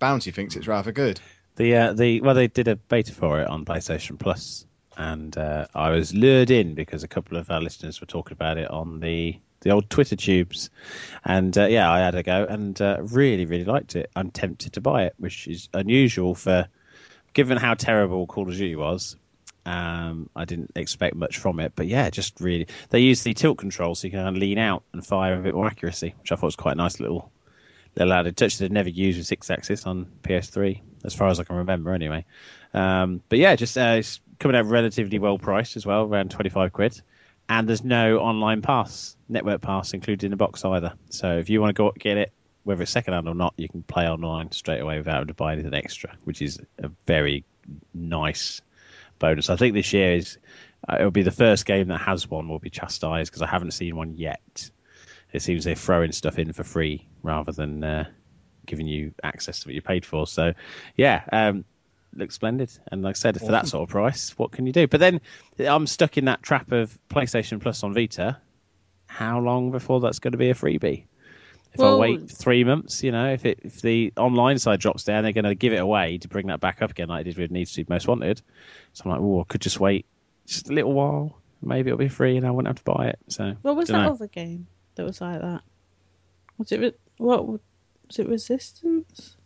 Bouncy 0.00 0.32
thinks 0.34 0.56
it's 0.56 0.66
rather 0.66 0.92
good. 0.92 1.20
The 1.56 1.74
uh, 1.76 1.92
the 1.94 2.20
well, 2.20 2.34
they 2.34 2.48
did 2.48 2.68
a 2.68 2.76
beta 2.76 3.12
for 3.12 3.40
it 3.40 3.48
on 3.48 3.64
PlayStation 3.64 4.18
Plus, 4.18 4.66
and 4.96 5.36
uh, 5.38 5.66
I 5.74 5.90
was 5.90 6.12
lured 6.12 6.50
in 6.50 6.74
because 6.74 7.02
a 7.02 7.08
couple 7.08 7.38
of 7.38 7.50
our 7.50 7.60
listeners 7.62 8.00
were 8.00 8.06
talking 8.06 8.32
about 8.34 8.58
it 8.58 8.70
on 8.70 9.00
the 9.00 9.38
the 9.66 9.72
old 9.72 9.90
Twitter 9.90 10.16
tubes, 10.16 10.70
and 11.24 11.56
uh, 11.58 11.66
yeah, 11.66 11.90
I 11.90 11.98
had 11.98 12.14
a 12.14 12.22
go 12.22 12.46
and 12.48 12.80
uh, 12.80 12.98
really 13.00 13.46
really 13.46 13.64
liked 13.64 13.96
it. 13.96 14.10
I'm 14.14 14.30
tempted 14.30 14.74
to 14.74 14.80
buy 14.80 15.04
it, 15.04 15.14
which 15.18 15.48
is 15.48 15.68
unusual 15.74 16.34
for 16.34 16.68
given 17.32 17.58
how 17.58 17.74
terrible 17.74 18.26
Call 18.26 18.48
of 18.48 18.54
Duty 18.54 18.76
was. 18.76 19.16
Um, 19.66 20.30
I 20.36 20.44
didn't 20.44 20.72
expect 20.76 21.16
much 21.16 21.38
from 21.38 21.58
it, 21.58 21.72
but 21.74 21.88
yeah, 21.88 22.08
just 22.10 22.40
really 22.40 22.68
they 22.90 23.00
use 23.00 23.24
the 23.24 23.34
tilt 23.34 23.58
control 23.58 23.96
so 23.96 24.06
you 24.06 24.12
can 24.12 24.20
kind 24.20 24.36
of 24.36 24.40
lean 24.40 24.58
out 24.58 24.84
and 24.92 25.04
fire 25.04 25.34
a 25.34 25.42
bit 25.42 25.54
more 25.54 25.66
accuracy, 25.66 26.14
which 26.20 26.30
I 26.30 26.36
thought 26.36 26.46
was 26.46 26.56
quite 26.56 26.74
a 26.74 26.78
nice 26.78 27.00
little 27.00 27.32
little 27.96 28.12
added 28.12 28.36
touch 28.36 28.58
they'd 28.58 28.70
never 28.70 28.88
used 28.88 29.18
with 29.18 29.26
six 29.26 29.50
axis 29.50 29.86
on 29.86 30.06
PS3, 30.22 30.80
as 31.04 31.14
far 31.14 31.28
as 31.28 31.40
I 31.40 31.44
can 31.44 31.56
remember, 31.56 31.92
anyway. 31.92 32.24
Um, 32.74 33.22
but 33.28 33.38
yeah, 33.38 33.56
just 33.56 33.76
uh, 33.76 34.02
coming 34.38 34.56
out 34.56 34.66
relatively 34.66 35.18
well 35.18 35.38
priced 35.38 35.76
as 35.76 35.84
well, 35.84 36.04
around 36.04 36.30
twenty 36.30 36.50
five 36.50 36.72
quid, 36.72 37.00
and 37.48 37.68
there's 37.68 37.84
no 37.84 38.18
online 38.18 38.62
pass, 38.62 39.16
network 39.28 39.62
pass 39.62 39.94
included 39.94 40.24
in 40.24 40.30
the 40.30 40.36
box 40.36 40.64
either. 40.64 40.94
So 41.10 41.38
if 41.38 41.48
you 41.48 41.60
want 41.60 41.76
to 41.76 41.82
go 41.82 41.92
get 41.96 42.16
it, 42.16 42.32
whether 42.64 42.82
it's 42.82 42.90
second 42.90 43.14
hand 43.14 43.28
or 43.28 43.34
not, 43.34 43.54
you 43.56 43.68
can 43.68 43.82
play 43.82 44.08
online 44.08 44.50
straight 44.50 44.80
away 44.80 44.98
without 44.98 45.14
having 45.14 45.28
to 45.28 45.34
buy 45.34 45.52
anything 45.52 45.74
extra, 45.74 46.16
which 46.24 46.42
is 46.42 46.58
a 46.78 46.90
very 47.06 47.44
nice 47.94 48.60
bonus. 49.18 49.50
I 49.50 49.56
think 49.56 49.74
this 49.74 49.92
year 49.92 50.14
is 50.14 50.38
uh, 50.88 50.96
it'll 50.98 51.10
be 51.10 51.22
the 51.22 51.30
first 51.30 51.64
game 51.64 51.88
that 51.88 52.00
has 52.00 52.28
one. 52.28 52.48
Will 52.48 52.58
be 52.58 52.70
chastised 52.70 53.30
because 53.30 53.42
I 53.42 53.46
haven't 53.46 53.72
seen 53.72 53.96
one 53.96 54.16
yet. 54.16 54.70
It 55.32 55.42
seems 55.42 55.64
they're 55.64 55.74
throwing 55.74 56.12
stuff 56.12 56.38
in 56.38 56.52
for 56.52 56.64
free 56.64 57.06
rather 57.22 57.52
than 57.52 57.84
uh, 57.84 58.04
giving 58.64 58.86
you 58.86 59.12
access 59.22 59.60
to 59.60 59.68
what 59.68 59.74
you 59.74 59.82
paid 59.82 60.04
for. 60.04 60.26
So, 60.26 60.52
yeah, 60.96 61.22
um, 61.32 61.64
looks 62.18 62.34
splendid. 62.34 62.70
And 62.90 63.02
like 63.02 63.16
I 63.16 63.18
said, 63.18 63.38
for 63.38 63.52
that 63.52 63.68
sort 63.68 63.82
of 63.82 63.88
price, 63.90 64.30
what 64.38 64.52
can 64.52 64.66
you 64.66 64.72
do? 64.72 64.86
But 64.86 65.00
then 65.00 65.20
I'm 65.58 65.86
stuck 65.86 66.18
in 66.18 66.26
that 66.26 66.42
trap 66.42 66.72
of 66.72 66.96
PlayStation 67.08 67.60
Plus 67.60 67.82
on 67.82 67.94
Vita. 67.94 68.38
How 69.06 69.40
long 69.40 69.70
before 69.70 70.00
that's 70.00 70.18
going 70.18 70.32
to 70.32 70.38
be 70.38 70.50
a 70.50 70.54
freebie? 70.54 71.04
If 71.72 71.80
I 71.80 71.94
wait 71.96 72.30
three 72.30 72.64
months, 72.64 73.02
you 73.02 73.12
know, 73.12 73.32
if 73.32 73.44
it 73.44 73.60
if 73.62 73.82
the 73.82 74.12
online 74.16 74.58
side 74.58 74.80
drops 74.80 75.04
down, 75.04 75.24
they're 75.24 75.32
going 75.32 75.44
to 75.44 75.54
give 75.54 75.74
it 75.74 75.80
away 75.80 76.16
to 76.18 76.28
bring 76.28 76.46
that 76.46 76.58
back 76.58 76.80
up 76.80 76.90
again, 76.90 77.08
like 77.08 77.24
they 77.24 77.30
did 77.30 77.38
with 77.38 77.50
Need 77.50 77.66
for 77.66 77.72
Speed 77.72 77.90
Most 77.90 78.08
Wanted. 78.08 78.40
So 78.94 79.04
I'm 79.04 79.10
like, 79.10 79.20
oh, 79.20 79.42
I 79.42 79.44
could 79.44 79.60
just 79.60 79.78
wait 79.78 80.06
just 80.46 80.70
a 80.70 80.72
little 80.72 80.94
while. 80.94 81.38
Maybe 81.60 81.90
it'll 81.90 81.98
be 81.98 82.08
free, 82.08 82.38
and 82.38 82.46
I 82.46 82.50
won't 82.50 82.66
have 82.66 82.76
to 82.76 82.84
buy 82.84 83.08
it. 83.08 83.18
So 83.28 83.56
What 83.60 83.76
was 83.76 83.88
that 83.88 84.08
other 84.08 84.26
game 84.26 84.68
that 84.94 85.04
was 85.04 85.20
like 85.20 85.40
that? 85.40 85.62
Was 86.56 86.72
it 86.72 86.98
what 87.18 87.46
was 87.46 87.60
it? 88.18 88.26
Resistance? 88.26 89.36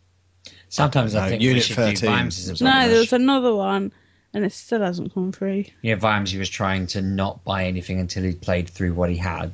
Sometimes 0.69 1.15
I 1.15 1.29
think 1.29 1.41
Unit 1.41 1.57
we 1.57 1.61
should 1.61 1.75
13 1.75 1.95
do 1.95 2.05
Vimes 2.07 2.49
as 2.49 2.61
a 2.61 2.63
No, 2.63 2.87
there 2.89 2.99
was 2.99 3.13
another 3.13 3.53
one, 3.53 3.91
and 4.33 4.45
it 4.45 4.53
still 4.53 4.81
hasn't 4.81 5.13
come 5.13 5.31
free. 5.31 5.73
Yeah, 5.81 5.95
Vimes, 5.95 6.31
he 6.31 6.37
was 6.37 6.49
trying 6.49 6.87
to 6.87 7.01
not 7.01 7.43
buy 7.43 7.65
anything 7.65 7.99
until 7.99 8.23
he'd 8.23 8.41
played 8.41 8.69
through 8.69 8.93
what 8.93 9.09
he 9.09 9.17
had. 9.17 9.51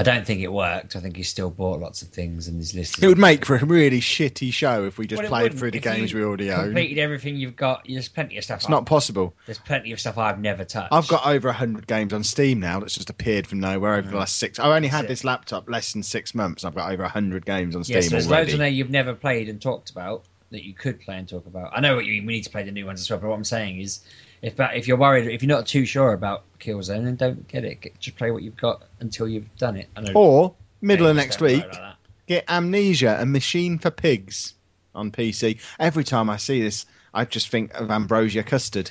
I 0.00 0.02
don't 0.02 0.26
think 0.26 0.40
it 0.40 0.50
worked. 0.50 0.96
I 0.96 1.00
think 1.00 1.14
he 1.14 1.22
still 1.22 1.50
bought 1.50 1.78
lots 1.78 2.00
of 2.00 2.08
things 2.08 2.48
and 2.48 2.56
his 2.56 2.74
list. 2.74 3.02
It 3.02 3.06
would 3.06 3.18
make 3.18 3.44
for 3.44 3.56
a 3.56 3.64
really 3.64 4.00
shitty 4.00 4.50
show 4.50 4.86
if 4.86 4.96
we 4.96 5.06
just 5.06 5.20
Well, 5.20 5.28
played 5.28 5.58
through 5.58 5.72
the 5.72 5.76
If 5.76 5.82
games 5.84 6.14
we 6.14 6.24
already 6.24 6.50
own. 6.50 6.64
Completed 6.64 6.98
everything 6.98 7.36
you've 7.36 7.54
got. 7.54 7.84
There's 7.86 8.08
plenty 8.08 8.38
of 8.38 8.44
stuff. 8.44 8.56
It's 8.60 8.64
I've- 8.64 8.70
not 8.72 8.86
possible. 8.86 9.34
There's 9.44 9.58
plenty 9.58 9.92
of 9.92 10.00
stuff 10.00 10.16
I've 10.16 10.40
never 10.40 10.64
touched. 10.64 10.90
I've 10.90 11.06
got 11.06 11.26
over 11.26 11.48
100 11.48 11.86
games 11.86 12.14
on 12.14 12.24
Steam 12.24 12.60
now 12.60 12.80
that's 12.80 12.94
just 12.94 13.10
appeared 13.10 13.46
from 13.46 13.60
nowhere 13.60 13.96
over 13.96 14.10
the 14.10 14.16
last 14.16 14.36
six. 14.38 14.58
I 14.58 14.74
only 14.74 14.88
had 14.88 15.06
this 15.06 15.22
laptop 15.22 15.68
less 15.68 15.92
than 15.92 16.02
six 16.02 16.34
months. 16.34 16.64
I've 16.64 16.74
got 16.74 16.90
over 16.90 17.02
100 17.02 17.44
games 17.44 17.76
on 17.76 17.84
Steam 17.84 17.96
Yes, 17.96 18.08
there's 18.08 18.26
already. 18.26 18.44
loads 18.44 18.54
on 18.54 18.60
there 18.60 18.68
you've 18.68 18.88
never 18.88 19.12
played 19.12 19.50
and 19.50 19.60
talked 19.60 19.90
about 19.90 20.24
that 20.50 20.64
you 20.64 20.72
could 20.72 20.98
play 21.02 21.18
and 21.18 21.28
talk 21.28 21.44
about. 21.46 21.72
I 21.76 21.80
know 21.80 21.94
what 21.94 22.06
you 22.06 22.12
mean. 22.14 22.26
We 22.26 22.32
need 22.32 22.44
to 22.44 22.50
play 22.50 22.62
the 22.62 22.72
new 22.72 22.86
ones 22.86 23.02
as 23.02 23.10
well. 23.10 23.20
But 23.20 23.28
what 23.28 23.36
I'm 23.36 23.44
saying 23.44 23.80
is, 23.82 24.00
if 24.42 24.56
that, 24.56 24.76
if 24.76 24.88
you're 24.88 24.96
worried, 24.96 25.26
if 25.26 25.42
you're 25.42 25.48
not 25.48 25.66
too 25.66 25.84
sure 25.84 26.12
about 26.12 26.44
Killzone, 26.58 27.04
then 27.04 27.16
don't 27.16 27.46
get 27.48 27.64
it. 27.64 27.80
Get, 27.80 27.98
just 27.98 28.16
play 28.16 28.30
what 28.30 28.42
you've 28.42 28.56
got 28.56 28.82
until 29.00 29.28
you've 29.28 29.54
done 29.56 29.76
it. 29.76 29.88
I 29.96 30.12
Or, 30.12 30.54
middle 30.80 31.06
of 31.06 31.16
next 31.16 31.40
week, 31.40 31.64
like 31.66 31.94
get 32.26 32.44
Amnesia, 32.48 33.18
a 33.20 33.26
machine 33.26 33.78
for 33.78 33.90
pigs 33.90 34.54
on 34.94 35.10
PC. 35.10 35.60
Every 35.78 36.04
time 36.04 36.30
I 36.30 36.36
see 36.36 36.62
this, 36.62 36.86
I 37.12 37.24
just 37.24 37.48
think 37.48 37.74
of 37.74 37.90
Ambrosia 37.90 38.42
Custard. 38.42 38.90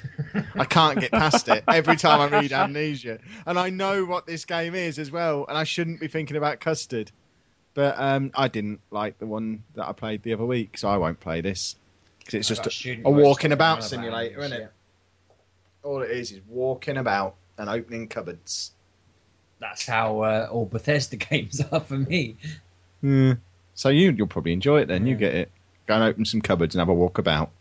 I 0.56 0.66
can't 0.66 1.00
get 1.00 1.12
past 1.12 1.48
it 1.48 1.64
every 1.68 1.96
time 1.96 2.20
I 2.20 2.40
read 2.40 2.52
Amnesia. 2.52 3.20
And 3.46 3.58
I 3.58 3.70
know 3.70 4.06
what 4.06 4.28
this 4.28 4.46
game 4.46 4.76
is 4.76 5.00
as 5.00 5.10
well, 5.10 5.46
and 5.48 5.58
I 5.58 5.64
shouldn't 5.64 6.00
be 6.00 6.08
thinking 6.08 6.38
about 6.38 6.60
custard. 6.60 7.12
But 7.74 7.98
um, 7.98 8.32
I 8.36 8.50
didn't 8.50 8.82
like 8.92 9.20
the 9.20 9.26
one 9.26 9.64
that 9.76 9.88
I 9.88 9.94
played 9.94 10.22
the 10.24 10.34
other 10.34 10.46
week, 10.46 10.78
so 10.78 10.90
I 10.90 10.98
won't 10.98 11.20
play 11.20 11.42
this. 11.42 11.76
Because 12.20 12.34
it's 12.34 12.52
I've 12.52 12.66
just 12.66 12.86
a, 12.86 13.02
a 13.06 13.10
walking 13.10 13.52
about 13.54 13.80
about 13.80 13.90
simulator, 13.90 14.40
it, 14.40 14.46
isn't 14.46 14.62
it? 14.62 14.72
All 15.82 16.02
it 16.02 16.12
is 16.12 16.32
is 16.34 16.42
walking 16.48 16.98
about 16.98 17.36
and 17.58 17.70
opening 17.70 18.10
cupboards. 18.10 18.72
That's 19.60 19.86
how 19.86 20.22
uh, 20.22 20.50
all 20.52 20.66
Bethesda 20.66 21.16
games 21.30 21.62
are 21.72 21.80
for 21.80 21.98
me. 21.98 22.36
Yeah. 23.02 23.36
So 23.76 23.88
you, 23.88 24.12
you'll 24.12 24.28
probably 24.28 24.52
enjoy 24.52 24.82
it 24.82 24.88
then. 24.90 25.08
You 25.08 25.16
get 25.16 25.34
it. 25.34 25.52
Go 25.88 25.96
and 25.96 26.04
open 26.04 26.26
some 26.26 26.42
cupboards 26.42 26.76
and 26.76 26.80
have 26.80 26.90
a 26.90 26.94
walk 26.94 27.18
about. 27.18 27.52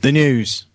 The 0.00 0.12
news. 0.12 0.66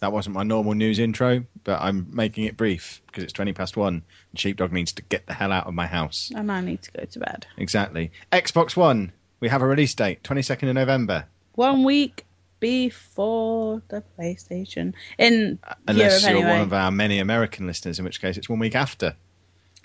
That 0.00 0.12
wasn't 0.12 0.34
my 0.34 0.42
normal 0.42 0.74
news 0.74 0.98
intro, 0.98 1.44
but 1.62 1.80
I'm 1.80 2.06
making 2.12 2.44
it 2.44 2.56
brief 2.56 3.00
because 3.06 3.24
it's 3.24 3.32
20 3.32 3.52
past 3.52 3.76
one 3.76 4.02
and 4.30 4.38
Sheepdog 4.40 4.72
needs 4.72 4.92
to 4.92 5.02
get 5.02 5.26
the 5.26 5.32
hell 5.34 5.52
out 5.52 5.66
of 5.66 5.74
my 5.74 5.86
house. 5.86 6.30
And 6.34 6.50
I 6.50 6.60
need 6.60 6.82
to 6.82 6.90
go 6.92 7.04
to 7.04 7.18
bed. 7.20 7.46
Exactly. 7.56 8.10
Xbox 8.32 8.76
One. 8.76 9.12
We 9.40 9.48
have 9.48 9.62
a 9.62 9.66
release 9.66 9.94
date, 9.94 10.22
22nd 10.22 10.68
of 10.68 10.74
November. 10.74 11.26
One 11.54 11.84
week 11.84 12.24
before 12.60 13.82
the 13.88 14.02
PlayStation 14.18 14.94
in 15.18 15.58
uh, 15.64 15.74
Unless 15.86 16.22
Europe 16.22 16.22
you're 16.22 16.30
anyway. 16.46 16.58
one 16.58 16.60
of 16.62 16.72
our 16.72 16.90
many 16.90 17.18
American 17.18 17.66
listeners, 17.66 17.98
in 17.98 18.04
which 18.04 18.20
case 18.20 18.36
it's 18.36 18.48
one 18.48 18.58
week 18.58 18.74
after. 18.74 19.14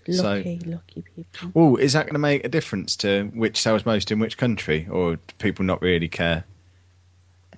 so- 0.10 0.24
lucky, 0.36 0.60
lucky 0.66 1.04
people. 1.16 1.52
Oh, 1.56 1.76
is 1.76 1.94
that 1.94 2.06
going 2.06 2.14
to 2.14 2.20
make 2.20 2.46
a 2.46 2.50
difference 2.50 2.96
to 2.98 3.26
which 3.34 3.60
sells 3.62 3.86
most 3.86 4.12
in 4.12 4.20
which 4.20 4.38
country, 4.38 4.88
or 4.90 5.16
do 5.18 5.22
people 5.40 5.66
not 5.66 5.82
really 5.82 6.08
care? 6.08 6.46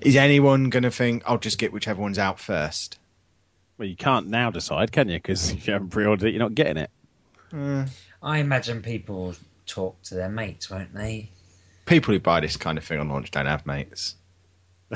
Is 0.02 0.16
anyone 0.16 0.70
going 0.70 0.84
to 0.84 0.92
think, 0.92 1.24
I'll 1.26 1.38
just 1.38 1.58
get 1.58 1.72
whichever 1.72 2.02
one's 2.02 2.20
out 2.20 2.40
first? 2.40 2.98
well, 3.78 3.88
you 3.88 3.96
can't 3.96 4.28
now 4.28 4.52
decide, 4.52 4.92
can 4.92 5.10
you? 5.10 5.18
Because 5.18 5.52
if 5.52 5.66
you 5.66 5.74
haven't 5.74 5.90
pre-ordered 5.90 6.28
it, 6.28 6.32
you're 6.32 6.40
not 6.40 6.54
getting 6.54 6.78
it. 6.78 6.92
Uh, 7.52 7.86
I 8.22 8.38
imagine 8.38 8.84
people 8.84 9.34
talk 9.66 10.00
to 10.04 10.16
their 10.16 10.30
mates, 10.30 10.70
won't 10.70 10.94
they? 10.94 11.32
people 11.86 12.14
who 12.14 12.20
buy 12.20 12.40
this 12.40 12.58
kind 12.58 12.78
of 12.78 12.84
thing 12.84 13.00
on 13.00 13.10
launch 13.10 13.32
don't 13.32 13.48
have 13.48 13.66
mates. 13.66 14.16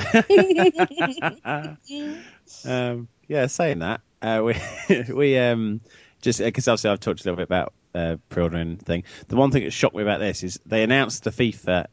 um, 2.65 3.07
yeah, 3.27 3.47
saying 3.47 3.79
that, 3.79 4.01
uh, 4.21 4.41
we 4.43 4.55
we 5.13 5.37
um, 5.37 5.81
just 6.21 6.39
because 6.39 6.67
obviously 6.67 6.91
I've 6.91 6.99
talked 6.99 7.21
a 7.21 7.23
little 7.23 7.37
bit 7.37 7.43
about 7.43 7.73
uh, 7.93 8.17
pre-ordering 8.29 8.77
thing. 8.77 9.03
The 9.27 9.35
one 9.35 9.51
thing 9.51 9.63
that 9.63 9.71
shocked 9.71 9.95
me 9.95 10.03
about 10.03 10.19
this 10.19 10.43
is 10.43 10.59
they 10.65 10.83
announced 10.83 11.23
the 11.23 11.31
FIFA 11.31 11.87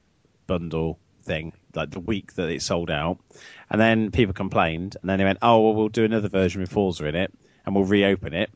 bundle 0.46 0.98
thing 1.22 1.52
like 1.74 1.90
the 1.90 2.00
week 2.00 2.34
that 2.34 2.48
it 2.50 2.62
sold 2.62 2.90
out, 2.90 3.18
and 3.70 3.80
then 3.80 4.10
people 4.10 4.34
complained, 4.34 4.96
and 5.00 5.08
then 5.08 5.18
they 5.18 5.24
went, 5.24 5.38
"Oh, 5.42 5.60
well, 5.60 5.74
we'll 5.74 5.88
do 5.88 6.04
another 6.04 6.28
version 6.28 6.60
with 6.60 6.70
Forza 6.70 7.06
in 7.06 7.14
it, 7.14 7.32
and 7.64 7.74
we'll 7.74 7.84
reopen 7.84 8.34
it." 8.34 8.50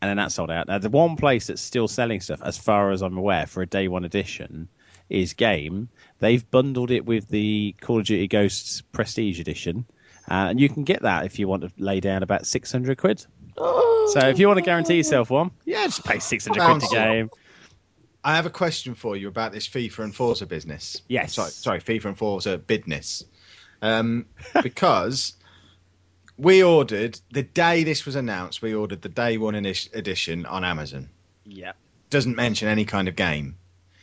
And 0.00 0.08
then 0.08 0.16
that 0.18 0.30
sold 0.32 0.50
out. 0.50 0.68
Now, 0.68 0.78
the 0.78 0.90
one 0.90 1.16
place 1.16 1.48
that's 1.48 1.60
still 1.60 1.88
selling 1.88 2.20
stuff, 2.20 2.40
as 2.42 2.56
far 2.56 2.92
as 2.92 3.02
I'm 3.02 3.16
aware, 3.18 3.46
for 3.46 3.62
a 3.62 3.66
day 3.66 3.88
one 3.88 4.04
edition, 4.04 4.68
is 5.08 5.34
Game. 5.34 5.88
They've 6.20 6.48
bundled 6.50 6.90
it 6.90 7.04
with 7.04 7.28
the 7.28 7.74
Call 7.80 7.98
of 7.98 8.04
Duty 8.06 8.28
Ghosts 8.28 8.80
Prestige 8.92 9.40
Edition, 9.40 9.86
uh, 10.30 10.48
and 10.50 10.60
you 10.60 10.68
can 10.68 10.84
get 10.84 11.02
that 11.02 11.24
if 11.26 11.38
you 11.38 11.48
want 11.48 11.62
to 11.62 11.72
lay 11.78 11.98
down 12.00 12.22
about 12.22 12.46
600 12.46 12.96
quid. 12.98 13.24
So 14.08 14.20
if 14.20 14.38
you 14.38 14.46
want 14.48 14.56
to 14.56 14.64
guarantee 14.64 14.96
yourself 14.96 15.28
one, 15.28 15.50
yeah, 15.66 15.84
just 15.84 16.02
pay 16.02 16.18
600 16.18 16.58
quid 16.58 16.80
to 16.80 16.86
Sounds- 16.86 16.92
game. 16.94 17.30
I 18.24 18.36
have 18.36 18.46
a 18.46 18.50
question 18.50 18.94
for 18.94 19.16
you 19.16 19.28
about 19.28 19.52
this 19.52 19.68
FIFA 19.68 20.04
and 20.04 20.14
Forza 20.14 20.46
business. 20.46 21.00
Yes. 21.08 21.34
Sorry, 21.34 21.50
sorry 21.50 21.80
FIFA 21.80 22.04
and 22.06 22.18
Forza 22.18 22.58
business. 22.58 23.24
Um, 23.80 24.26
because 24.62 25.34
we 26.36 26.62
ordered, 26.62 27.20
the 27.30 27.42
day 27.42 27.84
this 27.84 28.04
was 28.04 28.16
announced, 28.16 28.62
we 28.62 28.74
ordered 28.74 29.02
the 29.02 29.08
day 29.08 29.38
one 29.38 29.54
edition 29.54 30.46
on 30.46 30.64
Amazon. 30.64 31.08
Yep. 31.44 31.76
Doesn't 32.10 32.36
mention 32.36 32.68
any 32.68 32.84
kind 32.84 33.08
of 33.08 33.16
game. 33.16 33.56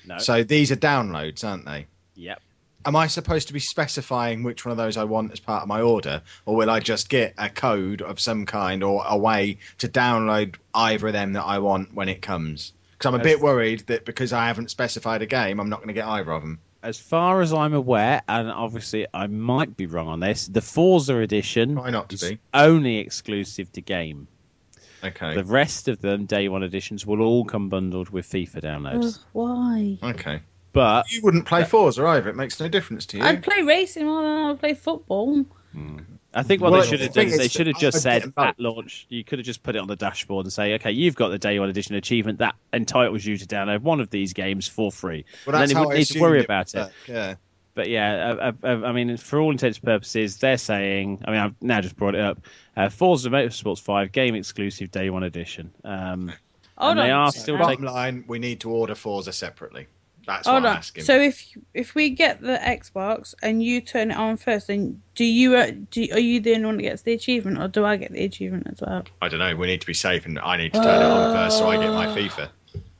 No. 0.06 0.18
So 0.18 0.44
these 0.44 0.72
are 0.72 0.76
downloads, 0.76 1.44
aren't 1.44 1.66
they? 1.66 1.88
Yep. 2.16 2.42
Am 2.86 2.96
I 2.96 3.08
supposed 3.08 3.48
to 3.48 3.54
be 3.54 3.60
specifying 3.60 4.44
which 4.44 4.64
one 4.64 4.72
of 4.72 4.78
those 4.78 4.96
I 4.96 5.06
want 5.06 5.32
as 5.32 5.40
part 5.40 5.64
of 5.64 5.68
my 5.68 5.82
order, 5.82 6.22
or 6.46 6.56
will 6.56 6.70
I 6.70 6.80
just 6.80 7.10
get 7.10 7.34
a 7.38 7.50
code 7.50 8.04
of 8.04 8.20
some 8.20 8.46
kind 8.46 8.84
or 8.84 9.04
a 9.08 9.18
way 9.18 9.58
to 9.80 9.88
download 9.88 10.56
either 10.74 11.08
of 11.08 11.14
them 11.14 11.34
that 11.34 11.44
I 11.44 11.58
want 11.60 11.96
when 11.96 12.10
it 12.10 12.22
comes? 12.22 12.74
Because 12.98 13.08
I'm 13.08 13.16
a 13.16 13.18
As- 13.20 13.24
bit 13.24 13.42
worried 13.42 13.82
that 13.88 14.06
because 14.06 14.34
I 14.34 14.48
haven't 14.48 14.72
specified 14.72 15.22
a 15.22 15.26
game, 15.26 15.60
I'm 15.60 15.70
not 15.70 15.80
going 15.80 15.90
to 15.90 15.94
get 15.94 16.06
either 16.06 16.32
of 16.32 16.42
them. 16.42 16.60
As 16.82 17.00
far 17.00 17.42
as 17.42 17.52
I'm 17.52 17.74
aware, 17.74 18.22
and 18.28 18.50
obviously 18.52 19.08
I 19.14 19.26
might 19.28 19.76
be 19.76 19.88
wrong 19.88 20.08
on 20.08 20.20
this, 20.20 20.46
the 20.48 20.62
Forza 20.62 21.18
edition 21.18 21.74
Try 21.76 21.90
not 21.90 22.10
to 22.10 22.16
is 22.16 22.24
be. 22.24 22.40
only 22.54 22.98
exclusive 23.00 23.72
to 23.74 23.82
game. 23.82 24.28
Okay. 25.04 25.36
The 25.36 25.44
rest 25.44 25.88
of 25.88 26.00
them, 26.02 26.26
day 26.26 26.48
one 26.48 26.64
editions, 26.64 27.06
will 27.06 27.22
all 27.22 27.44
come 27.44 27.70
bundled 27.70 28.10
with 28.10 28.30
FIFA 28.30 28.62
downloads. 28.62 29.16
Ugh, 29.18 29.22
why? 29.34 29.98
Okay. 30.02 30.42
But 30.74 31.12
You 31.12 31.22
wouldn't 31.24 31.46
play 31.46 31.64
Forza 31.64 32.06
either. 32.06 32.30
It 32.30 32.36
makes 32.36 32.60
no 32.60 32.68
difference 32.68 33.06
to 33.08 33.18
you. 33.18 33.24
I'd 33.24 33.42
play 33.44 33.62
racing 33.64 34.06
more 34.06 34.22
than 34.22 34.32
I 34.32 34.48
would 34.52 34.60
play 34.60 34.74
football. 34.74 35.44
Hmm. 35.74 36.00
I 36.36 36.44
think 36.44 36.62
what 36.62 36.74
Well, 36.74 36.82
they 36.82 36.88
should 36.88 37.00
have 37.00 37.14
the 37.14 37.22
done 37.22 37.32
is 37.32 37.38
they 37.38 37.48
should 37.48 37.68
have 37.68 37.80
just 37.80 38.02
said 38.02 38.24
get 38.24 38.28
'em 38.28 38.34
at 38.50 38.60
launch, 38.60 39.06
you 39.10 39.24
could 39.24 39.40
have 39.40 39.46
just 39.46 39.64
put 39.64 39.76
it 39.78 39.80
on 39.80 39.88
the 39.88 39.96
dashboard 39.96 40.46
and 40.46 40.52
say, 40.52 40.74
okay, 40.76 40.92
you've 40.92 41.16
got 41.16 41.30
the 41.30 41.40
day 41.40 41.58
one 41.60 41.70
edition 41.70 41.96
achievement 41.96 42.40
that 42.40 42.56
entitles 42.74 43.26
you 43.26 43.38
to 43.38 43.46
download 43.46 43.80
one 43.82 44.02
of 44.02 44.10
these 44.10 44.34
games 44.34 44.68
for 44.68 44.92
free. 44.92 45.24
Well, 45.46 45.56
and 45.56 45.62
that's 45.62 45.70
then 45.70 45.70
you 45.70 45.76
how 45.76 45.88
wouldn't 45.88 45.96
I 45.96 46.00
need 46.00 46.08
to 46.08 46.20
worry 46.20 46.38
assumed 46.40 46.46
about 46.46 46.76
it. 46.76 46.78
work, 46.80 46.92
Yeah. 47.08 47.36
But 47.74 47.90
yeah, 47.90 48.36
I, 48.64 48.68
I, 48.70 48.72
I 48.72 48.92
mean, 48.94 49.18
for 49.18 49.40
all 49.40 49.52
intents 49.52 49.78
and 49.80 49.86
purposes, 49.86 50.38
they're 50.38 50.58
saying. 50.58 51.24
I 51.26 51.32
mean, 51.32 51.40
I've 51.42 51.56
now 51.62 51.82
just 51.82 51.98
brought 51.98 52.16
it 52.16 52.22
up. 52.22 52.40
Uh, 52.76 52.88
Forza 52.90 53.30
Motorsports 53.30 53.82
Five 53.82 54.14
game 54.14 54.34
exclusive 54.36 54.92
day 54.92 55.10
one 55.10 55.24
edition. 55.24 55.72
Um, 55.84 56.32
Hold 56.78 56.92
and 56.92 57.00
they 57.00 57.12
are 57.12 57.32
still 57.32 57.58
Bottom 57.58 57.72
taking. 57.72 57.86
line, 57.86 58.26
we 58.28 58.40
need 58.40 58.62
to 58.62 58.70
order 58.70 58.96
Forza 58.96 59.34
separately. 59.34 59.88
That's 60.26 60.48
Hold 60.48 60.64
what 60.64 60.70
I'm 60.70 60.72
on. 60.74 60.78
asking. 60.78 61.04
So 61.04 61.20
if 61.20 61.46
if 61.74 61.94
we 61.96 62.10
get 62.12 62.42
the 62.42 62.58
Xbox 62.58 63.34
and 63.44 63.62
you 63.62 63.82
turn 63.82 64.12
it 64.12 64.18
on 64.18 64.38
first, 64.38 64.68
then 64.68 65.02
do 65.14 65.24
you 65.24 65.56
uh, 65.56 65.72
do 65.92 66.08
are 66.12 66.20
you 66.20 66.40
the 66.40 66.54
only 66.56 66.66
one 66.66 66.78
that 66.78 66.84
gets 66.84 67.02
the 67.04 67.14
achievement, 67.14 67.60
or 67.60 67.68
do 67.68 67.86
I 67.86 67.96
get 67.98 68.12
the 68.12 68.24
achievement 68.24 68.68
as 68.72 68.82
well? 68.82 69.04
I 69.22 69.28
don't 69.30 69.40
know. 69.40 69.56
We 69.56 69.68
need 69.68 69.82
to 69.82 69.88
be 69.88 69.94
safe, 69.94 70.26
and 70.26 70.40
I 70.40 70.58
need 70.58 70.74
to 70.74 70.80
turn 70.82 71.02
it 71.02 71.06
on 71.06 71.34
first 71.34 71.60
so 71.60 71.68
I 71.68 71.78
get 71.78 71.92
my 71.94 72.08
FIFA. 72.08 72.50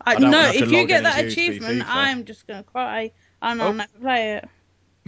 I, 0.08 0.16
don't 0.16 0.30
no, 0.30 0.40
have 0.40 0.54
to 0.54 0.64
if 0.64 0.72
you 0.72 0.78
log 0.80 0.88
get 0.88 1.04
that 1.04 1.18
as 1.26 1.36
you 1.36 1.52
to 1.52 1.58
achievement, 1.58 1.82
FIFA. 1.82 1.86
I'm 1.90 2.26
just 2.26 2.46
gonna 2.46 2.64
cry 2.64 3.12
and 3.42 3.62
I'll 3.62 3.70
Oh. 3.70 3.74
never 3.74 3.98
play 4.00 4.34
it. 4.34 4.50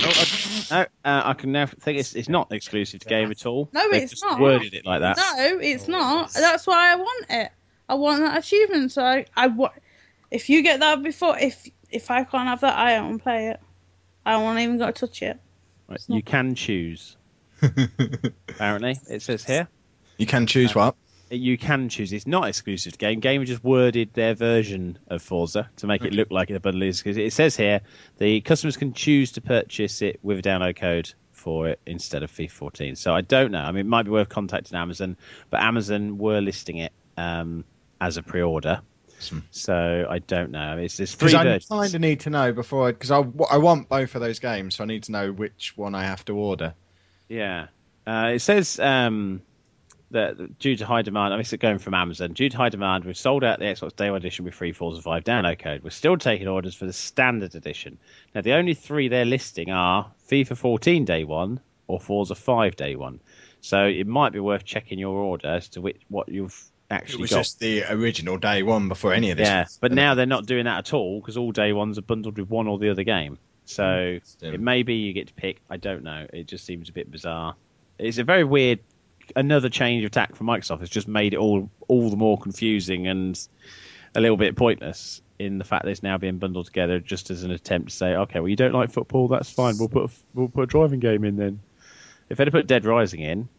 Oh, 0.01 0.65
I, 0.71 0.75
no, 0.75 0.81
uh, 1.11 1.21
I 1.25 1.33
can 1.33 1.51
now 1.51 1.65
think 1.67 1.99
it's, 1.99 2.13
it's 2.15 2.29
not 2.29 2.51
exclusive 2.51 2.99
to 3.01 3.07
game 3.09 3.29
at 3.31 3.45
all. 3.45 3.69
No, 3.73 3.91
They've 3.91 4.03
it's 4.03 4.11
just 4.11 4.23
not. 4.23 4.39
worded 4.39 4.73
it 4.73 4.85
like 4.85 5.01
that. 5.01 5.17
No, 5.17 5.59
it's 5.59 5.87
not. 5.87 6.31
That's 6.33 6.65
why 6.67 6.93
I 6.93 6.95
want 6.95 7.25
it. 7.29 7.51
I 7.89 7.95
want 7.95 8.21
that 8.21 8.37
achievement. 8.37 8.91
So 8.91 9.03
I, 9.03 9.25
I 9.35 9.47
wa- 9.47 9.71
If 10.31 10.49
you 10.49 10.61
get 10.61 10.79
that 10.81 11.01
before, 11.03 11.37
if 11.39 11.67
if 11.89 12.11
I 12.11 12.23
can't 12.23 12.47
have 12.47 12.61
that, 12.61 12.77
I 12.77 12.95
don't 12.95 13.19
play 13.19 13.47
it. 13.47 13.59
I 14.25 14.37
won't 14.37 14.59
even 14.59 14.77
got 14.77 14.95
to 14.95 15.07
touch 15.07 15.21
it. 15.21 15.39
Right, 15.87 15.99
you 16.07 16.21
can 16.21 16.55
choose. 16.55 17.15
Apparently, 18.49 18.99
it 19.09 19.21
says 19.21 19.43
here. 19.43 19.67
You 20.17 20.25
can 20.25 20.47
choose 20.47 20.75
what? 20.75 20.95
You 21.29 21.57
can 21.57 21.89
choose. 21.89 22.13
It's 22.13 22.27
not 22.27 22.47
exclusive 22.47 22.93
to 22.93 22.97
game. 22.97 23.19
Game 23.19 23.45
just 23.45 23.63
worded 23.63 24.13
their 24.13 24.33
version 24.33 24.97
of 25.07 25.21
Forza 25.21 25.69
to 25.77 25.87
make 25.87 26.03
it 26.03 26.13
look 26.13 26.31
like 26.31 26.49
the 26.49 26.59
bundle 26.59 26.83
is. 26.83 26.99
Because 26.99 27.17
it 27.17 27.33
says 27.33 27.55
here 27.55 27.81
the 28.17 28.41
customers 28.41 28.77
can 28.77 28.93
choose 28.93 29.33
to 29.33 29.41
purchase 29.41 30.01
it 30.01 30.19
with 30.23 30.39
a 30.39 30.41
download 30.41 30.77
code 30.77 31.13
for 31.31 31.67
it 31.67 31.79
instead 31.85 32.23
of 32.23 32.31
FIFA 32.31 32.51
14. 32.51 32.95
So 32.95 33.13
I 33.13 33.21
don't 33.21 33.51
know. 33.51 33.59
I 33.59 33.71
mean, 33.71 33.81
it 33.81 33.89
might 33.89 34.03
be 34.03 34.11
worth 34.11 34.29
contacting 34.29 34.77
Amazon, 34.77 35.17
but 35.49 35.61
Amazon 35.61 36.17
were 36.17 36.41
listing 36.41 36.77
it 36.77 36.93
um, 37.15 37.63
as 38.01 38.17
a 38.17 38.23
pre-order. 38.23 38.81
So 39.51 40.05
I 40.09 40.19
don't 40.19 40.51
know. 40.51 40.77
It's 40.77 40.97
there's 40.97 41.15
three 41.15 41.33
I 41.33 41.59
kind 41.59 41.93
of 41.93 42.01
need 42.01 42.21
to 42.21 42.29
know 42.29 42.53
before, 42.53 42.91
because 42.91 43.11
I, 43.11 43.23
I 43.49 43.57
want 43.57 43.89
both 43.89 44.15
of 44.15 44.21
those 44.21 44.39
games, 44.39 44.75
so 44.75 44.83
I 44.83 44.87
need 44.87 45.03
to 45.03 45.11
know 45.11 45.31
which 45.31 45.75
one 45.75 45.95
I 45.95 46.03
have 46.03 46.23
to 46.25 46.33
order. 46.33 46.75
Yeah. 47.27 47.67
Uh, 48.05 48.31
it 48.35 48.39
says 48.39 48.79
um, 48.79 49.41
that 50.11 50.59
due 50.59 50.75
to 50.77 50.85
high 50.85 51.01
demand, 51.01 51.33
I 51.33 51.37
mean, 51.37 51.41
it's 51.41 51.53
going 51.53 51.79
from 51.79 51.93
Amazon. 51.93 52.33
Due 52.33 52.49
to 52.49 52.57
high 52.57 52.69
demand, 52.69 53.05
we've 53.05 53.17
sold 53.17 53.43
out 53.43 53.59
the 53.59 53.65
Xbox 53.65 53.95
Day 53.95 54.09
One 54.09 54.17
edition 54.17 54.45
with 54.45 54.53
free 54.53 54.71
Forza 54.71 55.01
5 55.01 55.23
download 55.23 55.59
code. 55.59 55.83
We're 55.83 55.89
still 55.89 56.17
taking 56.17 56.47
orders 56.47 56.75
for 56.75 56.85
the 56.85 56.93
standard 56.93 57.55
edition. 57.55 57.97
Now, 58.33 58.41
the 58.41 58.53
only 58.53 58.75
three 58.75 59.09
they're 59.09 59.25
listing 59.25 59.71
are 59.71 60.11
FIFA 60.29 60.57
14 60.57 61.05
Day 61.05 61.23
One 61.23 61.59
or 61.87 61.99
Forza 61.99 62.35
5 62.35 62.75
Day 62.75 62.95
One. 62.95 63.19
So 63.61 63.85
it 63.85 64.07
might 64.07 64.31
be 64.31 64.39
worth 64.39 64.63
checking 64.63 64.99
your 64.99 65.15
order 65.15 65.47
as 65.47 65.69
to 65.69 65.81
which 65.81 65.99
what 66.07 66.29
you've 66.29 66.71
It 66.89 66.93
actually 66.93 67.21
was 67.23 67.31
got. 67.31 67.37
just 67.37 67.59
the 67.59 67.83
original 67.91 68.37
day 68.37 68.63
one 68.63 68.87
before 68.87 69.13
any 69.13 69.31
of 69.31 69.37
this. 69.37 69.47
yeah, 69.47 69.63
was- 69.63 69.77
but 69.81 69.91
now 69.91 70.15
they're 70.15 70.25
not 70.25 70.45
doing 70.45 70.65
that 70.65 70.79
at 70.79 70.93
all 70.93 71.19
because 71.19 71.35
all 71.37 71.51
day 71.51 71.73
ones 71.73 71.97
are 71.97 72.01
bundled 72.03 72.37
with 72.37 72.49
one 72.49 72.67
or 72.67 72.77
the 72.79 72.89
other 72.89 73.03
game. 73.03 73.37
So 73.65 73.83
mm, 73.83 74.25
Still. 74.25 74.53
it 74.53 74.61
may 74.61 74.83
be 74.83 74.95
you 74.95 75.11
get 75.13 75.27
to 75.27 75.33
pick. 75.33 75.61
I 75.69 75.75
don't 75.77 76.03
know. 76.03 76.25
It 76.31 76.47
just 76.47 76.65
seems 76.65 76.87
a 76.87 76.93
bit 76.93 77.11
bizarre. 77.11 77.55
It's 77.99 78.17
a 78.17 78.23
very 78.23 78.45
weird. 78.45 78.79
Another 79.35 79.67
change 79.67 80.05
of 80.05 80.11
tack 80.11 80.37
from 80.37 80.47
Microsoft 80.47 80.79
has 80.79 80.89
just 80.89 81.07
made 81.09 81.33
it 81.33 81.37
all 81.37 81.69
all 81.89 82.09
the 82.09 82.15
more 82.15 82.37
confusing 82.37 83.07
and 83.07 83.37
a 84.15 84.21
little 84.21 84.37
bit 84.37 84.55
pointless 84.55 85.21
in 85.37 85.57
the 85.57 85.65
fact 85.65 85.83
that 85.83 85.91
it's 85.91 86.01
now 86.01 86.17
being 86.17 86.37
bundled 86.37 86.65
together 86.65 86.99
just 86.99 87.29
as 87.29 87.43
an 87.43 87.51
attempt 87.51 87.89
to 87.89 87.95
say, 87.95 88.15
okay, 88.15 88.39
well 88.39 88.47
you 88.47 88.55
don't 88.55 88.73
like 88.73 88.91
football, 88.91 89.27
that's 89.27 89.51
fine. 89.51 89.77
We'll 89.77 89.89
put 89.89 90.05
a, 90.05 90.13
we'll 90.33 90.47
put 90.47 90.61
a 90.63 90.65
driving 90.65 91.01
game 91.01 91.25
in 91.25 91.35
then. 91.35 91.59
If 92.29 92.37
they'd 92.37 92.47
have 92.47 92.53
put 92.53 92.67
Dead 92.67 92.85
Rising 92.85 93.19
in, 93.19 93.49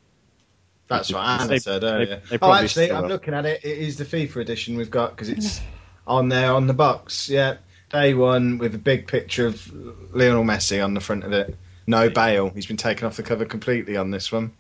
That's 0.89 1.12
what 1.12 1.20
Anna 1.20 1.47
They- 1.48 1.59
said 1.59 1.82
they- 1.82 1.86
earlier. 1.86 2.23
they 2.31 2.39
oh, 2.40 2.52
actually, 2.52 2.90
I'm 2.90 3.02
will. 3.02 3.09
looking 3.10 3.35
at 3.35 3.44
it. 3.47 3.60
It 3.65 3.78
is 3.78 3.97
the 3.98 4.05
FIFA 4.05 4.36
edition 4.36 4.77
we've 4.77 4.90
got 4.90 5.10
because 5.10 5.28
it's 5.28 5.60
on 6.06 6.28
there 6.31 6.52
on 6.52 6.66
the 6.66 6.74
box. 6.74 7.28
Yeah, 7.28 7.56
day 7.90 8.15
one 8.15 8.59
with 8.59 8.74
a 8.74 8.78
big 8.78 9.06
picture 9.06 9.47
of 9.47 9.70
Lionel 10.15 10.44
Messi 10.44 10.82
on 10.82 10.94
the 10.94 11.01
front 11.01 11.24
of 11.24 11.32
it. 11.32 11.56
No 11.86 12.09
Bale. 12.10 12.51
He's 12.51 12.66
been 12.66 12.77
taken 12.77 13.06
off 13.06 13.16
the 13.16 13.23
cover 13.23 13.44
completely 13.44 13.97
on 13.97 14.10
this 14.10 14.31
one. 14.32 14.52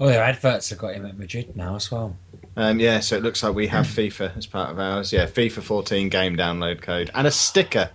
Oh, 0.00 0.06
their 0.06 0.22
adverts 0.22 0.70
have 0.70 0.78
got 0.78 0.94
him 0.94 1.04
at 1.06 1.18
Madrid 1.18 1.56
now 1.56 1.74
as 1.76 1.90
well. 1.90 2.16
Um, 2.56 2.78
yeah, 2.78 3.00
so 3.00 3.16
it 3.16 3.22
looks 3.22 3.42
like 3.42 3.54
we 3.54 3.66
have 3.68 3.86
FIFA 3.86 4.36
as 4.36 4.46
part 4.46 4.70
of 4.70 4.78
ours. 4.78 5.12
Yeah, 5.12 5.26
FIFA 5.26 5.62
14 5.62 6.08
game 6.08 6.36
download 6.36 6.80
code 6.82 7.10
and 7.14 7.26
a 7.26 7.30
sticker 7.30 7.90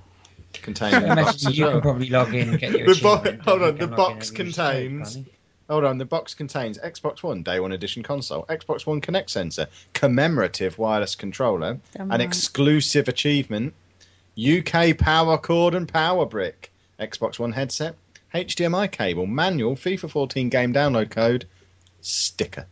containing 0.54 1.02
the 1.02 1.16
box 1.16 1.44
Imagine 1.44 1.48
as 1.50 1.58
you 1.58 1.64
well. 1.66 1.72
can 1.74 1.82
probably 1.82 2.10
log 2.10 2.34
in 2.34 2.50
and 2.50 2.60
get 2.60 2.72
your 2.78 2.88
The 2.94 3.00
bo- 3.02 3.38
hold 3.44 3.62
on, 3.64 3.78
the 3.78 3.88
box 3.88 4.30
and 4.30 4.38
get 4.38 4.46
your 4.46 4.54
stroke, 4.54 4.68
contains- 4.68 5.14
can't 5.16 5.26
you? 5.28 5.33
Hold 5.70 5.86
on, 5.86 5.98
the 5.98 6.06
box 6.06 6.34
contains 6.34 6.78
Xbox 6.78 7.24
One 7.24 7.42
Day 7.42 7.60
One 7.60 7.72
Edition 7.72 8.04
console, 8.04 8.46
Xbox 8.48 8.86
One 8.86 9.00
Kinect 9.00 9.30
sensor, 9.30 9.68
commemorative 9.94 10.78
wireless 10.78 11.16
controller, 11.16 11.80
Damn 11.94 12.04
an 12.04 12.10
right. 12.10 12.22
exclusive 12.22 13.08
achievement, 13.08 13.74
UK 14.38 14.98
power 14.98 15.38
cord 15.38 15.74
and 15.74 15.88
power 15.88 16.26
brick, 16.26 16.72
Xbox 17.00 17.40
One 17.40 17.54
headset, 17.54 17.96
HDMI 18.34 18.92
cable, 18.92 19.26
manual, 19.26 19.76
FIFA 19.76 20.10
14 20.10 20.50
game 20.50 20.74
download 20.74 21.10
code, 21.12 21.46
sticker. 22.02 22.66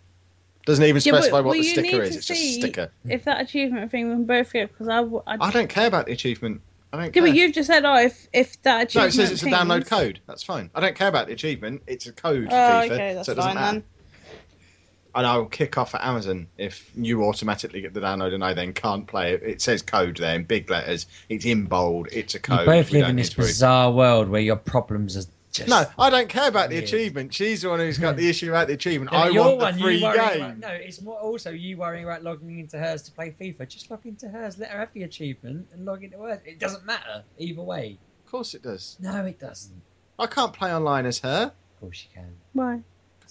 Doesn't 0.65 0.83
even 0.83 1.01
Yeah, 1.03 1.13
but 1.13 1.17
specify 1.19 1.37
what 1.37 1.45
will 1.45 1.53
the 1.53 1.63
sticker 1.63 2.01
is. 2.01 2.15
It's 2.15 2.25
just 2.27 2.41
a 2.41 2.59
sticker. 2.59 2.91
If 3.07 3.23
that 3.23 3.41
achievement 3.41 3.89
thing 3.89 4.09
we 4.09 4.15
can 4.15 4.25
both 4.25 4.53
get, 4.53 4.69
because 4.71 4.87
I. 4.87 5.01
I 5.43 5.51
don't 5.51 5.69
care 5.69 5.87
about 5.87 6.05
the 6.05 6.11
achievement. 6.11 6.61
I 6.93 6.97
don't 6.97 7.05
Yeah, 7.05 7.11
care. 7.11 7.23
but 7.23 7.35
you've 7.35 7.53
just 7.53 7.67
said, 7.67 7.85
oh, 7.85 7.95
if 7.97 8.27
if 8.33 8.61
that 8.63 8.83
achievement. 8.83 9.03
no, 9.03 9.07
it 9.23 9.27
says 9.27 9.31
it's 9.31 9.43
a 9.43 9.45
download 9.47 9.87
code. 9.87 10.19
That's 10.27 10.43
fine. 10.43 10.69
I 10.75 10.81
don't 10.81 10.95
care 10.95 11.07
about 11.07 11.27
the 11.27 11.33
achievement. 11.33 11.83
It's 11.87 12.05
a 12.07 12.11
code 12.13 12.49
for 12.49 12.53
Oh, 12.55 12.57
FIFA, 12.57 12.91
okay, 12.91 13.13
that's 13.13 13.25
so 13.27 13.31
it 13.31 13.35
doesn't 13.35 13.53
fine 13.53 13.55
matter. 13.55 13.73
then. 13.79 13.83
and 15.15 15.27
I'll 15.27 15.45
kick 15.45 15.77
off 15.77 15.93
at 15.95 16.03
Amazon 16.03 16.47
if 16.57 16.89
you 16.95 17.23
automatically 17.23 17.81
get 17.81 17.93
the 17.93 17.99
download 18.01 18.33
and 18.33 18.43
I 18.43 18.53
then 18.53 18.73
can't 18.73 19.07
play 19.07 19.33
it. 19.33 19.43
It 19.43 19.61
says 19.61 19.81
code 19.81 20.17
there 20.17 20.35
in 20.35 20.43
big 20.45 20.69
letters. 20.69 21.05
It's 21.29 21.45
in 21.45 21.65
bold. 21.65 22.07
It's 22.11 22.33
a 22.33 22.37
You 22.37 22.41
code. 22.41 22.65
both 22.65 22.91
We 22.91 22.99
live 22.99 23.09
in 23.09 23.15
this 23.17 23.29
to 23.29 23.37
bizarre 23.37 23.91
world 23.91 24.29
where 24.29 24.41
your 24.41 24.55
problems 24.57 25.17
are 25.17 25.29
just. 25.51 25.69
No, 25.69 25.85
I 25.97 26.09
don't 26.09 26.29
care 26.29 26.47
about 26.47 26.69
the 26.69 26.77
achievement. 26.77 27.33
She's 27.33 27.61
the 27.61 27.69
one 27.69 27.79
who's 27.79 27.97
got 27.97 28.15
the 28.15 28.23
hmm. 28.23 28.29
issue 28.29 28.49
about 28.49 28.67
the 28.67 28.73
achievement. 28.73 29.11
No, 29.11 29.17
I 29.17 29.29
your 29.29 29.43
want 29.43 29.59
the 29.59 29.65
one, 29.65 29.79
free 29.79 30.01
worrying 30.01 30.27
game. 30.27 30.41
About, 30.41 30.57
no, 30.57 30.69
it's 30.69 31.01
more 31.01 31.19
also 31.19 31.51
you 31.51 31.77
worrying 31.77 32.05
about 32.05 32.23
logging 32.23 32.59
into 32.59 32.77
hers 32.77 33.01
to 33.03 33.11
play 33.11 33.35
FIFA. 33.39 33.67
Just 33.67 33.91
log 33.91 34.05
into 34.05 34.29
hers, 34.29 34.57
let 34.57 34.69
her 34.69 34.79
have 34.79 34.93
the 34.93 35.03
achievement, 35.03 35.67
and 35.73 35.85
log 35.85 36.03
into 36.03 36.17
hers. 36.17 36.39
It 36.45 36.59
doesn't 36.59 36.85
matter 36.85 37.23
either 37.37 37.61
way. 37.61 37.97
Of 38.25 38.31
course 38.31 38.53
it 38.53 38.63
does. 38.63 38.97
No, 38.99 39.25
it 39.25 39.39
doesn't. 39.39 39.81
I 40.17 40.27
can't 40.27 40.53
play 40.53 40.73
online 40.73 41.05
as 41.05 41.19
her 41.19 41.45
Of 41.45 41.79
course 41.79 42.05
you 42.07 42.21
can. 42.21 42.31
Why? 42.53 42.81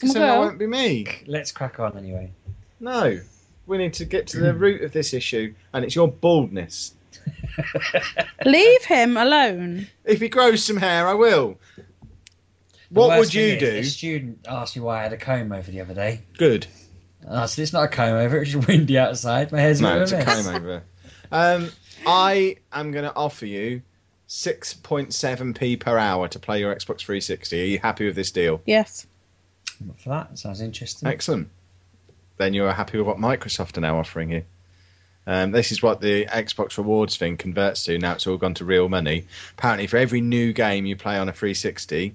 because 0.00 0.14
then 0.14 0.22
a 0.22 0.26
that 0.26 0.38
won't 0.38 0.58
be 0.58 0.66
me. 0.66 1.06
Let's 1.26 1.52
crack 1.52 1.78
on 1.78 1.96
anyway. 1.96 2.30
No. 2.80 3.20
We 3.66 3.78
need 3.78 3.94
to 3.94 4.04
get 4.04 4.28
to 4.28 4.40
the 4.40 4.54
root 4.56 4.82
of 4.82 4.92
this 4.92 5.12
issue, 5.12 5.54
and 5.72 5.84
it's 5.84 5.94
your 5.94 6.08
baldness. 6.08 6.94
Leave 8.44 8.84
him 8.84 9.16
alone. 9.16 9.86
If 10.04 10.20
he 10.20 10.28
grows 10.28 10.64
some 10.64 10.78
hair, 10.78 11.06
I 11.06 11.14
will. 11.14 11.58
The 12.90 13.00
What 13.00 13.18
would 13.18 13.32
you 13.32 13.56
thing 13.56 13.62
is, 13.62 13.72
do? 13.72 13.78
A 13.78 13.84
student 13.84 14.38
asked 14.48 14.76
me 14.76 14.82
why 14.82 15.00
I 15.00 15.02
had 15.04 15.12
a 15.12 15.16
comb 15.16 15.52
over 15.52 15.70
the 15.70 15.80
other 15.80 15.94
day. 15.94 16.22
Good. 16.36 16.66
And 17.22 17.36
I 17.36 17.46
said, 17.46 17.62
it's 17.62 17.72
not 17.72 17.84
a 17.84 17.88
comb 17.88 18.14
over, 18.14 18.38
it's 18.42 18.50
just 18.52 18.66
windy 18.66 18.98
outside. 18.98 19.52
My 19.52 19.60
hair's 19.60 19.80
a 19.80 19.82
No, 19.84 20.02
it's 20.02 20.12
a 20.12 20.16
a 20.16 20.24
mess. 20.24 20.46
comb 20.46 20.56
over. 20.56 20.82
Um, 21.30 21.70
I 22.06 22.56
am 22.72 22.90
going 22.90 23.04
to 23.04 23.14
offer 23.14 23.46
you 23.46 23.82
6.7p 24.28 25.78
per 25.80 25.96
hour 25.98 26.28
to 26.28 26.38
play 26.38 26.60
your 26.60 26.74
Xbox 26.74 27.00
360. 27.00 27.60
Are 27.60 27.64
you 27.66 27.78
happy 27.78 28.06
with 28.06 28.16
this 28.16 28.30
deal? 28.30 28.60
Yes. 28.66 29.06
For 29.98 30.08
that, 30.10 30.38
sounds 30.38 30.60
interesting. 30.60 31.08
Excellent. 31.08 31.48
Then 32.38 32.54
you're 32.54 32.72
happy 32.72 32.98
with 32.98 33.06
what 33.06 33.18
Microsoft 33.18 33.76
are 33.78 33.80
now 33.82 33.98
offering 33.98 34.30
you. 34.30 34.44
Um, 35.26 35.52
this 35.52 35.70
is 35.72 35.82
what 35.82 36.00
the 36.00 36.24
Xbox 36.26 36.78
rewards 36.78 37.16
thing 37.16 37.36
converts 37.36 37.84
to. 37.84 37.98
Now 37.98 38.14
it's 38.14 38.26
all 38.26 38.36
gone 38.38 38.54
to 38.54 38.64
real 38.64 38.88
money. 38.88 39.26
Apparently, 39.56 39.86
for 39.86 39.98
every 39.98 40.20
new 40.20 40.52
game 40.52 40.86
you 40.86 40.96
play 40.96 41.18
on 41.18 41.28
a 41.28 41.32
360, 41.32 42.14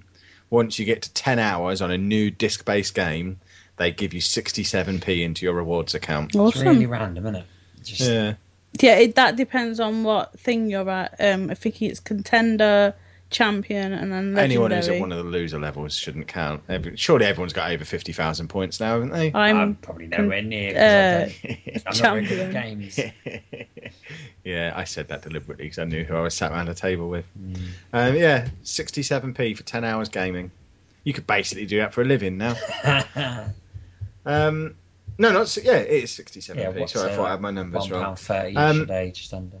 once 0.50 0.78
you 0.78 0.84
get 0.84 1.02
to 1.02 1.12
10 1.12 1.38
hours 1.38 1.82
on 1.82 1.90
a 1.90 1.98
new 1.98 2.30
disc 2.30 2.64
based 2.64 2.94
game, 2.94 3.40
they 3.76 3.90
give 3.90 4.14
you 4.14 4.20
67p 4.20 5.22
into 5.22 5.44
your 5.44 5.54
rewards 5.54 5.94
account. 5.94 6.34
It's 6.34 6.56
really 6.56 6.86
random, 6.86 7.24
isn't 7.26 7.36
it? 7.36 7.46
Just, 7.82 8.00
Yeah. 8.00 8.34
Yeah, 8.80 8.96
it, 8.96 9.14
that 9.14 9.36
depends 9.36 9.80
on 9.80 10.04
what 10.04 10.38
thing 10.38 10.68
you're 10.68 10.88
at. 10.88 11.14
Um, 11.18 11.50
I 11.50 11.54
think 11.54 11.80
it's 11.80 12.00
contender, 12.00 12.94
champion, 13.30 13.92
and 13.92 14.12
then 14.12 14.34
legendary. 14.34 14.44
Anyone 14.44 14.70
who's 14.70 14.88
at 14.88 15.00
one 15.00 15.12
of 15.12 15.18
the 15.18 15.30
loser 15.30 15.58
levels 15.58 15.94
shouldn't 15.94 16.28
count. 16.28 16.62
Every, 16.68 16.96
surely 16.96 17.26
everyone's 17.26 17.52
got 17.52 17.70
over 17.70 17.84
50,000 17.84 18.48
points 18.48 18.80
now, 18.80 18.94
haven't 18.94 19.10
they? 19.10 19.32
I'm, 19.34 19.56
I'm 19.56 19.74
probably 19.76 20.06
nowhere 20.06 20.42
near. 20.42 20.76
uh, 20.76 21.28
I 21.28 21.34
don't, 21.42 21.66
I'm 21.76 21.82
not 21.84 21.96
very 21.96 22.26
good 22.26 22.52
champion. 22.52 22.78
games. 22.80 23.00
yeah, 24.44 24.72
I 24.76 24.84
said 24.84 25.08
that 25.08 25.22
deliberately 25.22 25.64
because 25.66 25.78
I 25.78 25.84
knew 25.84 26.04
who 26.04 26.14
I 26.16 26.20
was 26.20 26.34
sat 26.34 26.52
around 26.52 26.68
a 26.68 26.74
table 26.74 27.08
with. 27.08 27.24
Mm. 27.40 27.56
Um, 27.92 28.16
yeah, 28.16 28.48
67p 28.64 29.56
for 29.56 29.62
10 29.62 29.84
hours 29.84 30.08
gaming. 30.08 30.50
You 31.04 31.12
could 31.12 31.26
basically 31.26 31.66
do 31.66 31.78
that 31.78 31.94
for 31.94 32.02
a 32.02 32.04
living 32.04 32.38
now. 32.38 32.54
Um, 34.26 34.74
no, 35.18 35.32
not 35.32 35.56
yeah, 35.56 35.76
it 35.76 35.88
is 36.04 36.10
67p. 36.10 36.56
yeah, 36.56 36.68
what's 36.70 36.92
Sorry, 36.92 37.10
I 37.10 37.12
uh, 37.12 37.16
thought 37.16 37.26
I 37.26 37.30
had 37.30 37.40
my 37.40 37.52
numbers 37.52 37.82
one 37.82 37.90
wrong. 37.92 38.02
pound 38.02 38.18
thirty 38.18 38.56
Um, 38.56 38.82
each 38.82 38.88
day, 38.88 39.10
just 39.12 39.32
under. 39.32 39.56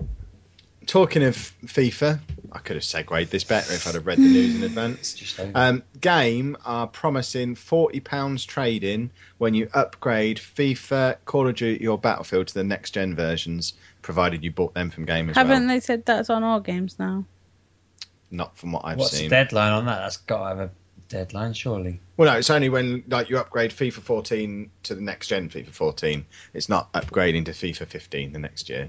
Talking 0.86 1.24
of 1.24 1.34
FIFA, 1.66 2.20
I 2.52 2.58
could 2.58 2.76
have 2.76 2.84
segued 2.84 3.30
this 3.30 3.42
better 3.44 3.72
if 3.74 3.88
I'd 3.88 3.94
have 3.96 4.06
read 4.06 4.18
the 4.18 4.22
news 4.22 4.54
in 4.54 4.62
advance. 4.62 5.14
Just. 5.14 5.40
Um, 5.54 5.82
Game 6.00 6.56
are 6.64 6.86
promising 6.86 7.54
forty 7.56 7.98
pounds 8.00 8.44
trade 8.44 8.84
in 8.84 9.10
when 9.38 9.52
you 9.54 9.68
upgrade 9.74 10.38
FIFA, 10.38 11.16
Call 11.24 11.48
of 11.48 11.56
Duty, 11.56 11.86
or 11.88 11.98
Battlefield 11.98 12.46
to 12.48 12.54
the 12.54 12.64
next 12.64 12.92
gen 12.92 13.16
versions, 13.16 13.74
provided 14.02 14.44
you 14.44 14.52
bought 14.52 14.74
them 14.74 14.90
from 14.90 15.04
Game 15.06 15.28
as 15.28 15.36
Haven't 15.36 15.66
well. 15.66 15.74
they 15.74 15.80
said 15.80 16.06
that's 16.06 16.30
on 16.30 16.44
all 16.44 16.60
games 16.60 16.98
now? 16.98 17.24
Not 18.30 18.56
from 18.56 18.72
what 18.72 18.84
I've 18.84 18.98
What's 18.98 19.12
seen. 19.12 19.28
the 19.28 19.36
deadline 19.36 19.72
on 19.72 19.86
that? 19.86 19.98
That's 19.98 20.16
got 20.18 20.38
to 20.38 20.48
have 20.48 20.58
a 20.60 20.70
deadline, 21.08 21.52
surely. 21.52 22.00
Well, 22.16 22.32
no, 22.32 22.38
it's 22.38 22.50
only 22.50 22.68
when 22.68 23.02
like 23.08 23.28
you 23.28 23.38
upgrade 23.38 23.72
FIFA 23.72 24.02
14 24.02 24.70
to 24.84 24.94
the 24.94 25.00
next 25.00 25.28
gen 25.28 25.48
FIFA 25.48 25.70
14. 25.70 26.26
It's 26.54 26.68
not 26.68 26.92
upgrading 26.92 27.46
to 27.46 27.52
FIFA 27.52 27.86
15 27.88 28.32
the 28.32 28.38
next 28.38 28.68
year. 28.68 28.88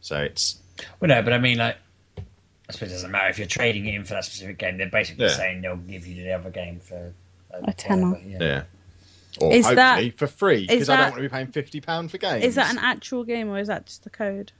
So 0.00 0.16
it's 0.18 0.58
Well, 1.00 1.08
no, 1.08 1.22
but 1.22 1.32
I 1.32 1.38
mean, 1.38 1.58
like, 1.58 1.76
I 2.18 2.72
suppose 2.72 2.90
it 2.90 2.94
doesn't 2.94 3.10
matter 3.10 3.28
if 3.28 3.38
you're 3.38 3.46
trading 3.48 3.86
it 3.86 3.94
in 3.94 4.04
for 4.04 4.14
that 4.14 4.24
specific 4.24 4.58
game. 4.58 4.78
They're 4.78 4.88
basically 4.88 5.24
Yeah. 5.26 5.32
saying 5.36 5.60
they'll 5.62 5.76
give 5.76 6.06
you 6.06 6.22
the 6.22 6.32
other 6.32 6.50
game 6.50 6.80
for 6.80 7.12
A 7.50 7.72
tenner. 7.72 8.10
whatever, 8.12 8.28
Yeah. 8.28 8.38
yeah, 8.40 8.62
or 9.40 9.52
Is 9.52 9.66
hopefully 9.66 10.10
that- 10.10 10.18
for 10.18 10.26
free 10.26 10.66
because 10.66 10.88
I 10.88 10.96
don't 10.96 11.04
want 11.06 11.16
to 11.16 11.22
be 11.22 11.28
paying 11.28 11.46
50 11.48 11.80
pound 11.80 12.10
for 12.10 12.18
games. 12.18 12.44
Is 12.44 12.54
that 12.56 12.70
an 12.70 12.78
actual 12.78 13.24
game 13.24 13.48
or 13.48 13.58
is 13.58 13.68
that 13.68 13.86
just 13.86 14.04
the 14.04 14.10
code? 14.10 14.52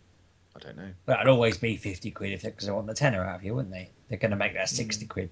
I 0.56 0.58
don't 0.58 0.76
know. 0.76 0.90
But 1.06 1.20
it'd 1.20 1.28
always 1.28 1.58
be 1.58 1.76
fifty 1.76 2.10
quid 2.10 2.32
if 2.32 2.42
because 2.42 2.66
they 2.66 2.72
want 2.72 2.88
the 2.88 2.94
tenner 2.94 3.24
out 3.24 3.36
of 3.36 3.44
you, 3.44 3.54
wouldn't 3.54 3.72
they? 3.72 3.88
They're 4.08 4.18
going 4.18 4.32
to 4.32 4.36
make 4.36 4.54
that 4.54 4.68
sixty 4.68 5.06
quid. 5.06 5.30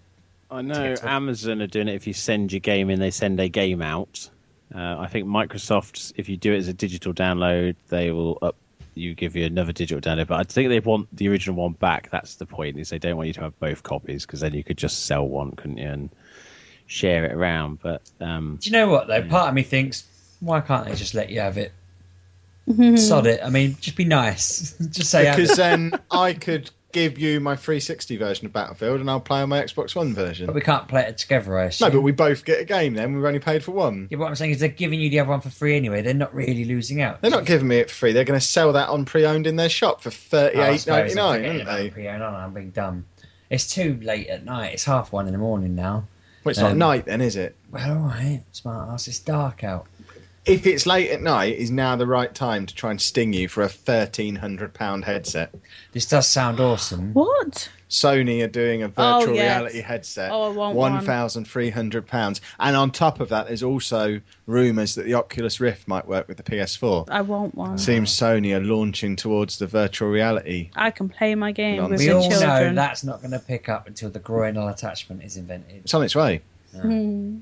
I 0.50 0.62
know 0.62 0.94
TikTok. 0.94 1.10
Amazon 1.10 1.60
are 1.60 1.66
doing 1.66 1.88
it. 1.88 1.94
If 1.96 2.06
you 2.06 2.12
send 2.12 2.52
your 2.52 2.60
game 2.60 2.88
in, 2.88 3.00
they 3.00 3.10
send 3.10 3.38
a 3.40 3.48
game 3.48 3.82
out. 3.82 4.30
Uh, 4.72 4.96
I 4.98 5.08
think 5.08 5.26
Microsoft, 5.26 6.12
if 6.16 6.28
you 6.28 6.36
do 6.36 6.52
it 6.54 6.58
as 6.58 6.68
a 6.68 6.72
digital 6.72 7.12
download, 7.12 7.74
they 7.88 8.12
will 8.12 8.38
up. 8.40 8.54
You 8.98 9.14
give 9.14 9.36
you 9.36 9.44
another 9.46 9.72
digital 9.72 10.00
download, 10.00 10.26
but 10.28 10.40
I 10.40 10.42
think 10.44 10.68
they 10.68 10.80
want 10.80 11.08
the 11.16 11.28
original 11.28 11.56
one 11.56 11.72
back. 11.72 12.10
That's 12.10 12.34
the 12.36 12.46
point. 12.46 12.78
Is 12.78 12.90
they 12.90 12.98
don't 12.98 13.16
want 13.16 13.28
you 13.28 13.34
to 13.34 13.40
have 13.42 13.58
both 13.60 13.82
copies 13.82 14.26
because 14.26 14.40
then 14.40 14.54
you 14.54 14.64
could 14.64 14.78
just 14.78 15.06
sell 15.06 15.26
one, 15.26 15.52
couldn't 15.52 15.78
you, 15.78 15.88
and 15.88 16.10
share 16.86 17.24
it 17.26 17.32
around. 17.32 17.80
But 17.80 18.02
um, 18.20 18.58
Do 18.60 18.68
you 18.70 18.72
know 18.76 18.88
what 18.88 19.06
though? 19.06 19.16
Yeah. 19.16 19.28
Part 19.28 19.48
of 19.48 19.54
me 19.54 19.62
thinks, 19.62 20.04
why 20.40 20.60
can't 20.60 20.86
they 20.86 20.94
just 20.94 21.14
let 21.14 21.30
you 21.30 21.40
have 21.40 21.58
it? 21.58 21.72
Sod 22.96 23.26
it. 23.26 23.40
I 23.42 23.48
mean, 23.50 23.76
just 23.80 23.96
be 23.96 24.04
nice. 24.04 24.72
just 24.90 25.10
say 25.10 25.30
Because 25.30 25.52
it. 25.52 25.56
then 25.56 25.92
I 26.10 26.34
could 26.34 26.70
give 26.98 27.18
you 27.18 27.40
my 27.40 27.56
360 27.56 28.16
version 28.16 28.46
of 28.46 28.52
Battlefield 28.52 29.00
and 29.00 29.10
I'll 29.10 29.20
play 29.20 29.40
on 29.40 29.48
my 29.48 29.62
Xbox 29.62 29.94
One 29.94 30.14
version. 30.14 30.46
But 30.46 30.54
we 30.54 30.60
can't 30.60 30.88
play 30.88 31.02
it 31.02 31.18
together, 31.18 31.58
I 31.58 31.70
No, 31.80 31.90
but 31.90 32.00
we 32.00 32.12
both 32.12 32.44
get 32.44 32.60
a 32.60 32.64
game 32.64 32.94
then. 32.94 33.14
We've 33.14 33.24
only 33.24 33.38
paid 33.38 33.62
for 33.64 33.72
one. 33.72 34.08
Yeah, 34.10 34.18
what 34.18 34.28
I'm 34.28 34.34
saying 34.36 34.52
is 34.52 34.60
they're 34.60 34.68
giving 34.68 35.00
you 35.00 35.10
the 35.10 35.20
other 35.20 35.30
one 35.30 35.40
for 35.40 35.50
free 35.50 35.76
anyway. 35.76 36.02
They're 36.02 36.14
not 36.14 36.34
really 36.34 36.64
losing 36.64 37.00
out. 37.02 37.20
They're 37.20 37.30
not 37.30 37.44
giving 37.44 37.68
me 37.68 37.76
it 37.78 37.90
for 37.90 37.96
free. 37.96 38.12
They're 38.12 38.24
going 38.24 38.40
to 38.40 38.44
sell 38.46 38.72
that 38.74 38.88
on 38.88 39.04
pre-owned 39.04 39.46
in 39.46 39.56
their 39.56 39.68
shop 39.68 40.02
for 40.02 40.08
Oh, 40.08 40.12
thirty-eight 40.12 40.78
suppose 40.78 41.14
ninety 41.14 41.48
I'm 41.48 41.66
aren't 41.68 41.82
they? 41.82 41.90
pre-owned? 41.90 42.22
I'm 42.22 42.52
being 42.54 42.70
dumb. 42.70 43.06
It's 43.50 43.72
too 43.72 43.98
late 44.02 44.26
at 44.28 44.44
night. 44.44 44.74
It's 44.74 44.84
half 44.84 45.12
one 45.12 45.26
in 45.26 45.32
the 45.32 45.38
morning 45.38 45.74
now. 45.74 46.04
Well, 46.44 46.50
it's 46.50 46.60
not 46.60 46.72
Um, 46.72 46.78
night 46.78 47.06
then, 47.06 47.20
is 47.20 47.36
it? 47.36 47.56
Well, 47.70 47.90
all 47.90 47.96
right, 48.08 48.42
smart 48.52 48.90
ass. 48.90 49.08
It's 49.08 49.18
dark 49.18 49.64
out. 49.64 49.86
If 50.48 50.66
it's 50.66 50.86
late 50.86 51.10
at 51.10 51.20
night, 51.20 51.56
is 51.58 51.70
now 51.70 51.94
the 51.96 52.06
right 52.06 52.34
time 52.34 52.64
to 52.66 52.74
try 52.74 52.90
and 52.90 53.00
sting 53.00 53.32
you 53.34 53.48
for 53.48 53.62
a 53.62 53.68
thirteen 53.68 54.34
hundred 54.34 54.72
pound 54.72 55.04
headset? 55.04 55.54
This 55.92 56.06
does 56.06 56.26
sound 56.26 56.58
awesome. 56.58 57.12
What? 57.12 57.68
Sony 57.90 58.42
are 58.44 58.48
doing 58.48 58.82
a 58.82 58.86
Oh, 58.96 59.18
virtual 59.20 59.34
yes. 59.34 59.44
reality 59.44 59.80
headset. 59.80 60.30
Oh, 60.30 60.42
I 60.44 60.48
want 60.48 60.76
one 60.76 60.92
one. 60.94 61.04
thousand 61.04 61.46
three 61.46 61.68
hundred 61.70 62.06
pounds, 62.06 62.40
and 62.60 62.76
on 62.76 62.90
top 62.90 63.20
of 63.20 63.28
that, 63.30 63.46
there's 63.48 63.62
also 63.62 64.20
rumours 64.46 64.94
that 64.94 65.04
the 65.04 65.14
Oculus 65.14 65.60
Rift 65.60 65.86
might 65.86 66.06
work 66.08 66.28
with 66.28 66.36
the 66.38 66.42
PS4. 66.42 67.08
I 67.10 67.20
want 67.22 67.54
one. 67.54 67.76
Seems 67.78 68.10
Sony 68.10 68.54
are 68.56 68.60
launching 68.64 69.16
towards 69.16 69.58
the 69.58 69.66
virtual 69.66 70.08
reality. 70.08 70.70
I 70.76 70.90
can 70.90 71.08
play 71.10 71.34
my 71.34 71.52
game 71.52 71.82
with 71.82 71.90
Nonsense. 71.90 72.00
We 72.00 72.06
the 72.06 72.12
all 72.16 72.30
know 72.30 72.38
children. 72.38 72.74
that's 72.74 73.04
not 73.04 73.20
going 73.20 73.32
to 73.32 73.38
pick 73.38 73.68
up 73.68 73.86
until 73.86 74.08
the 74.10 74.20
groinal 74.20 74.70
attachment 74.72 75.22
is 75.22 75.36
invented. 75.36 75.76
It's 75.84 75.94
on 75.94 76.02
its 76.02 76.14
way. 76.16 76.40
Hmm. 76.72 77.38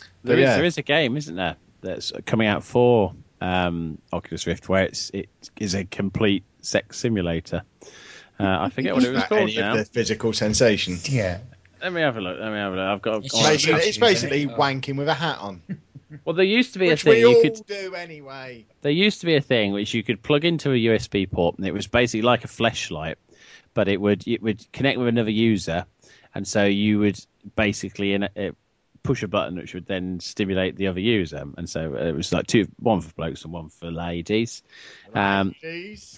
there 0.00 0.36
But 0.36 0.38
is 0.38 0.42
yeah. 0.42 0.56
there 0.56 0.64
is 0.64 0.78
a 0.78 0.82
game, 0.82 1.16
isn't 1.16 1.34
there, 1.36 1.56
that's 1.80 2.12
coming 2.26 2.48
out 2.48 2.64
for 2.64 3.14
um, 3.40 3.98
Oculus 4.12 4.46
Rift 4.46 4.68
where 4.68 4.84
it's 4.84 5.10
it 5.10 5.28
is 5.56 5.74
a 5.74 5.84
complete 5.84 6.44
sex 6.60 6.98
simulator. 6.98 7.62
Uh, 8.40 8.46
I 8.60 8.70
forget 8.70 8.94
what 8.94 9.04
it 9.04 9.08
was 9.08 9.14
Without 9.16 9.28
called 9.28 9.42
any 9.42 9.56
now. 9.56 9.72
of 9.72 9.78
the 9.78 9.84
physical 9.84 10.32
sensation. 10.32 10.98
Yeah. 11.04 11.40
Let 11.82 11.92
me 11.92 12.00
have 12.00 12.16
a 12.16 12.20
look. 12.20 12.38
Let 12.38 12.50
me 12.50 12.58
have 12.58 12.72
a 12.72 12.76
look. 12.76 12.84
I've 12.84 13.02
got. 13.02 13.24
It's 13.24 13.34
oh, 13.34 13.42
Basically, 13.42 13.80
it's 13.82 13.98
basically 13.98 14.46
wanking 14.46 14.96
with 14.96 15.08
a 15.08 15.14
hat 15.14 15.38
on, 15.38 15.62
well, 16.24 16.34
there 16.34 16.44
used 16.44 16.72
to 16.72 16.78
be 16.78 16.90
a 16.90 16.96
thing 16.96 17.12
we 17.14 17.20
you 17.20 17.36
all 17.36 17.42
could 17.42 17.66
do 17.66 17.94
anyway. 17.94 18.66
There 18.82 18.92
used 18.92 19.20
to 19.20 19.26
be 19.26 19.36
a 19.36 19.40
thing 19.40 19.72
which 19.72 19.94
you 19.94 20.02
could 20.02 20.22
plug 20.22 20.44
into 20.44 20.70
a 20.70 20.74
USB 20.74 21.30
port, 21.30 21.58
and 21.58 21.66
it 21.66 21.72
was 21.72 21.86
basically 21.86 22.22
like 22.22 22.44
a 22.44 22.48
flashlight, 22.48 23.18
but 23.74 23.88
it 23.88 24.00
would 24.00 24.26
it 24.26 24.42
would 24.42 24.70
connect 24.72 24.98
with 24.98 25.08
another 25.08 25.30
user, 25.30 25.86
and 26.34 26.46
so 26.46 26.64
you 26.64 26.98
would 26.98 27.18
basically 27.54 28.14
in 28.14 28.24
a, 28.24 28.30
it, 28.34 28.56
push 29.08 29.22
a 29.22 29.28
button 29.28 29.56
which 29.56 29.72
would 29.72 29.86
then 29.86 30.20
stimulate 30.20 30.76
the 30.76 30.88
other 30.88 31.00
user, 31.00 31.42
and 31.56 31.68
so 31.68 31.94
it 31.94 32.14
was 32.14 32.30
like 32.30 32.46
two, 32.46 32.68
one 32.78 33.00
for 33.00 33.10
blokes 33.14 33.42
and 33.42 33.54
one 33.54 33.70
for 33.70 33.90
ladies, 33.90 34.62
um, 35.14 35.54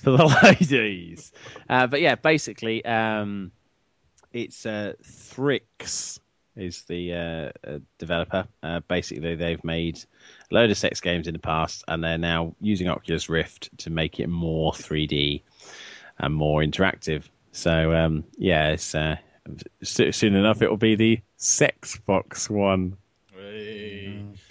for 0.02 0.10
the 0.10 0.56
ladies. 0.60 1.30
Uh, 1.68 1.86
but 1.86 2.00
yeah, 2.00 2.16
basically, 2.16 2.84
um, 2.84 3.52
it's 4.32 4.66
uh, 4.66 4.94
Thrix 5.04 6.18
is 6.56 6.82
the 6.88 7.14
uh, 7.14 7.50
uh, 7.64 7.78
developer. 7.98 8.48
Uh, 8.60 8.80
basically, 8.80 9.36
they've 9.36 9.62
made 9.62 10.02
a 10.50 10.54
load 10.54 10.72
of 10.72 10.76
sex 10.76 11.00
games 11.00 11.28
in 11.28 11.32
the 11.32 11.38
past, 11.38 11.84
and 11.86 12.02
they're 12.02 12.18
now 12.18 12.56
using 12.60 12.88
Oculus 12.88 13.28
Rift 13.28 13.70
to 13.78 13.90
make 13.90 14.18
it 14.18 14.26
more 14.26 14.72
3D 14.72 15.42
and 16.18 16.34
more 16.34 16.60
interactive. 16.60 17.22
So 17.52 17.94
um, 17.94 18.24
yeah, 18.36 18.70
it's, 18.70 18.96
uh, 18.96 19.18
soon 19.80 20.34
enough 20.34 20.60
it 20.60 20.68
will 20.68 20.76
be 20.76 20.96
the 20.96 21.20
Sex 21.40 21.96
Box 22.06 22.48
one. 22.48 22.96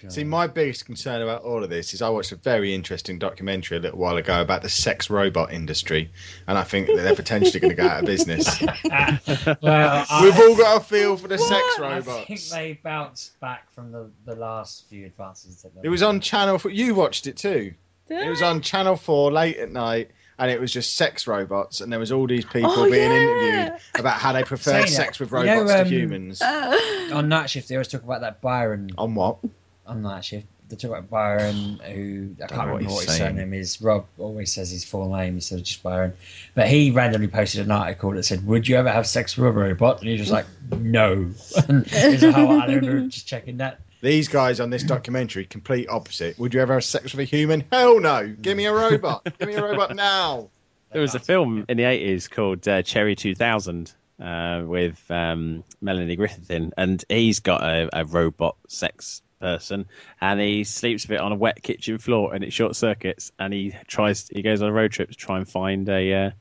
See, 0.07 0.23
my 0.23 0.47
biggest 0.47 0.85
concern 0.85 1.21
about 1.21 1.43
all 1.43 1.63
of 1.63 1.69
this 1.69 1.93
is 1.93 2.01
I 2.01 2.09
watched 2.09 2.31
a 2.31 2.35
very 2.35 2.73
interesting 2.73 3.19
documentary 3.19 3.77
a 3.77 3.79
little 3.79 3.99
while 3.99 4.17
ago 4.17 4.41
about 4.41 4.63
the 4.63 4.69
sex 4.69 5.09
robot 5.09 5.53
industry, 5.53 6.11
and 6.47 6.57
I 6.57 6.63
think 6.63 6.87
that 6.87 6.95
they're 6.95 7.15
potentially 7.15 7.59
going 7.59 7.75
to 7.75 7.81
go 7.81 7.87
out 7.87 7.99
of 7.99 8.05
business. 8.05 8.59
well, 9.61 10.05
We've 10.23 10.39
all 10.39 10.55
got 10.57 10.81
a 10.81 10.83
feel 10.83 11.15
for 11.17 11.27
the 11.27 11.37
sex 11.37 11.63
I 11.79 12.01
think 12.01 12.07
robots. 12.07 12.49
they 12.49 12.79
bounced 12.81 13.39
back 13.39 13.71
from 13.71 13.91
the, 13.91 14.09
the 14.25 14.35
last 14.35 14.87
few 14.89 15.05
advances. 15.05 15.63
in. 15.63 15.71
It 15.83 15.89
was 15.89 16.01
on 16.01 16.21
Channel 16.21 16.57
4. 16.57 16.71
You 16.71 16.95
watched 16.95 17.27
it 17.27 17.37
too. 17.37 17.73
Did 18.07 18.25
It 18.25 18.29
was 18.29 18.41
on 18.41 18.61
Channel 18.61 18.95
4 18.95 19.31
late 19.31 19.57
at 19.57 19.71
night, 19.71 20.09
and 20.39 20.49
it 20.49 20.59
was 20.59 20.71
just 20.71 20.95
sex 20.95 21.27
robots, 21.27 21.81
and 21.81 21.91
there 21.91 21.99
was 21.99 22.11
all 22.11 22.25
these 22.27 22.45
people 22.45 22.71
Oh, 22.71 22.89
being 22.89 23.11
yeah. 23.11 23.17
interviewed 23.17 23.81
about 23.99 24.13
how 24.19 24.31
they 24.33 24.43
prefer 24.43 24.85
sex 24.87 25.17
that, 25.17 25.19
with 25.19 25.31
you 25.31 25.45
know, 25.45 25.59
robots 25.61 25.71
um, 25.81 25.83
to 25.85 25.89
humans. 25.89 26.41
on 26.41 27.29
night 27.29 27.49
shift. 27.49 27.67
They 27.67 27.75
always 27.75 27.87
talk 27.89 28.03
about 28.03 28.21
that 28.21 28.41
Byron 28.41 28.89
on 28.97 29.15
what? 29.15 29.37
on 29.85 30.01
night 30.01 30.23
shift. 30.25 30.47
They 30.69 30.75
talk 30.75 30.91
about 30.91 31.09
Byron, 31.09 31.79
who 31.79 31.81
I 31.81 31.87
Don't 31.87 32.39
know 32.39 32.47
can't 32.47 32.51
what 32.51 32.57
remember 32.65 32.79
he's 32.83 32.91
what 32.91 33.05
his 33.05 33.17
saying. 33.17 33.35
surname 33.35 33.53
is. 33.55 33.81
Rob 33.81 34.05
always 34.19 34.53
says 34.53 34.69
his 34.69 34.83
full 34.85 35.09
name 35.15 35.33
instead 35.33 35.57
of 35.57 35.65
just 35.65 35.81
Byron. 35.81 36.13
But 36.53 36.67
he 36.67 36.91
randomly 36.91 37.27
posted 37.27 37.61
an 37.65 37.71
article 37.71 38.11
that 38.11 38.21
said, 38.23 38.45
"Would 38.45 38.67
you 38.67 38.75
ever 38.75 38.91
have 38.91 39.07
sex 39.07 39.35
with 39.35 39.47
a 39.47 39.51
robot?" 39.51 39.97
And 39.99 40.05
he 40.07 40.11
was 40.11 40.21
just 40.21 40.31
like, 40.31 40.45
"No." 40.77 41.31
and 41.67 41.87
it 41.91 42.11
was 42.11 42.23
a 42.23 42.31
whole, 42.31 42.51
I 42.61 42.65
remember 42.67 43.07
just 43.07 43.27
checking 43.27 43.57
that. 43.57 43.79
These 44.01 44.29
guys 44.29 44.59
on 44.59 44.69
this 44.69 44.83
documentary, 44.83 45.45
complete 45.45 45.89
opposite. 45.89 46.39
Would 46.39 46.53
you 46.53 46.61
ever 46.61 46.73
have 46.73 46.85
sex 46.85 47.11
with 47.11 47.19
a 47.19 47.23
human? 47.25 47.65
Hell 47.71 47.99
no. 47.99 48.27
Give 48.27 48.55
me 48.55 48.65
a 48.65 48.73
robot. 48.73 49.27
Give 49.37 49.47
me 49.47 49.55
a 49.55 49.63
robot 49.63 49.95
now. 49.95 50.49
There 50.91 51.01
was 51.01 51.15
a 51.15 51.19
film 51.19 51.65
in 51.67 51.77
the 51.77 51.83
eighties 51.83 52.27
called 52.27 52.67
uh, 52.67 52.81
Cherry 52.81 53.15
Two 53.15 53.35
Thousand 53.35 53.93
uh, 54.19 54.63
with 54.65 54.99
um, 55.11 55.63
Melanie 55.81 56.15
Griffith 56.15 56.49
in, 56.49 56.73
and 56.77 57.03
he's 57.09 57.41
got 57.41 57.61
a, 57.61 57.89
a 57.93 58.05
robot 58.05 58.55
sex 58.67 59.21
person, 59.39 59.85
and 60.19 60.39
he 60.39 60.63
sleeps 60.63 61.07
with 61.07 61.15
it 61.15 61.21
on 61.21 61.31
a 61.31 61.35
wet 61.35 61.61
kitchen 61.61 61.97
floor, 61.97 62.33
and 62.33 62.43
it 62.43 62.53
short 62.53 62.75
circuits, 62.75 63.31
and 63.37 63.53
he 63.53 63.73
tries, 63.87 64.27
he 64.27 64.41
goes 64.41 64.61
on 64.61 64.69
a 64.69 64.73
road 64.73 64.91
trip 64.91 65.09
to 65.09 65.15
try 65.15 65.37
and 65.37 65.47
find 65.47 65.87
a 65.89 66.13
uh, 66.13 66.31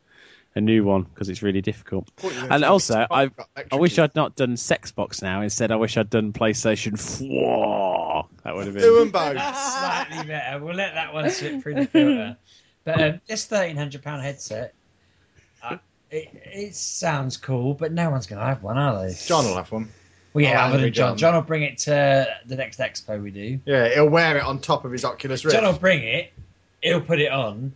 a 0.55 0.61
new 0.61 0.85
one 0.85 1.03
because 1.03 1.29
it's 1.29 1.43
really 1.43 1.61
difficult. 1.61 2.09
And 2.51 2.65
also, 2.65 3.07
I 3.11 3.31
I 3.71 3.77
wish 3.77 3.99
I'd 3.99 4.15
not 4.15 4.37
done 4.37 4.57
Sex 4.57 4.93
Box 4.93 5.23
now. 5.23 5.43
Instead, 5.43 5.71
I 5.71 5.77
wish 5.77 5.97
I'd 5.97 6.11
done 6.11 6.33
PlayStation 6.33 6.99
Four. 6.99 8.27
That 8.45 8.57
would 8.57 8.67
have 8.67 8.75
been. 8.75 8.83
Do 8.83 8.99
them 9.01 9.11
both. 9.11 9.33
Slightly 9.33 10.27
better. 10.27 10.65
We'll 10.65 10.75
let 10.75 10.95
that 10.95 11.15
one 11.15 11.31
slip 11.31 11.63
through 11.63 11.75
the 11.75 11.87
filter. 11.87 12.37
But 12.85 13.01
um, 13.01 13.21
this 13.27 13.45
thirteen 13.45 13.77
hundred 13.77 14.03
pound 14.03 14.23
headset, 14.23 14.75
uh, 15.63 15.77
it, 16.11 16.29
it 16.33 16.75
sounds 16.75 17.37
cool, 17.37 17.75
but 17.75 17.93
no 17.93 18.09
one's 18.09 18.27
going 18.27 18.41
to 18.41 18.47
have 18.47 18.63
one, 18.63 18.79
are 18.79 19.07
they? 19.07 19.15
John 19.15 19.45
will 19.45 19.57
have 19.57 19.71
one. 19.71 19.91
Well, 20.33 20.45
yeah, 20.45 20.65
other 20.65 20.79
than 20.79 20.93
John. 20.93 21.11
John. 21.11 21.19
John 21.19 21.35
will 21.35 21.43
bring 21.43 21.63
it 21.65 21.79
to 21.79 22.27
the 22.47 22.57
next 22.57 22.79
expo 22.79 23.23
we 23.23 23.31
do. 23.31 23.61
Yeah, 23.67 23.89
he'll 23.93 24.09
wear 24.09 24.39
it 24.39 24.43
on 24.43 24.61
top 24.61 24.85
of 24.85 24.93
his 24.93 25.05
Oculus 25.05 25.45
Rift. 25.45 25.55
John 25.55 25.65
will 25.65 25.79
bring 25.79 26.03
it, 26.03 26.33
he'll 26.83 27.01
put 27.01 27.21
it 27.21 27.31
on, 27.31 27.75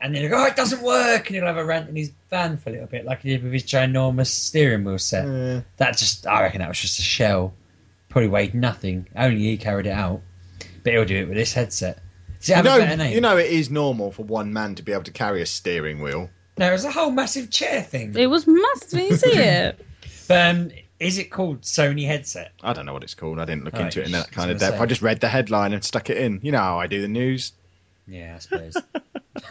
and 0.00 0.14
then 0.14 0.22
he'll 0.22 0.30
go, 0.30 0.42
oh, 0.42 0.46
it 0.46 0.56
doesn't 0.56 0.82
work, 0.82 1.26
and 1.26 1.36
he'll 1.36 1.46
have 1.46 1.56
a 1.56 1.64
rant 1.64 1.88
in 1.88 1.96
his 1.96 2.12
van 2.30 2.56
for 2.56 2.70
a 2.70 2.72
little 2.72 2.86
bit, 2.86 3.04
like 3.04 3.22
he 3.22 3.30
did 3.30 3.42
with 3.42 3.52
his 3.52 3.64
ginormous 3.64 4.28
steering 4.28 4.84
wheel 4.84 4.98
set. 4.98 5.26
Yeah. 5.26 5.60
That 5.78 5.96
just, 5.98 6.26
I 6.26 6.42
reckon 6.42 6.60
that 6.60 6.68
was 6.68 6.80
just 6.80 6.98
a 6.98 7.02
shell. 7.02 7.54
Probably 8.08 8.28
weighed 8.28 8.54
nothing. 8.54 9.06
Only 9.16 9.38
he 9.40 9.56
carried 9.56 9.86
it 9.86 9.90
out. 9.92 10.22
But 10.84 10.92
he'll 10.92 11.04
do 11.04 11.16
it 11.16 11.28
with 11.28 11.36
this 11.36 11.52
headset. 11.52 12.00
Does 12.40 12.48
it 12.48 12.52
You 12.52 12.56
have 12.56 12.64
a 12.66 12.68
know, 12.68 12.78
better 12.78 12.96
name? 12.96 13.12
you 13.14 13.20
know, 13.20 13.36
it 13.36 13.50
is 13.50 13.68
normal 13.70 14.12
for 14.12 14.22
one 14.22 14.52
man 14.52 14.76
to 14.76 14.82
be 14.82 14.92
able 14.92 15.02
to 15.04 15.10
carry 15.12 15.42
a 15.42 15.46
steering 15.46 16.00
wheel. 16.00 16.30
no, 16.56 16.72
it's 16.72 16.84
a 16.84 16.90
whole 16.90 17.10
massive 17.10 17.50
chair 17.50 17.82
thing. 17.82 18.14
It 18.16 18.26
was 18.28 18.46
massive. 18.46 18.90
Did 18.90 19.10
you 19.10 19.16
see 19.16 19.30
it? 19.32 19.84
But 20.28 20.54
um, 20.54 20.70
is 21.00 21.18
it 21.18 21.30
called 21.30 21.62
Sony 21.62 22.06
headset? 22.06 22.52
I 22.62 22.72
don't 22.72 22.86
know 22.86 22.92
what 22.92 23.02
it's 23.02 23.14
called. 23.14 23.38
I 23.38 23.44
didn't 23.44 23.64
look 23.64 23.74
Right, 23.74 23.84
into 23.84 24.00
it 24.02 24.06
in 24.06 24.12
that 24.12 24.30
kind 24.30 24.50
of 24.50 24.58
depth. 24.58 24.76
say. 24.76 24.82
I 24.82 24.86
just 24.86 25.02
read 25.02 25.20
the 25.20 25.28
headline 25.28 25.72
and 25.72 25.82
stuck 25.84 26.08
it 26.10 26.16
in. 26.18 26.40
You 26.42 26.52
know 26.52 26.58
how 26.58 26.78
I 26.80 26.86
do 26.86 27.00
the 27.02 27.08
news. 27.08 27.52
Yeah, 28.06 28.34
I 28.36 28.38
suppose. 28.38 28.76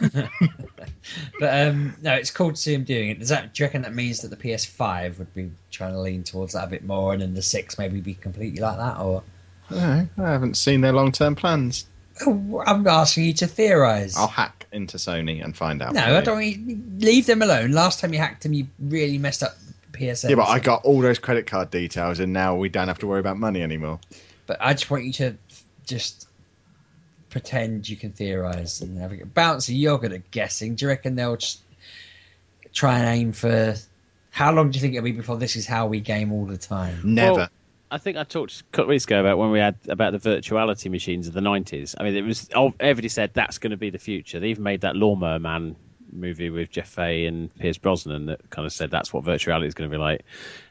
but 1.40 1.68
um, 1.68 1.94
no, 2.02 2.14
it's 2.14 2.30
cool 2.30 2.50
to 2.50 2.56
see 2.56 2.74
him 2.74 2.84
doing 2.84 3.10
it. 3.10 3.18
Does 3.18 3.28
that? 3.28 3.54
Do 3.54 3.62
you 3.62 3.66
reckon 3.66 3.82
that 3.82 3.94
means 3.94 4.20
that 4.20 4.28
the 4.28 4.36
PS5 4.36 5.18
would 5.18 5.32
be 5.34 5.50
trying 5.70 5.92
to 5.92 6.00
lean 6.00 6.22
towards 6.24 6.52
that 6.54 6.64
a 6.64 6.66
bit 6.68 6.84
more, 6.84 7.12
and 7.12 7.22
then 7.22 7.34
the 7.34 7.42
six 7.42 7.78
maybe 7.78 8.00
be 8.00 8.14
completely 8.14 8.60
like 8.60 8.76
that? 8.78 8.98
Or 9.00 9.22
I. 9.70 10.08
I 10.18 10.30
haven't 10.30 10.56
seen 10.56 10.80
their 10.80 10.92
long-term 10.92 11.34
plans. 11.36 11.86
Oh, 12.26 12.62
I'm 12.66 12.86
asking 12.86 13.24
you 13.24 13.32
to 13.34 13.46
theorise. 13.46 14.16
I'll 14.16 14.26
hack 14.26 14.66
into 14.72 14.96
Sony 14.96 15.42
and 15.44 15.56
find 15.56 15.80
out. 15.82 15.94
no. 15.94 16.00
I 16.16 16.20
don't. 16.20 16.34
want 16.36 16.46
you- 16.46 16.82
Leave 16.98 17.26
them 17.26 17.42
alone. 17.42 17.70
Last 17.72 18.00
time 18.00 18.12
you 18.12 18.18
hacked 18.18 18.42
them, 18.42 18.52
you 18.52 18.66
really 18.80 19.18
messed 19.18 19.42
up 19.42 19.56
PSN. 19.92 20.30
Yeah, 20.30 20.36
but 20.36 20.48
I 20.48 20.58
got 20.58 20.84
all 20.84 21.00
those 21.00 21.18
credit 21.18 21.46
card 21.46 21.70
details, 21.70 22.18
and 22.18 22.32
now 22.32 22.56
we 22.56 22.68
don't 22.68 22.88
have 22.88 22.98
to 23.00 23.06
worry 23.06 23.20
about 23.20 23.38
money 23.38 23.62
anymore. 23.62 24.00
But 24.46 24.58
I 24.60 24.72
just 24.72 24.90
want 24.90 25.04
you 25.04 25.12
to 25.14 25.36
just 25.84 26.27
pretend 27.30 27.88
you 27.88 27.96
can 27.96 28.12
theorise 28.12 28.80
and 28.80 28.98
have 28.98 29.12
a 29.12 29.16
bouncy. 29.16 29.78
You're 29.78 29.98
good 29.98 30.12
at 30.12 30.30
guessing. 30.30 30.74
Do 30.74 30.84
you 30.84 30.88
reckon 30.88 31.14
they'll 31.14 31.36
just 31.36 31.60
try 32.72 32.98
and 32.98 33.08
aim 33.08 33.32
for 33.32 33.74
How 34.30 34.52
long 34.52 34.70
do 34.70 34.76
you 34.76 34.80
think 34.80 34.94
it'll 34.94 35.04
be 35.04 35.12
before 35.12 35.36
this 35.36 35.56
is 35.56 35.66
how 35.66 35.86
we 35.86 36.00
game 36.00 36.32
all 36.32 36.46
the 36.46 36.58
time? 36.58 37.00
Never. 37.04 37.36
Well, 37.36 37.48
I 37.90 37.98
think 37.98 38.16
I 38.16 38.24
talked 38.24 38.60
a 38.60 38.64
couple 38.64 38.84
of 38.84 38.88
weeks 38.90 39.04
ago 39.04 39.20
about 39.20 39.38
when 39.38 39.50
we 39.50 39.58
had 39.58 39.76
about 39.88 40.12
the 40.12 40.18
virtuality 40.18 40.90
machines 40.90 41.26
of 41.26 41.34
the 41.34 41.40
nineties. 41.40 41.94
I 41.98 42.04
mean, 42.04 42.16
it 42.16 42.22
was 42.22 42.48
oh, 42.54 42.74
everybody 42.78 43.08
said 43.08 43.32
that's 43.32 43.58
going 43.58 43.70
to 43.70 43.76
be 43.76 43.90
the 43.90 43.98
future. 43.98 44.40
They 44.40 44.48
even 44.48 44.62
made 44.62 44.82
that 44.82 44.94
Lawnmower 44.94 45.38
Man 45.38 45.76
movie 46.12 46.50
with 46.50 46.70
Jeff 46.70 46.88
Fahey 46.88 47.26
and 47.26 47.54
Pierce 47.56 47.78
Brosnan 47.78 48.26
that 48.26 48.48
kind 48.50 48.66
of 48.66 48.72
said 48.72 48.90
that's 48.90 49.12
what 49.12 49.24
virtuality 49.24 49.66
is 49.66 49.74
going 49.74 49.90
to 49.90 49.94
be 49.94 50.00
like. 50.00 50.24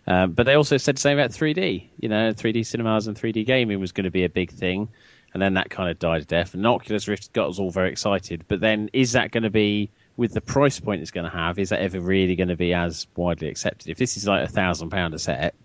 Um, 0.06 0.34
but 0.34 0.46
they 0.46 0.56
also 0.56 0.78
said 0.78 0.98
the 0.98 1.02
same 1.02 1.18
about 1.20 1.32
3D. 1.32 1.90
You 2.00 2.10
know, 2.10 2.34
3D 2.34 2.66
cinemas 2.66 3.08
and 3.08 3.18
3D 3.18 3.46
gaming 3.46 3.80
was 3.80 3.92
going 3.92 4.06
to 4.06 4.12
be 4.12 4.24
a 4.24 4.30
big 4.30 4.52
thing, 4.52 4.90
and 5.34 5.42
then 5.42 5.56
that 5.56 5.70
kind 5.70 5.90
of 5.90 6.00
died 6.00 6.22
a 6.22 6.26
death. 6.26 6.54
And 6.54 6.66
Oculus 6.66 7.08
Rift 7.08 7.34
got 7.34 7.50
us 7.50 7.60
all 7.60 7.72
very 7.72 7.92
excited. 7.92 8.46
But 8.48 8.60
then, 8.60 8.90
is 8.94 9.14
that 9.14 9.32
going 9.32 9.44
to 9.44 9.50
be 9.50 9.92
with 10.16 10.34
the 10.34 10.42
price 10.42 10.80
point 10.80 11.02
it's 11.02 11.12
going 11.12 11.30
to 11.30 11.36
have? 11.36 11.60
Is 11.60 11.70
that 11.70 11.82
ever 11.82 12.00
really 12.00 12.36
going 12.36 12.48
to 12.48 12.56
be 12.56 12.74
as 12.74 13.08
widely 13.16 13.50
accepted? 13.50 13.90
If 13.90 13.98
this 13.98 14.18
is 14.18 14.28
like 14.28 14.44
a 14.44 14.52
thousand 14.52 14.90
pound 14.90 15.14
a 15.14 15.20
set, 15.20 15.56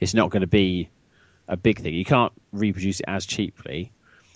it's 0.00 0.14
not 0.14 0.30
going 0.30 0.42
to 0.42 0.46
be 0.46 0.88
a 1.46 1.56
big 1.56 1.80
thing. 1.80 1.94
You 1.94 2.04
can't 2.04 2.32
reproduce 2.52 3.00
it 3.00 3.06
as 3.08 3.26
cheaply. 3.26 3.92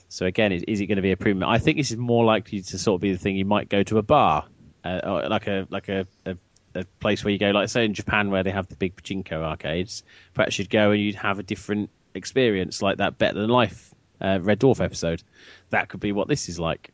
So 0.08 0.26
again, 0.26 0.52
is, 0.52 0.62
is 0.64 0.80
it 0.80 0.86
going 0.86 0.96
to 0.96 1.02
be 1.02 1.12
a 1.12 1.16
premium? 1.16 1.48
I 1.48 1.58
think 1.58 1.78
this 1.78 1.90
is 1.90 1.96
more 1.96 2.24
likely 2.24 2.60
to 2.60 2.78
sort 2.78 2.98
of 2.98 3.00
be 3.00 3.12
the 3.12 3.18
thing 3.18 3.36
you 3.36 3.46
might 3.46 3.68
go 3.68 3.82
to 3.84 3.98
a 3.98 4.02
bar, 4.02 4.44
uh, 4.84 5.26
like 5.30 5.46
a 5.46 5.66
like 5.70 5.88
a, 5.88 6.06
a, 6.26 6.36
a 6.74 6.84
place 7.00 7.24
where 7.24 7.32
you 7.32 7.38
go, 7.38 7.50
like 7.50 7.70
say 7.70 7.84
in 7.84 7.94
Japan 7.94 8.30
where 8.30 8.42
they 8.42 8.50
have 8.50 8.68
the 8.68 8.76
big 8.76 8.94
pachinko 8.96 9.42
arcades. 9.42 10.02
Perhaps 10.34 10.58
you'd 10.58 10.68
go 10.68 10.90
and 10.90 11.00
you'd 11.00 11.14
have 11.14 11.38
a 11.38 11.42
different 11.42 11.88
experience, 12.14 12.82
like 12.82 12.98
that 12.98 13.16
Better 13.16 13.40
Than 13.40 13.48
Life 13.48 13.91
uh, 14.22 14.38
Red 14.40 14.60
Dwarf 14.60 14.80
episode. 14.80 15.22
That 15.70 15.88
could 15.88 16.00
be 16.00 16.12
what 16.12 16.28
this 16.28 16.48
is 16.48 16.58
like. 16.58 16.90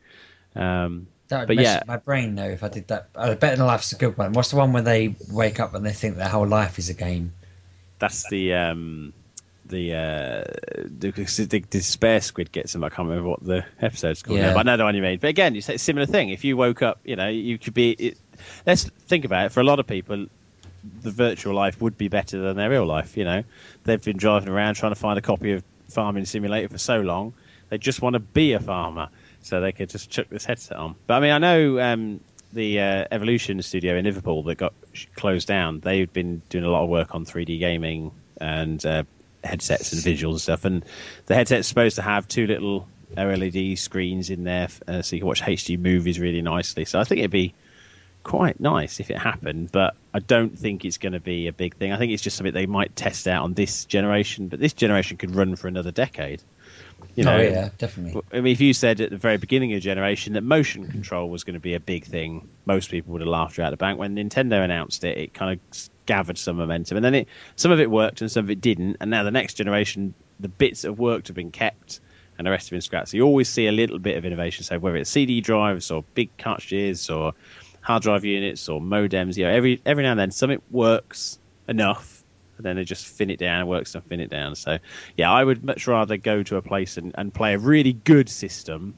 Um, 0.55 1.07
That 1.27 1.39
would 1.41 1.47
But 1.49 1.55
mess 1.57 1.65
yeah. 1.65 1.83
my 1.87 1.97
brain 1.97 2.35
though 2.35 2.49
if 2.49 2.63
I 2.63 2.69
did 2.69 2.87
that. 2.89 3.09
Uh, 3.15 3.35
Better 3.35 3.55
Than 3.57 3.67
Life's 3.67 3.91
a 3.93 3.95
good 3.97 4.17
one. 4.17 4.33
What's 4.33 4.49
the 4.49 4.57
one 4.57 4.73
where 4.73 4.81
they 4.81 5.15
wake 5.31 5.59
up 5.59 5.73
and 5.75 5.85
they 5.85 5.93
think 5.93 6.15
their 6.17 6.27
whole 6.27 6.47
life 6.47 6.79
is 6.79 6.89
a 6.89 6.93
game? 6.93 7.33
That's 7.99 8.27
the 8.29 8.53
um, 8.55 9.13
the, 9.65 9.93
uh, 9.93 10.43
the 10.97 11.11
the 11.11 11.59
despair 11.59 12.21
squid 12.21 12.51
gets 12.51 12.73
him. 12.73 12.83
I 12.83 12.89
can't 12.89 13.07
remember 13.07 13.29
what 13.29 13.45
the 13.45 13.65
episode's 13.81 14.23
called 14.23 14.39
Yeah. 14.39 14.47
now, 14.47 14.53
but 14.55 14.61
I 14.61 14.63
know 14.63 14.77
the 14.77 14.83
one 14.85 14.95
you 14.95 15.01
made. 15.01 15.19
But 15.21 15.29
again, 15.29 15.55
it's 15.55 15.69
a 15.69 15.77
similar 15.77 16.07
thing. 16.07 16.29
If 16.29 16.43
you 16.43 16.57
woke 16.57 16.81
up, 16.81 16.99
you 17.03 17.15
know, 17.15 17.27
you 17.27 17.57
could 17.59 17.73
be. 17.75 17.91
It, 17.91 18.17
let's 18.65 18.85
think 18.85 19.25
about 19.25 19.45
it. 19.47 19.51
For 19.51 19.59
a 19.59 19.63
lot 19.63 19.79
of 19.79 19.85
people, 19.85 20.25
the 21.03 21.11
virtual 21.11 21.53
life 21.53 21.79
would 21.81 21.97
be 21.97 22.07
better 22.07 22.39
than 22.39 22.55
their 22.57 22.69
real 22.69 22.85
life. 22.85 23.17
You 23.17 23.25
know, 23.25 23.43
they've 23.83 24.01
been 24.01 24.17
driving 24.17 24.49
around 24.49 24.75
trying 24.75 24.93
to 24.93 24.99
find 24.99 25.19
a 25.19 25.21
copy 25.21 25.51
of 25.51 25.63
Farming 25.89 26.25
Simulator 26.25 26.69
for 26.69 26.77
so 26.77 27.01
long, 27.01 27.33
they 27.69 27.77
just 27.77 28.01
want 28.01 28.13
to 28.13 28.19
be 28.19 28.53
a 28.53 28.59
farmer, 28.59 29.09
so 29.41 29.61
they 29.61 29.71
could 29.71 29.89
just 29.89 30.09
chuck 30.09 30.27
this 30.29 30.45
headset 30.45 30.77
on. 30.77 30.95
But 31.07 31.15
I 31.15 31.19
mean, 31.19 31.31
I 31.31 31.37
know 31.37 31.79
um, 31.79 32.19
the 32.53 32.79
uh, 32.79 33.05
Evolution 33.11 33.61
studio 33.61 33.95
in 33.95 34.05
Liverpool 34.05 34.43
that 34.43 34.55
got 34.57 34.73
closed 35.15 35.47
down. 35.47 35.79
They've 35.79 36.11
been 36.11 36.41
doing 36.49 36.63
a 36.63 36.69
lot 36.69 36.83
of 36.83 36.89
work 36.89 37.13
on 37.15 37.25
3D 37.25 37.59
gaming 37.59 38.11
and 38.39 38.83
uh, 38.85 39.03
headsets 39.43 39.93
and 39.93 40.01
visuals 40.01 40.31
and 40.31 40.41
stuff. 40.41 40.65
And 40.65 40.85
the 41.27 41.35
headset's 41.35 41.67
supposed 41.67 41.97
to 41.97 42.01
have 42.01 42.27
two 42.27 42.47
little 42.47 42.87
OLED 43.15 43.77
screens 43.77 44.29
in 44.29 44.43
there, 44.43 44.67
uh, 44.87 45.01
so 45.01 45.15
you 45.15 45.21
can 45.21 45.27
watch 45.27 45.41
HD 45.41 45.79
movies 45.79 46.19
really 46.19 46.41
nicely. 46.41 46.85
So 46.85 46.99
I 46.99 47.03
think 47.03 47.19
it'd 47.19 47.31
be 47.31 47.53
quite 48.23 48.59
nice 48.59 48.99
if 48.99 49.09
it 49.09 49.17
happened, 49.17 49.71
but 49.71 49.95
I 50.13 50.19
don't 50.19 50.57
think 50.57 50.85
it's 50.85 50.97
going 50.97 51.13
to 51.13 51.19
be 51.19 51.47
a 51.47 51.53
big 51.53 51.75
thing. 51.75 51.91
I 51.93 51.97
think 51.97 52.11
it's 52.11 52.23
just 52.23 52.37
something 52.37 52.53
they 52.53 52.65
might 52.65 52.95
test 52.95 53.27
out 53.27 53.43
on 53.43 53.53
this 53.53 53.85
generation, 53.85 54.47
but 54.47 54.59
this 54.59 54.73
generation 54.73 55.17
could 55.17 55.35
run 55.35 55.55
for 55.55 55.67
another 55.67 55.91
decade. 55.91 56.41
You 57.15 57.23
oh, 57.23 57.27
know, 57.27 57.37
oh 57.37 57.41
yeah, 57.41 57.69
definitely. 57.77 58.21
I 58.31 58.41
mean, 58.41 58.53
if 58.53 58.61
you 58.61 58.73
said 58.73 59.01
at 59.01 59.09
the 59.09 59.17
very 59.17 59.37
beginning 59.37 59.73
of 59.73 59.77
the 59.77 59.81
generation 59.81 60.33
that 60.33 60.43
motion 60.43 60.87
control 60.87 61.29
was 61.29 61.43
going 61.43 61.53
to 61.53 61.59
be 61.59 61.73
a 61.73 61.79
big 61.79 62.05
thing, 62.05 62.47
most 62.65 62.91
people 62.91 63.13
would 63.13 63.21
have 63.21 63.29
laughed 63.29 63.57
you 63.57 63.63
out 63.63 63.73
of 63.73 63.79
the 63.79 63.83
bank. 63.83 63.97
When 63.97 64.15
Nintendo 64.15 64.63
announced 64.63 65.03
it, 65.03 65.17
it 65.17 65.33
kind 65.33 65.59
of 65.59 65.89
gathered 66.05 66.37
some 66.37 66.57
momentum, 66.57 66.97
and 66.97 67.05
then 67.05 67.15
it 67.15 67.27
some 67.55 67.71
of 67.71 67.79
it 67.79 67.89
worked 67.89 68.21
and 68.21 68.31
some 68.31 68.45
of 68.45 68.49
it 68.49 68.61
didn't. 68.61 68.97
And 68.99 69.09
now 69.09 69.23
the 69.23 69.31
next 69.31 69.55
generation, 69.55 70.13
the 70.39 70.49
bits 70.49 70.81
that 70.81 70.89
have 70.89 70.99
worked 70.99 71.27
have 71.27 71.35
been 71.35 71.51
kept, 71.51 71.99
and 72.37 72.45
the 72.45 72.51
rest 72.51 72.67
have 72.67 72.71
been 72.71 72.81
scrapped. 72.81 73.09
So 73.09 73.17
you 73.17 73.23
always 73.23 73.49
see 73.49 73.67
a 73.67 73.71
little 73.71 73.99
bit 73.99 74.17
of 74.17 74.25
innovation. 74.25 74.63
So 74.63 74.77
whether 74.79 74.97
it's 74.97 75.09
CD 75.09 75.41
drives 75.41 75.91
or 75.91 76.03
big 76.13 76.35
cartridges 76.37 77.09
or 77.09 77.33
hard 77.81 78.03
drive 78.03 78.25
units 78.25 78.69
or 78.69 78.79
modems, 78.79 79.37
you 79.37 79.45
know, 79.45 79.51
every 79.51 79.81
every 79.85 80.03
now 80.03 80.11
and 80.11 80.19
then 80.19 80.31
something 80.31 80.61
works 80.69 81.39
enough 81.67 82.23
and 82.57 82.65
then 82.65 82.75
they 82.75 82.83
just 82.83 83.07
fin 83.07 83.29
it 83.29 83.39
down, 83.39 83.67
works 83.67 83.95
and 83.95 84.03
fin 84.03 84.19
it 84.19 84.29
down. 84.29 84.55
So, 84.55 84.79
yeah, 85.15 85.31
I 85.31 85.43
would 85.43 85.63
much 85.63 85.87
rather 85.87 86.17
go 86.17 86.43
to 86.43 86.57
a 86.57 86.61
place 86.61 86.97
and, 86.97 87.15
and 87.17 87.33
play 87.33 87.53
a 87.53 87.57
really 87.57 87.93
good 87.93 88.27
system 88.27 88.95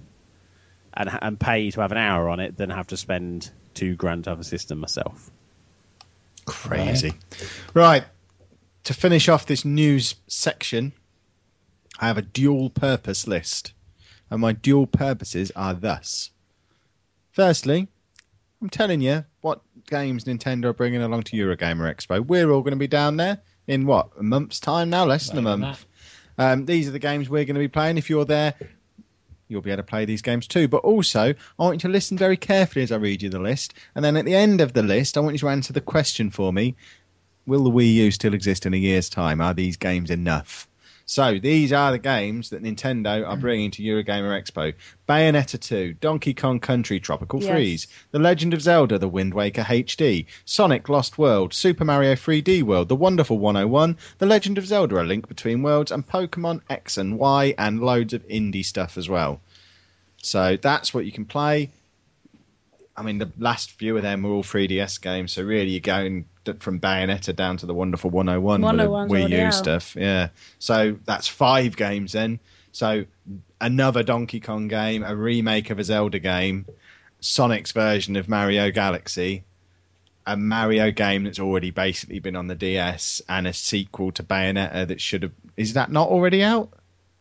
and 0.94 1.10
and 1.22 1.40
pay 1.40 1.72
to 1.72 1.82
have 1.82 1.92
an 1.92 1.98
hour 1.98 2.28
on 2.30 2.40
it 2.40 2.58
than 2.58 2.70
have 2.70 2.88
to 2.88 2.98
spend 2.98 3.50
two 3.74 3.96
grand 3.96 4.26
to 4.26 4.32
have 4.32 4.40
a 4.40 4.44
system 4.44 4.80
myself. 4.80 5.30
Crazy. 6.46 7.14
Right. 7.74 8.04
To 8.86 8.94
finish 8.94 9.30
off 9.30 9.46
this 9.46 9.64
news 9.64 10.16
section, 10.28 10.92
I 12.00 12.08
have 12.08 12.18
a 12.18 12.24
dual 12.24 12.72
purpose 12.72 13.28
list. 13.28 13.74
And 14.32 14.42
my 14.42 14.54
dual 14.54 14.88
purposes 14.88 15.52
are 15.56 15.74
thus. 15.74 16.32
Firstly, 17.34 17.90
I'm 18.62 18.70
telling 18.70 19.02
you 19.02 19.26
what 19.42 19.62
games 19.88 20.26
Nintendo 20.26 20.66
are 20.66 20.74
bringing 20.74 21.02
along 21.02 21.24
to 21.24 21.36
Eurogamer 21.36 21.94
Expo. 21.94 22.26
We're 22.26 22.52
all 22.52 22.62
going 22.62 22.74
to 22.74 22.78
be 22.78 22.88
down 22.88 23.18
there 23.18 23.40
in 23.68 23.86
what, 23.86 24.10
a 24.20 24.24
month's 24.24 24.60
time 24.60 24.90
now? 24.90 25.06
Less 25.06 25.30
than 25.30 25.40
a 25.40 25.58
month. 25.58 25.86
Um, 26.38 26.66
these 26.66 26.88
are 26.88 26.92
the 26.92 27.00
games 27.00 27.30
we're 27.30 27.46
going 27.46 27.56
to 27.56 27.60
be 27.60 27.68
playing. 27.68 27.98
If 27.98 28.10
you're 28.10 28.26
there, 28.26 28.54
you'll 29.48 29.62
be 29.62 29.72
able 29.72 29.84
to 29.84 29.88
play 29.88 30.06
these 30.06 30.22
games 30.22 30.48
too. 30.48 30.68
But 30.68 30.84
also, 30.84 31.30
I 31.30 31.36
want 31.58 31.76
you 31.76 31.90
to 31.90 31.94
listen 31.94 32.18
very 32.18 32.38
carefully 32.38 32.84
as 32.84 32.92
I 32.92 32.98
read 32.98 33.22
you 33.22 33.30
the 33.30 33.40
list. 33.40 33.74
And 33.96 34.06
then 34.06 34.16
at 34.16 34.26
the 34.26 34.36
end 34.36 34.62
of 34.62 34.74
the 34.74 34.84
list, 34.84 35.18
I 35.18 35.22
want 35.22 35.34
you 35.34 35.40
to 35.40 35.50
answer 35.50 35.74
the 35.74 35.82
question 35.82 36.30
for 36.30 36.54
me 36.54 36.76
Will 37.48 37.64
the 37.64 37.72
Wii 37.72 37.94
U 37.94 38.12
still 38.12 38.36
exist 38.36 38.68
in 38.68 38.74
a 38.74 38.78
year's 38.78 39.10
time? 39.10 39.42
Are 39.42 39.54
these 39.56 39.78
games 39.78 40.12
enough? 40.12 40.68
So 41.12 41.40
these 41.40 41.74
are 41.74 41.92
the 41.92 41.98
games 41.98 42.52
that 42.52 42.64
Nintendo 42.64 43.28
are 43.28 43.36
mm. 43.36 43.42
bringing 43.42 43.72
to 43.72 43.84
Eurogamer 43.84 44.32
Expo: 44.42 44.74
Bayonetta 45.10 45.60
2, 45.60 45.96
Donkey 45.96 46.34
Kong 46.34 46.62
Country 46.62 47.02
Tropical 47.02 47.44
Yes. 47.44 47.52
Freeze, 47.52 47.88
The 48.12 48.20
Legend 48.20 48.54
of 48.54 48.62
Zelda: 48.62 48.98
The 48.98 49.10
Wind 49.10 49.34
Waker 49.34 49.64
HD, 49.64 50.28
Sonic 50.46 50.88
Lost 50.88 51.18
World, 51.18 51.54
Super 51.54 51.84
Mario 51.84 52.16
3D 52.16 52.64
World, 52.64 52.88
The 52.88 52.96
Wonderful 52.96 53.40
101, 53.40 53.98
The 54.20 54.26
Legend 54.26 54.58
of 54.58 54.66
Zelda: 54.66 55.02
A 55.02 55.04
Link 55.04 55.28
Between 55.28 55.64
Worlds, 55.64 55.92
and 55.92 56.08
Pokemon 56.08 56.62
X 56.70 56.96
and 56.96 57.20
Y, 57.20 57.56
and 57.58 57.82
loads 57.82 58.14
of 58.14 58.26
indie 58.30 58.64
stuff 58.64 58.98
as 58.98 59.10
well. 59.10 59.42
So 60.22 60.56
that's 60.62 60.94
what 60.94 61.04
you 61.04 61.12
can 61.12 61.26
play. 61.26 61.72
I 62.96 63.04
mean, 63.04 63.18
the 63.18 63.34
last 63.38 63.72
few 63.72 63.98
of 63.98 64.04
them 64.04 64.24
were 64.24 64.32
all 64.32 64.44
3DS 64.44 65.02
games, 65.02 65.34
so 65.34 65.44
really 65.44 65.72
you're 65.72 65.82
going 65.82 66.24
from 66.60 66.80
Bayonetta 66.80 67.36
down 67.36 67.58
to 67.58 67.66
the 67.66 67.74
Wonderful 67.74 68.10
101 68.10 68.62
with 68.62 68.78
the 68.78 68.84
Wii 68.84 69.30
U 69.30 69.42
out. 69.42 69.54
stuff. 69.54 69.96
Yeah, 69.96 70.30
so 70.60 70.98
that's 71.06 71.28
five 71.28 71.76
games 71.76 72.14
then. 72.14 72.40
So 72.72 73.06
another 73.60 74.04
Donkey 74.04 74.40
Kong 74.40 74.68
game, 74.68 75.04
a 75.04 75.16
remake 75.16 75.70
of 75.70 75.80
a 75.80 75.84
Zelda 75.84 76.20
game, 76.20 76.66
Sonic's 77.20 77.72
version 77.72 78.16
of 78.16 78.28
Mario 78.30 78.72
Galaxy, 78.72 79.44
a 80.26 80.38
Mario 80.38 80.92
game 80.92 81.24
that's 81.24 81.40
already 81.40 81.72
basically 81.72 82.20
been 82.20 82.36
on 82.36 82.48
the 82.48 82.56
DS, 82.56 83.22
and 83.28 83.48
a 83.48 83.54
sequel 83.54 84.12
to 84.14 84.24
Bayonetta 84.24 84.88
that 84.88 85.02
should 85.02 85.24
have. 85.24 85.32
Is 85.58 85.74
that 85.74 85.92
not 85.92 86.10
already 86.10 86.44
out, 86.44 86.70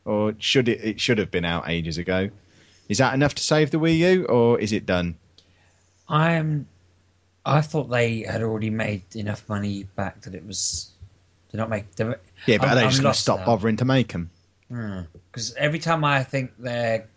or 0.05 0.35
should 0.39 0.69
it? 0.69 0.85
It 0.85 1.01
should 1.01 1.19
have 1.19 1.31
been 1.31 1.45
out 1.45 1.69
ages 1.69 1.99
ago. 1.99 2.31
Is 2.89 2.99
that 2.99 3.15
enough 3.15 3.35
to 3.37 3.43
save 3.43 3.71
the 3.71 3.79
Wii 3.79 3.99
U, 3.99 4.25
or 4.25 4.59
is 4.59 4.73
it 4.73 4.87
done? 4.87 5.17
I'm. 6.09 6.67
I 7.45 7.61
thought 7.63 7.91
they 7.91 8.21
had 8.21 8.43
already 8.43 8.71
made 8.71 9.03
enough 9.15 9.49
money 9.49 9.85
back 9.97 10.21
that 10.23 10.35
it 10.35 10.45
was. 10.47 10.91
They're 11.51 11.59
not 11.59 11.71
make. 11.71 11.95
They're, 11.97 12.21
Yeah, 12.47 12.59
but 12.59 12.69
I'm- 12.69 12.79
are 12.79 12.81
they 12.81 12.87
just 12.89 13.03
going 13.03 13.15
to 13.15 13.19
stop 13.19 13.41
now. 13.41 13.47
bothering 13.47 13.77
to 13.79 13.85
make 13.85 14.13
them? 14.13 14.31
Because 14.69 15.51
hmm. 15.51 15.57
every 15.59 15.79
time 15.79 16.05
I 16.05 16.23
think 16.23 16.53
they're 16.59 17.09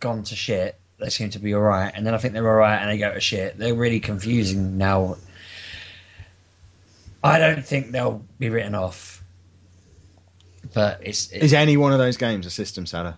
gone 0.00 0.22
to 0.24 0.36
shit, 0.36 0.78
they 0.98 1.10
seem 1.10 1.30
to 1.30 1.38
be 1.38 1.54
all 1.54 1.60
right, 1.60 1.92
and 1.94 2.06
then 2.06 2.14
I 2.14 2.18
think 2.18 2.34
they're 2.34 2.48
all 2.48 2.56
right 2.56 2.76
and 2.76 2.90
they 2.90 2.98
go 2.98 3.12
to 3.12 3.20
shit. 3.20 3.58
They're 3.58 3.74
really 3.74 4.00
confusing 4.00 4.78
now. 4.78 5.16
I 7.22 7.38
don't 7.38 7.64
think 7.64 7.90
they'll 7.90 8.22
be 8.38 8.50
written 8.50 8.74
off, 8.74 9.22
but 10.74 11.00
it's, 11.02 11.30
it's 11.32 11.44
Is 11.46 11.54
any 11.54 11.76
one 11.76 11.92
of 11.92 11.98
those 11.98 12.16
games 12.16 12.46
a 12.46 12.50
system 12.50 12.84
seller? 12.86 13.16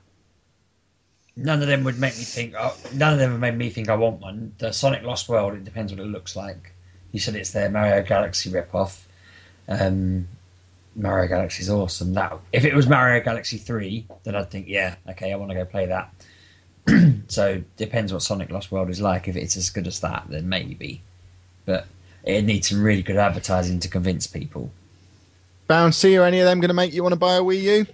None 1.37 1.63
of 1.63 1.69
them 1.69 1.85
would 1.85 1.99
make 1.99 2.17
me 2.17 2.25
think. 2.25 2.55
Oh, 2.59 2.77
none 2.93 3.13
of 3.13 3.19
them 3.19 3.33
have 3.33 3.41
made 3.41 3.57
me 3.57 3.71
think 3.71 3.89
I 3.89 3.97
want 3.97 4.21
one. 4.21 4.55
The 4.59 4.73
Sonic 4.73 5.03
Lost 5.03 5.29
World. 5.29 5.55
It 5.55 5.65
depends 5.65 5.93
what 5.93 6.01
it 6.01 6.07
looks 6.07 6.35
like. 6.35 6.73
You 7.13 7.21
said 7.21 7.37
it's 7.37 7.53
their 7.53 7.71
Mario 7.71 8.03
Galaxy 8.03 8.51
ripoff. 8.51 8.99
Um, 9.69 10.29
Mario 10.95 11.29
Galaxy 11.29 11.63
is 11.63 11.71
awesome. 11.71 12.15
That 12.15 12.39
if 12.53 12.65
it 12.65 12.75
was 12.75 12.89
Mario 12.89 13.23
Galaxy 13.23 13.59
three, 13.59 14.07
then 14.25 14.35
I'd 14.35 14.51
think, 14.51 14.67
yeah, 14.69 14.97
okay, 15.11 15.33
I 15.33 15.37
want 15.37 15.51
to 15.51 15.57
go 15.57 15.65
play 15.65 15.87
that. 15.87 16.11
so 17.29 17.63
depends 17.77 18.13
what 18.13 18.23
Sonic 18.23 18.51
Lost 18.51 18.73
World 18.73 18.91
is 18.91 19.01
like. 19.01 19.29
If 19.29 19.37
it's 19.37 19.57
as 19.57 19.71
good 19.71 19.87
as 19.87 20.01
that, 20.01 20.25
then 20.29 20.49
maybe. 20.49 21.03
But 21.67 21.87
it 22.25 22.43
needs 22.43 22.69
some 22.69 22.83
really 22.83 23.03
good 23.03 23.17
advertising 23.17 23.81
to 23.81 23.89
convince 23.89 24.27
people. 24.27 24.71
Bouncy, 25.69 26.21
are 26.21 26.25
any 26.25 26.41
of 26.41 26.47
them 26.47 26.61
going 26.61 26.69
to 26.69 26.75
make 26.75 26.93
you 26.93 27.03
want 27.03 27.13
to 27.13 27.19
buy 27.19 27.37
a 27.37 27.41
Wii 27.41 27.63
U? 27.63 27.87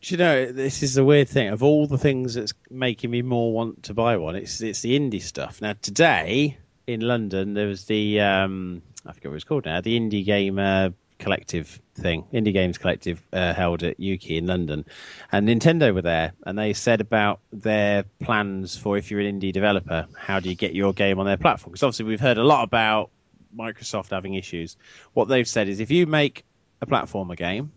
Do 0.00 0.14
you 0.14 0.18
know 0.18 0.52
this 0.52 0.82
is 0.82 0.94
the 0.94 1.04
weird 1.04 1.28
thing 1.28 1.48
of 1.48 1.62
all 1.62 1.86
the 1.86 1.98
things 1.98 2.34
that's 2.34 2.52
making 2.70 3.10
me 3.10 3.22
more 3.22 3.52
want 3.52 3.84
to 3.84 3.94
buy 3.94 4.16
one? 4.16 4.36
It's 4.36 4.60
it's 4.60 4.80
the 4.80 4.98
indie 4.98 5.22
stuff. 5.22 5.60
Now 5.60 5.74
today 5.80 6.58
in 6.86 7.00
London 7.00 7.54
there 7.54 7.66
was 7.66 7.84
the 7.86 8.20
um, 8.20 8.82
I 9.04 9.12
forget 9.12 9.30
what 9.30 9.36
it's 9.36 9.44
called 9.44 9.64
now. 9.64 9.80
The 9.80 9.98
indie 9.98 10.24
game 10.24 10.58
uh, 10.58 10.90
collective 11.18 11.80
thing, 11.94 12.24
Indie 12.32 12.52
Games 12.52 12.78
Collective, 12.78 13.20
uh, 13.32 13.52
held 13.52 13.82
at 13.82 13.98
Ukie 13.98 14.38
in 14.38 14.46
London, 14.46 14.84
and 15.32 15.48
Nintendo 15.48 15.92
were 15.92 16.02
there, 16.02 16.32
and 16.44 16.56
they 16.56 16.72
said 16.72 17.00
about 17.00 17.40
their 17.52 18.04
plans 18.20 18.76
for 18.76 18.96
if 18.96 19.10
you're 19.10 19.20
an 19.20 19.40
indie 19.40 19.52
developer, 19.52 20.06
how 20.16 20.38
do 20.40 20.48
you 20.48 20.54
get 20.54 20.74
your 20.74 20.92
game 20.92 21.18
on 21.18 21.26
their 21.26 21.36
platform? 21.36 21.72
Because 21.72 21.82
obviously 21.82 22.06
we've 22.06 22.20
heard 22.20 22.38
a 22.38 22.44
lot 22.44 22.62
about 22.62 23.10
Microsoft 23.56 24.10
having 24.10 24.34
issues. 24.34 24.76
What 25.12 25.26
they've 25.26 25.48
said 25.48 25.68
is 25.68 25.80
if 25.80 25.90
you 25.90 26.06
make 26.06 26.44
a 26.80 26.86
platformer 26.86 27.36
game, 27.36 27.72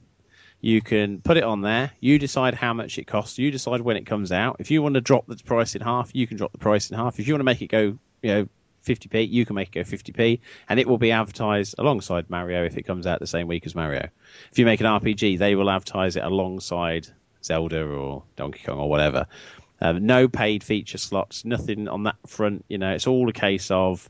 you 0.61 0.81
can 0.81 1.21
put 1.21 1.37
it 1.37 1.43
on 1.43 1.61
there. 1.61 1.91
You 1.99 2.19
decide 2.19 2.53
how 2.53 2.73
much 2.73 2.99
it 2.99 3.07
costs. 3.07 3.39
You 3.39 3.51
decide 3.51 3.81
when 3.81 3.97
it 3.97 4.05
comes 4.05 4.31
out. 4.31 4.57
If 4.59 4.69
you 4.69 4.81
want 4.83 4.93
to 4.93 5.01
drop 5.01 5.25
the 5.27 5.35
price 5.35 5.75
in 5.75 5.81
half, 5.81 6.11
you 6.13 6.27
can 6.27 6.37
drop 6.37 6.51
the 6.51 6.59
price 6.59 6.91
in 6.91 6.97
half. 6.97 7.19
If 7.19 7.27
you 7.27 7.33
want 7.33 7.41
to 7.41 7.45
make 7.45 7.61
it 7.61 7.67
go, 7.67 7.97
you 8.21 8.33
know, 8.33 8.47
50p, 8.85 9.29
you 9.29 9.45
can 9.45 9.55
make 9.55 9.75
it 9.75 9.83
go 9.83 9.97
50p, 9.97 10.39
and 10.69 10.79
it 10.79 10.87
will 10.87 10.97
be 10.97 11.11
advertised 11.11 11.75
alongside 11.77 12.29
Mario 12.29 12.63
if 12.65 12.77
it 12.77 12.83
comes 12.83 13.07
out 13.07 13.19
the 13.19 13.27
same 13.27 13.47
week 13.47 13.65
as 13.65 13.75
Mario. 13.75 14.09
If 14.51 14.59
you 14.59 14.65
make 14.65 14.79
an 14.79 14.87
RPG, 14.87 15.39
they 15.39 15.55
will 15.55 15.69
advertise 15.69 16.15
it 16.15 16.23
alongside 16.23 17.07
Zelda 17.43 17.83
or 17.83 18.23
Donkey 18.35 18.61
Kong 18.65 18.79
or 18.79 18.89
whatever. 18.89 19.27
Um, 19.79 20.05
no 20.05 20.27
paid 20.27 20.63
feature 20.63 20.99
slots, 20.99 21.43
nothing 21.43 21.87
on 21.87 22.03
that 22.03 22.17
front. 22.27 22.65
You 22.69 22.77
know, 22.77 22.91
it's 22.91 23.07
all 23.07 23.27
a 23.29 23.33
case 23.33 23.71
of 23.71 24.07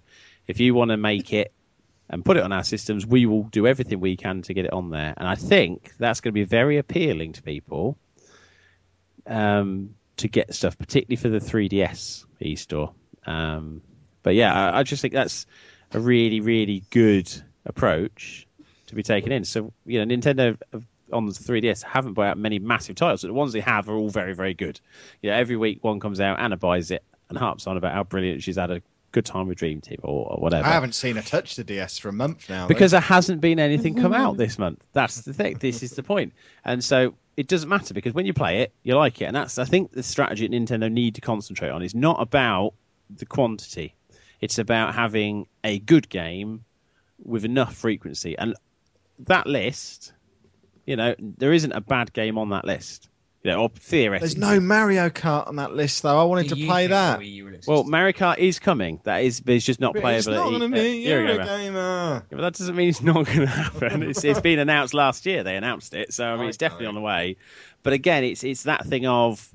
if 0.48 0.60
you 0.60 0.74
want 0.74 0.92
to 0.92 0.98
make 0.98 1.32
it 1.32 1.54
and 2.12 2.26
put 2.26 2.36
it 2.36 2.44
on 2.44 2.52
our 2.52 2.64
systems, 2.64 3.06
we 3.06 3.26
will 3.26 3.44
do 3.44 3.66
everything 3.66 4.02
we 4.02 4.18
can 4.18 4.42
to 4.44 4.54
get 4.54 4.66
it 4.66 4.74
on 4.74 4.90
there. 4.90 5.14
And 5.16 5.28
I 5.28 5.36
think 5.36 5.94
that's 5.98 6.20
going 6.20 6.32
to 6.32 6.34
be 6.34 6.44
very 6.44 6.78
appealing 6.78 7.34
to 7.34 7.42
people 7.42 7.98
um, 9.26 9.96
to 10.18 10.28
get 10.28 10.54
stuff, 10.54 10.78
particularly 10.78 11.16
for 11.16 11.30
the 11.30 11.40
3DS 11.40 12.26
e-store. 12.42 12.94
Um, 13.26 13.82
but 14.24 14.36
yeah, 14.36 14.54
I, 14.54 14.80
I, 14.80 14.84
just 14.84 15.02
think 15.02 15.14
that's 15.14 15.46
a 15.94 16.00
really, 16.00 16.42
really 16.42 16.84
good 16.90 17.32
approach 17.66 18.46
to 18.88 18.96
be 18.96 19.04
taken 19.04 19.32
in. 19.32 19.46
So 19.46 19.72
you 19.86 20.04
know, 20.04 20.16
Nintendo 20.16 20.58
on 21.14 21.28
the 21.28 21.32
3DS 21.32 21.84
haven't 21.84 22.14
bought 22.14 22.28
out 22.28 22.38
many 22.38 22.60
massive 22.60 22.98
titles, 22.98 23.22
but 23.22 23.30
the 23.30 23.34
ones 23.34 23.54
they 23.54 23.62
have 23.62 23.88
are 23.88 23.96
all 23.96 24.10
very, 24.10 24.34
very 24.34 24.54
good. 24.54 24.82
You 25.22 25.30
know, 25.30 25.38
every 25.38 25.56
week 25.56 25.84
one 25.84 26.00
comes 26.00 26.20
out, 26.20 26.40
Anna 26.40 26.58
buys 26.58 26.92
it 26.92 27.04
and 27.30 27.38
harps 27.38 27.68
on 27.68 27.78
about 27.78 27.94
how 27.94 28.04
brilliant 28.04 28.44
she's 28.44 28.58
had 28.58 28.72
a 28.72 28.82
good 29.12 29.26
time 29.26 29.48
with 29.48 29.58
Dream 29.58 29.82
Team 29.82 30.00
or, 30.04 30.32
or 30.32 30.38
whatever. 30.38 30.68
I 30.68 30.72
haven't 30.72 30.96
seen 30.96 31.18
a 31.18 31.22
touch 31.22 31.56
the 31.56 31.64
DS 31.64 31.98
for 31.98 32.10
a 32.10 32.14
month 32.14 32.50
now. 32.50 32.68
Because 32.68 32.92
though. 32.92 32.96
there 32.96 33.02
hasn't 33.02 33.42
been 33.42 33.60
anything 33.60 33.96
come 33.96 34.14
out 34.14 34.34
mm-hmm. 34.34 34.42
this 34.42 34.58
month. 34.58 34.84
That's 34.94 35.22
the 35.22 35.34
thing. 35.34 35.58
This 35.60 35.84
is 35.84 35.92
the 35.92 36.04
point. 36.04 36.34
And 36.64 36.84
so 36.84 37.14
it 37.38 37.48
doesn't 37.48 37.70
matter 37.70 37.94
because 37.94 38.14
when 38.14 38.26
you 38.26 38.34
play 38.34 38.62
it, 38.62 38.74
you 38.84 38.96
like 38.96 39.22
it. 39.22 39.26
And 39.26 39.36
that's, 39.36 39.58
I 39.58 39.66
think, 39.66 39.92
the 39.92 40.04
strategy 40.04 40.48
that 40.48 40.54
Nintendo 40.54 40.92
need 40.92 41.16
to 41.16 41.22
concentrate 41.22 41.70
on. 41.70 41.82
is 41.82 41.96
not 41.96 42.22
about 42.22 42.74
the 43.10 43.26
quantity, 43.26 43.96
it's 44.40 44.58
about 44.58 44.96
having 44.96 45.48
a 45.64 45.80
good 45.80 46.08
game 46.10 46.64
with 47.24 47.46
enough 47.46 47.76
frequency. 47.76 48.38
And 48.38 48.56
that 49.20 49.46
list, 49.46 50.14
you 50.86 50.96
know, 50.96 51.16
there 51.20 51.54
isn't 51.54 51.72
a 51.72 51.82
bad 51.82 52.14
game 52.14 52.38
on 52.38 52.50
that 52.50 52.66
list. 52.66 53.10
Yeah, 53.44 53.56
or 53.56 53.70
theoretically. 53.70 54.28
There's 54.28 54.38
no 54.38 54.60
Mario 54.60 55.10
Kart 55.10 55.48
on 55.48 55.56
that 55.56 55.74
list, 55.74 56.04
though. 56.04 56.20
I 56.20 56.26
wanted 56.26 56.50
to 56.50 56.56
play 56.56 56.88
that. 56.88 57.20
Well, 57.66 57.84
Mario 57.84 58.12
Kart 58.12 58.38
is 58.38 58.60
coming. 58.60 59.02
That 59.04 59.24
is, 59.24 59.40
but 59.40 59.56
it's 59.56 59.66
just 59.66 59.80
not 59.80 59.94
but 59.94 60.04
playable. 60.04 60.18
It's 60.18 60.28
not 60.28 60.50
going 60.50 60.62
to 60.62 60.70
be 60.70 61.12
uh, 61.12 61.18
Eurogamer. 61.18 62.22
Yeah, 62.22 62.22
but 62.30 62.42
that 62.42 62.54
doesn't 62.54 62.76
mean 62.76 62.90
it's 62.90 63.02
not 63.02 63.26
going 63.26 63.40
to 63.40 63.48
happen. 63.48 64.04
it's, 64.10 64.24
it's 64.24 64.42
been 64.42 64.60
announced 64.60 64.94
last 64.94 65.26
year. 65.26 65.44
They 65.44 65.56
announced 65.56 65.96
it, 65.96 66.14
so 66.14 66.26
I 66.26 66.38
mean, 66.38 66.50
it's 66.50 66.58
definitely 66.58 66.86
on 66.86 66.96
the 66.96 67.02
way. 67.02 67.38
But 67.82 67.94
again, 67.94 68.24
it's 68.24 68.44
it's 68.44 68.64
that 68.64 68.86
thing 68.86 69.08
of 69.08 69.48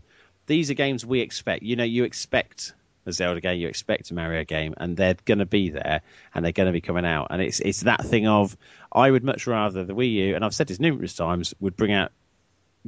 these 0.47 0.69
are 0.71 0.75
games 0.75 1.07
we 1.07 1.21
expect. 1.21 1.63
You 1.63 1.77
know, 1.77 1.85
you 1.85 2.03
expect 2.03 2.75
a 3.07 3.13
Zelda 3.13 3.41
game, 3.41 3.61
you 3.61 3.69
expect 3.69 4.11
a 4.11 4.15
Mario 4.15 4.45
game, 4.45 4.75
and 4.79 4.97
they're 4.97 5.17
going 5.25 5.39
to 5.39 5.47
be 5.47 5.71
there 5.71 6.03
and 6.35 6.45
they're 6.45 6.51
going 6.51 6.67
to 6.67 6.73
be 6.73 6.81
coming 6.81 7.07
out. 7.07 7.29
And 7.31 7.41
it's 7.41 7.61
it's 7.61 7.83
that 7.83 8.05
thing 8.05 8.27
of 8.27 8.57
I 8.91 9.09
would 9.09 9.23
much 9.23 9.47
rather 9.47 9.85
the 9.85 9.95
Wii 9.95 10.13
U, 10.13 10.35
and 10.35 10.45
I've 10.45 10.55
said 10.55 10.67
this 10.67 10.81
numerous 10.81 11.15
times, 11.15 11.55
would 11.61 11.77
bring 11.77 11.93
out 11.93 12.11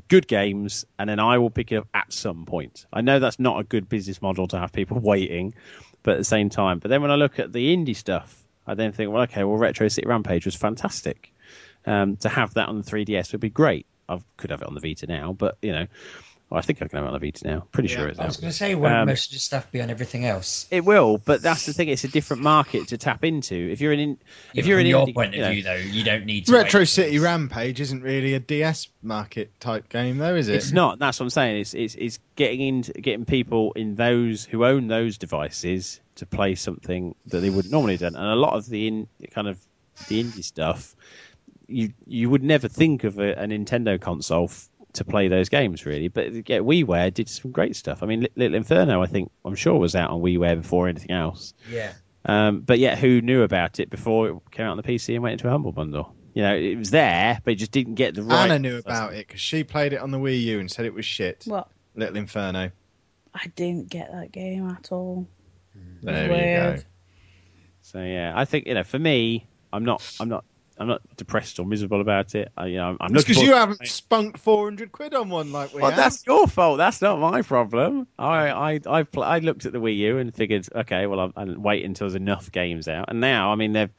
good 0.09 0.27
games, 0.27 0.85
and 0.99 1.09
then 1.09 1.21
I 1.21 1.39
will 1.39 1.51
pick 1.51 1.73
it 1.73 1.77
up 1.77 1.89
at 1.93 2.13
some 2.13 2.45
point. 2.47 2.87
I 2.93 3.01
know 3.01 3.19
that's 3.19 3.39
not 3.39 3.61
a 3.61 3.65
good 3.65 3.89
business 3.89 4.23
model 4.23 4.47
to 4.49 4.59
have 4.59 4.73
people 4.73 4.99
waiting, 5.03 5.55
but 6.03 6.13
at 6.13 6.19
the 6.19 6.25
same 6.25 6.51
time. 6.51 6.79
But 6.79 6.89
then 6.89 7.03
when 7.03 7.11
I 7.11 7.17
look 7.17 7.39
at 7.39 7.53
the 7.53 7.75
indie 7.75 7.97
stuff, 7.97 8.43
I 8.67 8.75
then 8.75 8.93
think, 8.93 9.11
well, 9.11 9.23
okay, 9.23 9.45
well, 9.45 9.57
Retro 9.57 9.89
City 9.89 10.07
Rampage 10.07 10.45
was 10.45 10.55
fantastic. 10.55 11.33
Um, 11.87 12.17
to 12.19 12.29
have 12.29 12.55
that 12.55 12.69
on 12.69 12.79
the 12.79 12.85
3DS 12.85 13.33
would 13.33 13.41
be 13.41 13.51
great. 13.51 13.87
I 14.09 14.21
could 14.37 14.51
have 14.51 14.63
it 14.63 14.69
on 14.69 14.75
the 14.75 14.81
Vita 14.81 15.07
now, 15.07 15.33
but 15.33 15.59
you 15.63 15.73
know, 15.73 15.87
well, 16.51 16.59
I 16.59 16.63
think 16.63 16.81
I 16.81 16.89
can 16.89 16.97
have 16.97 17.05
it 17.05 17.09
on 17.09 17.21
the 17.21 17.27
Vita 17.27 17.47
now. 17.47 17.67
Pretty 17.73 17.91
yeah, 17.91 17.97
sure 17.97 18.09
it's. 18.09 18.19
I 18.19 18.25
was 18.25 18.39
going 18.39 18.51
to 18.51 18.57
say, 18.57 18.75
will 18.75 18.87
um, 18.87 19.07
most 19.07 19.27
of 19.27 19.33
the 19.35 19.39
stuff 19.39 19.71
be 19.71 19.83
on 19.83 19.91
everything 19.91 20.25
else? 20.25 20.67
It 20.71 20.83
will, 20.83 21.19
but 21.19 21.43
that's 21.43 21.67
the 21.67 21.75
thing. 21.75 21.89
It's 21.89 22.05
a 22.05 22.09
different 22.09 22.43
market 22.43 22.89
to 22.89 22.97
tap 22.97 23.23
into. 23.23 23.55
If 23.55 23.83
you're 23.83 23.93
in, 23.93 24.17
if 24.55 24.65
you're 24.65 24.81
in 24.81 24.87
your 24.87 25.07
indie, 25.07 25.15
point 25.15 25.35
of 25.35 25.41
you 25.41 25.51
view, 25.51 25.63
though, 25.63 25.75
you 25.75 26.05
don't 26.05 26.25
need 26.25 26.47
to 26.47 26.53
Retro 26.53 26.85
City 26.85 27.19
Rampage 27.19 27.83
isn't 27.83 28.03
really 28.03 28.33
a 28.33 28.41
DS 28.41 28.89
market 29.03 29.61
type 29.61 29.91
game, 29.91 30.17
though, 30.17 30.37
is 30.37 30.49
it? 30.49 30.55
It's 30.55 30.73
not. 30.73 30.99
That's 30.99 31.21
what 31.21 31.25
I'm 31.25 31.31
saying. 31.31 31.61
It's 31.61 31.75
it's, 31.75 31.95
it's 31.97 32.19
getting 32.35 32.63
into 32.63 32.93
getting 32.95 33.27
people 33.27 33.73
in 33.73 33.95
those 33.97 34.45
who 34.45 34.65
own 34.65 34.89
those 34.89 35.19
devices 35.19 36.01
to 36.15 36.25
play 36.25 36.55
something 36.55 37.15
that 37.27 37.41
they 37.41 37.51
would 37.51 37.71
normally 37.71 37.99
do, 37.99 38.07
and 38.07 38.17
a 38.17 38.35
lot 38.35 38.55
of 38.55 38.67
the 38.67 38.87
in 38.89 39.07
kind 39.33 39.49
of 39.49 39.59
the 40.09 40.25
indie 40.25 40.45
stuff. 40.45 40.97
You 41.67 41.93
you 42.07 42.31
would 42.31 42.43
never 42.43 42.69
think 42.69 43.05
of 43.05 43.19
a, 43.19 43.33
a 43.35 43.45
Nintendo 43.45 44.01
console 44.01 44.45
f- 44.45 44.71
to 44.99 45.05
play 45.05 45.29
those 45.29 45.49
games 45.49 45.85
really. 45.85 46.09
But 46.09 46.49
yeah, 46.49 46.59
WiiWare 46.59 47.13
did 47.13 47.29
some 47.29 47.51
great 47.51 47.77
stuff. 47.77 48.03
I 48.03 48.07
mean, 48.07 48.29
Little 48.37 48.57
Inferno, 48.57 49.03
I 49.03 49.07
think 49.07 49.31
I'm 49.45 49.55
sure 49.55 49.77
was 49.77 49.95
out 49.95 50.11
on 50.11 50.21
WiiWare 50.21 50.63
before 50.63 50.89
anything 50.89 51.11
else. 51.11 51.55
Yeah. 51.71 51.93
Um, 52.25 52.61
but 52.61 52.79
yet, 52.79 52.99
who 52.99 53.21
knew 53.21 53.43
about 53.43 53.81
it 53.81 53.91
before 53.91 54.29
it 54.29 54.37
came 54.51 54.67
out 54.67 54.73
on 54.73 54.77
the 54.77 54.83
PC 54.83 55.15
and 55.15 55.23
went 55.23 55.33
into 55.33 55.49
a 55.49 55.51
humble 55.51 55.73
bundle? 55.73 56.15
You 56.35 56.43
know, 56.43 56.55
it 56.55 56.77
was 56.77 56.91
there, 56.91 57.41
but 57.43 57.53
it 57.53 57.57
just 57.57 57.73
didn't 57.73 57.95
get 57.95 58.15
the 58.15 58.23
right. 58.23 58.45
Anna 58.45 58.59
knew 58.59 58.77
about 58.77 59.15
it 59.15 59.27
because 59.27 59.41
she 59.41 59.65
played 59.65 59.93
it 59.93 60.01
on 60.01 60.11
the 60.11 60.19
Wii 60.19 60.41
U 60.43 60.61
and 60.61 60.71
said 60.71 60.85
it 60.85 60.95
was 60.95 61.07
shit. 61.07 61.45
What? 61.47 61.69
Little 61.95 62.17
Inferno. 62.17 62.71
I 63.35 63.47
didn't 63.57 63.89
get 63.89 64.13
that 64.13 64.31
game 64.31 64.69
at 64.69 64.93
all. 64.93 65.27
There 66.03 66.23
you 66.25 66.77
go. 66.77 66.83
So 67.83 68.03
yeah, 68.03 68.33
I 68.37 68.45
think 68.45 68.67
you 68.67 68.75
know, 68.75 68.85
for 68.85 68.99
me, 68.99 69.49
I'm 69.73 69.85
not, 69.85 70.03
I'm 70.21 70.29
not, 70.29 70.45
I'm 70.79 70.87
not 70.87 71.03
depressed 71.17 71.59
or 71.59 71.67
miserable 71.67 72.01
about 72.01 72.35
it. 72.35 72.53
I, 72.57 72.67
you 72.67 72.77
know, 72.77 72.97
I'm 73.01 73.13
because 73.13 73.43
you 73.43 73.55
haven't 73.55 73.87
spunked 73.87 74.39
400 74.39 74.93
quid 74.93 75.15
on 75.15 75.29
one 75.29 75.51
like 75.53 75.75
we 75.75 75.83
Well, 75.83 75.91
have. 75.91 75.99
that's 75.99 76.25
your 76.27 76.47
fault. 76.47 76.79
That's 76.79 77.03
not 77.03 77.19
my 77.19 77.43
problem. 77.43 78.07
I 78.19 78.49
I 78.51 78.81
I, 78.87 79.03
pl- 79.03 79.25
I 79.25 79.39
looked 79.41 79.67
at 79.67 79.73
the 79.73 79.81
Wii 79.81 79.97
U 79.97 80.19
and 80.19 80.35
figured, 80.35 80.69
okay, 80.75 81.07
well, 81.07 81.21
I'll, 81.21 81.33
I'll 81.37 81.59
wait 81.59 81.85
until 81.85 82.07
there's 82.07 82.15
enough 82.15 82.51
games 82.53 82.87
out. 82.89 83.07
And 83.09 83.21
now, 83.21 83.51
I 83.53 83.57
mean, 83.57 83.73
they've 83.73 83.91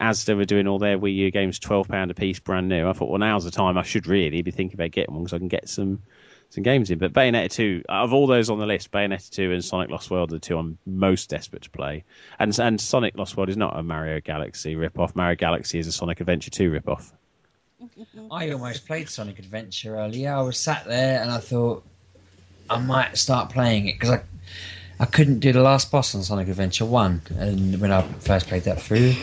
Asda 0.00 0.36
were 0.36 0.46
doing 0.46 0.66
all 0.66 0.78
their 0.78 0.98
Wii 0.98 1.14
U 1.16 1.30
games 1.30 1.58
twelve 1.58 1.88
pound 1.88 2.10
a 2.10 2.14
piece, 2.14 2.40
brand 2.40 2.68
new. 2.68 2.88
I 2.88 2.92
thought, 2.94 3.10
well, 3.10 3.18
now's 3.18 3.44
the 3.44 3.50
time 3.50 3.76
I 3.76 3.82
should 3.82 4.06
really 4.06 4.42
be 4.42 4.50
thinking 4.50 4.74
about 4.76 4.90
getting 4.90 5.14
one 5.14 5.24
because 5.24 5.34
I 5.34 5.38
can 5.38 5.48
get 5.48 5.68
some 5.68 6.00
some 6.52 6.62
games 6.62 6.90
in. 6.90 6.98
But 6.98 7.14
Bayonetta 7.14 7.50
two, 7.50 7.82
of 7.88 8.12
all 8.12 8.26
those 8.26 8.50
on 8.50 8.58
the 8.58 8.66
list, 8.66 8.90
Bayonetta 8.90 9.30
two 9.30 9.52
and 9.52 9.64
Sonic 9.64 9.90
Lost 9.90 10.10
World 10.10 10.30
are 10.32 10.36
the 10.36 10.40
two 10.40 10.58
I'm 10.58 10.78
most 10.86 11.30
desperate 11.30 11.62
to 11.62 11.70
play. 11.70 12.04
And 12.38 12.56
and 12.58 12.80
Sonic 12.80 13.16
Lost 13.16 13.36
World 13.36 13.48
is 13.48 13.56
not 13.56 13.78
a 13.78 13.82
Mario 13.82 14.20
Galaxy 14.20 14.76
rip 14.76 14.98
off. 14.98 15.16
Mario 15.16 15.36
Galaxy 15.36 15.78
is 15.78 15.86
a 15.86 15.92
Sonic 15.92 16.20
Adventure 16.20 16.50
two 16.50 16.70
rip 16.70 16.88
off. 16.88 17.12
I 18.30 18.50
almost 18.50 18.86
played 18.86 19.08
Sonic 19.08 19.38
Adventure 19.38 19.96
earlier. 19.96 20.32
I 20.34 20.42
was 20.42 20.58
sat 20.58 20.84
there 20.84 21.20
and 21.20 21.30
I 21.30 21.38
thought 21.38 21.84
I 22.70 22.78
might 22.78 23.16
start 23.16 23.50
playing 23.50 23.88
it 23.88 23.94
because 23.94 24.10
I 24.10 24.22
I 25.00 25.06
couldn't 25.06 25.40
do 25.40 25.52
the 25.52 25.62
last 25.62 25.90
boss 25.90 26.14
on 26.14 26.22
Sonic 26.22 26.46
Adventure 26.48 26.84
One, 26.84 27.22
and 27.36 27.80
when 27.80 27.90
I 27.90 28.02
first 28.02 28.46
played 28.46 28.64
that 28.64 28.80
through, 28.80 29.14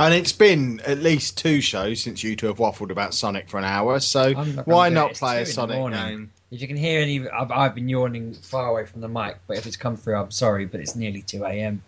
And 0.00 0.12
it's 0.12 0.32
been 0.32 0.80
at 0.80 0.98
least 0.98 1.38
two 1.38 1.60
shows 1.60 2.00
since 2.02 2.24
you 2.24 2.34
two 2.34 2.46
have 2.48 2.56
waffled 2.56 2.90
about 2.90 3.14
Sonic 3.14 3.48
for 3.48 3.58
an 3.58 3.64
hour, 3.64 4.00
so 4.00 4.22
I'm 4.22 4.56
not 4.56 4.66
why 4.66 4.88
gonna 4.88 4.94
do 4.94 5.06
it. 5.06 5.08
not 5.08 5.14
play 5.14 5.42
a 5.42 5.46
Sonic 5.46 5.76
morning. 5.76 6.00
game? 6.00 6.32
If 6.50 6.60
you 6.60 6.66
can 6.66 6.76
hear 6.76 7.00
any, 7.00 7.28
I've, 7.28 7.50
I've 7.50 7.74
been 7.74 7.88
yawning 7.88 8.34
far 8.34 8.68
away 8.68 8.84
from 8.86 9.00
the 9.00 9.08
mic. 9.08 9.38
But 9.46 9.58
if 9.58 9.66
it's 9.66 9.76
come 9.76 9.96
through, 9.96 10.16
I'm 10.16 10.30
sorry, 10.30 10.66
but 10.66 10.80
it's 10.80 10.96
nearly 10.96 11.22
two 11.22 11.44
a.m. 11.44 11.82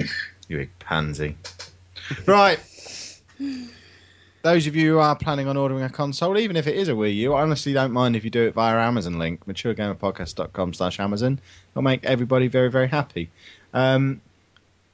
You 0.48 0.58
big 0.58 0.78
pansy. 0.78 1.36
right. 2.24 2.60
Those 4.42 4.68
of 4.68 4.76
you 4.76 4.92
who 4.92 4.98
are 4.98 5.16
planning 5.16 5.48
on 5.48 5.56
ordering 5.56 5.82
a 5.82 5.90
console, 5.90 6.38
even 6.38 6.56
if 6.56 6.68
it 6.68 6.76
is 6.76 6.88
a 6.88 6.92
Wii 6.92 7.16
U, 7.16 7.34
I 7.34 7.42
honestly 7.42 7.72
don't 7.72 7.90
mind 7.90 8.14
if 8.14 8.22
you 8.22 8.30
do 8.30 8.46
it 8.46 8.54
via 8.54 8.78
Amazon 8.78 9.18
link, 9.18 9.44
maturegamerpodcast.com 9.46 10.72
slash 10.74 11.00
Amazon. 11.00 11.40
It'll 11.72 11.82
make 11.82 12.04
everybody 12.04 12.46
very, 12.46 12.70
very 12.70 12.86
happy. 12.86 13.28
Um, 13.74 14.20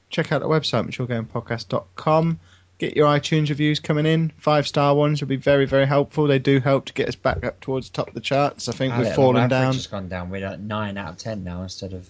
check 0.09 0.31
out 0.31 0.41
the 0.41 0.47
website, 0.47 0.89
maturegamerpodcast.com. 0.89 2.39
Get 2.79 2.95
your 2.95 3.07
iTunes 3.07 3.49
reviews 3.49 3.79
coming 3.79 4.05
in. 4.05 4.31
Five 4.37 4.67
star 4.67 4.95
ones 4.95 5.21
would 5.21 5.29
be 5.29 5.35
very, 5.35 5.65
very 5.65 5.85
helpful. 5.85 6.27
They 6.27 6.39
do 6.39 6.59
help 6.59 6.85
to 6.85 6.93
get 6.93 7.07
us 7.07 7.15
back 7.15 7.45
up 7.45 7.59
towards 7.61 7.89
the 7.89 7.93
top 7.93 8.07
of 8.09 8.13
the 8.13 8.19
charts. 8.19 8.67
I 8.67 8.71
think 8.71 8.93
Our 8.93 8.99
we've 8.99 9.07
little 9.09 9.23
fallen 9.23 9.37
average 9.37 9.49
down 9.51 9.73
has 9.73 9.87
gone 9.87 10.09
down. 10.09 10.29
We're 10.29 10.45
at 10.45 10.59
nine 10.59 10.97
out 10.97 11.09
of 11.09 11.17
ten 11.17 11.43
now 11.43 11.61
instead 11.61 11.93
of 11.93 12.09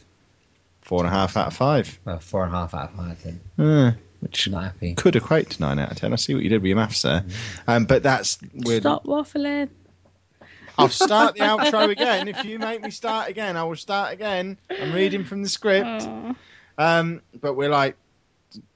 four 0.82 1.00
and 1.00 1.08
a 1.08 1.12
half 1.12 1.38
out 1.38 1.48
of 1.48 1.54
five, 1.54 2.00
well 2.06 2.20
four 2.20 2.46
and 2.46 2.54
a 2.54 2.58
half 2.58 2.74
out 2.74 2.92
of 2.92 2.96
five. 2.96 3.24
Then 3.24 3.42
uh, 3.60 3.92
which 4.22 4.50
not 4.50 4.64
happy. 4.64 4.96
could 4.96 5.16
equate 5.16 5.50
to 5.52 5.62
nine 5.62 5.80
out 5.80 5.92
of 5.92 5.98
ten. 5.98 6.14
I 6.14 6.16
see 6.16 6.34
what 6.34 6.44
you 6.44 6.50
did 6.50 6.62
with 6.62 6.70
your 6.70 6.78
maths 6.78 7.02
there. 7.02 7.26
Um, 7.68 7.86
but 7.86 8.04
that's 8.04 8.40
we're, 8.54 8.80
Stop 8.80 9.04
waffling. 9.04 9.70
I'll 10.78 10.90
start 10.90 11.36
the 11.36 11.42
outro 11.42 11.90
again. 11.90 12.28
If 12.28 12.46
you 12.46 12.58
make 12.58 12.82
me 12.82 12.90
start 12.90 13.30
again, 13.30 13.58
I 13.58 13.64
will 13.64 13.76
start 13.76 14.14
again. 14.14 14.58
I'm 14.70 14.94
reading 14.94 15.24
from 15.24 15.44
the 15.44 15.50
script. 15.50 16.08
Um, 16.78 17.22
but 17.40 17.54
we're 17.54 17.70
like 17.70 17.96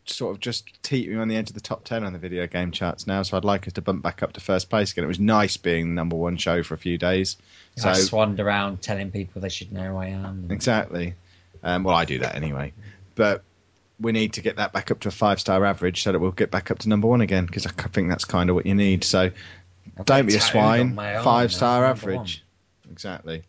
sort 0.06 0.34
of 0.34 0.40
just 0.40 0.82
teetering 0.84 1.20
on 1.20 1.28
the 1.28 1.36
edge 1.36 1.50
of 1.50 1.54
the 1.54 1.62
top 1.62 1.84
ten 1.84 2.04
on 2.04 2.14
the 2.14 2.20
video 2.20 2.48
game 2.48 2.72
charts 2.72 3.08
now. 3.08 3.24
So 3.24 3.38
I'd 3.38 3.46
like 3.46 3.68
us 3.68 3.74
to 3.74 3.82
bump 3.82 4.04
back 4.04 4.24
up 4.24 4.34
to 4.34 4.40
first 4.40 4.70
place 4.70 4.92
again. 4.92 5.04
It 5.04 5.08
was 5.08 5.20
nice 5.20 5.58
being 5.58 5.90
the 5.90 5.94
number 5.96 6.16
one 6.16 6.38
show 6.38 6.64
for 6.64 6.74
a 6.74 6.78
few 6.78 6.98
days. 6.98 7.38
So 7.76 7.90
I 7.90 7.94
swanned 7.94 8.40
around 8.40 8.82
telling 8.82 9.12
people 9.12 9.42
they 9.42 9.50
should 9.50 9.72
know 9.72 9.92
who 9.92 9.98
I 9.98 10.08
am. 10.08 10.48
exactly. 10.50 11.16
Um, 11.64 11.84
well, 11.84 11.96
I 11.96 12.06
do 12.06 12.20
that 12.20 12.36
anyway, 12.36 12.74
but 13.16 13.44
we 14.00 14.12
need 14.12 14.34
to 14.34 14.42
get 14.42 14.58
that 14.58 14.74
back 14.74 14.92
up 14.92 15.00
to 15.02 15.08
a 15.08 15.12
five 15.12 15.40
star 15.40 15.66
average 15.66 16.04
so 16.04 16.12
that 16.12 16.20
we'll 16.20 16.32
get 16.32 16.52
back 16.52 16.72
up 16.72 16.80
to 16.80 16.90
number 16.90 17.08
one 17.08 17.22
again 17.22 17.46
because 17.46 17.66
I 17.66 17.72
think 17.72 18.10
that's 18.10 18.26
kind 18.26 18.50
of 18.50 18.56
what 18.56 18.66
you 18.66 18.76
need. 18.76 19.04
So 19.04 19.32
I've 19.98 20.06
don't 20.06 20.28
be 20.28 20.36
a 20.36 20.42
swine. 20.42 20.96
Five 20.96 21.52
star 21.52 21.86
average. 21.86 22.44
Exactly. 22.92 23.44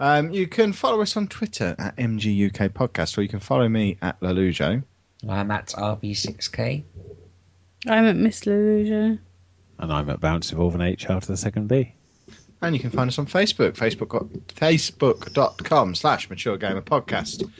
Um, 0.00 0.30
you 0.32 0.46
can 0.46 0.72
follow 0.72 1.00
us 1.02 1.16
on 1.16 1.28
Twitter 1.28 1.76
at 1.78 1.96
MGUK 1.96 2.70
Podcast, 2.70 3.16
or 3.16 3.22
you 3.22 3.28
can 3.28 3.40
follow 3.40 3.68
me 3.68 3.96
at 4.02 4.18
Lalujo. 4.20 4.82
One. 5.26 5.38
I'm 5.38 5.50
at 5.50 5.68
RB6K. 5.68 6.82
I'm 7.86 8.04
at 8.04 8.16
Miss 8.16 8.40
Leluja. 8.42 9.18
And 9.78 9.92
I'm 9.92 10.08
at 10.10 10.20
Bounce 10.20 10.52
Evolve 10.52 10.74
and 10.74 10.82
H 10.82 11.06
after 11.06 11.32
the 11.32 11.36
second 11.36 11.68
B. 11.68 11.92
And 12.62 12.74
you 12.74 12.80
can 12.80 12.90
find 12.90 13.08
us 13.08 13.18
on 13.18 13.26
Facebook, 13.26 13.72
Facebook 13.72 14.26
facebook.com 14.54 15.94
slash 15.94 16.30
mature 16.30 16.56
gamer 16.56 16.80
podcast. 16.80 17.50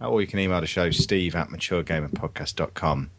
Uh, 0.00 0.08
or 0.08 0.20
you 0.20 0.26
can 0.26 0.38
email 0.38 0.60
the 0.60 0.66
show, 0.66 0.90
steve 0.90 1.34
at 1.34 1.48
maturegamerpodcast.com. 1.48 3.10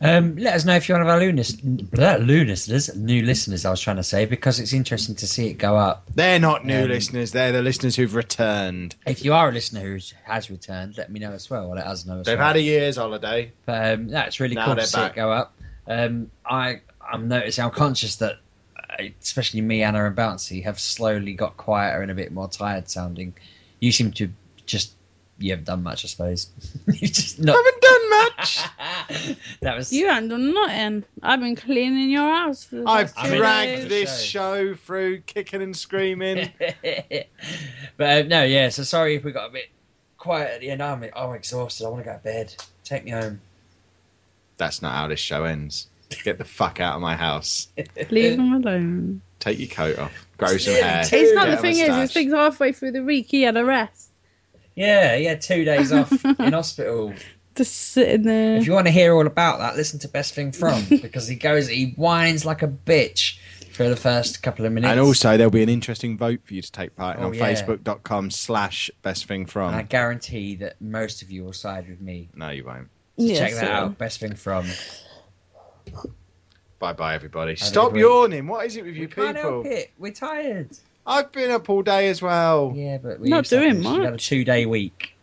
Um, 0.00 0.36
let 0.36 0.54
us 0.54 0.64
know 0.64 0.74
if 0.74 0.88
you're 0.88 0.98
one 0.98 1.06
of 1.06 1.12
our 1.12 1.20
lunas, 1.20 1.52
blah, 1.52 2.16
listeners, 2.16 2.94
new 2.96 3.22
listeners. 3.22 3.64
I 3.64 3.70
was 3.70 3.80
trying 3.80 3.96
to 3.96 4.02
say 4.02 4.26
because 4.26 4.60
it's 4.60 4.72
interesting 4.72 5.14
to 5.16 5.26
see 5.26 5.48
it 5.48 5.54
go 5.54 5.76
up. 5.76 6.06
They're 6.14 6.38
not 6.38 6.64
new 6.64 6.82
Um, 6.82 6.88
listeners, 6.88 7.32
they're 7.32 7.52
the 7.52 7.62
listeners 7.62 7.96
who've 7.96 8.14
returned. 8.14 8.96
If 9.06 9.24
you 9.24 9.34
are 9.34 9.48
a 9.48 9.52
listener 9.52 9.80
who 9.80 9.98
has 10.24 10.50
returned, 10.50 10.98
let 10.98 11.10
me 11.10 11.20
know 11.20 11.32
as 11.32 11.48
well. 11.48 11.66
Or 11.66 11.76
let 11.76 11.86
us 11.86 12.04
know 12.06 12.22
They've 12.22 12.38
well. 12.38 12.46
had 12.48 12.56
a 12.56 12.60
year's 12.62 12.96
holiday. 12.96 13.52
But 13.66 13.94
um, 13.94 14.08
that's 14.08 14.40
really 14.40 14.56
Now 14.56 14.66
cool 14.66 14.76
to 14.76 14.86
see 14.86 15.00
it 15.00 15.14
go 15.14 15.30
up. 15.32 15.56
Um, 15.86 16.30
I 16.44 16.80
I'm 17.00 17.28
noticing 17.28 17.64
I'm 17.64 17.70
conscious 17.70 18.16
that 18.16 18.36
uh, 18.76 19.04
especially 19.22 19.60
me, 19.60 19.82
Anna, 19.82 20.06
and 20.06 20.16
Bouncy 20.16 20.64
have 20.64 20.80
slowly 20.80 21.34
got 21.34 21.56
quieter 21.56 22.00
and 22.02 22.10
a 22.10 22.14
bit 22.14 22.32
more 22.32 22.48
tired 22.48 22.88
sounding. 22.88 23.34
You 23.80 23.92
seem 23.92 24.12
to 24.12 24.30
just 24.66 24.94
you 25.38 25.50
haven't 25.50 25.64
done 25.64 25.82
much, 25.82 26.04
I 26.04 26.08
suppose. 26.08 26.48
you 26.86 27.08
just 27.08 27.40
not. 27.40 27.56
haven't 27.56 27.82
done 27.82 28.10
much. 28.10 28.64
that 29.60 29.76
was 29.76 29.92
You 29.92 30.08
haven't 30.08 30.28
done 30.28 30.54
nothing. 30.54 31.04
I've 31.22 31.40
been 31.40 31.56
cleaning 31.56 32.10
your 32.10 32.32
house 32.32 32.64
for 32.64 32.76
the 32.76 32.88
I've 32.88 33.14
past 33.14 33.32
dragged 33.32 33.88
days. 33.88 33.88
this 33.88 34.22
show 34.22 34.74
through 34.74 35.20
kicking 35.22 35.62
and 35.62 35.76
screaming. 35.76 36.52
but 37.96 38.08
uh, 38.08 38.22
no, 38.28 38.44
yeah. 38.44 38.68
So 38.68 38.84
sorry 38.84 39.16
if 39.16 39.24
we 39.24 39.32
got 39.32 39.48
a 39.48 39.52
bit 39.52 39.70
quiet 40.18 40.54
at 40.54 40.60
the 40.60 40.70
end. 40.70 40.82
I'm 40.82 41.04
I'm 41.14 41.34
exhausted. 41.34 41.86
I 41.86 41.88
want 41.88 42.04
to 42.04 42.10
go 42.10 42.16
to 42.16 42.22
bed. 42.22 42.54
Take 42.84 43.04
me 43.04 43.10
home. 43.10 43.40
That's 44.56 44.82
not 44.82 44.94
how 44.94 45.08
this 45.08 45.20
show 45.20 45.44
ends. 45.44 45.88
Get 46.22 46.38
the 46.38 46.44
fuck 46.44 46.80
out 46.80 46.94
of 46.94 47.02
my 47.02 47.16
house. 47.16 47.68
Leave 48.10 48.38
him 48.38 48.52
alone. 48.52 49.20
Take 49.40 49.58
your 49.58 49.68
coat 49.68 49.98
off. 49.98 50.26
Grow 50.38 50.56
some 50.56 50.74
hair. 50.74 51.02
It's 51.10 51.34
not 51.34 51.48
the 51.48 51.56
thing 51.56 51.72
is, 51.72 51.88
moustache. 51.88 52.04
it's 52.04 52.14
things 52.14 52.32
halfway 52.32 52.72
through 52.72 52.92
the 52.92 53.02
week 53.02 53.26
he 53.28 53.42
had 53.42 53.56
a 53.56 53.64
rest. 53.64 54.10
Yeah, 54.74 55.16
he 55.16 55.24
had 55.24 55.40
two 55.40 55.64
days 55.64 55.92
off 55.92 56.12
in 56.24 56.34
hospital. 56.52 57.14
Just 57.54 57.74
sitting 57.92 58.22
there. 58.22 58.56
If 58.56 58.66
you 58.66 58.72
want 58.72 58.86
to 58.88 58.92
hear 58.92 59.14
all 59.14 59.26
about 59.26 59.60
that, 59.60 59.76
listen 59.76 60.00
to 60.00 60.08
Best 60.08 60.34
Thing 60.34 60.50
From 60.50 60.84
because 60.90 61.28
he 61.28 61.36
goes, 61.36 61.68
he 61.68 61.92
whines 61.96 62.44
like 62.44 62.62
a 62.62 62.68
bitch 62.68 63.38
for 63.72 63.88
the 63.88 63.94
first 63.96 64.42
couple 64.42 64.64
of 64.66 64.72
minutes. 64.72 64.90
And 64.90 64.98
also, 65.00 65.36
there'll 65.36 65.50
be 65.52 65.62
an 65.62 65.68
interesting 65.68 66.18
vote 66.18 66.40
for 66.44 66.54
you 66.54 66.62
to 66.62 66.72
take 66.72 66.96
part 66.96 67.16
in 67.18 67.22
Oh, 67.24 67.28
on 67.28 67.34
yeah. 67.34 67.52
facebook.com 67.52 68.30
slash 68.32 68.90
best 69.02 69.26
thing 69.26 69.46
from. 69.46 69.68
And 69.68 69.76
I 69.76 69.82
guarantee 69.82 70.56
that 70.56 70.80
most 70.80 71.22
of 71.22 71.30
you 71.30 71.44
will 71.44 71.52
side 71.52 71.88
with 71.88 72.00
me. 72.00 72.28
No, 72.34 72.50
you 72.50 72.64
won't. 72.64 72.88
So 73.18 73.24
Yeah, 73.24 73.38
check 73.38 73.52
that 73.54 73.66
so- 73.66 73.72
out. 73.72 73.98
Best 73.98 74.18
Thing 74.18 74.34
From. 74.34 74.66
Bye 76.80 76.92
bye, 76.92 77.14
everybody. 77.14 77.52
a 77.52 77.56
Stop 77.56 77.90
good 77.90 77.94
week. 77.94 78.02
yawning. 78.02 78.46
What 78.46 78.66
is 78.66 78.76
it 78.76 78.84
with 78.84 78.94
you 78.96 79.02
We 79.02 79.06
can't 79.06 79.36
help 79.36 79.62
people? 79.64 79.78
it. 79.78 79.92
We're 79.98 80.12
tired. 80.12 80.70
I've 81.06 81.30
been 81.32 81.50
up 81.50 81.68
all 81.68 81.82
day 81.82 82.08
as 82.08 82.22
well. 82.22 82.72
Yeah, 82.74 82.98
but 82.98 83.20
we're 83.20 83.28
Not 83.28 83.38
used 83.38 83.50
to 83.50 83.56
have 83.56 83.64
doing 83.64 83.82
this. 83.82 83.92
We've 83.92 84.04
had 84.04 84.14
a 84.14 84.18
two-day 84.18 84.66
week. 84.66 85.14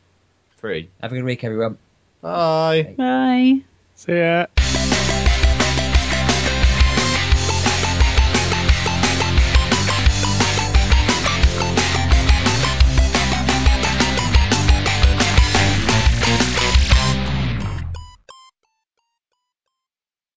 Three. 0.58 0.90
Have 1.02 1.12
a 1.12 1.16
good 1.16 1.24
week, 1.24 1.44
everyone. 1.44 1.78
Bye. 2.22 2.94
Bye. 2.98 3.62
See 3.96 4.18
ya. 4.18 4.46